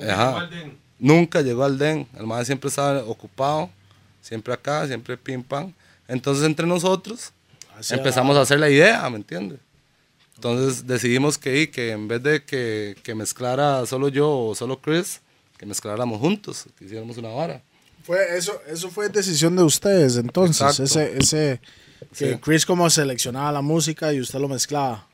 Ajá. 0.00 0.48
Nunca 0.98 1.42
llegó 1.42 1.64
al 1.64 1.76
DEN. 1.76 2.06
El 2.16 2.26
madre 2.26 2.44
siempre 2.44 2.68
estaba 2.68 3.02
ocupado. 3.04 3.68
Siempre 4.22 4.54
acá, 4.54 4.86
siempre 4.86 5.16
pim 5.16 5.42
pam. 5.42 5.72
Entonces 6.08 6.44
entre 6.44 6.66
nosotros 6.66 7.32
empezamos 7.90 8.36
a 8.36 8.42
hacer 8.42 8.60
la 8.60 8.70
idea, 8.70 9.08
¿me 9.10 9.16
entiendes? 9.16 9.58
Entonces 10.36 10.86
decidimos 10.86 11.38
que, 11.38 11.70
que 11.70 11.92
en 11.92 12.08
vez 12.08 12.22
de 12.22 12.44
que, 12.44 12.96
que 13.02 13.14
mezclara 13.14 13.84
solo 13.86 14.08
yo 14.08 14.30
o 14.30 14.54
solo 14.54 14.80
Chris, 14.80 15.20
que 15.56 15.66
mezcláramos 15.66 16.20
juntos, 16.20 16.66
que 16.78 16.84
hiciéramos 16.84 17.16
una 17.16 17.30
vara. 17.30 17.62
Fue, 18.04 18.36
eso, 18.36 18.52
eso 18.68 18.88
fue 18.90 19.08
decisión 19.08 19.56
de 19.56 19.62
ustedes, 19.62 20.16
entonces. 20.16 20.60
Exacto. 20.60 20.82
Ese, 20.84 21.18
ese, 21.18 21.60
que 22.16 22.34
Sí. 22.34 22.38
Chris 22.42 22.66
como 22.66 22.88
seleccionaba 22.90 23.50
la 23.50 23.62
música 23.62 24.12
y 24.12 24.20
usted 24.20 24.38
lo 24.38 24.48
mezclaba. 24.48 25.06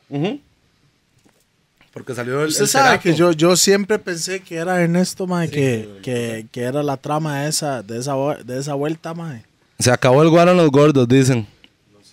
Porque 1.93 2.15
salió 2.15 2.43
el, 2.43 2.49
Usted 2.49 2.63
el 2.63 2.69
sabe 2.69 2.99
que 2.99 3.15
yo, 3.15 3.33
yo 3.33 3.55
siempre 3.57 3.99
pensé 3.99 4.41
que 4.41 4.57
era 4.57 4.83
Ernesto, 4.83 5.27
mae, 5.27 5.49
que, 5.49 6.01
que, 6.03 6.47
que 6.51 6.63
era 6.63 6.83
la 6.83 6.97
trama 6.97 7.43
de 7.43 7.49
esa, 7.49 7.83
de 7.83 7.99
esa, 7.99 8.15
de 8.45 8.59
esa 8.59 8.75
vuelta, 8.75 9.15
mae. 9.15 9.45
Se 9.79 9.91
acabó 9.91 10.23
el 10.23 10.31
guaro 10.31 10.51
en 10.51 10.57
los 10.57 10.71
gordos, 10.71 11.07
dicen. 11.07 11.47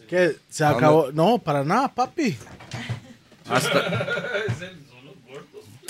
Que 0.07 0.37
se 0.49 0.65
acabó. 0.65 1.11
No, 1.11 1.37
para 1.39 1.63
nada, 1.63 1.87
papi. 1.93 2.37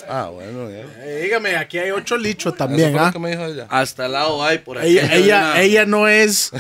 Ah, 0.08 0.30
bueno, 0.34 0.70
ya. 0.72 0.86
Eh, 1.04 1.22
dígame, 1.24 1.56
aquí 1.56 1.78
hay 1.78 1.92
ocho 1.92 2.18
lichos 2.18 2.56
también, 2.56 2.98
¿ah? 2.98 3.12
que 3.12 3.20
me 3.20 3.30
dijo 3.32 3.46
ella. 3.46 3.68
Hasta 3.70 4.06
el 4.08 4.14
lado 4.14 4.44
hay 4.44 4.58
por 4.58 4.78
aquí. 4.80 4.88
Ella, 4.98 5.08
hay 5.12 5.24
ella, 5.24 5.38
una- 5.52 5.62
ella 5.62 5.86
no 5.86 6.08
es, 6.08 6.52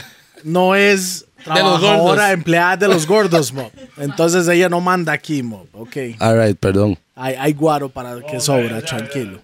no 0.43 0.75
es 0.75 1.25
los 1.45 1.55
gordos. 1.57 1.79
trabajadora, 1.81 2.31
empleada 2.31 2.77
de 2.77 2.87
los 2.89 3.07
gordos, 3.07 3.51
mo. 3.53 3.71
Entonces 3.97 4.47
ella 4.49 4.69
no 4.69 4.81
manda 4.81 5.13
aquí, 5.13 5.41
mo. 5.41 5.65
Ok. 5.73 5.97
All 6.19 6.39
right, 6.39 6.59
perdón. 6.59 6.97
Hay, 7.15 7.35
hay 7.35 7.53
guaro 7.53 7.89
para 7.89 8.19
que 8.21 8.39
sobra, 8.39 8.81
tranquilo. 8.81 9.39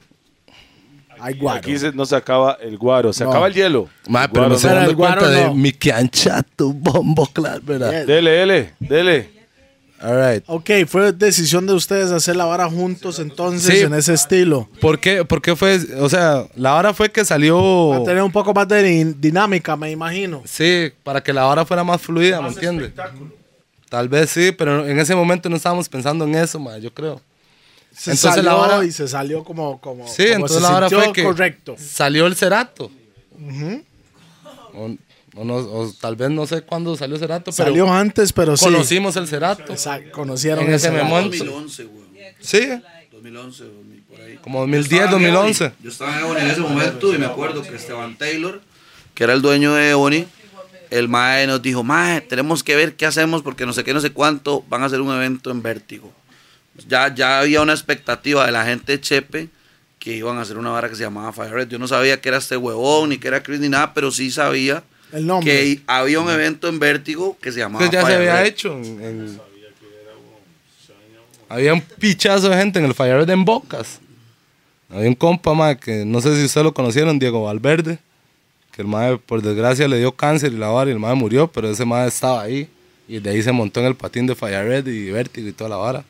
Hay 1.20 1.34
guaro. 1.40 1.58
Aquí 1.60 1.80
se- 1.80 1.94
no 1.94 2.06
se 2.06 2.16
acaba 2.16 2.58
el 2.62 2.78
guaro, 2.78 3.12
se 3.12 3.24
No. 3.24 3.32
acaba 3.32 3.48
el 3.48 3.54
hielo. 3.56 3.90
Ma, 4.08 4.28
pero 4.28 4.50
guaro 4.50 4.50
me 4.50 4.56
no. 4.56 4.62
Pero 4.62 4.76
dando 4.76 4.96
cuenta 4.98 5.30
de 5.30 5.46
no. 5.46 5.56
mi 5.56 5.72
canchato 5.72 6.74
bombo, 6.74 7.26
claro, 7.28 7.62
¿verdad? 7.64 8.06
Dele, 8.06 8.30
dele, 8.32 8.74
dele. 8.80 9.35
All 10.02 10.34
right. 10.34 10.44
Ok, 10.48 10.70
fue 10.88 11.14
decisión 11.14 11.66
de 11.66 11.74
ustedes 11.74 12.12
hacer 12.12 12.36
la 12.36 12.46
vara 12.46 12.70
juntos 12.70 13.18
entonces 13.20 13.80
Sí. 13.80 13.86
en 13.86 13.94
ese 13.94 14.14
estilo. 14.14 14.70
¿Por 14.82 15.00
qué, 15.00 15.24
¿Por 15.24 15.42
qué 15.42 15.56
fue? 15.56 15.80
O 16.00 16.10
sea, 16.10 16.46
la 16.56 16.76
hora 16.76 16.94
fue 16.94 17.08
que 17.10 17.22
Para 17.22 17.26
salió. 17.26 18.04
tener 18.06 18.22
un 18.22 18.32
poco 18.32 18.54
más 18.54 18.68
de 18.68 18.84
din- 18.84 19.16
dinámica, 19.20 19.76
me 19.78 19.90
imagino. 19.92 20.44
Sí, 20.46 20.92
para 21.04 21.24
que 21.24 21.32
la 21.32 21.48
hora 21.48 21.66
fuera 21.66 21.84
más 21.84 22.02
fluida, 22.02 22.42
¿me 22.42 22.50
entiendes? 22.50 22.92
Tal 23.90 24.10
vez 24.10 24.30
sí, 24.32 24.52
pero 24.52 24.86
en 24.86 25.00
ese 25.00 25.16
momento 25.16 25.50
no 25.50 25.56
estábamos 25.56 25.88
pensando 25.88 26.26
en 26.26 26.36
eso, 26.36 26.60
ma, 26.60 26.78
yo 26.78 26.94
creo. 26.94 27.22
Se 27.96 28.12
Entonces 28.12 28.32
salió 28.36 28.44
la 28.44 28.54
vara- 28.56 28.84
y 28.86 28.92
se 28.92 29.08
salió 29.08 29.44
como, 29.46 29.80
como, 29.80 30.06
Sí, 30.10 30.24
como 30.24 30.36
entonces 30.48 30.58
se 30.58 30.64
la 30.74 30.80
sintió 30.82 31.00
fue 31.02 31.14
que 31.14 31.24
correcto. 31.24 31.76
salió 31.80 32.28
el 32.28 32.36
cerato. 32.36 32.92
O 35.36 35.44
no- 35.44 35.56
o 35.56 35.94
tal 36.00 36.16
vez 36.16 36.30
no 36.30 36.46
sé 36.48 36.62
cuándo 36.62 36.96
salió 36.96 37.18
cerato, 37.18 37.52
pero 37.52 37.54
Salió 37.70 37.92
antes, 37.94 38.32
pero 38.34 38.56
sí. 38.58 38.66
conocimos 38.66 39.16
el 39.18 39.28
cerato. 39.28 39.72
Exacto, 39.74 40.12
conocieron 40.12 40.66
En 40.66 40.74
ese 40.74 40.90
momento. 40.92 41.30
2011, 41.38 41.86
weón. 41.86 42.06
Sí, 42.40 42.60
2011, 43.12 43.64
2000, 43.64 44.02
por 44.04 44.22
ahí. 44.22 44.38
como 44.42 44.60
2010, 44.62 44.90
Yo 44.90 44.96
estaba 45.06 45.18
en 45.18 45.34
2011. 45.34 45.64
Ebony. 45.66 45.76
Yo 45.84 45.90
estaba 45.90 46.14
en 46.18 46.20
Ebony 46.26 46.40
en 46.40 46.48
ese 46.48 46.62
momento 46.62 47.14
y 47.14 47.18
me 47.18 47.26
acuerdo 47.26 47.62
que 47.64 47.76
Esteban 47.76 48.16
Taylor, 48.18 48.62
que 49.14 49.24
era 49.24 49.34
el 49.34 49.42
dueño 49.42 49.74
de 49.74 49.90
Ebony, 49.92 50.26
el 50.92 51.08
mae 51.10 51.48
nos 51.48 51.62
dijo, 51.62 51.84
mae, 51.84 52.22
tenemos 52.22 52.64
que 52.64 52.76
ver 52.76 52.96
qué 52.96 53.06
hacemos 53.06 53.42
porque 53.42 53.66
no 53.66 53.74
sé 53.74 53.84
qué, 53.84 53.94
no 53.94 54.00
sé 54.02 54.12
cuánto, 54.12 54.64
van 54.70 54.84
a 54.84 54.86
hacer 54.86 55.02
un 55.02 55.14
evento 55.14 55.50
en 55.52 55.62
Vértigo. 55.62 56.14
Ya, 56.88 57.14
ya 57.14 57.40
había 57.40 57.62
una 57.62 57.74
expectativa 57.74 58.46
de 58.46 58.52
la 58.52 58.66
gente 58.66 58.92
de 58.94 59.02
Chepe 59.02 59.50
que 59.98 60.16
iban 60.16 60.38
a 60.38 60.42
hacer 60.42 60.58
una 60.58 60.70
vara 60.70 60.90
que 60.90 60.96
se 60.96 61.02
llamaba 61.04 61.34
Fire 61.34 61.52
Red. 61.52 61.70
Yo 61.70 61.80
no 61.80 61.88
sabía 61.88 62.22
que 62.22 62.30
era 62.30 62.38
este 62.38 62.58
huevón, 62.58 63.10
ni 63.10 63.18
que 63.18 63.28
era 63.30 63.42
Chris, 63.42 63.60
ni 63.60 63.70
nada, 63.70 63.94
pero 63.94 64.12
sí 64.12 64.30
sabía 64.30 64.84
El 65.14 65.26
nombre. 65.28 65.52
que 65.52 65.82
había 65.88 66.20
un 66.20 66.30
evento 66.30 66.68
en 66.68 66.80
Vértigo 66.80 67.38
que 67.42 67.52
se 67.52 67.60
llamaba 67.60 67.86
Que 67.86 67.92
ya 67.92 68.06
se 68.06 68.14
había 68.16 68.42
Red. 68.42 68.46
hecho. 68.48 68.78
en- 68.78 69.02
en- 69.02 69.42
Había 71.48 71.74
un 71.74 71.82
pichazo 71.82 72.50
de 72.50 72.58
gente 72.58 72.80
en 72.80 72.86
el 72.86 72.94
Fire 72.94 73.18
Red 73.18 73.30
en 73.30 73.46
Bocas. 73.46 74.00
Había 74.90 75.08
un 75.10 75.16
compa, 75.16 75.54
ma, 75.54 75.76
que 75.76 76.04
no 76.06 76.20
sé 76.22 76.36
si 76.36 76.44
ustedes 76.46 76.64
lo 76.66 76.74
conocieron, 76.74 77.20
Diego 77.20 77.44
Valverde. 77.44 78.00
Que 78.72 78.82
el 78.82 78.88
mae, 78.88 79.18
por 79.18 79.42
desgracia, 79.42 79.88
le 79.88 80.00
dio 80.00 80.12
cáncer 80.12 80.52
y 80.52 80.58
la 80.58 80.68
vara 80.68 80.90
y 80.90 80.94
el 80.94 81.00
mae 81.00 81.14
murió, 81.16 81.48
pero 81.48 81.70
ese 81.70 81.86
mae 81.86 82.08
estaba 82.08 82.42
ahí. 82.42 82.68
Y 83.08 83.20
de 83.20 83.30
ahí 83.30 83.44
se 83.44 83.52
montó 83.52 83.80
en 83.80 83.86
el 83.86 83.96
patín 83.96 84.26
de 84.26 84.36
Fire 84.36 84.66
Red 84.68 84.88
y 84.88 85.12
Vértigo 85.12 85.48
y 85.48 85.54
toda 85.54 85.70
la 85.70 85.78
vara. 85.78 86.04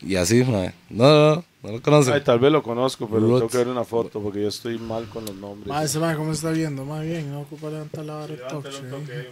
Y 0.00 0.16
así, 0.16 0.44
mae. 0.44 0.72
No, 0.90 1.04
no, 1.08 1.34
no, 1.36 1.44
no 1.62 1.72
lo 1.72 1.80
conocen. 1.82 2.14
Ay, 2.14 2.20
tal 2.22 2.38
vez 2.38 2.50
lo 2.52 2.62
conozco, 2.62 3.08
pero 3.08 3.20
tengo 3.20 3.48
que 3.48 3.56
ver 3.58 3.68
una 3.68 3.84
foto 3.84 4.20
porque 4.20 4.42
yo 4.42 4.48
estoy 4.48 4.78
mal 4.78 5.08
con 5.08 5.24
los 5.24 5.34
nombres. 5.36 5.68
Ma, 5.68 5.82
ese 5.84 5.98
ma, 5.98 6.14
¿cómo 6.16 6.32
está 6.32 6.50
viendo? 6.50 6.84
Más 6.84 7.02
bien, 7.04 7.30
no 7.30 7.40
ocupa 7.42 7.68
levantar 7.70 8.04
la 8.04 8.14
vara 8.14 8.34
talk 8.48 8.68
show, 8.70 8.98
¿eh? 9.08 9.28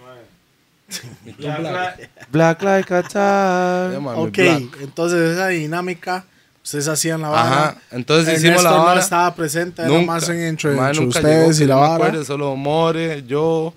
Black 2.31 2.63
like 2.63 2.93
a 2.95 3.03
tar. 3.03 3.93
Ya, 3.93 4.01
mae, 4.01 4.17
mi 4.17 4.23
Ok, 4.23 4.37
black. 4.37 4.81
entonces 4.83 5.33
esa 5.33 5.49
dinámica, 5.49 6.25
ustedes 6.65 6.89
hacían 6.89 7.21
la 7.23 7.29
vara. 7.29 7.49
Ajá, 7.69 7.77
entonces 7.93 8.39
hicimos 8.39 8.57
Ernesto 8.59 8.71
la 8.71 8.83
vara. 8.83 8.95
no 8.95 9.01
estaba 9.01 9.35
presente, 9.35 9.83
era 9.83 10.01
más 10.03 10.29
en 10.29 10.41
entre, 10.41 10.73
entre 10.73 10.95
nunca 11.01 11.19
ustedes 11.19 11.59
llegó, 11.59 11.65
y 11.65 11.69
la 11.69 11.77
vara. 11.77 11.95
acuerde, 11.95 12.25
solo 12.25 12.57
More, 12.57 13.23
yo, 13.27 13.73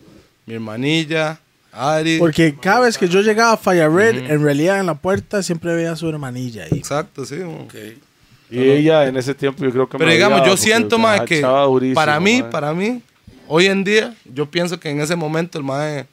mi 0.45 0.55
hermanilla, 0.55 1.39
Ari. 1.71 2.17
Porque 2.19 2.55
cada 2.59 2.81
vez 2.81 2.97
que 2.97 3.07
yo 3.07 3.21
llegaba 3.21 3.53
a 3.53 3.57
Fire 3.57 3.91
Red, 3.91 4.29
en 4.31 4.43
realidad 4.43 4.79
en 4.79 4.85
la 4.87 4.95
puerta 4.95 5.41
siempre 5.43 5.73
veía 5.75 5.91
a 5.91 5.95
su 5.95 6.07
hermanilla 6.09 6.63
ahí. 6.63 6.77
Exacto, 6.79 7.25
sí. 7.25 7.35
mo. 7.35 7.63
Ok. 7.63 7.73
Y 8.49 8.59
ella 8.69 9.07
en 9.07 9.17
ese 9.17 9.33
tiempo 9.33 9.63
yo 9.63 9.71
creo 9.71 9.89
que 9.89 9.97
Pero 9.97 10.07
me 10.09 10.13
digamos, 10.13 10.39
odiaba 10.41 10.51
yo 10.55 10.57
siento, 10.57 10.99
mae, 10.99 11.25
que 11.25 11.41
durísimo, 11.41 11.95
para 11.95 12.19
mí, 12.19 12.41
mae. 12.41 12.51
para 12.51 12.73
mí, 12.73 13.01
hoy 13.47 13.65
en 13.65 13.83
día, 13.83 14.13
yo 14.25 14.45
pienso 14.49 14.79
que 14.79 14.89
en 14.89 15.01
ese 15.01 15.15
momento 15.15 15.57
el 15.57 15.63
mae 15.63 16.05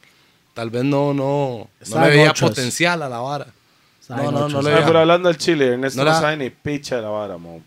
tal 0.55 0.71
vez 0.71 0.85
no, 0.85 1.13
no, 1.15 1.69
no 1.91 2.01
le 2.05 2.11
veía 2.11 2.33
potencial 2.33 3.03
a 3.03 3.09
la 3.09 3.19
vara. 3.21 3.47
No, 4.09 4.33
no, 4.33 4.49
no 4.49 4.59
le 4.59 4.65
Mae, 4.65 4.75
veía. 4.75 4.87
pero 4.87 4.99
hablando 5.01 5.29
del 5.29 5.37
Chile, 5.39 5.69
Ernesto 5.75 6.03
No 6.05 6.11
no, 6.11 6.21
sabe 6.21 6.37
ni 6.37 6.51
picha 6.51 6.97
de 6.97 7.03
la 7.03 7.09
vara, 7.11 7.37
mo. 7.39 7.57
O 7.57 7.63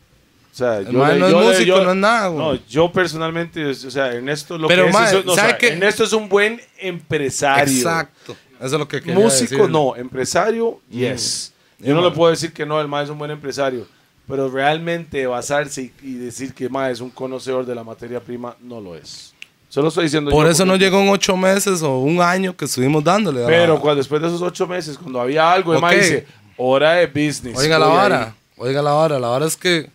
sea, 0.56 0.82
yo, 0.82 0.92
mae 1.00 1.14
le- 1.14 1.20
no 1.20 1.26
es 1.28 1.32
yo 1.32 1.40
le- 1.40 1.48
músico, 1.48 1.66
yo- 1.78 1.84
no 1.86 1.92
es 1.92 1.96
nada, 1.98 2.28
güey. 2.28 2.46
No, 2.46 2.60
yo 2.68 2.92
personalmente, 2.92 3.66
o 3.66 3.74
sea, 3.74 4.12
Ernesto 4.12 4.58
lo 4.58 4.68
Pero, 4.68 4.84
que 4.84 4.90
es, 4.90 4.94
mae, 4.94 5.08
eso- 5.08 5.24
no, 5.26 5.32
o 5.32 5.36
¿sabe 5.36 5.50
sea, 5.52 5.58
qué? 5.58 5.68
Ernesto 5.70 6.04
es 6.04 6.12
un 6.14 6.28
buen 6.28 6.60
empresario. 6.80 7.74
Exacto. 7.74 8.36
Eso 8.58 8.66
es 8.66 8.72
lo 8.74 8.88
que 8.88 9.02
quería 9.02 9.16
Músico 9.16 9.42
decirle. 9.56 9.68
no, 9.72 9.96
empresario, 9.96 10.82
yes. 10.90 11.54
Yo 11.80 11.86
Yeah, 11.86 11.94
no 11.96 12.02
le 12.02 12.08
man. 12.08 12.14
puedo 12.18 12.32
decir 12.32 12.52
que 12.54 12.66
no, 12.66 12.80
el 12.82 12.88
mae 12.88 13.04
es 13.06 13.10
un 13.10 13.18
buen 13.18 13.32
empresario. 13.32 13.88
Pero 14.34 14.50
realmente 14.50 15.28
basarse 15.28 15.84
y, 15.84 15.94
y 16.02 16.14
decir 16.16 16.56
que 16.56 16.68
mae 16.68 16.92
es 16.92 17.02
un 17.02 17.12
conocedor 17.12 17.68
de 17.68 17.76
la 17.76 17.84
materia 17.84 18.20
prima, 18.20 18.56
no 18.62 18.82
lo 18.82 18.96
es. 18.96 19.32
Solo 19.70 19.90
estoy 19.90 20.06
diciendo 20.06 20.32
Por 20.32 20.46
yo 20.48 20.52
eso 20.52 20.66
no 20.66 20.76
llegó 20.76 21.00
en 21.02 21.10
ocho 21.10 21.38
meses 21.38 21.84
o 21.84 22.00
un 22.00 22.20
año 22.20 22.58
que 22.58 22.66
estuvimos 22.66 23.04
dándole. 23.04 23.42
a 23.42 23.44
la 23.44 23.48
Pero 23.48 23.74
vara. 23.74 23.82
cuando, 23.82 23.98
después 23.98 24.20
de 24.24 24.30
esos 24.30 24.42
ocho 24.42 24.66
meses, 24.66 24.98
cuando 24.98 25.22
había 25.22 25.52
algo, 25.52 25.76
el 25.76 25.82
mae 25.82 25.98
Ok. 25.98 26.02
dice, 26.02 26.26
hora 26.58 26.94
de 26.94 27.06
business. 27.06 27.56
Oiga 27.60 27.78
la 27.78 27.86
voy 27.86 27.96
ahí". 27.96 28.02
vara, 28.02 28.36
oiga 28.58 28.82
la 28.82 28.92
vara. 28.94 29.20
La 29.20 29.28
vara 29.28 29.46
es 29.46 29.56
que 29.56 29.92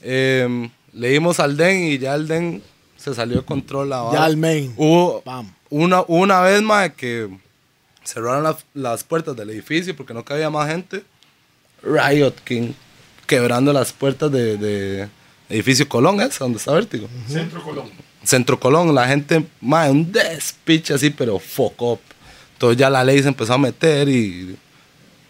eh, 0.00 0.70
leímos 0.92 1.40
al 1.40 1.56
Den 1.56 1.82
y 1.82 1.98
ya 1.98 2.14
el 2.14 2.28
Den 2.28 2.62
se 2.96 3.12
salió 3.16 3.38
de 3.38 3.42
control. 3.44 3.88
La 3.90 4.02
vara. 4.02 4.18
Ya 4.20 4.24
al 4.26 4.36
main. 4.36 4.72
Hubo 4.76 5.22
Bam. 5.24 5.52
una, 5.70 6.04
una 6.06 6.40
vez 6.40 6.62
más 6.62 6.92
que 6.92 7.28
cerraron 8.04 8.44
las, 8.44 8.64
las 8.74 9.02
puertas 9.02 9.34
del 9.34 9.50
edificio 9.50 9.96
porque 9.96 10.14
no 10.14 10.24
cabía 10.24 10.50
más 10.50 10.68
gente. 10.68 11.02
Riot 11.82 12.34
King 12.44 12.74
quebrando 13.32 13.72
las 13.72 13.94
puertas 13.94 14.30
de, 14.30 14.58
de 14.58 15.08
edificio 15.48 15.88
Colón, 15.88 16.20
¿es? 16.20 16.38
Donde 16.38 16.58
está 16.58 16.72
Vértigo. 16.72 17.08
Centro 17.26 17.62
Colón. 17.62 17.90
Centro 18.22 18.60
Colón, 18.60 18.94
la 18.94 19.08
gente, 19.08 19.42
más 19.58 19.88
un 19.88 20.12
despiche 20.12 20.92
así, 20.92 21.08
pero 21.08 21.38
fuck 21.38 21.80
up. 21.80 22.00
Entonces 22.52 22.76
ya 22.76 22.90
la 22.90 23.02
ley 23.02 23.22
se 23.22 23.28
empezó 23.28 23.54
a 23.54 23.58
meter 23.58 24.06
y 24.10 24.54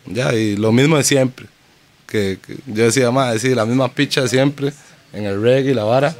ya, 0.06 0.34
y 0.34 0.56
lo 0.56 0.72
mismo 0.72 0.96
de 0.96 1.04
siempre. 1.04 1.46
Que, 2.08 2.40
que 2.44 2.56
yo 2.66 2.82
decía, 2.82 3.12
más 3.12 3.34
decir 3.34 3.54
la 3.54 3.66
misma 3.66 3.88
picha 3.88 4.22
de 4.22 4.28
siempre 4.28 4.72
en 5.12 5.24
el 5.24 5.40
reggae 5.40 5.70
y 5.70 5.74
la 5.74 5.84
vara. 5.84 6.16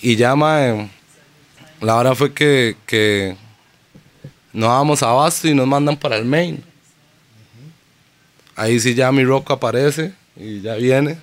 Y 0.00 0.14
ya, 0.14 0.36
mae, 0.36 0.88
la 1.80 1.94
vara 1.94 2.14
fue 2.14 2.32
que, 2.32 2.76
que 2.86 3.36
nos 4.52 4.68
dábamos 4.68 5.02
abasto 5.02 5.48
y 5.48 5.54
nos 5.56 5.66
mandan 5.66 5.96
para 5.96 6.16
el 6.16 6.24
main. 6.24 6.62
Ahí 8.54 8.78
sí 8.78 8.94
ya 8.94 9.10
mi 9.10 9.24
rock 9.24 9.50
aparece 9.50 10.14
y 10.36 10.60
ya 10.60 10.74
viene. 10.74 11.18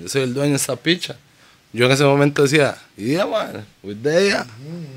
Yo 0.00 0.08
soy 0.08 0.22
el 0.22 0.34
dueño 0.34 0.50
de 0.50 0.56
esta 0.56 0.76
picha. 0.76 1.16
Yo 1.72 1.86
en 1.86 1.92
ese 1.92 2.04
momento 2.04 2.42
decía, 2.42 2.76
yeah, 2.96 3.26
man, 3.26 3.64
with 3.82 4.04
ella. 4.04 4.44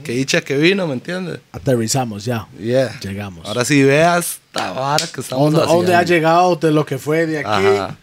Que 0.03 0.13
dicha 0.13 0.41
que 0.41 0.57
vino, 0.57 0.87
¿me 0.87 0.93
entiendes? 0.93 1.39
Aterrizamos 1.51 2.25
ya. 2.25 2.47
Yeah. 2.59 2.99
Llegamos. 2.99 3.47
Ahora 3.47 3.63
sí 3.63 3.83
veas 3.83 4.39
esta 4.47 4.71
vara 4.71 5.05
que 5.05 5.19
¿A 5.19 5.23
estamos 5.23 5.51
dónde, 5.51 5.61
a 5.61 5.73
dónde 5.73 5.95
ha 5.95 6.03
llegado 6.03 6.55
de 6.55 6.71
lo 6.71 6.85
que 6.85 6.97
fue 6.97 7.27
de 7.27 7.39
aquí? 7.39 7.47
Ajá. 7.67 7.97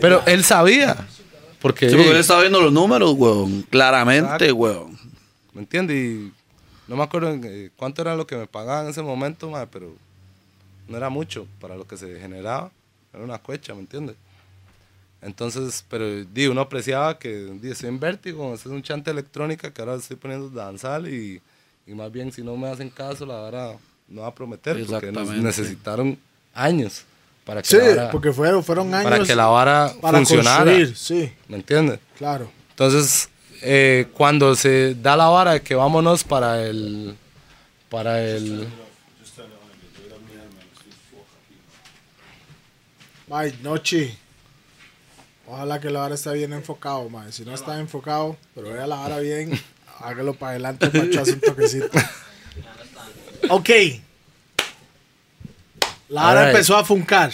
Pero 0.00 0.22
él 0.26 0.42
sabía. 0.42 0.96
Porque, 1.60 1.90
Sí, 1.90 1.96
porque 1.96 2.10
él 2.12 2.16
estaba 2.16 2.40
viendo 2.40 2.60
los 2.62 2.72
números, 2.72 3.12
weón. 3.16 3.62
Claramente, 3.68 4.26
Exacto. 4.26 4.54
weón. 4.54 4.98
¿me 5.52 5.62
entiendes? 5.62 5.96
Y 5.96 6.32
no 6.86 6.96
me 6.96 7.02
acuerdo 7.02 7.34
eh, 7.42 7.70
cuánto 7.76 8.00
era 8.00 8.14
lo 8.16 8.26
que 8.26 8.36
me 8.36 8.46
pagaban 8.46 8.84
en 8.84 8.90
ese 8.92 9.02
momento, 9.02 9.50
mae, 9.50 9.66
pero 9.66 9.92
no 10.86 10.96
era 10.96 11.10
mucho 11.10 11.46
para 11.60 11.76
lo 11.76 11.86
que 11.86 11.96
se 11.96 12.18
generaba. 12.20 12.70
Era 13.12 13.24
una 13.24 13.38
cuecha, 13.38 13.74
¿me 13.74 13.80
entiendes? 13.80 14.16
Entonces, 15.20 15.84
pero 15.88 16.24
di, 16.24 16.46
uno 16.46 16.60
apreciaba 16.60 17.18
que 17.18 17.30
di, 17.60 17.70
estoy 17.70 17.88
en 17.88 17.98
vértigo, 17.98 18.54
este 18.54 18.68
es 18.68 18.74
un 18.74 18.82
chante 18.82 19.10
electrónica 19.10 19.72
que 19.72 19.82
ahora 19.82 19.96
estoy 19.96 20.16
poniendo 20.16 20.48
danzal 20.50 21.08
y, 21.08 21.40
y 21.86 21.92
más 21.94 22.10
bien 22.12 22.30
si 22.32 22.42
no 22.42 22.56
me 22.56 22.68
hacen 22.68 22.88
caso, 22.90 23.26
la 23.26 23.34
vara 23.36 23.72
no 24.08 24.22
va 24.22 24.28
a 24.28 24.34
prometer 24.34 24.84
porque 24.86 25.10
nos 25.12 25.28
necesitaron 25.30 26.18
años 26.54 27.02
para 27.44 27.62
que, 27.62 27.68
Sí, 27.68 27.76
la, 27.76 27.94
vara, 27.96 28.10
porque 28.10 28.32
fueron, 28.32 28.62
fueron 28.62 28.94
años 28.94 29.10
para 29.10 29.24
que 29.24 29.34
la 29.34 29.46
vara 29.46 29.92
para 30.00 30.18
funcionara. 30.18 30.64
construir, 30.64 30.96
sí, 30.96 31.32
¿Me 31.48 31.56
entiendes? 31.56 31.98
claro. 32.16 32.50
Entonces, 32.70 33.28
eh, 33.60 34.06
cuando 34.12 34.54
se 34.54 34.94
da 34.94 35.16
la 35.16 35.26
vara 35.26 35.54
de 35.54 35.62
que 35.62 35.74
vámonos 35.74 36.22
para 36.22 36.62
el. 36.64 37.16
Para 37.90 38.22
el. 38.22 38.68
Ay, 43.30 43.58
Nochi. 43.62 44.16
Ojalá 45.50 45.80
que 45.80 45.88
la 45.88 46.00
vara 46.00 46.14
esté 46.14 46.32
bien 46.34 46.52
enfocado, 46.52 47.08
man. 47.08 47.32
Si 47.32 47.42
no 47.42 47.54
está 47.54 47.78
enfocado, 47.80 48.36
pero 48.54 48.70
vea 48.72 48.86
la 48.86 48.96
vara 48.96 49.18
bien, 49.18 49.58
hágalo 50.00 50.34
para 50.34 50.50
adelante 50.50 50.88
para 50.88 51.04
echarse 51.04 51.32
un 51.32 51.40
toquecito. 51.40 51.98
Ok. 53.48 53.70
La 56.10 56.22
vara 56.22 56.50
empezó 56.50 56.76
a 56.76 56.84
funcar, 56.84 57.32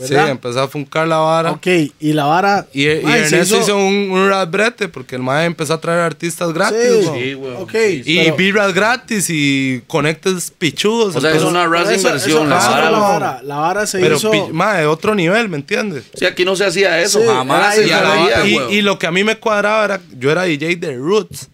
Sí, 0.00 0.14
empezó 0.14 0.60
a 0.62 0.68
funcar 0.68 1.06
la 1.06 1.18
vara. 1.18 1.50
ok, 1.52 1.66
y 2.00 2.12
la 2.14 2.24
vara... 2.24 2.66
Y, 2.72 2.88
y 2.90 3.02
mae, 3.02 3.20
se 3.28 3.36
Ernesto 3.36 3.56
hizo, 3.60 3.72
hizo- 3.72 3.76
un, 3.76 4.10
un 4.10 4.28
rap 4.28 4.50
brete 4.50 4.88
porque 4.88 5.14
el 5.16 5.22
mae 5.22 5.44
empezó 5.44 5.74
a 5.74 5.80
traer 5.80 6.00
artistas 6.00 6.52
gratis. 6.52 6.78
Sí, 6.80 7.04
¿no? 7.06 7.14
Sí, 7.14 7.34
weón. 7.34 7.56
ok. 7.62 7.74
Y 8.04 8.18
pero- 8.24 8.36
birras 8.36 8.74
gratis 8.74 9.26
y 9.28 9.82
conectes 9.86 10.50
pichudos. 10.50 11.14
O 11.14 11.20
sea, 11.20 11.30
es 11.32 11.42
una 11.42 11.64
eso- 11.66 11.92
inversión. 11.94 12.48
la 12.48 12.56
vara, 12.56 12.90
la 12.90 12.98
vara. 12.98 13.40
La 13.44 13.56
vara 13.56 13.86
se 13.86 14.00
Pero, 14.00 14.16
hizo... 14.16 14.30
pi- 14.30 14.50
mae, 14.52 14.86
otro 14.86 15.14
nivel, 15.14 15.48
¿me 15.48 15.58
entiendes? 15.58 16.04
Sí, 16.14 16.24
aquí 16.24 16.44
no 16.44 16.56
se 16.56 16.64
hacía 16.64 16.98
eso. 17.00 17.20
Sí, 17.20 17.26
jamás 17.26 17.76
la 17.76 17.82
diferente. 17.82 18.42
vida, 18.48 18.70
y, 18.70 18.76
y 18.78 18.82
lo 18.82 18.98
que 18.98 19.06
a 19.06 19.12
mí 19.12 19.22
me 19.22 19.36
cuadraba 19.36 19.84
era, 19.84 20.00
yo 20.18 20.30
era 20.32 20.44
DJ 20.44 20.76
de 20.76 20.96
Roots, 20.96 21.48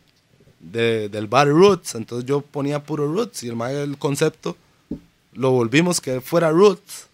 de- 0.60 1.08
del 1.08 1.26
bar 1.26 1.48
Roots, 1.48 1.96
entonces 1.96 2.24
yo 2.26 2.40
ponía 2.40 2.78
puro 2.82 3.12
Roots 3.12 3.42
y 3.42 3.48
el, 3.48 3.56
mae, 3.56 3.82
el 3.82 3.98
concepto 3.98 4.56
lo 5.34 5.50
volvimos 5.50 6.00
que 6.00 6.20
fuera 6.20 6.50
Roots 6.50 7.07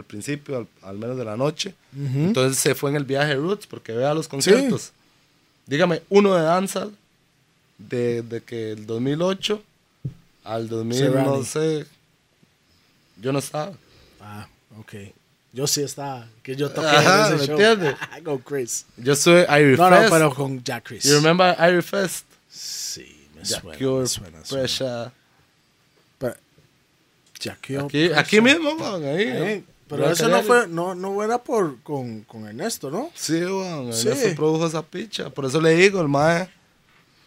al 0.00 0.04
principio, 0.04 0.56
al, 0.58 0.66
al 0.82 0.98
menos 0.98 1.16
de 1.16 1.24
la 1.24 1.36
noche. 1.36 1.74
Entonces 1.96 2.58
se 2.58 2.74
fue 2.74 2.90
en 2.90 2.96
el 2.96 3.04
viaje 3.04 3.34
Roots 3.34 3.66
porque 3.66 3.92
vea 3.92 4.12
los 4.14 4.26
conciertos. 4.28 4.92
Dígame, 5.66 6.02
uno 6.08 6.34
de 6.34 6.42
danza 6.42 6.88
de, 7.78 8.22
de 8.22 8.42
que 8.42 8.72
el 8.72 8.86
2008 8.86 9.62
al 10.44 10.68
2000, 10.68 10.98
Serrani. 10.98 11.28
no 11.28 11.44
sé, 11.44 11.86
yo 13.20 13.32
no 13.32 13.38
estaba. 13.38 13.72
Ah, 14.20 14.48
ok. 14.78 14.94
Yo 15.52 15.66
sí 15.66 15.82
estaba, 15.82 16.28
que 16.42 16.54
yo 16.56 16.70
toqué 16.70 16.86
Ajá, 16.86 17.26
en 17.26 17.30
¿me 17.30 17.36
ese 17.36 17.46
show. 17.46 17.60
entiendes? 17.60 17.96
Go 18.24 18.38
Chris. 18.40 18.86
Yo 18.96 19.14
soy 19.16 19.42
Irie 19.42 19.76
No, 19.76 19.90
no, 19.90 19.96
Fest. 19.96 20.10
pero 20.12 20.34
con 20.34 20.62
Jack 20.62 20.84
Chris. 20.86 21.04
You 21.04 21.14
remember 21.16 21.56
Irie 21.58 21.82
Fest? 21.82 22.24
Sí, 22.48 23.26
me 23.34 23.42
Jack 23.42 23.62
suena, 23.62 23.78
Cure, 23.78 24.00
me 24.02 24.06
suena, 24.06 24.44
suena. 24.44 24.62
Pressure. 24.62 25.10
Pero- 26.18 26.36
Jack 27.40 27.66
Cure, 27.66 27.78
Aquí, 27.80 27.88
Pressure. 27.88 28.18
aquí 28.20 28.40
mismo, 28.40 28.70
weón, 28.74 29.04
ahí. 29.04 29.22
Eh, 29.26 29.64
pero 29.90 30.10
eso 30.10 30.28
no 30.28 30.42
fue, 30.42 30.68
no, 30.68 30.94
no 30.94 31.22
era 31.22 31.42
por, 31.42 31.80
con, 31.82 32.20
con 32.20 32.46
Ernesto, 32.46 32.90
¿no? 32.90 33.10
Sí, 33.14 33.44
weón. 33.44 33.92
Sí. 33.92 34.08
Ernesto 34.08 34.36
produjo 34.36 34.66
esa 34.66 34.82
picha. 34.82 35.30
Por 35.30 35.46
eso 35.46 35.60
le 35.60 35.74
digo, 35.74 36.00
el 36.00 36.08
mae. 36.08 36.48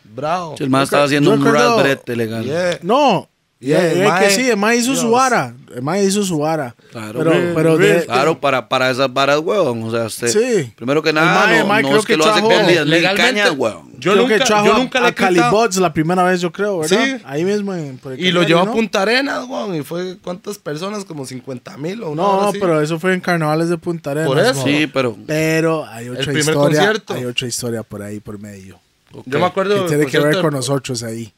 Bravo. 0.04 0.56
Sí, 0.58 0.64
el 0.64 0.72
Yo 0.72 0.82
estaba 0.82 1.04
haciendo 1.04 1.32
un 1.32 1.46
rap 1.46 1.80
brete 1.80 2.16
legal. 2.16 2.44
Yeah. 2.46 2.80
No. 2.82 3.30
Yeah, 3.64 3.92
el 3.92 4.02
es 4.02 4.12
que 4.20 4.30
sí, 4.30 4.50
el 4.50 4.58
mae 4.58 4.78
hizo 4.78 4.96
su 4.96 5.12
vara. 5.12 5.54
El 5.74 5.82
mae 5.82 6.04
hizo 6.04 6.24
su 6.24 6.38
vara. 6.40 6.76
Claro, 6.92 7.20
pero, 7.20 7.32
pero 7.56 7.78
de-. 7.78 8.06
Claro, 8.06 8.40
para, 8.40 8.68
para 8.70 8.92
esas 8.92 9.12
varas, 9.12 9.40
weón. 9.40 9.82
O 9.84 9.92
sea, 9.92 10.06
usted, 10.06 10.28
Sí. 10.28 10.72
primero 10.76 11.02
que 11.02 11.14
nada, 11.14 11.48
no, 11.48 11.54
el 11.56 11.66
mae 11.66 11.82
no 11.82 11.88
creo 11.90 12.00
es 12.02 12.06
que, 12.06 12.14
que 12.14 12.18
lo 12.18 12.26
hace 12.26 12.42
trajo- 12.42 12.48
con 12.54 12.68
10 12.68 12.82
mil 12.82 12.90
legalmente- 12.92 13.22
cañas, 13.42 13.54
weón. 13.58 13.92
Yo 13.98 14.12
creo 14.12 14.24
nunca, 14.24 14.38
que 14.38 14.44
trajo 14.46 14.66
yo 14.66 14.74
a- 14.76 14.78
nunca 14.78 15.00
le 15.00 15.06
a 15.06 15.10
he 15.10 15.14
quitado- 15.14 15.34
Calibots 15.36 15.78
la 15.78 15.94
primera 15.94 16.24
vez, 16.24 16.42
yo 16.42 16.52
creo, 16.52 16.80
¿verdad? 16.80 17.04
Sí. 17.06 17.16
Ahí 17.26 17.46
mismo. 17.46 17.74
en- 17.74 17.98
por 17.98 18.12
el 18.14 18.20
Y 18.20 18.32
lo 18.32 18.44
llevó 18.44 18.66
¿no? 18.66 18.72
a 18.72 18.74
Punta 18.74 19.02
Arenas, 19.02 19.46
weón. 19.48 19.76
Y 19.76 19.82
fue, 19.82 20.18
¿cuántas 20.22 20.58
personas? 20.60 21.06
Como 21.06 21.26
50 21.26 21.78
mil 21.78 22.04
o 22.04 22.14
No, 22.14 22.42
no, 22.42 22.50
así. 22.50 22.60
pero 22.60 22.82
eso 22.82 23.00
fue 23.00 23.14
en 23.14 23.22
Carnavales 23.22 23.70
de 23.70 23.78
Punta 23.78 24.12
Arenas. 24.12 24.28
Por 24.28 24.40
eso. 24.40 24.64
Sí, 24.66 24.88
pero... 24.94 25.16
Pero 25.26 25.86
hay 25.86 26.10
otra 26.10 26.34
historia. 26.34 26.54
concierto. 26.54 27.14
Hay 27.14 27.26
otra 27.26 27.48
historia 27.48 27.82
por 27.84 28.02
ahí, 28.04 28.20
por 28.20 28.38
medio. 28.40 28.78
Yo 29.26 29.40
me 29.40 29.46
acuerdo. 29.46 29.84
Que 29.84 29.90
tiene 29.90 30.06
que 30.08 30.20
ver 30.20 30.42
con 30.42 30.54
nosotros 30.54 31.02
ahí. 31.04 31.32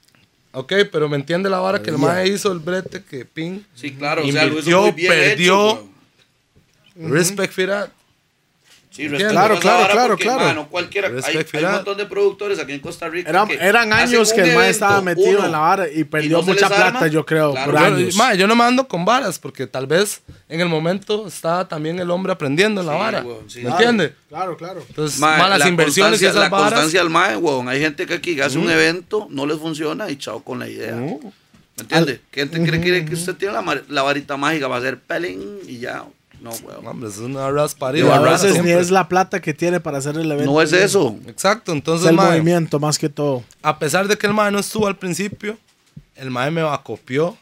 Ok, 0.57 0.73
pero 0.91 1.09
me 1.09 1.17
entiende 1.17 1.49
la 1.49 1.59
vara 1.59 1.81
que 1.81 1.89
el 1.89 1.97
mae 1.97 2.27
hizo 2.27 2.51
el 2.51 2.59
brete 2.59 3.03
que 3.03 3.25
ping. 3.25 3.59
Sí, 3.75 3.91
claro, 3.93 4.23
o 4.25 4.31
sea, 4.31 4.45
lo 4.45 4.59
hizo 4.59 4.69
Invirtió, 4.69 4.81
muy 4.81 4.91
bien 4.91 5.11
perdió. 5.11 5.71
hecho. 5.71 5.89
Respect 6.95 7.53
for 7.53 7.67
that. 7.67 7.89
Sí, 8.95 9.07
Claro, 9.09 9.59
claro, 9.59 9.87
claro, 9.91 10.07
porque, 10.09 10.23
claro. 10.23 10.39
mano, 10.45 10.69
cualquiera. 10.69 11.09
Hay, 11.09 11.37
un 11.65 11.71
montón 11.71 11.97
de 11.97 12.05
productores 12.05 12.59
aquí 12.59 12.71
en 12.71 12.79
Costa 12.79 13.09
Rica. 13.09 13.29
Eran, 13.29 13.47
que 13.49 13.55
eran 13.55 13.91
hacen 13.91 14.15
años 14.15 14.31
que 14.31 14.39
el 14.41 14.47
mae 14.47 14.55
evento, 14.55 14.69
estaba 14.71 15.01
metido 15.01 15.29
uno, 15.31 15.45
en 15.45 15.51
la 15.51 15.59
vara 15.59 15.89
y 15.89 16.03
perdió 16.05 16.37
no 16.37 16.43
mucha 16.43 16.67
plata, 16.67 16.87
arma. 16.87 17.07
yo 17.07 17.25
creo, 17.25 17.51
Claro, 17.51 17.71
por 17.73 17.81
yo- 17.81 17.89
Yo, 17.89 17.95
años. 17.97 18.15
ma, 18.15 18.33
yo 18.35 18.47
no 18.47 18.55
me 18.55 18.63
ando 18.63 18.87
con 18.87 19.03
varas 19.03 19.37
porque 19.37 19.67
tal 19.67 19.85
vez 19.85 20.21
en 20.47 20.61
el 20.61 20.69
momento 20.69 21.27
estaba 21.27 21.67
también 21.67 21.99
el 21.99 22.09
hombre 22.09 22.31
aprendiendo 22.31 22.79
en 22.79 22.87
la 22.87 22.93
Sí, 22.93 22.99
vara. 22.99 23.21
weón, 23.23 23.49
sí. 23.49 23.57
¿Me 23.57 23.63
Claro. 23.65 23.75
entiendes? 23.77 24.11
Claro, 24.29 24.55
claro. 24.57 24.85
Entonces, 24.87 25.19
Mae, 25.19 25.39
malas 25.39 25.59
la 25.59 25.67
inversiones 25.67 26.21
y 26.21 26.25
esas 26.25 26.35
La 26.37 26.47
varas. 26.49 26.69
constancia 26.69 27.01
al 27.01 27.09
mae, 27.09 27.35
weón. 27.35 27.67
Hay 27.67 27.81
gente 27.81 28.05
que 28.05 28.13
aquí 28.13 28.39
hace 28.39 28.57
un 28.57 28.69
evento, 28.69 29.27
no 29.29 29.45
les 29.45 29.57
funciona 29.59 30.09
y 30.09 30.15
chao 30.15 30.41
con 30.41 30.59
la 30.59 30.69
idea. 30.69 30.95
¿Me 30.95 31.81
entiende? 31.81 32.21
Gente 32.31 32.63
cree 32.63 32.79
que, 32.79 33.03
que 33.03 33.13
usted 33.13 33.35
tiene 33.35 33.53
la, 33.89 34.03
varita 34.03 34.37
mágica, 34.37 34.69
va 34.69 34.77
a 34.77 34.81
ser 34.81 34.99
pelín 35.01 35.59
y 35.67 35.79
ya. 35.79 36.05
No, 36.41 36.51
weón. 36.51 36.85
Hombre, 36.87 37.09
es 37.09 37.17
una 37.17 37.49
raspa 37.51 37.87
Y 37.87 37.89
arriba. 38.01 38.15
a 38.17 38.19
veces 38.19 38.47
ni 38.49 38.53
siempre. 38.53 38.79
es 38.79 38.91
la 38.91 39.07
plata 39.07 39.41
que 39.41 39.53
tiene 39.53 39.79
para 39.79 39.97
hacer 39.97 40.15
el 40.17 40.31
evento. 40.31 40.51
No 40.51 40.61
es 40.61 40.71
eso. 40.73 41.17
Exacto, 41.27 41.71
Es 41.71 41.77
entonces, 41.77 42.09
el 42.09 42.15
mae, 42.15 42.31
movimiento 42.31 42.79
más 42.79 42.97
que 42.99 43.09
todo. 43.09 43.43
a 43.63 43.79
pesar 43.79 44.07
de 44.07 44.17
que 44.17 44.27
el 44.27 44.33
mae 44.33 44.51
no 44.51 44.59
estuvo 44.59 44.87
al 44.87 44.97
principio, 44.97 45.57
el 46.15 46.29
mae 46.31 46.51
me 46.51 46.61
acopió 46.61 47.35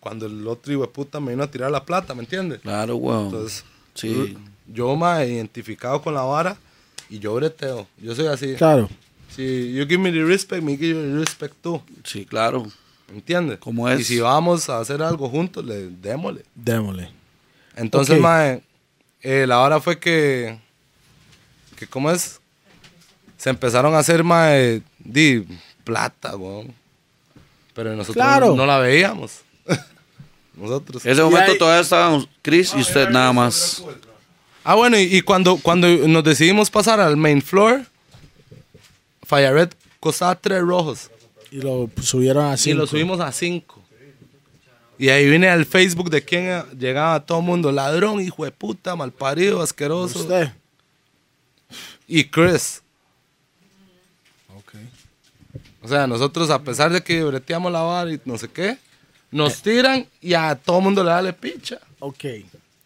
cuando 0.00 0.26
el 0.26 0.46
otro 0.48 0.72
hijo 0.72 0.82
de 0.82 0.88
puta 0.88 1.20
me 1.20 1.30
vino 1.32 1.42
a 1.44 1.50
tirar 1.50 1.70
la 1.70 1.84
plata, 1.84 2.14
¿me 2.14 2.20
entiendes? 2.22 2.60
Claro, 2.60 2.96
weón. 2.96 3.26
Entonces, 3.26 3.64
sí. 3.94 4.36
yo, 4.66 4.96
mae, 4.96 5.28
identificado 5.28 6.00
con 6.02 6.14
la 6.14 6.22
vara 6.22 6.56
y 7.10 7.18
yo 7.18 7.34
breteo. 7.34 7.86
Yo 8.00 8.14
soy 8.14 8.26
así. 8.26 8.54
Claro. 8.54 8.88
Si 9.34 9.72
you 9.72 9.84
give 9.86 9.98
me 9.98 10.10
the 10.12 10.24
respect, 10.24 10.62
me 10.62 10.76
give 10.76 10.88
you 10.94 11.00
the 11.14 11.18
respect 11.18 11.54
too. 11.62 11.80
Sí, 12.04 12.24
claro. 12.26 12.66
¿Me 13.08 13.14
entiendes? 13.16 13.58
¿Cómo 13.58 13.88
es? 13.88 14.00
Y 14.00 14.04
si 14.04 14.20
vamos 14.20 14.68
a 14.68 14.78
hacer 14.80 15.02
algo 15.02 15.28
juntos, 15.28 15.64
le 15.64 15.88
démosle. 15.88 16.44
Démosle. 16.54 17.08
Entonces, 17.76 18.16
Ok. 18.16 18.22
mae, 18.22 18.62
eh, 19.22 19.46
la 19.46 19.60
hora 19.60 19.80
fue 19.80 19.98
que, 19.98 20.58
que, 21.76 21.86
¿cómo 21.86 22.10
es? 22.10 22.40
Se 23.38 23.50
empezaron 23.50 23.94
a 23.94 23.98
hacer, 23.98 24.22
mae, 24.24 24.82
di, 24.98 25.44
plata, 25.84 26.36
weón. 26.36 26.74
Pero 27.74 27.90
nosotros 27.96 28.14
Claro. 28.14 28.48
no, 28.48 28.56
no 28.56 28.66
la 28.66 28.78
veíamos. 28.78 29.40
nosotros. 30.54 31.04
Ese 31.06 31.22
momento 31.22 31.52
hay- 31.52 31.58
todavía 31.58 31.80
estaban 31.80 32.26
Chris 32.42 32.72
y 32.76 32.80
usted 32.80 33.08
nada 33.08 33.32
más. 33.32 33.82
Ah, 34.64 34.74
bueno, 34.74 34.96
y, 34.98 35.02
y 35.16 35.22
cuando, 35.22 35.56
cuando 35.56 35.88
nos 35.88 36.22
decidimos 36.22 36.70
pasar 36.70 37.00
al 37.00 37.16
main 37.16 37.42
floor, 37.42 37.84
Fire 39.26 39.52
Red 39.54 39.70
costaba 39.98 40.34
tres 40.36 40.60
rojos. 40.60 41.10
Y 41.50 41.56
lo 41.56 41.90
subieron 42.00 42.44
así. 42.46 42.70
Y 42.70 42.74
lo 42.74 42.86
subimos 42.86 43.20
a 43.20 43.32
cinco. 43.32 43.81
Y 44.98 45.08
ahí 45.08 45.28
viene 45.28 45.48
al 45.48 45.64
Facebook 45.66 46.10
de 46.10 46.22
quien 46.22 46.44
eh, 46.44 46.62
llegaba 46.78 47.24
todo 47.24 47.38
el 47.40 47.44
mundo. 47.44 47.72
Ladrón, 47.72 48.20
hijo 48.20 48.44
de 48.44 48.50
puta, 48.52 48.94
malparido, 48.94 49.60
asqueroso. 49.62 50.20
Usted. 50.20 50.52
Y 52.06 52.24
Chris. 52.24 52.82
Ok. 54.56 54.74
O 55.82 55.88
sea, 55.88 56.06
nosotros 56.06 56.50
a 56.50 56.62
pesar 56.62 56.92
de 56.92 57.02
que 57.02 57.22
breteamos 57.24 57.72
la 57.72 57.80
vara 57.80 58.12
y 58.12 58.20
no 58.24 58.38
sé 58.38 58.48
qué, 58.48 58.78
nos 59.30 59.62
tiran 59.62 60.06
y 60.20 60.34
a 60.34 60.54
todo 60.54 60.78
el 60.78 60.84
mundo 60.84 61.02
le 61.02 61.10
da 61.10 61.22
le 61.22 61.32
picha. 61.32 61.78
Ok. 61.98 62.24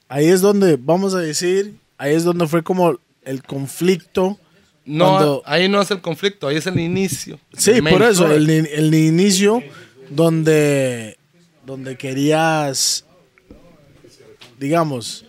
Ahí 0.09 0.27
es 0.27 0.41
donde, 0.41 0.77
vamos 0.81 1.15
a 1.15 1.19
decir, 1.19 1.75
ahí 1.99 2.15
es 2.15 2.23
donde 2.25 2.47
fue 2.47 2.63
como 2.63 2.99
el 3.25 3.43
conflicto. 3.43 4.39
No, 4.85 5.09
Cuando- 5.11 5.43
ahí 5.45 5.69
no 5.69 5.83
es 5.83 5.91
el 5.91 6.01
conflicto, 6.01 6.47
ahí 6.47 6.57
es 6.57 6.67
el 6.69 6.79
inicio. 6.79 7.41
Sí, 7.59 7.83
por 7.83 8.03
eso, 8.03 8.31
el, 8.33 8.49
el 8.49 8.95
inicio 8.95 9.61
donde, 10.09 11.16
donde 11.67 11.97
querías, 11.97 13.05
digamos, 14.59 15.25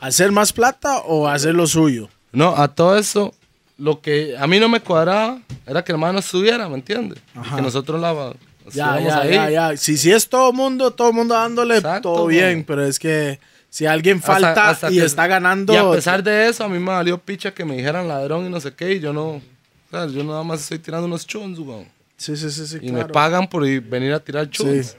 hacer 0.00 0.32
más 0.32 0.52
plata 0.52 0.98
o 1.00 1.28
hacer 1.28 1.54
lo 1.54 1.66
suyo. 1.66 2.08
No, 2.32 2.56
a 2.56 2.68
todo 2.68 2.96
eso, 2.96 3.34
lo 3.78 4.00
que 4.00 4.36
a 4.38 4.46
mí 4.46 4.58
no 4.58 4.68
me 4.68 4.80
cuadraba 4.80 5.40
era 5.66 5.84
que 5.84 5.92
el 5.92 5.96
hermano 5.96 6.18
estuviera, 6.18 6.68
¿me 6.68 6.76
entiendes? 6.76 7.18
Que 7.54 7.62
nosotros 7.62 8.00
la 8.00 8.34
Ya, 8.72 8.98
ya, 9.00 9.20
ahí. 9.20 9.32
ya, 9.34 9.50
ya. 9.50 9.76
Si, 9.76 9.96
si 9.96 10.10
es 10.10 10.28
todo 10.28 10.52
mundo, 10.52 10.90
todo 10.92 11.12
mundo 11.12 11.34
dándole, 11.34 11.76
Exacto, 11.76 12.12
todo 12.14 12.26
bien, 12.26 12.64
pero 12.64 12.84
es 12.84 12.98
que 12.98 13.38
si 13.70 13.86
alguien 13.86 14.20
falta 14.22 14.70
hasta 14.70 14.90
y 14.90 15.00
está 15.00 15.26
ganando... 15.26 15.72
Y 15.72 15.76
a 15.76 15.90
pesar 15.90 16.22
de 16.22 16.48
eso, 16.48 16.64
a 16.64 16.68
mí 16.68 16.78
me 16.78 16.92
valió 16.92 17.18
picha 17.18 17.52
que 17.52 17.64
me 17.64 17.76
dijeran 17.76 18.08
ladrón 18.08 18.46
y 18.46 18.48
no 18.48 18.60
sé 18.60 18.72
qué, 18.74 18.94
y 18.94 19.00
yo 19.00 19.12
no. 19.12 19.28
O 19.36 19.42
sea, 19.90 20.06
yo 20.06 20.24
nada 20.24 20.42
más 20.42 20.60
estoy 20.60 20.78
tirando 20.78 21.06
unos 21.06 21.26
chons, 21.26 21.58
weón. 21.58 21.86
Sí, 22.16 22.36
sí, 22.36 22.50
sí, 22.50 22.66
sí, 22.66 22.78
Y 22.80 22.90
me 22.92 23.04
pagan 23.06 23.48
por 23.48 23.64
ir- 23.64 23.82
venir 23.88 24.12
a 24.12 24.20
tirar 24.20 24.48
chons. 24.48 24.86
Sí. 24.86 24.96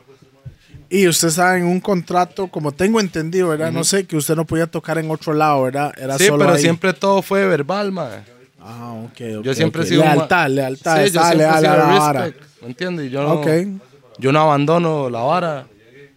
Y 0.90 1.08
usted 1.08 1.30
está 1.30 1.58
en 1.58 1.66
un 1.66 1.80
contrato, 1.80 2.48
como 2.48 2.72
tengo 2.72 3.00
entendido, 3.00 3.50
¿verdad? 3.50 3.72
No 3.72 3.84
sé, 3.84 4.06
que 4.06 4.16
usted 4.16 4.36
no 4.36 4.46
podía 4.46 4.68
tocar 4.68 4.98
en 4.98 5.10
otro 5.10 5.34
lado, 5.34 5.64
¿verdad? 5.64 5.94
Era 5.98 6.18
Sí, 6.18 6.26
solo 6.28 6.40
pero 6.46 6.54
ahí. 6.56 6.62
siempre 6.62 6.94
todo 6.94 7.22
fue 7.22 7.46
verbal, 7.48 7.92
man. 7.92 8.24
Ah, 8.62 8.94
ok, 9.06 9.22
ok, 9.40 9.44
Yo 9.44 9.54
siempre 9.54 9.82
ok. 9.82 9.86
he 9.86 9.90
sido 9.90 10.02
un 10.04 10.10
Lealtad, 10.10 10.50
lealtad, 10.50 10.96
Sí, 10.96 11.00
yo 11.02 11.06
estaba 11.08 11.32
he 11.32 11.36
leal 11.38 11.60
sido 11.60 11.72
la 11.78 11.86
vara. 12.00 12.32
¿Me 12.62 12.68
entiendes? 12.68 13.12
Yo 13.12 13.22
no, 13.24 13.44
yo 14.18 14.32
no 14.32 14.40
abandono 14.42 15.10
la 15.10 15.20
vara. 15.20 15.68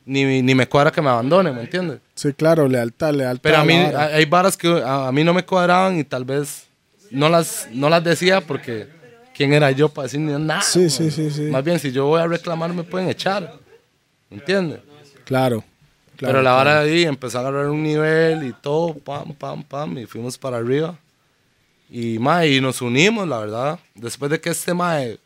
Ni, 0.07 0.41
ni 0.41 0.55
me 0.55 0.67
cuadra 0.67 0.91
que 0.91 1.03
me 1.03 1.11
abandone, 1.11 1.53
¿me 1.53 1.61
entiendes? 1.63 2.01
Sí, 2.15 2.33
claro, 2.33 2.67
lealtad, 2.67 3.13
lealtad. 3.13 3.43
Pero 3.43 3.59
a 3.59 3.65
mí 3.65 3.79
vara. 3.83 4.05
hay 4.07 4.25
varas 4.25 4.57
que 4.57 4.69
a, 4.83 5.09
a 5.09 5.13
mí 5.13 5.23
no 5.25 5.35
me 5.35 5.45
cuadraban 5.45 5.99
y 5.99 6.05
tal 6.05 6.25
vez 6.25 6.65
no 7.11 7.29
las, 7.29 7.69
no 7.73 7.91
las 7.91 8.03
decía 8.03 8.41
porque 8.41 8.89
quién 9.37 9.53
era 9.53 9.71
yo 9.71 9.91
para 9.91 10.05
decir 10.05 10.21
nada. 10.21 10.63
Sí, 10.63 10.81
man. 10.81 10.91
sí, 10.91 11.11
sí, 11.11 11.31
sí. 11.31 11.43
Más 11.43 11.63
bien, 11.63 11.79
si 11.79 11.93
yo 11.93 12.07
voy 12.07 12.23
a 12.23 12.27
reclamar, 12.27 12.73
me 12.73 12.85
pueden 12.85 13.11
echar. 13.11 13.53
¿Me 14.31 14.39
entiendes? 14.39 14.81
Claro. 15.25 15.65
claro, 16.17 16.33
Pero 16.33 16.33
la 16.43 16.51
claro. 16.51 16.57
vara 16.57 16.85
de 16.85 16.91
ahí 16.91 17.03
empezó 17.05 17.39
a 17.39 17.41
agarrar 17.43 17.69
un 17.69 17.83
nivel 17.83 18.47
y 18.47 18.53
todo, 18.53 18.95
pam, 18.95 19.35
pam, 19.35 19.63
pam, 19.63 19.99
y 19.99 20.07
fuimos 20.07 20.37
para 20.39 20.59
arriba. 20.59 20.99
Y, 21.91 22.19
mae, 22.19 22.51
y 22.51 22.61
nos 22.61 22.83
unimos, 22.83 23.27
la 23.27 23.39
verdad. 23.39 23.79
Después 23.95 24.31
de 24.31 24.41
que 24.41 24.51
este 24.51 24.75
mae, 24.75 25.19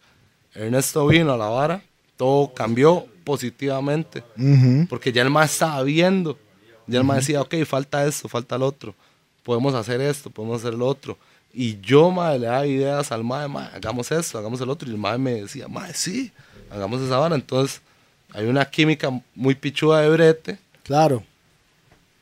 Ernesto 0.55 1.07
vino 1.07 1.33
a 1.33 1.37
la 1.37 1.47
vara, 1.49 1.83
todo 2.17 2.53
cambió 2.55 3.07
positivamente. 3.25 4.23
Ujú. 4.37 4.87
Porque 4.89 5.13
ya 5.13 5.23
el 5.23 5.31
mae 5.31 5.47
estaba 5.47 5.83
viendo. 5.83 6.39
Ya 6.87 6.99
el 6.99 7.05
mae 7.05 7.19
decía, 7.19 7.41
ok, 7.41 7.55
falta 7.67 8.07
esto, 8.07 8.29
falta 8.29 8.57
el 8.57 8.63
otro. 8.63 8.95
Podemos 9.43 9.75
hacer 9.75 10.01
esto, 10.01 10.31
podemos 10.31 10.61
hacer 10.61 10.75
lo 10.75 10.87
otro. 10.87 11.19
Y 11.53 11.81
yo, 11.81 12.11
mae, 12.11 12.39
le 12.39 12.47
daba 12.47 12.67
ideas 12.67 13.11
al 13.13 13.25
mae, 13.25 13.49
mae, 13.49 13.69
hagamos 13.75 14.11
esto, 14.13 14.39
hagamos 14.39 14.61
el 14.61 14.71
otro. 14.71 14.89
Y 14.89 14.93
el 14.93 14.99
mae 14.99 15.19
me 15.19 15.43
decía, 15.43 15.67
mae, 15.69 15.93
sí, 15.95 16.31
hagamos 16.71 17.01
esa 17.03 17.19
vara. 17.19 17.35
Entonces, 17.35 17.81
hay 18.35 18.47
una 18.47 18.65
química 18.65 19.11
muy 19.35 19.55
pichuda 19.55 20.01
de 20.01 20.09
brete. 20.11 20.59
Claro. 20.83 21.23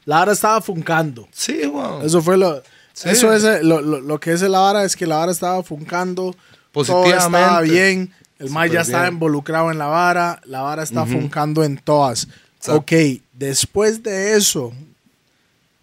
La 0.04 0.18
vara 0.18 0.32
estaba 0.32 0.60
funcando. 0.60 1.28
Sí, 1.32 1.66
weón. 1.66 2.04
Eso 2.04 2.20
fue 2.22 2.36
lo... 2.36 2.62
Sí. 2.92 3.08
Eso 3.08 3.32
es 3.32 3.44
eh, 3.44 3.62
lo, 3.62 3.80
lo, 3.80 4.00
lo 4.00 4.18
que 4.20 4.32
es 4.32 4.42
la 4.42 4.58
vara, 4.58 4.84
es 4.84 4.96
que 4.96 5.06
la 5.06 5.16
vara 5.16 5.32
estaba 5.32 5.62
funcando. 5.62 6.32
Todo 6.32 6.36
Positivamente. 6.72 7.38
estaba 7.38 7.60
bien. 7.62 8.14
El 8.38 8.50
Mae 8.50 8.68
ya 8.70 8.80
estaba 8.80 9.04
bien. 9.04 9.14
involucrado 9.14 9.70
en 9.70 9.78
la 9.78 9.86
vara. 9.86 10.40
La 10.44 10.60
vara 10.62 10.82
está 10.82 11.06
funcando 11.06 11.62
en 11.64 11.78
todas. 11.78 12.26
Exacto. 12.56 12.80
Ok, 12.80 12.92
después 13.32 14.02
de 14.02 14.36
eso, 14.36 14.72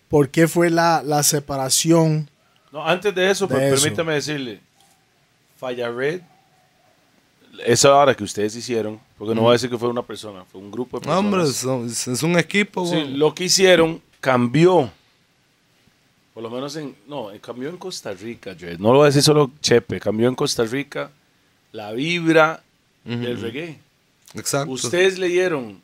¿por 0.09 0.29
qué 0.29 0.47
fue 0.47 0.69
la, 0.69 1.01
la 1.03 1.23
separación? 1.23 2.29
No, 2.71 2.85
antes 2.85 3.15
de 3.15 3.31
eso, 3.31 3.47
De 3.47 3.73
eso. 3.73 3.81
permítame 3.81 4.13
decirle, 4.13 4.59
Falla 5.57 5.89
Red, 5.89 6.21
esa 7.65 7.95
hora 7.95 8.13
que 8.15 8.23
ustedes 8.23 8.55
hicieron, 8.55 8.99
porque 9.17 9.33
no 9.35 9.41
voy 9.41 9.49
a 9.49 9.53
decir 9.53 9.69
que 9.69 9.77
fue 9.77 9.89
una 9.89 10.03
persona, 10.03 10.43
fue 10.45 10.61
un 10.61 10.71
grupo 10.71 10.99
de 10.99 11.07
No, 11.07 11.13
personas. 11.21 11.65
hombre, 11.65 11.91
es, 11.91 12.07
es 12.07 12.23
un 12.23 12.37
equipo, 12.37 12.85
Sí, 12.85 13.03
lo 13.15 13.33
que 13.33 13.45
hicieron 13.45 14.01
cambió. 14.21 14.91
Por 16.33 16.43
lo 16.43 16.49
menos 16.51 16.75
en. 16.75 16.95
No, 17.07 17.31
eh, 17.31 17.39
cambió 17.39 17.67
en 17.69 17.77
Costa 17.77 18.11
Rica, 18.13 18.53
Dre. 18.53 18.77
No 18.77 18.91
lo 18.91 18.99
voy 18.99 19.03
a 19.03 19.07
decir 19.07 19.23
solo 19.23 19.49
Chepe. 19.59 19.99
Cambió 19.99 20.27
en 20.27 20.35
Costa 20.35 20.63
Rica 20.65 21.09
la 21.71 21.91
vibra 21.93 22.61
del 23.03 23.41
reggae. 23.41 23.79
Exacto. 24.35 24.71
Ustedes 24.71 25.17
le 25.17 25.29
dieron 25.29 25.81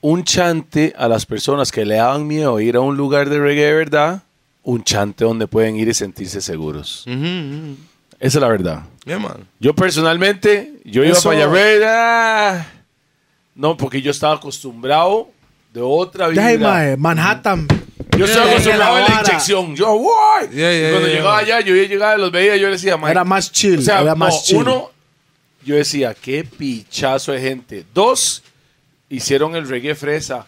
un 0.00 0.24
chante 0.24 0.92
a 0.96 1.08
las 1.08 1.26
personas 1.26 1.70
que 1.70 1.84
le 1.84 1.94
daban 1.96 2.26
miedo 2.26 2.58
ir 2.60 2.76
a 2.76 2.80
un 2.80 2.96
lugar 2.96 3.28
de 3.30 3.38
reggae, 3.38 3.66
de 3.66 3.74
¿verdad? 3.74 4.22
Un 4.62 4.82
chante 4.82 5.24
donde 5.24 5.46
pueden 5.46 5.76
ir 5.76 5.88
y 5.88 5.94
sentirse 5.94 6.40
seguros. 6.40 7.04
Ujú, 7.06 7.14
ujú. 7.16 7.76
Esa 8.18 8.38
es 8.38 8.42
la 8.42 8.48
verdad. 8.48 8.82
Yeah, 9.04 9.18
man. 9.18 9.46
Yo 9.60 9.74
personalmente, 9.74 10.72
yo 10.84 11.04
iba 11.04 11.18
para 11.20 11.44
allá, 11.44 12.66
no, 13.54 13.76
porque 13.76 14.00
yo 14.02 14.10
estaba 14.10 14.34
acostumbrado 14.36 15.28
de 15.72 15.80
otra 15.80 16.28
vida. 16.28 16.56
mae, 16.58 16.96
Manhattan. 16.96 17.66
Yo 18.16 18.24
estaba 18.24 18.44
Yeah, 18.46 18.52
acostumbrado 18.54 18.94
a 18.96 19.00
la 19.00 19.20
inyección. 19.22 19.76
Yo. 19.76 20.00
Yeah, 20.50 20.72
yeah, 20.72 20.88
Y 20.88 20.90
cuando 20.92 21.08
yeah, 21.08 21.16
llegaba 21.16 21.42
yeah. 21.42 21.56
allá, 21.56 21.66
yo 21.66 21.74
llegaba, 21.74 22.16
los 22.16 22.30
veía, 22.32 22.56
yo 22.56 22.66
le 22.68 22.72
decía, 22.74 22.96
"Mae, 22.96 23.10
Era 23.10 23.24
más 23.24 23.50
chill. 23.52 23.78
o 23.78 23.82
sea, 23.82 24.00
era 24.00 24.10
no, 24.12 24.16
más 24.16 24.44
chill. 24.44 24.58
uno, 24.58 24.90
yo 25.64 25.76
decía, 25.76 26.14
qué 26.14 26.44
pichazo 26.44 27.32
de 27.32 27.40
gente. 27.40 27.84
Dos, 27.92 28.42
hicieron 29.08 29.54
el 29.56 29.68
reggae 29.68 29.94
fresa. 29.94 30.46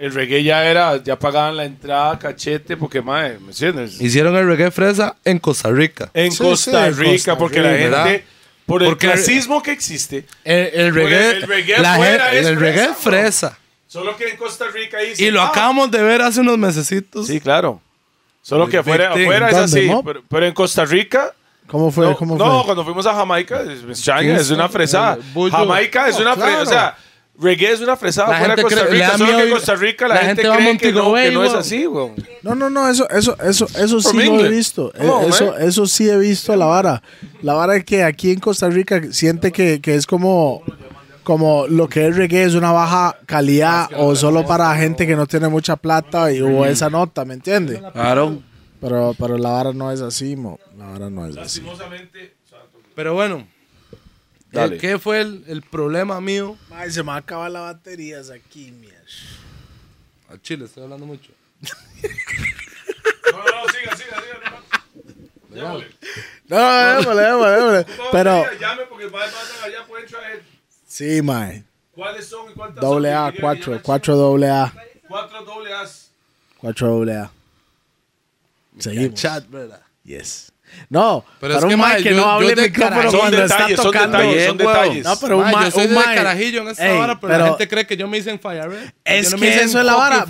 El 0.00 0.14
reggae 0.14 0.42
ya 0.42 0.64
era, 0.64 0.96
ya 1.02 1.18
pagaban 1.18 1.56
la 1.58 1.64
entrada, 1.66 2.18
cachete, 2.18 2.74
porque, 2.76 3.02
mae, 3.02 3.38
¿me 3.38 3.48
entiendes? 3.52 4.00
Hicieron 4.00 4.34
el 4.34 4.46
reggae 4.46 4.70
fresa 4.70 5.16
en 5.24 5.38
Costa 5.38 5.68
Rica. 5.70 6.10
En 6.14 6.32
Sí, 6.32 6.38
Costa 6.38 6.84
sí, 6.84 6.88
en 6.88 6.96
Rica, 6.96 7.12
Costa 7.12 7.38
porque 7.38 7.60
la 7.60 7.72
Rica, 7.72 7.78
gente, 7.82 7.96
¿verdad? 7.98 8.20
por 8.64 8.82
el 8.82 8.88
Porque- 8.88 9.06
clasismo 9.08 9.62
que 9.62 9.72
existe, 9.72 10.24
El, 10.42 10.70
el 10.72 10.94
reggae, 10.94 11.30
el 11.32 11.42
reggae 11.42 11.78
la 11.80 11.94
gente- 11.96 12.38
es 12.38 12.46
el 12.46 12.56
reggae 12.58 12.78
fresa, 12.86 12.92
es 12.92 12.96
fresa. 12.98 13.58
solo 13.88 14.16
que 14.16 14.28
en 14.30 14.36
Costa 14.38 14.64
Rica 14.72 14.98
dicen, 15.00 15.26
Y 15.26 15.30
lo 15.30 15.42
"Ah, 15.42 15.48
acabamos 15.48 15.90
de 15.90 16.02
ver 16.02 16.22
hace 16.22 16.40
unos 16.40 16.56
mesecitos. 16.56 17.26
Sí, 17.26 17.38
claro. 17.38 17.80
Solo 18.42 18.68
que 18.68 18.78
afuera, 18.78 19.12
thing. 19.12 19.22
afuera 19.24 19.50
es 19.50 19.56
¿Dónde, 19.56 19.80
así, 19.80 20.02
pero, 20.02 20.22
pero 20.26 20.46
en 20.46 20.54
Costa 20.54 20.86
Rica 20.86 21.34
¿Cómo 21.66 21.90
fue? 21.92 22.06
no, 22.06 22.16
¿Cómo 22.16 22.38
no, 22.38 22.56
fue? 22.58 22.64
cuando 22.64 22.84
fuimos 22.84 23.04
a 23.06 23.12
Jamaica, 23.14 23.60
es, 23.62 23.84
es 24.00 24.50
una 24.50 24.68
fresada. 24.70 25.18
Jamaica 25.50 26.08
es 26.08 26.14
No, 26.16 26.22
una 26.22 26.34
claro. 26.36 26.56
fresada. 26.56 26.62
O 26.62 26.66
sea, 26.66 26.96
reggae 27.40 27.72
es 27.72 27.80
una 27.80 27.96
fresada 27.96 28.30
La 28.30 28.38
fuera 28.38 28.56
de 28.56 28.62
gente 28.62 28.74
Costa 28.74 28.88
cree- 28.88 28.98
le 28.98 29.04
Rica. 29.06 29.18
Solo 29.18 29.36
que 29.36 29.42
en 29.44 29.50
Costa 29.50 29.74
Rica 29.76 30.08
la, 30.08 30.14
la 30.14 30.20
gente, 30.20 30.42
gente 30.42 30.48
va 30.48 30.54
a 30.54 30.58
cree 30.58 30.78
que 30.78 30.92
no, 30.92 31.14
que 31.14 31.30
no 31.32 31.44
es 31.44 31.54
así, 31.54 31.86
weón. 31.86 32.14
No, 32.42 32.54
no, 32.54 32.70
no, 32.70 32.88
eso, 32.88 33.08
eso, 33.10 33.36
eso, 33.42 33.66
eso 33.76 34.00
sí 34.00 34.16
lo 34.26 34.44
he 34.44 34.48
visto. 34.48 34.92
Eh, 34.94 35.10
eso, 35.28 35.46
man. 35.52 35.62
eso 35.62 35.86
sí 35.86 36.08
he 36.08 36.16
visto 36.18 36.54
la 36.56 36.66
vara. 36.66 37.02
La 37.42 37.54
vara 37.54 37.76
es 37.76 37.84
que 37.84 38.02
aquí 38.04 38.30
en 38.32 38.40
Costa 38.40 38.68
Rica 38.68 39.00
siente 39.12 39.52
que, 39.52 39.80
que 39.80 39.94
es 39.94 40.06
como, 40.06 40.62
como 41.22 41.66
lo 41.66 41.88
que 41.88 42.06
es 42.08 42.16
reggae 42.16 42.44
es 42.44 42.54
una 42.54 42.72
baja 42.72 43.16
calidad 43.26 43.88
o 43.96 44.14
solo 44.16 44.46
para 44.46 44.74
gente 44.76 45.06
que 45.06 45.16
no 45.16 45.26
tiene 45.26 45.48
mucha 45.48 45.76
plata 45.76 46.32
y 46.32 46.40
hubo 46.42 46.64
esa 46.66 46.88
nota, 46.90 47.24
¿me 47.24 47.34
entiendes? 47.34 47.80
Claro. 47.92 48.38
Pero, 48.80 49.14
pero 49.18 49.36
la 49.36 49.50
vara 49.50 49.72
no 49.74 49.92
es 49.92 50.00
así, 50.00 50.36
mo. 50.36 50.58
La 50.78 50.86
vara 50.86 51.10
no 51.10 51.26
es 51.26 51.36
así. 51.36 51.62
Pero 52.94 53.14
bueno, 53.14 53.46
Dale. 54.52 54.78
¿qué 54.78 54.98
fue 54.98 55.20
el, 55.20 55.44
el 55.46 55.62
problema 55.62 56.20
mío? 56.20 56.58
Ay, 56.70 56.90
se 56.90 57.02
me 57.02 57.08
va 57.08 57.14
a 57.14 57.18
acabar 57.18 57.50
las 57.50 57.62
baterías 57.62 58.30
aquí, 58.30 58.72
mía. 58.72 58.90
Al 60.28 60.40
chile, 60.42 60.64
estoy 60.64 60.84
hablando 60.84 61.06
mucho. 61.06 61.32
No, 61.60 61.68
no, 63.38 63.72
siga, 63.72 63.96
siga, 63.96 64.16
siga. 64.22 64.62
Llámale. 65.50 65.86
No, 66.48 66.56
démosle, 66.58 67.22
démosle, 67.22 67.56
démosle. 67.56 67.86
Pero, 68.12 68.44
Llame 68.58 68.82
porque 68.88 69.06
va 69.06 69.24
a 69.24 69.64
allá 69.64 69.86
pueden 69.86 70.06
traer. 70.08 70.42
sí, 70.86 71.22
mae. 71.22 71.64
¿Cuáles 71.94 72.26
son 72.26 72.50
y 72.50 72.54
cuántas 72.54 72.80
Doble 72.80 73.12
A, 73.12 73.32
cuatro, 73.38 73.80
cuatro 73.82 74.16
doble 74.16 74.48
A. 74.48 74.72
Cuatro 75.08 75.44
doble 75.44 75.72
A's. 75.74 76.10
Cuatro 76.58 76.88
doble 76.88 77.16
A. 77.16 77.30
Seguimos. 78.78 79.20
Chat, 79.20 79.48
¿verdad? 79.48 79.82
Yes. 80.04 80.52
No, 80.88 81.24
Pero 81.40 81.56
es 81.58 81.62
un 81.62 81.70
que, 81.70 81.76
mae 81.76 82.02
que 82.02 82.10
yo- 82.10 82.16
no 82.16 82.30
hable 82.30 82.54
de 82.54 82.64
el 82.64 82.70
micrófono 82.72 83.10
Son 83.10 83.20
cuando 83.20 83.36
detalles, 83.40 83.70
está 83.70 83.82
son 83.82 83.92
tocando. 83.92 84.18
detalles, 84.18 84.46
son 84.46 84.56
Bien, 84.56 84.66
huevón. 84.68 84.82
detalles. 84.84 85.04
No, 85.04 85.16
pero 85.20 85.36
un 85.38 85.44
Ma, 85.44 85.52
mae, 85.52 85.64
yo 85.66 85.70
soy 85.70 85.82
un 85.84 85.88
de 85.90 85.94
mae- 85.94 86.14
carajillo 86.16 86.62
en 86.62 86.68
esta 86.68 86.86
Ey, 86.92 86.98
vara, 86.98 87.20
pero, 87.20 87.32
pero- 87.32 87.38
la 87.44 87.48
gente 87.50 87.68
cree 87.68 87.86
que 87.86 87.96
yo 87.96 88.08
me 88.08 88.16
dicen 88.16 88.40
Fire 88.40 88.68
Red. 88.68 88.90
Es 89.04 89.24
Yo 89.26 89.30
no 89.30 89.36
que 89.36 89.40
me 89.40 89.46
dicen 89.52 89.68
eso 89.68 89.78
es 89.78 89.84
la 89.84 89.94
vara. 89.94 90.26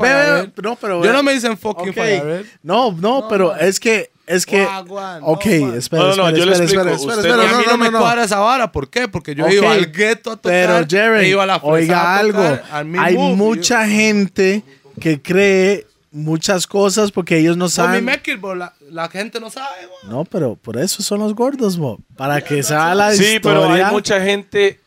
No, 0.63 0.77
pero 0.77 1.03
Yo 1.05 1.13
no 1.13 1.23
me 1.23 1.33
dicen 1.33 1.57
fucking 1.57 1.89
Ok. 1.91 1.95
Fire 1.95 2.25
Red. 2.25 2.45
No, 2.63 2.93
no, 2.93 3.27
pero 3.29 3.57
es 3.57 3.81
que, 3.81 4.11
es 4.27 4.47
que, 4.47 4.63
no, 4.63 5.19
ok, 5.23 5.47
man. 5.47 5.75
espera, 5.77 6.03
No, 6.03 6.09
no, 6.09 6.17
no, 6.17 6.29
espera, 6.29 6.39
yo 6.39 6.45
le 6.47 6.53
espera, 6.65 6.93
explico. 6.93 7.13
espera, 7.21 7.35
a 7.35 7.37
no, 7.37 7.43
mí 7.59 7.65
no, 7.67 7.71
no, 7.73 7.77
me 7.79 7.85
no, 7.87 7.91
no. 7.93 7.99
cuadra 8.01 8.25
esa 8.25 8.39
vara. 8.39 8.71
¿Por 8.71 8.89
qué? 8.91 9.09
Porque 9.09 9.35
yo 9.35 9.45
Ok, 9.47 9.53
iba 9.53 9.73
al 9.73 9.91
gueto 9.91 10.33
a 10.33 10.37
tocar. 10.37 10.53
Pero 10.53 10.87
Jerry, 10.89 11.29
iba 11.29 11.43
a 11.43 11.47
la 11.47 11.59
fresa 11.59 11.73
oiga 11.73 12.01
a 12.01 12.19
algo, 12.19 12.43
tocar 12.43 12.87
hay 12.99 13.17
mucha 13.17 13.87
gente 13.89 14.63
que 15.01 15.21
cree 15.21 15.87
muchas 16.13 16.67
cosas 16.67 17.13
porque 17.13 17.39
ellos 17.39 17.57
no 17.57 17.67
mi 17.67 17.71
saben. 17.71 18.05
Mekil, 18.05 18.37
bro, 18.39 18.55
la, 18.55 18.75
la 18.91 19.09
gente 19.09 19.39
no 19.41 19.51
sabe, 19.51 19.87
bro. 20.03 20.11
No, 20.11 20.25
pero 20.25 20.57
por 20.57 20.77
eso 20.79 21.03
son 21.03 21.21
los 21.21 21.35
gordos, 21.35 21.79
mo. 21.79 21.99
Para 22.17 22.41
que 22.41 22.63
sea 22.63 22.95
la 22.95 23.13
Sí, 23.13 23.39
pero 23.43 23.63
historia. 23.63 23.87
hay 23.89 23.93
mucha 23.93 24.21
gente 24.21 24.81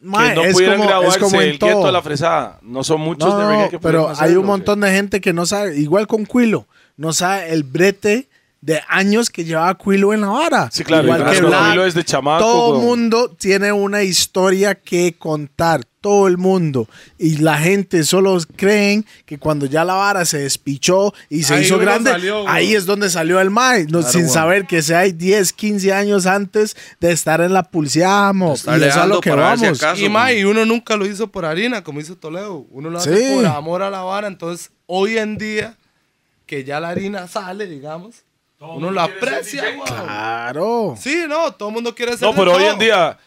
Mae, 0.00 0.30
que 0.30 0.34
no 0.36 0.42
es 0.44 0.52
pudieran 0.52 0.76
como- 0.76 0.84
es 0.84 0.90
graduarse 0.90 1.20
como 1.20 1.40
en 1.42 1.48
el 1.50 1.58
todo. 1.58 1.86
a 1.86 1.92
la 1.92 2.02
fresada. 2.02 2.58
No 2.62 2.84
son 2.84 3.00
muchos 3.00 3.28
No, 3.28 3.38
de 3.38 3.44
no, 3.44 3.50
reggae 3.50 3.70
que 3.70 3.78
pero 3.78 4.02
pudieron 4.08 4.24
hay 4.30 4.36
un 4.36 4.46
montón 4.46 4.80
de 4.80 4.90
gente 4.92 5.20
que 5.20 5.32
no 5.32 5.46
sabe, 5.46 5.76
igual 5.78 6.06
con 6.06 6.26
Quilo, 6.26 6.66
no 6.96 7.12
sabe 7.12 7.52
el 7.52 7.62
brete 7.62 8.28
de 8.60 8.80
años 8.88 9.30
que 9.30 9.44
llevaba 9.44 9.76
Quilo 9.78 10.12
en 10.12 10.20
la 10.22 10.28
vara. 10.28 10.68
Sí, 10.72 10.84
claro, 10.84 11.04
igual 11.04 11.20
y 11.32 11.36
que 11.36 11.40
Black. 11.42 11.70
Quilo 11.70 11.86
es 11.86 11.94
de 11.94 12.04
chamaco, 12.04 12.44
Todo 12.44 12.76
el 12.76 12.82
mundo 12.82 13.30
tiene 13.38 13.72
una 13.72 14.02
historia 14.02 14.74
que 14.74 15.14
contar, 15.18 15.80
todo 16.06 16.28
el 16.28 16.38
mundo. 16.38 16.88
Y 17.18 17.38
la 17.38 17.58
gente 17.58 18.04
solo 18.04 18.38
creen 18.54 19.04
que 19.24 19.38
cuando 19.38 19.66
ya 19.66 19.84
la 19.84 19.94
vara 19.94 20.24
se 20.24 20.38
despichó 20.38 21.12
y 21.28 21.42
se 21.42 21.54
Ahí 21.54 21.64
hizo 21.64 21.80
grande, 21.80 22.12
salió, 22.12 22.48
ahí 22.48 22.76
es 22.76 22.86
donde 22.86 23.10
salió 23.10 23.40
el 23.40 23.50
Mae, 23.50 23.86
no, 23.86 24.02
sin 24.02 24.20
weón. 24.20 24.32
saber 24.32 24.66
que 24.68 24.82
se 24.82 24.94
hay 24.94 25.10
10, 25.10 25.52
15 25.52 25.92
años 25.92 26.26
antes 26.26 26.76
de 27.00 27.10
estar 27.10 27.40
en 27.40 27.52
la 27.52 27.64
pulseada, 27.64 28.32
mo. 28.32 28.54
Y 28.54 28.84
eso 28.84 29.02
es 29.02 29.08
lo 29.08 29.20
que 29.20 29.30
si 29.30 29.36
vamos. 29.36 29.82
acaso- 29.82 30.00
Y 30.00 30.38
y 30.38 30.44
uno 30.44 30.64
nunca 30.64 30.96
lo 30.96 31.06
hizo 31.06 31.26
por 31.26 31.44
harina, 31.44 31.82
como 31.82 31.98
hizo 31.98 32.14
Toledo. 32.16 32.64
Uno 32.70 32.88
lo 32.88 32.98
hace 32.98 33.16
Sí. 33.16 33.34
por 33.34 33.46
amor 33.46 33.82
a 33.82 33.90
la 33.90 34.02
vara. 34.02 34.28
Entonces, 34.28 34.70
hoy 34.86 35.18
en 35.18 35.38
día, 35.38 35.76
que 36.46 36.62
ya 36.62 36.78
la 36.78 36.90
harina 36.90 37.26
sale, 37.26 37.66
digamos, 37.66 38.22
uno 38.60 38.92
lo 38.92 39.00
aprecia. 39.00 39.64
Claro. 39.84 40.96
Sí, 41.00 41.24
no, 41.28 41.52
todo 41.52 41.70
el 41.70 41.74
mundo 41.74 41.94
quiere 41.96 42.12
ser 42.16 42.28
No, 42.28 42.34
pero 42.34 42.52
hoy 42.52 42.62
todo. 42.62 42.72
en 42.74 42.78
día, 42.78 43.18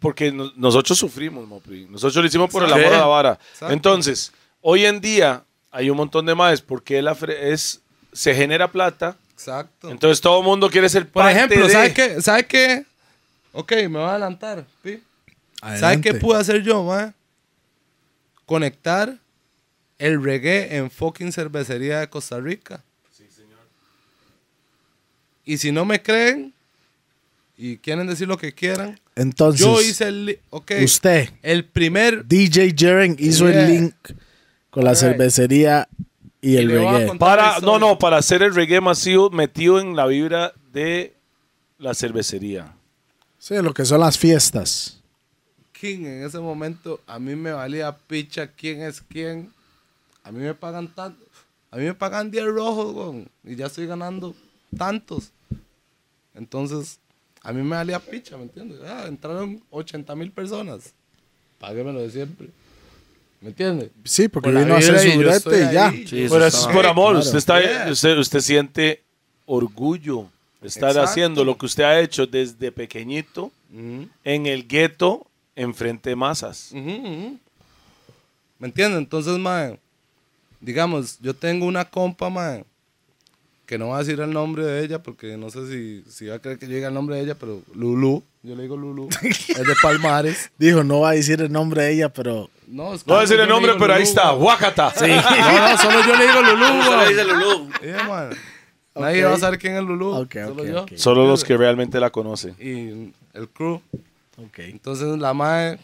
porque 0.00 0.32
no- 0.32 0.50
nosotros 0.56 0.98
sufrimos, 0.98 1.46
Mopri. 1.46 1.86
Nosotros 1.86 2.16
lo 2.16 2.26
hicimos 2.26 2.50
por 2.50 2.64
el 2.64 2.70
Sí. 2.70 2.74
amor 2.74 2.92
a 2.94 2.98
la 2.98 3.06
vara. 3.06 3.32
Exacto. 3.52 3.72
Entonces, 3.72 4.32
hoy 4.62 4.84
en 4.86 5.00
día 5.00 5.44
hay 5.70 5.88
un 5.90 5.96
montón 5.96 6.26
de 6.26 6.34
más 6.34 6.60
porque 6.62 7.00
la 7.02 7.14
fre- 7.14 7.36
es, 7.38 7.80
se 8.12 8.34
genera 8.34 8.70
plata. 8.72 9.16
Exacto. 9.32 9.88
Entonces 9.90 10.20
todo 10.20 10.40
el 10.40 10.44
mundo 10.44 10.68
quiere 10.68 10.88
ser 10.88 11.06
por 11.08 11.22
parte 11.22 11.36
ejemplo, 11.38 11.66
de- 11.66 11.72
¿sabes 11.72 11.94
qué? 11.94 12.20
¿Sabes 12.20 12.46
qué? 12.46 12.84
Ok, 13.52 13.72
me 13.72 13.88
voy 13.88 14.02
a 14.02 14.10
adelantar. 14.10 14.64
pi. 14.82 15.02
¿Sabes 15.78 16.00
qué 16.00 16.14
pude 16.14 16.38
hacer 16.38 16.62
yo, 16.62 16.82
man? 16.84 17.14
Conectar 18.46 19.16
el 19.98 20.22
reggae 20.22 20.76
en 20.76 20.90
fucking 20.90 21.30
cervecería 21.32 22.00
de 22.00 22.08
Costa 22.08 22.40
Rica. 22.40 22.82
Y 25.44 25.58
si 25.58 25.72
no 25.72 25.84
me 25.84 26.00
creen 26.02 26.52
y 27.62 27.76
quieren 27.76 28.06
decir 28.06 28.26
lo 28.26 28.38
que 28.38 28.52
quieran, 28.54 28.98
Entonces, 29.14 29.60
yo 29.60 29.80
hice 29.82 30.08
el... 30.08 30.24
li- 30.26 30.38
Ok. 30.48 30.72
usted, 30.82 31.28
El 31.42 31.66
primer... 31.66 32.24
DJ 32.26 32.74
Jaren, 32.74 33.16
hizo 33.18 33.48
Yeah. 33.50 33.60
el 33.66 33.72
link 33.72 33.94
con 34.70 34.84
la 34.84 34.94
cervecería 34.94 35.86
y 36.40 36.56
el 36.56 36.70
reggae. 36.70 37.18
Para, 37.18 37.60
no, 37.60 37.78
no, 37.78 37.98
para 37.98 38.16
hacer 38.16 38.42
el 38.42 38.54
reggae 38.54 38.80
masivo 38.80 39.28
metido 39.28 39.78
en 39.78 39.94
la 39.94 40.06
vibra 40.06 40.54
de 40.72 41.12
la 41.78 41.92
cervecería. 41.92 42.74
Sí, 43.38 43.54
lo 43.60 43.74
que 43.74 43.84
son 43.84 44.00
las 44.00 44.16
fiestas. 44.16 45.02
King 45.72 46.06
en 46.06 46.24
ese 46.24 46.38
momento, 46.38 47.00
a 47.06 47.18
mí 47.18 47.34
me 47.36 47.52
valía 47.52 47.94
picha 47.96 48.46
quién 48.48 48.80
es 48.82 49.02
quién. 49.02 49.50
A 50.24 50.30
mí 50.32 50.38
me 50.38 50.54
pagan 50.54 50.88
tanto. 50.94 51.22
A 51.70 51.76
mí 51.76 51.84
me 51.84 51.94
pagan 51.94 52.30
10 52.30 52.46
rojos, 52.46 53.16
y 53.44 53.54
ya 53.56 53.66
estoy 53.66 53.86
ganando 53.86 54.34
tantos. 54.76 55.30
Entonces, 56.34 56.98
a 57.42 57.52
mí 57.52 57.62
me 57.62 57.76
valía 57.76 57.98
picha, 57.98 58.36
¿me 58.36 58.44
entiendes? 58.44 58.80
Ah, 58.86 59.04
entraron 59.08 59.62
80 59.70 60.14
mil 60.16 60.30
personas. 60.30 60.92
Páguemelo 61.58 62.00
de 62.00 62.10
siempre. 62.10 62.48
¿Me 63.40 63.48
entiendes? 63.48 63.90
Sí, 64.04 64.28
porque 64.28 64.50
Por 64.50 64.58
vino 64.60 64.74
a 64.74 64.78
hacer 64.78 64.98
su 65.12 65.18
brete 65.18 65.56
y 65.70 65.72
ya. 65.74 65.88
ahí. 65.88 66.06
Sí, 66.06 66.22
eso 66.24 66.34
Pero 66.34 66.46
eso 66.46 66.68
es 66.68 66.74
por 66.76 66.86
amor. 66.86 67.12
claro. 67.14 67.18
Usted, 67.20 67.38
está, 67.38 67.60
Yeah. 67.60 67.90
usted, 67.92 68.18
usted 68.18 68.40
siente 68.40 69.02
orgullo 69.46 70.28
de 70.60 70.68
estar 70.68 70.90
Exacto. 70.90 71.10
haciendo 71.10 71.44
lo 71.44 71.56
que 71.56 71.66
usted 71.66 71.84
ha 71.84 71.98
hecho 72.00 72.26
desde 72.26 72.70
pequeñito 72.70 73.50
en 74.24 74.46
el 74.46 74.66
gueto 74.68 75.26
enfrente 75.56 76.10
de 76.10 76.16
masas. 76.16 76.70
¿Me 76.72 77.38
entiendes? 78.68 78.98
Entonces, 78.98 79.38
mae, 79.38 79.78
digamos, 80.60 81.18
yo 81.20 81.34
tengo 81.34 81.64
una 81.66 81.84
compa, 81.84 82.28
mae, 82.28 82.64
que 83.70 83.78
no 83.78 83.86
voy 83.86 83.94
a 83.94 83.98
decir 83.98 84.18
el 84.18 84.32
nombre 84.32 84.64
de 84.64 84.82
ella 84.82 85.00
porque 85.00 85.36
no 85.36 85.48
sé 85.48 85.64
si, 85.68 86.02
si 86.10 86.26
va 86.26 86.34
a 86.34 86.38
creer 86.40 86.58
que 86.58 86.66
yo 86.66 86.74
diga 86.74 86.88
el 86.88 86.94
nombre 86.94 87.14
de 87.14 87.22
ella, 87.22 87.36
pero 87.36 87.62
Lulu, 87.72 88.20
yo 88.42 88.56
le 88.56 88.62
digo 88.64 88.76
Lulu, 88.76 89.08
es 89.22 89.46
de 89.46 89.74
Palmares. 89.80 90.50
Dijo, 90.58 90.82
no 90.82 91.02
va 91.02 91.10
a 91.10 91.12
decir 91.12 91.40
el 91.40 91.52
nombre 91.52 91.84
de 91.84 91.92
ella, 91.92 92.08
pero 92.08 92.50
No, 92.66 92.94
es 92.94 93.06
No 93.06 93.14
voy 93.14 93.18
a 93.18 93.20
decir 93.20 93.38
el 93.38 93.48
nombre, 93.48 93.74
pero 93.78 93.94
ahí 93.94 94.02
está. 94.02 94.34
Huacata. 94.34 94.92
No, 95.00 95.06
no, 95.06 95.78
solo 95.78 96.04
yo 96.04 96.16
le 96.16 96.26
digo 96.26 96.40
dice. 97.08 97.86
Yeah, 97.86 98.08
man. 98.08 98.30
Nadie 98.96 99.22
va 99.22 99.34
a 99.34 99.38
saber 99.38 99.60
quién 99.60 99.76
es 99.76 99.84
Lulú, 99.84 100.16
Ok, 100.16 100.34
solo 100.48 100.64
yo. 100.64 100.86
Solo 100.96 101.28
los 101.28 101.44
que 101.44 101.56
realmente 101.56 102.00
la 102.00 102.10
conocen. 102.10 102.56
Y 102.58 103.12
el 103.38 103.48
crew. 103.50 103.80
Entonces 104.56 105.16
la 105.16 105.32
mae. 105.32 105.78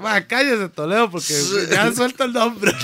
Ma, 0.00 0.22
cállese 0.22 0.70
Toledo 0.70 1.10
porque 1.10 1.34
ya 1.70 1.92
suelta 1.92 2.24
el 2.24 2.32
nombre. 2.32 2.72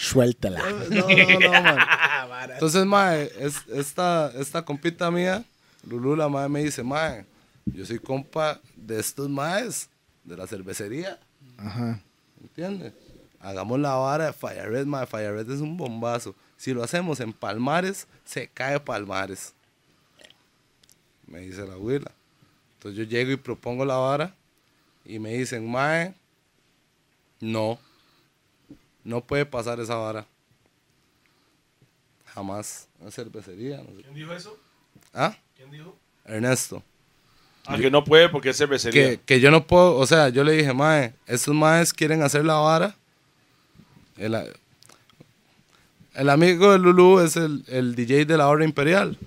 Suéltala. 0.00 0.62
No, 0.90 1.06
no, 1.08 1.40
no, 1.40 1.62
man. 1.62 2.50
Entonces, 2.52 2.86
mae, 2.86 3.30
es, 3.38 3.56
esta, 3.68 4.32
esta 4.36 4.64
compita 4.64 5.10
mía, 5.10 5.44
Lulu, 5.86 6.16
la 6.16 6.28
mae 6.28 6.48
me 6.48 6.62
dice, 6.64 6.82
mae, 6.82 7.26
yo 7.66 7.84
soy 7.84 7.98
compa 7.98 8.60
de 8.76 8.98
estos 8.98 9.28
maes, 9.28 9.88
de 10.24 10.36
la 10.36 10.46
cervecería, 10.46 11.18
Ajá. 11.58 12.00
¿entiendes? 12.40 12.94
Hagamos 13.40 13.78
la 13.78 13.94
vara 13.94 14.26
de 14.26 14.32
Fire 14.32 14.70
Red, 14.70 14.86
mae, 14.86 15.06
Fire 15.06 15.32
Red 15.32 15.50
es 15.50 15.60
un 15.60 15.76
bombazo. 15.76 16.34
Si 16.56 16.72
lo 16.72 16.82
hacemos 16.82 17.20
en 17.20 17.32
Palmares, 17.32 18.06
se 18.24 18.48
cae 18.48 18.80
Palmares. 18.80 19.54
Me 21.26 21.40
dice 21.40 21.66
la 21.66 21.74
abuela. 21.74 22.10
Entonces 22.74 22.98
yo 22.98 23.04
llego 23.04 23.30
y 23.32 23.36
propongo 23.36 23.84
la 23.84 23.96
vara 23.96 24.34
y 25.04 25.18
me 25.18 25.32
dicen, 25.34 25.70
mae, 25.70 26.14
no, 27.40 27.78
no 29.04 29.20
puede 29.22 29.46
pasar 29.46 29.80
esa 29.80 29.94
vara. 29.96 30.26
Jamás. 32.34 32.86
Una 33.00 33.10
cervecería. 33.10 33.78
no 33.78 33.96
sé. 33.96 34.02
¿Quién 34.02 34.14
dijo 34.14 34.32
eso? 34.32 34.56
¿Ah? 35.12 35.36
¿Quién 35.56 35.70
dijo? 35.70 35.96
Ernesto. 36.24 36.82
Ah, 37.66 37.76
que 37.76 37.90
no 37.90 38.04
puede 38.04 38.28
porque 38.28 38.50
es 38.50 38.56
cervecería. 38.56 39.10
Que, 39.10 39.20
que 39.20 39.40
yo 39.40 39.50
no 39.50 39.66
puedo, 39.66 39.96
o 39.96 40.06
sea, 40.06 40.28
yo 40.28 40.42
le 40.44 40.52
dije, 40.52 40.72
mae, 40.72 41.12
estos 41.26 41.54
maes 41.54 41.92
quieren 41.92 42.22
hacer 42.22 42.44
la 42.44 42.54
vara. 42.54 42.94
El, 44.16 44.36
el 46.14 46.28
amigo 46.30 46.72
de 46.72 46.78
Lulu 46.78 47.20
es 47.20 47.36
el, 47.36 47.64
el 47.68 47.94
DJ 47.94 48.24
de 48.24 48.36
la 48.36 48.48
hora 48.48 48.64
imperial. 48.64 49.18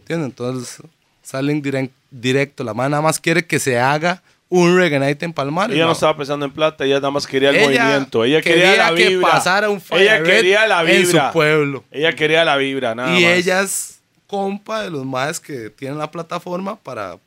¿Entiendes? 0.00 0.26
Entonces 0.30 0.78
salen 1.22 1.62
direct- 1.62 1.90
directo. 2.10 2.62
La 2.64 2.74
mae 2.74 2.88
nada 2.88 3.02
más 3.02 3.18
quiere 3.20 3.46
que 3.46 3.58
se 3.58 3.78
haga 3.78 4.22
un 4.48 4.76
reggae 4.76 4.98
night 4.98 5.22
en 5.22 5.32
Palmares. 5.32 5.76
Ella 5.76 5.86
no 5.86 5.92
estaba 5.92 6.16
pensando 6.16 6.46
en 6.46 6.52
plata, 6.52 6.84
ella 6.84 6.96
nada 6.96 7.10
más 7.10 7.26
quería 7.26 7.50
el 7.50 7.56
Ella 7.56 7.84
movimiento. 7.84 8.24
Ella 8.24 8.42
quería, 8.42 8.76
la 8.76 8.94
que 8.94 9.18
pasara 9.18 9.68
un 9.68 9.82
ella 9.92 10.22
quería 10.22 10.66
la 10.66 10.82
en 10.82 11.06
su 11.06 11.18
pueblo. 11.32 11.84
Ella 11.90 12.14
quería 12.14 12.44
la 12.44 12.56
vibra, 12.56 12.94
nada 12.94 13.18
y 13.18 13.24
más. 13.24 13.32
ella 13.32 13.62
es 13.62 14.00
compa 14.26 14.82
de 14.82 14.90
los 14.90 15.04
maes 15.04 15.40
que 15.40 15.70
tienen 15.70 15.98
la 15.98 16.10
plataforma 16.10 16.76
para 16.76 17.18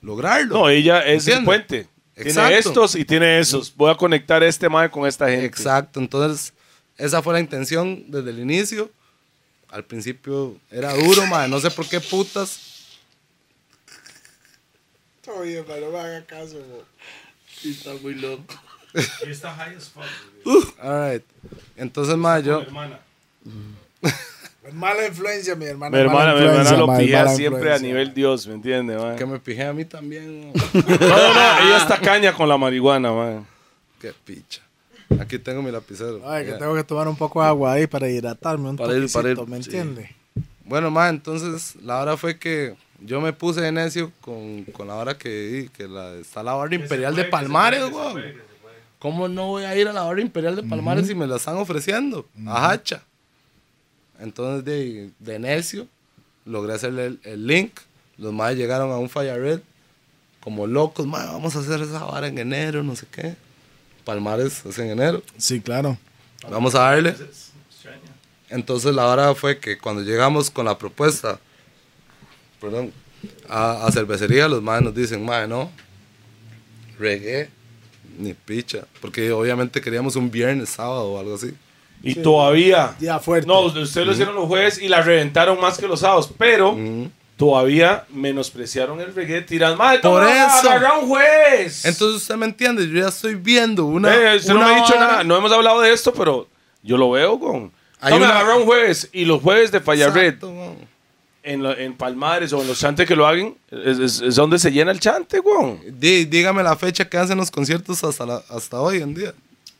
lograrlo. 0.00 0.54
No, 0.54 0.68
ella 0.68 1.00
es 1.00 1.26
el 1.28 1.44
puente. 1.44 1.88
Exacto. 2.16 2.48
Tiene 2.48 2.58
estos 2.58 2.94
y 2.94 3.04
tiene 3.04 3.38
esos. 3.38 3.74
Voy 3.76 3.90
a 3.90 3.94
conectar 3.94 4.42
este 4.42 4.68
mae 4.68 4.90
con 4.90 5.06
esta 5.06 5.28
gente. 5.28 5.46
Exacto, 5.46 6.00
entonces 6.00 6.52
esa 6.96 7.22
fue 7.22 7.34
la 7.34 7.40
intención 7.40 8.04
desde 8.08 8.30
el 8.30 8.38
inicio. 8.38 8.90
Al 9.68 9.84
principio 9.84 10.56
era 10.70 10.94
duro, 10.94 11.26
madre, 11.26 11.48
no 11.48 11.60
sé 11.60 11.70
por 11.70 11.86
qué 11.86 12.00
putas. 12.00 12.75
Oye, 15.38 15.62
pero 15.66 15.86
no 15.86 15.92
me 15.92 15.98
haga 15.98 16.24
caso. 16.24 16.56
Está 17.64 17.92
muy 18.02 18.14
loco. 18.14 18.44
All 20.82 21.12
right. 21.12 21.22
Entonces, 21.76 22.16
madre, 22.16 22.44
yo, 22.44 22.64
Mala 24.72 25.06
influencia, 25.06 25.54
mi 25.54 25.64
hermana. 25.66 25.96
Mi 25.96 26.02
hermana, 26.02 26.34
mi 26.34 26.40
hermana 26.44 26.72
lo 26.72 26.98
pijea 26.98 27.24
mala 27.24 27.36
siempre 27.36 27.70
a 27.70 27.76
influencia. 27.76 27.86
nivel 27.88 28.14
Dios, 28.14 28.46
¿me 28.48 28.54
entiendes, 28.54 29.00
mae? 29.00 29.14
que 29.16 29.24
me 29.24 29.38
pijé 29.38 29.64
a 29.64 29.72
mí 29.72 29.84
también. 29.84 30.52
No, 30.52 30.60
no, 30.74 31.34
no, 31.34 31.58
ella 31.68 31.76
está 31.76 32.00
caña 32.00 32.32
con 32.32 32.48
la 32.48 32.58
marihuana, 32.58 33.12
mae. 33.12 33.40
qué 34.00 34.12
picha. 34.24 34.62
Aquí 35.20 35.38
tengo 35.38 35.62
mi 35.62 35.70
lapicero. 35.70 36.20
Ay, 36.28 36.46
que 36.46 36.50
Ya. 36.52 36.58
tengo 36.58 36.74
que 36.74 36.82
tomar 36.82 37.06
un 37.06 37.16
poco 37.16 37.40
de 37.40 37.46
agua 37.46 37.74
ahí 37.74 37.86
para 37.86 38.08
hidratarme 38.08 38.70
un 38.70 38.76
Para 38.76 38.92
ir- 38.94 39.12
para 39.12 39.30
ir, 39.30 39.36
toquecito, 39.36 39.46
¿me 39.46 39.62
sí. 39.62 39.70
entiende? 39.70 40.16
Bueno, 40.64 40.90
ma, 40.90 41.10
entonces 41.10 41.76
la 41.82 42.00
hora 42.00 42.16
fue 42.16 42.36
que 42.36 42.74
yo 43.00 43.20
me 43.20 43.32
puse 43.32 43.60
de 43.60 43.72
necio 43.72 44.12
con, 44.20 44.64
con 44.64 44.88
la 44.88 44.94
hora 44.94 45.16
que, 45.18 45.68
que 45.76 45.86
la, 45.88 46.14
está 46.14 46.42
la 46.42 46.54
barra 46.54 46.74
imperial 46.74 47.14
de 47.14 47.24
Palmares, 47.24 47.84
weón. 47.92 48.22
¿Cómo 48.98 49.28
no 49.28 49.46
voy 49.48 49.64
a 49.64 49.76
ir 49.76 49.86
a 49.88 49.92
la 49.92 50.02
barra 50.02 50.20
imperial 50.20 50.56
de 50.56 50.62
Palmares 50.62 51.06
si 51.06 51.14
me 51.14 51.26
la 51.26 51.36
están 51.36 51.56
ofreciendo? 51.56 52.26
A 52.46 52.70
hacha. 52.70 53.02
Entonces, 54.18 54.64
de, 54.64 55.10
de 55.18 55.38
necio, 55.38 55.86
logré 56.44 56.72
hacerle 56.72 57.06
el, 57.06 57.20
el 57.24 57.46
link. 57.46 57.72
Los 58.16 58.32
más 58.32 58.54
llegaron 58.54 58.90
a 58.90 58.96
un 58.96 59.10
Fire 59.10 59.38
Red 59.38 59.60
como 60.40 60.68
locos, 60.68 61.10
vamos 61.10 61.56
a 61.56 61.58
hacer 61.58 61.82
esa 61.82 62.04
vara 62.04 62.28
en 62.28 62.38
enero, 62.38 62.84
no 62.84 62.94
sé 62.94 63.04
qué. 63.10 63.34
Palmares 64.04 64.64
es 64.64 64.78
en 64.78 64.90
enero. 64.90 65.20
Sí, 65.36 65.60
claro. 65.60 65.98
Vamos 66.48 66.76
a 66.76 66.82
darle. 66.82 67.16
Entonces 68.48 68.94
la 68.94 69.06
hora 69.08 69.34
fue 69.34 69.58
que 69.58 69.76
cuando 69.76 70.02
llegamos 70.02 70.50
con 70.50 70.66
la 70.66 70.78
propuesta, 70.78 71.40
perdón, 72.60 72.92
a, 73.48 73.86
a 73.86 73.92
cervecería, 73.92 74.48
los 74.48 74.62
madres 74.62 74.84
nos 74.84 74.94
dicen, 74.94 75.24
madre, 75.24 75.48
no, 75.48 75.70
reggae, 76.98 77.48
ni 78.18 78.34
picha. 78.34 78.86
Porque 79.00 79.30
obviamente 79.32 79.80
queríamos 79.80 80.16
un 80.16 80.30
viernes, 80.30 80.70
sábado 80.70 81.12
o 81.12 81.18
algo 81.18 81.34
así. 81.34 81.52
Y 82.02 82.14
todavía. 82.16 82.94
Día 83.00 83.18
fuerte. 83.18 83.46
No, 83.46 83.60
ustedes 83.60 84.06
lo 84.06 84.12
hicieron 84.12 84.34
los 84.34 84.46
jueves 84.46 84.78
y 84.80 84.88
la 84.88 85.02
reventaron 85.02 85.60
más 85.60 85.78
que 85.78 85.88
los 85.88 86.00
sábados, 86.00 86.30
pero 86.38 86.76
todavía 87.36 88.04
menospreciaron 88.10 89.00
el 89.00 89.14
reggae 89.14 89.42
tirando. 89.42 89.76
Madre, 89.76 90.00
Por 90.00 90.22
eso. 90.22 90.68
un 91.00 91.08
juez. 91.08 91.84
Entonces 91.84 92.22
usted 92.22 92.36
me 92.36 92.46
entiende, 92.46 92.88
yo 92.88 93.00
ya 93.00 93.08
estoy 93.08 93.34
viendo 93.34 93.86
una... 93.86 94.14
Eh, 94.14 94.36
usted 94.36 94.52
no 94.54 94.60
una 94.60 94.68
me 94.68 94.74
ha 94.74 94.82
dicho 94.82 94.94
nada. 94.98 95.24
No 95.24 95.36
hemos 95.36 95.52
hablado 95.52 95.80
de 95.80 95.92
esto, 95.92 96.12
pero 96.12 96.48
yo 96.82 96.96
lo 96.96 97.10
veo 97.10 97.38
con. 97.38 97.72
Hay 98.00 98.12
Tome, 98.12 98.26
una- 98.26 98.38
agarra 98.38 98.56
un 98.56 98.64
jueves 98.66 99.08
y 99.12 99.24
los 99.24 99.42
jueves 99.42 99.72
de 99.72 99.80
Falla 99.80 100.10
Red 100.10 100.34
Exacto. 100.34 100.76
En, 101.46 101.62
lo- 101.62 101.76
en 101.76 101.94
Palmares 101.94 102.52
o 102.52 102.60
en 102.60 102.68
los 102.68 102.78
chantes 102.78 103.06
que 103.08 103.16
lo 103.16 103.26
hagan 103.26 103.54
es, 103.70 103.98
es- 103.98 104.20
es 104.20 104.34
donde 104.34 104.58
se 104.58 104.70
llena 104.70 104.90
el 104.90 105.00
chante, 105.00 105.40
weón. 105.40 105.80
Dí- 105.98 106.26
dígame 106.26 106.62
la 106.62 106.76
fecha 106.76 107.08
que 107.08 107.16
hacen 107.16 107.38
los 107.38 107.50
conciertos 107.50 108.02
hasta, 108.04 108.26
la- 108.26 108.42
hasta 108.50 108.80
hoy 108.80 108.98
en 109.02 109.14
día. 109.14 109.32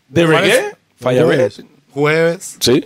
¿De 0.08 0.24
¿Cuál 0.24 0.42
reggae? 0.42 0.76
Falla. 1.00 1.24
Jueves. 1.24 1.62
Jueves. 1.92 2.56
Sí. 2.60 2.84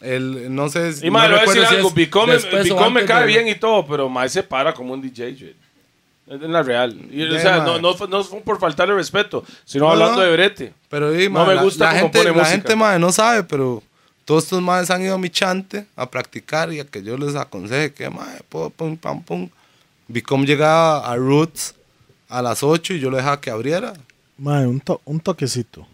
El, 0.00 0.54
no 0.54 0.68
sé 0.68 0.92
si- 0.94 1.06
Y 1.06 1.10
más, 1.10 1.28
no 1.28 1.36
voy 1.36 1.44
a 1.44 1.46
decir 1.50 1.66
si 1.68 1.74
algo. 1.74 1.88
es 1.88 1.94
Bicom, 1.94 2.30
después 2.30 2.60
o 2.70 2.74
Bicom 2.74 2.92
me 2.92 3.04
cae 3.04 3.20
de- 3.22 3.26
bien 3.26 3.48
y 3.48 3.54
todo, 3.56 3.86
pero 3.86 4.08
más 4.08 4.32
se 4.32 4.42
para 4.42 4.72
como 4.72 4.94
un 4.94 5.02
DJ, 5.02 5.30
Red. 5.38 5.54
Es 6.36 6.42
en 6.42 6.52
la 6.52 6.62
real. 6.62 6.96
Y, 7.10 7.22
o 7.24 7.26
Yeah, 7.28 7.40
sea, 7.40 7.56
man. 7.58 7.66
no, 7.66 7.78
no, 7.80 7.94
fue- 7.94 8.06
no 8.08 8.22
fue 8.22 8.40
por 8.40 8.58
faltarle 8.60 8.94
respeto, 8.94 9.44
sino 9.64 9.86
No, 9.86 9.90
hablando 9.92 10.16
no. 10.18 10.22
de 10.22 10.32
brete. 10.32 10.72
Pero 10.88 11.10
di, 11.10 11.24
No 11.24 11.40
ma, 11.40 11.44
me 11.46 11.54
la- 11.56 11.62
gusta 11.62 11.84
la, 11.86 11.90
cómo 11.90 12.02
gente, 12.02 12.18
pone 12.18 12.30
la 12.30 12.36
música. 12.36 12.50
gente 12.50 12.76
ma, 12.76 12.98
no 12.98 13.10
sabe, 13.12 13.42
pero 13.42 13.82
todos 14.30 14.44
estos 14.44 14.62
madres 14.62 14.88
han 14.92 15.02
ido 15.02 15.16
a 15.16 15.18
mi 15.18 15.28
chante 15.28 15.86
a 15.96 16.08
practicar 16.08 16.72
y 16.72 16.78
a 16.78 16.84
que 16.84 17.02
yo 17.02 17.16
les 17.18 17.34
aconseje 17.34 17.92
que, 17.92 18.08
ma, 18.08 18.24
pum, 18.48 18.70
pum, 18.70 18.96
pam, 18.96 19.20
pum. 19.24 19.48
Bicom 20.06 20.44
llegaba 20.44 21.04
a 21.04 21.16
Roots 21.16 21.74
a 22.28 22.40
las 22.40 22.62
8 22.62 22.94
y 22.94 23.00
yo 23.00 23.10
le 23.10 23.16
dejaba 23.16 23.40
que 23.40 23.50
abriera. 23.50 23.92
Mae, 24.38 24.68
un, 24.68 24.78
to- 24.78 25.00
un 25.04 25.18
toquecito. 25.18 25.84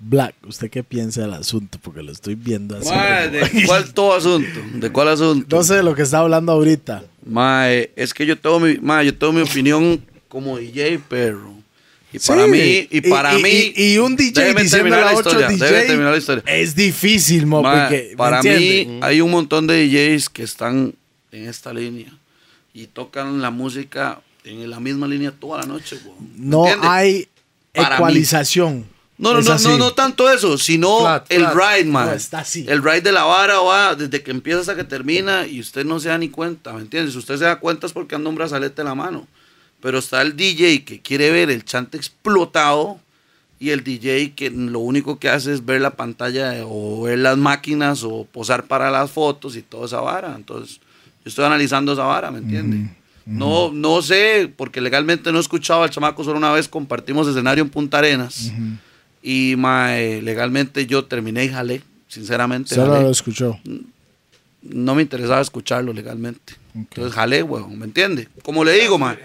Black, 0.00 0.34
¿usted 0.46 0.70
qué 0.70 0.82
piensa 0.82 1.20
del 1.20 1.34
asunto? 1.34 1.78
Porque 1.82 2.02
lo 2.02 2.10
estoy 2.10 2.36
viendo 2.36 2.78
así. 2.78 2.88
Mae, 2.88 3.28
¿de 3.28 3.66
cuál 3.66 3.92
todo 3.92 4.14
asunto? 4.14 4.60
¿De 4.76 4.90
cuál 4.90 5.08
asunto? 5.08 5.56
No 5.56 5.62
sé 5.62 5.74
de 5.74 5.82
lo 5.82 5.94
que 5.94 6.02
está 6.02 6.20
hablando 6.20 6.52
ahorita. 6.52 7.04
Mae, 7.26 7.90
es 7.96 8.14
que 8.14 8.24
yo 8.24 8.38
tengo 8.38 8.60
mi, 8.60 8.78
mae, 8.78 9.04
yo 9.04 9.14
tengo 9.14 9.34
mi 9.34 9.42
opinión 9.42 10.02
como 10.28 10.56
DJ, 10.56 11.00
perro. 11.00 11.52
Y 12.12 12.18
Sí. 12.18 12.28
para 12.28 12.46
mí, 12.46 12.88
y 12.90 13.00
para 13.02 13.38
y, 13.38 13.42
mí. 13.42 13.72
Y, 13.76 13.94
y 13.94 13.98
un 13.98 14.16
DJ 14.16 14.54
diciendo 14.54 14.96
a 14.96 15.12
historia, 15.12 15.48
déjeme 15.48 15.82
terminar 15.82 16.12
la 16.12 16.18
historia. 16.18 16.42
es 16.46 16.74
difícil, 16.74 17.44
mo, 17.46 17.62
porque, 17.62 18.08
¿me 18.10 18.16
para 18.16 18.42
mí 18.42 18.98
hay 19.02 19.20
un 19.20 19.30
montón 19.30 19.66
de 19.66 19.86
DJs 19.86 20.28
que 20.30 20.42
están 20.42 20.94
en 21.32 21.48
esta 21.48 21.72
línea 21.74 22.10
y 22.72 22.86
tocan 22.86 23.42
la 23.42 23.50
música 23.50 24.20
en 24.44 24.70
la 24.70 24.80
misma 24.80 25.06
línea 25.06 25.32
toda 25.32 25.58
la 25.60 25.66
noche. 25.66 25.98
weón. 26.04 26.16
¿Me 26.36 26.46
no 26.46 26.64
hay 26.90 27.28
Para 27.74 27.90
mí. 27.90 27.94
ecualización. 27.96 28.86
No, 29.18 29.34
no, 29.34 29.40
no, 29.42 29.58
no, 29.58 29.78
no 29.78 29.92
tanto 29.94 30.30
eso, 30.32 30.56
sino 30.56 31.00
Flat, 31.00 31.26
el 31.30 31.40
flat. 31.40 31.54
ride, 31.80 31.90
man. 31.90 32.06
No, 32.06 32.12
está 32.12 32.38
así. 32.38 32.64
El 32.68 32.82
ride 32.84 33.00
de 33.00 33.12
la 33.12 33.24
vara 33.24 33.58
va 33.58 33.96
desde 33.96 34.22
que 34.22 34.30
empieza 34.30 34.60
hasta 34.60 34.76
que 34.76 34.84
termina 34.84 35.44
y 35.46 35.58
usted 35.60 35.84
no 35.84 35.98
se 35.98 36.08
da 36.08 36.16
ni 36.16 36.28
cuenta, 36.28 36.72
¿me 36.72 36.80
entiendes? 36.82 37.12
Si 37.14 37.18
usted 37.18 37.36
se 37.36 37.44
da 37.44 37.58
cuenta 37.58 37.86
es 37.88 37.92
porque 37.92 38.14
anda 38.14 38.30
un 38.30 38.36
brazalete 38.36 38.80
en 38.80 38.86
la 38.88 38.94
mano. 38.94 39.26
Pero 39.80 39.98
está 39.98 40.22
el 40.22 40.36
DJ 40.36 40.84
que 40.84 41.00
quiere 41.00 41.30
ver 41.30 41.50
el 41.50 41.64
chante 41.64 41.96
explotado 41.96 42.98
y 43.60 43.70
el 43.70 43.82
DJ 43.82 44.32
que 44.34 44.50
lo 44.50 44.80
único 44.80 45.18
que 45.18 45.28
hace 45.28 45.52
es 45.52 45.64
ver 45.64 45.80
la 45.80 45.90
pantalla 45.90 46.54
o 46.64 47.02
ver 47.02 47.18
las 47.18 47.36
máquinas 47.36 48.02
o 48.04 48.24
posar 48.24 48.66
para 48.66 48.90
las 48.90 49.10
fotos 49.10 49.56
y 49.56 49.62
toda 49.62 49.86
esa 49.86 50.00
vara. 50.00 50.34
Entonces, 50.36 50.78
yo 51.24 51.28
estoy 51.28 51.44
analizando 51.44 51.92
esa 51.92 52.04
vara, 52.04 52.30
¿me 52.30 52.38
entiende? 52.38 52.90
No, 53.26 53.70
no 53.72 54.00
sé, 54.00 54.50
porque 54.56 54.80
legalmente 54.80 55.30
no 55.30 55.38
he 55.38 55.40
escuchado 55.40 55.82
al 55.82 55.90
chamaco 55.90 56.24
solo 56.24 56.38
una 56.38 56.50
vez, 56.52 56.66
compartimos 56.66 57.28
escenario 57.28 57.62
en 57.62 57.68
Punta 57.68 57.98
Arenas. 57.98 58.52
Y 59.22 59.54
mae, 59.56 60.22
legalmente 60.22 60.86
yo 60.86 61.04
terminé 61.04 61.44
y 61.44 61.48
jalé, 61.48 61.82
sinceramente. 62.06 62.74
Solo 62.74 63.02
lo 63.02 63.10
escuchó. 63.10 63.58
No 64.62 64.94
me 64.94 65.02
interesaba 65.02 65.40
escucharlo 65.40 65.92
legalmente. 65.92 66.54
Entonces 66.78 67.12
jalé, 67.14 67.42
weón, 67.42 67.78
¿me 67.78 67.84
entiende? 67.86 68.28
Como 68.42 68.64
le 68.64 68.72
digo, 68.72 68.98
mae. 68.98 69.18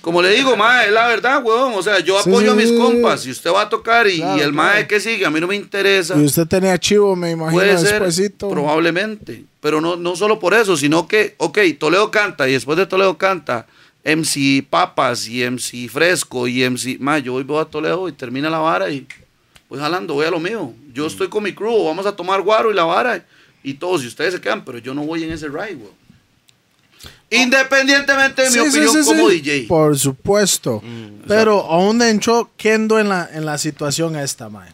Como 0.00 0.20
le 0.20 0.30
digo, 0.30 0.56
mae, 0.56 0.86
es 0.88 0.92
la 0.92 1.06
verdad, 1.06 1.42
weón. 1.44 1.74
O 1.74 1.82
sea, 1.82 2.00
yo 2.00 2.20
Sí, 2.22 2.28
apoyo 2.28 2.52
a 2.52 2.54
mis 2.56 2.70
sí. 2.70 2.76
compas. 2.76 3.24
Y 3.24 3.30
usted 3.30 3.50
va 3.52 3.62
a 3.62 3.68
tocar 3.68 4.08
y, 4.08 4.16
Claro, 4.16 4.36
y 4.38 4.40
el 4.40 4.52
mae 4.52 4.72
claro. 4.72 4.88
que 4.88 5.00
sigue, 5.00 5.24
a 5.24 5.30
mí 5.30 5.40
no 5.40 5.46
me 5.46 5.54
interesa. 5.54 6.16
Y 6.18 6.24
usted 6.24 6.46
tenía 6.48 6.76
chivo, 6.78 7.14
me 7.14 7.30
imagino, 7.30 7.52
Puede 7.62 7.78
ser, 7.78 8.32
probablemente. 8.36 9.44
Pero 9.60 9.80
no, 9.80 9.94
no 9.94 10.16
solo 10.16 10.40
por 10.40 10.54
eso, 10.54 10.76
sino 10.76 11.06
que, 11.06 11.36
ok, 11.38 11.58
Toledo 11.78 12.10
canta 12.10 12.48
y 12.48 12.52
después 12.52 12.76
de 12.76 12.86
Toledo 12.86 13.16
canta 13.16 13.66
MC 14.04 14.66
Papas 14.68 15.28
y 15.28 15.44
MC 15.48 15.88
Fresco 15.88 16.48
y 16.48 16.64
MC... 16.68 16.98
Ma, 16.98 17.20
yo 17.20 17.34
voy 17.34 17.44
voy 17.44 17.60
a 17.60 17.64
Toledo 17.66 18.08
y 18.08 18.12
termina 18.12 18.50
la 18.50 18.58
vara 18.58 18.90
y 18.90 19.06
voy 19.68 19.78
jalando, 19.78 20.14
voy 20.14 20.26
a 20.26 20.30
lo 20.32 20.40
mío. 20.40 20.72
Yo 20.92 21.06
estoy 21.06 21.28
con 21.28 21.44
mi 21.44 21.52
crew, 21.54 21.84
vamos 21.84 22.06
a 22.06 22.16
tomar 22.16 22.42
guaro 22.42 22.72
y 22.72 22.74
la 22.74 22.82
vara 22.84 23.18
y 23.18 23.22
todos, 23.74 24.02
y 24.04 24.08
ustedes 24.08 24.34
se 24.34 24.40
quedan, 24.40 24.64
pero 24.64 24.78
yo 24.78 24.92
no 24.94 25.02
voy 25.04 25.24
en 25.24 25.32
ese 25.32 25.46
ride, 25.48 25.76
weón. 25.76 26.02
Independientemente 27.30 28.42
de 28.42 28.48
mi 28.50 28.54
Sí, 28.54 28.60
opinión 28.60 29.04
sí, 29.04 29.10
como 29.10 29.30
sí. 29.30 29.40
DJ. 29.40 29.66
Por 29.66 29.98
supuesto. 29.98 30.82
Pero 31.26 31.60
aún 31.60 32.02
entró 32.02 32.50
Kendo 32.56 32.98
en 33.00 33.08
la, 33.08 33.28
en 33.32 33.44
la 33.46 33.56
situación 33.58 34.16
esta, 34.16 34.48
mae. 34.48 34.72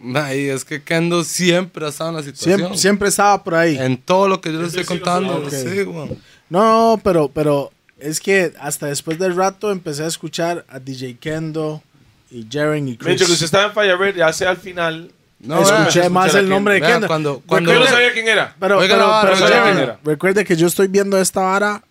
Ma, 0.00 0.34
y 0.34 0.48
es 0.48 0.64
que 0.64 0.82
Kendo 0.82 1.22
siempre 1.24 1.86
ha 1.86 1.88
estado 1.90 2.10
en 2.10 2.16
la 2.16 2.22
situación. 2.22 2.58
Siempre, 2.58 2.78
siempre 2.78 3.08
estaba 3.08 3.42
por 3.44 3.54
ahí. 3.54 3.78
En 3.78 3.96
todo 3.96 4.28
lo 4.28 4.40
que 4.40 4.52
yo 4.52 4.60
le 4.60 4.66
estoy 4.66 4.84
contando. 4.84 5.36
Ok. 5.36 5.50
Sí, 5.50 5.82
weón. 5.82 6.18
No, 6.50 7.00
pero, 7.02 7.28
pero 7.28 7.72
es 7.98 8.20
que 8.20 8.52
hasta 8.58 8.86
después 8.86 9.18
del 9.18 9.34
rato 9.36 9.70
empecé 9.70 10.02
a 10.02 10.08
escuchar 10.08 10.64
a 10.68 10.78
DJ 10.80 11.16
Kendo 11.18 11.82
y 12.30 12.46
Jaren 12.50 12.88
y 12.88 12.96
Chris. 12.96 13.06
Mientras 13.06 13.28
que 13.28 13.32
usted 13.34 13.46
estaba 13.46 13.66
en 13.66 13.72
Fire 13.72 13.96
Red, 13.96 14.16
ya 14.16 14.32
sea 14.32 14.50
al 14.50 14.56
final. 14.56 15.10
No, 15.44 15.60
Escuché 15.60 16.00
vea, 16.00 16.10
más 16.10 16.34
el 16.34 16.48
nombre 16.48 16.74
de 16.74 16.80
Vea, 16.80 16.90
Kendo. 16.92 17.06
cuando- 17.06 17.34
Yo 17.36 17.42
cuando- 17.46 17.72
no 17.74 17.86
sabía 17.86 18.12
quién 18.12 18.28
era. 18.28 18.54
Pero, 18.58 18.78
Oiga 18.78 19.98
recuerde 20.04 20.44
que 20.44 20.56
yo 20.56 20.66
estoy 20.66 20.88
viendo 20.88 21.18
esta 21.18 21.40
vara 21.40 21.82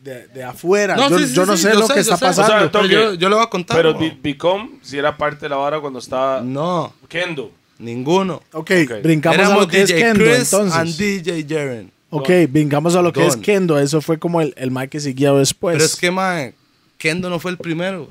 de, 0.00 0.26
de 0.28 0.42
afuera. 0.44 0.96
No, 0.96 1.08
yo 1.10 1.18
sí, 1.18 1.26
sí, 1.28 1.34
yo 1.34 1.46
no 1.46 1.56
sí, 1.56 1.62
sé 1.62 1.72
yo 1.74 1.80
lo 1.80 1.86
sé, 1.86 1.94
que 1.94 2.00
está 2.00 2.16
sé. 2.16 2.24
pasando. 2.24 2.42
O 2.42 2.46
sea, 2.58 2.58
Pero 2.58 2.70
toque. 2.70 2.88
yo, 2.88 3.14
yo 3.14 3.28
lo 3.28 3.36
voy 3.36 3.44
a 3.44 3.48
contar. 3.50 3.76
Pero 3.76 3.94
Bicom 3.94 4.78
si 4.82 4.98
era 4.98 5.16
parte 5.16 5.40
de 5.46 5.48
la 5.50 5.56
vara 5.56 5.80
cuando 5.80 5.98
estaba 5.98 6.40
No, 6.40 6.92
Kendo. 7.08 7.52
ninguno. 7.78 8.42
ok, 8.52 8.70
Ok. 8.84 9.02
brincamos 9.02 9.46
a 9.48 9.54
lo 9.56 9.68
que 9.68 9.84
DJ 9.84 9.94
es 9.96 10.02
Kendo, 10.02 10.24
Chris 10.24 10.54
and 10.54 10.66
entonces. 10.72 10.96
DJ 10.98 11.46
Jaren. 11.48 11.92
Ok, 12.10 12.28
brincamos 12.48 12.94
a 12.96 13.02
lo 13.02 13.12
que 13.12 13.26
es. 13.26 13.36
Kendo. 13.36 13.78
Eso 13.78 14.00
fue 14.00 14.18
como 14.18 14.40
el, 14.40 14.52
el 14.56 14.70
mic 14.70 14.90
que 14.90 15.00
siguió 15.00 15.36
después. 15.38 15.74
Pero 15.74 15.84
es 15.84 15.96
que, 15.96 16.54
Kendo 16.98 17.30
no 17.30 17.38
fue 17.38 17.50
el 17.52 17.58
primero 17.58 18.10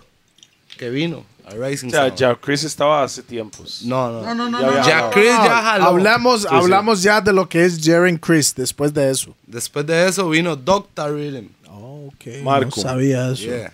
que 0.77 0.89
vino 0.89 1.23
a 1.45 1.55
Rising 1.55 1.87
O 1.87 1.91
sea, 1.91 2.05
Sound. 2.07 2.15
ya 2.17 2.35
Chris 2.35 2.63
estaba 2.63 3.03
hace 3.03 3.21
tiempos. 3.23 3.81
No, 3.83 4.11
no. 4.11 4.21
No, 4.21 4.35
no, 4.35 4.49
no, 4.49 4.61
Ya 4.61 4.67
no. 4.81 4.87
Ya. 4.87 5.09
Chris 5.11 5.25
ya 5.27 5.61
jaló. 5.61 5.85
Hablamos, 5.85 6.41
sí. 6.41 6.47
hablamos 6.49 7.01
ya 7.01 7.21
de 7.21 7.33
lo 7.33 7.47
que 7.49 7.65
es 7.65 7.79
Jaren 7.83 8.17
Chris 8.17 8.53
después 8.55 8.93
de 8.93 9.09
eso. 9.09 9.35
Después 9.47 9.85
de 9.85 10.07
eso 10.07 10.29
vino 10.29 10.55
Doctor 10.55 11.13
Rhythm. 11.15 11.47
Oh, 11.67 12.07
ok. 12.07 12.43
Marco. 12.43 12.73
No 12.77 12.81
sabía 12.83 13.31
eso. 13.31 13.43
Yeah. 13.43 13.73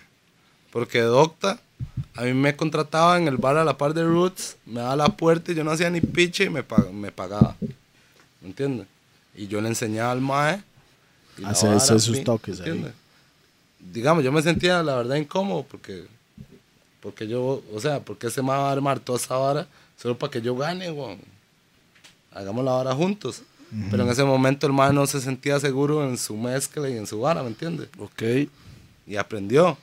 Porque 0.70 1.00
Docta, 1.00 1.58
a 2.14 2.22
mí 2.22 2.32
me 2.34 2.54
contrataba 2.56 3.16
en 3.18 3.28
el 3.28 3.36
bar 3.36 3.56
a 3.56 3.64
la 3.64 3.76
par 3.78 3.94
de 3.94 4.04
Roots, 4.04 4.56
me 4.66 4.80
daba 4.80 4.96
la 4.96 5.08
puerta 5.08 5.52
y 5.52 5.54
yo 5.54 5.64
no 5.64 5.70
hacía 5.70 5.90
ni 5.90 6.00
piche 6.00 6.44
y 6.44 6.50
me, 6.50 6.66
pag- 6.66 6.90
me 6.92 7.10
pagaba. 7.12 7.56
¿Me 8.40 8.48
entiendes? 8.48 8.86
Y 9.34 9.46
yo 9.46 9.60
le 9.60 9.68
enseñaba 9.68 10.12
al 10.12 10.20
mae. 10.20 10.62
Hacer- 11.44 12.00
sus 12.00 12.24
toques 12.24 12.60
ahí. 12.60 12.66
¿entiendes? 12.68 12.92
Digamos, 13.78 14.24
yo 14.24 14.32
me 14.32 14.42
sentía 14.42 14.82
la 14.82 14.96
verdad 14.96 15.16
incómodo 15.16 15.64
porque, 15.68 16.04
porque 17.10 17.26
yo, 17.26 17.62
o 17.74 17.80
sea, 17.80 18.00
porque 18.00 18.26
ese 18.26 18.42
mae 18.42 18.58
va 18.58 18.68
a 18.68 18.72
armar 18.72 19.00
toda 19.00 19.18
esa 19.18 19.36
vara 19.36 19.66
solo 19.96 20.16
para 20.18 20.30
que 20.30 20.40
yo 20.42 20.54
gane, 20.56 20.90
weón. 20.90 21.18
Hagamos 22.32 22.64
la 22.64 22.72
vara 22.72 22.94
juntos. 22.94 23.42
Pero 23.90 24.02
en 24.02 24.08
ese 24.10 24.24
momento 24.24 24.66
el 24.66 24.72
mae 24.72 24.92
no 24.92 25.06
se 25.06 25.20
sentía 25.20 25.58
seguro 25.60 26.06
en 26.08 26.16
su 26.18 26.36
mezcla 26.36 26.88
y 26.88 26.96
en 26.96 27.06
su 27.06 27.20
vara, 27.20 27.42
¿me 27.42 27.48
entiendes? 27.48 27.88
Ok. 27.98 28.22
y 29.06 29.16
aprendió 29.16 29.76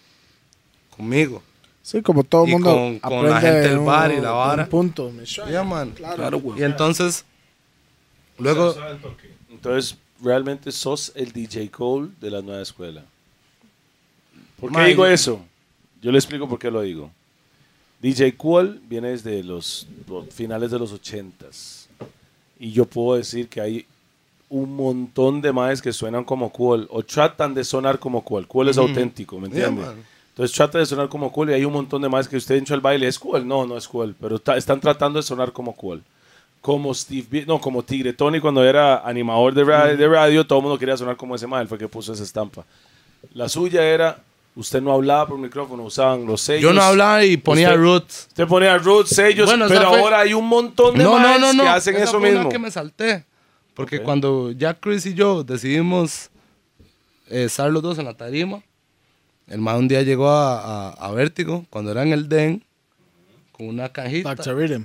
conmigo. 0.95 1.41
Sí, 1.81 2.01
como 2.03 2.23
todo 2.23 2.43
el 2.43 2.49
Y 2.49 2.53
mundo 2.53 2.73
con- 2.73 2.99
con 2.99 3.11
aprende 3.15 3.29
la 3.31 3.41
gente 3.41 3.69
del 3.69 3.79
bar 3.79 4.11
y 4.11 4.21
la 4.21 4.31
un 4.33 4.37
vara. 4.37 4.65
punto. 4.67 5.11
me. 5.11 5.25
Ya, 5.25 5.63
man. 5.63 5.91
Claro, 5.91 6.39
güey. 6.39 6.59
Y 6.59 6.63
entonces, 6.63 7.25
luego, 8.37 8.75
Entonces, 9.49 9.97
realmente 10.21 10.71
sos 10.71 11.11
el 11.15 11.31
DJ 11.31 11.69
Cole 11.71 12.09
de 12.21 12.29
la 12.31 12.41
nueva 12.41 12.61
escuela. 12.61 13.03
¿Por 14.59 14.71
qué 14.71 14.83
digo 14.85 15.05
eso? 15.05 15.41
Yo 16.06 16.11
le 16.11 16.19
explico 16.19 16.48
por 16.48 16.59
qué 16.59 16.69
lo 16.69 16.82
digo. 16.82 17.09
DJ 18.00 18.38
Cole 18.38 18.80
viene 18.88 19.09
desde 19.09 19.42
los 19.43 19.88
los 20.08 20.32
finales 20.32 20.69
de 20.69 20.77
los 20.77 20.92
ochentas. 20.92 21.90
Y 22.59 22.72
yo 22.72 22.85
puedo 22.85 23.17
decir 23.17 23.50
que 23.50 23.59
hay 23.59 23.85
un 24.50 24.75
montón 24.75 25.42
de 25.42 25.51
maes 25.51 25.82
que 25.82 25.92
suenan 25.92 26.24
como 26.24 26.51
Cool 26.51 26.88
o 26.92 27.01
tratan 27.01 27.56
de 27.56 27.64
sonar 27.64 27.98
como 27.98 28.24
Cool. 28.24 28.45
Cool 28.48 28.69
es 28.69 28.77
auténtico, 28.77 29.40
¿me 29.40 29.48
entiendes? 29.48 29.84
Entonces 30.30 30.56
trata 30.56 30.77
de 30.77 30.85
sonar 30.85 31.09
como 31.09 31.32
Cool 31.32 31.50
y 31.50 31.53
hay 31.53 31.66
un 31.66 31.74
montón 31.74 32.03
de 32.03 32.08
maes 32.09 32.27
que 32.27 32.38
usted 32.38 32.56
entró 32.56 32.75
al 32.75 32.82
baile, 32.82 33.08
¿es 33.08 33.17
Cool? 33.17 33.48
No, 33.48 33.66
no 33.66 33.75
es 33.75 33.88
Cool, 33.88 34.16
pero 34.22 34.40
están 34.56 34.80
tratando 34.80 35.17
de 35.17 35.24
sonar 35.24 35.51
como 35.51 35.74
Cool. 35.75 36.03
Como 36.61 36.93
Steve, 36.93 37.25
B- 37.30 37.45
no, 37.48 37.59
como 37.59 37.82
Tigre 37.84 38.14
Tony 38.14 38.40
cuando 38.40 38.64
era 38.64 39.00
animador 39.08 39.53
de 39.56 39.64
radio, 39.64 39.98
de 39.98 40.08
radio 40.08 40.45
todo 40.45 40.59
el 40.59 40.64
mundo 40.64 40.77
quería 40.77 40.95
sonar 40.98 41.16
como 41.17 41.35
ese 41.35 41.48
mae, 41.48 41.66
fue 41.66 41.77
que 41.80 41.88
puso 41.88 42.14
esa 42.14 42.24
estampa. 42.24 42.64
La 43.34 43.50
suya 43.50 43.84
era, 43.84 44.22
usted 44.56 44.82
no 44.82 44.92
hablaba 44.93 45.27
por 45.27 45.38
micrófono, 45.38 45.84
usaban 45.84 46.25
los 46.25 46.42
sellos. 46.42 46.61
yo 46.64 46.74
no 46.74 46.82
hablaba 46.82 47.24
y 47.25 47.38
ponía 47.38 47.69
Usted- 47.69 47.80
roots. 47.82 48.25
Usted 48.30 48.48
ponía 48.48 48.77
roots, 48.77 49.09
sellos, 49.09 49.45
Bueno, 49.48 49.66
pero 49.67 49.90
fue- 49.90 50.00
ahora 50.00 50.19
hay 50.22 50.34
un 50.34 50.48
montón 50.48 50.98
de 50.98 51.03
No, 51.03 51.19
no, 51.19 51.38
no, 51.40 51.53
no. 51.53 51.64
que 51.64 51.69
hacen 51.69 51.95
esa 51.95 52.03
eso 52.06 52.19
fue 52.19 52.30
una 52.30 52.40
mismo. 52.40 52.50
que 52.51 52.59
me 52.59 52.72
salté. 52.72 53.25
Porque 53.74 53.98
Ok. 53.98 54.03
cuando 54.03 54.51
ya 54.51 54.74
Chris 54.74 55.06
y 55.06 55.14
yo 55.14 55.43
decidimos 55.43 56.30
eh, 57.30 57.45
estar 57.45 57.69
los 57.72 57.82
dos 57.84 57.98
en 58.00 58.06
la 58.06 58.14
tarima, 58.14 58.61
el 59.48 59.59
man 59.59 59.77
un 59.77 59.88
día 59.88 60.01
llegó 60.03 60.30
a, 60.30 60.90
a, 60.90 60.90
a 60.92 61.11
Vértigo, 61.11 61.66
cuando 61.69 61.92
era 61.92 62.03
en 62.03 62.14
el 62.14 62.30
DEN, 62.30 62.64
con 63.51 63.67
una 63.67 63.90
cajita. 63.90 64.35
Dr. 64.35 64.56
Rhythm. 64.56 64.84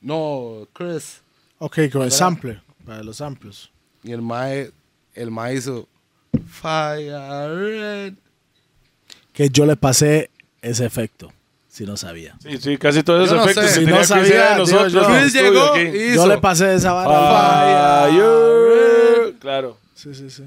No, 0.00 0.68
Chris. 0.72 1.22
Ok, 1.58 1.78
con 1.92 2.02
el 2.02 2.12
sampler. 2.12 2.62
Para 2.86 3.02
los 3.02 3.16
samples. 3.16 3.70
Y 4.04 4.12
el 4.12 4.22
mae, 4.22 4.70
el 5.14 5.30
mae 5.30 5.56
hizo 5.56 5.88
Fire 6.48 7.10
Red. 7.48 8.14
Que 9.38 9.48
yo 9.50 9.64
le 9.66 9.76
pasé 9.76 10.30
ese 10.62 10.84
efecto. 10.84 11.32
Si 11.68 11.84
no 11.86 11.96
sabía. 11.96 12.36
Sí, 12.42 12.58
sí, 12.58 12.76
casi 12.76 13.04
todos 13.04 13.26
esos 13.26 13.30
Yo 13.30 13.36
no 13.36 13.44
efectos 13.44 13.66
sé. 13.70 13.74
se 13.74 13.80
Si 13.84 13.86
no 13.86 14.02
sabía, 14.02 14.24
de 14.24 14.34
digo 14.48 14.56
nosotros. 14.58 14.92
yo. 14.92 15.00
el 15.00 15.06
Chris 15.06 15.34
estudio 15.36 15.74
llegó 15.76 15.96
y 16.10 16.14
Yo 16.16 16.26
le 16.26 16.38
pasé 16.38 16.74
esa 16.74 16.92
vara. 16.92 18.10
Fire. 18.10 19.34
Claro. 19.38 19.78
Sí, 19.94 20.12
sí, 20.12 20.28
sí. 20.28 20.42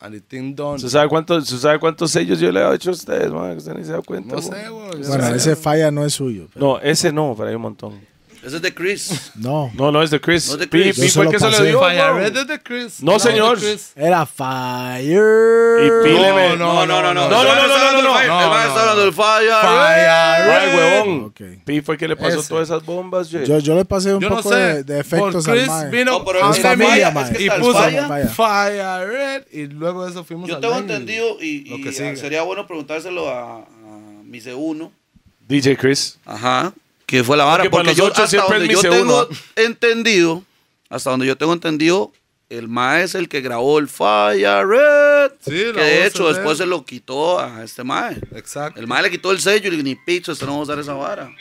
¿Usted 0.00 0.88
sabe, 0.88 1.08
cuántos, 1.08 1.42
¿Usted 1.44 1.56
sabe 1.58 1.80
cuántos 1.80 2.12
sellos 2.12 2.38
yo 2.38 2.52
le 2.52 2.60
he 2.60 2.74
hecho 2.76 2.90
a 2.90 2.92
ustedes, 2.92 3.32
man? 3.32 3.50
Que 3.52 3.58
usted 3.58 3.74
ni 3.74 3.84
se 3.84 3.90
da 3.90 4.00
cuenta. 4.02 4.36
No 4.36 4.40
sé, 4.42 4.68
güey. 4.68 5.02
Bueno, 5.08 5.26
ese 5.34 5.56
falla 5.56 5.90
no 5.90 6.04
es 6.04 6.14
suyo. 6.14 6.46
pero- 6.54 6.64
No, 6.64 6.78
ese 6.80 7.12
no, 7.12 7.34
pero 7.36 7.48
hay 7.48 7.56
un 7.56 7.62
montón. 7.62 8.00
Ese 8.44 8.56
es 8.56 8.62
de 8.62 8.72
Chris. 8.72 9.32
No. 9.34 9.70
No, 9.74 9.90
no 9.90 10.02
es 10.02 10.10
de 10.10 10.20
Chris. 10.20 10.46
No 10.48 10.54
es 10.54 10.60
de 10.60 10.68
Chris. 10.68 10.96
Pi 10.96 11.06
Yo 11.08 11.12
fue 11.12 11.24
el 11.26 11.30
que 11.32 11.38
se 11.40 11.44
pasé. 11.46 11.62
le 11.62 11.68
dio. 11.70 11.80
Fire. 11.80 12.14
Red 12.14 12.36
es 12.36 12.46
de 12.46 12.58
Chris. 12.62 13.02
No, 13.02 13.18
señor. 13.18 13.58
Chris. 13.58 13.92
Era 13.96 14.24
Fire. 14.26 15.84
Y 15.84 16.04
Pi 16.04 16.10
le 16.12 16.28
No, 16.28 16.34
me- 16.36 16.56
no, 16.56 16.86
no, 16.86 17.02
no. 17.02 17.14
No, 17.14 17.14
no, 17.14 17.28
no, 17.28 17.28
no, 17.28 17.92
no, 17.92 18.02
no. 18.02 18.20
El 18.20 18.28
No, 18.28 18.34
man 18.48 18.50
no, 18.50 18.68
está 18.68 18.80
hablando 18.80 19.02
del 19.02 19.12
fire. 19.12 19.50
Fire 19.60 20.08
Ay, 20.08 20.70
Red. 20.70 20.76
huevón. 20.76 21.24
Ok. 21.24 21.40
Pi 21.64 21.80
fue 21.80 21.94
el 21.94 21.98
que 21.98 22.08
le 22.08 22.16
pasó 22.16 22.40
Ese. 22.40 22.48
todas 22.48 22.68
esas 22.68 22.84
bombas, 22.84 23.28
Jay. 23.30 23.44
Yo, 23.46 23.58
yo 23.58 23.74
le 23.74 23.84
pasé 23.84 24.14
un 24.14 24.20
Yo 24.20 24.30
no 24.30 24.36
poco 24.36 24.50
sé. 24.50 24.56
de, 24.56 24.84
de 24.84 25.00
efectos 25.00 25.44
por 25.44 25.54
Chris 25.54 25.68
al 25.68 25.82
mae. 25.84 25.90
vino 25.90 26.12
No, 26.12 26.24
pero 26.24 26.38
es 26.38 26.44
donde 26.44 26.60
familia, 26.60 27.10
mae. 27.10 27.24
es 27.32 27.36
que 27.38 27.44
y 27.44 27.50
puso 27.50 27.74
fire. 27.78 28.28
Fire 28.28 29.08
Red 29.08 29.42
y 29.52 29.66
luego 29.66 30.04
de 30.04 30.10
eso 30.10 30.24
fuimos 30.24 30.48
Yo 30.48 30.56
al 30.56 30.60
tengo 30.60 30.74
baile. 30.74 30.92
entendido 30.94 31.36
y, 31.40 31.64
Lo 31.68 31.76
y 31.76 31.82
que 31.82 31.92
sigue. 31.92 32.16
sería 32.16 32.42
bueno 32.42 32.66
preguntárselo 32.66 33.28
a, 33.28 33.58
a 33.62 33.64
mi 34.24 34.38
C1. 34.40 34.90
DJ 35.48 35.76
Chris. 35.76 36.18
Ajá. 36.24 36.72
Que 37.08 37.24
fue 37.24 37.38
la 37.38 37.44
vara. 37.44 37.64
Porque 37.70 37.94
yo, 37.94 38.04
nosotros 38.04 38.26
hasta 38.26 38.28
siempre 38.28 38.58
donde 38.58 38.74
yo 38.74 38.80
tengo 38.82 39.28
C1. 39.30 39.42
entendido, 39.56 40.44
hasta 40.90 41.08
donde 41.08 41.26
yo 41.26 41.38
tengo 41.38 41.54
entendido, 41.54 42.12
el 42.50 42.68
mae 42.68 43.02
es 43.02 43.14
el 43.14 43.30
que 43.30 43.40
grabó 43.40 43.78
el 43.78 43.88
Fire 43.88 44.66
Red. 44.66 45.32
Sí, 45.40 45.50
que 45.50 45.80
de 45.80 46.06
hecho 46.06 46.28
es 46.28 46.36
de 46.36 46.40
después 46.40 46.58
se 46.58 46.66
lo 46.66 46.84
quitó 46.84 47.40
a 47.40 47.64
este 47.64 47.82
mae. 47.82 48.18
Exacto. 48.32 48.78
El 48.78 48.86
mae 48.86 49.02
le 49.02 49.10
quitó 49.10 49.32
el 49.32 49.40
sello 49.40 49.68
y 49.68 49.70
le 49.70 49.76
dijo, 49.78 49.84
ni 49.84 49.94
picho, 49.94 50.32
este 50.32 50.44
no 50.44 50.52
va 50.52 50.58
a 50.58 50.62
usar 50.64 50.78
esa 50.78 50.92
vara. 50.92 51.34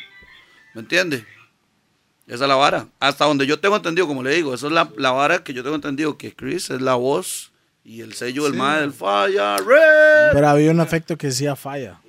¿Me 0.74 0.80
entiende? 0.80 1.26
Esa 2.28 2.46
es 2.46 2.48
la 2.48 2.56
vara. 2.56 2.88
Hasta 3.02 3.26
donde 3.26 3.46
yo 3.46 3.60
tengo 3.60 3.76
entendido, 3.76 4.08
como 4.08 4.24
le 4.24 4.34
digo, 4.34 4.54
esa 4.54 4.68
es 4.68 4.72
la, 4.72 4.90
la 4.96 5.12
vara 5.12 5.44
que 5.44 5.54
yo 5.54 5.64
tengo 5.64 5.76
entendido, 5.76 6.18
que 6.18 6.34
Chris 6.34 6.70
es 6.70 6.80
la 6.80 6.96
voz 6.96 7.52
y 7.84 8.00
el 8.00 8.14
sello 8.14 8.46
del 8.46 8.54
mae 8.54 8.80
del 8.80 8.94
Fire 8.94 9.66
Red. 9.66 10.32
Pero 10.32 10.48
había 10.48 10.72
un 10.72 10.80
efecto 10.80 11.18
que 11.18 11.28
decía 11.28 11.58
falla. 11.58 12.00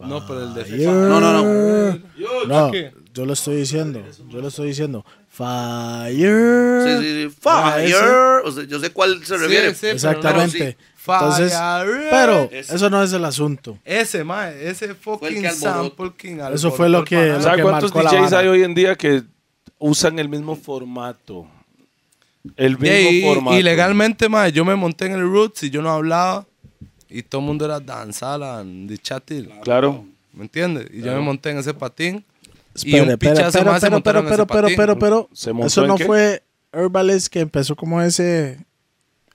No, 0.00 0.26
pero 0.26 0.42
el 0.44 0.54
de 0.54 0.64
Fire. 0.64 0.86
No, 0.88 1.20
no, 1.20 1.32
no. 1.32 1.98
No, 2.46 2.72
yo 3.14 3.24
lo 3.26 3.32
estoy 3.32 3.56
diciendo. 3.56 4.02
Yo 4.28 4.40
lo 4.40 4.48
estoy 4.48 4.68
diciendo. 4.68 5.04
Fire. 5.28 6.82
Sí, 6.84 6.90
sí, 6.98 7.02
sí. 7.02 7.22
Ese. 7.22 7.30
Fire. 7.30 8.42
O 8.44 8.52
sea, 8.52 8.64
yo 8.64 8.78
sé 8.80 8.90
cuál 8.90 9.24
se 9.24 9.36
refiere. 9.36 9.72
sí, 9.74 9.78
pero 9.82 9.92
Exactamente. 9.94 10.58
no, 10.58 10.70
sí. 10.70 10.76
Entonces, 11.06 11.52
Fire. 11.52 12.08
pero 12.10 12.48
Ese. 12.50 12.74
eso 12.76 12.90
no 12.90 13.02
es 13.02 13.12
el 13.12 13.24
asunto. 13.24 13.78
Ese, 13.84 14.24
mae, 14.24 14.68
ese 14.68 14.94
fucking 14.94 15.50
sample 15.52 16.12
king 16.16 16.38
Eso 16.52 16.70
fue 16.72 16.88
lo 16.88 17.04
que- 17.04 17.16
alborotó 17.16 17.36
el 17.36 17.42
¿Sabe 17.42 17.56
que 17.56 17.62
cuántos 17.62 17.92
DJs 17.92 18.32
hay 18.32 18.48
hoy 18.48 18.62
en 18.62 18.74
día 18.74 18.96
que 18.96 19.22
usan 19.78 20.18
el 20.18 20.28
mismo 20.28 20.56
formato? 20.56 21.46
El 22.56 22.72
mismo 22.78 22.86
Yeah, 22.86 23.10
y, 23.10 23.22
formato. 23.22 23.56
y 23.58 23.62
legalmente, 23.62 24.28
mae, 24.28 24.52
yo 24.52 24.64
me 24.64 24.74
monté 24.76 25.06
en 25.06 25.12
el 25.12 25.22
Roots 25.22 25.62
y 25.64 25.70
yo 25.70 25.80
no 25.82 25.90
hablaba. 25.90 26.46
Y 27.08 27.22
todo 27.22 27.40
el 27.40 27.46
mundo 27.46 27.64
era 27.64 27.80
danzala, 27.80 28.62
de 28.64 28.98
chatil. 28.98 29.50
Claro. 29.62 30.04
¿Me 30.32 30.42
entiendes? 30.44 30.88
Y 30.92 31.00
yo 31.02 31.12
me 31.12 31.20
monté 31.20 31.50
en 31.50 31.58
ese 31.58 31.74
patín. 31.74 32.24
y 32.82 32.98
un 32.98 33.16
pichazo 33.16 33.58
pero, 33.58 33.70
más 33.70 33.80
se 33.80 33.86
pero, 33.88 34.02
pero, 34.02 34.22
montaron 34.22 34.26
pero, 34.26 34.46
pero, 34.46 34.68
pero, 34.76 34.98
pero, 34.98 35.28
¿Se 35.32 35.52
montó 35.52 35.66
eso 35.68 35.86
no 35.86 35.96
qué? 35.96 36.04
fue 36.06 36.42
Herbalist 36.72 37.28
que 37.28 37.40
empezó 37.40 37.76
como 37.76 38.02
ese, 38.02 38.58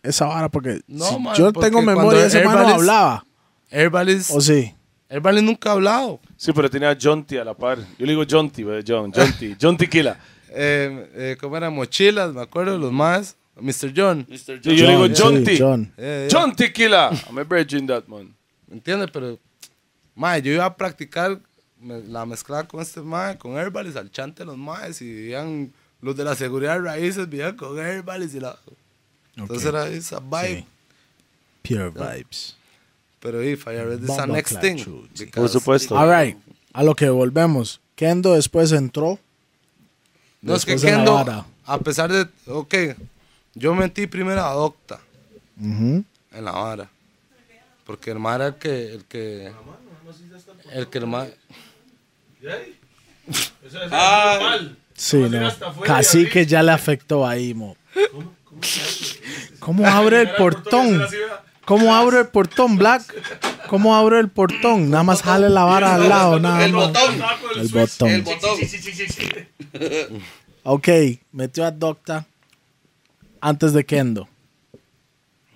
esa 0.03 0.25
vara, 0.25 0.49
porque 0.49 0.81
No, 0.88 1.06
si 1.06 1.19
man, 1.19 1.35
yo 1.35 1.53
porque 1.53 1.69
tengo 1.69 1.81
memoria, 1.81 2.25
ese 2.25 2.43
man 2.43 2.56
no 2.56 2.61
Herbalist- 2.64 2.73
hablaba, 2.73 3.25
Herbalis, 3.69 4.31
¿o 4.31 4.41
sí? 4.41 4.73
Herbalis 5.07 5.41
nunca 5.43 5.69
ha 5.69 5.73
hablado. 5.73 6.19
Sí, 6.35 6.51
pero 6.53 6.69
tenía 6.69 6.95
Jonty 6.99 7.38
a 7.38 7.43
la 7.45 7.53
par. 7.56 7.80
Yo 7.98 8.06
le 8.06 8.11
digo 8.11 8.23
Jonty. 8.30 8.64
John, 8.85 9.11
Jonty. 9.11 9.56
John 9.61 9.75
Tequila. 9.77 10.19
Eh, 10.51 11.09
eh, 11.15 11.38
¿Cómo 11.39 11.57
eran? 11.57 11.73
Mochilas, 11.73 12.31
me 12.33 12.41
acuerdo, 12.41 12.77
los 12.77 12.91
más. 12.91 13.35
Mr. 13.62 13.92
John. 13.96 14.26
Mr. 14.30 14.60
John. 14.64 14.76
yo 14.76 14.86
le 14.86 14.92
digo 14.92 15.08
John, 15.16 15.36
Jonty. 15.36 15.58
John. 15.58 15.94
Eh, 15.98 16.26
eh, 16.26 16.28
John 16.32 16.56
Tequila. 16.56 17.12
I'm 17.28 17.38
a 17.38 17.44
virgin 17.44 17.88
that 17.88 18.08
man. 18.08 18.34
¿Me 18.68 18.76
entiendes? 18.76 19.10
Pero, 19.12 19.38
mae, 20.16 20.42
yo 20.42 20.52
iba 20.52 20.66
a 20.66 20.76
practicar 20.76 21.40
me- 21.80 22.02
la 22.04 22.26
mezcla 22.26 22.68
con 22.68 22.82
este 22.82 23.02
mae, 23.02 23.38
con 23.38 23.58
Herbalis, 23.58 23.96
al 23.96 24.12
chante 24.12 24.44
de 24.44 24.46
los 24.48 24.58
maes, 24.58 25.02
y 25.02 25.06
vivían 25.06 25.72
los 26.02 26.16
de 26.16 26.24
la 26.24 26.36
seguridad 26.36 26.74
de 26.76 26.82
raíces, 26.82 27.28
vivían 27.30 27.56
con 27.56 27.78
Herbalis 27.80 28.34
y 28.36 28.40
la... 28.40 28.58
Entonces 29.36 29.68
Ok. 29.68 29.74
era 29.74 29.88
esa 29.88 30.20
vibe. 30.20 30.58
Sí. 30.60 30.66
Pure 31.76 31.90
vibes. 31.90 32.56
Pero 33.22 33.44
if 33.44 33.66
I 33.68 33.72
read 33.78 34.00
this 34.00 34.28
next 34.28 34.60
thing. 34.62 34.78
because- 35.18 35.32
Por 35.34 35.50
supuesto. 35.50 35.98
All 35.98 36.10
right, 36.10 36.38
a 36.74 36.84
lo 36.84 36.96
que 36.96 37.10
volvemos. 37.10 37.80
Kendo 37.96 38.34
después 38.34 38.72
entró. 38.72 39.20
No, 40.42 40.56
es 40.56 40.64
que 40.66 40.72
Después 40.74 40.92
de 40.94 40.98
la 40.98 41.24
Kendo, 41.26 41.46
a 41.66 41.80
pesar 41.80 42.12
de... 42.12 42.28
Ok, 42.48 42.74
yo 43.60 43.76
metí 43.76 44.08
primero 44.08 44.44
a 44.44 44.54
Docta 44.54 45.00
en 45.62 46.06
la 46.32 46.52
vara. 46.52 46.90
Porque 47.86 48.12
el 48.12 48.20
mae 48.20 48.36
era 48.36 48.48
el 48.48 48.56
que... 48.56 48.94
El 48.94 49.06
que, 49.06 49.52
el 50.72 50.88
que 50.90 50.98
el 51.00 51.08
mae... 51.08 51.34
Sí, 54.96 55.18
no. 55.18 55.52
Casi 55.84 56.28
que 56.30 56.46
ya 56.46 56.64
le 56.64 56.72
afectó 56.72 57.28
ahí, 57.28 57.54
mo. 57.54 57.76
¿Cómo 59.60 59.88
abre 59.88 60.22
el 60.22 60.32
portón? 60.36 61.02
¿Cómo 61.66 61.96
abre 61.96 62.22
el 62.22 62.28
portón, 62.28 62.78
Black? 62.78 63.04
¿Cómo 63.68 63.96
abre 63.96 64.20
el 64.20 64.30
portón? 64.30 64.90
Nada 64.90 65.04
más 65.04 65.22
jale 65.22 65.50
la 65.50 65.64
vara 65.64 65.96
al 65.96 66.10
lado, 66.10 66.40
nada 66.40 66.66
El 66.66 66.74
más. 66.74 66.88
botón. 66.88 67.14
El 67.58 67.68
botón. 67.68 68.10
El 68.10 68.22
botón. 68.24 68.60
Ok, 70.64 70.88
metió 71.32 71.66
a 71.66 71.72
Docta 71.72 72.26
antes 73.42 73.74
de 73.74 73.85
Kendo. 73.85 74.27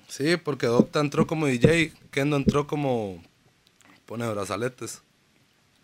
Sí, 0.08 0.38
porque 0.38 0.68
Docta 0.68 1.00
entró 1.00 1.26
como 1.26 1.48
DJ, 1.48 1.92
Kendo 2.12 2.36
entró 2.38 2.68
como 2.68 3.22
pone 4.06 4.28
brazaletes. 4.28 5.02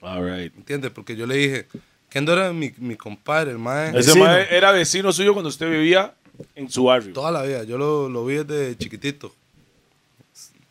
All 0.02 0.24
right. 0.24 0.56
¿Entiendes? 0.56 0.92
Porque 0.92 1.16
yo 1.16 1.26
le 1.26 1.36
dije, 1.36 1.68
Kendo 2.10 2.34
era 2.34 2.54
mi, 2.54 2.72
mi 2.78 2.96
compadre, 2.96 3.52
el 3.52 3.58
mae. 3.60 3.90
Ese 3.90 4.10
Vecino. 4.10 4.26
mae 4.26 4.48
era 4.56 4.72
vecino 4.72 5.12
suyo 5.12 5.34
cuando 5.34 5.50
usted 5.50 5.70
vivía 5.70 6.14
en 6.56 6.70
su 6.70 6.84
barrio. 6.84 7.14
Toda 7.14 7.32
la 7.32 7.44
vida. 7.44 7.64
Yo 7.64 7.78
lo, 7.78 8.08
lo 8.10 8.26
vi 8.26 8.36
desde 8.36 8.78
chiquitito. 8.78 9.34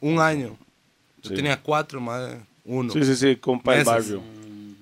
Un 0.00 0.20
año. 0.20 0.56
Yo 1.22 1.30
Sí. 1.30 1.34
tenía 1.34 1.60
cuatro, 1.60 2.00
más 2.00 2.36
uno. 2.64 2.92
Sí, 2.92 3.02
sí, 3.04 3.16
sí, 3.16 3.36
compa 3.36 3.74
del 3.74 3.84
barrio. 3.84 4.22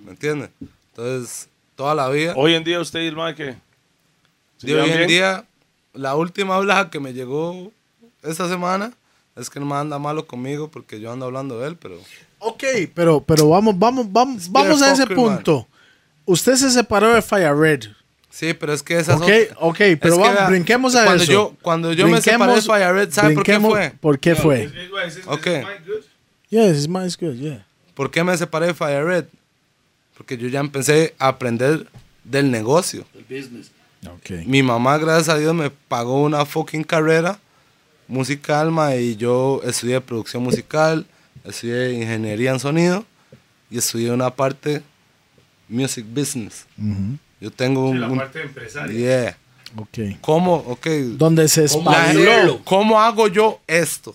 ¿Me 0.05 0.11
entiendes? 0.13 0.51
Entonces, 0.91 1.49
toda 1.75 1.95
la 1.95 2.09
vida. 2.11 2.35
Hoy 2.37 2.55
en 2.55 2.63
día 2.63 2.79
usted 2.81 3.01
y 3.01 3.07
el 3.07 3.17
mae 3.17 3.35
que 3.35 3.57
hoy 4.65 4.91
en 4.91 5.09
día, 5.09 5.45
la 5.97 6.15
última 6.17 6.57
habla 6.57 6.91
que 6.91 7.01
me 7.01 7.13
llegó 7.13 7.73
esta 8.23 8.49
semana 8.49 8.93
es 9.37 9.51
que 9.51 9.61
no 9.61 9.67
me 9.67 9.75
anda 9.75 9.99
malo 9.99 10.27
conmigo 10.27 10.71
porque 10.71 11.01
yo 11.01 11.13
ando 11.13 11.27
hablando 11.27 11.61
de 11.61 11.69
él, 11.69 11.77
pero. 11.77 11.99
Ok, 12.39 12.65
pero, 12.95 13.21
pero 13.21 13.49
vamos, 13.49 13.79
vamos, 13.79 14.11
vamos, 14.11 14.51
vamos 14.51 14.83
a 14.83 14.93
ese 14.93 15.07
punto. 15.07 15.67
Usted 16.25 16.57
se 16.57 16.71
separó 16.71 17.15
de 17.15 17.23
Fire 17.23 17.55
Red. 17.55 17.85
Sí, 18.31 18.53
pero 18.53 18.73
es 18.73 18.83
que 18.83 18.99
esas 18.99 19.21
Ok, 19.21 19.29
ok, 19.61 19.77
pero 19.79 19.95
Es 19.95 20.01
que, 20.01 20.09
vamos, 20.11 20.35
vea, 20.35 20.49
brinquemos 20.49 20.95
a 20.95 21.05
cuando 21.05 21.23
eso. 21.23 21.33
Yo, 21.33 21.57
cuando 21.63 21.93
yo 21.93 22.09
me 22.09 22.21
separé 22.21 22.55
de 22.55 22.63
Fire 22.63 22.93
Red, 22.93 23.11
¿sabe 23.11 23.35
por 23.35 23.45
qué 23.45 23.61
fue? 23.61 23.95
¿Por 24.01 24.19
qué 24.19 24.35
fue? 24.35 24.71
Ok. 25.27 25.47
Yes, 26.51 26.77
it's 26.79 26.89
my 26.89 27.09
good, 27.19 27.35
yeah. 27.37 27.67
¿Por 27.95 28.11
qué 28.11 28.23
me 28.23 28.37
separé 28.37 28.67
de 28.67 28.75
Fire 28.75 29.05
Red? 29.05 29.25
Porque 30.17 30.37
yo 30.37 30.49
ya 30.49 30.61
empecé 30.61 31.15
a 31.19 31.29
aprender 31.29 31.87
del 32.25 32.51
negocio. 32.51 33.07
El 33.15 33.25
business. 33.25 33.71
Okay. 34.19 34.45
Mi 34.47 34.63
mamá, 34.63 34.99
gracias 34.99 35.29
a 35.29 35.39
Dios, 35.39 35.55
me 35.55 35.71
pagó 35.71 36.23
una 36.23 36.45
fucking 36.45 36.85
carrera 36.85 37.39
musical, 38.09 38.71
ma, 38.71 38.95
y 38.95 39.17
yo 39.17 39.61
estudié 39.65 40.01
producción 40.01 40.43
musical, 40.43 41.07
estudié 41.45 41.93
ingeniería 41.93 42.53
en 42.53 42.61
sonido 42.61 43.05
y 43.71 43.79
estudié 43.79 44.11
una 44.13 44.31
parte 44.31 44.83
music 45.69 46.05
business. 46.09 46.67
Ujú, 46.79 47.19
Yo 47.41 47.51
tengo 47.51 47.89
un... 47.89 48.03
un- 48.05 48.21
empresaria. 48.35 48.97
yeah. 48.97 49.39
Ok. 49.77 49.99
¿Cómo? 50.21 50.55
Ok. 50.69 50.87
Donde 51.19 51.49
se 51.49 51.67
¿Cómo, 51.69 51.91
la 51.91 52.07
espabiló. 52.13 52.61
¿Cómo 52.65 53.01
hago 53.01 53.27
yo 53.27 53.61
esto? 53.67 54.15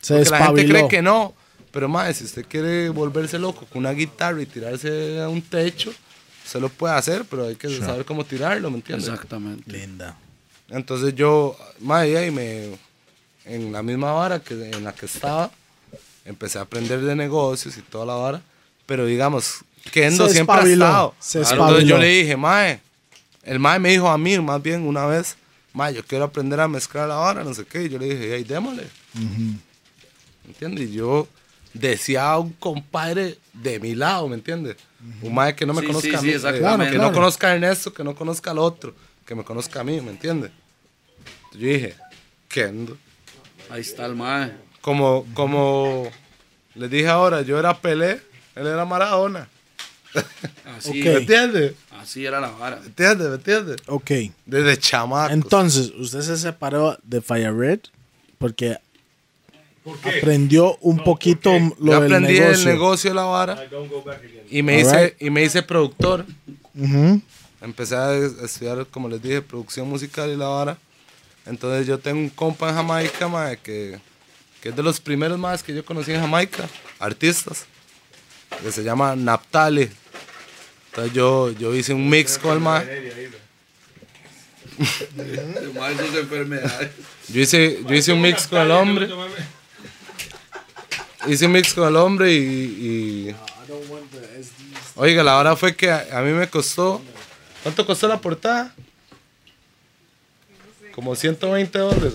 Se 0.00 0.14
Porque 0.16 0.30
la 0.30 0.36
gente 0.38 0.60
espabiló. 0.62 0.74
cree 0.74 0.88
que 0.88 1.02
no. 1.02 1.32
Pero, 1.70 1.88
más 1.88 2.16
si 2.16 2.24
usted 2.24 2.44
quiere 2.46 2.88
volverse 2.90 3.38
loco 3.38 3.64
con 3.66 3.78
una 3.78 3.92
guitarra 3.92 4.42
y 4.42 4.46
tirarse 4.46 5.22
a 5.22 5.28
un 5.28 5.40
techo, 5.40 5.92
se 6.44 6.60
lo 6.60 6.68
puede 6.68 6.94
hacer, 6.94 7.24
pero 7.28 7.46
hay 7.46 7.56
que 7.56 7.68
saber 7.78 8.04
cómo 8.04 8.24
tirarlo, 8.24 8.70
¿me 8.70 8.76
entiendes? 8.76 9.08
Exactamente. 9.08 9.70
Linda. 9.70 10.16
Entonces 10.68 11.14
yo, 11.14 11.56
madre, 11.80 12.18
ahí 12.18 12.30
me, 12.30 12.70
en 13.44 13.72
la 13.72 13.82
misma 13.82 14.12
vara 14.12 14.40
que 14.40 14.54
en 14.54 14.84
la 14.84 14.92
que 14.92 15.06
estaba, 15.06 15.50
empecé 16.24 16.58
a 16.58 16.62
aprender 16.62 17.00
de 17.00 17.14
negocios 17.14 17.76
y 17.76 17.82
toda 17.82 18.06
la 18.06 18.14
vara. 18.14 18.42
Pero 18.86 19.06
digamos, 19.06 19.64
Kendo 19.90 20.28
Se 20.28 20.34
siempre 20.34 20.54
ha 20.54 20.58
espabiló, 20.58 20.84
estado. 20.86 21.14
se 21.18 21.38
Entonces 21.40 21.84
yo 21.84 21.98
le 21.98 22.08
dije, 22.08 22.36
mae, 22.36 22.80
el 23.42 23.58
mae 23.58 23.78
me 23.78 23.90
dijo 23.90 24.08
a 24.08 24.16
mí 24.16 24.38
más 24.38 24.62
bien 24.62 24.86
una 24.86 25.06
vez, 25.06 25.36
mae, 25.72 25.92
yo 25.94 26.04
quiero 26.04 26.24
aprender 26.24 26.60
a 26.60 26.68
mezclar 26.68 27.08
la 27.08 27.16
vara, 27.16 27.42
no 27.42 27.52
sé 27.52 27.64
qué. 27.64 27.84
Y 27.84 27.88
yo 27.88 27.98
le 27.98 28.06
dije, 28.06 28.36
hey, 28.36 28.44
démosle. 28.44 28.86
¿Entiendes? 30.46 30.90
Y 30.90 30.92
yo 30.92 31.26
decía 31.74 32.30
a 32.30 32.38
un 32.38 32.52
compadre 32.52 33.38
de 33.52 33.80
mi 33.80 33.94
lado, 33.94 34.28
¿me 34.28 34.36
entiendes? 34.36 34.76
Un 35.22 35.34
mae 35.34 35.54
que 35.56 35.66
no 35.66 35.74
me 35.74 35.80
Sí, 35.80 35.86
conozca 35.88 36.08
sí, 36.10 36.14
a 36.14 36.18
sí, 36.20 36.26
mí, 36.26 36.32
eh, 36.32 36.36
exactamente. 36.36 36.92
que 36.92 36.96
Claro, 36.96 37.10
no 37.10 37.14
conozca 37.14 37.48
a 37.48 37.54
Ernesto, 37.54 37.92
que 37.92 38.04
no 38.04 38.14
conozca 38.14 38.50
al 38.52 38.58
otro, 38.58 38.94
que 39.26 39.34
me 39.34 39.42
conozca 39.44 39.80
a 39.80 39.84
mí, 39.84 40.00
¿me 40.00 40.10
entiendes? 40.10 40.50
Yo 41.52 41.66
dije, 41.68 41.94
Kendo. 42.48 42.96
Ahí 43.70 43.80
está 43.80 44.06
el 44.06 44.14
mae. 44.14 44.52
Como, 44.80 45.26
como 45.34 46.10
les 46.74 46.90
dije 46.90 47.08
ahora, 47.08 47.42
yo 47.42 47.58
era 47.58 47.76
Pelé, 47.80 48.20
él 48.54 48.66
era 48.66 48.84
Maradona. 48.84 49.48
Así, 50.76 51.00
Ok. 51.00 51.06
¿Me 51.06 51.14
entiendes? 51.18 51.74
así 51.98 52.26
era 52.26 52.40
la 52.40 52.50
vara. 52.50 52.76
¿Me 52.80 52.86
entiendes? 52.86 53.28
¿Me 53.28 53.34
entiendes? 53.36 53.76
Ok. 53.86 54.10
Desde 54.44 54.76
chamaco. 54.78 55.32
Entonces, 55.32 55.90
usted 55.98 56.20
se 56.20 56.36
separó 56.36 56.98
de 57.02 57.22
Fire 57.22 57.54
Red 57.54 57.80
porque 58.38 58.78
aprendió 60.04 60.76
un 60.80 61.02
poquito 61.02 61.50
lo 61.78 61.92
yo 61.92 62.00
del 62.00 62.14
aprendí 62.14 62.40
negocio. 62.40 62.52
el 62.52 62.64
negocio 62.64 63.10
de 63.10 63.14
la 63.14 63.24
vara 63.24 63.68
y 64.50 64.62
me, 64.62 64.80
hice, 64.80 65.16
y 65.18 65.30
me 65.30 65.42
hice 65.42 65.62
productor. 65.62 66.24
Empecé 67.60 67.96
a 67.96 68.14
estudiar, 68.16 68.86
como 68.86 69.08
les 69.08 69.22
dije, 69.22 69.42
producción 69.42 69.88
musical 69.88 70.30
y 70.30 70.36
la 70.36 70.46
vara. 70.48 70.78
Entonces 71.46 71.86
yo 71.86 71.98
tengo 71.98 72.20
un 72.20 72.28
compa 72.28 72.68
en 72.68 72.76
Jamaica, 72.76 73.28
mae, 73.28 73.56
que, 73.56 73.98
que 74.60 74.68
es 74.68 74.76
de 74.76 74.82
los 74.82 75.00
primeros 75.00 75.38
más 75.38 75.62
que 75.62 75.74
yo 75.74 75.84
conocí 75.84 76.12
en 76.12 76.20
Jamaica, 76.20 76.68
artistas, 76.98 77.66
que 78.62 78.70
se 78.70 78.84
llama 78.84 79.16
Naptali. 79.16 79.90
Entonces 80.90 81.12
yo, 81.14 81.50
yo 81.52 81.74
hice 81.74 81.94
un 81.94 82.08
mix 82.08 82.38
con 82.38 82.52
el 82.52 82.60
mae. 82.60 83.12
Yo 87.28 87.40
hice, 87.40 87.82
yo 87.86 87.94
hice 87.94 88.12
un 88.12 88.20
mix 88.20 88.46
con 88.46 88.60
el 88.60 88.70
hombre. 88.70 89.08
Hice 91.26 91.46
un 91.46 91.52
mix 91.52 91.72
con 91.74 91.86
el 91.88 91.96
hombre 91.96 92.32
y... 92.32 92.36
y- 92.38 93.36
Oiga, 94.96 95.22
la 95.22 95.38
hora 95.38 95.56
fue 95.56 95.74
que 95.74 95.90
a, 95.90 96.06
a 96.18 96.20
mí 96.22 96.32
me 96.32 96.48
costó... 96.48 97.00
¿Cuánto 97.62 97.86
costó 97.86 98.08
la 98.08 98.20
portada? 98.20 98.74
Como 100.94 101.14
120 101.16 101.78
dólares. 101.78 102.14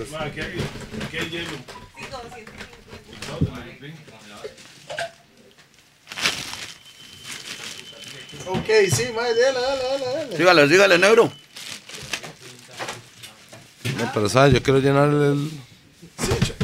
Ok, 8.48 8.68
sí, 8.92 9.04
mae, 9.16 9.34
dale, 9.36 9.60
dale, 9.60 9.84
dale, 9.84 10.06
dale. 10.06 10.38
Dígale, 10.38 10.68
dígale, 10.68 10.98
negro. 10.98 11.32
No, 13.98 14.12
pero 14.14 14.30
sabes, 14.30 14.54
yo 14.54 14.62
quiero 14.64 14.80
llenar 14.80 15.10
el... 15.10 15.50
Dale. 16.18 16.57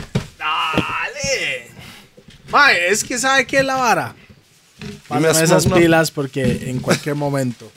Mae, 2.54 2.88
es 2.90 3.04
que 3.04 3.18
¿sabe 3.18 3.46
qué 3.46 3.58
es 3.60 3.66
la 3.66 3.76
vara? 3.76 4.16
Pásame 5.08 5.30
esas 5.44 5.64
Smoke, 5.64 5.76
¿no? 5.76 5.82
pilas 5.82 6.12
porque 6.12 6.70
en 6.70 6.80
cualquier 6.80 7.16
momento. 7.16 7.70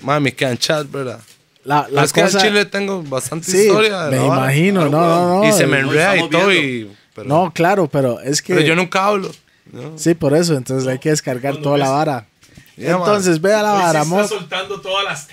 Mami, 0.00 0.32
que 0.32 0.44
en 0.44 0.58
chat, 0.58 0.90
¿verdad? 0.90 1.20
La, 1.64 1.84
Pero 1.84 1.96
la 1.96 2.04
es 2.04 2.12
que 2.12 2.20
en 2.20 2.28
Chile 2.28 2.64
tengo 2.66 3.02
bastante 3.02 3.50
sí, 3.50 3.58
historia. 3.66 4.08
me 4.10 4.18
vara. 4.18 4.26
imagino, 4.26 4.88
no, 4.88 4.90
no, 4.90 5.42
no. 5.42 5.48
Y 5.48 5.52
se 5.52 5.66
me 5.66 5.80
No, 5.82 5.88
enreda 5.88 6.16
y 6.18 6.28
todo 6.28 6.52
y... 6.52 6.90
Pero, 7.14 7.28
No, 7.28 7.52
claro, 7.54 7.86
pero 7.88 8.20
es 8.20 8.42
que... 8.42 8.54
pero 8.54 8.66
yo 8.66 8.74
nunca 8.76 9.06
hablo. 9.06 9.30
¿no? 9.72 9.96
Sí, 9.96 10.14
por 10.14 10.34
eso, 10.34 10.54
entonces 10.56 10.86
hay 10.88 10.98
que 10.98 11.10
descargar 11.10 11.56
toda 11.58 11.78
la 11.78 11.88
vara. 11.90 12.26
Yeah, 12.76 12.98
man. 12.98 13.00
entonces, 13.06 13.40
vea 13.40 13.62
la 13.62 13.70
vara, 13.72 14.04
mo- 14.04 14.26
soltando 14.26 14.80
todas 14.80 15.04
las. 15.04 15.28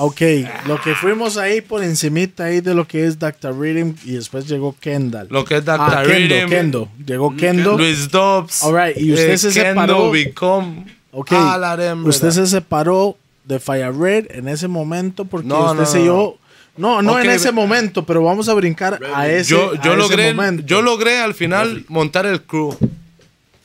Ok, 0.00 0.20
lo 0.66 0.80
que 0.80 0.94
fuimos 0.94 1.36
ahí 1.36 1.60
por 1.60 1.82
encimita 1.82 2.44
ahí 2.44 2.60
de 2.60 2.72
lo 2.72 2.86
que 2.86 3.04
es 3.04 3.18
Dr. 3.18 3.58
Rhythm 3.58 3.94
y 4.04 4.12
después 4.12 4.46
llegó 4.46 4.76
Kendall. 4.78 5.26
Lo 5.28 5.44
que 5.44 5.56
es 5.56 5.64
Dr. 5.64 5.80
Ah, 5.80 6.02
Kendo. 6.06 6.48
Kendo. 6.48 6.88
Llegó 7.04 7.36
Kendo. 7.36 7.76
Luis 7.76 8.08
Dobbs. 8.08 8.62
Alright, 8.62 8.96
y 8.96 9.12
usted 9.12 9.36
se 9.36 9.48
Kendo, 9.52 9.68
separó. 9.82 10.10
Become. 10.12 10.86
Ok, 11.10 11.32
la 11.32 11.76
hembra. 11.80 12.08
usted 12.10 12.30
se 12.30 12.46
separó 12.46 13.16
de 13.44 13.58
Fire 13.58 13.92
Red 13.92 14.26
en 14.30 14.46
ese 14.46 14.68
momento 14.68 15.24
porque 15.24 15.48
No, 15.48 15.64
usted 15.72 15.78
no, 15.80 15.86
se 15.86 15.98
no, 16.00 16.04
yo 16.04 16.38
No, 16.76 17.02
no 17.02 17.18
en 17.18 17.30
ese 17.30 17.50
momento, 17.50 18.04
pero 18.06 18.22
vamos 18.22 18.48
a 18.48 18.54
brincar 18.54 19.00
a 19.12 19.26
ese, 19.28 19.50
yo, 19.50 19.72
a 19.72 19.82
yo, 19.82 19.94
ese 19.94 19.96
logré, 19.96 20.34
momento. 20.34 20.62
yo 20.64 20.80
logré 20.80 21.18
al 21.18 21.34
final 21.34 21.84
montar 21.88 22.24
el 22.26 22.42
crew 22.42 22.76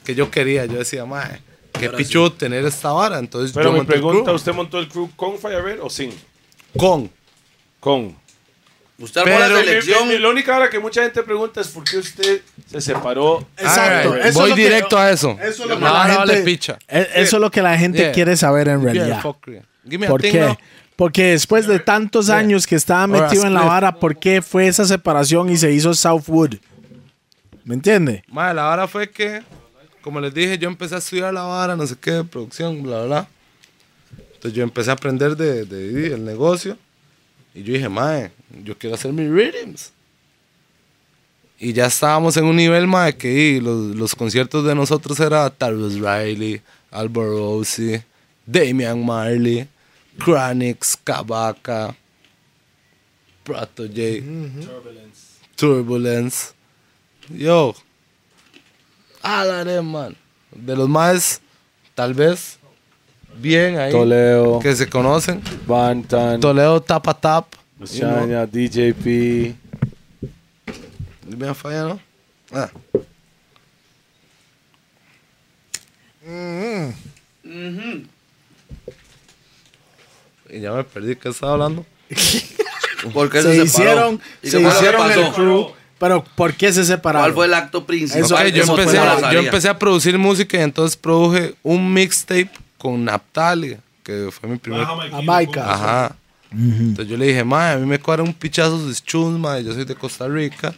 que 0.04 0.16
yo 0.16 0.32
quería. 0.32 0.66
Yo 0.66 0.80
decía, 0.80 1.06
mae, 1.06 1.42
qué 1.92 1.98
pichudo 1.98 2.32
tener 2.34 2.66
esta 2.66 2.92
vara. 2.92 3.20
Entonces 3.20 3.52
Pero 3.54 3.66
yo 3.70 3.74
mi 3.74 3.80
el 3.80 3.86
pregunta, 3.86 4.32
¿usted 4.32 4.54
montó 4.54 4.80
el 4.80 4.88
crew 4.88 5.10
con 5.16 5.38
Fire 5.40 5.62
Red 5.64 5.80
o 5.82 5.90
sin? 5.90 6.12
con. 6.78 7.10
Con. 7.80 8.16
Usted 9.00 9.22
armó 9.22 9.40
la 9.40 9.48
Pero- 9.48 9.60
selección. 9.60 10.08
Mi- 10.08 10.14
mi- 10.16 10.20
La 10.20 10.30
única 10.30 10.56
hora 10.56 10.70
que 10.70 10.80
mucha 10.80 11.02
gente 11.04 11.22
pregunta 11.24 11.60
es 11.62 11.68
por 11.68 11.84
qué 11.84 11.98
usted 11.98 12.42
se 12.68 12.80
separó. 12.80 13.46
Exacto. 13.58 14.16
Eso 14.16 14.40
voy 14.40 14.54
que- 14.54 14.62
directo 14.64 14.98
a 14.98 15.12
eso. 15.12 15.38
Eso 15.42 15.64
es 15.64 15.70
lo 15.70 15.76
que 15.76 15.82
La 15.82 15.88
la 15.88 15.92
vara 15.92 16.18
vale 16.20 16.34
gente, 16.36 16.46
picha. 16.52 16.78
e- 16.88 17.08
eso 17.16 17.36
es 17.38 17.42
lo 17.42 17.52
que 17.52 17.62
la 17.62 17.78
gente 17.78 17.98
Yeah. 17.98 18.12
quiere 18.12 18.38
saber 18.38 18.68
en 18.70 18.84
realidad. 18.84 19.06
Yeah, 19.08 19.22
¿Por 20.08 20.22
qué? 20.22 20.40
now. 20.40 20.56
Porque 20.96 21.32
después 21.32 21.66
de 21.68 21.80
tantos 21.80 22.30
años 22.30 22.68
que 22.68 22.76
estaba 22.76 23.02
Ahora, 23.04 23.24
metido 23.28 23.46
en 23.48 23.54
la 23.56 23.64
vara, 23.64 23.96
¿por 23.96 24.16
qué 24.18 24.42
fue 24.44 24.68
esa 24.68 24.86
separación 24.86 25.50
y 25.50 25.58
se 25.58 25.72
hizo 25.72 25.94
Southwood? 25.96 26.56
¿Me 27.66 27.74
entiende? 27.74 28.24
Mae, 28.28 28.54
la 28.54 28.64
vara 28.64 28.88
fue 28.88 29.10
que, 29.10 29.42
como 30.04 30.20
les 30.22 30.34
dije, 30.34 30.58
yo 30.58 30.68
empecé 30.70 30.96
a 30.96 31.00
estudiar 31.00 31.34
la 31.34 31.44
vara, 31.44 31.76
no 31.76 31.88
sé 31.88 31.96
qué, 32.00 32.24
producción, 32.24 32.84
bla, 32.84 32.98
bla, 33.00 33.06
bla. 33.06 33.28
Entonces 34.36 34.54
yo 34.54 34.64
empecé 34.64 34.90
a 34.90 34.94
aprender 34.94 35.36
de, 35.38 35.66
de- 35.66 35.92
de- 35.92 36.14
el 36.16 36.24
negocio. 36.26 36.78
Y 37.56 37.64
yo 37.64 37.74
dije, 37.74 37.88
mae, 37.90 38.32
yo 38.64 38.78
quiero 38.78 38.96
hacer 38.96 39.14
mis 39.14 39.30
rhythms. 39.30 39.92
Y 41.60 41.72
ya 41.72 41.86
estábamos 41.86 42.36
en 42.38 42.46
un 42.46 42.56
nivel, 42.58 42.88
mae, 42.88 43.16
que 43.16 43.32
y, 43.32 43.60
los, 43.62 43.96
los 43.96 44.16
conciertos 44.16 44.66
de 44.66 44.76
nosotros 44.76 45.20
era 45.20 45.50
Tarvis 45.50 45.94
Riley, 45.96 46.62
Alvaro 46.92 47.58
Rossi, 47.60 48.02
Damian 48.46 49.06
Marley, 49.06 49.68
Chronix, 50.20 50.98
Kabaka, 51.04 51.96
Proto 53.44 53.84
J, 53.88 54.22
Turbulence. 55.56 56.54
Yo. 57.30 57.74
Álare, 59.24 59.82
man. 59.82 60.16
De 60.52 60.76
los 60.76 60.88
más, 60.90 61.42
tal 61.96 62.14
vez, 62.14 62.60
bien 63.38 63.80
ahí. 63.80 63.92
Toledo, 63.92 64.60
Que 64.60 64.76
se 64.76 64.88
conocen. 64.88 65.42
Bantan, 65.66 66.40
Toledo 66.40 66.82
Tapa 66.82 67.14
Tap. 67.14 67.56
you 67.80 68.02
know. 68.02 68.20
Chaña, 68.20 68.46
DJP. 68.46 69.56
Bien 71.36 71.56
falla, 71.56 71.84
¿no? 71.86 72.00
Ah. 72.52 72.70
Y 80.50 80.60
ya 80.60 80.72
me 80.74 80.84
perdí. 80.84 81.16
¿Qué 81.16 81.30
estaba 81.30 81.54
hablando? 81.54 81.86
¿Por 83.14 83.30
qué 83.30 83.42
Se 83.42 83.56
se, 83.56 83.64
hicieron, 83.64 84.22
¿Y 84.42 84.50
se 84.50 84.58
que 84.60 84.68
hicieron 84.68 85.12
el 85.12 85.32
crew. 85.32 85.72
Pero 86.04 86.22
¿por 86.36 86.54
qué 86.54 86.74
se 86.74 86.84
separaron? 86.84 87.24
¿Cuál 87.28 87.34
fue 87.34 87.46
el 87.46 87.54
acto 87.54 87.86
principal? 87.86 88.24
Eso- 88.26 88.36
Ok, 88.36 88.42
yo, 88.48 88.64
empecé 88.64 88.98
a, 89.00 89.32
yo 89.32 89.40
empecé 89.40 89.70
a 89.70 89.80
producir 89.80 90.18
música 90.18 90.58
y 90.58 90.62
entonces 90.62 90.98
produje 90.98 91.56
un 91.64 91.94
mixtape 91.94 92.50
con 92.78 93.06
Naptali, 93.06 93.78
que 94.04 94.28
fue 94.30 94.50
mi 94.50 94.58
primer... 94.58 94.86
Jamaica. 94.86 95.64
Ajá. 95.74 96.16
Entonces 96.52 97.08
yo 97.08 97.16
le 97.16 97.28
dije, 97.28 97.46
mae, 97.46 97.76
a 97.76 97.78
mí 97.78 97.86
me 97.86 97.98
cuadra 98.00 98.22
un 98.22 98.34
pichazo 98.34 98.86
de 98.86 98.94
chus, 98.96 99.40
mae, 99.40 99.64
yo 99.64 99.74
soy 99.74 99.86
de 99.86 99.96
Costa 99.96 100.28
Rica, 100.28 100.74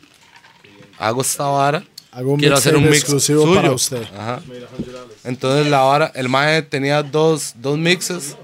hago 0.99 1.23
esta 1.23 1.45
vara, 1.45 1.83
Hago 2.11 2.33
un 2.33 2.39
quiero 2.39 2.55
hacer 2.55 2.75
un 2.75 2.83
mixtape 2.83 2.91
mix 2.95 3.03
exclusivo 3.05 3.41
suyo. 3.45 3.55
para 3.55 3.71
usted. 3.71 4.03
Ajá. 4.15 4.41
Entonces 5.23 5.65
la 5.71 5.79
vara, 5.81 6.11
el 6.13 6.29
mae 6.29 6.61
tenía 6.61 7.01
dos, 7.01 7.55
dos 7.57 7.79
mixes, 7.79 8.37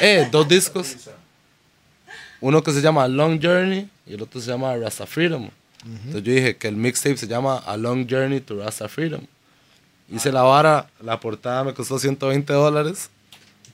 eh, 0.00 0.28
dos 0.30 0.46
discos. 0.46 0.94
Uno 2.40 2.62
que 2.62 2.72
se 2.72 2.80
llama 2.80 3.08
Long 3.08 3.40
Journey 3.42 3.90
y 4.06 4.14
el 4.14 4.22
otro 4.22 4.40
se 4.40 4.48
llama 4.50 4.76
Rasta 4.76 5.06
Freedom. 5.06 5.50
Entonces 5.84 6.22
yo 6.22 6.32
dije 6.32 6.56
que 6.56 6.68
el 6.68 6.76
mixtape 6.76 7.16
se 7.16 7.26
llama 7.26 7.56
A 7.58 7.76
Long 7.76 8.06
Journey 8.08 8.40
to 8.40 8.62
Rasta 8.62 8.88
Freedom. 8.88 9.22
Hice 10.10 10.32
la 10.32 10.42
vara, 10.42 10.88
la 11.02 11.18
portada 11.20 11.64
me 11.64 11.72
costó 11.72 11.98
120 11.98 12.52
dólares. 12.52 13.10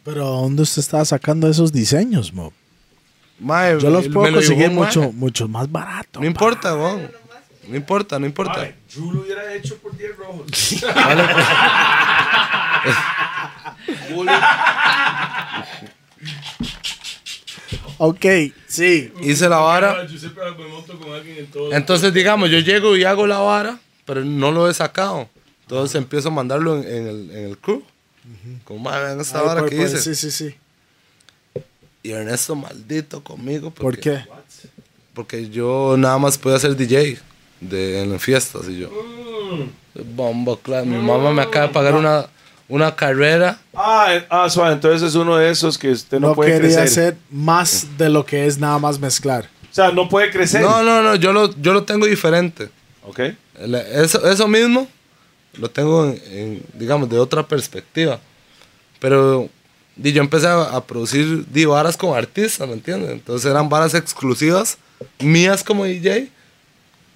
Pero 0.05 0.25
¿dónde 0.27 0.63
usted 0.63 0.81
estaba 0.81 1.05
sacando 1.05 1.49
esos 1.49 1.73
diseños, 1.73 2.33
mo? 2.33 2.53
Mae, 3.41 3.79
Yo 3.81 3.91
los 3.91 4.09
puedo 4.09 4.33
conseguir 4.33 4.69
mae. 4.69 4.75
mucho, 4.87 5.13
mucho 5.13 5.49
más 5.49 5.71
barato. 5.71 6.21
No 6.21 6.27
importa, 6.27 6.75
weón. 6.77 7.11
No 7.69 7.75
importa, 7.77 8.19
no 8.19 8.27
importa. 8.27 8.71
Drew 8.95 9.13
lo 9.13 9.21
hubiera 9.23 9.53
hecho 9.55 9.77
por 9.79 9.97
10 9.97 10.17
rojos. 10.17 10.47
Ok, 17.99 18.25
sí. 18.67 19.13
Hice 19.23 19.49
la 19.49 19.59
vara. 19.59 20.07
Entonces, 21.73 22.13
digamos, 22.13 22.51
yo 22.51 22.59
llego 22.59 22.97
y 22.97 23.05
hago 23.05 23.27
la 23.27 23.39
vara, 23.39 23.79
pero 24.05 24.25
no 24.25 24.53
lo 24.53 24.69
he 24.69 24.75
sacado. 24.75 25.29
Entonces 25.63 25.97
empiezo 25.97 26.29
a 26.29 26.33
mandarlo 26.33 26.77
en, 26.77 26.85
en 26.89 27.07
el, 27.09 27.31
en 27.31 27.45
el 27.51 27.59
crew. 27.59 27.83
Como, 28.65 28.81
"Mae, 28.81 29.03
vean 29.03 29.21
esta 29.21 29.41
vara 29.43 29.61
por- 29.61 29.71
que 29.71 29.77
por- 29.77 29.85
hice. 29.87 29.99
Sí, 30.01 30.15
sí, 30.15 30.31
sí. 30.31 30.55
Y 32.03 32.11
Ernesto, 32.13 32.55
maldito 32.55 33.23
conmigo. 33.23 33.71
¿Por 33.71 33.99
qué? 33.99 34.25
Porque 35.15 35.49
yo 35.49 35.97
nada 35.99 36.19
más 36.19 36.37
podía 36.39 36.59
ser 36.59 36.77
DJ 36.77 37.19
de, 37.61 38.03
en 38.03 38.13
las 38.13 38.23
fiestas. 38.23 38.69
Y 38.69 38.79
yo, 38.81 38.91
bombo, 40.15 40.59
claro. 40.59 40.87
Mi 40.87 40.97
mamá 40.99 41.33
me 41.33 41.43
acaba 41.43 41.69
de 41.69 41.73
pagar 41.73 41.95
una, 41.95 42.27
una 42.69 42.95
carrera. 42.95 43.59
Ah, 43.75 44.07
eh, 44.11 44.27
ah, 44.31 44.49
suave. 44.51 44.73
Entonces 44.75 45.03
es 45.09 45.15
uno 45.15 45.37
de 45.37 45.51
esos 45.51 45.79
que 45.79 45.91
usted 45.91 46.19
no, 46.19 46.29
No, 46.29 46.35
puede 46.35 46.53
quería 46.53 46.77
crecer. 46.81 46.85
hacer 46.85 47.17
más 47.31 47.87
de 47.97 48.09
lo 48.09 48.25
que 48.25 48.47
es 48.47 48.59
nada 48.59 48.79
más 48.79 48.99
mezclar. 48.99 49.49
O 49.71 49.75
sea, 49.77 49.91
no 49.93 50.09
puede 50.09 50.31
crecer. 50.31 50.63
No, 50.63 50.83
no, 50.83 51.03
no, 51.03 51.15
yo 51.17 51.33
lo, 51.33 51.53
yo 51.61 51.73
lo 51.73 51.85
tengo 51.85 52.07
diferente. 52.07 52.71
Ok. 53.07 53.21
Eso, 53.93 54.29
eso 54.29 54.49
mismo 54.49 54.89
lo 55.55 55.71
tengo, 55.71 56.07
en, 56.07 56.21
en, 56.31 56.63
digamos, 56.75 57.09
de 57.09 57.19
otra 57.19 57.47
perspectiva. 57.47 58.19
Pero 58.99 59.49
di, 59.95 60.13
yo 60.13 60.23
empecé 60.23 60.47
a, 60.47 60.63
a 60.63 60.85
producir 60.85 61.47
di, 61.47 61.65
varas 61.65 61.97
con 61.97 62.17
artistas, 62.17 62.67
¿me 62.67 62.75
entiendes? 62.75 63.11
Entonces 63.11 63.51
eran 63.51 63.69
varas 63.69 63.95
exclusivas, 63.95 64.79
mías 65.21 65.63
como 65.63 65.85
DJ. 65.85 66.31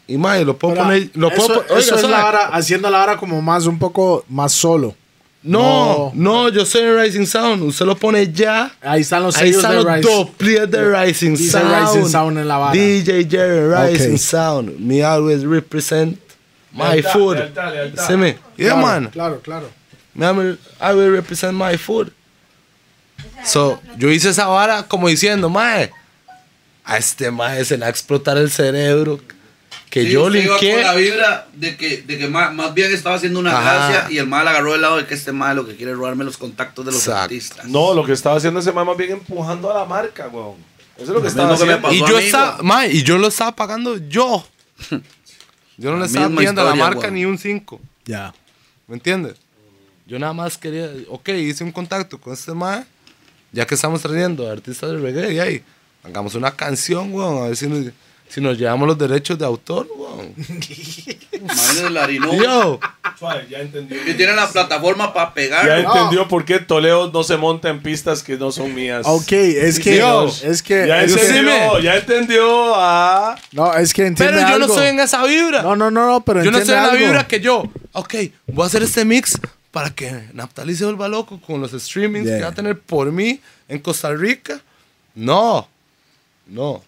Y 0.07 0.19
más, 0.19 0.41
lo 0.43 0.57
puedo 0.59 0.75
Pero 0.75 0.87
poner. 0.87 1.11
Lo 1.15 1.29
eso, 1.31 1.47
puedo, 1.47 1.62
eso 1.79 1.95
oiga, 1.95 1.97
es 1.97 2.11
la 2.11 2.27
hora, 2.27 2.47
haciendo 2.49 2.91
la 2.91 3.03
hora 3.03 3.17
como 3.17 3.41
más, 3.41 3.67
un 3.67 3.79
poco 3.79 4.25
más 4.29 4.53
solo. 4.53 4.95
No, 5.43 6.12
no, 6.15 6.51
yo 6.51 6.67
soy 6.67 6.83
en 6.83 6.99
Rising 6.99 7.25
Sound. 7.27 7.62
Usted 7.62 7.86
lo 7.86 7.97
pone 7.97 8.31
ya. 8.31 8.70
Ahí 8.83 9.01
están 9.01 9.23
los 9.23 9.36
Ahí 9.36 9.52
sellos 9.52 9.65
están 9.65 9.70
de 9.78 9.83
los 9.85 9.94
Rising. 9.94 10.10
dobles 10.10 10.70
de 10.70 11.05
Rising 11.07 11.35
Dice 11.36 11.51
Sound. 11.59 11.75
Rising 11.94 12.09
Sound 12.10 12.39
en 12.39 12.49
la 12.49 12.59
vara. 12.59 12.73
DJ 12.73 13.27
Jerry 13.28 13.69
Rising 13.75 14.12
Ok. 14.15 14.19
Sound. 14.19 14.78
Me 14.81 15.02
always 15.02 15.43
represent 15.44 16.19
my 16.73 16.97
Lealtad, 17.01 17.12
food. 17.12 17.36
lealtad, 17.39 17.73
lealtad. 17.73 18.07
See 18.07 18.17
me? 18.17 18.36
Yeah, 18.59 18.73
claro, 18.75 18.83
man. 18.86 19.10
Claro, 19.10 19.41
claro. 19.41 19.70
Me 20.15 20.27
am- 20.27 20.59
I 20.81 20.93
will 20.93 21.10
represent 21.10 21.55
my 21.57 21.78
food. 21.78 22.12
So, 23.44 23.81
yo 23.97 24.09
hice 24.10 24.28
esa 24.31 24.47
vara 24.47 24.83
como 24.83 25.09
diciendo, 25.09 25.49
mae, 25.49 25.91
a 26.85 26.99
este 26.99 27.31
mae 27.31 27.65
se 27.65 27.77
le 27.77 27.81
va 27.81 27.86
a 27.86 27.91
explotar 27.91 28.36
el 28.36 28.51
cerebro. 28.51 29.20
Que 29.91 30.05
Sí, 30.05 30.10
yo 30.10 30.31
linké. 30.31 30.73
con 30.75 30.83
la 30.83 30.94
vibra 30.94 31.49
de 31.52 31.77
que, 31.77 32.02
de 32.02 32.17
que 32.17 32.28
más, 32.28 32.55
más 32.55 32.73
bien 32.75 32.93
estaba 32.93 33.17
haciendo 33.17 33.41
una 33.41 33.59
Ajá. 33.59 33.89
gracia 33.89 34.07
y 34.15 34.19
el 34.19 34.27
mal 34.28 34.47
agarró 34.47 34.75
el 34.77 34.83
lado 34.83 34.99
de 34.99 35.07
que 35.07 35.15
este 35.15 35.33
mal 35.33 35.57
lo 35.57 35.67
que 35.67 35.75
quiere 35.75 35.91
es 35.93 35.99
robarme 35.99 36.23
los 36.25 36.36
contactos 36.39 36.85
de 36.86 36.93
los 36.93 37.01
Exacto. 37.01 37.23
artistas. 37.25 37.67
No, 37.67 37.93
lo 37.93 38.05
que 38.05 38.12
estaba 38.12 38.36
haciendo 38.36 38.60
ese 38.60 38.70
man 38.70 38.86
más 38.86 38.97
bien 38.97 39.10
empujando 39.10 39.69
a 39.70 39.75
la 39.81 39.85
marca, 39.85 40.28
weón. 40.28 40.55
Eso 40.97 41.05
es 41.05 41.09
lo 41.09 41.20
que 41.23 41.27
estaba 41.28 41.49
que 41.49 41.55
haciendo. 41.55 41.83
pasó. 41.83 41.94
Y 41.94 41.99
yo, 41.99 42.19
estaba, 42.19 42.62
mae, 42.62 42.93
y 42.93 43.02
yo 43.02 43.19
lo 43.19 43.27
estaba 43.27 43.57
pagando 43.57 43.97
yo. 44.09 44.47
Yo 45.77 45.91
no 45.93 45.99
le 45.99 46.05
estaba 46.07 46.28
pidiendo 46.28 46.60
a 46.60 46.65
la 46.65 46.75
marca 46.75 47.01
weón. 47.01 47.15
ni 47.15 47.25
un 47.25 47.39
5. 47.39 47.81
Ya. 48.05 48.35
¿Me 48.86 48.94
entiendes? 48.97 49.36
Yo 50.07 50.19
nada 50.19 50.33
más 50.35 50.59
quería, 50.59 50.91
ok, 51.09 51.28
hice 51.31 51.65
un 51.65 51.73
contacto 51.73 52.20
con 52.20 52.33
este 52.35 52.52
mae, 52.52 52.85
ya 53.51 53.67
que 53.67 53.75
estamos 53.77 54.02
trayendo 54.02 54.51
artistas 54.51 54.91
de 54.91 54.99
reggae, 54.99 55.33
y 55.33 55.39
ahí, 55.39 55.62
hagamos 56.05 56.35
una 56.35 56.51
canción, 56.55 57.15
weón, 57.15 57.44
a 57.44 57.47
ver 57.47 57.57
si 57.57 57.67
nos, 57.67 57.86
si 58.31 58.41
nos 58.41 58.57
llevamos 58.57 58.86
los 58.89 58.97
derechos 58.97 59.39
de 59.39 59.44
autor, 59.44 59.89
weón. 59.97 60.34
Imagínense 61.33 61.86
el 61.86 61.97
harino. 61.97 62.33
Yo, 62.34 62.78
ya 63.50 63.59
entendió. 63.59 64.02
Que 64.05 64.15
tiene 64.15 64.34
la 64.34 64.49
plataforma 64.49 65.12
para 65.12 65.28
Ya 65.28 65.34
pegar. 65.34 65.78
entendió 65.81 66.28
por 66.28 66.44
qué 66.44 66.59
Toledo 66.60 67.10
no 67.12 67.23
se 67.25 67.36
monta 67.36 67.68
en 67.68 67.81
pistas 67.83 68.23
que 68.23 68.36
no 68.36 68.52
son 68.52 68.75
mías. 68.75 69.02
Ok, 69.07 69.33
es 69.33 69.78
que. 69.78 69.94
señor. 69.94 70.31
Es 70.42 70.62
que. 70.62 70.86
Ya 70.86 71.02
es 71.02 71.15
que- 71.15 71.26
entendió, 71.26 71.78
ya 71.81 71.97
entendió. 71.97 72.73
Ah. 72.76 73.36
no, 73.52 73.75
es 73.75 73.92
que 73.92 74.07
entiende 74.07 74.34
pero 74.39 74.49
yo 74.49 74.59
no 74.59 74.67
estoy 74.67 74.86
en 74.89 75.00
esa 75.00 75.25
vibra. 75.25 75.62
No, 75.62 75.76
no, 75.76 75.91
no, 75.91 76.07
no, 76.07 76.20
pero 76.25 76.42
yo 76.44 76.50
no 76.50 76.59
estoy 76.59 76.75
en 76.76 76.83
la 76.86 76.94
vibra 76.94 77.26
que 77.26 77.41
yo, 77.41 77.65
ok, 77.92 78.15
voy 78.47 78.65
a 78.65 78.67
hacer 78.67 78.83
este 78.83 79.05
mix 79.05 79.39
para 79.70 79.91
que 79.91 80.28
Naphtali 80.33 80.75
se 80.75 80.84
vuelva 80.84 81.09
loco 81.09 81.41
con 81.41 81.60
los 81.60 81.70
streamings 81.73 82.26
Yeah. 82.26 82.36
que 82.39 82.42
va 82.42 82.49
a 82.50 82.55
tener 82.55 82.78
por 82.78 83.10
mí 83.12 83.41
en 83.68 83.78
Costa 83.81 84.12
Rica. 84.12 84.60
No, 85.15 85.68
no, 86.47 86.83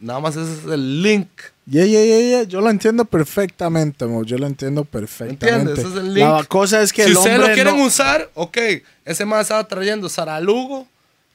nada 0.00 0.20
más 0.20 0.36
ese 0.36 0.52
es 0.52 0.64
el 0.64 1.02
link. 1.02 1.28
Yeah, 1.68 1.84
yeah, 1.84 2.04
yeah, 2.04 2.20
yeah. 2.20 2.42
Yo 2.44 2.60
lo 2.60 2.70
entiendo 2.70 3.04
perfectamente, 3.04 4.06
mo. 4.06 4.22
Yo 4.24 4.38
lo 4.38 4.46
entiendo 4.46 4.84
perfectamente. 4.84 5.48
¿Entiendes? 5.48 5.78
Ese 5.78 5.88
es 5.88 5.94
el 5.96 6.14
link. 6.14 6.26
La 6.28 6.44
cosa 6.44 6.80
es 6.82 6.92
que 6.92 7.04
si 7.04 7.10
el 7.10 7.16
ustedes 7.16 7.40
lo 7.40 7.46
quieren 7.52 7.76
no- 7.76 7.84
usar, 7.84 8.30
ok. 8.34 8.58
Ese 9.04 9.24
man 9.24 9.40
estaba 9.40 9.66
trayendo 9.66 10.08
Sara 10.08 10.38
Lugo, 10.40 10.86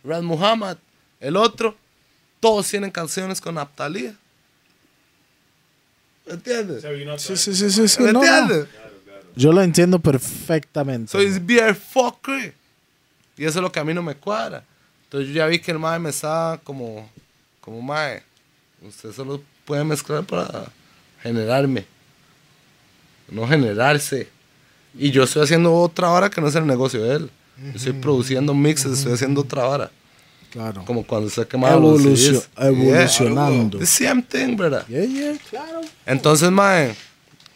Red 0.03 0.21
Muhammad, 0.21 0.77
el 1.19 1.35
otro. 1.35 1.75
Todos 2.39 2.67
tienen 2.67 2.91
canciones 2.91 3.39
con 3.41 3.55
Naphtali. 3.55 4.15
¿Entiendes? 6.25 6.83
Sí, 7.21 7.35
sí, 7.35 7.53
sí, 7.53 7.69
sí. 7.71 7.87
sí, 7.87 8.01
¿Me 8.03 8.13
no, 8.13 8.21
no. 8.23 8.25
entiendes? 8.25 8.67
Yo 9.35 9.51
lo 9.51 9.61
entiendo 9.61 9.99
perfectamente. 9.99 11.11
So 11.11 11.21
it's 11.21 11.43
beer 11.45 11.75
fuckery. 11.75 12.53
Y 13.37 13.45
eso 13.45 13.59
es 13.59 13.63
lo 13.63 13.71
que 13.71 13.79
a 13.79 13.83
mí 13.83 13.93
no 13.93 14.01
me 14.03 14.15
cuadra. 14.15 14.63
Entonces 15.05 15.29
yo 15.29 15.35
ya 15.35 15.45
vi 15.47 15.59
que 15.59 15.71
el 15.71 15.79
mae 15.79 15.99
me 15.99 16.09
estaba 16.09 16.57
como, 16.59 17.09
como 17.59 17.81
mae. 17.81 18.23
Usted 18.87 19.11
solo 19.13 19.41
puede 19.65 19.83
mezclar 19.83 20.23
para 20.23 20.65
generarme. 21.21 21.85
No 23.29 23.47
generarse. 23.47 24.27
Y 24.97 25.11
yo 25.11 25.23
estoy 25.23 25.43
haciendo 25.43 25.73
otra 25.73 26.09
vara 26.09 26.29
que 26.29 26.41
no 26.41 26.47
es 26.47 26.55
el 26.55 26.65
negocio 26.67 27.01
de 27.03 27.15
él. 27.15 27.29
Yo 27.57 27.71
estoy 27.75 27.93
produciendo 27.93 28.53
mixes, 28.53 28.93
estoy 28.93 29.13
haciendo 29.13 29.41
otra 29.41 29.63
vara. 29.65 29.91
Claro. 30.51 30.83
Como 30.85 31.05
cuando 31.05 31.29
se 31.29 31.47
quemaba 31.47 31.75
los 31.77 32.01
Evolucio- 32.01 32.43
evolucionando. 32.57 33.77
Yeah. 33.77 33.79
The 33.79 33.85
same 33.85 34.21
thing, 34.23 34.57
brother. 34.57 34.83
Yeah, 34.87 35.05
yeah, 35.05 35.37
claro. 35.49 35.81
Entonces, 36.05 36.51
mae, 36.51 36.93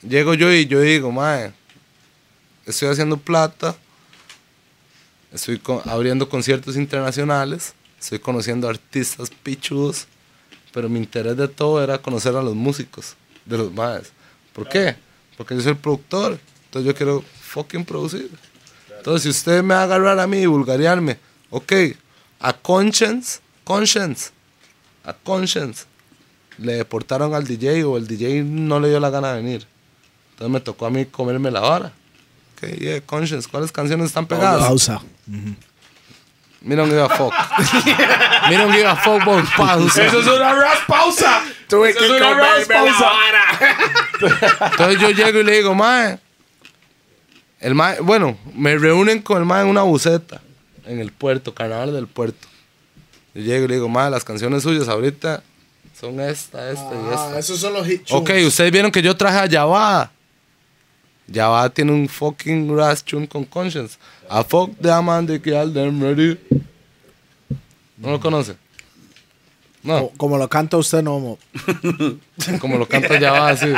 llego 0.07 0.33
yo 0.33 0.53
y 0.53 0.65
yo 0.65 0.79
digo, 0.79 1.11
mae, 1.11 1.51
estoy 2.65 2.87
haciendo 2.87 3.17
plata, 3.17 3.75
estoy 5.33 5.59
abriendo 5.85 6.29
conciertos 6.29 6.77
internacionales, 6.77 7.73
estoy 7.99 8.19
conociendo 8.19 8.69
artistas 8.69 9.29
pichudos, 9.43 10.07
pero 10.75 10.89
mi 10.89 10.99
interés 10.99 11.37
de 11.37 11.47
todo 11.47 11.81
era 11.81 11.97
conocer 11.99 12.35
a 12.35 12.43
los 12.43 12.53
músicos 12.53 13.15
de 13.45 13.57
los 13.57 13.73
maes. 13.73 14.11
¿Por 14.51 14.67
qué? 14.67 14.97
Porque 15.37 15.55
yo 15.55 15.61
soy 15.61 15.71
el 15.71 15.77
productor, 15.77 16.37
entonces 16.65 16.85
yo 16.85 16.93
quiero 16.93 17.23
fucking 17.39 17.85
producir. 17.85 18.29
Entonces, 18.97 19.23
si 19.23 19.29
usted 19.29 19.63
me 19.63 19.73
va 19.73 19.79
a 19.79 19.83
agarrar 19.85 20.19
a 20.19 20.27
mí 20.27 20.39
y 20.39 20.45
vulgarearme, 20.47 21.17
ok, 21.49 21.71
a 22.41 22.51
Conscience, 22.51 23.39
Conscience, 23.63 24.31
a 25.05 25.13
Conscience, 25.13 25.85
le 26.57 26.73
deportaron 26.73 27.33
al 27.33 27.47
DJ 27.47 27.85
o 27.85 27.95
el 27.95 28.05
DJ 28.05 28.43
no 28.43 28.81
le 28.81 28.89
dio 28.89 28.99
la 28.99 29.09
gana 29.09 29.31
de 29.31 29.41
venir. 29.41 29.65
Entonces 30.31 30.51
me 30.51 30.59
tocó 30.59 30.87
a 30.87 30.89
mí 30.89 31.05
comerme 31.05 31.51
la 31.51 31.61
vara. 31.61 31.93
Ok, 32.57 32.67
yeah, 32.79 32.99
Conscience, 32.99 33.47
¿cuáles 33.49 33.71
canciones 33.71 34.07
están 34.07 34.27
pegadas? 34.27 34.67
Pausa. 34.67 35.01
Me 36.65 36.75
don't 36.75 36.89
give 36.89 36.99
a 36.99 37.09
fuck. 37.09 37.31
Me 38.49 38.57
don't 38.57 38.73
give 38.73 38.87
a 38.87 38.95
fuck 38.95 39.23
por 39.23 39.43
pausa. 39.55 40.03
Eso 40.03 40.19
es 40.19 40.27
una 40.27 40.55
ras 40.55 40.79
pausa. 40.87 41.43
Tuve 41.69 41.91
Eso 41.91 42.03
es 42.03 42.09
una 42.09 42.33
ras 42.33 42.65
pausa. 42.67 43.11
Entonces 44.71 44.99
yo 44.99 45.09
llego 45.11 45.39
y 45.41 45.43
le 45.43 45.51
digo, 45.57 45.75
mae. 45.75 46.17
El 47.59 47.75
mae, 47.75 47.99
bueno, 47.99 48.35
me 48.55 48.77
reúnen 48.77 49.21
con 49.21 49.37
el 49.37 49.45
mae 49.45 49.61
en 49.61 49.67
una 49.67 49.83
buceta 49.83 50.41
en 50.87 50.99
el 50.99 51.11
puerto, 51.11 51.53
carnaval 51.53 51.93
del 51.93 52.07
puerto. 52.07 52.47
Yo 53.35 53.41
llego 53.41 53.65
y 53.65 53.67
le 53.67 53.75
digo, 53.75 53.87
mae, 53.87 54.09
las 54.09 54.23
canciones 54.23 54.63
suyas 54.63 54.87
ahorita 54.87 55.43
son 55.99 56.19
esta, 56.19 56.71
esta 56.71 56.95
y 56.95 57.13
esta. 57.13 57.35
Ah, 57.35 57.39
esos 57.39 57.59
son 57.59 57.73
los 57.73 57.87
hits. 57.87 58.11
Ok, 58.11 58.31
ustedes 58.47 58.71
vieron 58.71 58.91
que 58.91 59.03
yo 59.03 59.15
traje 59.15 59.37
a 59.37 59.45
Yavada. 59.45 60.11
Yavada 61.27 61.69
tiene 61.69 61.91
un 61.91 62.09
fucking 62.09 62.75
ras 62.75 63.03
tune 63.03 63.27
con 63.27 63.45
Conscience. 63.45 63.97
A 64.29 64.43
fuck 64.43 64.71
the 64.81 64.89
man 65.01 65.25
de 65.25 65.41
que 65.41 65.55
all 65.55 65.71
them 65.73 66.01
ready. 66.01 66.37
¿No 67.97 68.11
lo 68.11 68.19
conoce? 68.19 68.55
No, 69.83 70.09
Como 70.17 70.37
lo 70.37 70.47
canta 70.49 70.77
usted, 70.77 71.03
no, 71.03 71.19
mo. 71.19 71.37
como 72.59 72.77
lo 72.77 72.87
canta 72.87 73.19
Yavada 73.19 73.49
así. 73.49 73.71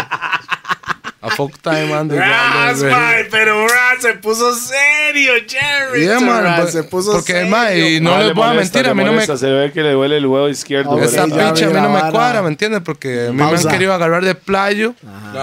A 1.19 1.29
fuck 1.31 1.51
time 1.61 1.87
man 1.87 2.07
de 2.07 2.15
que 2.15 2.21
all 2.23 2.79
them 2.79 2.89
ready. 2.89 3.29
pero 3.29 3.67
Ras 3.67 4.01
se 4.01 4.13
puso 4.13 4.53
serio, 4.55 5.33
Jerry. 5.47 6.05
Yeah, 6.05 6.19
man, 6.21 6.43
Ras 6.43 6.61
but- 6.61 6.69
se 6.71 6.83
puso 6.83 7.11
porque, 7.11 7.33
serio. 7.33 7.49
mae, 7.51 7.95
y 7.95 7.99
no 7.99 8.17
le 8.19 8.25
les 8.27 8.33
voy 8.35 8.47
a 8.49 8.53
mentir, 8.53 8.83
le 8.85 8.91
a 8.91 8.93
mí 8.93 9.03
no 9.03 9.11
me... 9.11 9.25
Se 9.25 9.51
ve 9.51 9.71
que 9.73 9.81
le 9.83 9.91
duele 9.91 10.17
el 10.17 10.25
huevo 10.25 10.47
izquierdo. 10.47 10.91
Ok, 10.91 11.01
Esa 11.03 11.27
ya 11.27 11.35
pinche 11.47 11.65
a 11.65 11.67
mí 11.67 11.73
no 11.73 11.89
me 11.89 12.09
cuadra, 12.11 12.41
¿me 12.41 12.47
entiendes? 12.49 12.81
Porque 12.85 13.27
a 13.27 13.31
mí 13.31 13.37
me 13.37 13.43
Pausa. 13.43 13.67
han 13.67 13.73
querido 13.73 13.93
agarrar 13.93 14.23
de 14.23 14.35
playo 14.35 14.93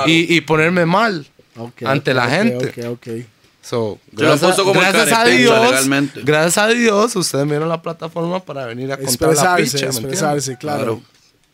y, 0.06 0.34
y 0.34 0.40
ponerme 0.40 0.86
mal 0.86 1.26
Ok, 1.56 1.82
ante 1.84 2.14
la 2.14 2.24
ok, 2.24 2.30
gente. 2.30 3.26
So, 3.64 3.98
gracias, 4.12 4.50
puso 4.50 4.64
como 4.64 4.80
el 4.82 4.92
gracias 4.92 5.18
a 5.18 5.24
Dios, 5.24 5.58
legalmente. 5.70 6.20
gracias 6.22 6.58
a 6.58 6.68
Dios, 6.68 7.16
ustedes 7.16 7.46
me 7.46 7.52
dieron 7.52 7.68
la 7.70 7.80
plataforma 7.80 8.38
para 8.40 8.66
venir 8.66 8.92
a 8.92 8.96
contar 8.98 9.10
la 9.10 9.32
Expresarse, 9.32 9.62
picha, 9.62 9.76
¿me 9.78 9.86
entiendes? 9.86 9.96
expresarse, 10.12 10.58
claro. 10.58 10.82
Claro. 10.84 11.02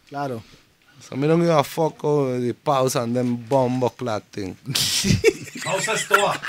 Claro. 0.09 0.43
So, 1.09 1.17
me 1.17 1.27
don't 1.29 1.41
give 1.41 1.53
a 1.53 1.63
fuck 1.65 2.03
over 2.05 2.41
the 2.41 2.53
pausa 2.53 3.03
and 3.03 3.15
then 3.15 3.47
bombo 3.49 3.91
clatting. 3.91 4.57
Pausa 5.65 5.93
es 5.95 6.09
toda. 6.09 6.41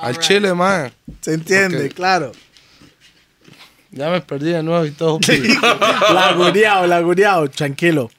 Al 0.00 0.18
chile, 0.18 0.52
man. 0.54 0.92
Se 1.20 1.34
entiende, 1.34 1.86
Ok. 1.86 1.94
claro. 1.94 2.32
Ya 3.90 4.10
me 4.10 4.20
perdí 4.20 4.50
de 4.52 4.62
nuevo 4.62 4.84
y 4.86 4.90
todo. 4.90 5.18
Laguneado, 6.12 6.86
laguneado, 6.86 7.48
tranquilo. 7.50 8.10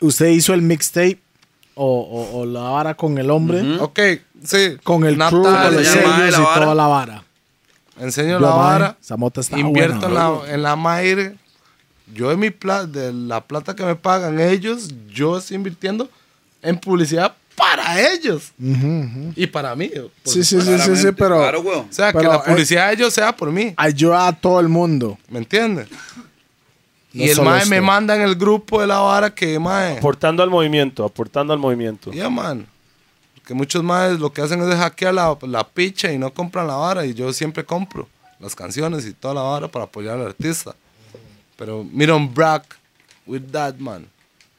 ¿Usted 0.00 0.26
hizo 0.28 0.52
el 0.54 0.62
mixtape 0.62 1.18
o, 1.74 1.84
o, 1.86 2.40
o 2.40 2.46
la 2.46 2.60
vara 2.62 2.94
con 2.94 3.18
el 3.18 3.30
hombre? 3.30 3.78
ok, 3.78 3.98
sí. 4.44 4.76
Con 4.82 5.04
el 5.04 5.16
Natal, 5.18 5.40
crew, 5.40 5.42
con 5.44 5.74
los 5.74 5.86
sellos 5.86 6.04
y 6.04 6.40
vara. 6.40 6.54
toda 6.62 6.74
la 6.74 6.86
vara. 6.86 7.24
Enseño 8.00 8.38
Yo, 8.38 8.40
la 8.40 8.48
mae, 8.50 8.58
vara. 8.58 8.96
esa 9.00 9.16
mota 9.16 9.40
está 9.40 9.58
invierto 9.58 10.08
buena. 10.08 10.08
en 10.08 10.14
la, 10.46 10.54
en 10.54 10.62
la 10.62 10.76
Maire. 10.76 11.36
Yo 12.14 12.30
de 12.30 12.36
mi 12.36 12.50
plata, 12.50 12.86
de 12.86 13.12
la 13.12 13.42
plata 13.44 13.74
que 13.76 13.84
me 13.84 13.94
pagan 13.94 14.40
ellos, 14.40 14.88
yo 15.12 15.36
estoy 15.36 15.56
invirtiendo 15.56 16.08
en 16.62 16.78
publicidad 16.78 17.34
para 17.54 18.00
ellos 18.12 18.52
y 19.36 19.46
para 19.48 19.74
mí. 19.74 19.90
Sí, 20.24 20.42
sí, 20.44 20.60
sí, 20.60 20.78
sí, 20.78 20.96
sí, 20.96 21.08
pero 21.16 21.38
Claro, 21.38 21.60
weón. 21.60 21.80
O 21.80 21.92
sea, 21.92 22.12
que 22.12 22.22
la 22.22 22.36
eh, 22.36 22.40
publicidad 22.46 22.86
de 22.88 22.94
ellos 22.94 23.12
sea 23.12 23.36
por 23.36 23.50
mí, 23.50 23.74
ayuda 23.76 24.28
a 24.28 24.32
todo 24.32 24.60
el 24.60 24.68
mundo. 24.68 25.18
¿me 25.28 25.38
entiendes? 25.40 25.88
No 27.12 27.24
y 27.24 27.28
el 27.30 27.42
mae 27.42 27.58
usted. 27.64 27.70
me 27.70 27.80
manda 27.80 28.14
en 28.14 28.22
el 28.22 28.36
grupo 28.36 28.80
de 28.80 28.86
la 28.86 29.00
vara 29.00 29.34
que, 29.34 29.58
mae, 29.58 29.98
Aportando 29.98 30.42
al 30.42 30.50
movimiento, 30.50 31.04
aportando 31.04 31.52
al 31.52 31.58
movimiento. 31.58 32.12
ya, 32.12 32.30
man. 32.30 32.66
Que 33.48 33.54
muchos 33.54 33.82
maes 33.82 34.20
lo 34.20 34.30
que 34.30 34.42
hacen 34.42 34.60
es 34.60 34.76
hackear 34.76 35.14
la, 35.14 35.36
la 35.40 35.66
picha 35.66 36.12
y 36.12 36.18
no 36.18 36.32
compran 36.34 36.66
la 36.66 36.74
vara. 36.76 37.06
Y 37.06 37.14
yo 37.14 37.32
siempre 37.32 37.64
compro 37.64 38.06
las 38.38 38.54
canciones 38.54 39.06
y 39.06 39.14
toda 39.14 39.32
la 39.34 39.40
vara 39.40 39.68
para 39.68 39.86
apoyar 39.86 40.16
al 40.20 40.26
artista. 40.26 40.76
Pero 41.56 41.82
miren, 41.82 42.32
brag 42.34 42.62
with 43.26 43.42
that, 43.50 43.76
man. 43.76 44.06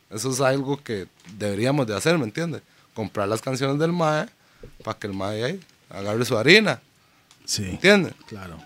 Eso 0.10 0.32
es 0.32 0.42
algo 0.42 0.76
que 0.84 1.06
deberíamos 1.38 1.86
de 1.86 1.96
hacer, 1.96 2.18
¿me 2.18 2.24
entiendes? 2.26 2.64
Comprar 2.96 3.28
las 3.30 3.42
canciones 3.44 3.78
del 3.78 3.94
mae 3.94 4.28
para 4.84 4.98
que 4.98 5.06
el 5.06 5.14
mae 5.14 5.44
ahí 5.44 5.60
agarre 5.90 6.26
su 6.26 6.36
harina, 6.36 6.82
Sí, 7.46 7.64
¿entiendes? 7.66 8.14
claro. 8.28 8.58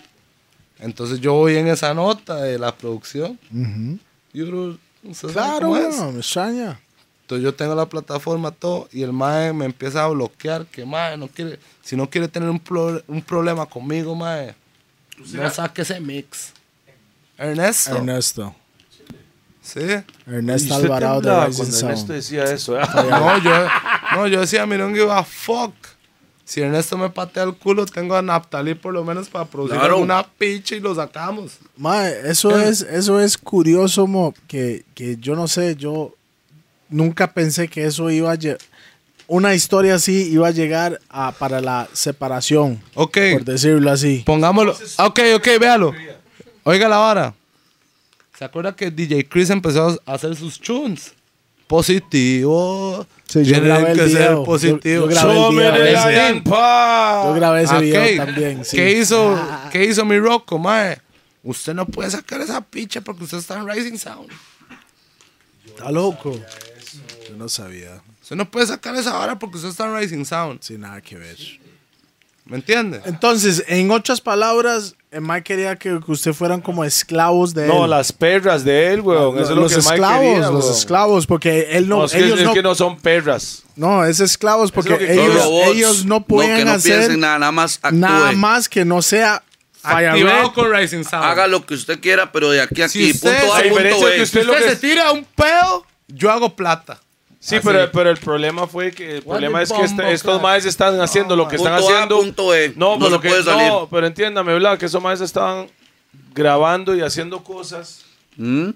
Entonces 0.79 1.19
yo 1.19 1.33
voy 1.33 1.57
en 1.57 1.67
esa 1.67 1.93
nota 1.93 2.37
de 2.37 2.57
la 2.57 2.73
producción. 2.75 3.37
Ujú. 3.53 3.99
Yo 4.33 4.45
creo, 4.47 4.77
¿usted 5.03 5.29
sabe 5.29 5.33
Claro, 5.33 5.67
bueno, 5.69 6.11
me 6.13 6.19
extraña. 6.19 6.79
Entonces 7.23 7.43
yo 7.43 7.53
tengo 7.55 7.73
la 7.73 7.87
plataforma, 7.87 8.51
todo, 8.51 8.87
y 8.91 9.01
el 9.01 9.13
mae 9.13 9.53
me 9.53 9.65
empieza 9.65 10.03
a 10.03 10.07
bloquear, 10.07 10.65
que 10.65 10.85
mae, 10.85 11.17
no 11.17 11.27
quiere, 11.27 11.57
si 11.81 11.95
no 11.95 12.09
quiere 12.09 12.27
tener 12.27 12.49
un, 12.49 12.59
pro- 12.59 13.01
un 13.07 13.21
problema 13.21 13.65
conmigo, 13.65 14.13
mae, 14.13 14.53
no 15.31 15.49
saque 15.49 15.81
ese 15.83 15.99
mix. 15.99 16.51
Ernesto. 17.37 17.95
Ernesto. 17.95 18.55
Sí. 19.61 19.79
Ernesto 20.27 20.75
Alvarado 20.75 21.21
de. 21.21 21.29
Ernesto 21.31 22.11
decía 22.13 22.43
eso. 22.43 22.77
¿eh? 22.79 22.83
No, 23.09 23.37
yo, 23.41 23.51
no, 24.15 24.27
yo 24.27 24.41
decía, 24.41 24.65
mira, 24.65 24.83
don't 24.83 24.95
give 24.95 25.09
a 25.11 25.23
fuck. 25.23 25.73
Si 26.43 26.59
Ernesto 26.61 26.97
me 26.97 27.09
patea 27.09 27.43
el 27.43 27.53
culo, 27.55 27.85
tengo 27.85 28.15
a 28.15 28.21
Naphtali 28.21 28.75
por 28.75 28.93
lo 28.93 29.03
menos 29.05 29.29
para 29.29 29.45
producir 29.45 29.79
Claro. 29.79 29.99
una 29.99 30.23
picha 30.27 30.75
y 30.75 30.81
lo 30.81 30.93
sacamos. 30.93 31.53
Mae, 31.77 32.29
eso 32.29 32.59
es, 32.59 32.81
eso 32.81 33.19
es 33.21 33.37
curioso, 33.37 34.05
mo, 34.07 34.33
que, 34.47 34.83
que 34.93 35.15
yo 35.17 35.35
no 35.35 35.47
sé, 35.47 35.77
yo 35.77 36.13
nunca 36.93 37.33
pensé 37.33 37.67
que 37.67 37.85
eso 37.85 38.09
iba 38.09 38.31
a 38.31 38.37
una 39.27 39.53
historia 39.55 39.95
así 39.95 40.29
iba 40.31 40.47
a 40.47 40.51
llegar 40.51 40.99
a, 41.09 41.31
para 41.31 41.59
la 41.61 41.87
separación, 41.93 42.81
Ok, 42.93 43.17
por 43.33 43.45
decirlo 43.45 43.89
así. 43.91 44.23
pongámoslo. 44.25 44.73
Ok, 44.99 45.19
ok, 45.35 45.47
véalo. 45.59 45.93
Oiga 46.63 46.87
la 46.87 46.97
vara. 46.97 47.33
¿Se 48.37 48.45
acuerda 48.45 48.75
que 48.75 48.91
DJ 48.91 49.27
Chris 49.29 49.49
empezó 49.49 49.99
a 50.05 50.13
hacer 50.13 50.35
sus 50.35 50.59
tunes? 50.59 51.13
Positivo. 51.67 53.05
Sí, 53.25 53.43
yo 53.45 53.61
grabé 53.61 53.91
el 53.91 53.97
que 53.99 54.09
ser 54.09 54.35
positivo. 54.45 55.09
Yo- 55.09 55.11
yo 55.11 55.51
grabé 55.51 55.89
el 55.89 55.95
video. 55.95 56.43
Yo 57.25 57.33
grabé 57.33 57.63
ese 57.63 57.79
video 57.79 58.25
también. 58.25 58.65
sí. 58.65 58.77
¿Qué 58.77 58.91
hizo, 58.99 59.39
¿Qué 59.71 59.85
hizo 59.85 60.05
mi 60.05 60.17
Rocco, 60.19 60.57
mae? 60.59 60.99
Usted 61.43 61.73
no 61.73 61.85
puede 61.85 62.11
sacar 62.11 62.41
esa 62.41 62.61
picha 62.61 63.01
porque 63.01 63.23
usted 63.23 63.37
está 63.39 63.57
en 63.59 63.67
Rising 63.67 63.97
Sound. 63.97 64.29
Está 65.65 65.91
loco. 65.91 66.39
Yo 67.33 67.39
no 67.39 67.49
sabía. 67.49 67.99
Usted 68.21 68.35
no 68.35 68.49
puede 68.49 68.67
sacar 68.67 68.95
esa 68.95 69.17
hora 69.17 69.39
porque 69.39 69.57
usted 69.57 69.69
está 69.69 69.87
en 69.87 69.97
Rising 69.97 70.23
Sound. 70.23 70.61
Sin 70.61 70.81
nada 70.81 71.01
que 71.01 71.15
ver. 71.17 71.35
¿Me 72.45 72.57
entiende? 72.57 73.01
Entonces, 73.05 73.63
en 73.67 73.89
otras 73.89 74.21
palabras, 74.21 74.95
el 75.09 75.21
Mike 75.21 75.43
quería 75.43 75.75
que, 75.77 75.99
que 76.05 76.11
usted 76.11 76.33
fueran 76.33 76.61
como 76.61 76.83
esclavos 76.85 77.55
de 77.55 77.65
No, 77.67 77.85
él. 77.85 77.89
las 77.89 78.11
perras 78.11 78.63
de 78.63 78.93
él, 78.93 79.01
weón. 79.01 79.39
Eso 79.39 79.49
es 79.51 79.55
lo 79.55 79.61
los 79.63 79.71
que 79.71 79.79
el 79.79 79.83
Mike 79.83 79.93
esclavos, 79.95 80.19
quería, 80.27 80.49
los 80.51 80.63
weón. 80.65 80.77
esclavos, 80.77 81.25
porque 81.27 81.67
él 81.77 81.87
no, 81.89 81.97
No, 81.99 82.05
es, 82.05 82.11
que, 82.11 82.17
ellos 82.19 82.39
es 82.39 82.45
no, 82.45 82.53
que 82.53 82.61
no 82.61 82.75
son 82.75 82.99
perras. 82.99 83.63
no, 83.75 84.05
es 84.05 84.19
esclavos 84.19 84.71
porque 84.71 84.95
que- 84.97 85.11
ellos, 85.13 85.33
Los 85.33 85.43
robots, 85.45 85.67
ellos 85.69 86.05
no 86.05 86.19
que 86.19 86.25
pueden 86.25 86.65
no 86.67 86.71
hacer 86.73 86.97
piensen 86.99 87.19
nada, 87.21 87.39
nada 87.39 87.51
más 87.51 87.79
actúe. 87.81 87.97
nada 87.97 88.31
más 88.33 88.69
que 88.69 88.85
no 88.85 89.01
sea 89.01 89.41
Activado 89.81 90.53
con 90.53 90.71
Rising 90.71 91.03
Sound. 91.03 91.25
Haga 91.25 91.47
lo 91.47 91.65
que 91.65 91.73
usted 91.73 91.99
quiera, 91.99 92.31
pero 92.31 92.49
de 92.51 92.61
aquí 92.61 92.81
a 92.83 92.87
Si 92.89 92.99
aquí. 93.03 93.11
usted- 93.11 93.39
punto 93.41 93.53
A, 93.55 93.61
punto 93.63 93.79
es 93.79 93.95
que 93.95 94.05
B. 94.05 94.15
Si 94.17 94.21
usted 94.23 94.43
lo 94.45 94.53
usted 94.53 94.65
que- 94.65 94.69
se 94.71 94.75
tira 94.77 95.11
un 95.11 95.25
pedo, 95.25 95.85
yo 96.07 96.31
hago 96.31 96.55
plata. 96.55 96.99
Sí, 97.45 97.57
Así. 97.57 97.67
pero, 97.67 97.91
pero 97.91 98.09
el 98.09 98.17
problema 98.17 98.67
fue 98.67 98.93
que 98.93 99.17
el 99.17 99.21
problema 99.23 99.57
the 99.57 99.63
es 99.65 99.71
que 99.73 99.85
bombo 99.85 100.03
estos 100.03 100.41
maes 100.41 100.63
están 100.65 101.01
haciendo 101.01 101.35
lo 101.35 101.45
que 101.45 101.57
están 101.57 101.73
Punto 101.75 101.89
A, 101.89 101.93
haciendo. 101.93 102.17
punto 102.19 102.55
E. 102.55 102.73
No, 102.77 102.97
No 102.97 103.05
pero 103.05 103.19
que- 103.19 103.27
puede 103.27 103.43
salir. 103.43 103.67
no, 103.67 103.87
pero 103.89 104.07
entiéndame, 104.07 104.53
¿verdad? 104.53 104.77
Que 104.77 104.85
esos 104.85 105.03
maes 105.03 105.19
estaban 105.19 105.67
grabando 106.33 106.95
y 106.95 107.01
haciendo 107.01 107.43
cosas. 107.43 108.05
¿Mm? 108.37 108.69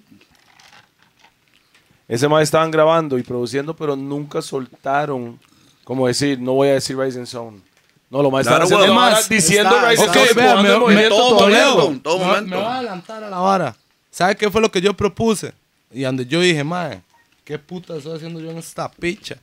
Ese 2.09 2.27
maes 2.27 2.47
estaban 2.47 2.69
grabando 2.71 3.17
y 3.17 3.23
produciendo, 3.23 3.73
pero 3.75 3.95
nunca 3.95 4.41
soltaron. 4.41 5.39
Como 5.83 6.05
decir, 6.07 6.37
no 6.39 6.53
voy 6.53 6.67
a 6.69 6.73
decir 6.73 6.97
Rising 6.97 7.25
Zone. 7.25 7.61
No, 8.09 8.21
lo 8.21 8.31
más 8.31 8.45
Claro, 8.47 8.63
están 8.65 8.79
haciendo 8.79 8.95
Más, 8.95 9.29
diciendo 9.29 9.75
está- 9.75 9.89
Rising 9.89 10.07
Ok, 10.09 10.13
Zone. 10.13 10.33
vea, 10.35 10.51
empujando 10.51 10.87
me, 10.87 10.95
me, 10.95 11.07
todo 11.09 11.37
todo 11.37 11.47
me- 11.47 11.65
momento. 11.65 12.15
me 12.49 12.55
voy 12.57 12.65
a 12.65 12.75
adelantar 12.77 13.23
a 13.23 13.29
la 13.29 13.37
vara. 13.39 13.75
¿Sabe 14.11 14.35
qué 14.35 14.51
fue 14.51 14.59
lo 14.61 14.69
que 14.69 14.81
yo 14.81 14.93
propuse? 14.93 15.53
Y 15.91 16.01
donde 16.01 16.25
yo 16.25 16.41
dije, 16.41 16.63
mae, 16.65 17.01
¿qué 17.47 17.57
puta 17.57 17.95
estoy 17.95 18.17
haciendo 18.17 18.41
yo 18.41 18.51
en 18.51 18.57
esta 18.57 18.91
picha? 18.91 19.37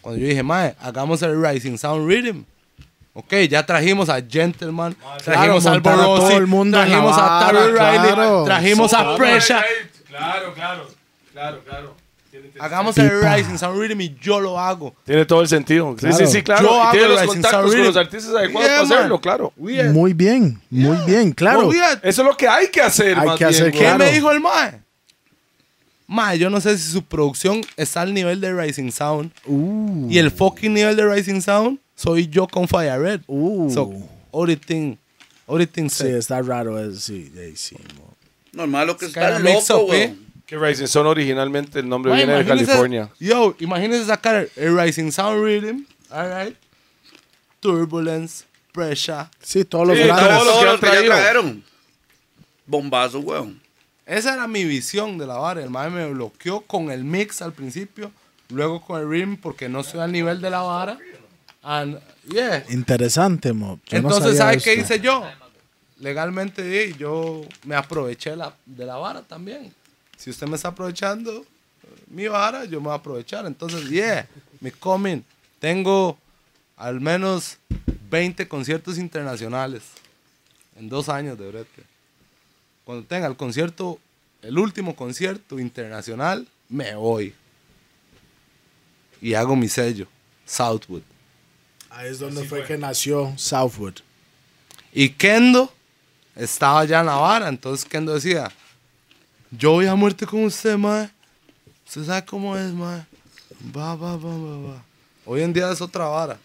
Cuando 0.00 0.20
yo 0.20 0.28
dije, 0.28 0.44
mae, 0.44 0.76
hagamos 0.80 1.20
el 1.22 1.42
Rising 1.44 1.76
Sound 1.76 2.08
Rhythm. 2.08 2.44
Ok, 3.14 3.34
ya 3.50 3.66
trajimos 3.66 4.08
a 4.08 4.22
Gentleman, 4.22 4.94
trajimos 5.24 5.66
a 5.66 5.72
montar 5.72 5.92
a 5.94 5.96
Albo 5.96 6.14
todo 6.14 6.20
Rossi, 6.20 6.34
el 6.36 6.46
mundo 6.46 6.80
en 6.80 6.88
la 6.88 6.94
trajimos 6.94 7.18
a 7.18 7.46
Terry 7.50 7.72
Riley, 7.72 8.14
claro. 8.14 8.44
trajimos 8.44 8.94
a 8.94 9.16
Pressure. 9.16 9.58
Claro, 10.06 10.54
claro, 10.54 10.88
claro, 11.32 11.60
claro. 11.64 11.94
Hagamos 12.60 12.96
el 12.98 13.10
Rising 13.20 13.56
Sound 13.58 13.80
Rhythm 13.80 14.00
y 14.02 14.16
yo 14.20 14.38
lo 14.38 14.58
hago. 14.60 14.94
Tiene 15.04 15.24
todo 15.26 15.40
el 15.42 15.48
sentido. 15.48 15.92
Sí, 15.94 16.06
Claro. 16.06 16.16
sí, 16.16 16.26
sí, 16.28 16.42
claro. 16.42 16.62
Yo 16.68 16.76
Y 16.76 16.80
hago 16.80 16.90
tiene 16.92 17.06
el 17.06 17.10
los 17.12 17.20
Rising 17.22 17.32
contactos 17.34 17.60
Sound 17.60 17.74
con 17.76 17.84
los 17.86 17.96
artistas 17.96 18.34
adecuados 18.36 18.70
Yeah, 18.70 18.82
para 18.82 18.96
hacerlo, 18.96 19.20
claro. 19.20 19.52
Muy 19.56 19.72
bien, 20.12 20.60
muy 20.70 20.96
bien, 21.04 21.32
claro. 21.32 21.70
Eso 21.72 22.22
es 22.22 22.28
lo 22.28 22.36
que 22.36 22.46
hay 22.46 22.68
que 22.68 22.80
hacer, 22.82 23.18
Hay 23.18 23.26
más 23.26 23.36
que 23.36 23.44
bien, 23.46 23.54
hacer. 23.60 23.72
¿Qué 23.72 23.78
claro. 23.78 23.98
me 23.98 24.12
dijo 24.12 24.30
el 24.30 24.40
mae? 24.40 24.80
Ma, 26.08 26.34
yo 26.34 26.50
no 26.50 26.60
sé 26.60 26.76
si 26.76 26.90
su 26.90 27.02
producción 27.04 27.60
está 27.76 28.00
al 28.00 28.12
nivel 28.12 28.40
de 28.40 28.52
Rising 28.52 28.90
Sound. 28.90 29.30
Uh. 29.46 30.08
Y 30.10 30.18
el 30.18 30.32
fucking 30.32 30.74
nivel 30.74 30.96
de 30.96 31.06
Rising 31.08 31.40
Sound 31.40 31.78
soy 31.94 32.26
yo 32.28 32.48
con 32.48 32.66
Fire 32.66 32.98
Red. 33.00 33.20
Uh. 33.28 33.70
So, 33.72 33.92
everything, 34.32 34.96
everything 35.46 35.88
Sí, 35.88 36.06
está 36.08 36.42
raro. 36.42 36.76
es- 36.82 37.00
sí, 37.04 37.30
sí, 37.32 37.52
sí. 37.56 37.76
Normal 38.52 38.86
lo 38.88 38.96
que 38.96 39.06
It's 39.06 39.16
está 39.16 39.38
loco, 39.38 39.84
up, 39.84 39.92
eh. 39.94 40.14
Que 40.46 40.56
Rising 40.56 40.86
Sun 40.86 41.06
originalmente 41.06 41.78
el 41.80 41.88
nombre 41.88 42.10
Ma, 42.10 42.16
viene 42.16 42.32
de 42.38 42.44
California. 42.46 43.10
Yo, 43.20 43.54
imagínese 43.60 44.06
sacar 44.06 44.48
el 44.56 44.76
Rising 44.80 45.10
Sound 45.12 45.44
Rhythm, 45.44 45.84
alright, 46.10 46.56
Turbulence, 47.60 48.44
Pressure. 48.72 49.26
Sí, 49.42 49.64
todos 49.64 49.88
los 49.88 49.96
Sí, 49.98 50.04
grandes. 50.04 50.26
todo 50.26 50.44
lo 50.44 50.50
Todos 50.50 50.58
que 50.60 50.64
los 50.64 50.74
han 50.74 50.80
que 50.80 51.08
ya 51.08 51.14
trajeron. 51.14 51.64
Bombazo, 52.66 53.20
weón. 53.20 53.60
Esa 54.08 54.32
era 54.32 54.48
mi 54.48 54.64
visión 54.64 55.18
de 55.18 55.26
la 55.26 55.34
vara. 55.36 55.62
El 55.62 55.68
mae 55.68 55.90
me 55.90 56.06
bloqueó 56.10 56.62
con 56.62 56.90
el 56.90 57.04
mix 57.04 57.42
al 57.42 57.52
principio, 57.52 58.10
luego 58.48 58.80
con 58.80 58.98
el 58.98 59.06
rhythm 59.06 59.36
porque 59.36 59.68
no 59.68 59.80
estoy 59.80 60.00
al 60.00 60.10
nivel 60.10 60.40
de 60.40 60.48
la 60.48 60.62
vara. 60.62 60.98
And, 61.62 62.00
yeah. 62.26 62.64
Interesante, 62.70 63.52
mo. 63.52 63.78
Yo 63.86 64.00
no 64.00 64.08
Entonces, 64.08 64.38
sabía 64.38 64.38
¿sabes 64.38 64.64
qué 64.64 64.74
hice 64.76 64.98
yo? 65.00 65.22
Legalmente 65.98 66.94
yo 66.98 67.42
me 67.64 67.74
aproveché 67.74 68.34
la- 68.34 68.54
de 68.64 68.86
la 68.86 68.96
vara 68.96 69.20
también. 69.20 69.74
Si 70.16 70.30
usted 70.30 70.46
me 70.46 70.56
está 70.56 70.68
aprovechando 70.68 71.40
eh, 71.42 71.86
mi 72.06 72.28
vara, 72.28 72.64
yo 72.64 72.80
me 72.80 72.84
voy 72.86 72.92
a 72.92 72.96
aprovechar. 72.96 73.44
Entonces, 73.44 73.90
yeah, 73.90 74.26
me 74.60 74.72
comen. 74.72 75.22
Tengo 75.60 76.16
al 76.78 76.98
menos 77.00 77.58
20 78.10 78.48
conciertos 78.48 78.96
internacionales 78.96 79.82
en 80.76 80.88
dos 80.88 81.10
años 81.10 81.38
de 81.38 81.48
brete. 81.48 81.82
Cuando 82.88 83.04
tenga 83.04 83.26
el 83.26 83.36
concierto, 83.36 83.98
el 84.40 84.58
último 84.58 84.96
concierto 84.96 85.58
internacional, 85.58 86.48
me 86.70 86.94
voy. 86.94 87.34
Y 89.20 89.34
hago 89.34 89.54
mi 89.56 89.68
sello, 89.68 90.08
Southwood. 90.46 91.02
Ahí 91.90 92.08
es 92.08 92.18
donde 92.18 92.44
fue 92.44 92.64
que 92.64 92.78
nació 92.78 93.34
Southwood. 93.36 93.96
Y 94.90 95.10
Kendo 95.10 95.70
estaba 96.34 96.82
ya 96.86 97.00
en 97.00 97.06
la 97.06 97.16
vara. 97.16 97.48
Entonces 97.50 97.84
Kendo 97.86 98.14
decía, 98.14 98.50
yo 99.50 99.72
voy 99.72 99.84
a 99.84 99.94
muerte 99.94 100.24
con 100.24 100.44
usted, 100.44 100.78
mae. 100.78 101.10
Usted 101.86 102.06
sabe 102.06 102.24
cómo 102.24 102.56
es, 102.56 102.72
mae. 102.72 103.04
Va, 103.76 103.96
va, 103.96 104.16
va, 104.16 104.34
va, 104.34 104.58
va. 104.66 104.84
Hoy 105.26 105.42
en 105.42 105.52
día 105.52 105.70
es 105.70 105.82
otra 105.82 106.06
vara. 106.06 106.38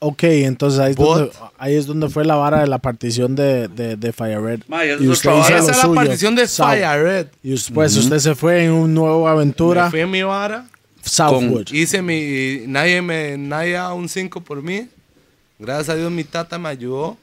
Ok, 0.00 0.22
entonces 0.24 0.78
ahí 0.78 0.90
es, 0.92 0.96
But- 0.96 1.06
donde, 1.18 1.32
ahí 1.58 1.74
es 1.74 1.86
donde 1.86 2.08
fue 2.08 2.24
la 2.24 2.36
vara 2.36 2.60
de 2.60 2.68
la 2.68 2.78
partición 2.78 3.34
de, 3.34 3.66
de, 3.68 3.96
de 3.96 4.12
Fire 4.12 4.40
Red. 4.40 4.60
Ma, 4.68 4.84
y 4.84 5.08
usted 5.08 5.30
hizo 5.30 5.56
Esa 5.56 5.72
es 5.72 5.76
la 5.84 5.92
partición 5.92 6.34
de 6.36 6.46
South. 6.46 6.66
Fire 6.68 7.02
Red. 7.02 7.26
Y 7.42 7.50
después 7.50 7.96
usted 7.96 8.18
se 8.20 8.34
fue 8.36 8.64
en 8.64 8.70
una 8.72 8.92
nueva 8.94 9.30
aventura, 9.32 9.84
Me 9.86 9.90
fui 9.90 10.00
en 10.00 10.10
mi 10.10 10.22
vara. 10.22 10.66
Southwood. 11.02 11.68
Hice 11.72 12.00
mi... 12.02 12.64
Nadie 12.66 13.02
me... 13.02 13.36
Nadie 13.38 13.72
da 13.72 13.92
un 13.92 14.08
5 14.08 14.40
por 14.42 14.62
mí. 14.62 14.88
Gracias 15.58 15.88
a 15.88 15.94
Dios 15.96 16.12
mi 16.12 16.22
tata 16.22 16.58
me 16.58 16.68
ayudó. 16.68 17.16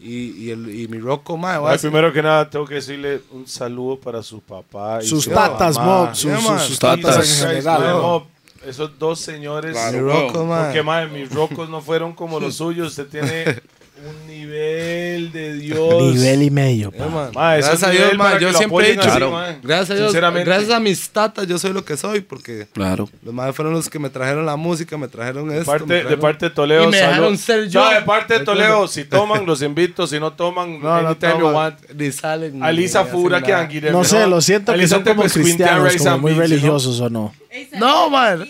Y, 0.00 0.32
y, 0.46 0.50
el, 0.50 0.68
y 0.78 0.86
mi 0.88 0.98
roco, 0.98 1.38
mae. 1.38 1.56
a 1.56 1.60
decir- 1.72 1.82
primero 1.88 2.12
que 2.12 2.20
nada, 2.22 2.50
tengo 2.50 2.66
que 2.66 2.74
decirle 2.74 3.22
un 3.30 3.46
saludo 3.46 3.98
para 3.98 4.22
su 4.22 4.40
papá. 4.40 4.98
Y 5.02 5.06
sus 5.06 5.24
su 5.24 5.30
tatas, 5.30 5.76
mamá. 5.76 6.04
Mob. 6.06 6.14
Sus, 6.14 6.24
Yeah, 6.24 6.36
sus- 6.40 6.50
man. 6.50 6.60
sus 6.60 6.78
Tatas. 6.78 7.00
tatas 7.02 7.16
en 7.16 7.22
Jesus 7.22 7.46
Christ, 7.46 7.62
general. 7.68 8.02
Mob, 8.02 8.24
Esos 8.66 8.98
dos 8.98 9.20
señores. 9.20 9.72
Claro. 9.72 10.30
Porque, 10.32 10.82
madre, 10.82 11.08
mis 11.08 11.30
rocos 11.30 11.68
no 11.68 11.80
fueron 11.80 12.12
como 12.12 12.40
los 12.40 12.56
suyos. 12.56 12.88
Usted 12.88 13.06
tiene 13.08 13.62
un 14.06 14.26
nivel 14.26 15.32
de 15.32 15.54
Dios. 15.54 16.02
Nivel 16.14 16.42
y 16.42 16.50
medio, 16.50 16.90
Yeah, 16.92 17.04
pa. 17.04 17.10
man. 17.10 17.30
Ma, 17.34 17.56
eso 17.56 17.68
Gracias 17.68 17.74
es 17.82 17.82
a 17.82 17.90
Dios, 17.90 18.02
nivel 18.04 18.18
ma, 18.18 18.24
para 18.24 18.38
yo 18.40 18.52
lo 18.52 18.58
siempre 18.58 18.88
he 18.88 18.92
apoyen 18.92 19.00
dicho, 19.00 19.24
así, 19.26 19.32
ma. 19.32 19.58
gracias 19.62 19.90
a 19.90 19.94
Dios, 19.94 20.06
Sinceramente. 20.08 20.50
gracias 20.50 20.70
a 20.70 20.80
mis 20.80 21.08
tatas, 21.10 21.46
yo 21.46 21.58
soy 21.58 21.72
lo 21.72 21.84
que 21.84 21.96
soy, 21.96 22.20
porque 22.20 22.66
Claro. 22.72 23.08
los 23.22 23.34
madres 23.34 23.56
fueron 23.56 23.74
los 23.74 23.88
que 23.88 23.98
me 23.98 24.10
trajeron 24.10 24.44
la 24.46 24.56
música, 24.56 24.96
me 24.98 25.08
trajeron 25.08 25.48
De 25.48 25.58
esto. 25.58 25.70
parte, 25.70 25.86
me 25.86 25.94
de 25.94 26.00
trajeron- 26.02 26.20
parte 26.20 26.46
de 26.46 26.50
Toledo. 26.50 26.84
Y 26.84 26.86
me 26.88 26.96
dejaron 26.98 27.38
ser 27.38 27.68
yo. 27.68 27.84
No, 27.84 27.90
de 27.90 28.02
parte 28.02 28.34
de 28.34 28.38
¿Me 28.40 28.44
Toledo. 28.44 28.88
Si 28.88 29.04
toman, 29.04 29.46
los 29.46 29.62
invito. 29.62 30.06
Si 30.06 30.20
no 30.20 30.32
toman, 30.32 30.80
No, 30.80 31.02
no, 31.02 31.08
anytime 31.08 31.32
you 31.32 31.38
toma, 31.40 31.52
want. 31.52 31.78
ni 31.94 32.12
salen. 32.12 32.62
Alisa 32.62 33.04
Fura 33.04 33.40
que 33.42 33.52
nada. 33.52 33.64
Anguirre, 33.64 33.90
No 33.90 34.04
sé, 34.04 34.26
lo 34.26 34.40
siento 34.40 34.72
que 34.72 34.78
Alisa 34.78 34.96
son 34.96 35.04
como 35.04 35.22
cristianos, 35.24 35.96
como 35.96 36.18
muy 36.18 36.32
religiosos 36.34 37.00
o 37.00 37.08
no. 37.10 37.34
No, 37.78 38.10
man. 38.10 38.46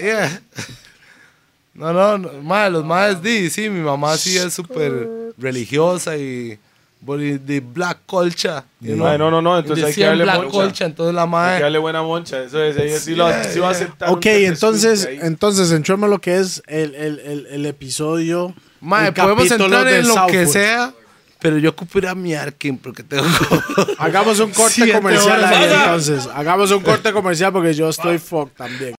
Yeah. 0.00 0.40
No, 1.74 1.92
no, 1.92 2.18
no, 2.18 2.42
madre, 2.42 2.70
los 2.70 2.84
madres 2.84 3.22
di, 3.22 3.50
sí, 3.50 3.68
mi 3.68 3.80
mamá 3.80 4.16
sí 4.16 4.36
es 4.36 4.54
súper 4.54 5.32
religiosa 5.36 6.16
y 6.16 6.58
the 7.04 7.60
black 7.60 7.98
culture, 8.06 8.62
you 8.80 8.94
know. 8.94 9.06
Ay, 9.06 9.18
no, 9.18 9.30
no, 9.30 9.42
no, 9.42 9.58
entonces 9.58 9.84
hay 9.84 9.94
que 9.94 10.04
darle 10.04 10.24
black 10.24 10.36
moncha. 10.44 10.50
culture, 10.50 10.86
entonces 10.86 11.14
la 11.14 11.22
Hay 11.22 11.26
que 11.26 11.30
madre 11.30 11.60
darle 11.62 11.78
buena 11.78 12.02
moncha. 12.02 12.42
Eso 12.42 12.62
es, 12.62 12.76
ella 12.76 12.98
sí, 12.98 13.14
lo, 13.14 13.28
Yeah, 13.28 13.44
sí 13.44 13.58
va 13.58 13.68
a 13.68 13.70
aceptar. 13.72 14.10
Ok, 14.10 14.26
entonces, 14.26 15.08
entonces 15.20 15.70
entremos 15.72 16.08
lo 16.08 16.20
que 16.20 16.38
es 16.38 16.62
el, 16.66 16.94
el, 16.94 17.18
el, 17.20 17.46
el 17.46 17.66
episodio. 17.66 18.54
Madre, 18.80 19.12
podemos 19.12 19.50
entrar 19.50 19.84
de 19.84 19.98
en 19.98 20.08
lo 20.08 20.26
que 20.26 20.46
sea, 20.46 20.92
pero 21.40 21.58
yo 21.58 21.70
ocupo 21.70 21.98
ir 21.98 22.06
a 22.06 22.14
mi 22.14 22.34
Arkin 22.34 22.78
porque 22.78 23.02
tengo... 23.02 23.24
Hagamos 23.98 24.40
un 24.40 24.50
corte 24.50 24.92
comercial 24.92 25.44
ahí, 25.44 25.72
entonces. 25.72 26.28
Hagamos 26.34 26.70
un 26.70 26.82
corte 26.82 27.12
comercial 27.12 27.52
porque 27.52 27.74
yo 27.74 27.88
estoy 27.88 28.18
fuck 28.18 28.54
también. 28.54 28.94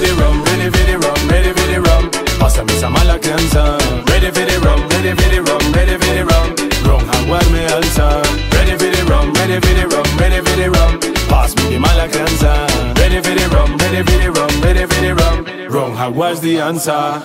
Ready 0.00 0.12
for 0.12 0.16
the 0.16 0.22
rum, 0.22 0.44
ready 0.44 0.70
for 0.70 0.84
the 0.86 0.96
rum, 0.96 1.28
ready 1.28 1.52
for 1.52 1.66
the 1.68 1.80
rum. 1.82 2.10
Pásame 2.40 2.72
esa 2.72 2.88
mala 2.88 3.18
crianza. 3.18 3.76
Ready 4.08 4.30
for 4.30 4.46
the 4.46 4.58
rum, 4.64 4.88
ready 4.88 5.12
for 5.12 5.28
the 5.28 5.42
rum, 5.42 5.72
ready 5.74 5.96
for 6.00 6.14
the 6.14 6.24
rum. 6.24 6.48
Ron 6.88 7.04
jaguar 7.04 7.44
me 7.52 7.66
alza. 7.68 8.22
Ready 8.56 8.78
for 8.78 8.88
the 8.88 9.04
rum, 9.04 9.32
ready 9.34 9.60
for 9.60 9.74
the 9.74 9.86
rum, 9.92 10.06
ready 10.18 10.40
for 10.40 10.56
the 10.56 10.70
rum. 10.70 11.00
Pásame 11.28 11.68
de 11.68 11.78
mala 11.78 12.08
crianza. 12.08 12.66
Ready 12.96 13.20
for 13.20 13.34
the 13.34 13.46
rum, 13.54 13.76
ready 13.76 14.02
for 14.02 14.18
the 14.18 14.30
rum, 14.30 14.62
ready 14.62 14.86
for 14.86 15.00
the 15.02 15.14
rum. 15.14 15.44
Ron 15.68 15.94
jaguar's 15.94 16.40
the 16.40 16.60
answer. 16.60 17.20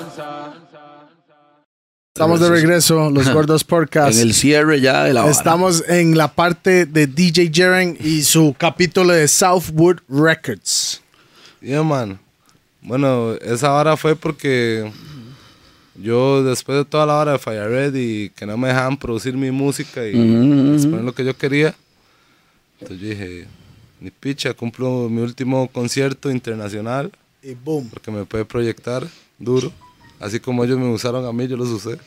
Estamos 2.13 2.41
de 2.41 2.49
regreso, 2.49 3.09
Los 3.09 3.29
Gordos 3.33 3.63
Podcast. 3.63 4.17
En 4.17 4.27
el 4.27 4.33
cierre 4.33 4.81
ya 4.81 5.05
de 5.05 5.13
la 5.13 5.21
vara. 5.21 5.31
Estamos 5.31 5.81
en 5.87 6.17
la 6.17 6.27
parte 6.27 6.85
de 6.85 7.07
DJ 7.07 7.51
Jaren 7.53 7.97
y 8.01 8.23
su 8.23 8.53
capítulo 8.57 9.13
de 9.13 9.29
Southwood 9.29 9.99
Records. 10.09 11.01
Yeah, 11.61 11.81
man. 11.81 12.24
Bueno, 12.85 13.33
esa 13.41 13.73
hora 13.73 13.97
fue 13.97 14.15
porque 14.15 14.91
yo 15.95 16.43
después 16.43 16.77
de 16.77 16.85
toda 16.85 17.05
la 17.05 17.15
hora 17.17 17.31
de 17.33 17.39
Fire 17.39 17.67
Red 17.69 17.95
y 17.95 18.29
que 18.29 18.45
no 18.45 18.57
me 18.57 18.67
dejaban 18.67 18.97
producir 18.97 19.35
mi 19.35 19.49
música 19.51 20.05
y 20.07 20.11
exponer 20.75 21.03
lo 21.03 21.13
que 21.15 21.25
yo 21.25 21.35
quería, 21.35 21.73
entonces 22.79 23.01
yo 23.01 23.09
dije, 23.09 23.47
ni 23.99 24.11
picha, 24.11 24.53
cumplo 24.53 25.09
mi 25.09 25.21
último 25.21 25.67
concierto 25.69 26.29
internacional 26.29 27.11
Y 27.41 27.53
boom. 27.55 27.89
porque 27.89 28.11
me 28.11 28.25
puede 28.25 28.45
proyectar 28.45 29.07
duro. 29.39 29.71
Así 30.19 30.39
como 30.39 30.63
ellos 30.63 30.77
me 30.77 30.87
usaron 30.89 31.25
a 31.25 31.31
mí, 31.33 31.47
yo 31.47 31.57
los 31.57 31.69
usé. 31.69 31.97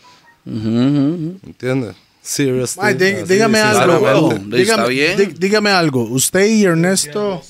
Ujú, 0.46 0.68
ujú. 0.68 1.38
¿Entiendes? 1.44 1.96
Seriously. 2.22 2.80
Ay, 2.82 2.94
así, 2.94 3.32
dígame 3.32 3.58
algo. 3.58 4.30
Está 4.32 4.56
Dígame, 4.56 4.88
bien. 4.90 5.34
dígame 5.38 5.70
algo. 5.70 6.02
¿Usted 6.04 6.46
y 6.46 6.64
Ernesto 6.64 7.42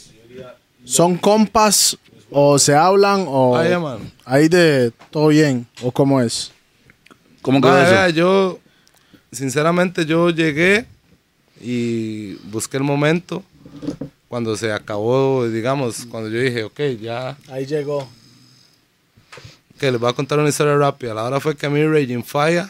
son 0.85 1.17
compas 1.19 1.97
o 2.31 2.59
se 2.59 2.75
hablan 2.75 3.25
o 3.27 3.57
Ah, 3.57 3.67
yeah, 3.67 3.99
ahí 4.25 4.49
de 4.49 4.93
todo 5.11 5.29
bien 5.29 5.67
o 5.83 5.91
cómo 5.93 6.21
es? 6.21 6.53
¿Cómo 7.43 7.61
que 7.61 7.69
eso? 7.69 7.77
vea, 7.91 8.09
yo, 8.11 8.59
sinceramente, 9.33 10.05
yo 10.05 10.31
llegué 10.31 10.87
y 11.61 12.35
busqué 12.51 12.77
el 12.77 12.83
momento 12.85 13.43
cuando 14.29 14.57
se 14.57 14.73
acabó, 14.73 15.49
digamos, 15.49 16.05
cuando 16.11 16.29
yo 16.29 16.39
dije, 16.41 16.65
ok, 16.65 16.81
ya, 17.01 17.37
Ahí 17.51 17.65
llegó. 17.65 18.09
que 19.79 19.91
les 19.91 20.01
voy 20.01 20.11
a 20.11 20.13
contar 20.13 20.39
una 20.39 20.49
historia 20.51 20.77
rápida. 20.77 21.15
La 21.15 21.25
hora 21.25 21.41
fue 21.41 21.57
que 21.57 21.65
a 21.67 21.71
mí 21.71 21.83
Raging 21.85 22.25
Fire, 22.25 22.67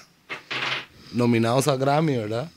nominados 1.13 1.67
a 1.67 1.77
Grammy, 1.77 2.17
¿verdad? 2.19 2.49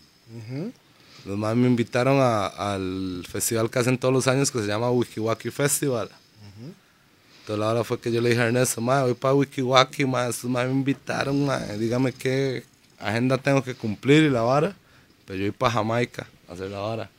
Los 1.26 1.38
más 1.38 1.56
me 1.56 1.68
invitaron 1.68 2.18
a- 2.20 2.48
al 2.48 3.24
festival 3.30 3.70
que 3.70 3.80
hacen 3.80 3.98
todos 3.98 4.14
los 4.14 4.28
años 4.28 4.52
que 4.52 4.60
se 4.60 4.68
llama 4.68 4.92
Wikiwaki 4.92 5.50
Festival. 5.50 6.10
Entonces 7.52 7.68
la 7.68 7.72
hora 7.74 7.84
fue 7.84 8.00
que 8.00 8.10
yo 8.10 8.22
le 8.22 8.30
dije 8.30 8.42
a 8.42 8.46
Ernesto, 8.46 8.80
ma, 8.80 9.04
voy 9.04 9.14
para 9.14 9.34
Wikiwaki, 9.34 10.06
ma, 10.06 10.30
me 10.46 10.72
invitaron, 10.72 11.46
ma, 11.46 11.58
dígame 11.58 12.14
qué 12.14 12.64
agenda 12.98 13.38
tengo 13.38 13.62
que 13.62 13.76
cumplir 13.76 14.24
y 14.24 14.30
la 14.30 14.42
vara. 14.42 14.74
Pero 15.26 15.38
yo 15.38 15.44
voy 15.48 15.52
para 15.52 15.74
Jamaica 15.74 16.28
a 16.48 16.54
hacer 16.54 16.72
la 16.72 16.80
vara. 16.80 17.10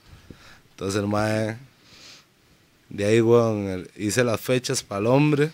Entonces 0.70 1.02
el 1.02 1.07
mae, 1.07 1.59
de 2.89 3.05
ahí, 3.05 3.85
hice 3.94 4.25
las 4.25 4.41
fechas 4.41 4.83
para 4.83 5.02
el 5.02 5.07
hombre. 5.09 5.51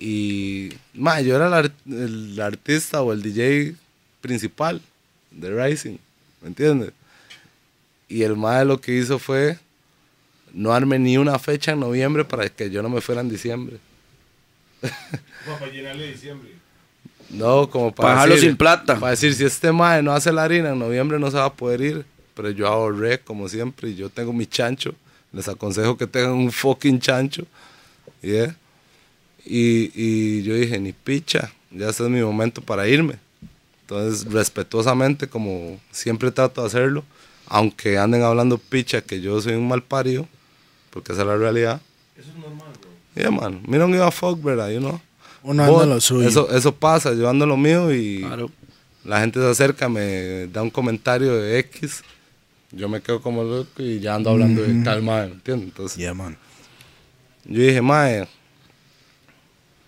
Y, 0.00 0.70
ma, 0.94 1.20
yo 1.20 1.36
era 1.36 1.70
el 1.84 2.40
artista 2.40 3.02
o 3.02 3.12
el 3.12 3.20
DJ 3.20 3.74
principal 4.22 4.80
de 5.30 5.50
Rising, 5.50 5.98
¿me 6.40 6.48
entiendes? 6.48 6.92
Y 8.08 8.22
el 8.22 8.36
mae 8.36 8.64
lo 8.64 8.80
que 8.80 8.96
hizo 8.96 9.18
fue 9.18 9.58
no 10.52 10.72
arme 10.72 10.98
ni 10.98 11.16
una 11.16 11.38
fecha 11.38 11.72
en 11.72 11.80
noviembre 11.80 12.24
para 12.24 12.48
que 12.48 12.70
yo 12.70 12.82
no 12.82 12.88
me 12.88 13.00
fuera 13.00 13.20
en 13.20 13.28
diciembre. 13.28 13.78
Para 14.80 15.70
llenarle 15.70 16.12
diciembre. 16.12 16.50
No, 17.30 17.68
como 17.70 17.94
para 17.94 18.08
Para 18.08 18.14
dejarlo 18.14 18.34
decir, 18.34 18.50
sin 18.50 18.56
plata. 18.56 18.98
Para 18.98 19.10
decir, 19.10 19.34
si 19.34 19.44
este 19.44 19.72
mae 19.72 20.02
no 20.02 20.12
hace 20.12 20.32
la 20.32 20.44
harina 20.44 20.70
en 20.70 20.78
noviembre 20.78 21.18
no 21.18 21.30
se 21.30 21.36
va 21.38 21.46
a 21.46 21.52
poder 21.52 21.80
ir. 21.80 22.04
pero 22.34 22.50
yo 22.50 22.66
ahorré 22.66 23.18
como 23.20 23.48
siempre 23.48 23.90
y 23.90 23.94
yo 23.94 24.08
tengo 24.08 24.32
mi 24.32 24.46
chancho. 24.46 24.94
Les 25.32 25.48
aconsejo 25.48 25.96
que 25.96 26.06
tengan 26.06 26.32
un 26.32 26.52
fucking 26.52 27.00
chancho. 27.00 27.46
Yeah. 28.20 28.54
Y, 29.44 29.90
y 29.94 30.42
yo 30.42 30.54
dije, 30.54 30.78
ni 30.78 30.92
picha, 30.92 31.52
ya 31.70 31.88
ese 31.88 32.04
es 32.04 32.10
mi 32.10 32.20
momento 32.20 32.60
para 32.60 32.86
irme. 32.86 33.16
Entonces, 33.82 34.30
respetuosamente, 34.30 35.26
como 35.26 35.80
siempre 35.90 36.30
trato 36.30 36.60
de 36.60 36.66
hacerlo, 36.66 37.04
aunque 37.46 37.98
anden 37.98 38.22
hablando 38.22 38.58
picha 38.58 39.00
que 39.00 39.20
yo 39.20 39.40
soy 39.40 39.54
un 39.54 39.68
mal 39.68 39.82
parido, 39.82 40.28
porque 40.92 41.12
esa 41.12 41.22
es 41.22 41.26
la 41.28 41.36
realidad. 41.36 41.80
Eso 42.16 42.28
es 42.30 42.36
normal, 42.36 42.68
bro. 42.80 42.90
Yeah, 43.14 43.30
man. 43.30 43.62
Me 43.66 43.78
don't 43.78 43.92
give 43.92 44.04
a 44.04 44.10
fuck, 44.10 44.40
¿verdad? 44.42 44.70
You 44.70 44.78
know? 44.80 45.00
Uno 45.42 45.64
anda 45.64 45.76
But 45.76 45.88
lo 45.88 46.00
suyo. 46.00 46.28
Eso, 46.28 46.48
eso 46.54 46.72
pasa, 46.74 47.12
yo 47.14 47.28
ando 47.28 47.46
lo 47.46 47.56
mío 47.56 47.92
y 47.92 48.20
Claro. 48.20 48.50
la 49.04 49.20
gente 49.20 49.40
se 49.40 49.46
acerca, 49.50 49.88
me 49.88 50.46
da 50.46 50.62
un 50.62 50.70
comentario 50.70 51.34
de 51.36 51.58
X, 51.58 52.04
yo 52.70 52.88
me 52.88 53.00
quedo 53.02 53.20
como 53.20 53.42
loco 53.42 53.82
y 53.82 53.98
ya 54.00 54.14
ando 54.14 54.30
hablando 54.30 54.62
de 54.62 54.82
tal 54.84 55.02
madre, 55.02 55.28
¿me 55.30 55.34
entiendes? 55.34 55.68
Entonces, 55.68 55.98
Yeah, 55.98 56.14
man. 56.14 56.36
yo 57.44 57.60
dije, 57.60 57.82
mae, 57.82 58.28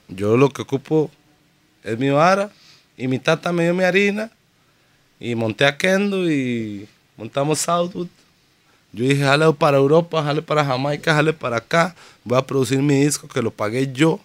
yo 0.09 0.37
lo 0.37 0.51
que 0.51 0.63
ocupo 0.63 1.11
es 1.83 1.99
mi 1.99 2.11
vara 2.11 2.51
y 2.97 3.09
mi 3.09 3.19
tata 3.19 3.53
me 3.53 3.65
dio 3.65 3.75
mi 3.75 3.85
harina 3.85 4.31
y 5.21 5.35
monté 5.35 5.65
a 5.67 5.77
Kendo 5.79 6.29
y 6.31 6.87
montamos 7.17 7.61
Southwood. 7.61 8.09
Yo 8.95 9.05
dije, 9.05 9.23
jale 9.25 9.53
para 9.55 9.77
Europa, 9.79 10.23
jale 10.23 10.41
para 10.41 10.65
Jamaica, 10.65 11.15
jale 11.15 11.33
para 11.33 11.57
acá. 11.57 11.95
Voy 12.23 12.39
a 12.39 12.43
producir 12.47 12.81
mi 12.81 12.95
disco 13.05 13.27
que 13.27 13.43
lo 13.43 13.51
pagué 13.51 13.93
yo 13.93 14.21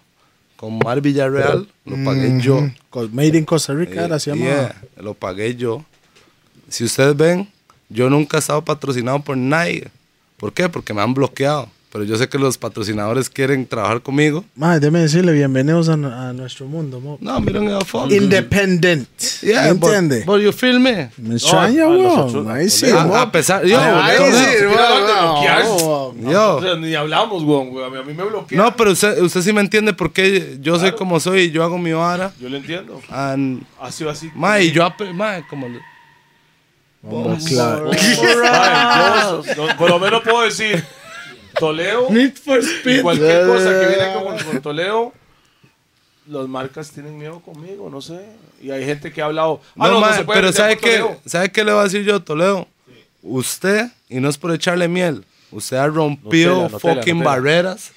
con 0.56 0.78
Mar 0.78 1.02
Villarreal, 1.02 1.68
lo 1.86 2.04
pagué 2.04 2.40
yo. 2.40 2.70
Co- 2.90 3.08
Made 3.12 3.38
in 3.38 3.46
Costa 3.46 3.74
Rica, 3.74 4.02
Eh, 4.02 4.06
era, 4.06 4.20
se 4.20 4.30
llama. 4.32 4.46
yeah, 4.46 4.82
lo 4.98 5.14
pagué 5.14 5.56
yo. 5.56 5.84
Si 6.68 6.84
ustedes 6.84 7.16
ven, 7.18 7.50
yo 7.90 8.10
nunca 8.10 8.38
he 8.38 8.40
estado 8.42 8.64
patrocinado 8.64 9.20
por 9.20 9.36
nadie. 9.38 9.88
¿Por 10.38 10.54
qué? 10.54 10.70
Porque 10.70 10.94
me 10.94 11.02
han 11.02 11.14
bloqueado. 11.14 11.70
Pero 11.92 12.04
yo 12.04 12.18
sé 12.18 12.30
que 12.30 12.38
los 12.38 12.56
patrocinadores 12.60 13.32
quieren 13.32 13.66
trabajar 13.66 14.02
conmigo. 14.04 14.46
Madre, 14.56 14.80
déjeme 14.80 15.00
decirle, 15.00 15.32
bienvenidos 15.32 15.90
a, 15.90 15.94
a 15.94 16.34
nuestro 16.34 16.68
mundo, 16.68 17.00
mo. 17.00 17.18
No, 17.20 17.40
miren 17.40 17.68
el 17.68 17.84
fuck. 17.84 18.12
Independent. 18.12 19.08
Yeah, 19.42 19.64
¿Me 19.64 19.74
but- 19.74 19.90
entiende? 19.90 20.24
But 20.24 20.40
you 20.42 20.52
feel 20.54 20.80
me. 20.80 21.10
Me 21.18 21.34
extraña, 21.36 21.86
No, 21.86 21.92
a 21.92 22.26
weón. 22.26 22.52
Ahí 22.52 22.70
sí, 22.70 22.92
A- 22.92 23.22
a 23.24 23.32
pesar, 23.32 23.66
yo, 23.66 23.80
Ahí 23.80 24.18
sí, 24.20 24.66
weón, 24.68 26.32
yo- 26.32 26.58
O 26.58 26.76
ni 26.78 26.94
hablamos, 26.94 27.42
weón. 27.42 27.70
A 27.84 27.90
mí, 27.90 27.98
a 27.98 28.04
me 28.04 28.24
bloquean. 28.24 28.62
no, 28.64 28.76
pero 28.76 28.92
usted, 28.92 29.20
usted 29.24 29.42
sí 29.42 29.52
me 29.52 29.62
entiende 29.62 29.92
por 29.94 30.14
qué 30.14 30.60
yo 30.62 30.78
soy 30.78 30.92
como 30.92 31.20
soy 31.20 31.42
y 31.46 31.52
yo 31.52 31.64
hago 31.64 31.80
mi 31.80 31.92
vara. 31.92 32.32
Yo 32.40 32.50
lo 32.50 32.58
entiendo. 32.58 33.02
And, 33.10 33.64
Ha 33.82 33.92
sido 33.92 34.12
así. 34.12 34.30
ma, 34.36 34.60
y 34.62 34.72
yo, 34.72 34.84
ape- 34.86 35.12
ma, 35.12 35.42
como... 35.50 35.68
Yo, 37.02 37.10
no, 39.58 39.78
por 39.78 39.90
lo 39.90 40.00
menos 40.00 40.22
puedo 40.22 40.42
decir, 40.44 40.84
Toledo, 41.60 42.10
Need 42.10 42.34
for 42.36 42.60
speed. 42.64 43.02
cualquier 43.02 43.46
cosa 43.48 43.80
que 43.80 43.88
viene 43.88 44.14
con, 44.14 44.38
con 44.52 44.62
Toledo, 44.62 45.14
las 46.28 46.48
marcas 46.48 46.92
tienen 46.92 47.18
miedo 47.18 47.40
conmigo, 47.42 47.90
no 47.90 48.02
sé. 48.02 48.20
Y 48.62 48.72
hay 48.72 48.86
gente 48.86 49.12
que 49.12 49.22
ha 49.22 49.26
hablado. 49.26 49.62
Ah, 49.78 49.88
No, 49.88 49.88
no, 49.88 49.94
no 49.96 50.00
ma, 50.02 50.14
se 50.16 50.24
puede 50.24 50.40
pero 50.42 50.54
¿sabe 50.54 50.78
qué? 50.78 51.04
¿Sabe 51.26 51.52
qué 51.52 51.64
le 51.64 51.72
voy 51.72 51.82
a 51.82 51.84
decir 51.86 52.04
yo, 52.04 52.22
Toledo? 52.22 52.68
Usted, 53.22 53.88
y 54.10 54.20
no 54.20 54.30
es 54.30 54.38
por 54.38 54.54
echarle 54.54 54.88
miel, 54.88 55.26
usted 55.52 55.78
ha 55.78 55.88
rompido 55.88 56.70
fucking 56.70 57.20
barreras 57.24 57.92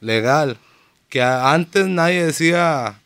legal. 0.00 0.56
Que 1.08 1.22
antes 1.22 1.86
nadie 1.86 2.24
decía, 2.24 2.98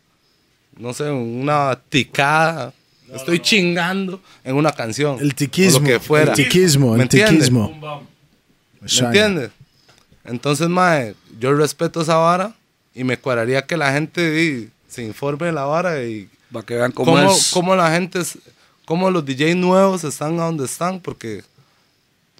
no 0.78 0.92
sé, 0.94 1.10
una 1.10 1.78
ticada. 1.88 2.72
Estoy 3.12 3.40
chingando 3.40 4.20
en 4.44 4.56
una 4.56 4.72
canción. 4.72 5.18
El 5.20 5.30
o 5.30 5.34
tiquismo. 5.34 5.80
lo 5.80 5.86
que 5.86 6.00
fuera. 6.00 6.32
El 6.32 6.36
tiquismo, 6.36 6.94
¿Me 6.94 7.02
el 7.04 7.08
tiquismo. 7.08 7.68
Bum, 7.68 7.80
bam. 7.80 8.00
Me 8.80 8.88
¿Me 9.00 9.06
entiendes? 9.06 9.50
Entonces, 10.26 10.68
mae, 10.68 11.14
yo 11.38 11.54
respeto 11.54 12.00
esa 12.02 12.16
vara 12.16 12.54
y 12.94 13.04
me 13.04 13.16
cuadraría 13.18 13.62
que 13.66 13.76
la 13.76 13.92
gente 13.92 14.30
di, 14.30 14.70
se 14.88 15.02
informe 15.02 15.46
de 15.46 15.52
la 15.52 15.64
vara 15.64 16.02
y 16.02 16.28
Para 16.52 16.64
que 16.66 16.74
vean 16.74 16.92
cómo, 16.92 17.12
cómo, 17.12 17.30
es. 17.30 17.50
cómo 17.52 17.76
la 17.76 17.90
gente, 17.92 18.20
es- 18.20 18.38
cómo 18.84 19.10
los 19.10 19.24
DJs 19.24 19.56
nuevos 19.56 20.04
están 20.04 20.38
a 20.40 20.44
donde 20.44 20.64
están, 20.64 21.00
porque 21.00 21.42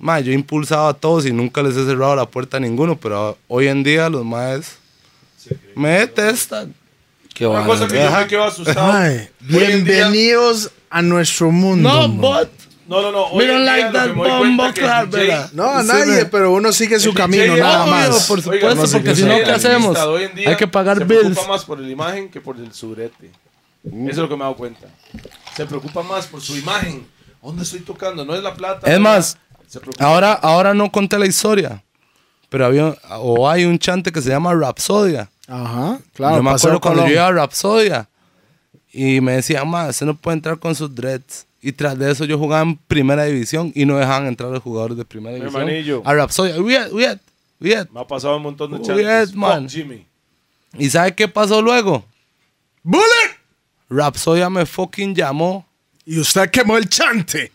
mae, 0.01 0.23
yo 0.23 0.33
he 0.33 0.35
impulsado 0.35 0.89
a 0.89 0.95
todos 0.95 1.27
y 1.27 1.33
nunca 1.33 1.63
les 1.63 1.77
he 1.77 1.85
cerrado 1.85 2.15
la 2.17 2.27
puerta 2.27 2.57
a 2.57 2.61
ninguno, 2.61 2.97
pero 2.97 3.37
hoy 3.49 3.69
en 3.69 3.83
día 3.83 4.09
los 4.09 4.25
maes 4.25 4.77
me 5.75 5.91
detestan. 6.01 6.75
Qué 7.35 7.47
Una 7.47 7.65
cosa 7.67 7.87
que 7.87 8.03
yo 8.03 8.11
me 8.11 8.27
quedo 8.27 8.45
asustado. 8.45 8.93
Ay, 8.93 9.29
hoy 9.53 9.65
en 9.65 9.85
día- 9.85 10.09
bienvenidos 10.09 10.71
a 10.89 11.03
nuestro 11.03 11.51
mundo. 11.51 11.87
No, 11.89 12.09
mo. 12.09 12.23
but 12.41 12.49
No, 12.89 13.03
no, 13.03 13.11
no. 13.11 13.33
we 13.33 13.47
don't 13.47 13.65
like 13.65 13.93
that 13.93 14.15
bombo 14.15 14.73
clap, 14.73 15.11
¿verdad? 15.11 15.51
No, 15.53 15.69
a 15.69 15.83
nadie, 15.83 16.25
pero 16.27 16.53
uno 16.53 16.73
sigue 16.73 17.01
su 17.01 17.13
camino, 17.13 17.57
nada 17.57 17.83
obvio, 17.83 17.93
más. 17.93 18.27
por 18.27 18.39
Oiga, 18.39 18.71
supuesto, 18.71 18.87
no 18.87 18.93
porque 18.93 19.17
si 19.17 19.25
no, 19.25 19.37
¿qué 19.39 19.51
hacemos? 19.51 19.99
Hay 20.47 20.57
que 20.57 20.69
pagar 20.69 20.99
se 20.99 21.05
bills. 21.05 21.23
preocupa 21.23 21.49
más 21.49 21.65
por 21.65 21.81
la 21.81 21.89
imagen 21.91 22.29
que 22.31 22.41
por 22.41 22.57
el 22.57 22.73
surete. 22.73 23.31
Eso 23.85 24.11
es 24.11 24.17
lo 24.17 24.29
que 24.29 24.35
me 24.35 24.41
he 24.41 24.45
dado 24.45 24.57
cuenta. 24.57 24.87
Se 25.57 25.67
preocupa 25.67 26.03
más 26.03 26.27
por 26.27 26.41
su 26.41 26.57
imagen. 26.57 27.07
¿Dónde 27.43 27.63
estoy 27.63 27.81
tocando? 27.81 28.25
No 28.25 28.35
es 28.35 28.43
la 28.43 28.55
plata. 28.55 28.93
Es 28.93 28.99
más, 28.99 29.39
Se 29.69 29.79
ahora, 30.01 30.33
ahora 30.33 30.75
no 30.75 30.91
conté 30.91 31.19
la 31.19 31.27
historia, 31.27 31.83
pero 32.49 32.67
había, 32.67 32.97
o 33.21 33.49
hay 33.49 33.65
un 33.65 33.79
chante 33.79 34.11
que 34.11 34.21
se 34.21 34.31
llama 34.31 34.53
Rapsodia. 34.55 35.29
Ajá, 35.49 36.01
claro. 36.15 36.37
yo 36.37 36.43
me 36.43 36.51
acuerdo 36.51 36.81
cuando 36.81 37.07
yo 37.07 37.13
iba 37.13 37.27
a 37.27 37.33
Rapsodia 37.33 38.09
y 38.93 39.21
me 39.21 39.33
decían, 39.33 39.69
más, 39.69 39.91
usted 39.91 40.07
no 40.07 40.17
puede 40.17 40.37
entrar 40.39 40.59
con 40.59 40.75
sus 40.75 40.93
dreads. 40.93 41.47
Y 41.67 41.73
tras 41.73 41.99
de 41.99 42.13
eso 42.13 42.25
yo 42.25 42.39
jugaba 42.39 42.63
en 42.63 42.77
primera 42.77 43.25
división 43.25 43.73
y 43.75 43.85
no 43.87 43.97
dejaban 43.97 44.29
entrar 44.29 44.51
los 44.51 44.63
jugadores 44.63 44.97
de 44.97 45.05
primera 45.05 45.33
Mi 45.35 45.41
división. 45.41 45.63
hermanillo. 45.63 46.01
A 46.05 46.15
Rapsodia. 46.15 46.63
Weird, 46.63 46.93
weird, 46.93 47.19
weird. 47.61 47.91
Me 47.91 48.03
ha 48.03 48.07
pasado 48.07 48.37
un 48.37 48.45
montón 48.45 48.71
de 48.71 48.83
chances. 48.83 49.05
es, 49.31 49.35
man. 49.35 49.69
Jimmy. 49.69 50.07
¿Y 50.79 50.89
sabe 50.89 51.13
qué 51.17 51.27
pasó 51.27 51.61
luego? 51.61 52.05
¡Bullet! 52.85 53.37
Rapsodia 53.91 54.49
me 54.49 54.65
fucking 54.65 55.13
llamó. 55.13 55.67
Y 56.05 56.21
usted 56.21 56.49
quemó 56.53 56.77
el 56.77 56.89
chante. 56.89 57.51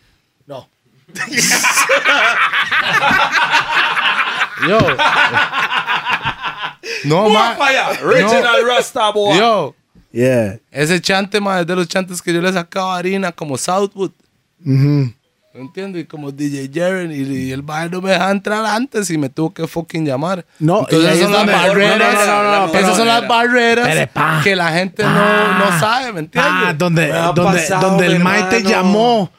No. 0.46 0.68
Yo. 4.68 4.78
no, 7.04 7.30
ma. 7.30 7.56
Fire. 7.56 8.04
Original 8.04 8.66
Rasta 8.66 9.10
boy. 9.10 9.38
Yo. 9.38 9.74
Yeah. 10.12 10.58
Ese 10.70 11.00
chante, 11.00 11.40
ma, 11.40 11.60
es 11.60 11.66
de 11.66 11.74
los 11.74 11.88
chantes 11.88 12.20
que 12.20 12.32
yo 12.32 12.40
le 12.42 12.52
sacaba 12.52 12.96
harina 12.96 13.32
como 13.32 13.56
Southwood. 13.56 14.10
Ujú. 14.64 15.12
¿No 15.54 15.60
entiendo? 15.60 15.98
Y 15.98 16.04
como 16.06 16.30
DJ 16.32 16.70
Jaren 16.72 17.12
y, 17.12 17.16
y 17.16 17.52
el 17.52 17.60
baile 17.60 17.90
no 17.90 18.00
me 18.00 18.10
dejaba 18.10 18.30
entrar 18.30 18.64
antes 18.64 19.10
y 19.10 19.18
me 19.18 19.28
tuvo 19.28 19.52
que 19.52 19.66
fucking 19.66 20.06
llamar. 20.06 20.46
No, 20.58 20.80
Entonces 20.80 21.16
esas 21.16 21.30
son 21.30 21.32
las 21.32 21.46
barreras. 21.46 21.98
manera, 21.98 22.26
no, 22.26 22.42
no, 22.42 22.66
no, 22.72 22.78
esas 22.78 22.96
son 22.96 23.06
las 23.08 23.28
barreras 23.28 24.08
que 24.42 24.56
la 24.56 24.72
gente 24.72 25.02
no, 25.02 25.58
no 25.58 25.78
sabe, 25.78 26.12
¿me 26.12 26.20
entiendes? 26.20 26.52
Ah, 26.54 26.74
donde, 26.76 27.06
Me 27.08 27.12
donde, 27.18 27.42
pasado, 27.42 27.88
donde 27.90 28.06
el 28.06 28.18
mi 28.18 28.24
Mae 28.24 28.42
te 28.44 28.56
hermano. 28.56 28.70
llamó. 28.70 29.30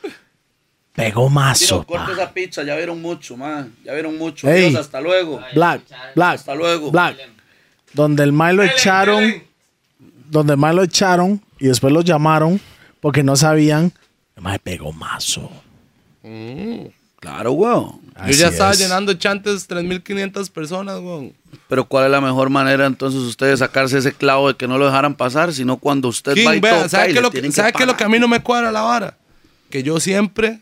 Pegó 0.94 1.28
mazo. 1.30 1.84
Tiro, 1.84 1.88
corta 1.88 2.12
esa 2.12 2.32
pizza, 2.32 2.62
ya 2.64 2.76
vieron 2.76 3.02
mucho, 3.02 3.36
man. 3.36 3.74
Ya 3.84 3.94
vieron 3.94 4.16
mucho. 4.16 4.48
Ey. 4.48 4.70
Dios, 4.70 4.82
hasta 4.82 5.02
luego. 5.02 5.40
Black, 5.56 5.82
Black, 6.16 6.36
Hasta 6.36 6.54
luego. 6.54 6.92
Black. 6.92 7.16
Donde 7.94 8.22
el 8.24 8.32
Mae 8.32 8.54
lo 8.54 8.62
echaron, 8.62 9.42
donde 10.30 10.54
el 10.54 10.60
Mae 10.60 10.74
lo 10.74 10.84
echaron 10.84 11.42
y 11.60 11.68
después 11.68 11.94
lo 11.94 12.02
llamaron 12.02 12.60
porque 13.00 13.24
no 13.24 13.36
sabían. 13.36 13.92
El 14.36 14.44
Mae 14.44 14.60
pegó 14.60 14.92
mazo. 14.92 15.50
Claro, 17.20 17.54
weón. 17.54 18.02
Yo 18.28 18.32
ya 18.32 18.48
Así 18.48 18.56
estaba 18.56 18.72
es. 18.72 18.80
llenando 18.80 19.14
chantes 19.14 19.70
3.500 19.70 20.50
personas, 20.52 21.00
weón. 21.00 21.34
Pero 21.68 21.86
¿cuál 21.86 22.06
es 22.06 22.12
la 22.12 22.22
mejor 22.22 22.50
manera 22.50 22.86
entonces 22.86 23.22
ustedes 23.22 23.60
sacarse 23.60 23.98
ese 23.98 24.14
clavo 24.14 24.50
de 24.50 24.56
que 24.56 24.68
no 24.68 24.78
lo 24.78 24.86
dejaran 24.86 25.16
pasar, 25.16 25.54
sino 25.54 25.78
cuando 25.78 26.10
usted 26.10 26.34
King, 26.34 26.48
va 26.48 26.56
y 26.56 26.60
vea, 26.60 26.76
toca 26.76 26.90
¿sabe 26.90 27.06
y 27.06 27.08
qué 27.10 27.14
le 27.16 27.22
lo 27.22 27.32
que, 27.32 27.42
que 27.42 27.52
¿sabe 27.52 27.86
lo 27.86 27.96
que 27.96 28.04
a 28.04 28.10
mí 28.10 28.20
no 28.20 28.28
me 28.28 28.42
cuadra 28.42 28.72
la 28.72 28.82
vara? 28.82 29.18
Que 29.70 29.84
yo 29.84 30.00
siempre 30.00 30.60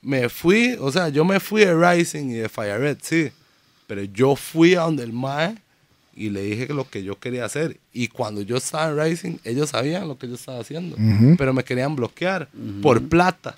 me 0.00 0.28
fui, 0.28 0.76
o 0.80 0.92
sea, 0.92 1.08
yo 1.08 1.24
me 1.24 1.40
fui 1.40 1.64
de 1.64 1.74
Rising 1.74 2.30
y 2.30 2.34
de 2.34 2.48
Fire 2.48 2.78
Red, 2.78 2.98
sí. 3.02 3.30
Pero 3.86 4.04
yo 4.04 4.36
fui 4.36 4.74
a 4.74 4.82
donde 4.82 5.02
el 5.02 5.12
Mae 5.12 5.56
y 6.16 6.30
le 6.30 6.42
dije 6.42 6.72
lo 6.72 6.88
que 6.88 7.02
yo 7.02 7.18
quería 7.18 7.44
hacer. 7.44 7.78
Y 7.92 8.08
cuando 8.08 8.40
yo 8.42 8.56
estaba 8.56 8.88
en 8.90 8.98
Rising, 9.10 9.36
ellos 9.44 9.70
sabían 9.70 10.06
lo 10.08 10.16
que 10.18 10.28
yo 10.28 10.34
estaba 10.34 10.60
haciendo. 10.60 10.96
Pero 11.38 11.52
me 11.52 11.64
querían 11.64 11.96
bloquear 11.96 12.48
por 12.82 13.02
plata. 13.08 13.56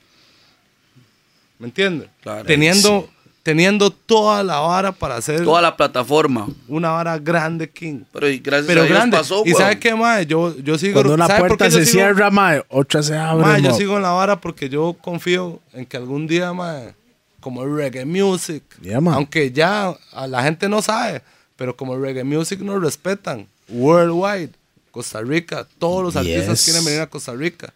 ¿Me 1.59 1.67
entiendes? 1.69 2.09
Claro. 2.23 2.45
teniendo, 2.45 3.09
teniendo 3.43 3.91
toda 3.91 4.43
la 4.43 4.59
vara 4.61 4.93
para 4.93 5.17
hacer 5.17 5.43
Toda 5.43 5.63
la 5.63 5.75
plataforma. 5.77 6.49
una 6.69 6.91
vara 6.91 7.19
grande, 7.19 7.71
King. 7.71 8.01
Pero 8.13 8.29
y 8.29 8.39
gracias 8.39 8.67
Pero 8.67 8.83
a 8.83 8.85
Dios 8.85 8.95
grande. 8.97 9.17
pasó, 9.17 9.43
¿Y 9.47 9.51
weón. 9.53 9.63
sabe 9.63 9.79
qué, 9.79 9.95
Mae? 9.95 10.27
Yo, 10.27 10.55
yo 10.59 10.77
sigo... 10.77 10.95
Cuando 10.95 11.15
una 11.15 11.27
¿sabe 11.27 11.39
por 11.41 11.49
puerta 11.49 11.71
se 11.71 11.83
sigo- 11.87 11.93
cierra, 11.93 12.31
Mae, 12.31 12.63
otra 12.69 13.03
se 13.03 13.17
abre. 13.17 13.45
Ma, 13.47 13.59
yo 13.59 13.73
sigo 13.75 13.97
en 13.97 14.03
la 14.03 14.11
vara 14.11 14.39
porque 14.41 14.69
yo 14.69 14.97
confío 15.01 15.61
en 15.73 15.87
que 15.87 15.97
algún 15.97 16.27
día, 16.27 16.53
ma, 16.53 16.81
como 17.41 17.63
el 17.63 17.75
reggae 17.75 18.05
music, 18.05 18.63
Yeah, 18.83 18.99
aunque 18.99 19.51
ya 19.51 19.95
a 20.13 20.27
la 20.27 20.43
gente 20.43 20.69
no 20.69 20.83
sabe, 20.83 21.23
pero 21.57 21.77
como 21.77 21.95
el 21.95 22.01
reggae 22.03 22.25
music 22.25 22.61
nos 22.61 22.83
respetan, 22.83 23.47
worldwide, 23.69 24.51
Costa 24.91 25.21
Rica, 25.21 25.67
todos 25.79 26.03
los 26.03 26.17
artistas 26.17 26.59
Yes. 26.59 26.65
quieren 26.65 26.85
venir 26.85 27.01
a 27.01 27.07
Costa 27.07 27.33
Rica. 27.35 27.73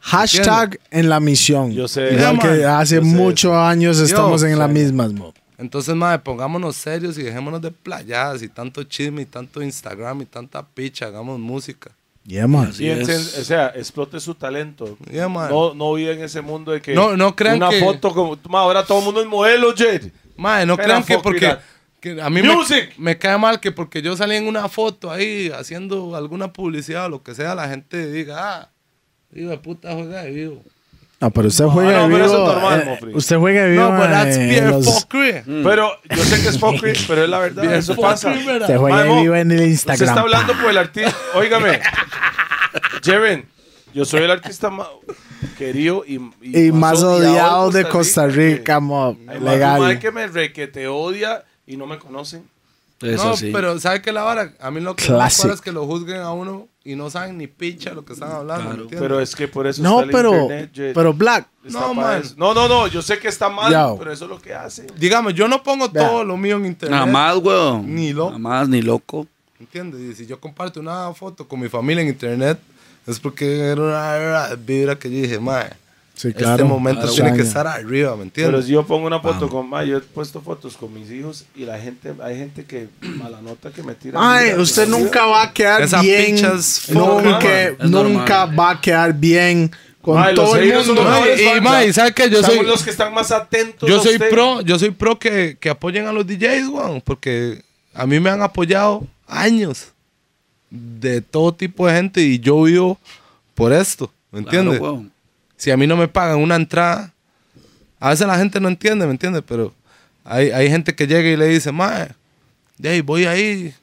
Hashtag 0.00 0.78
en 0.90 1.08
la 1.08 1.20
misión. 1.20 1.72
Yo 1.72 1.86
sé. 1.86 2.14
Igual 2.14 2.36
Ya, 2.36 2.42
que 2.42 2.64
hace 2.64 3.00
muchos 3.00 3.52
años 3.54 3.98
estamos 3.98 4.42
en 4.42 4.58
la 4.58 4.66
misma. 4.68 5.08
mo. 5.08 5.34
Entonces, 5.58 5.94
madre, 5.94 6.20
pongámonos 6.20 6.74
serios 6.76 7.18
y 7.18 7.22
dejémonos 7.22 7.60
de 7.60 7.70
playadas 7.70 8.42
y 8.42 8.48
tanto 8.48 8.82
chisme 8.84 9.22
y 9.22 9.26
tanto 9.26 9.60
Instagram 9.62 10.22
y 10.22 10.24
tanta 10.24 10.62
picha, 10.66 11.06
hagamos 11.06 11.38
música. 11.38 11.90
Yeah, 12.24 12.46
man. 12.46 12.70
O 12.70 12.72
sea, 13.44 13.68
explote 13.74 14.20
su 14.20 14.34
talento. 14.34 14.96
Yeah, 15.10 15.28
man. 15.28 15.50
No, 15.50 15.74
no 15.74 15.92
vive 15.92 16.12
en 16.12 16.22
ese 16.22 16.40
mundo 16.40 16.72
de 16.72 16.80
que 16.80 16.94
No- 16.94 17.14
no 17.16 17.36
crean 17.36 17.56
una 17.56 17.68
que- 17.68 17.80
foto 17.80 18.14
como 18.14 18.38
Ma, 18.48 18.60
ahora 18.60 18.86
todo 18.86 19.00
el 19.00 19.04
mundo 19.04 19.20
es 19.20 19.26
modelo, 19.26 19.74
Jed. 19.76 20.10
Madre, 20.36 20.64
no 20.64 20.78
crean 20.78 21.02
que 21.04 21.18
porque... 21.18 21.54
que 22.00 22.20
a 22.20 22.30
mí 22.30 22.42
me, 22.42 22.54
Music. 22.54 22.92
me 22.98 23.18
cae 23.18 23.36
mal 23.38 23.60
que 23.60 23.72
porque 23.72 24.02
yo 24.02 24.16
salí 24.16 24.36
en 24.36 24.46
una 24.46 24.68
foto 24.68 25.10
ahí 25.10 25.50
haciendo 25.54 26.16
alguna 26.16 26.52
publicidad 26.52 27.06
o 27.06 27.08
lo 27.10 27.22
que 27.22 27.34
sea, 27.34 27.54
la 27.54 27.68
gente 27.68 28.10
diga, 28.10 28.36
ah, 28.62 28.70
hijo 29.34 29.50
de 29.50 29.58
puta 29.58 29.92
juega 29.92 30.22
de 30.22 30.30
vivo. 30.30 30.62
No, 31.20 31.30
pero 31.30 31.48
usted 31.48 31.66
juega 31.66 31.98
no, 31.98 32.08
de 32.08 32.14
pero 32.14 32.24
eso 32.24 32.34
vivo. 32.38 32.48
es 32.48 32.54
normal, 32.54 32.80
eh, 33.02 33.10
usted 33.14 33.36
juega 33.36 33.64
de 33.64 33.70
vivo. 33.72 33.82
No, 33.90 33.96
but 33.98 34.08
that's 34.10 34.36
eh, 34.38 34.62
los- 34.70 34.86
fuckery. 35.02 35.42
Pero 35.62 35.90
yo 36.08 36.24
sé 36.24 36.42
que 36.42 36.48
es 36.48 36.58
fuckery, 36.58 36.98
pero 37.08 37.24
es 37.24 37.28
la 37.28 37.38
verdad. 37.40 37.62
Beer 37.62 37.74
eso 37.74 37.94
pasa. 37.96 38.30
¿verdad? 38.30 38.62
Usted 38.62 38.76
juega 38.78 39.02
de 39.04 39.20
vivo 39.20 39.34
en 39.36 39.50
el 39.50 39.56
Usted 39.58 39.66
Instagram. 39.70 40.08
está 40.08 40.20
hablando 40.22 40.54
por 40.54 40.70
el 40.70 40.78
artista. 40.78 41.14
Óigame. 41.34 41.80
Jeren, 43.02 43.46
yo 43.92 44.04
soy 44.04 44.22
el 44.22 44.30
artista 44.30 44.70
más 44.70 44.86
querido 45.58 46.04
y, 46.06 46.20
Y 46.42 46.72
más 46.72 47.02
odiado 47.02 47.70
de 47.70 47.84
Costa 47.86 48.26
Rica, 48.26 48.80
mo. 48.80 49.16
Hay 49.28 49.40
más 49.40 49.54
Legal. 49.54 49.98
que 49.98 50.10
me 50.12 50.26
re 50.26 50.52
que 50.52 50.66
te 50.68 50.86
odia 50.88 51.44
y 51.70 51.76
no 51.76 51.86
me 51.86 51.98
conocen. 51.98 52.44
No, 53.00 53.34
pero 53.52 53.78
¿sabe 53.80 54.02
qué 54.02 54.12
la 54.12 54.22
vara? 54.22 54.52
A 54.60 54.70
mí 54.70 54.80
lo 54.80 54.94
que 54.94 55.10
me 55.10 55.26
es 55.26 55.60
que 55.62 55.72
lo 55.72 55.86
juzguen 55.86 56.20
a 56.20 56.32
uno 56.32 56.68
y 56.84 56.96
no 56.96 57.08
saben 57.08 57.38
ni 57.38 57.46
picha 57.46 57.94
lo 57.94 58.04
que 58.04 58.12
están 58.12 58.30
hablando, 58.30 58.64
¿me 58.64 58.70
entiendes? 58.72 59.00
Pero 59.00 59.20
es 59.20 59.34
que 59.34 59.48
por 59.48 59.66
eso 59.66 59.82
No, 59.82 60.00
está 60.00 60.04
el 60.04 60.10
pero, 60.10 60.42
internet, 60.42 60.92
pero 60.94 61.14
Black, 61.14 61.46
No, 61.64 61.94
man. 61.94 62.22
no, 62.36 62.52
no, 62.52 62.68
no, 62.68 62.88
yo 62.88 63.00
sé 63.00 63.18
que 63.18 63.28
está 63.28 63.48
mal, 63.48 63.72
Yo. 63.72 63.96
pero 63.98 64.12
eso 64.12 64.24
es 64.24 64.30
lo 64.30 64.38
que 64.38 64.52
hace. 64.52 64.86
Digamos, 64.98 65.32
yo 65.32 65.48
no 65.48 65.62
pongo 65.62 65.88
Vea. 65.88 66.08
todo 66.08 66.24
lo 66.24 66.36
mío 66.36 66.56
en 66.56 66.66
internet. 66.66 66.98
Nada 66.98 67.10
más, 67.10 67.36
weón. 67.38 67.94
Ni 67.94 68.12
loco. 68.12 68.30
Nada 68.32 68.38
más, 68.38 68.68
ni 68.68 68.82
loco. 68.82 69.26
¿Entiendes? 69.58 70.00
Y 70.00 70.14
si 70.14 70.26
yo 70.26 70.38
comparto 70.38 70.78
una 70.80 71.12
foto 71.14 71.48
con 71.48 71.60
mi 71.60 71.68
familia 71.70 72.02
en 72.02 72.08
internet, 72.08 72.58
es 73.06 73.18
porque 73.18 73.60
era 73.60 73.80
una 73.80 74.54
vibra 74.56 74.98
que 74.98 75.10
yo 75.10 75.22
dije, 75.22 75.38
mae, 75.40 75.70
Sí, 76.20 76.34
claro. 76.34 76.52
este 76.56 76.64
momento 76.64 77.08
tiene 77.10 77.32
que 77.34 77.40
estar 77.40 77.66
arriba, 77.66 78.10
¿me 78.10 78.16
Pero 78.16 78.22
entiendes? 78.24 78.66
si 78.66 78.72
yo 78.72 78.84
pongo 78.84 79.06
una 79.06 79.20
foto 79.20 79.48
con 79.48 79.68
ma, 79.70 79.84
yo 79.84 79.96
he 79.96 80.00
puesto 80.00 80.42
fotos 80.42 80.76
con 80.76 80.92
mis 80.92 81.10
hijos 81.10 81.46
y 81.56 81.64
la 81.64 81.78
gente, 81.78 82.12
hay 82.22 82.36
gente 82.36 82.64
que 82.64 82.88
mala 83.00 83.40
nota 83.40 83.70
que 83.70 83.82
me 83.82 83.94
tira. 83.94 84.18
Ay, 84.20 84.52
usted 84.58 84.86
mira. 84.86 84.98
nunca 84.98 85.24
va 85.26 85.42
a 85.44 85.52
quedar 85.54 85.80
Esa 85.80 86.02
bien. 86.02 86.36
Nunca, 86.90 87.72
nunca 87.80 88.44
va 88.46 88.70
a 88.72 88.80
quedar 88.80 89.14
bien 89.14 89.70
con 90.02 90.18
Ay, 90.22 90.34
todo 90.34 90.56
el 90.56 90.74
mundo. 90.74 91.02
y- 91.36 91.40
y, 91.40 91.44
fans, 91.46 91.62
ma, 91.62 91.76
¿ah? 91.78 91.84
y 91.86 91.92
¿sabe 91.94 92.12
qué? 92.12 92.28
Yo 92.28 92.42
soy- 92.42 92.66
los 92.66 92.82
que 92.82 92.90
están 92.90 93.14
más 93.14 93.30
atentos. 93.30 93.88
Yo 93.88 93.98
a 93.98 94.02
soy 94.02 94.14
usted. 94.14 94.28
pro, 94.30 94.60
yo 94.60 94.78
soy 94.78 94.90
pro 94.90 95.18
que, 95.18 95.56
que 95.58 95.70
apoyen 95.70 96.06
a 96.06 96.12
los 96.12 96.26
DJs, 96.26 96.68
weón, 96.68 97.00
porque 97.00 97.62
a 97.94 98.06
mí 98.06 98.20
me 98.20 98.28
han 98.28 98.42
apoyado 98.42 99.06
años 99.26 99.88
de 100.70 101.20
todo 101.22 101.52
tipo 101.54 101.86
de 101.86 101.94
gente 101.94 102.20
y 102.20 102.38
yo 102.38 102.62
vivo 102.62 102.98
por 103.54 103.72
esto, 103.72 104.12
¿me 104.30 104.40
entiendes? 104.40 104.78
Claro, 104.78 104.94
weón. 104.94 105.12
Si 105.60 105.70
a 105.70 105.76
mí 105.76 105.86
no 105.86 105.94
me 105.94 106.08
pagan 106.08 106.38
una 106.38 106.56
entrada, 106.56 107.12
a 107.98 108.08
veces 108.08 108.26
la 108.26 108.38
gente 108.38 108.60
no 108.60 108.68
entiende, 108.68 109.04
¿me 109.04 109.12
entiendes? 109.12 109.42
Pero 109.46 109.74
hay, 110.24 110.50
hay 110.52 110.70
gente 110.70 110.94
que 110.94 111.06
llega 111.06 111.28
y 111.28 111.36
le 111.36 111.46
dice, 111.48 111.70
mae, 111.70 112.08
de 112.78 112.88
ahí 112.88 113.00
voy 113.02 113.26
ahí, 113.26 113.74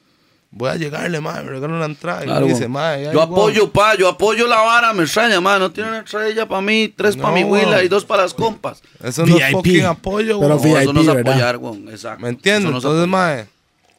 voy 0.50 0.72
a 0.72 0.76
llegarle, 0.76 1.22
mae, 1.22 1.44
me 1.44 1.52
regalo 1.52 1.76
una 1.76 1.86
entrada. 1.86 2.22
y 2.24 2.26
Claro, 2.26 2.48
me 2.48 2.54
dice, 2.54 2.68
mae, 2.68 3.04
yo 3.04 3.12
voy". 3.12 3.22
apoyo, 3.22 3.72
pa, 3.72 3.96
yo 3.96 4.10
apoyo 4.10 4.48
la 4.48 4.60
vara, 4.60 4.92
me 4.92 5.04
extraña, 5.04 5.40
man. 5.40 5.60
No 5.60 5.72
tiene 5.72 5.90
una 5.90 6.00
estrella 6.00 6.48
para 6.48 6.62
mí, 6.62 6.92
tres 6.98 7.16
para 7.16 7.30
No, 7.30 7.36
mi 7.36 7.44
huila 7.44 7.84
y 7.84 7.88
dos 7.90 8.06
para 8.06 8.24
las 8.24 8.34
compas. 8.34 8.82
Eso 9.04 9.28
no 9.28 9.38
es 9.38 9.44
VIP. 9.46 9.52
fucking 9.52 9.86
apoyo, 9.86 10.40
Pero. 10.40 10.56
No, 10.56 10.80
eso 10.80 10.94
no 10.94 11.02
es 11.02 11.08
VIP, 11.16 11.28
apoyar, 11.28 11.58
weón. 11.58 11.88
Exacto. 11.90 12.24
¿Me 12.24 12.30
entiendes? 12.30 12.72
No 12.72 12.78
Entonces, 12.78 13.08
mae, 13.08 13.46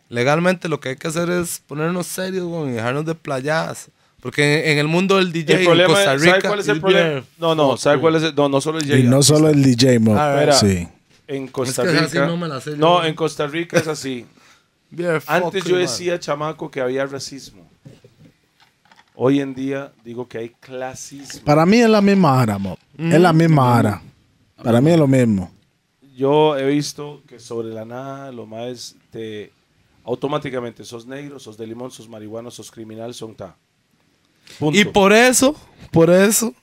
legalmente 0.08 0.68
lo 0.68 0.80
que 0.80 0.88
hay 0.90 0.96
que 0.96 1.06
hacer 1.06 1.30
es 1.30 1.62
ponernos 1.64 2.08
serios, 2.08 2.44
weón, 2.46 2.70
y 2.70 2.72
dejarnos 2.72 3.04
de 3.06 3.14
playadas. 3.14 3.88
Porque 4.20 4.72
en, 4.72 4.78
el 4.78 4.88
mundo 4.88 5.16
del 5.18 5.32
DJ 5.32 5.54
El 5.54 5.60
en 5.60 5.66
problema 5.66 5.94
Costa 5.94 6.14
es, 6.14 6.20
Rica... 6.22 6.32
¿sabe 6.32 6.48
cuál 6.48 6.60
es 6.60 6.68
el 6.68 6.80
problema? 6.80 7.24
No, 7.38 7.54
no, 7.54 7.76
¿sabe 7.76 8.00
cuál 8.00 8.16
es 8.16 8.22
el? 8.24 8.34
No, 8.34 8.48
no 8.48 8.60
solo 8.60 8.78
el 8.78 8.84
Y 8.86 8.88
DJ. 8.88 9.02
no 9.04 9.22
solo 9.22 9.48
el 9.48 9.62
DJ, 9.62 9.98
mo. 10.00 10.16
Ah, 10.16 10.32
Espera. 10.34 10.52
Sí. 10.54 10.88
En 11.28 11.46
Costa 11.48 11.84
Es 11.84 11.90
que 11.90 11.96
es 12.04 12.12
Rica. 12.12 12.26
no 12.26 12.36
me 12.36 12.48
la 12.48 12.60
sé 12.60 12.70
yo. 12.70 12.76
no, 12.78 13.04
en 13.04 13.14
Costa 13.14 13.46
Rica 13.46 13.78
es 13.78 13.86
así. 13.86 14.26
Antes 15.26 15.64
yo 15.64 15.72
man. 15.72 15.82
decía, 15.82 16.18
chamaco, 16.18 16.70
que 16.70 16.80
había 16.80 17.06
racismo. 17.06 17.68
Hoy 19.14 19.40
en 19.40 19.54
día 19.54 19.92
digo 20.04 20.26
que 20.28 20.38
hay 20.38 20.48
clasismo. 20.60 21.42
Para 21.44 21.66
mí 21.66 21.78
es 21.78 21.88
la 21.90 22.00
misma 22.00 22.40
ara, 22.40 22.58
mo. 22.58 22.78
Es 22.96 23.20
la 23.20 23.32
misma 23.32 23.78
ara. 23.78 24.02
Para 24.62 24.80
mí 24.80 24.90
es 24.90 24.98
lo 24.98 25.06
mismo. 25.06 25.50
Yo 26.16 26.56
he 26.56 26.66
visto 26.66 27.22
que 27.28 27.38
sobre 27.38 27.68
la 27.68 27.84
nada 27.84 28.32
lo 28.32 28.46
más 28.46 28.96
te 29.10 29.52
automáticamente 30.04 30.84
sos 30.84 31.06
negro, 31.06 31.38
sos 31.38 31.56
de 31.56 31.66
limón, 31.66 31.90
sos 31.90 32.08
marihuano, 32.08 32.50
sos 32.50 32.70
criminal, 32.70 33.12
son 33.14 33.34
ta. 33.34 33.56
Punto. 34.58 34.78
Y 34.78 34.84
por 34.84 35.12
eso, 35.12 35.54
por 35.90 36.10
eso, 36.10 36.54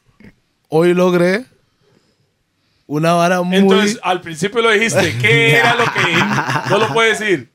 hoy 0.70 0.94
logré 0.94 1.46
una 2.88 3.14
vara 3.14 3.42
muy... 3.42 3.58
Entonces, 3.58 4.00
al 4.04 4.22
principio 4.22 4.62
lo 4.62 4.70
dijiste, 4.72 5.18
¿qué 5.22 5.56
era 5.56 5.76
lo 5.76 5.86
que 5.86 6.70
no 6.70 6.78
lo 6.78 6.94
puedes 6.94 7.20
decir? 7.20 7.52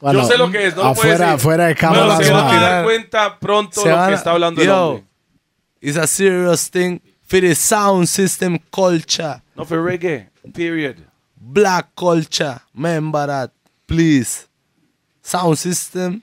Bueno, 0.00 0.22
Yo 0.22 0.28
sé 0.28 0.38
lo 0.38 0.50
que 0.50 0.66
es, 0.66 0.76
no 0.76 0.84
lo 0.84 0.94
puedes 0.94 1.14
afuera, 1.14 1.26
decir. 1.32 1.34
afuera 1.40 1.66
de 1.66 1.74
cámara. 1.74 2.16
se 2.16 2.30
mo. 2.30 2.36
van 2.38 2.56
a 2.56 2.60
dar 2.60 2.84
cuenta 2.84 3.38
pronto 3.38 3.82
Se 3.82 3.90
lo 3.90 4.06
que 4.06 4.14
está 4.14 4.30
hablando 4.30 4.60
el 4.62 4.66
Yo, 4.66 4.86
hombre. 4.88 5.04
It's 5.82 5.96
a 5.96 6.06
serious 6.06 6.70
thing 6.70 7.00
for 7.26 7.40
the 7.40 7.54
sound 7.54 8.06
system 8.06 8.58
culture. 8.70 9.42
No 9.54 9.64
fue 9.64 9.78
reggae, 9.78 10.30
period. 10.54 10.96
Black 11.36 11.88
culture. 11.94 12.60
Remember 12.74 13.26
that, 13.26 13.50
please. 13.86 14.46
Sound 15.22 15.56
system 15.58 16.22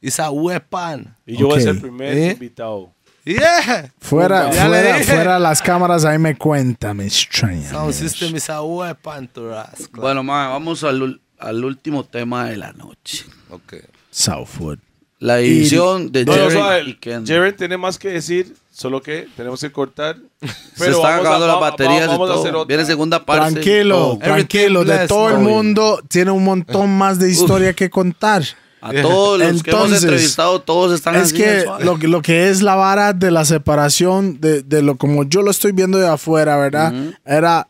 is 0.00 0.18
a 0.20 0.30
weapon. 0.30 1.14
Y 1.26 1.36
yo 1.36 1.46
voy 1.48 1.58
a 1.58 1.62
ser 1.62 1.70
Ok. 1.70 1.74
el 1.76 1.80
primer 1.82 2.16
¿Eh? 2.18 2.30
invitado. 2.32 2.92
Yeah. 3.24 3.92
Fuera, 4.00 4.50
fuera, 4.50 4.98
fuera 5.04 5.38
las 5.38 5.60
cámaras, 5.60 6.04
ahí 6.06 6.18
me 6.18 6.36
cuenta, 6.36 6.94
me 6.94 7.04
extraña. 7.04 7.68
Sound 7.70 7.92
system 7.92 8.34
is 8.34 8.48
a 8.48 8.62
weapon 8.62 9.28
to 9.28 9.50
us. 9.50 9.90
Bueno, 9.92 10.22
ma, 10.22 10.48
vamos 10.48 10.82
al, 10.84 11.20
al 11.38 11.64
último 11.64 12.04
tema 12.04 12.46
de 12.48 12.56
la 12.56 12.72
noche. 12.72 13.24
Okay. 13.50 13.82
Southwood. 14.10 14.78
La 15.18 15.38
edición 15.38 16.10
de 16.10 16.24
No, 16.24 16.32
no, 16.34 16.38
Jerry 16.38 16.54
suave, 16.54 16.82
y 16.86 16.94
Ken. 16.94 17.26
Jaren 17.26 17.54
tiene 17.54 17.76
más 17.76 17.98
que 17.98 18.08
decir, 18.08 18.56
solo 18.72 19.02
que 19.02 19.28
tenemos 19.36 19.60
que 19.60 19.70
cortar. 19.70 20.16
Se 20.74 20.86
están 20.86 21.02
vamos 21.02 21.20
acabando 21.20 21.46
las 21.46 21.60
baterías 21.60 22.08
vamos 22.08 22.30
a 22.30 22.34
hacer 22.34 22.52
todo. 22.52 22.64
Viene 22.64 22.86
segunda 22.86 23.22
parte. 23.26 23.52
Tranquilo, 23.52 23.96
todo. 23.96 24.18
tranquilo. 24.18 24.82
De 24.82 25.06
todo 25.06 25.28
el 25.28 25.38
mundo 25.40 26.02
tiene 26.08 26.30
un 26.30 26.42
montón 26.42 26.88
más 26.96 27.18
de 27.18 27.30
historia 27.30 27.74
que 27.74 27.90
contar. 27.90 28.44
A 28.82 28.92
todos 29.02 29.38
los 29.38 29.62
que 29.62 29.70
hemos 29.70 29.82
Entonces, 29.84 30.02
entrevistado, 30.04 30.60
todos 30.62 30.92
están 30.94 31.14
Es 31.16 31.22
así 31.24 31.36
que 31.36 31.64
lo, 31.84 31.98
que- 31.98 32.08
lo 32.08 32.22
que 32.22 32.48
es 32.48 32.62
la 32.62 32.74
vara 32.76 33.12
de 33.12 33.30
la 33.30 33.44
separación, 33.44 34.40
de, 34.40 34.62
de 34.62 34.82
lo 34.82 34.96
como 34.96 35.24
yo 35.24 35.42
lo 35.42 35.50
estoy 35.50 35.72
viendo 35.72 35.98
de 35.98 36.08
afuera, 36.08 36.56
¿verdad? 36.56 36.92
Era 37.24 37.68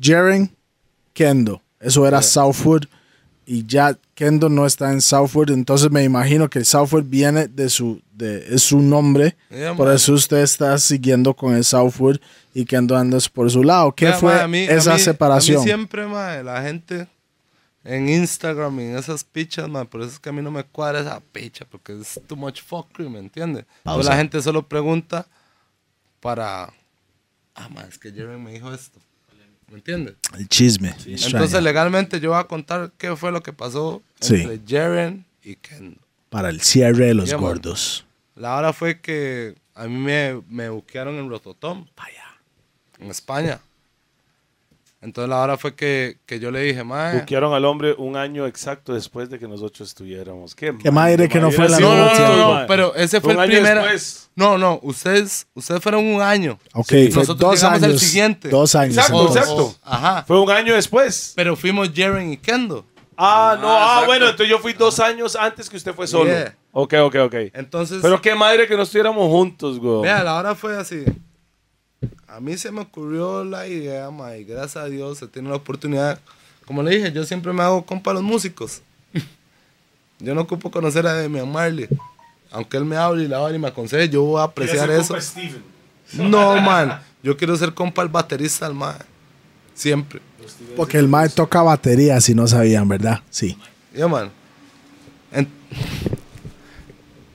Jaren, 0.00 0.54
Kendo. 1.12 1.60
Eso 1.80 2.06
era 2.06 2.22
Southwood. 2.22 2.84
Y 3.46 3.64
ya 3.66 3.96
Kendo 4.14 4.48
no 4.48 4.66
está 4.66 4.92
en 4.92 5.00
Southwood. 5.00 5.50
Entonces 5.50 5.90
me 5.90 6.04
imagino 6.04 6.48
que 6.50 6.64
Southwood 6.64 7.04
viene 7.04 7.48
de 7.48 7.68
su, 7.70 8.00
de, 8.12 8.46
es 8.54 8.62
su 8.62 8.80
nombre. 8.80 9.36
Yeah, 9.50 9.74
por 9.74 9.86
man. 9.86 9.96
eso 9.96 10.12
usted 10.12 10.38
está 10.38 10.76
siguiendo 10.78 11.34
con 11.34 11.54
el 11.54 11.64
Southwood 11.64 12.18
y 12.54 12.64
Kendo 12.64 12.96
andas 12.96 13.28
por 13.28 13.50
su 13.50 13.62
lado. 13.64 13.92
¿Qué 13.92 14.12
fue 14.12 14.34
mae, 14.34 14.42
a 14.42 14.48
mí- 14.48 14.66
a 14.68 14.72
esa 14.72 14.94
mí- 14.94 15.00
separación? 15.00 15.56
A 15.58 15.60
mí 15.60 15.66
siempre, 15.66 16.06
mae, 16.06 16.44
la 16.44 16.62
gente 16.62 17.06
en 17.84 18.08
Instagram 18.08 18.80
y 18.80 18.82
en 18.84 18.96
esas 18.98 19.24
pichas, 19.24 19.68
mae, 19.68 19.84
por 19.84 20.00
eso 20.02 20.10
es 20.10 20.18
que 20.18 20.28
a 20.28 20.32
mí 20.32 20.42
no 20.42 20.50
me 20.50 20.64
cuadra 20.64 21.00
esa 21.00 21.20
picha, 21.20 21.64
porque 21.70 21.98
es 22.00 22.20
too 22.26 22.36
much 22.36 22.62
fuckery, 22.62 23.08
¿me 23.08 23.18
entiendes? 23.18 23.64
Entonces 23.78 24.06
la 24.06 24.16
gente 24.16 24.40
solo 24.42 24.66
pregunta 24.66 25.26
para... 26.20 26.72
Ah, 27.54 27.68
mae, 27.68 27.88
es 27.88 27.98
que 27.98 28.10
Jeremy 28.12 28.40
me 28.42 28.52
dijo 28.52 28.72
esto. 28.72 28.98
¿Me 29.68 29.74
entiendes? 29.76 30.14
el 30.38 30.48
chisme. 30.48 30.94
Entonces 31.06 31.62
legalmente 31.62 32.20
yo 32.20 32.30
voy 32.30 32.38
a 32.40 32.44
contar 32.44 32.90
qué 32.96 33.14
fue 33.16 33.30
lo 33.32 33.42
que 33.42 33.52
pasó 33.52 34.02
Sí. 34.20 34.36
entre 34.36 34.60
Jaren 34.66 35.26
y 35.42 35.56
Kendo. 35.56 36.00
Para 36.30 36.48
el 36.48 36.60
cierre 36.62 37.06
de 37.06 37.14
los 37.14 37.28
Yeah, 37.28 37.36
man. 37.36 37.44
gordos. 37.50 38.06
La 38.34 38.56
hora 38.56 38.72
fue 38.72 39.00
que 39.00 39.56
a 39.74 39.84
mí 39.86 39.96
me, 39.96 40.40
me 40.48 40.68
buquearon 40.70 41.16
en 41.16 41.28
Rototom. 41.28 41.86
En 42.98 43.10
España. 43.10 43.60
Entonces 45.00 45.28
la 45.30 45.40
hora 45.40 45.56
fue 45.56 45.76
que, 45.76 46.18
que 46.26 46.40
yo 46.40 46.50
le 46.50 46.60
dije, 46.60 46.82
mae. 46.82 47.20
Buquearon 47.20 47.54
al 47.54 47.64
hombre 47.64 47.94
un 47.98 48.16
año 48.16 48.46
exacto 48.46 48.92
después 48.94 49.30
de 49.30 49.38
que 49.38 49.46
nosotros 49.46 49.88
estuviéramos. 49.88 50.56
Qué, 50.56 50.76
Qué 50.82 50.90
madre 50.90 51.28
que 51.28 51.38
no 51.38 51.52
fue 51.52 51.68
la 51.68 51.78
No, 51.78 51.96
no, 51.96 52.04
noche. 52.04 52.20
no, 52.20 52.36
no, 52.36 52.54
mae. 52.54 52.66
pero 52.66 52.94
ese 52.96 53.20
fue 53.20 53.34
Un 53.36 53.42
el 53.42 53.48
primer. 53.48 53.80
No, 54.34 54.58
no, 54.58 54.80
ustedes, 54.82 55.46
ustedes 55.54 55.80
fueron 55.80 56.04
un 56.04 56.20
año. 56.20 56.58
Ok, 56.74 56.88
Sí, 56.88 57.08
nosotros 57.14 57.38
dos 57.38 57.54
llegamos 57.62 57.82
años. 57.84 58.00
siguiente. 58.00 58.48
Dos 58.48 58.74
años. 58.74 58.96
Exacto, 58.96 59.20
entonces. 59.20 59.42
exacto. 59.42 59.64
o- 59.66 59.74
ajá. 59.84 60.24
Fue 60.26 60.40
un 60.40 60.50
año 60.50 60.74
después. 60.74 61.32
Pero 61.36 61.54
fuimos 61.54 61.90
Jaren 61.94 62.32
y 62.32 62.36
Kendo. 62.36 62.84
Ah, 63.16 63.56
no, 63.60 63.68
Ah, 63.68 64.00
ah, 64.00 64.06
bueno, 64.06 64.26
entonces 64.26 64.48
yo 64.48 64.58
fui 64.58 64.72
dos 64.72 64.98
años 65.00 65.36
antes 65.36 65.68
que 65.70 65.76
usted 65.76 65.92
fue 65.94 66.06
solo. 66.08 66.30
Yeah. 66.30 66.56
Ok, 66.72 66.94
ok, 67.02 67.14
ok. 67.26 67.34
Entonces, 67.54 67.98
Pero 68.02 68.20
qué 68.20 68.34
madre 68.34 68.66
que 68.66 68.76
no 68.76 68.82
estuviéramos 68.82 69.28
juntos, 69.28 69.78
güey. 69.80 70.02
vea, 70.02 70.22
la 70.22 70.36
hora 70.36 70.54
fue 70.54 70.76
así. 70.76 71.04
A 72.28 72.40
mí 72.40 72.56
se 72.58 72.70
me 72.70 72.80
ocurrió 72.82 73.44
la 73.44 73.66
idea, 73.66 74.10
ma, 74.10 74.36
y 74.36 74.44
gracias 74.44 74.76
a 74.76 74.88
Dios 74.88 75.18
se 75.18 75.26
tiene 75.28 75.48
la 75.48 75.56
oportunidad. 75.56 76.20
Como 76.66 76.82
le 76.82 76.96
dije, 76.96 77.12
yo 77.12 77.24
siempre 77.24 77.52
me 77.52 77.62
hago 77.62 77.84
compa 77.84 78.10
a 78.10 78.14
los 78.14 78.22
músicos. 78.22 78.82
yo 80.18 80.34
no 80.34 80.42
ocupo 80.42 80.70
conocer 80.70 81.06
a 81.06 81.14
Demian 81.14 81.50
Marley. 81.50 81.88
Aunque 82.50 82.76
él 82.76 82.84
me 82.84 82.96
hable 82.96 83.24
y 83.24 83.28
la 83.28 83.38
hable 83.38 83.56
y 83.56 83.58
me 83.58 83.68
aconseje, 83.68 84.08
yo 84.08 84.22
voy 84.22 84.40
a 84.40 84.44
apreciar 84.44 84.90
eso. 84.90 85.16
No, 86.14 86.60
man. 86.60 87.00
Yo 87.22 87.36
quiero 87.36 87.56
ser 87.56 87.74
compa 87.74 88.02
al 88.02 88.08
baterista 88.08 88.66
al 88.66 88.74
mae. 88.74 88.98
Siempre. 89.74 90.20
Porque 90.76 90.98
el 90.98 91.08
mae 91.08 91.28
toca 91.28 91.62
batería, 91.62 92.20
si 92.20 92.34
no 92.34 92.46
sabían, 92.46 92.88
¿verdad? 92.88 93.20
Sí. 93.30 93.56
Ya, 93.94 94.08
man. 94.08 94.30
En- 95.32 95.48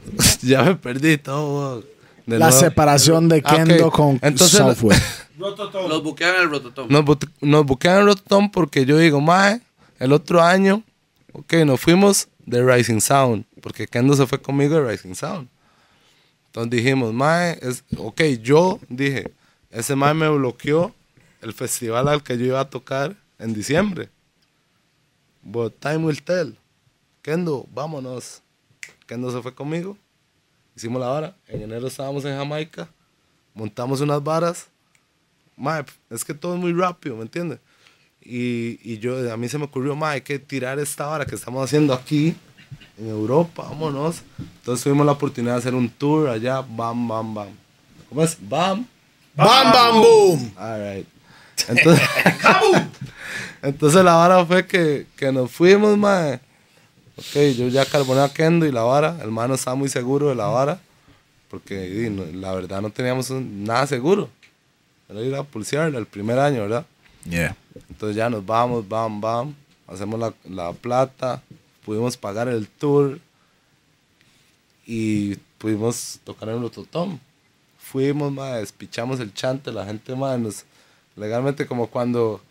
ya 0.42 0.64
me 0.64 0.76
perdí 0.76 1.18
todo. 1.18 1.84
De 2.26 2.40
La 2.40 2.48
nuevo. 2.50 2.60
separación 2.61 3.27
de 3.30 3.42
Ah. 3.45 3.56
Kendo 3.56 3.92
con 3.92 4.19
Entonces- 4.22 4.52
software. 4.58 5.02
Los 5.38 6.03
buquean 6.03 6.35
el 6.42 6.50
Rototom. 6.50 6.88
Nos, 6.90 7.03
nos 7.42 7.66
buquean 7.66 8.00
en 8.02 8.06
Rototom 8.06 8.50
porque 8.52 8.85
yo 8.85 8.98
digo, 8.98 9.19
mae, 9.19 9.61
el 10.00 10.14
otro 10.14 10.42
año, 10.42 10.84
ok, 11.34 11.53
nos 11.66 11.82
fuimos 11.82 12.27
de 12.45 12.64
Rising 12.64 13.00
Sound, 13.02 13.45
porque 13.61 13.88
Kendo 13.88 14.16
se 14.16 14.26
fue 14.27 14.42
conmigo 14.42 14.76
de 14.76 14.90
Rising 14.92 15.16
Sound. 15.16 15.50
Entonces 16.48 16.69
dijimos, 16.72 17.11
mae, 17.14 17.58
es, 17.61 17.84
ok, 17.98 18.22
yo 18.42 18.80
dije, 18.90 19.32
ese 19.72 19.95
mae 19.95 20.14
me 20.14 20.30
bloqueó 20.30 20.93
el 21.42 21.52
festival 21.53 22.08
al 22.08 22.22
que 22.24 22.38
yo 22.38 22.45
iba 22.45 22.60
a 22.61 22.69
tocar 22.69 23.16
en 23.40 23.53
diciembre. 23.53 24.10
But 25.42 25.74
time 25.80 25.98
will 26.06 26.22
tell. 26.24 26.56
Kendo, 27.22 27.66
vámonos. 27.74 28.42
Kendo 29.08 29.32
se 29.32 29.42
fue 29.42 29.53
conmigo, 29.53 29.98
hicimos 30.76 31.00
la 31.00 31.08
vara. 31.08 31.35
En 31.48 31.61
enero 31.61 31.88
estábamos 31.88 32.26
en 32.26 32.35
Jamaica, 32.35 32.90
montamos 33.53 34.02
unas 34.02 34.24
varas. 34.24 34.68
Mae, 35.56 35.85
es 36.10 36.26
que 36.26 36.34
todo 36.34 36.56
es 36.56 36.60
muy 36.60 36.74
rápido, 36.74 37.16
¿me 37.16 37.24
entiendes? 37.24 37.60
Y, 38.22 38.80
y 38.84 39.00
yo, 39.00 39.32
a 39.32 39.38
mí 39.38 39.50
se 39.50 39.58
me 39.58 39.66
ocurrió, 39.66 39.95
mae, 39.95 40.16
hay 40.16 40.22
que 40.22 40.40
tirar 40.40 40.80
esta 40.80 41.06
vara 41.06 41.26
que 41.26 41.35
estamos 41.35 41.64
haciendo 41.64 41.93
aquí, 41.93 42.35
en 42.98 43.10
Europa, 43.10 43.64
vámonos. 43.64 44.22
Entonces 44.40 44.84
tuvimos 44.84 45.06
la 45.06 45.11
oportunidad 45.14 45.53
de 45.53 45.60
hacer 45.60 45.76
un 45.76 45.90
tour 45.90 46.30
allá, 46.30 46.61
bam, 46.61 47.08
bam, 47.08 47.34
bam. 47.34 47.50
¿Cómo 48.10 48.24
es? 48.24 48.38
Bam. 48.40 48.88
¡Bam, 49.35 49.72
bam, 49.72 50.02
boom! 50.02 50.52
All 50.58 50.95
right. 50.95 51.08
Entonces, 51.68 52.08
entonces 53.61 54.03
la 54.03 54.14
vara 54.14 54.45
fue 54.45 54.68
que, 54.68 55.08
que 55.16 55.32
nos 55.32 55.52
fuimos, 55.52 55.98
mae. 55.98 56.40
Ok, 57.17 57.33
yo 57.56 57.67
ya 57.67 57.85
carboné 57.85 58.22
a 58.22 58.30
Kendo 58.33 58.66
y 58.66 58.72
la 58.72 58.82
vara. 58.83 59.19
El 59.22 59.32
mano 59.32 59.53
estaba 59.53 59.75
muy 59.75 59.90
seguro 59.90 60.30
de 60.30 60.35
la 60.35 60.48
vara. 60.48 60.80
Porque 61.50 62.09
no- 62.09 62.25
la 62.40 62.53
verdad 62.53 62.82
no 62.82 62.90
teníamos 62.90 63.30
un- 63.30 63.64
nada 63.64 63.85
seguro. 63.85 64.30
Era 65.08 65.22
ir 65.22 65.35
a 65.35 65.43
pulsearla 65.43 66.00
el 66.00 66.08
primer 66.08 66.40
año, 66.40 66.61
¿verdad? 66.61 66.85
Yeah. 67.30 67.56
Entonces 67.90 68.16
ya 68.16 68.30
nos 68.30 68.43
vamos, 68.45 68.88
bam, 68.90 69.22
bam. 69.22 69.53
Hacemos 69.88 70.19
la, 70.19 70.33
la 70.50 70.74
plata. 70.74 71.43
Pudimos 71.85 72.17
pagar 72.17 72.48
el 72.48 72.67
tour. 72.67 73.19
Y 74.85 75.35
pudimos 75.58 76.19
tocar 76.24 76.50
en 76.50 76.61
Rototom. 76.61 77.19
Fuimos, 77.77 78.32
más 78.32 78.58
despichamos 78.59 79.19
el 79.19 79.33
chante. 79.33 79.72
La 79.72 79.85
gente, 79.85 80.16
más. 80.16 80.66
Legalmente 81.16 81.67
como 81.67 81.88
cuando... 81.88 82.42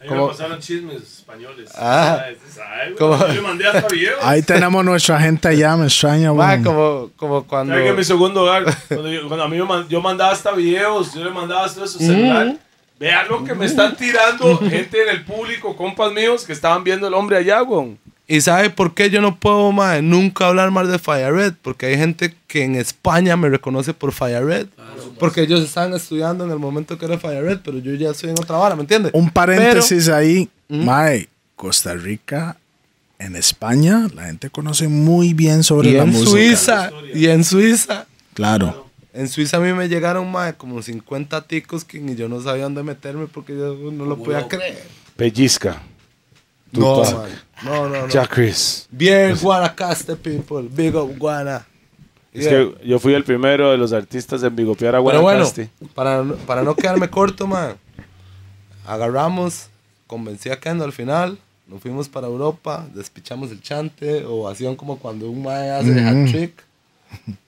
Ahí 0.00 0.08
como- 0.08 0.28
pasaron 0.28 0.58
chismes 0.60 1.02
españoles. 1.02 1.70
Ah. 1.76 2.16
¿Sabes? 2.20 2.38
¿Sabes? 2.54 2.94
¿Cómo? 2.98 3.18
Yo 3.18 3.28
le 3.28 3.40
mandé 3.40 3.66
hasta 3.66 3.88
videos. 3.88 4.18
Ahí 4.22 4.42
tenemos 4.42 4.84
nuestra 4.84 5.20
gente 5.20 5.48
allá, 5.48 5.76
me 5.76 5.86
extraña, 5.86 6.32
ma, 6.32 6.50
weón. 6.50 6.64
como, 6.64 7.10
como 7.16 7.44
cuando... 7.46 7.72
¿Sabes 7.72 7.84
que 7.84 7.90
en 7.90 7.96
mi 7.96 8.04
segundo 8.04 8.42
hogar, 8.42 8.64
cuando, 8.88 9.10
yo, 9.10 9.26
cuando 9.28 9.44
a 9.44 9.48
mí 9.48 9.56
me 9.56 9.88
yo 9.88 10.00
mandaba 10.00 10.32
hasta 10.32 10.52
videos, 10.52 11.14
yo 11.14 11.24
le 11.24 11.30
mandaba 11.30 11.64
hasta 11.64 11.86
su 11.86 11.98
celular. 11.98 12.56
Vean 12.98 13.28
lo 13.28 13.42
que 13.44 13.54
me 13.54 13.66
están 13.66 13.96
tirando 13.96 14.56
gente 14.58 15.02
en 15.02 15.08
el 15.08 15.24
público, 15.24 15.76
compas 15.76 16.12
míos, 16.12 16.44
que 16.44 16.52
estaban 16.52 16.84
viendo 16.84 17.08
el 17.08 17.14
hombre 17.14 17.36
allá, 17.36 17.62
weón. 17.62 17.98
¿Y 18.26 18.40
sabe 18.40 18.70
por 18.70 18.94
qué 18.94 19.10
yo 19.10 19.20
no 19.20 19.36
puedo, 19.36 19.70
mae, 19.70 20.00
nunca 20.00 20.46
hablar 20.46 20.70
más 20.70 20.88
de 20.88 20.98
Fire 20.98 21.32
Red? 21.32 21.54
Porque 21.60 21.86
hay 21.86 21.96
gente 21.98 22.34
que 22.46 22.64
en 22.64 22.74
España 22.74 23.36
me 23.36 23.50
reconoce 23.50 23.92
por 23.92 24.12
Fire 24.12 24.44
Red. 24.44 24.68
Porque 25.18 25.42
ellos 25.42 25.60
estaban 25.60 25.92
estudiando 25.92 26.44
en 26.44 26.50
el 26.50 26.58
momento 26.58 26.96
que 26.96 27.04
era 27.04 27.18
Fire 27.18 27.42
Red, 27.42 27.60
pero 27.62 27.78
yo 27.78 27.92
ya 27.94 28.10
estoy 28.10 28.30
en 28.30 28.38
otra 28.40 28.56
vara, 28.56 28.76
¿me 28.76 28.82
entiendes? 28.82 29.12
Un 29.14 29.28
paréntesis 29.28 30.08
ahí. 30.08 30.48
Mae, 30.68 31.28
Costa 31.54 31.94
Rica, 31.94 32.56
en 33.18 33.36
España, 33.36 34.08
la 34.14 34.24
gente 34.24 34.48
conoce 34.48 34.88
muy 34.88 35.34
bien 35.34 35.62
sobre 35.62 35.90
y 35.90 35.92
la 35.92 36.04
en 36.04 36.10
música. 36.10 36.30
Suiza, 36.30 36.90
y 37.12 37.26
en 37.26 37.44
Suiza. 37.44 38.06
Claro. 38.32 38.88
En 39.12 39.28
Suiza 39.28 39.58
a 39.58 39.60
mí 39.60 39.72
me 39.74 39.88
llegaron, 39.88 40.32
mae, 40.32 40.54
como 40.54 40.80
50 40.82 41.46
ticos 41.46 41.84
que 41.84 42.00
ni 42.00 42.16
yo 42.16 42.28
no 42.28 42.40
sabía 42.40 42.64
dónde 42.64 42.82
meterme 42.82 43.26
porque 43.26 43.52
yo 43.52 43.76
no 43.92 44.06
lo 44.06 44.16
podía 44.16 44.48
creer. 44.48 44.82
Pellizca. 45.14 45.82
No, 46.80 47.02
no, 47.62 47.88
no, 47.88 48.06
no. 48.06 48.28
Chris. 48.28 48.86
Bien, 48.90 49.36
Guanacaste, 49.40 50.16
people. 50.16 50.68
Big 50.70 50.94
up, 50.96 51.16
Guana. 51.18 51.66
Es 52.32 52.44
Yeah. 52.46 52.50
que 52.50 52.88
yo 52.88 52.98
fui 52.98 53.14
el 53.14 53.22
primero 53.24 53.70
de 53.70 53.78
los 53.78 53.92
artistas 53.92 54.42
en 54.42 54.54
bigopear 54.56 54.96
a 54.96 54.98
Pero 54.98 55.02
bueno, 55.02 55.20
Guanacaste. 55.22 55.70
para, 55.94 56.22
no- 56.24 56.34
para 56.34 56.62
no 56.62 56.74
quedarme 56.74 57.08
corto, 57.08 57.46
man, 57.46 57.76
agarramos, 58.86 59.68
convencí 60.06 60.50
a 60.50 60.58
Kendo 60.58 60.84
al 60.84 60.92
final, 60.92 61.38
nos 61.68 61.80
fuimos 61.80 62.08
para 62.08 62.26
Europa, 62.26 62.86
despichamos 62.94 63.50
el 63.50 63.62
chante, 63.62 64.24
ovación 64.24 64.76
como 64.76 64.98
cuando 64.98 65.30
un 65.30 65.42
mae 65.42 65.70
hace 65.70 66.00
hat 66.00 66.30
trick. 66.30 66.62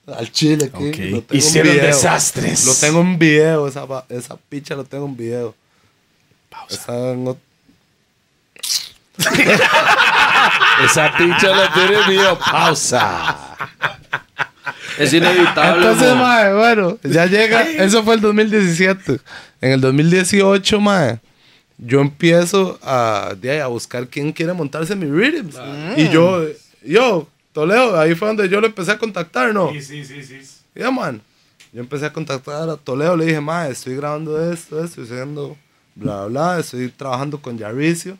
Al 0.07 0.31
chile, 0.31 0.71
aquí. 0.73 0.87
Ok. 0.89 0.97
lo 0.97 1.21
tengo 1.21 1.25
en 1.31 1.37
Hicieron 1.37 1.73
video. 1.73 1.85
desastres. 1.87 2.65
Lo 2.65 2.73
tengo 2.73 3.01
en 3.01 3.19
video, 3.19 3.67
esa, 3.67 3.85
esa 4.07 4.37
picha 4.37 4.75
lo 4.75 4.85
tengo 4.85 5.05
en 5.05 5.17
video. 5.17 5.53
Está 6.69 7.11
en 7.11 7.25
ot- 7.25 7.37
Esa 10.85 11.17
picha 11.17 11.55
la 11.55 11.73
tiene 11.73 12.07
mío. 12.07 12.37
Pausa. 12.39 13.35
Es 14.97 15.13
inevitable. 15.13 15.85
Entonces, 15.85 16.15
mo. 16.15 16.23
mae, 16.23 16.53
bueno, 16.53 16.99
ya 17.03 17.25
llega. 17.25 17.63
Eso 17.63 18.03
fue 18.03 18.15
el 18.15 18.21
2017. 18.21 19.19
En 19.61 19.71
el 19.71 19.81
2018, 19.81 20.79
mae, 20.79 21.19
yo 21.77 22.01
empiezo 22.01 22.79
a, 22.83 23.33
de 23.39 23.51
ahí, 23.51 23.59
a 23.59 23.67
buscar 23.67 24.07
quién 24.07 24.31
quiere 24.31 24.53
montarse 24.53 24.93
en 24.93 24.99
mi 24.99 25.05
rhythms. 25.05 25.55
Y 25.97 26.09
yo, 26.09 26.45
yo, 26.83 27.27
Toledo, 27.53 27.99
ahí 27.99 28.15
fue 28.15 28.27
donde 28.27 28.49
yo 28.49 28.61
lo 28.61 28.67
empecé 28.67 28.91
a 28.91 28.97
contactar, 28.97 29.53
¿no? 29.53 29.71
Sí, 29.71 29.81
sí, 29.81 30.05
sí, 30.05 30.23
sí. 30.23 30.39
Ya, 30.75 30.91
man. 30.91 31.21
Yo 31.73 31.81
empecé 31.81 32.05
a 32.05 32.13
contactar 32.13 32.69
a 32.69 32.77
Toledo, 32.77 33.17
le 33.17 33.25
dije, 33.25 33.41
mae, 33.41 33.71
estoy 33.71 33.95
grabando 33.95 34.39
esto, 34.51 34.83
esto, 34.83 35.01
estoy 35.01 35.17
haciendo 35.17 35.57
bla, 35.95 36.25
bla, 36.25 36.59
estoy 36.59 36.89
trabajando 36.89 37.39
con 37.39 37.57
Yaricio. 37.57 38.17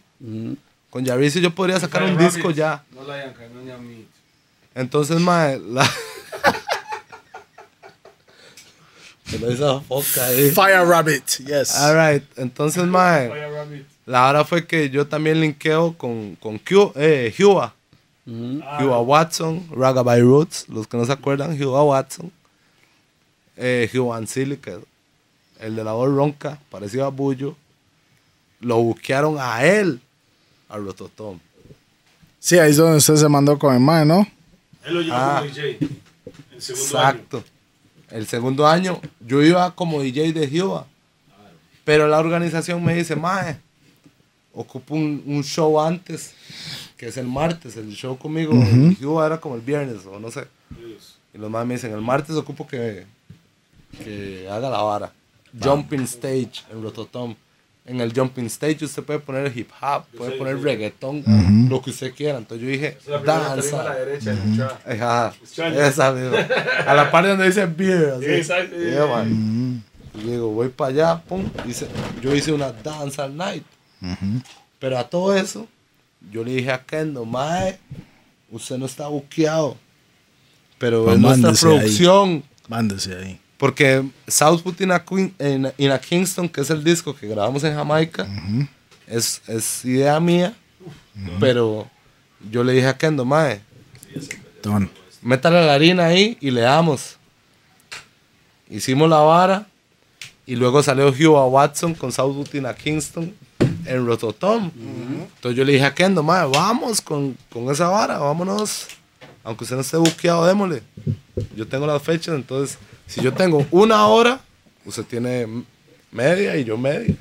Con 0.97 1.05
Yaricio 1.05 1.39
yo 1.39 1.53
podría 1.53 1.79
sacar 1.79 2.01
un 2.01 2.17
disco 2.17 2.49
ya. 2.49 2.83
No 2.89 3.03
la 3.03 3.13
hayan 3.13 3.31
caído 3.31 3.61
ni 3.61 3.69
a 3.69 3.77
mí. 3.77 4.07
Entonces, 4.73 5.19
mae, 5.19 5.59
la... 5.59 5.85
Se 9.25 9.37
lo 9.37 9.51
hizo 9.51 9.79
foca 9.81 10.25
ahí. 10.25 10.49
Fire 10.49 10.83
Rabbit, 10.87 11.23
yes. 11.45 11.75
Alright, 11.75 12.23
entonces, 12.35 12.83
mae, 12.85 13.27
Vaya 13.27 13.47
rabbit. 13.47 13.85
la 14.07 14.27
hora 14.27 14.43
fue 14.43 14.65
que 14.65 14.89
yo 14.89 15.05
también 15.05 15.39
linkeo 15.39 15.95
con, 15.95 16.35
con 16.37 16.57
Q, 16.57 16.93
eh, 16.95 17.31
Hua. 17.37 17.75
Hua 18.25 18.99
Watson, 18.99 19.69
Ragabay 19.69 20.21
Roots, 20.21 20.67
los 20.67 20.87
que 20.87 20.97
no 20.97 21.05
se 21.05 21.11
acuerdan, 21.11 21.61
Hua 21.61 21.83
Watson. 21.83 22.31
Eh, 23.55 23.87
Hua 23.93 24.25
Silica, 24.25 24.79
el 25.59 25.75
de 25.75 25.83
la 25.83 25.91
voz 25.91 26.09
ronca, 26.11 26.57
parecido 26.71 27.05
a 27.05 27.09
Bullo. 27.09 27.55
Lo 28.61 28.77
buquearon 28.77 29.37
a 29.39 29.63
él, 29.63 30.01
a 30.69 30.77
Rototom. 30.77 31.39
Sí, 32.39 32.57
ahí 32.59 32.71
es 32.71 32.77
donde 32.77 32.97
usted 32.97 33.15
se 33.15 33.27
mandó 33.29 33.57
con 33.57 33.73
el 33.73 33.79
mae, 33.79 34.05
¿no? 34.05 34.27
Él 34.85 34.93
lo 34.93 35.01
llevó 35.01 35.15
Ah. 35.17 35.41
como 35.41 35.53
DJ. 35.53 35.77
El 35.79 36.61
segundo 36.61 36.97
año. 36.99 37.09
Exacto. 37.09 37.43
El 38.09 38.27
segundo 38.27 38.67
año 38.67 39.01
yo 39.19 39.41
iba 39.43 39.73
como 39.75 40.01
DJ 40.01 40.31
de 40.33 40.47
Jehová. 40.47 40.85
Pero 41.83 42.07
la 42.07 42.19
organización 42.19 42.83
me 42.83 42.95
dice, 42.95 43.15
Mae, 43.15 43.57
ocupo 44.53 44.95
un, 44.95 45.23
un 45.25 45.43
show 45.43 45.79
antes, 45.79 46.33
que 46.97 47.07
es 47.07 47.17
el 47.17 47.27
martes. 47.27 47.75
El 47.77 47.91
show 47.93 48.17
conmigo, 48.17 48.53
en 48.53 48.95
Jehová 48.95 49.25
era 49.27 49.39
como 49.39 49.55
el 49.55 49.61
viernes, 49.61 50.05
o 50.05 50.19
no 50.19 50.31
sé. 50.31 50.47
Y 51.33 51.37
los 51.37 51.49
más 51.49 51.65
me 51.65 51.75
dicen, 51.75 51.93
el 51.93 52.01
martes 52.01 52.35
ocupo 52.35 52.67
que, 52.67 53.05
que 54.03 54.47
haga 54.49 54.69
la 54.69 54.81
vara. 54.81 55.13
Jumping 55.61 56.01
stage 56.03 56.63
en 56.71 56.81
Rototom. 56.83 57.35
En 57.87 58.01
el 58.01 58.11
jumping 58.13 58.47
stage 58.47 58.83
usted 58.83 59.01
puede 59.01 59.19
poner 59.19 59.57
hip 59.57 59.69
hop, 59.81 60.03
puede 60.17 60.31
poner 60.37 60.61
reggaetón, 60.61 61.23
lo 61.69 61.81
que 61.81 61.91
usted 61.91 62.13
quiera. 62.13 62.37
Entonces 62.37 62.65
yo 62.65 62.69
dije, 62.71 62.97
La 63.07 63.15
a 63.15 63.19
danza. 63.55 63.81
la 63.83 63.95
derecha. 63.95 64.31
el. 64.85 65.01
Ajá, 65.01 65.33
esa 65.87 66.11
misma. 66.11 66.37
A 66.85 66.93
la 66.93 67.09
parte 67.09 67.29
donde 67.29 67.45
dice 67.45 67.65
beer. 67.65 68.09
así. 68.17 68.25
Exacto. 68.25 68.75
Yeah, 68.75 69.05
man. 69.05 69.83
Y 70.15 70.19
digo, 70.31 70.49
voy 70.49 70.67
para 70.67 70.89
allá, 70.91 71.21
pum. 71.23 71.45
hice- 71.65 71.87
yo 72.21 72.35
hice 72.35 72.51
una 72.51 72.73
dance 72.73 73.21
all 73.21 73.35
night. 73.37 73.63
Pero 74.79 74.97
a 74.97 75.05
todo 75.09 75.33
eso, 75.35 75.65
yo 76.29 76.43
le 76.43 76.51
dije 76.55 76.71
a 76.71 76.83
Kendo, 76.83 77.23
Mae, 77.23 77.79
usted 78.51 78.77
no 78.77 78.85
está 78.85 79.07
buqueado. 79.07 79.77
Pero 80.77 81.05
Pues 81.05 81.15
es 81.15 81.21
nuestra 81.21 81.49
ahí. 81.51 81.55
producción. 81.77 82.43
Mándese 82.67 83.15
ahí. 83.15 83.39
Porque 83.57 84.03
Southwood 84.27 84.79
in 84.81 84.91
a, 84.91 85.03
Queen- 85.03 85.33
in 85.39 85.65
a- 85.65 85.73
in 85.77 85.91
a 85.91 85.99
Kingston, 85.99 86.47
que 86.47 86.61
es 86.61 86.69
el 86.69 86.83
disco 86.83 87.15
que 87.15 87.27
grabamos 87.27 87.63
en 87.63 87.73
Jamaica, 87.75 88.27
es, 89.07 89.41
es 89.47 89.83
idea 89.85 90.19
mía, 90.19 90.53
pero 91.39 91.89
yo 92.51 92.63
le 92.63 92.73
dije 92.73 92.87
a 92.87 92.97
Kendo, 92.97 93.25
mae, 93.25 93.61
Don. 94.61 94.89
métale 95.23 95.65
la 95.65 95.73
harina 95.73 96.05
ahí 96.05 96.37
y 96.39 96.51
le 96.51 96.61
damos. 96.61 97.15
Hicimos 98.69 99.09
la 99.09 99.17
vara 99.19 99.67
y 100.45 100.55
luego 100.55 100.83
salió 100.83 101.07
Hugh 101.09 101.37
a 101.37 101.45
Watson 101.47 101.93
con 101.95 102.11
Southwood 102.11 102.53
in 102.53 102.65
a 102.65 102.73
Kingston 102.75 103.33
en 103.85 104.05
Rototom. 104.05 104.69
Entonces 105.35 105.57
yo 105.57 105.63
le 105.63 105.73
dije 105.73 105.85
a 105.85 105.93
Kendo, 105.95 106.21
mae, 106.21 106.45
vamos 106.47 107.01
con, 107.01 107.37
con 107.49 107.71
esa 107.71 107.87
vara, 107.87 108.17
vámonos. 108.19 108.87
Aunque 109.43 109.63
usted 109.63 109.77
no 109.77 109.81
esté 109.81 109.95
buqueado, 109.97 110.45
démosle. 110.45 110.83
Yo 111.55 111.65
tengo 111.67 111.87
las 111.87 112.01
fechas, 112.03 112.35
entonces 112.35 112.77
si 113.07 113.21
yo 113.21 113.33
tengo 113.33 113.65
una 113.71 114.05
hora, 114.07 114.39
usted 114.85 115.03
tiene 115.05 115.63
media 116.11 116.57
y 116.57 116.63
yo 116.63 116.77
media. 116.77 117.15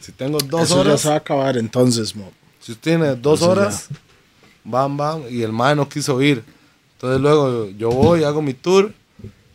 Si 0.00 0.12
tengo 0.12 0.38
dos 0.38 0.62
Eso 0.62 0.76
ya 0.76 0.80
horas, 0.80 1.00
se 1.00 1.08
va 1.08 1.14
a 1.14 1.18
acabar 1.18 1.56
entonces, 1.58 2.14
mo. 2.14 2.32
si 2.60 2.72
usted 2.72 2.82
tiene 2.92 3.14
dos 3.14 3.42
horas, 3.42 3.88
bam, 4.64 4.96
bam, 4.96 5.22
y 5.28 5.42
el 5.42 5.52
mae 5.52 5.74
no 5.74 5.88
quiso 5.88 6.20
ir. 6.22 6.42
Entonces 6.94 7.20
luego 7.20 7.68
yo 7.70 7.90
voy, 7.90 8.24
hago 8.24 8.40
mi 8.42 8.54
tour 8.54 8.92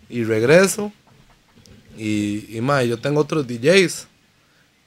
y 0.10 0.24
regreso. 0.24 0.92
Y, 1.98 2.58
y 2.58 2.88
yo 2.88 3.00
tengo 3.00 3.22
otros 3.22 3.48
DJs. 3.48 4.08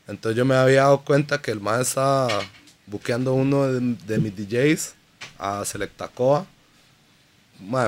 Entonces 0.08 0.36
yo 0.36 0.44
me 0.44 0.54
había 0.54 0.82
dado 0.82 1.02
cuenta 1.02 1.40
que 1.42 1.50
el 1.50 1.60
mae 1.60 1.82
estaba 1.82 2.28
buqueando 2.86 3.34
uno 3.34 3.66
de, 3.66 3.96
de 4.06 4.18
mis 4.18 4.34
DJs 4.36 4.94
a 5.38 5.64
Selectacoa. 5.64 6.46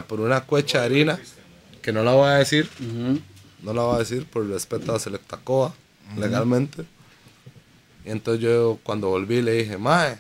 Por 0.07 0.21
una 0.21 0.41
cuecha 0.41 0.81
de 0.81 0.87
harina, 0.87 1.21
que 1.81 1.93
no 1.93 2.03
la 2.03 2.13
voy 2.13 2.29
a 2.29 2.35
decir. 2.35 2.69
No 3.63 3.73
la 3.73 3.83
voy 3.83 3.97
a 3.97 3.99
decir 3.99 4.27
por 4.27 4.47
respeto 4.47 4.95
a 4.95 4.99
Selectacoa, 4.99 5.75
legalmente. 6.17 6.85
Y 8.05 8.11
entonces 8.11 8.43
yo 8.43 8.79
cuando 8.83 9.09
volví 9.09 9.43
le 9.43 9.53
dije, 9.53 9.77
Mae, 9.77 10.19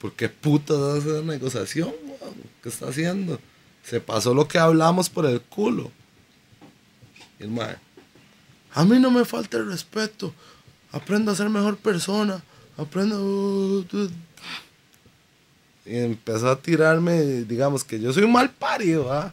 ¿por 0.00 0.12
qué 0.12 0.28
putas 0.28 0.78
hace 0.78 1.10
esa 1.10 1.22
negociación? 1.22 1.92
weón? 2.04 2.34
¿Qué 2.62 2.68
está 2.68 2.88
haciendo? 2.88 3.38
Se 3.84 4.00
pasó 4.00 4.34
lo 4.34 4.48
que 4.48 4.58
hablamos 4.58 5.08
por 5.08 5.26
el 5.26 5.40
culo. 5.40 5.92
Y 7.38 7.44
el 7.44 7.50
Mae, 7.50 7.76
a 8.72 8.84
mí 8.84 8.98
no 8.98 9.10
me 9.10 9.24
falta 9.24 9.56
el 9.56 9.70
respeto. 9.70 10.34
Aprendo 10.92 11.32
a 11.32 11.34
ser 11.34 11.48
mejor 11.48 11.76
persona. 11.76 12.42
Aprendo... 12.76 13.22
uh, 13.22 13.86
uh". 13.90 14.10
Y 15.86 15.96
empezó 15.96 16.50
a 16.50 16.60
tirarme, 16.60 17.22
digamos 17.44 17.84
que 17.84 18.00
yo 18.00 18.12
soy 18.12 18.24
un 18.24 18.32
mal 18.32 18.50
parido, 18.50 19.12
¿ah? 19.12 19.32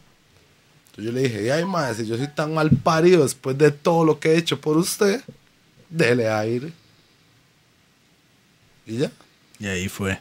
Entonces 0.96 1.12
yo 1.12 1.12
le 1.12 1.28
dije, 1.28 1.52
ay, 1.52 1.66
mae, 1.66 1.92
si 1.96 2.06
yo 2.06 2.16
soy 2.18 2.28
tan 2.28 2.54
mal 2.54 2.70
parido 2.70 3.24
después 3.24 3.58
de 3.58 3.72
todo 3.72 4.06
lo 4.06 4.20
que 4.20 4.34
he 4.34 4.38
hecho 4.38 4.62
por 4.62 4.78
usted, 4.78 5.22
dele 5.90 6.30
aire. 6.30 6.72
Y 8.86 8.98
ya. 8.98 9.12
Y 9.58 9.66
ahí 9.66 9.90
fue. 9.90 10.20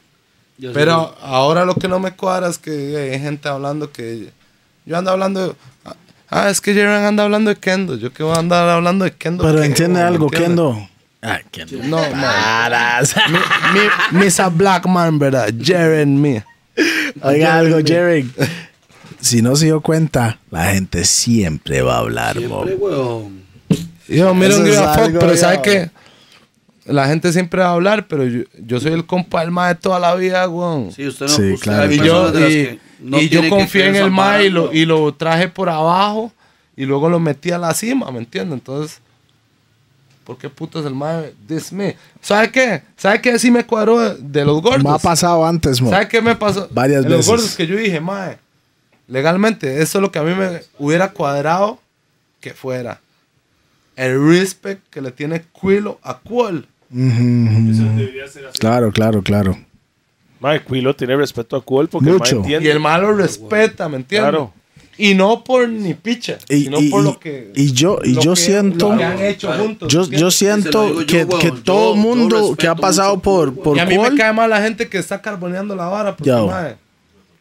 Pero 0.72 1.14
ahora 1.20 1.66
lo 1.66 1.74
que 1.74 1.88
no 1.88 1.98
me 1.98 2.12
cuadra 2.12 2.48
es 2.48 2.56
que 2.56 2.96
hay 2.96 3.20
gente 3.20 3.48
hablando 3.48 3.92
que. 3.92 4.30
Yo 4.86 4.96
ando 4.96 5.10
hablando. 5.10 5.48
de- 5.48 5.54
ah, 6.30 6.48
es 6.48 6.60
que 6.62 6.72
Jerry 6.72 7.04
anda 7.04 7.24
hablando 7.24 7.50
de 7.50 7.56
Kendo. 7.56 7.96
Yo 7.98 8.10
que 8.10 8.22
voy 8.22 8.34
a 8.34 8.38
andar 8.38 8.66
hablando 8.68 9.04
de 9.04 9.12
Kendo. 9.12 9.44
Pero 9.44 9.58
¿qué, 9.58 9.66
entiende 9.66 10.00
algo, 10.00 10.26
¿Entiende? 10.26 10.46
Kendo. 10.46 10.88
Ah, 11.20 11.40
Kendo. 11.50 11.82
No, 11.84 11.98
man. 11.98 12.12
Paras. 12.22 13.14
Mi, 13.28 14.18
mi, 14.18 14.24
Mr. 14.24 14.50
Black 14.50 14.86
Man, 14.86 15.18
¿verdad? 15.18 15.52
Me. 16.06 16.42
Oiga 17.22 17.58
algo, 17.58 17.78
Jerry. 17.84 18.30
Si 19.22 19.40
no 19.40 19.54
se 19.56 19.66
dio 19.66 19.80
cuenta, 19.80 20.38
la 20.50 20.72
gente 20.72 21.04
siempre 21.04 21.80
va 21.80 21.94
a 21.94 21.98
hablar, 22.00 22.40
mo. 22.40 22.64
Siempre, 22.64 22.74
weón. 22.74 23.42
Yo, 24.08 24.34
mira, 24.34 24.48
Eso 24.48 24.60
un 24.62 24.94
fuck, 24.94 25.12
pero 25.20 25.32
ya. 25.32 25.36
¿sabe 25.38 25.62
qué? 25.62 25.90
La 26.84 27.06
gente 27.06 27.32
siempre 27.32 27.60
va 27.62 27.68
a 27.68 27.72
hablar, 27.74 28.08
pero 28.08 28.26
yo, 28.26 28.42
yo 28.58 28.80
soy 28.80 28.92
el 28.92 29.06
compa 29.06 29.40
del 29.42 29.52
mae 29.52 29.74
de 29.74 29.80
toda 29.80 30.00
la 30.00 30.14
vida, 30.16 30.48
weón. 30.48 30.90
Sí, 30.90 31.06
usted 31.06 31.26
no. 31.26 31.32
Sí, 31.32 31.52
usted- 31.52 31.62
claro. 31.64 31.92
y 31.92 31.98
yo, 31.98 32.32
de 32.32 32.80
y, 33.00 33.04
no 33.08 33.20
y 33.20 33.28
yo 33.28 33.48
confié 33.48 33.86
en 33.88 33.96
el 33.96 34.10
mae 34.10 34.46
y 34.46 34.50
lo, 34.50 34.72
y 34.72 34.84
lo 34.84 35.14
traje 35.14 35.48
por 35.48 35.68
abajo 35.68 36.32
y 36.76 36.84
luego 36.84 37.08
lo 37.08 37.20
metí 37.20 37.52
a 37.52 37.58
la 37.58 37.72
cima, 37.74 38.10
¿me 38.10 38.18
entiendes? 38.18 38.54
Entonces, 38.54 38.98
¿por 40.24 40.36
qué 40.36 40.48
putas 40.50 40.84
el 40.84 40.94
mae? 40.96 41.32
This 41.46 41.72
me. 41.72 41.96
¿Sabe 42.20 42.50
qué? 42.50 42.82
¿Sabe 42.96 43.20
qué 43.20 43.38
sí 43.38 43.52
me 43.52 43.64
cuadró 43.64 44.00
de, 44.00 44.16
de 44.18 44.44
los 44.44 44.60
gordos? 44.60 44.82
Me 44.82 44.90
ha 44.90 44.98
pasado 44.98 45.46
antes, 45.46 45.80
mo. 45.80 45.90
¿Sabe 45.90 46.08
qué 46.08 46.20
me 46.20 46.34
pasó? 46.34 46.68
Varias 46.72 47.04
los 47.04 47.12
veces. 47.12 47.26
gordos 47.28 47.54
que 47.54 47.66
yo 47.68 47.76
dije, 47.76 48.00
mae, 48.00 48.38
legalmente, 49.08 49.82
eso 49.82 49.98
es 49.98 50.02
lo 50.02 50.10
que 50.12 50.18
a 50.18 50.22
mí 50.22 50.34
me 50.34 50.60
hubiera 50.78 51.10
cuadrado 51.12 51.78
que 52.40 52.52
fuera. 52.54 53.00
El 53.96 54.26
respect 54.26 54.82
que 54.90 55.00
le 55.02 55.10
tiene 55.10 55.44
Quilo 55.60 55.98
a 56.02 56.18
Qual. 56.18 56.66
Ujú, 56.90 57.00
ujú. 57.00 58.00
Claro, 58.58 58.90
claro, 58.92 59.22
claro. 59.22 59.58
Mae, 60.40 60.62
Quilo 60.64 60.94
tiene 60.96 61.16
respeto 61.16 61.56
a 61.56 61.64
Cool 61.64 61.88
porque 61.88 62.10
Mucho. 62.10 62.36
entiende. 62.38 62.66
Y 62.66 62.70
el 62.70 62.80
malo 62.80 63.12
respeta, 63.14 63.88
¿me 63.88 63.96
entiendes? 63.96 64.30
Claro. 64.30 64.52
Y 64.98 65.14
no 65.14 65.42
por 65.44 65.68
ni 65.68 65.94
picha, 65.94 66.36
Y, 66.48 66.64
sino 66.64 66.80
y- 66.80 66.90
por 66.90 67.00
y- 67.00 67.04
lo 67.04 67.18
que. 67.20 67.52
y 67.54 67.72
yo, 67.72 67.98
y 68.04 68.12
lo 68.14 68.20
yo 68.22 68.34
que- 68.34 68.40
siento, 68.40 68.90
Lo 68.92 68.98
que 68.98 69.04
han 69.04 69.20
hecho 69.22 69.52
juntos. 69.52 69.90
yo, 69.92 70.06
¿me 70.06 70.18
yo 70.18 70.30
siento 70.30 71.00
yo, 71.00 71.06
que, 71.06 71.26
que 71.40 71.48
Yo- 71.48 71.62
todo 71.62 71.94
mundo 71.96 72.54
que 72.58 72.68
ha 72.68 72.74
pasado 72.74 73.12
mucho 73.16 73.22
por, 73.22 73.54
por 73.54 73.76
y 73.76 73.80
a 73.80 73.86
mí 73.86 73.94
me 73.96 74.04
Qual, 74.04 74.16
cae 74.18 74.32
mal 74.32 74.50
la 74.50 74.60
gente 74.60 74.88
que 74.88 74.98
está 74.98 75.22
carboneando 75.22 75.74
la 75.76 75.86
vara. 75.86 76.14
Porque, 76.16 76.28
Yo. 76.30 76.50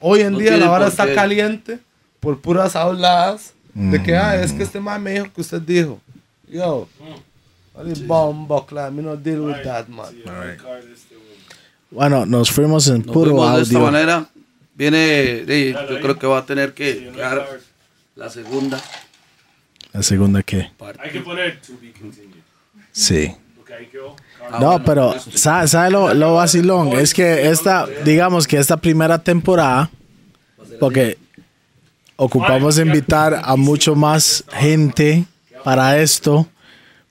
Hoy 0.01 0.21
en 0.21 0.33
No 0.33 0.39
día 0.39 0.57
la 0.57 0.67
vara 0.69 0.87
está 0.87 1.05
qué. 1.05 1.15
caliente 1.15 1.79
por 2.19 2.39
puras 2.41 2.75
habladas 2.75 3.53
de 3.73 4.03
que, 4.03 4.15
ah, 4.17 4.41
es 4.41 4.51
que 4.51 4.63
este 4.63 4.79
man 4.81 5.01
me 5.01 5.11
dijo 5.11 5.27
que 5.33 5.41
usted 5.41 5.61
dijo. 5.61 6.01
Yo, 6.49 6.87
Ali 7.77 7.93
bombo, 8.03 8.65
claro, 8.65 8.91
me 8.91 9.01
no 9.01 9.15
deal 9.15 9.39
with 9.39 9.61
that, 9.63 9.87
man. 9.87 10.13
bueno, 11.89 12.25
nos 12.25 12.51
fuimos 12.51 12.87
en 12.87 12.97
Nos 13.03 13.13
puro 13.13 13.31
fuimos 13.31 13.55
de 13.55 13.61
esta 13.63 13.75
audio. 13.77 13.91
manera. 13.91 14.27
Viene, 14.75 15.43
sí, 15.47 15.73
yo 15.73 15.99
creo 16.01 16.17
que 16.19 16.27
va 16.27 16.39
a 16.39 16.45
tener 16.45 16.73
que 16.73 17.11
quedar 17.13 17.59
la 18.15 18.29
segunda 18.29 18.81
La 19.93 20.01
segunda 20.03 20.41
que, 20.43 20.69
parte. 20.77 20.99
Hay 21.03 21.11
que 21.11 21.19
poner 21.21 21.61
to 21.61 21.73
be 21.81 21.91
continued. 21.91 22.41
sí. 22.91 23.33
Ah, 23.33 24.30
No, 24.51 24.59
bueno, 24.59 24.83
pero. 24.85 25.15
¿sabe, 25.35 25.67
sabe 25.67 25.91
lo, 25.91 26.13
lo 26.13 26.33
vacilón? 26.35 26.89
Es 26.93 27.13
que 27.13 27.49
esta, 27.49 27.85
digamos 28.03 28.47
que 28.47 28.57
esta 28.57 28.77
primera 28.77 29.17
temporada, 29.19 29.89
porque 30.79 31.17
ocupamos 32.15 32.77
invitar 32.79 33.41
a 33.43 33.55
mucho 33.55 33.95
más 33.95 34.43
gente 34.53 35.25
para 35.63 35.99
esto, 35.99 36.47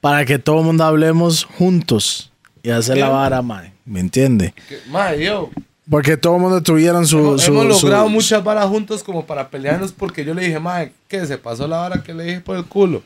para 0.01 0.25
que 0.25 0.39
todo 0.39 0.61
el 0.61 0.65
mundo 0.67 0.85
hablemos 0.85 1.45
juntos 1.45 2.31
y 2.63 2.71
hacer 2.71 2.99
la 2.99 3.09
vara, 3.09 3.43
mae. 3.43 3.73
¿Me 3.85 4.01
entiende? 4.01 4.55
Mae, 4.89 5.25
yo, 5.25 5.51
Porque 5.91 6.17
todo 6.17 6.37
el 6.37 6.43
mundo 6.43 6.63
tuvieran 6.63 7.07
su... 7.07 7.19
hemos, 7.19 7.43
su- 7.43 7.51
hemos 7.61 7.79
su- 7.81 7.87
logrado 7.87 8.09
muchas 8.09 8.45
varas 8.45 8.67
juntos 8.67 9.03
como 9.03 9.25
para 9.27 9.49
pelearnos 9.49 9.93
porque 9.93 10.25
yo 10.25 10.33
le 10.35 10.43
dije, 10.45 10.61
mae, 10.61 10.93
¿qué? 11.09 11.27
Se 11.27 11.39
pasó 11.39 11.67
la 11.67 11.79
vara 11.79 12.03
que 12.03 12.15
le 12.15 12.25
dije 12.25 12.41
por 12.41 12.57
el 12.57 12.65
culo. 12.67 13.03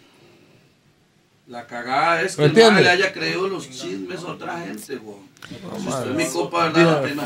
La 1.47 1.67
cagada 1.67 2.23
es 2.23 2.37
que 2.37 2.43
¿Me 2.43 2.47
el 2.49 2.53
mae 2.55 2.63
entiendes? 2.65 2.85
le 2.85 2.91
haya 2.91 3.13
creído 3.13 3.47
los 3.49 3.69
chismes 3.71 4.21
a 4.27 4.29
otra 4.33 4.59
gente, 4.61 4.97
güey. 4.97 5.19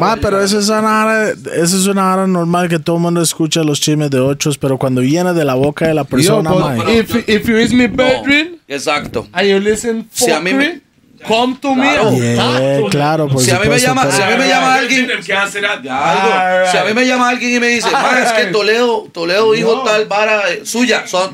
Ma, 0.01 0.17
pero 0.21 0.41
eso 0.43 0.59
es 0.59 0.69
una 0.69 0.81
vara, 0.81 1.29
eso 1.31 1.77
es 1.77 1.87
una 1.87 2.03
vara 2.03 2.27
normal 2.27 2.69
que 2.69 2.81
todo 2.81 2.97
el 2.97 3.03
mundo 3.03 3.23
escucha 3.23 3.63
los 3.63 3.81
chismes 3.81 4.11
de 4.11 4.19
otros, 4.19 4.59
pero 4.59 4.77
cuando 4.77 5.03
viene 5.03 5.33
de 5.35 5.45
la 5.45 5.55
boca 5.55 5.87
de 5.87 5.95
la 5.95 6.03
persona, 6.03 6.51
Yo, 6.51 6.69
pero- 6.79 6.91
if, 6.93 7.29
if 7.29 7.47
you 7.49 7.59
is 7.59 7.73
my 7.73 7.87
bedroom 7.87 8.57
Exacto. 8.67 9.29
and 9.33 9.49
you 9.49 9.61
listen 9.61 10.09
Si 10.13 10.33
a 10.33 10.41
mí 10.41 10.53
me- 10.53 10.81
come 11.27 11.57
to 11.61 11.75
Claro. 11.75 12.11
me. 12.11 12.19
Yeah, 12.19 12.81
claro, 12.91 13.29
por 13.29 13.41
Si 13.41 13.51
a 13.53 13.55
mí 13.55 13.69
me 13.69 13.79
supuesto, 13.79 13.87
llama, 13.89 14.03
pero- 14.03 14.17
si 14.17 14.23
a 14.23 14.27
mí 14.31 14.37
me 14.37 14.49
llama 14.49 14.75
alguien. 14.75 15.09
Ya, 15.25 15.43
algo. 15.45 16.71
Si 16.73 16.77
a 16.77 16.85
mí 16.85 16.93
me 16.95 17.07
llama 17.07 17.29
alguien 17.29 17.55
y 17.55 17.61
me 17.61 17.69
dice, 17.69 17.89
"Ma, 17.93 18.21
es 18.21 18.33
que. 18.33 18.45
Toledo, 18.47 19.07
Toledo 19.13 19.53
dijo 19.53 19.77
No. 19.77 19.83
tal 19.85 20.07
vara 20.07 20.43
eh, 20.51 20.63
suya, 20.65 21.07
son. 21.07 21.31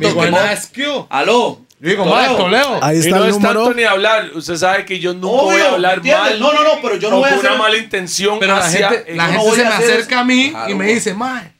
Aló. 1.08 1.63
Yo 1.84 1.90
digo, 1.90 2.04
mae, 2.06 2.34
Toledo. 2.34 2.82
Ahí 2.82 2.96
Y 2.96 3.00
está 3.00 3.18
no 3.18 3.24
el 3.24 3.30
es 3.30 3.38
tanto 3.38 3.52
número. 3.60 3.74
ni 3.74 3.84
hablar. 3.84 4.30
Usted 4.34 4.56
sabe 4.56 4.84
que 4.86 4.98
yo 4.98 5.12
nunca 5.12 5.26
voy 5.42 5.60
a 5.60 5.70
hablar 5.72 5.96
¿entiendes? 5.98 6.22
mal. 6.24 6.40
No, 6.40 6.52
no, 6.54 6.64
no, 6.64 6.70
pero 6.82 6.96
yo 6.96 7.10
no 7.10 7.16
voy 7.18 7.26
a 7.26 7.30
con 7.30 7.38
hacer- 7.40 7.50
una 7.50 7.58
mala 7.62 7.76
intención 7.76 8.38
Pero 8.40 8.56
la 8.56 8.62
gente, 8.70 9.14
la 9.14 9.28
no 9.28 9.40
gente 9.42 9.56
se 9.56 9.66
a 9.66 9.68
me 9.68 9.74
hacer 9.76 9.90
acerca 9.92 10.20
a 10.20 10.24
mí 10.24 10.50
Claro, 10.50 10.70
y 10.70 10.74
me 10.74 10.86
dice, 10.86 11.12
mae, 11.14 11.52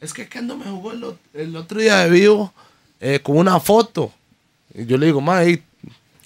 es 0.00 0.12
que 0.12 0.28
Kendo 0.28 0.56
me 0.58 0.66
jugó 0.66 0.92
el, 0.92 1.02
ot- 1.02 1.16
el 1.32 1.56
otro 1.56 1.80
día 1.80 1.96
de 2.04 2.10
vivo 2.10 2.52
eh, 3.00 3.18
con 3.22 3.38
una 3.38 3.58
foto. 3.60 4.12
Y 4.74 4.84
yo 4.84 4.98
le 4.98 5.06
digo, 5.06 5.20
mae, 5.22 5.62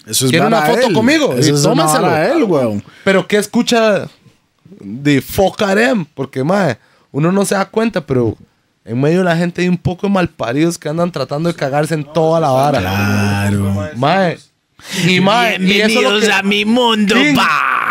Eso 0.05 0.25
es 0.25 0.31
¿Quiere 0.31 0.45
una 0.45 0.61
foto 0.63 0.87
él. 0.87 0.93
conmigo? 0.93 1.33
Eso 1.33 1.49
Y 1.51 1.53
es 1.53 1.63
vara 1.63 2.27
él, 2.31 2.43
weón. 2.43 2.83
pero 3.05 3.25
¿qué 3.27 3.37
escucha 3.37 4.07
de 4.81 5.21
Focarem? 5.21 6.05
Porque, 6.13 6.43
mae, 6.43 6.77
uno 7.13 7.31
no 7.31 7.45
se 7.45 7.55
da 7.55 7.65
cuenta, 7.65 8.01
pero 8.01 8.35
en 8.87 8.99
medio 9.01 9.19
de 9.19 9.25
la 9.25 9.35
gente 9.37 9.61
hay 9.61 9.67
un 9.67 9.77
poco 9.77 10.07
de 10.07 10.13
malparidos 10.13 10.77
que 10.77 10.87
andan 10.89 11.11
tratando 11.11 11.49
de 11.49 11.55
cagarse 11.55 11.93
en 11.93 12.03
toda 12.05 12.39
la 12.39 12.49
vara. 12.49 12.79
Claro. 12.79 13.89
Mae. 13.95 14.39
Y, 15.05 15.19
mae, 15.19 15.57
y 15.61 15.81
eso 15.81 15.99
es 16.17 16.27
lo 16.27 16.35
que, 16.35 16.43
mi 16.47 16.63
mundo, 16.63 17.15
King, 17.15 17.35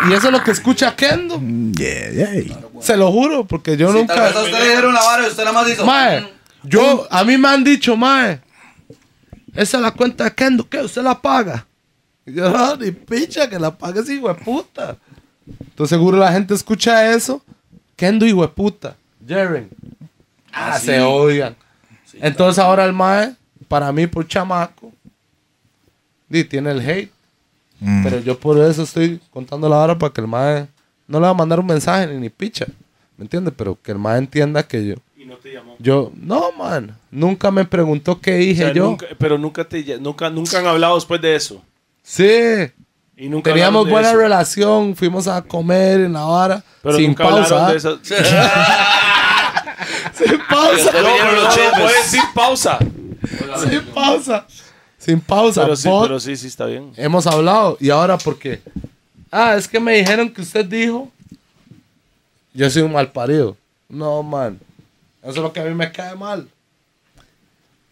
y 0.09 0.13
eso 0.13 0.27
es 0.27 0.31
lo 0.33 0.41
que 0.43 0.51
escucha 0.51 0.95
Kendo. 0.95 1.39
Yeah, 1.77 2.11
yeah. 2.11 2.57
Se 2.81 2.95
lo 2.97 3.11
juro, 3.11 3.45
porque 3.45 3.75
yo 3.77 3.91
Si 3.91 3.97
nunca... 3.99 4.15
tal 4.15 4.23
vez 4.23 4.35
a 4.35 4.41
usted 4.43 4.59
le 4.59 4.69
dijeron 4.69 4.93
la 4.93 5.01
vara 5.03 5.23
y 5.25 5.29
usted 5.29 5.43
nada 5.43 5.61
más 5.61 5.69
hizo. 5.69 5.85
Mae, 5.85 6.21
"Mm". 6.21 6.25
yo, 6.63 7.07
a 7.11 7.23
mí 7.23 7.37
me 7.37 7.47
han 7.49 7.63
dicho, 7.63 7.95
mae, 7.97 8.39
esa 9.53 9.77
es 9.77 9.83
la 9.83 9.91
cuenta 9.91 10.23
de 10.23 10.33
Kendo, 10.33 10.67
¿qué? 10.67 10.79
¿Usted 10.81 11.03
la 11.03 11.19
paga? 11.21 11.65
Y 12.25 12.33
yo, 12.33 12.49
no, 12.49 12.75
ni 12.77 12.91
picha, 12.91 13.49
que 13.49 13.59
la 13.59 13.77
pague 13.77 13.99
ese 13.99 14.15
hijo 14.15 14.29
de 14.29 14.35
puta. 14.35 14.95
Entonces 15.59 15.89
seguro 15.95 16.17
la 16.17 16.31
gente 16.31 16.53
escucha 16.53 17.13
eso. 17.13 17.41
Kendo 17.95 18.25
hijo 18.25 18.41
de 18.41 18.47
puta. 18.49 18.95
Jaren. 19.27 19.69
Ah, 20.59 20.79
se 20.79 20.99
odian. 21.01 21.55
Entonces 22.13 22.63
ahora 22.63 22.85
el 22.85 22.93
mae, 22.93 23.33
para 23.67 23.91
mí 23.91 24.07
por 24.07 24.27
chamaco, 24.27 24.91
di, 26.27 26.43
tiene 26.43 26.71
el 26.71 26.79
hate. 26.87 27.11
Pero 28.03 28.19
yo 28.21 28.39
por 28.39 28.57
eso 28.57 28.83
estoy 28.83 29.19
contando 29.31 29.69
la 29.69 29.77
hora 29.77 29.97
para 29.97 30.11
que 30.11 30.21
el 30.21 30.27
mae 30.27 30.67
no 31.07 31.19
le 31.19 31.25
va 31.25 31.29
a 31.29 31.33
mandar 31.35 31.59
un 31.59 31.67
mensaje 31.67 32.07
ni 32.07 32.17
ni 32.19 32.29
picha. 32.29 32.65
¿Me 33.17 33.23
entiendes? 33.25 33.53
Pero 33.55 33.77
que 33.81 33.91
el 33.91 33.99
mae 33.99 34.17
entienda 34.17 34.63
que 34.63 34.85
yo. 34.85 34.95
Y 35.15 35.25
no 35.25 35.35
te 35.37 35.53
llamó. 35.53 35.75
Yo, 35.79 36.11
no, 36.15 36.51
man. 36.53 36.97
Nunca 37.11 37.51
me 37.51 37.65
preguntó 37.65 38.19
qué 38.19 38.33
O 38.35 38.37
dije 38.37 38.63
sea, 38.63 38.73
yo. 38.73 38.85
nunca- 38.85 39.05
pero 39.19 39.37
nunca, 39.37 39.63
te, 39.63 39.99
nunca, 39.99 40.29
nunca 40.29 40.57
han 40.59 40.65
hablado 40.67 40.95
después 40.95 41.21
de 41.21 41.35
eso. 41.35 41.61
Sí. 42.03 42.27
Y 43.15 43.29
nunca 43.29 43.51
Teníamos 43.51 43.87
buena 43.89 44.09
eso. 44.09 44.17
relación. 44.17 44.95
Fuimos 44.95 45.27
a 45.27 45.41
comer 45.43 46.01
en 46.01 46.13
la 46.13 46.23
vara. 46.25 46.63
Pero 46.81 46.97
sin 46.97 47.07
nunca 47.09 47.23
pausa. 47.25 47.67
hablaron 47.67 48.01
de 48.03 48.15
¿ah? 48.19 49.23
Sin 50.13 50.39
pausa. 50.49 50.91
No, 50.91 51.09
pero 51.55 51.71
puedes 51.83 52.05
sin 52.07 52.21
pausa. 52.33 52.79
sin 53.69 53.81
pausa. 53.93 54.45
Sin 54.97 55.19
pausa. 55.21 55.61
Pero 55.63 55.75
sí, 55.75 55.89
pero 56.01 56.19
sí, 56.19 56.35
sí 56.35 56.47
está 56.47 56.65
bien. 56.65 56.91
Hemos 56.97 57.27
hablado. 57.27 57.77
Y 57.79 57.89
ahora 57.89 58.17
porque. 58.17 58.61
Ah, 59.31 59.55
es 59.55 59.67
que 59.67 59.79
me 59.79 59.93
dijeron 59.97 60.29
que 60.31 60.41
usted 60.41 60.65
dijo. 60.65 61.11
Yo 62.53 62.69
soy 62.69 62.81
un 62.81 62.91
mal 62.93 63.11
parido. 63.11 63.55
No, 63.89 64.23
man. 64.23 64.59
Eso 65.21 65.31
es 65.31 65.37
lo 65.37 65.53
que 65.53 65.59
a 65.59 65.63
mí 65.63 65.73
me 65.73 65.91
cae 65.91 66.15
mal. 66.15 66.47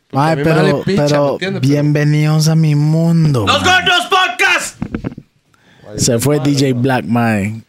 Porque 0.10 0.18
a 0.18 0.20
Mae, 0.20 0.36
mí 0.38 0.44
me 0.44 0.50
vale 0.52 0.64
pero, 0.72 0.84
picha, 0.84 1.02
¿me 1.04 1.08
pero? 1.10 1.38
Pero- 1.40 1.60
bienvenidos 1.60 2.48
a 2.48 2.56
mi 2.56 2.76
mundo. 2.76 3.46
¡Los 3.46 3.64
Gordos 3.64 4.08
Podcast! 4.10 4.78
Se 5.98 6.20
fue 6.20 6.40
DJ 6.40 6.74
Black, 6.74 7.06
mae. 7.06 7.62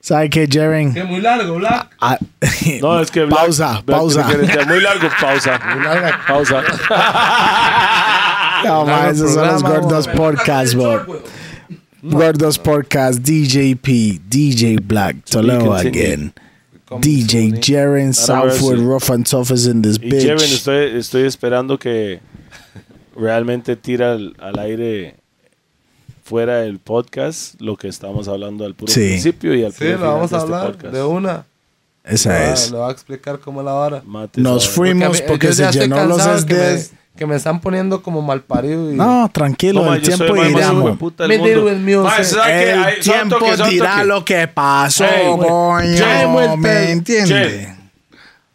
¿Sabe 0.00 0.30
qué, 0.30 0.48
Jaren? 0.50 0.94
Que 0.94 1.04
muy 1.04 1.20
largo, 1.20 1.56
Black. 1.56 1.88
Ah, 2.00 2.18
No, 2.80 3.00
es 3.00 3.10
que... 3.10 3.24
Black- 3.26 3.38
pausa, 3.38 3.82
Black 3.84 3.98
pausa. 4.00 4.26
que 4.28 4.64
Muy 4.66 4.80
largo, 4.80 5.08
pausa. 5.20 5.60
Muy 5.74 5.84
larga. 5.84 6.20
Pausa. 6.26 6.62
No, 8.64 8.84
largo 8.86 9.14
esos 9.16 9.34
son 9.34 9.46
los 9.46 9.62
Gordos 9.62 10.06
mae. 10.06 10.16
Podcast, 10.16 10.74
bro. 10.74 11.06
Gordos 12.02 12.58
Podcast, 12.58 13.18
DJP, 13.20 14.20
DJ 14.28 14.78
Black, 14.82 15.16
Toledo 15.24 15.74
again. 15.74 16.32
DJ 17.00 17.52
Jaren, 17.60 18.12
Southwood, 18.14 18.78
mercy. 18.78 18.84
Rough 18.84 19.10
and 19.10 19.26
Tough 19.26 19.50
is 19.52 19.66
in 19.66 19.82
this 19.82 19.98
Y 20.02 20.08
Jaren, 20.10 20.38
bitch. 20.38 20.52
estoy, 20.54 20.96
estoy 20.98 21.22
esperando 21.26 21.78
que 21.78 22.20
realmente 23.14 23.76
tira 23.76 24.12
al, 24.12 24.34
al 24.40 24.58
aire 24.58 25.14
fuera 26.30 26.58
del 26.60 26.78
podcast 26.78 27.60
lo 27.60 27.76
que 27.76 27.88
estamos 27.88 28.28
hablando 28.28 28.64
al 28.64 28.74
puro 28.76 28.92
Sí. 28.92 29.00
principio 29.00 29.52
y 29.52 29.64
al 29.64 29.72
Sí, 29.72 29.82
lo 29.82 29.96
final 29.96 30.08
vamos 30.12 30.30
de 30.30 30.36
a 30.36 30.38
este 30.38 30.52
hablar 30.54 30.72
podcast. 30.74 30.94
de 30.94 31.02
una. 31.02 31.44
Esa 32.04 32.30
Ah, 32.30 32.52
es. 32.52 32.70
Le 32.70 32.78
voy 32.78 32.88
a 32.88 32.92
explicar 32.92 33.40
cómo 33.40 33.64
la 33.64 33.72
vara. 33.72 34.02
Mate 34.06 34.40
Nos 34.40 34.62
esa- 34.64 34.72
fuimos 34.72 35.08
a 35.08 35.10
mí- 35.10 35.26
porque 35.26 35.48
yo 35.48 35.52
se 35.54 35.72
llenó 35.72 35.96
los 36.06 36.18
cansado 36.18 36.46
que 36.46 36.54
me, 36.54 36.60
SDS. 36.76 36.92
que 37.16 37.26
me 37.26 37.34
están 37.34 37.60
poniendo 37.60 38.00
como 38.00 38.22
mal 38.22 38.42
parido. 38.42 38.92
Y... 38.92 38.94
No, 38.94 39.28
tranquilo, 39.32 39.84
No, 39.84 39.92
el 39.92 40.02
yo 40.02 40.16
tiempo 40.16 40.34
dirá, 40.40 40.66
¿sabe 40.68 42.64
qué? 42.64 42.72
El 42.96 43.00
tiempo 43.00 43.38
dirá 43.68 44.04
lo 44.04 44.24
que 44.24 44.46
pasó, 44.46 45.04
coño. 45.36 45.98
Jaren, 45.98 46.32
¿Me 46.60 46.68
Jaren. 46.68 46.90
entiende? 46.90 47.74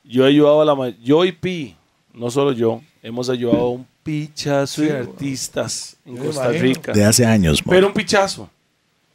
Yo 0.05 0.23
he 0.25 0.29
ayudado 0.29 0.61
a 0.61 0.65
la 0.65 0.93
yo 1.03 1.25
y 1.25 1.33
Pi, 1.33 1.75
no 2.13 2.31
solo 2.31 2.53
yo, 2.53 2.79
hemos 3.03 3.29
ayudado 3.29 3.59
a 3.59 3.69
un 3.71 3.87
pichazo 4.05 4.83
de 4.83 4.97
artistas 4.99 5.95
en 6.05 6.17
Costa. 6.17 6.49
Rica. 6.49 6.91
De 6.91 7.03
hace 7.03 7.25
años, 7.25 7.65
mo. 7.65 7.71
Pero 7.71 7.87
un 7.87 7.93
pichazo. 7.93 8.47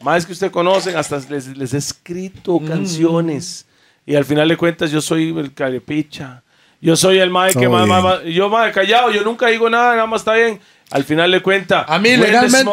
Más 0.00 0.26
que 0.26 0.32
usted 0.32 0.50
conocen, 0.50 0.96
hasta 0.96 1.18
les, 1.30 1.46
les 1.56 1.72
he 1.74 1.78
escrito 1.78 2.58
Mm. 2.58 2.66
canciones. 2.66 3.66
Y 4.04 4.16
al 4.16 4.24
final 4.24 4.48
de 4.48 4.56
cuentas, 4.56 4.90
yo 4.90 5.00
soy 5.00 5.28
el 5.38 5.54
carepicha. 5.54 6.42
Yo 6.80 6.96
soy 6.96 7.18
el 7.18 7.30
mae 7.30 7.52
que 7.54 7.68
más, 7.68 7.86
más, 7.86 8.02
más- 8.02 8.20
Yo, 8.24 8.48
mae, 8.48 8.72
callado, 8.72 9.12
yo 9.12 9.22
nunca 9.22 9.46
digo 9.46 9.70
nada, 9.70 9.92
nada 9.94 10.06
más 10.06 10.22
está 10.22 10.34
bien. 10.34 10.58
Al 10.90 11.04
final 11.04 11.30
de 11.30 11.40
cuentas. 11.40 11.84
A 11.86 11.98
mí 12.00 12.16
legalmente, 12.16 12.72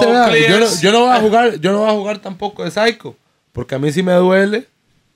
yo, 0.49 0.59
no, 0.59 0.81
yo 0.81 0.91
no 0.91 0.99
voy 1.01 1.09
a 1.15 1.19
jugar, 1.19 1.59
yo 1.59 1.71
no 1.71 1.79
voy 1.79 1.89
a 1.89 1.93
jugar 1.93 2.17
tampoco 2.17 2.63
de 2.63 2.71
psycho. 2.71 3.15
Porque 3.51 3.75
a 3.75 3.79
mí 3.79 3.91
sí 3.91 4.01
me 4.01 4.13
duele 4.13 4.65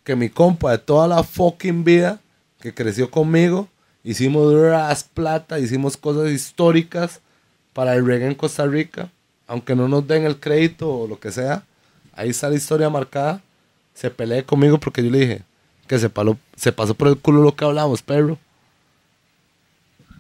que 0.04 0.16
mi 0.16 0.30
compa 0.30 0.72
de 0.72 0.78
toda 0.78 1.08
la 1.08 1.24
fucking 1.24 1.84
vida 1.84 2.20
que 2.60 2.74
creció 2.76 3.10
conmigo, 3.10 3.68
hicimos 4.04 4.54
ras 4.54 5.04
plata, 5.04 5.60
hicimos 5.60 5.98
cosas 5.98 6.30
históricas 6.32 7.20
para 7.74 7.96
el 7.96 8.06
reggae 8.06 8.28
en 8.28 8.36
Costa 8.36 8.66
Rica. 8.66 9.10
Aunque 9.48 9.76
no 9.76 9.88
nos 9.88 10.08
den 10.08 10.26
el 10.26 10.40
crédito 10.40 10.90
o 10.90 11.08
lo 11.08 11.20
que 11.20 11.32
sea, 11.32 11.64
ahí 12.14 12.30
está 12.30 12.50
la 12.50 12.56
historia 12.56 12.90
marcada. 12.90 13.42
Se 13.94 14.10
peleé 14.10 14.44
conmigo 14.44 14.78
porque 14.80 15.04
yo 15.04 15.10
le 15.12 15.20
dije 15.20 15.42
que 15.88 16.00
se, 16.00 16.10
paló- 16.10 16.38
se 16.56 16.72
pasó 16.72 16.94
por 16.94 17.08
el 17.10 17.18
culo 17.18 17.42
lo 17.44 17.54
que 17.56 17.66
hablamos, 17.66 18.02
perro. 18.02 18.38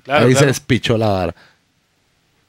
Claro, 0.03 0.26
ahí 0.26 0.32
claro. 0.32 0.40
se 0.40 0.45
despichó 0.48 0.98
la 0.98 1.08
vara. 1.10 1.35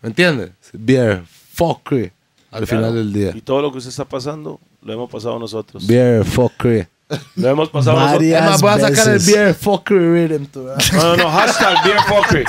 ¿Me 0.00 0.08
entiendes? 0.08 0.50
Beer 0.72 1.22
fuckery 1.52 2.10
al 2.50 2.66
Claro. 2.66 2.66
final 2.66 2.94
del 2.94 3.12
día. 3.12 3.32
Y 3.34 3.40
todo 3.42 3.62
lo 3.62 3.70
que 3.70 3.78
usted 3.78 3.90
está 3.90 4.04
pasando, 4.04 4.58
lo 4.82 4.92
hemos 4.92 5.10
pasado 5.10 5.38
nosotros. 5.38 5.86
Beer 5.86 6.24
fuckery. 6.24 6.86
Lo 7.36 7.48
hemos 7.48 7.68
pasado 7.70 7.96
Varias 7.96 8.42
Es 8.44 8.50
más, 8.50 8.60
voy 8.62 8.70
a 8.70 8.78
sacar 8.78 9.06
el 9.08 9.12
veces. 9.14 9.34
beer 9.34 9.54
fuckery 9.54 10.26
rhythm. 10.28 10.44
tú, 10.46 10.64
¿verdad? 10.64 10.76
nosotros. 10.78 11.02
No, 11.04 11.16
no, 11.16 11.22
no, 11.24 11.30
hashtag 11.30 11.84
beer 11.84 11.98
fuckery. 12.08 12.44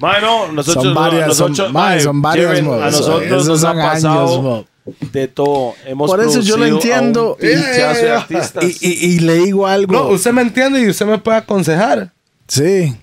Mae, 0.00 0.20
no, 0.20 0.52
nosotros, 0.52 0.84
Son 0.84 0.94
varias, 0.94 1.20
no, 1.22 1.26
nosotros, 1.28 1.56
son, 1.56 1.72
mae, 1.72 2.00
son 2.00 2.22
varias, 2.22 2.62
mo. 2.62 2.74
a 2.74 2.86
nosotros 2.90 3.22
esos 3.22 3.46
nos 3.46 3.64
ha 3.64 3.68
son 3.72 3.78
años, 3.80 3.92
pasado 3.92 4.42
mo. 4.42 4.66
de 5.12 5.28
todo. 5.28 5.74
Hemos 5.86 6.10
Por 6.10 6.20
eso 6.20 6.40
yo 6.40 6.56
lo 6.56 6.64
producido 6.66 6.94
a 6.94 6.98
un 7.00 7.04
entiendo. 7.06 7.36
pinchazo 7.40 7.98
de 8.00 8.04
Yeah, 8.04 8.18
artistas. 8.18 8.64
Y, 8.64 8.76
y- 8.80 9.14
y 9.14 9.18
le 9.20 9.34
digo 9.36 9.66
algo. 9.66 9.92
No, 9.92 10.06
usted 10.08 10.32
me 10.32 10.42
entiende 10.42 10.80
y 10.80 10.88
usted 10.88 11.06
me 11.06 11.18
puede 11.18 11.38
aconsejar. 11.38 12.12
Sí, 12.48 12.94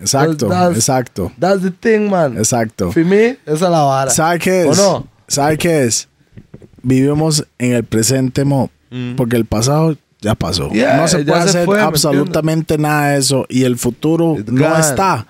exacto, 0.00 0.48
That's- 0.48 0.74
exacto, 0.76 1.32
That's 1.38 1.62
the 1.62 1.70
thing, 1.70 2.08
man. 2.10 2.36
exacto. 2.38 2.90
For 2.92 3.04
me, 3.04 3.38
esa 3.46 3.52
es 3.54 3.60
la 3.60 3.82
vara. 3.82 4.10
¿Sabe 4.10 4.38
qué 4.38 4.64
¿O 4.64 4.72
es? 4.72 4.78
no? 4.78 5.06
¿Sabe 5.26 5.58
qué 5.58 5.84
es? 5.84 6.08
Vivimos 6.82 7.44
en 7.58 7.72
el 7.74 7.84
presente, 7.84 8.44
mo, 8.44 8.70
porque 9.16 9.36
el 9.36 9.44
pasado 9.44 9.96
ya 10.20 10.34
pasó. 10.34 10.68
Yeah, 10.70 10.96
no 10.96 11.06
se 11.08 11.24
puede 11.24 11.42
se 11.42 11.48
hacer 11.50 11.64
fue, 11.64 11.76
¿me 11.76 11.82
absolutamente 11.82 12.76
nada 12.78 13.10
de 13.10 13.18
eso 13.18 13.46
y 13.48 13.64
el 13.64 13.76
futuro 13.78 14.36
It's 14.38 14.50
no 14.50 14.68
gone. 14.68 14.80
está. 14.80 15.26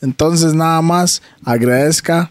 Entonces 0.00 0.54
nada 0.54 0.80
más 0.82 1.22
agradezca. 1.44 2.30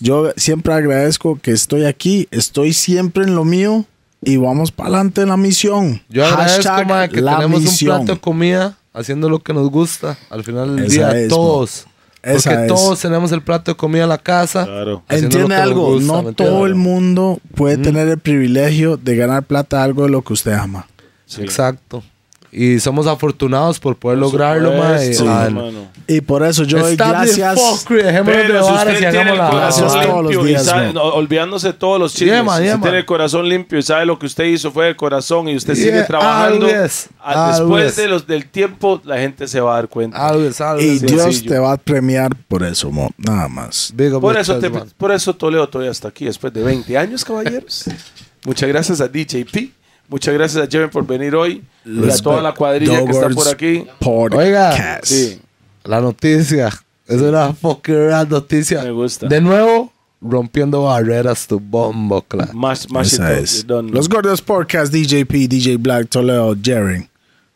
Yo 0.00 0.30
siempre 0.36 0.74
agradezco 0.74 1.38
que 1.40 1.50
estoy 1.52 1.84
aquí, 1.84 2.28
estoy 2.30 2.72
siempre 2.72 3.24
en 3.24 3.34
lo 3.34 3.44
mío 3.44 3.84
y 4.22 4.36
vamos 4.36 4.70
para 4.72 4.88
adelante 4.90 5.22
en 5.22 5.28
la 5.28 5.36
misión. 5.36 6.02
Yo 6.08 6.24
agradezco, 6.26 6.68
Hashtag 6.68 6.88
man, 6.88 7.08
que 7.10 7.20
la 7.20 7.36
tenemos 7.36 7.62
misión. 7.62 7.92
un 7.92 7.96
plato 8.04 8.14
de 8.14 8.20
comida 8.20 8.76
haciendo 8.92 9.28
lo 9.28 9.38
que 9.40 9.52
nos 9.54 9.70
gusta 9.70 10.18
al 10.30 10.44
final 10.44 10.76
del 10.76 10.84
Esa 10.86 11.12
día. 11.12 11.20
es, 11.22 11.28
todos. 11.28 11.86
Esa 12.22 12.50
Porque 12.50 12.62
es. 12.62 12.68
todos 12.68 13.00
tenemos 13.00 13.32
el 13.32 13.42
plato 13.42 13.72
de 13.72 13.76
comida 13.76 14.02
en 14.02 14.08
la 14.08 14.18
casa. 14.18 14.64
Claro. 14.64 15.02
Entiende 15.08 15.54
algo, 15.54 15.92
gusta, 15.94 16.12
no 16.12 16.22
¿me 16.22 16.32
todo 16.32 16.66
el 16.66 16.74
mundo 16.74 17.40
puede 17.54 17.78
tener 17.78 18.08
el 18.08 18.18
privilegio 18.18 18.96
de 18.96 19.16
ganar 19.16 19.44
plata 19.44 19.78
de 19.78 19.82
algo 19.84 20.02
de 20.04 20.10
lo 20.10 20.22
que 20.22 20.32
usted 20.32 20.52
ama. 20.52 20.86
Sí. 21.26 21.42
Exacto. 21.42 22.02
Y 22.50 22.80
somos 22.80 23.06
afortunados 23.06 23.78
por 23.78 23.96
poder 23.96 24.18
Por 24.18 24.28
lograrlo, 24.32 24.72
man. 24.72 24.98
supuesto, 24.98 25.24
y- 25.24 25.28
ah, 25.28 25.44
hermano. 25.46 25.88
Y 26.06 26.20
por 26.22 26.42
eso 26.46 26.64
yo 26.64 26.78
doy 26.78 26.96
gracias. 26.96 27.60
fuckery, 27.60 28.02
dejémonos 28.04 28.36
de 28.36 28.42
Pero 28.44 28.64
si 28.66 28.72
usted 28.72 28.92
y 28.92 28.96
tiene 28.96 29.08
hagamos 29.18 29.32
el 29.32 29.38
la 29.38 29.50
corazón 29.50 29.82
Gracias 29.84 30.06
todos 30.06 30.22
los 30.22 30.30
limpio 30.32 30.46
y 30.46 30.48
días, 30.48 30.64
sabe, 30.64 30.92
no, 30.94 31.02
olvidándose 31.02 31.72
todos 31.74 32.00
los 32.00 32.12
chismes, 32.14 32.28
Yeah, 32.28 32.42
man, 32.42 32.56
si 32.58 32.64
yeah, 32.64 32.72
usted 32.74 32.82
tiene 32.82 32.92
man. 32.92 32.98
el 33.00 33.04
corazón 33.06 33.48
limpio 33.48 33.78
y 33.78 33.82
sabe 33.82 34.06
lo 34.06 34.18
que 34.18 34.24
usted 34.26 34.44
hizo 34.44 34.70
fue 34.72 34.86
de 34.86 34.96
corazón 34.96 35.48
y 35.50 35.56
usted 35.56 35.74
Yeah, 35.74 35.84
sigue 35.84 36.02
trabajando, 36.04 36.66
always, 36.66 37.08
a- 37.22 37.48
después 37.48 37.60
always. 37.60 37.96
de 37.96 38.08
los, 38.08 38.26
del 38.26 38.46
tiempo 38.48 39.00
la 39.04 39.18
gente 39.18 39.46
se 39.46 39.60
va 39.60 39.72
a 39.72 39.74
dar 39.76 39.88
cuenta. 39.88 40.16
Always, 40.26 40.58
Y. 40.80 40.98
Dios 41.00 41.22
sencillo. 41.22 41.50
te 41.52 41.58
va 41.58 41.72
a 41.72 41.76
premiar 41.76 42.34
por 42.48 42.62
eso, 42.62 42.90
mo. 42.90 43.10
nada 43.18 43.46
más. 43.48 43.92
Big 43.94 44.10
Por 44.18 44.38
eso, 44.38 44.58
te- 44.58 44.70
man. 44.70 44.88
por 44.96 45.12
eso 45.12 45.34
Toledo 45.36 45.68
todavía 45.68 45.90
está 45.92 46.08
aquí 46.08 46.24
después 46.24 46.50
de 46.54 46.62
20 46.62 46.96
años, 46.96 47.24
caballeros. 47.26 47.84
Muchas 48.46 48.68
gracias 48.70 49.00
a 49.02 49.08
DJP. 49.08 49.72
Muchas 50.08 50.34
gracias 50.34 50.64
a 50.64 50.70
Jeremy 50.70 50.90
por 50.90 51.06
venir 51.06 51.34
hoy. 51.34 51.62
Y 51.84 52.10
a 52.10 52.16
toda 52.16 52.42
la 52.42 52.54
cuadrilla 52.54 53.04
que 53.04 53.10
está 53.10 53.28
por 53.28 53.48
aquí. 53.48 53.86
Podcast. 53.98 55.04
Sí. 55.04 55.40
La 55.84 56.00
noticia. 56.00 56.70
Es 57.06 57.20
una 57.20 57.52
fucking 57.52 58.10
noticia. 58.28 58.82
Me 58.82 58.90
gusta. 58.90 59.26
De 59.28 59.40
nuevo, 59.40 59.92
rompiendo 60.20 60.84
barreras 60.84 61.46
tu 61.46 61.60
bombo, 61.60 62.22
claro. 62.22 62.52
Esa 63.00 63.24
up, 63.24 63.38
es. 63.38 63.66
Los 63.66 64.08
Gordos 64.08 64.42
Podcast, 64.42 64.92
DJP, 64.92 65.48
DJ 65.48 65.76
Black, 65.76 66.08
Toledo, 66.08 66.54
Jaren, 66.62 67.08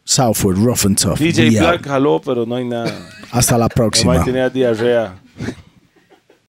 Southwood, 0.04 0.56
Rough 0.56 0.86
and 0.86 0.98
Tough. 0.98 1.18
DJ. 1.18 1.50
Black 1.50 1.86
jaló, 1.86 2.20
pero 2.24 2.46
no 2.46 2.56
hay 2.56 2.64
nada. 2.64 2.92
Hasta 3.30 3.58
la 3.58 3.68
próxima. 3.68 4.24
tenía 4.24 4.48
diarrea. 4.48 5.14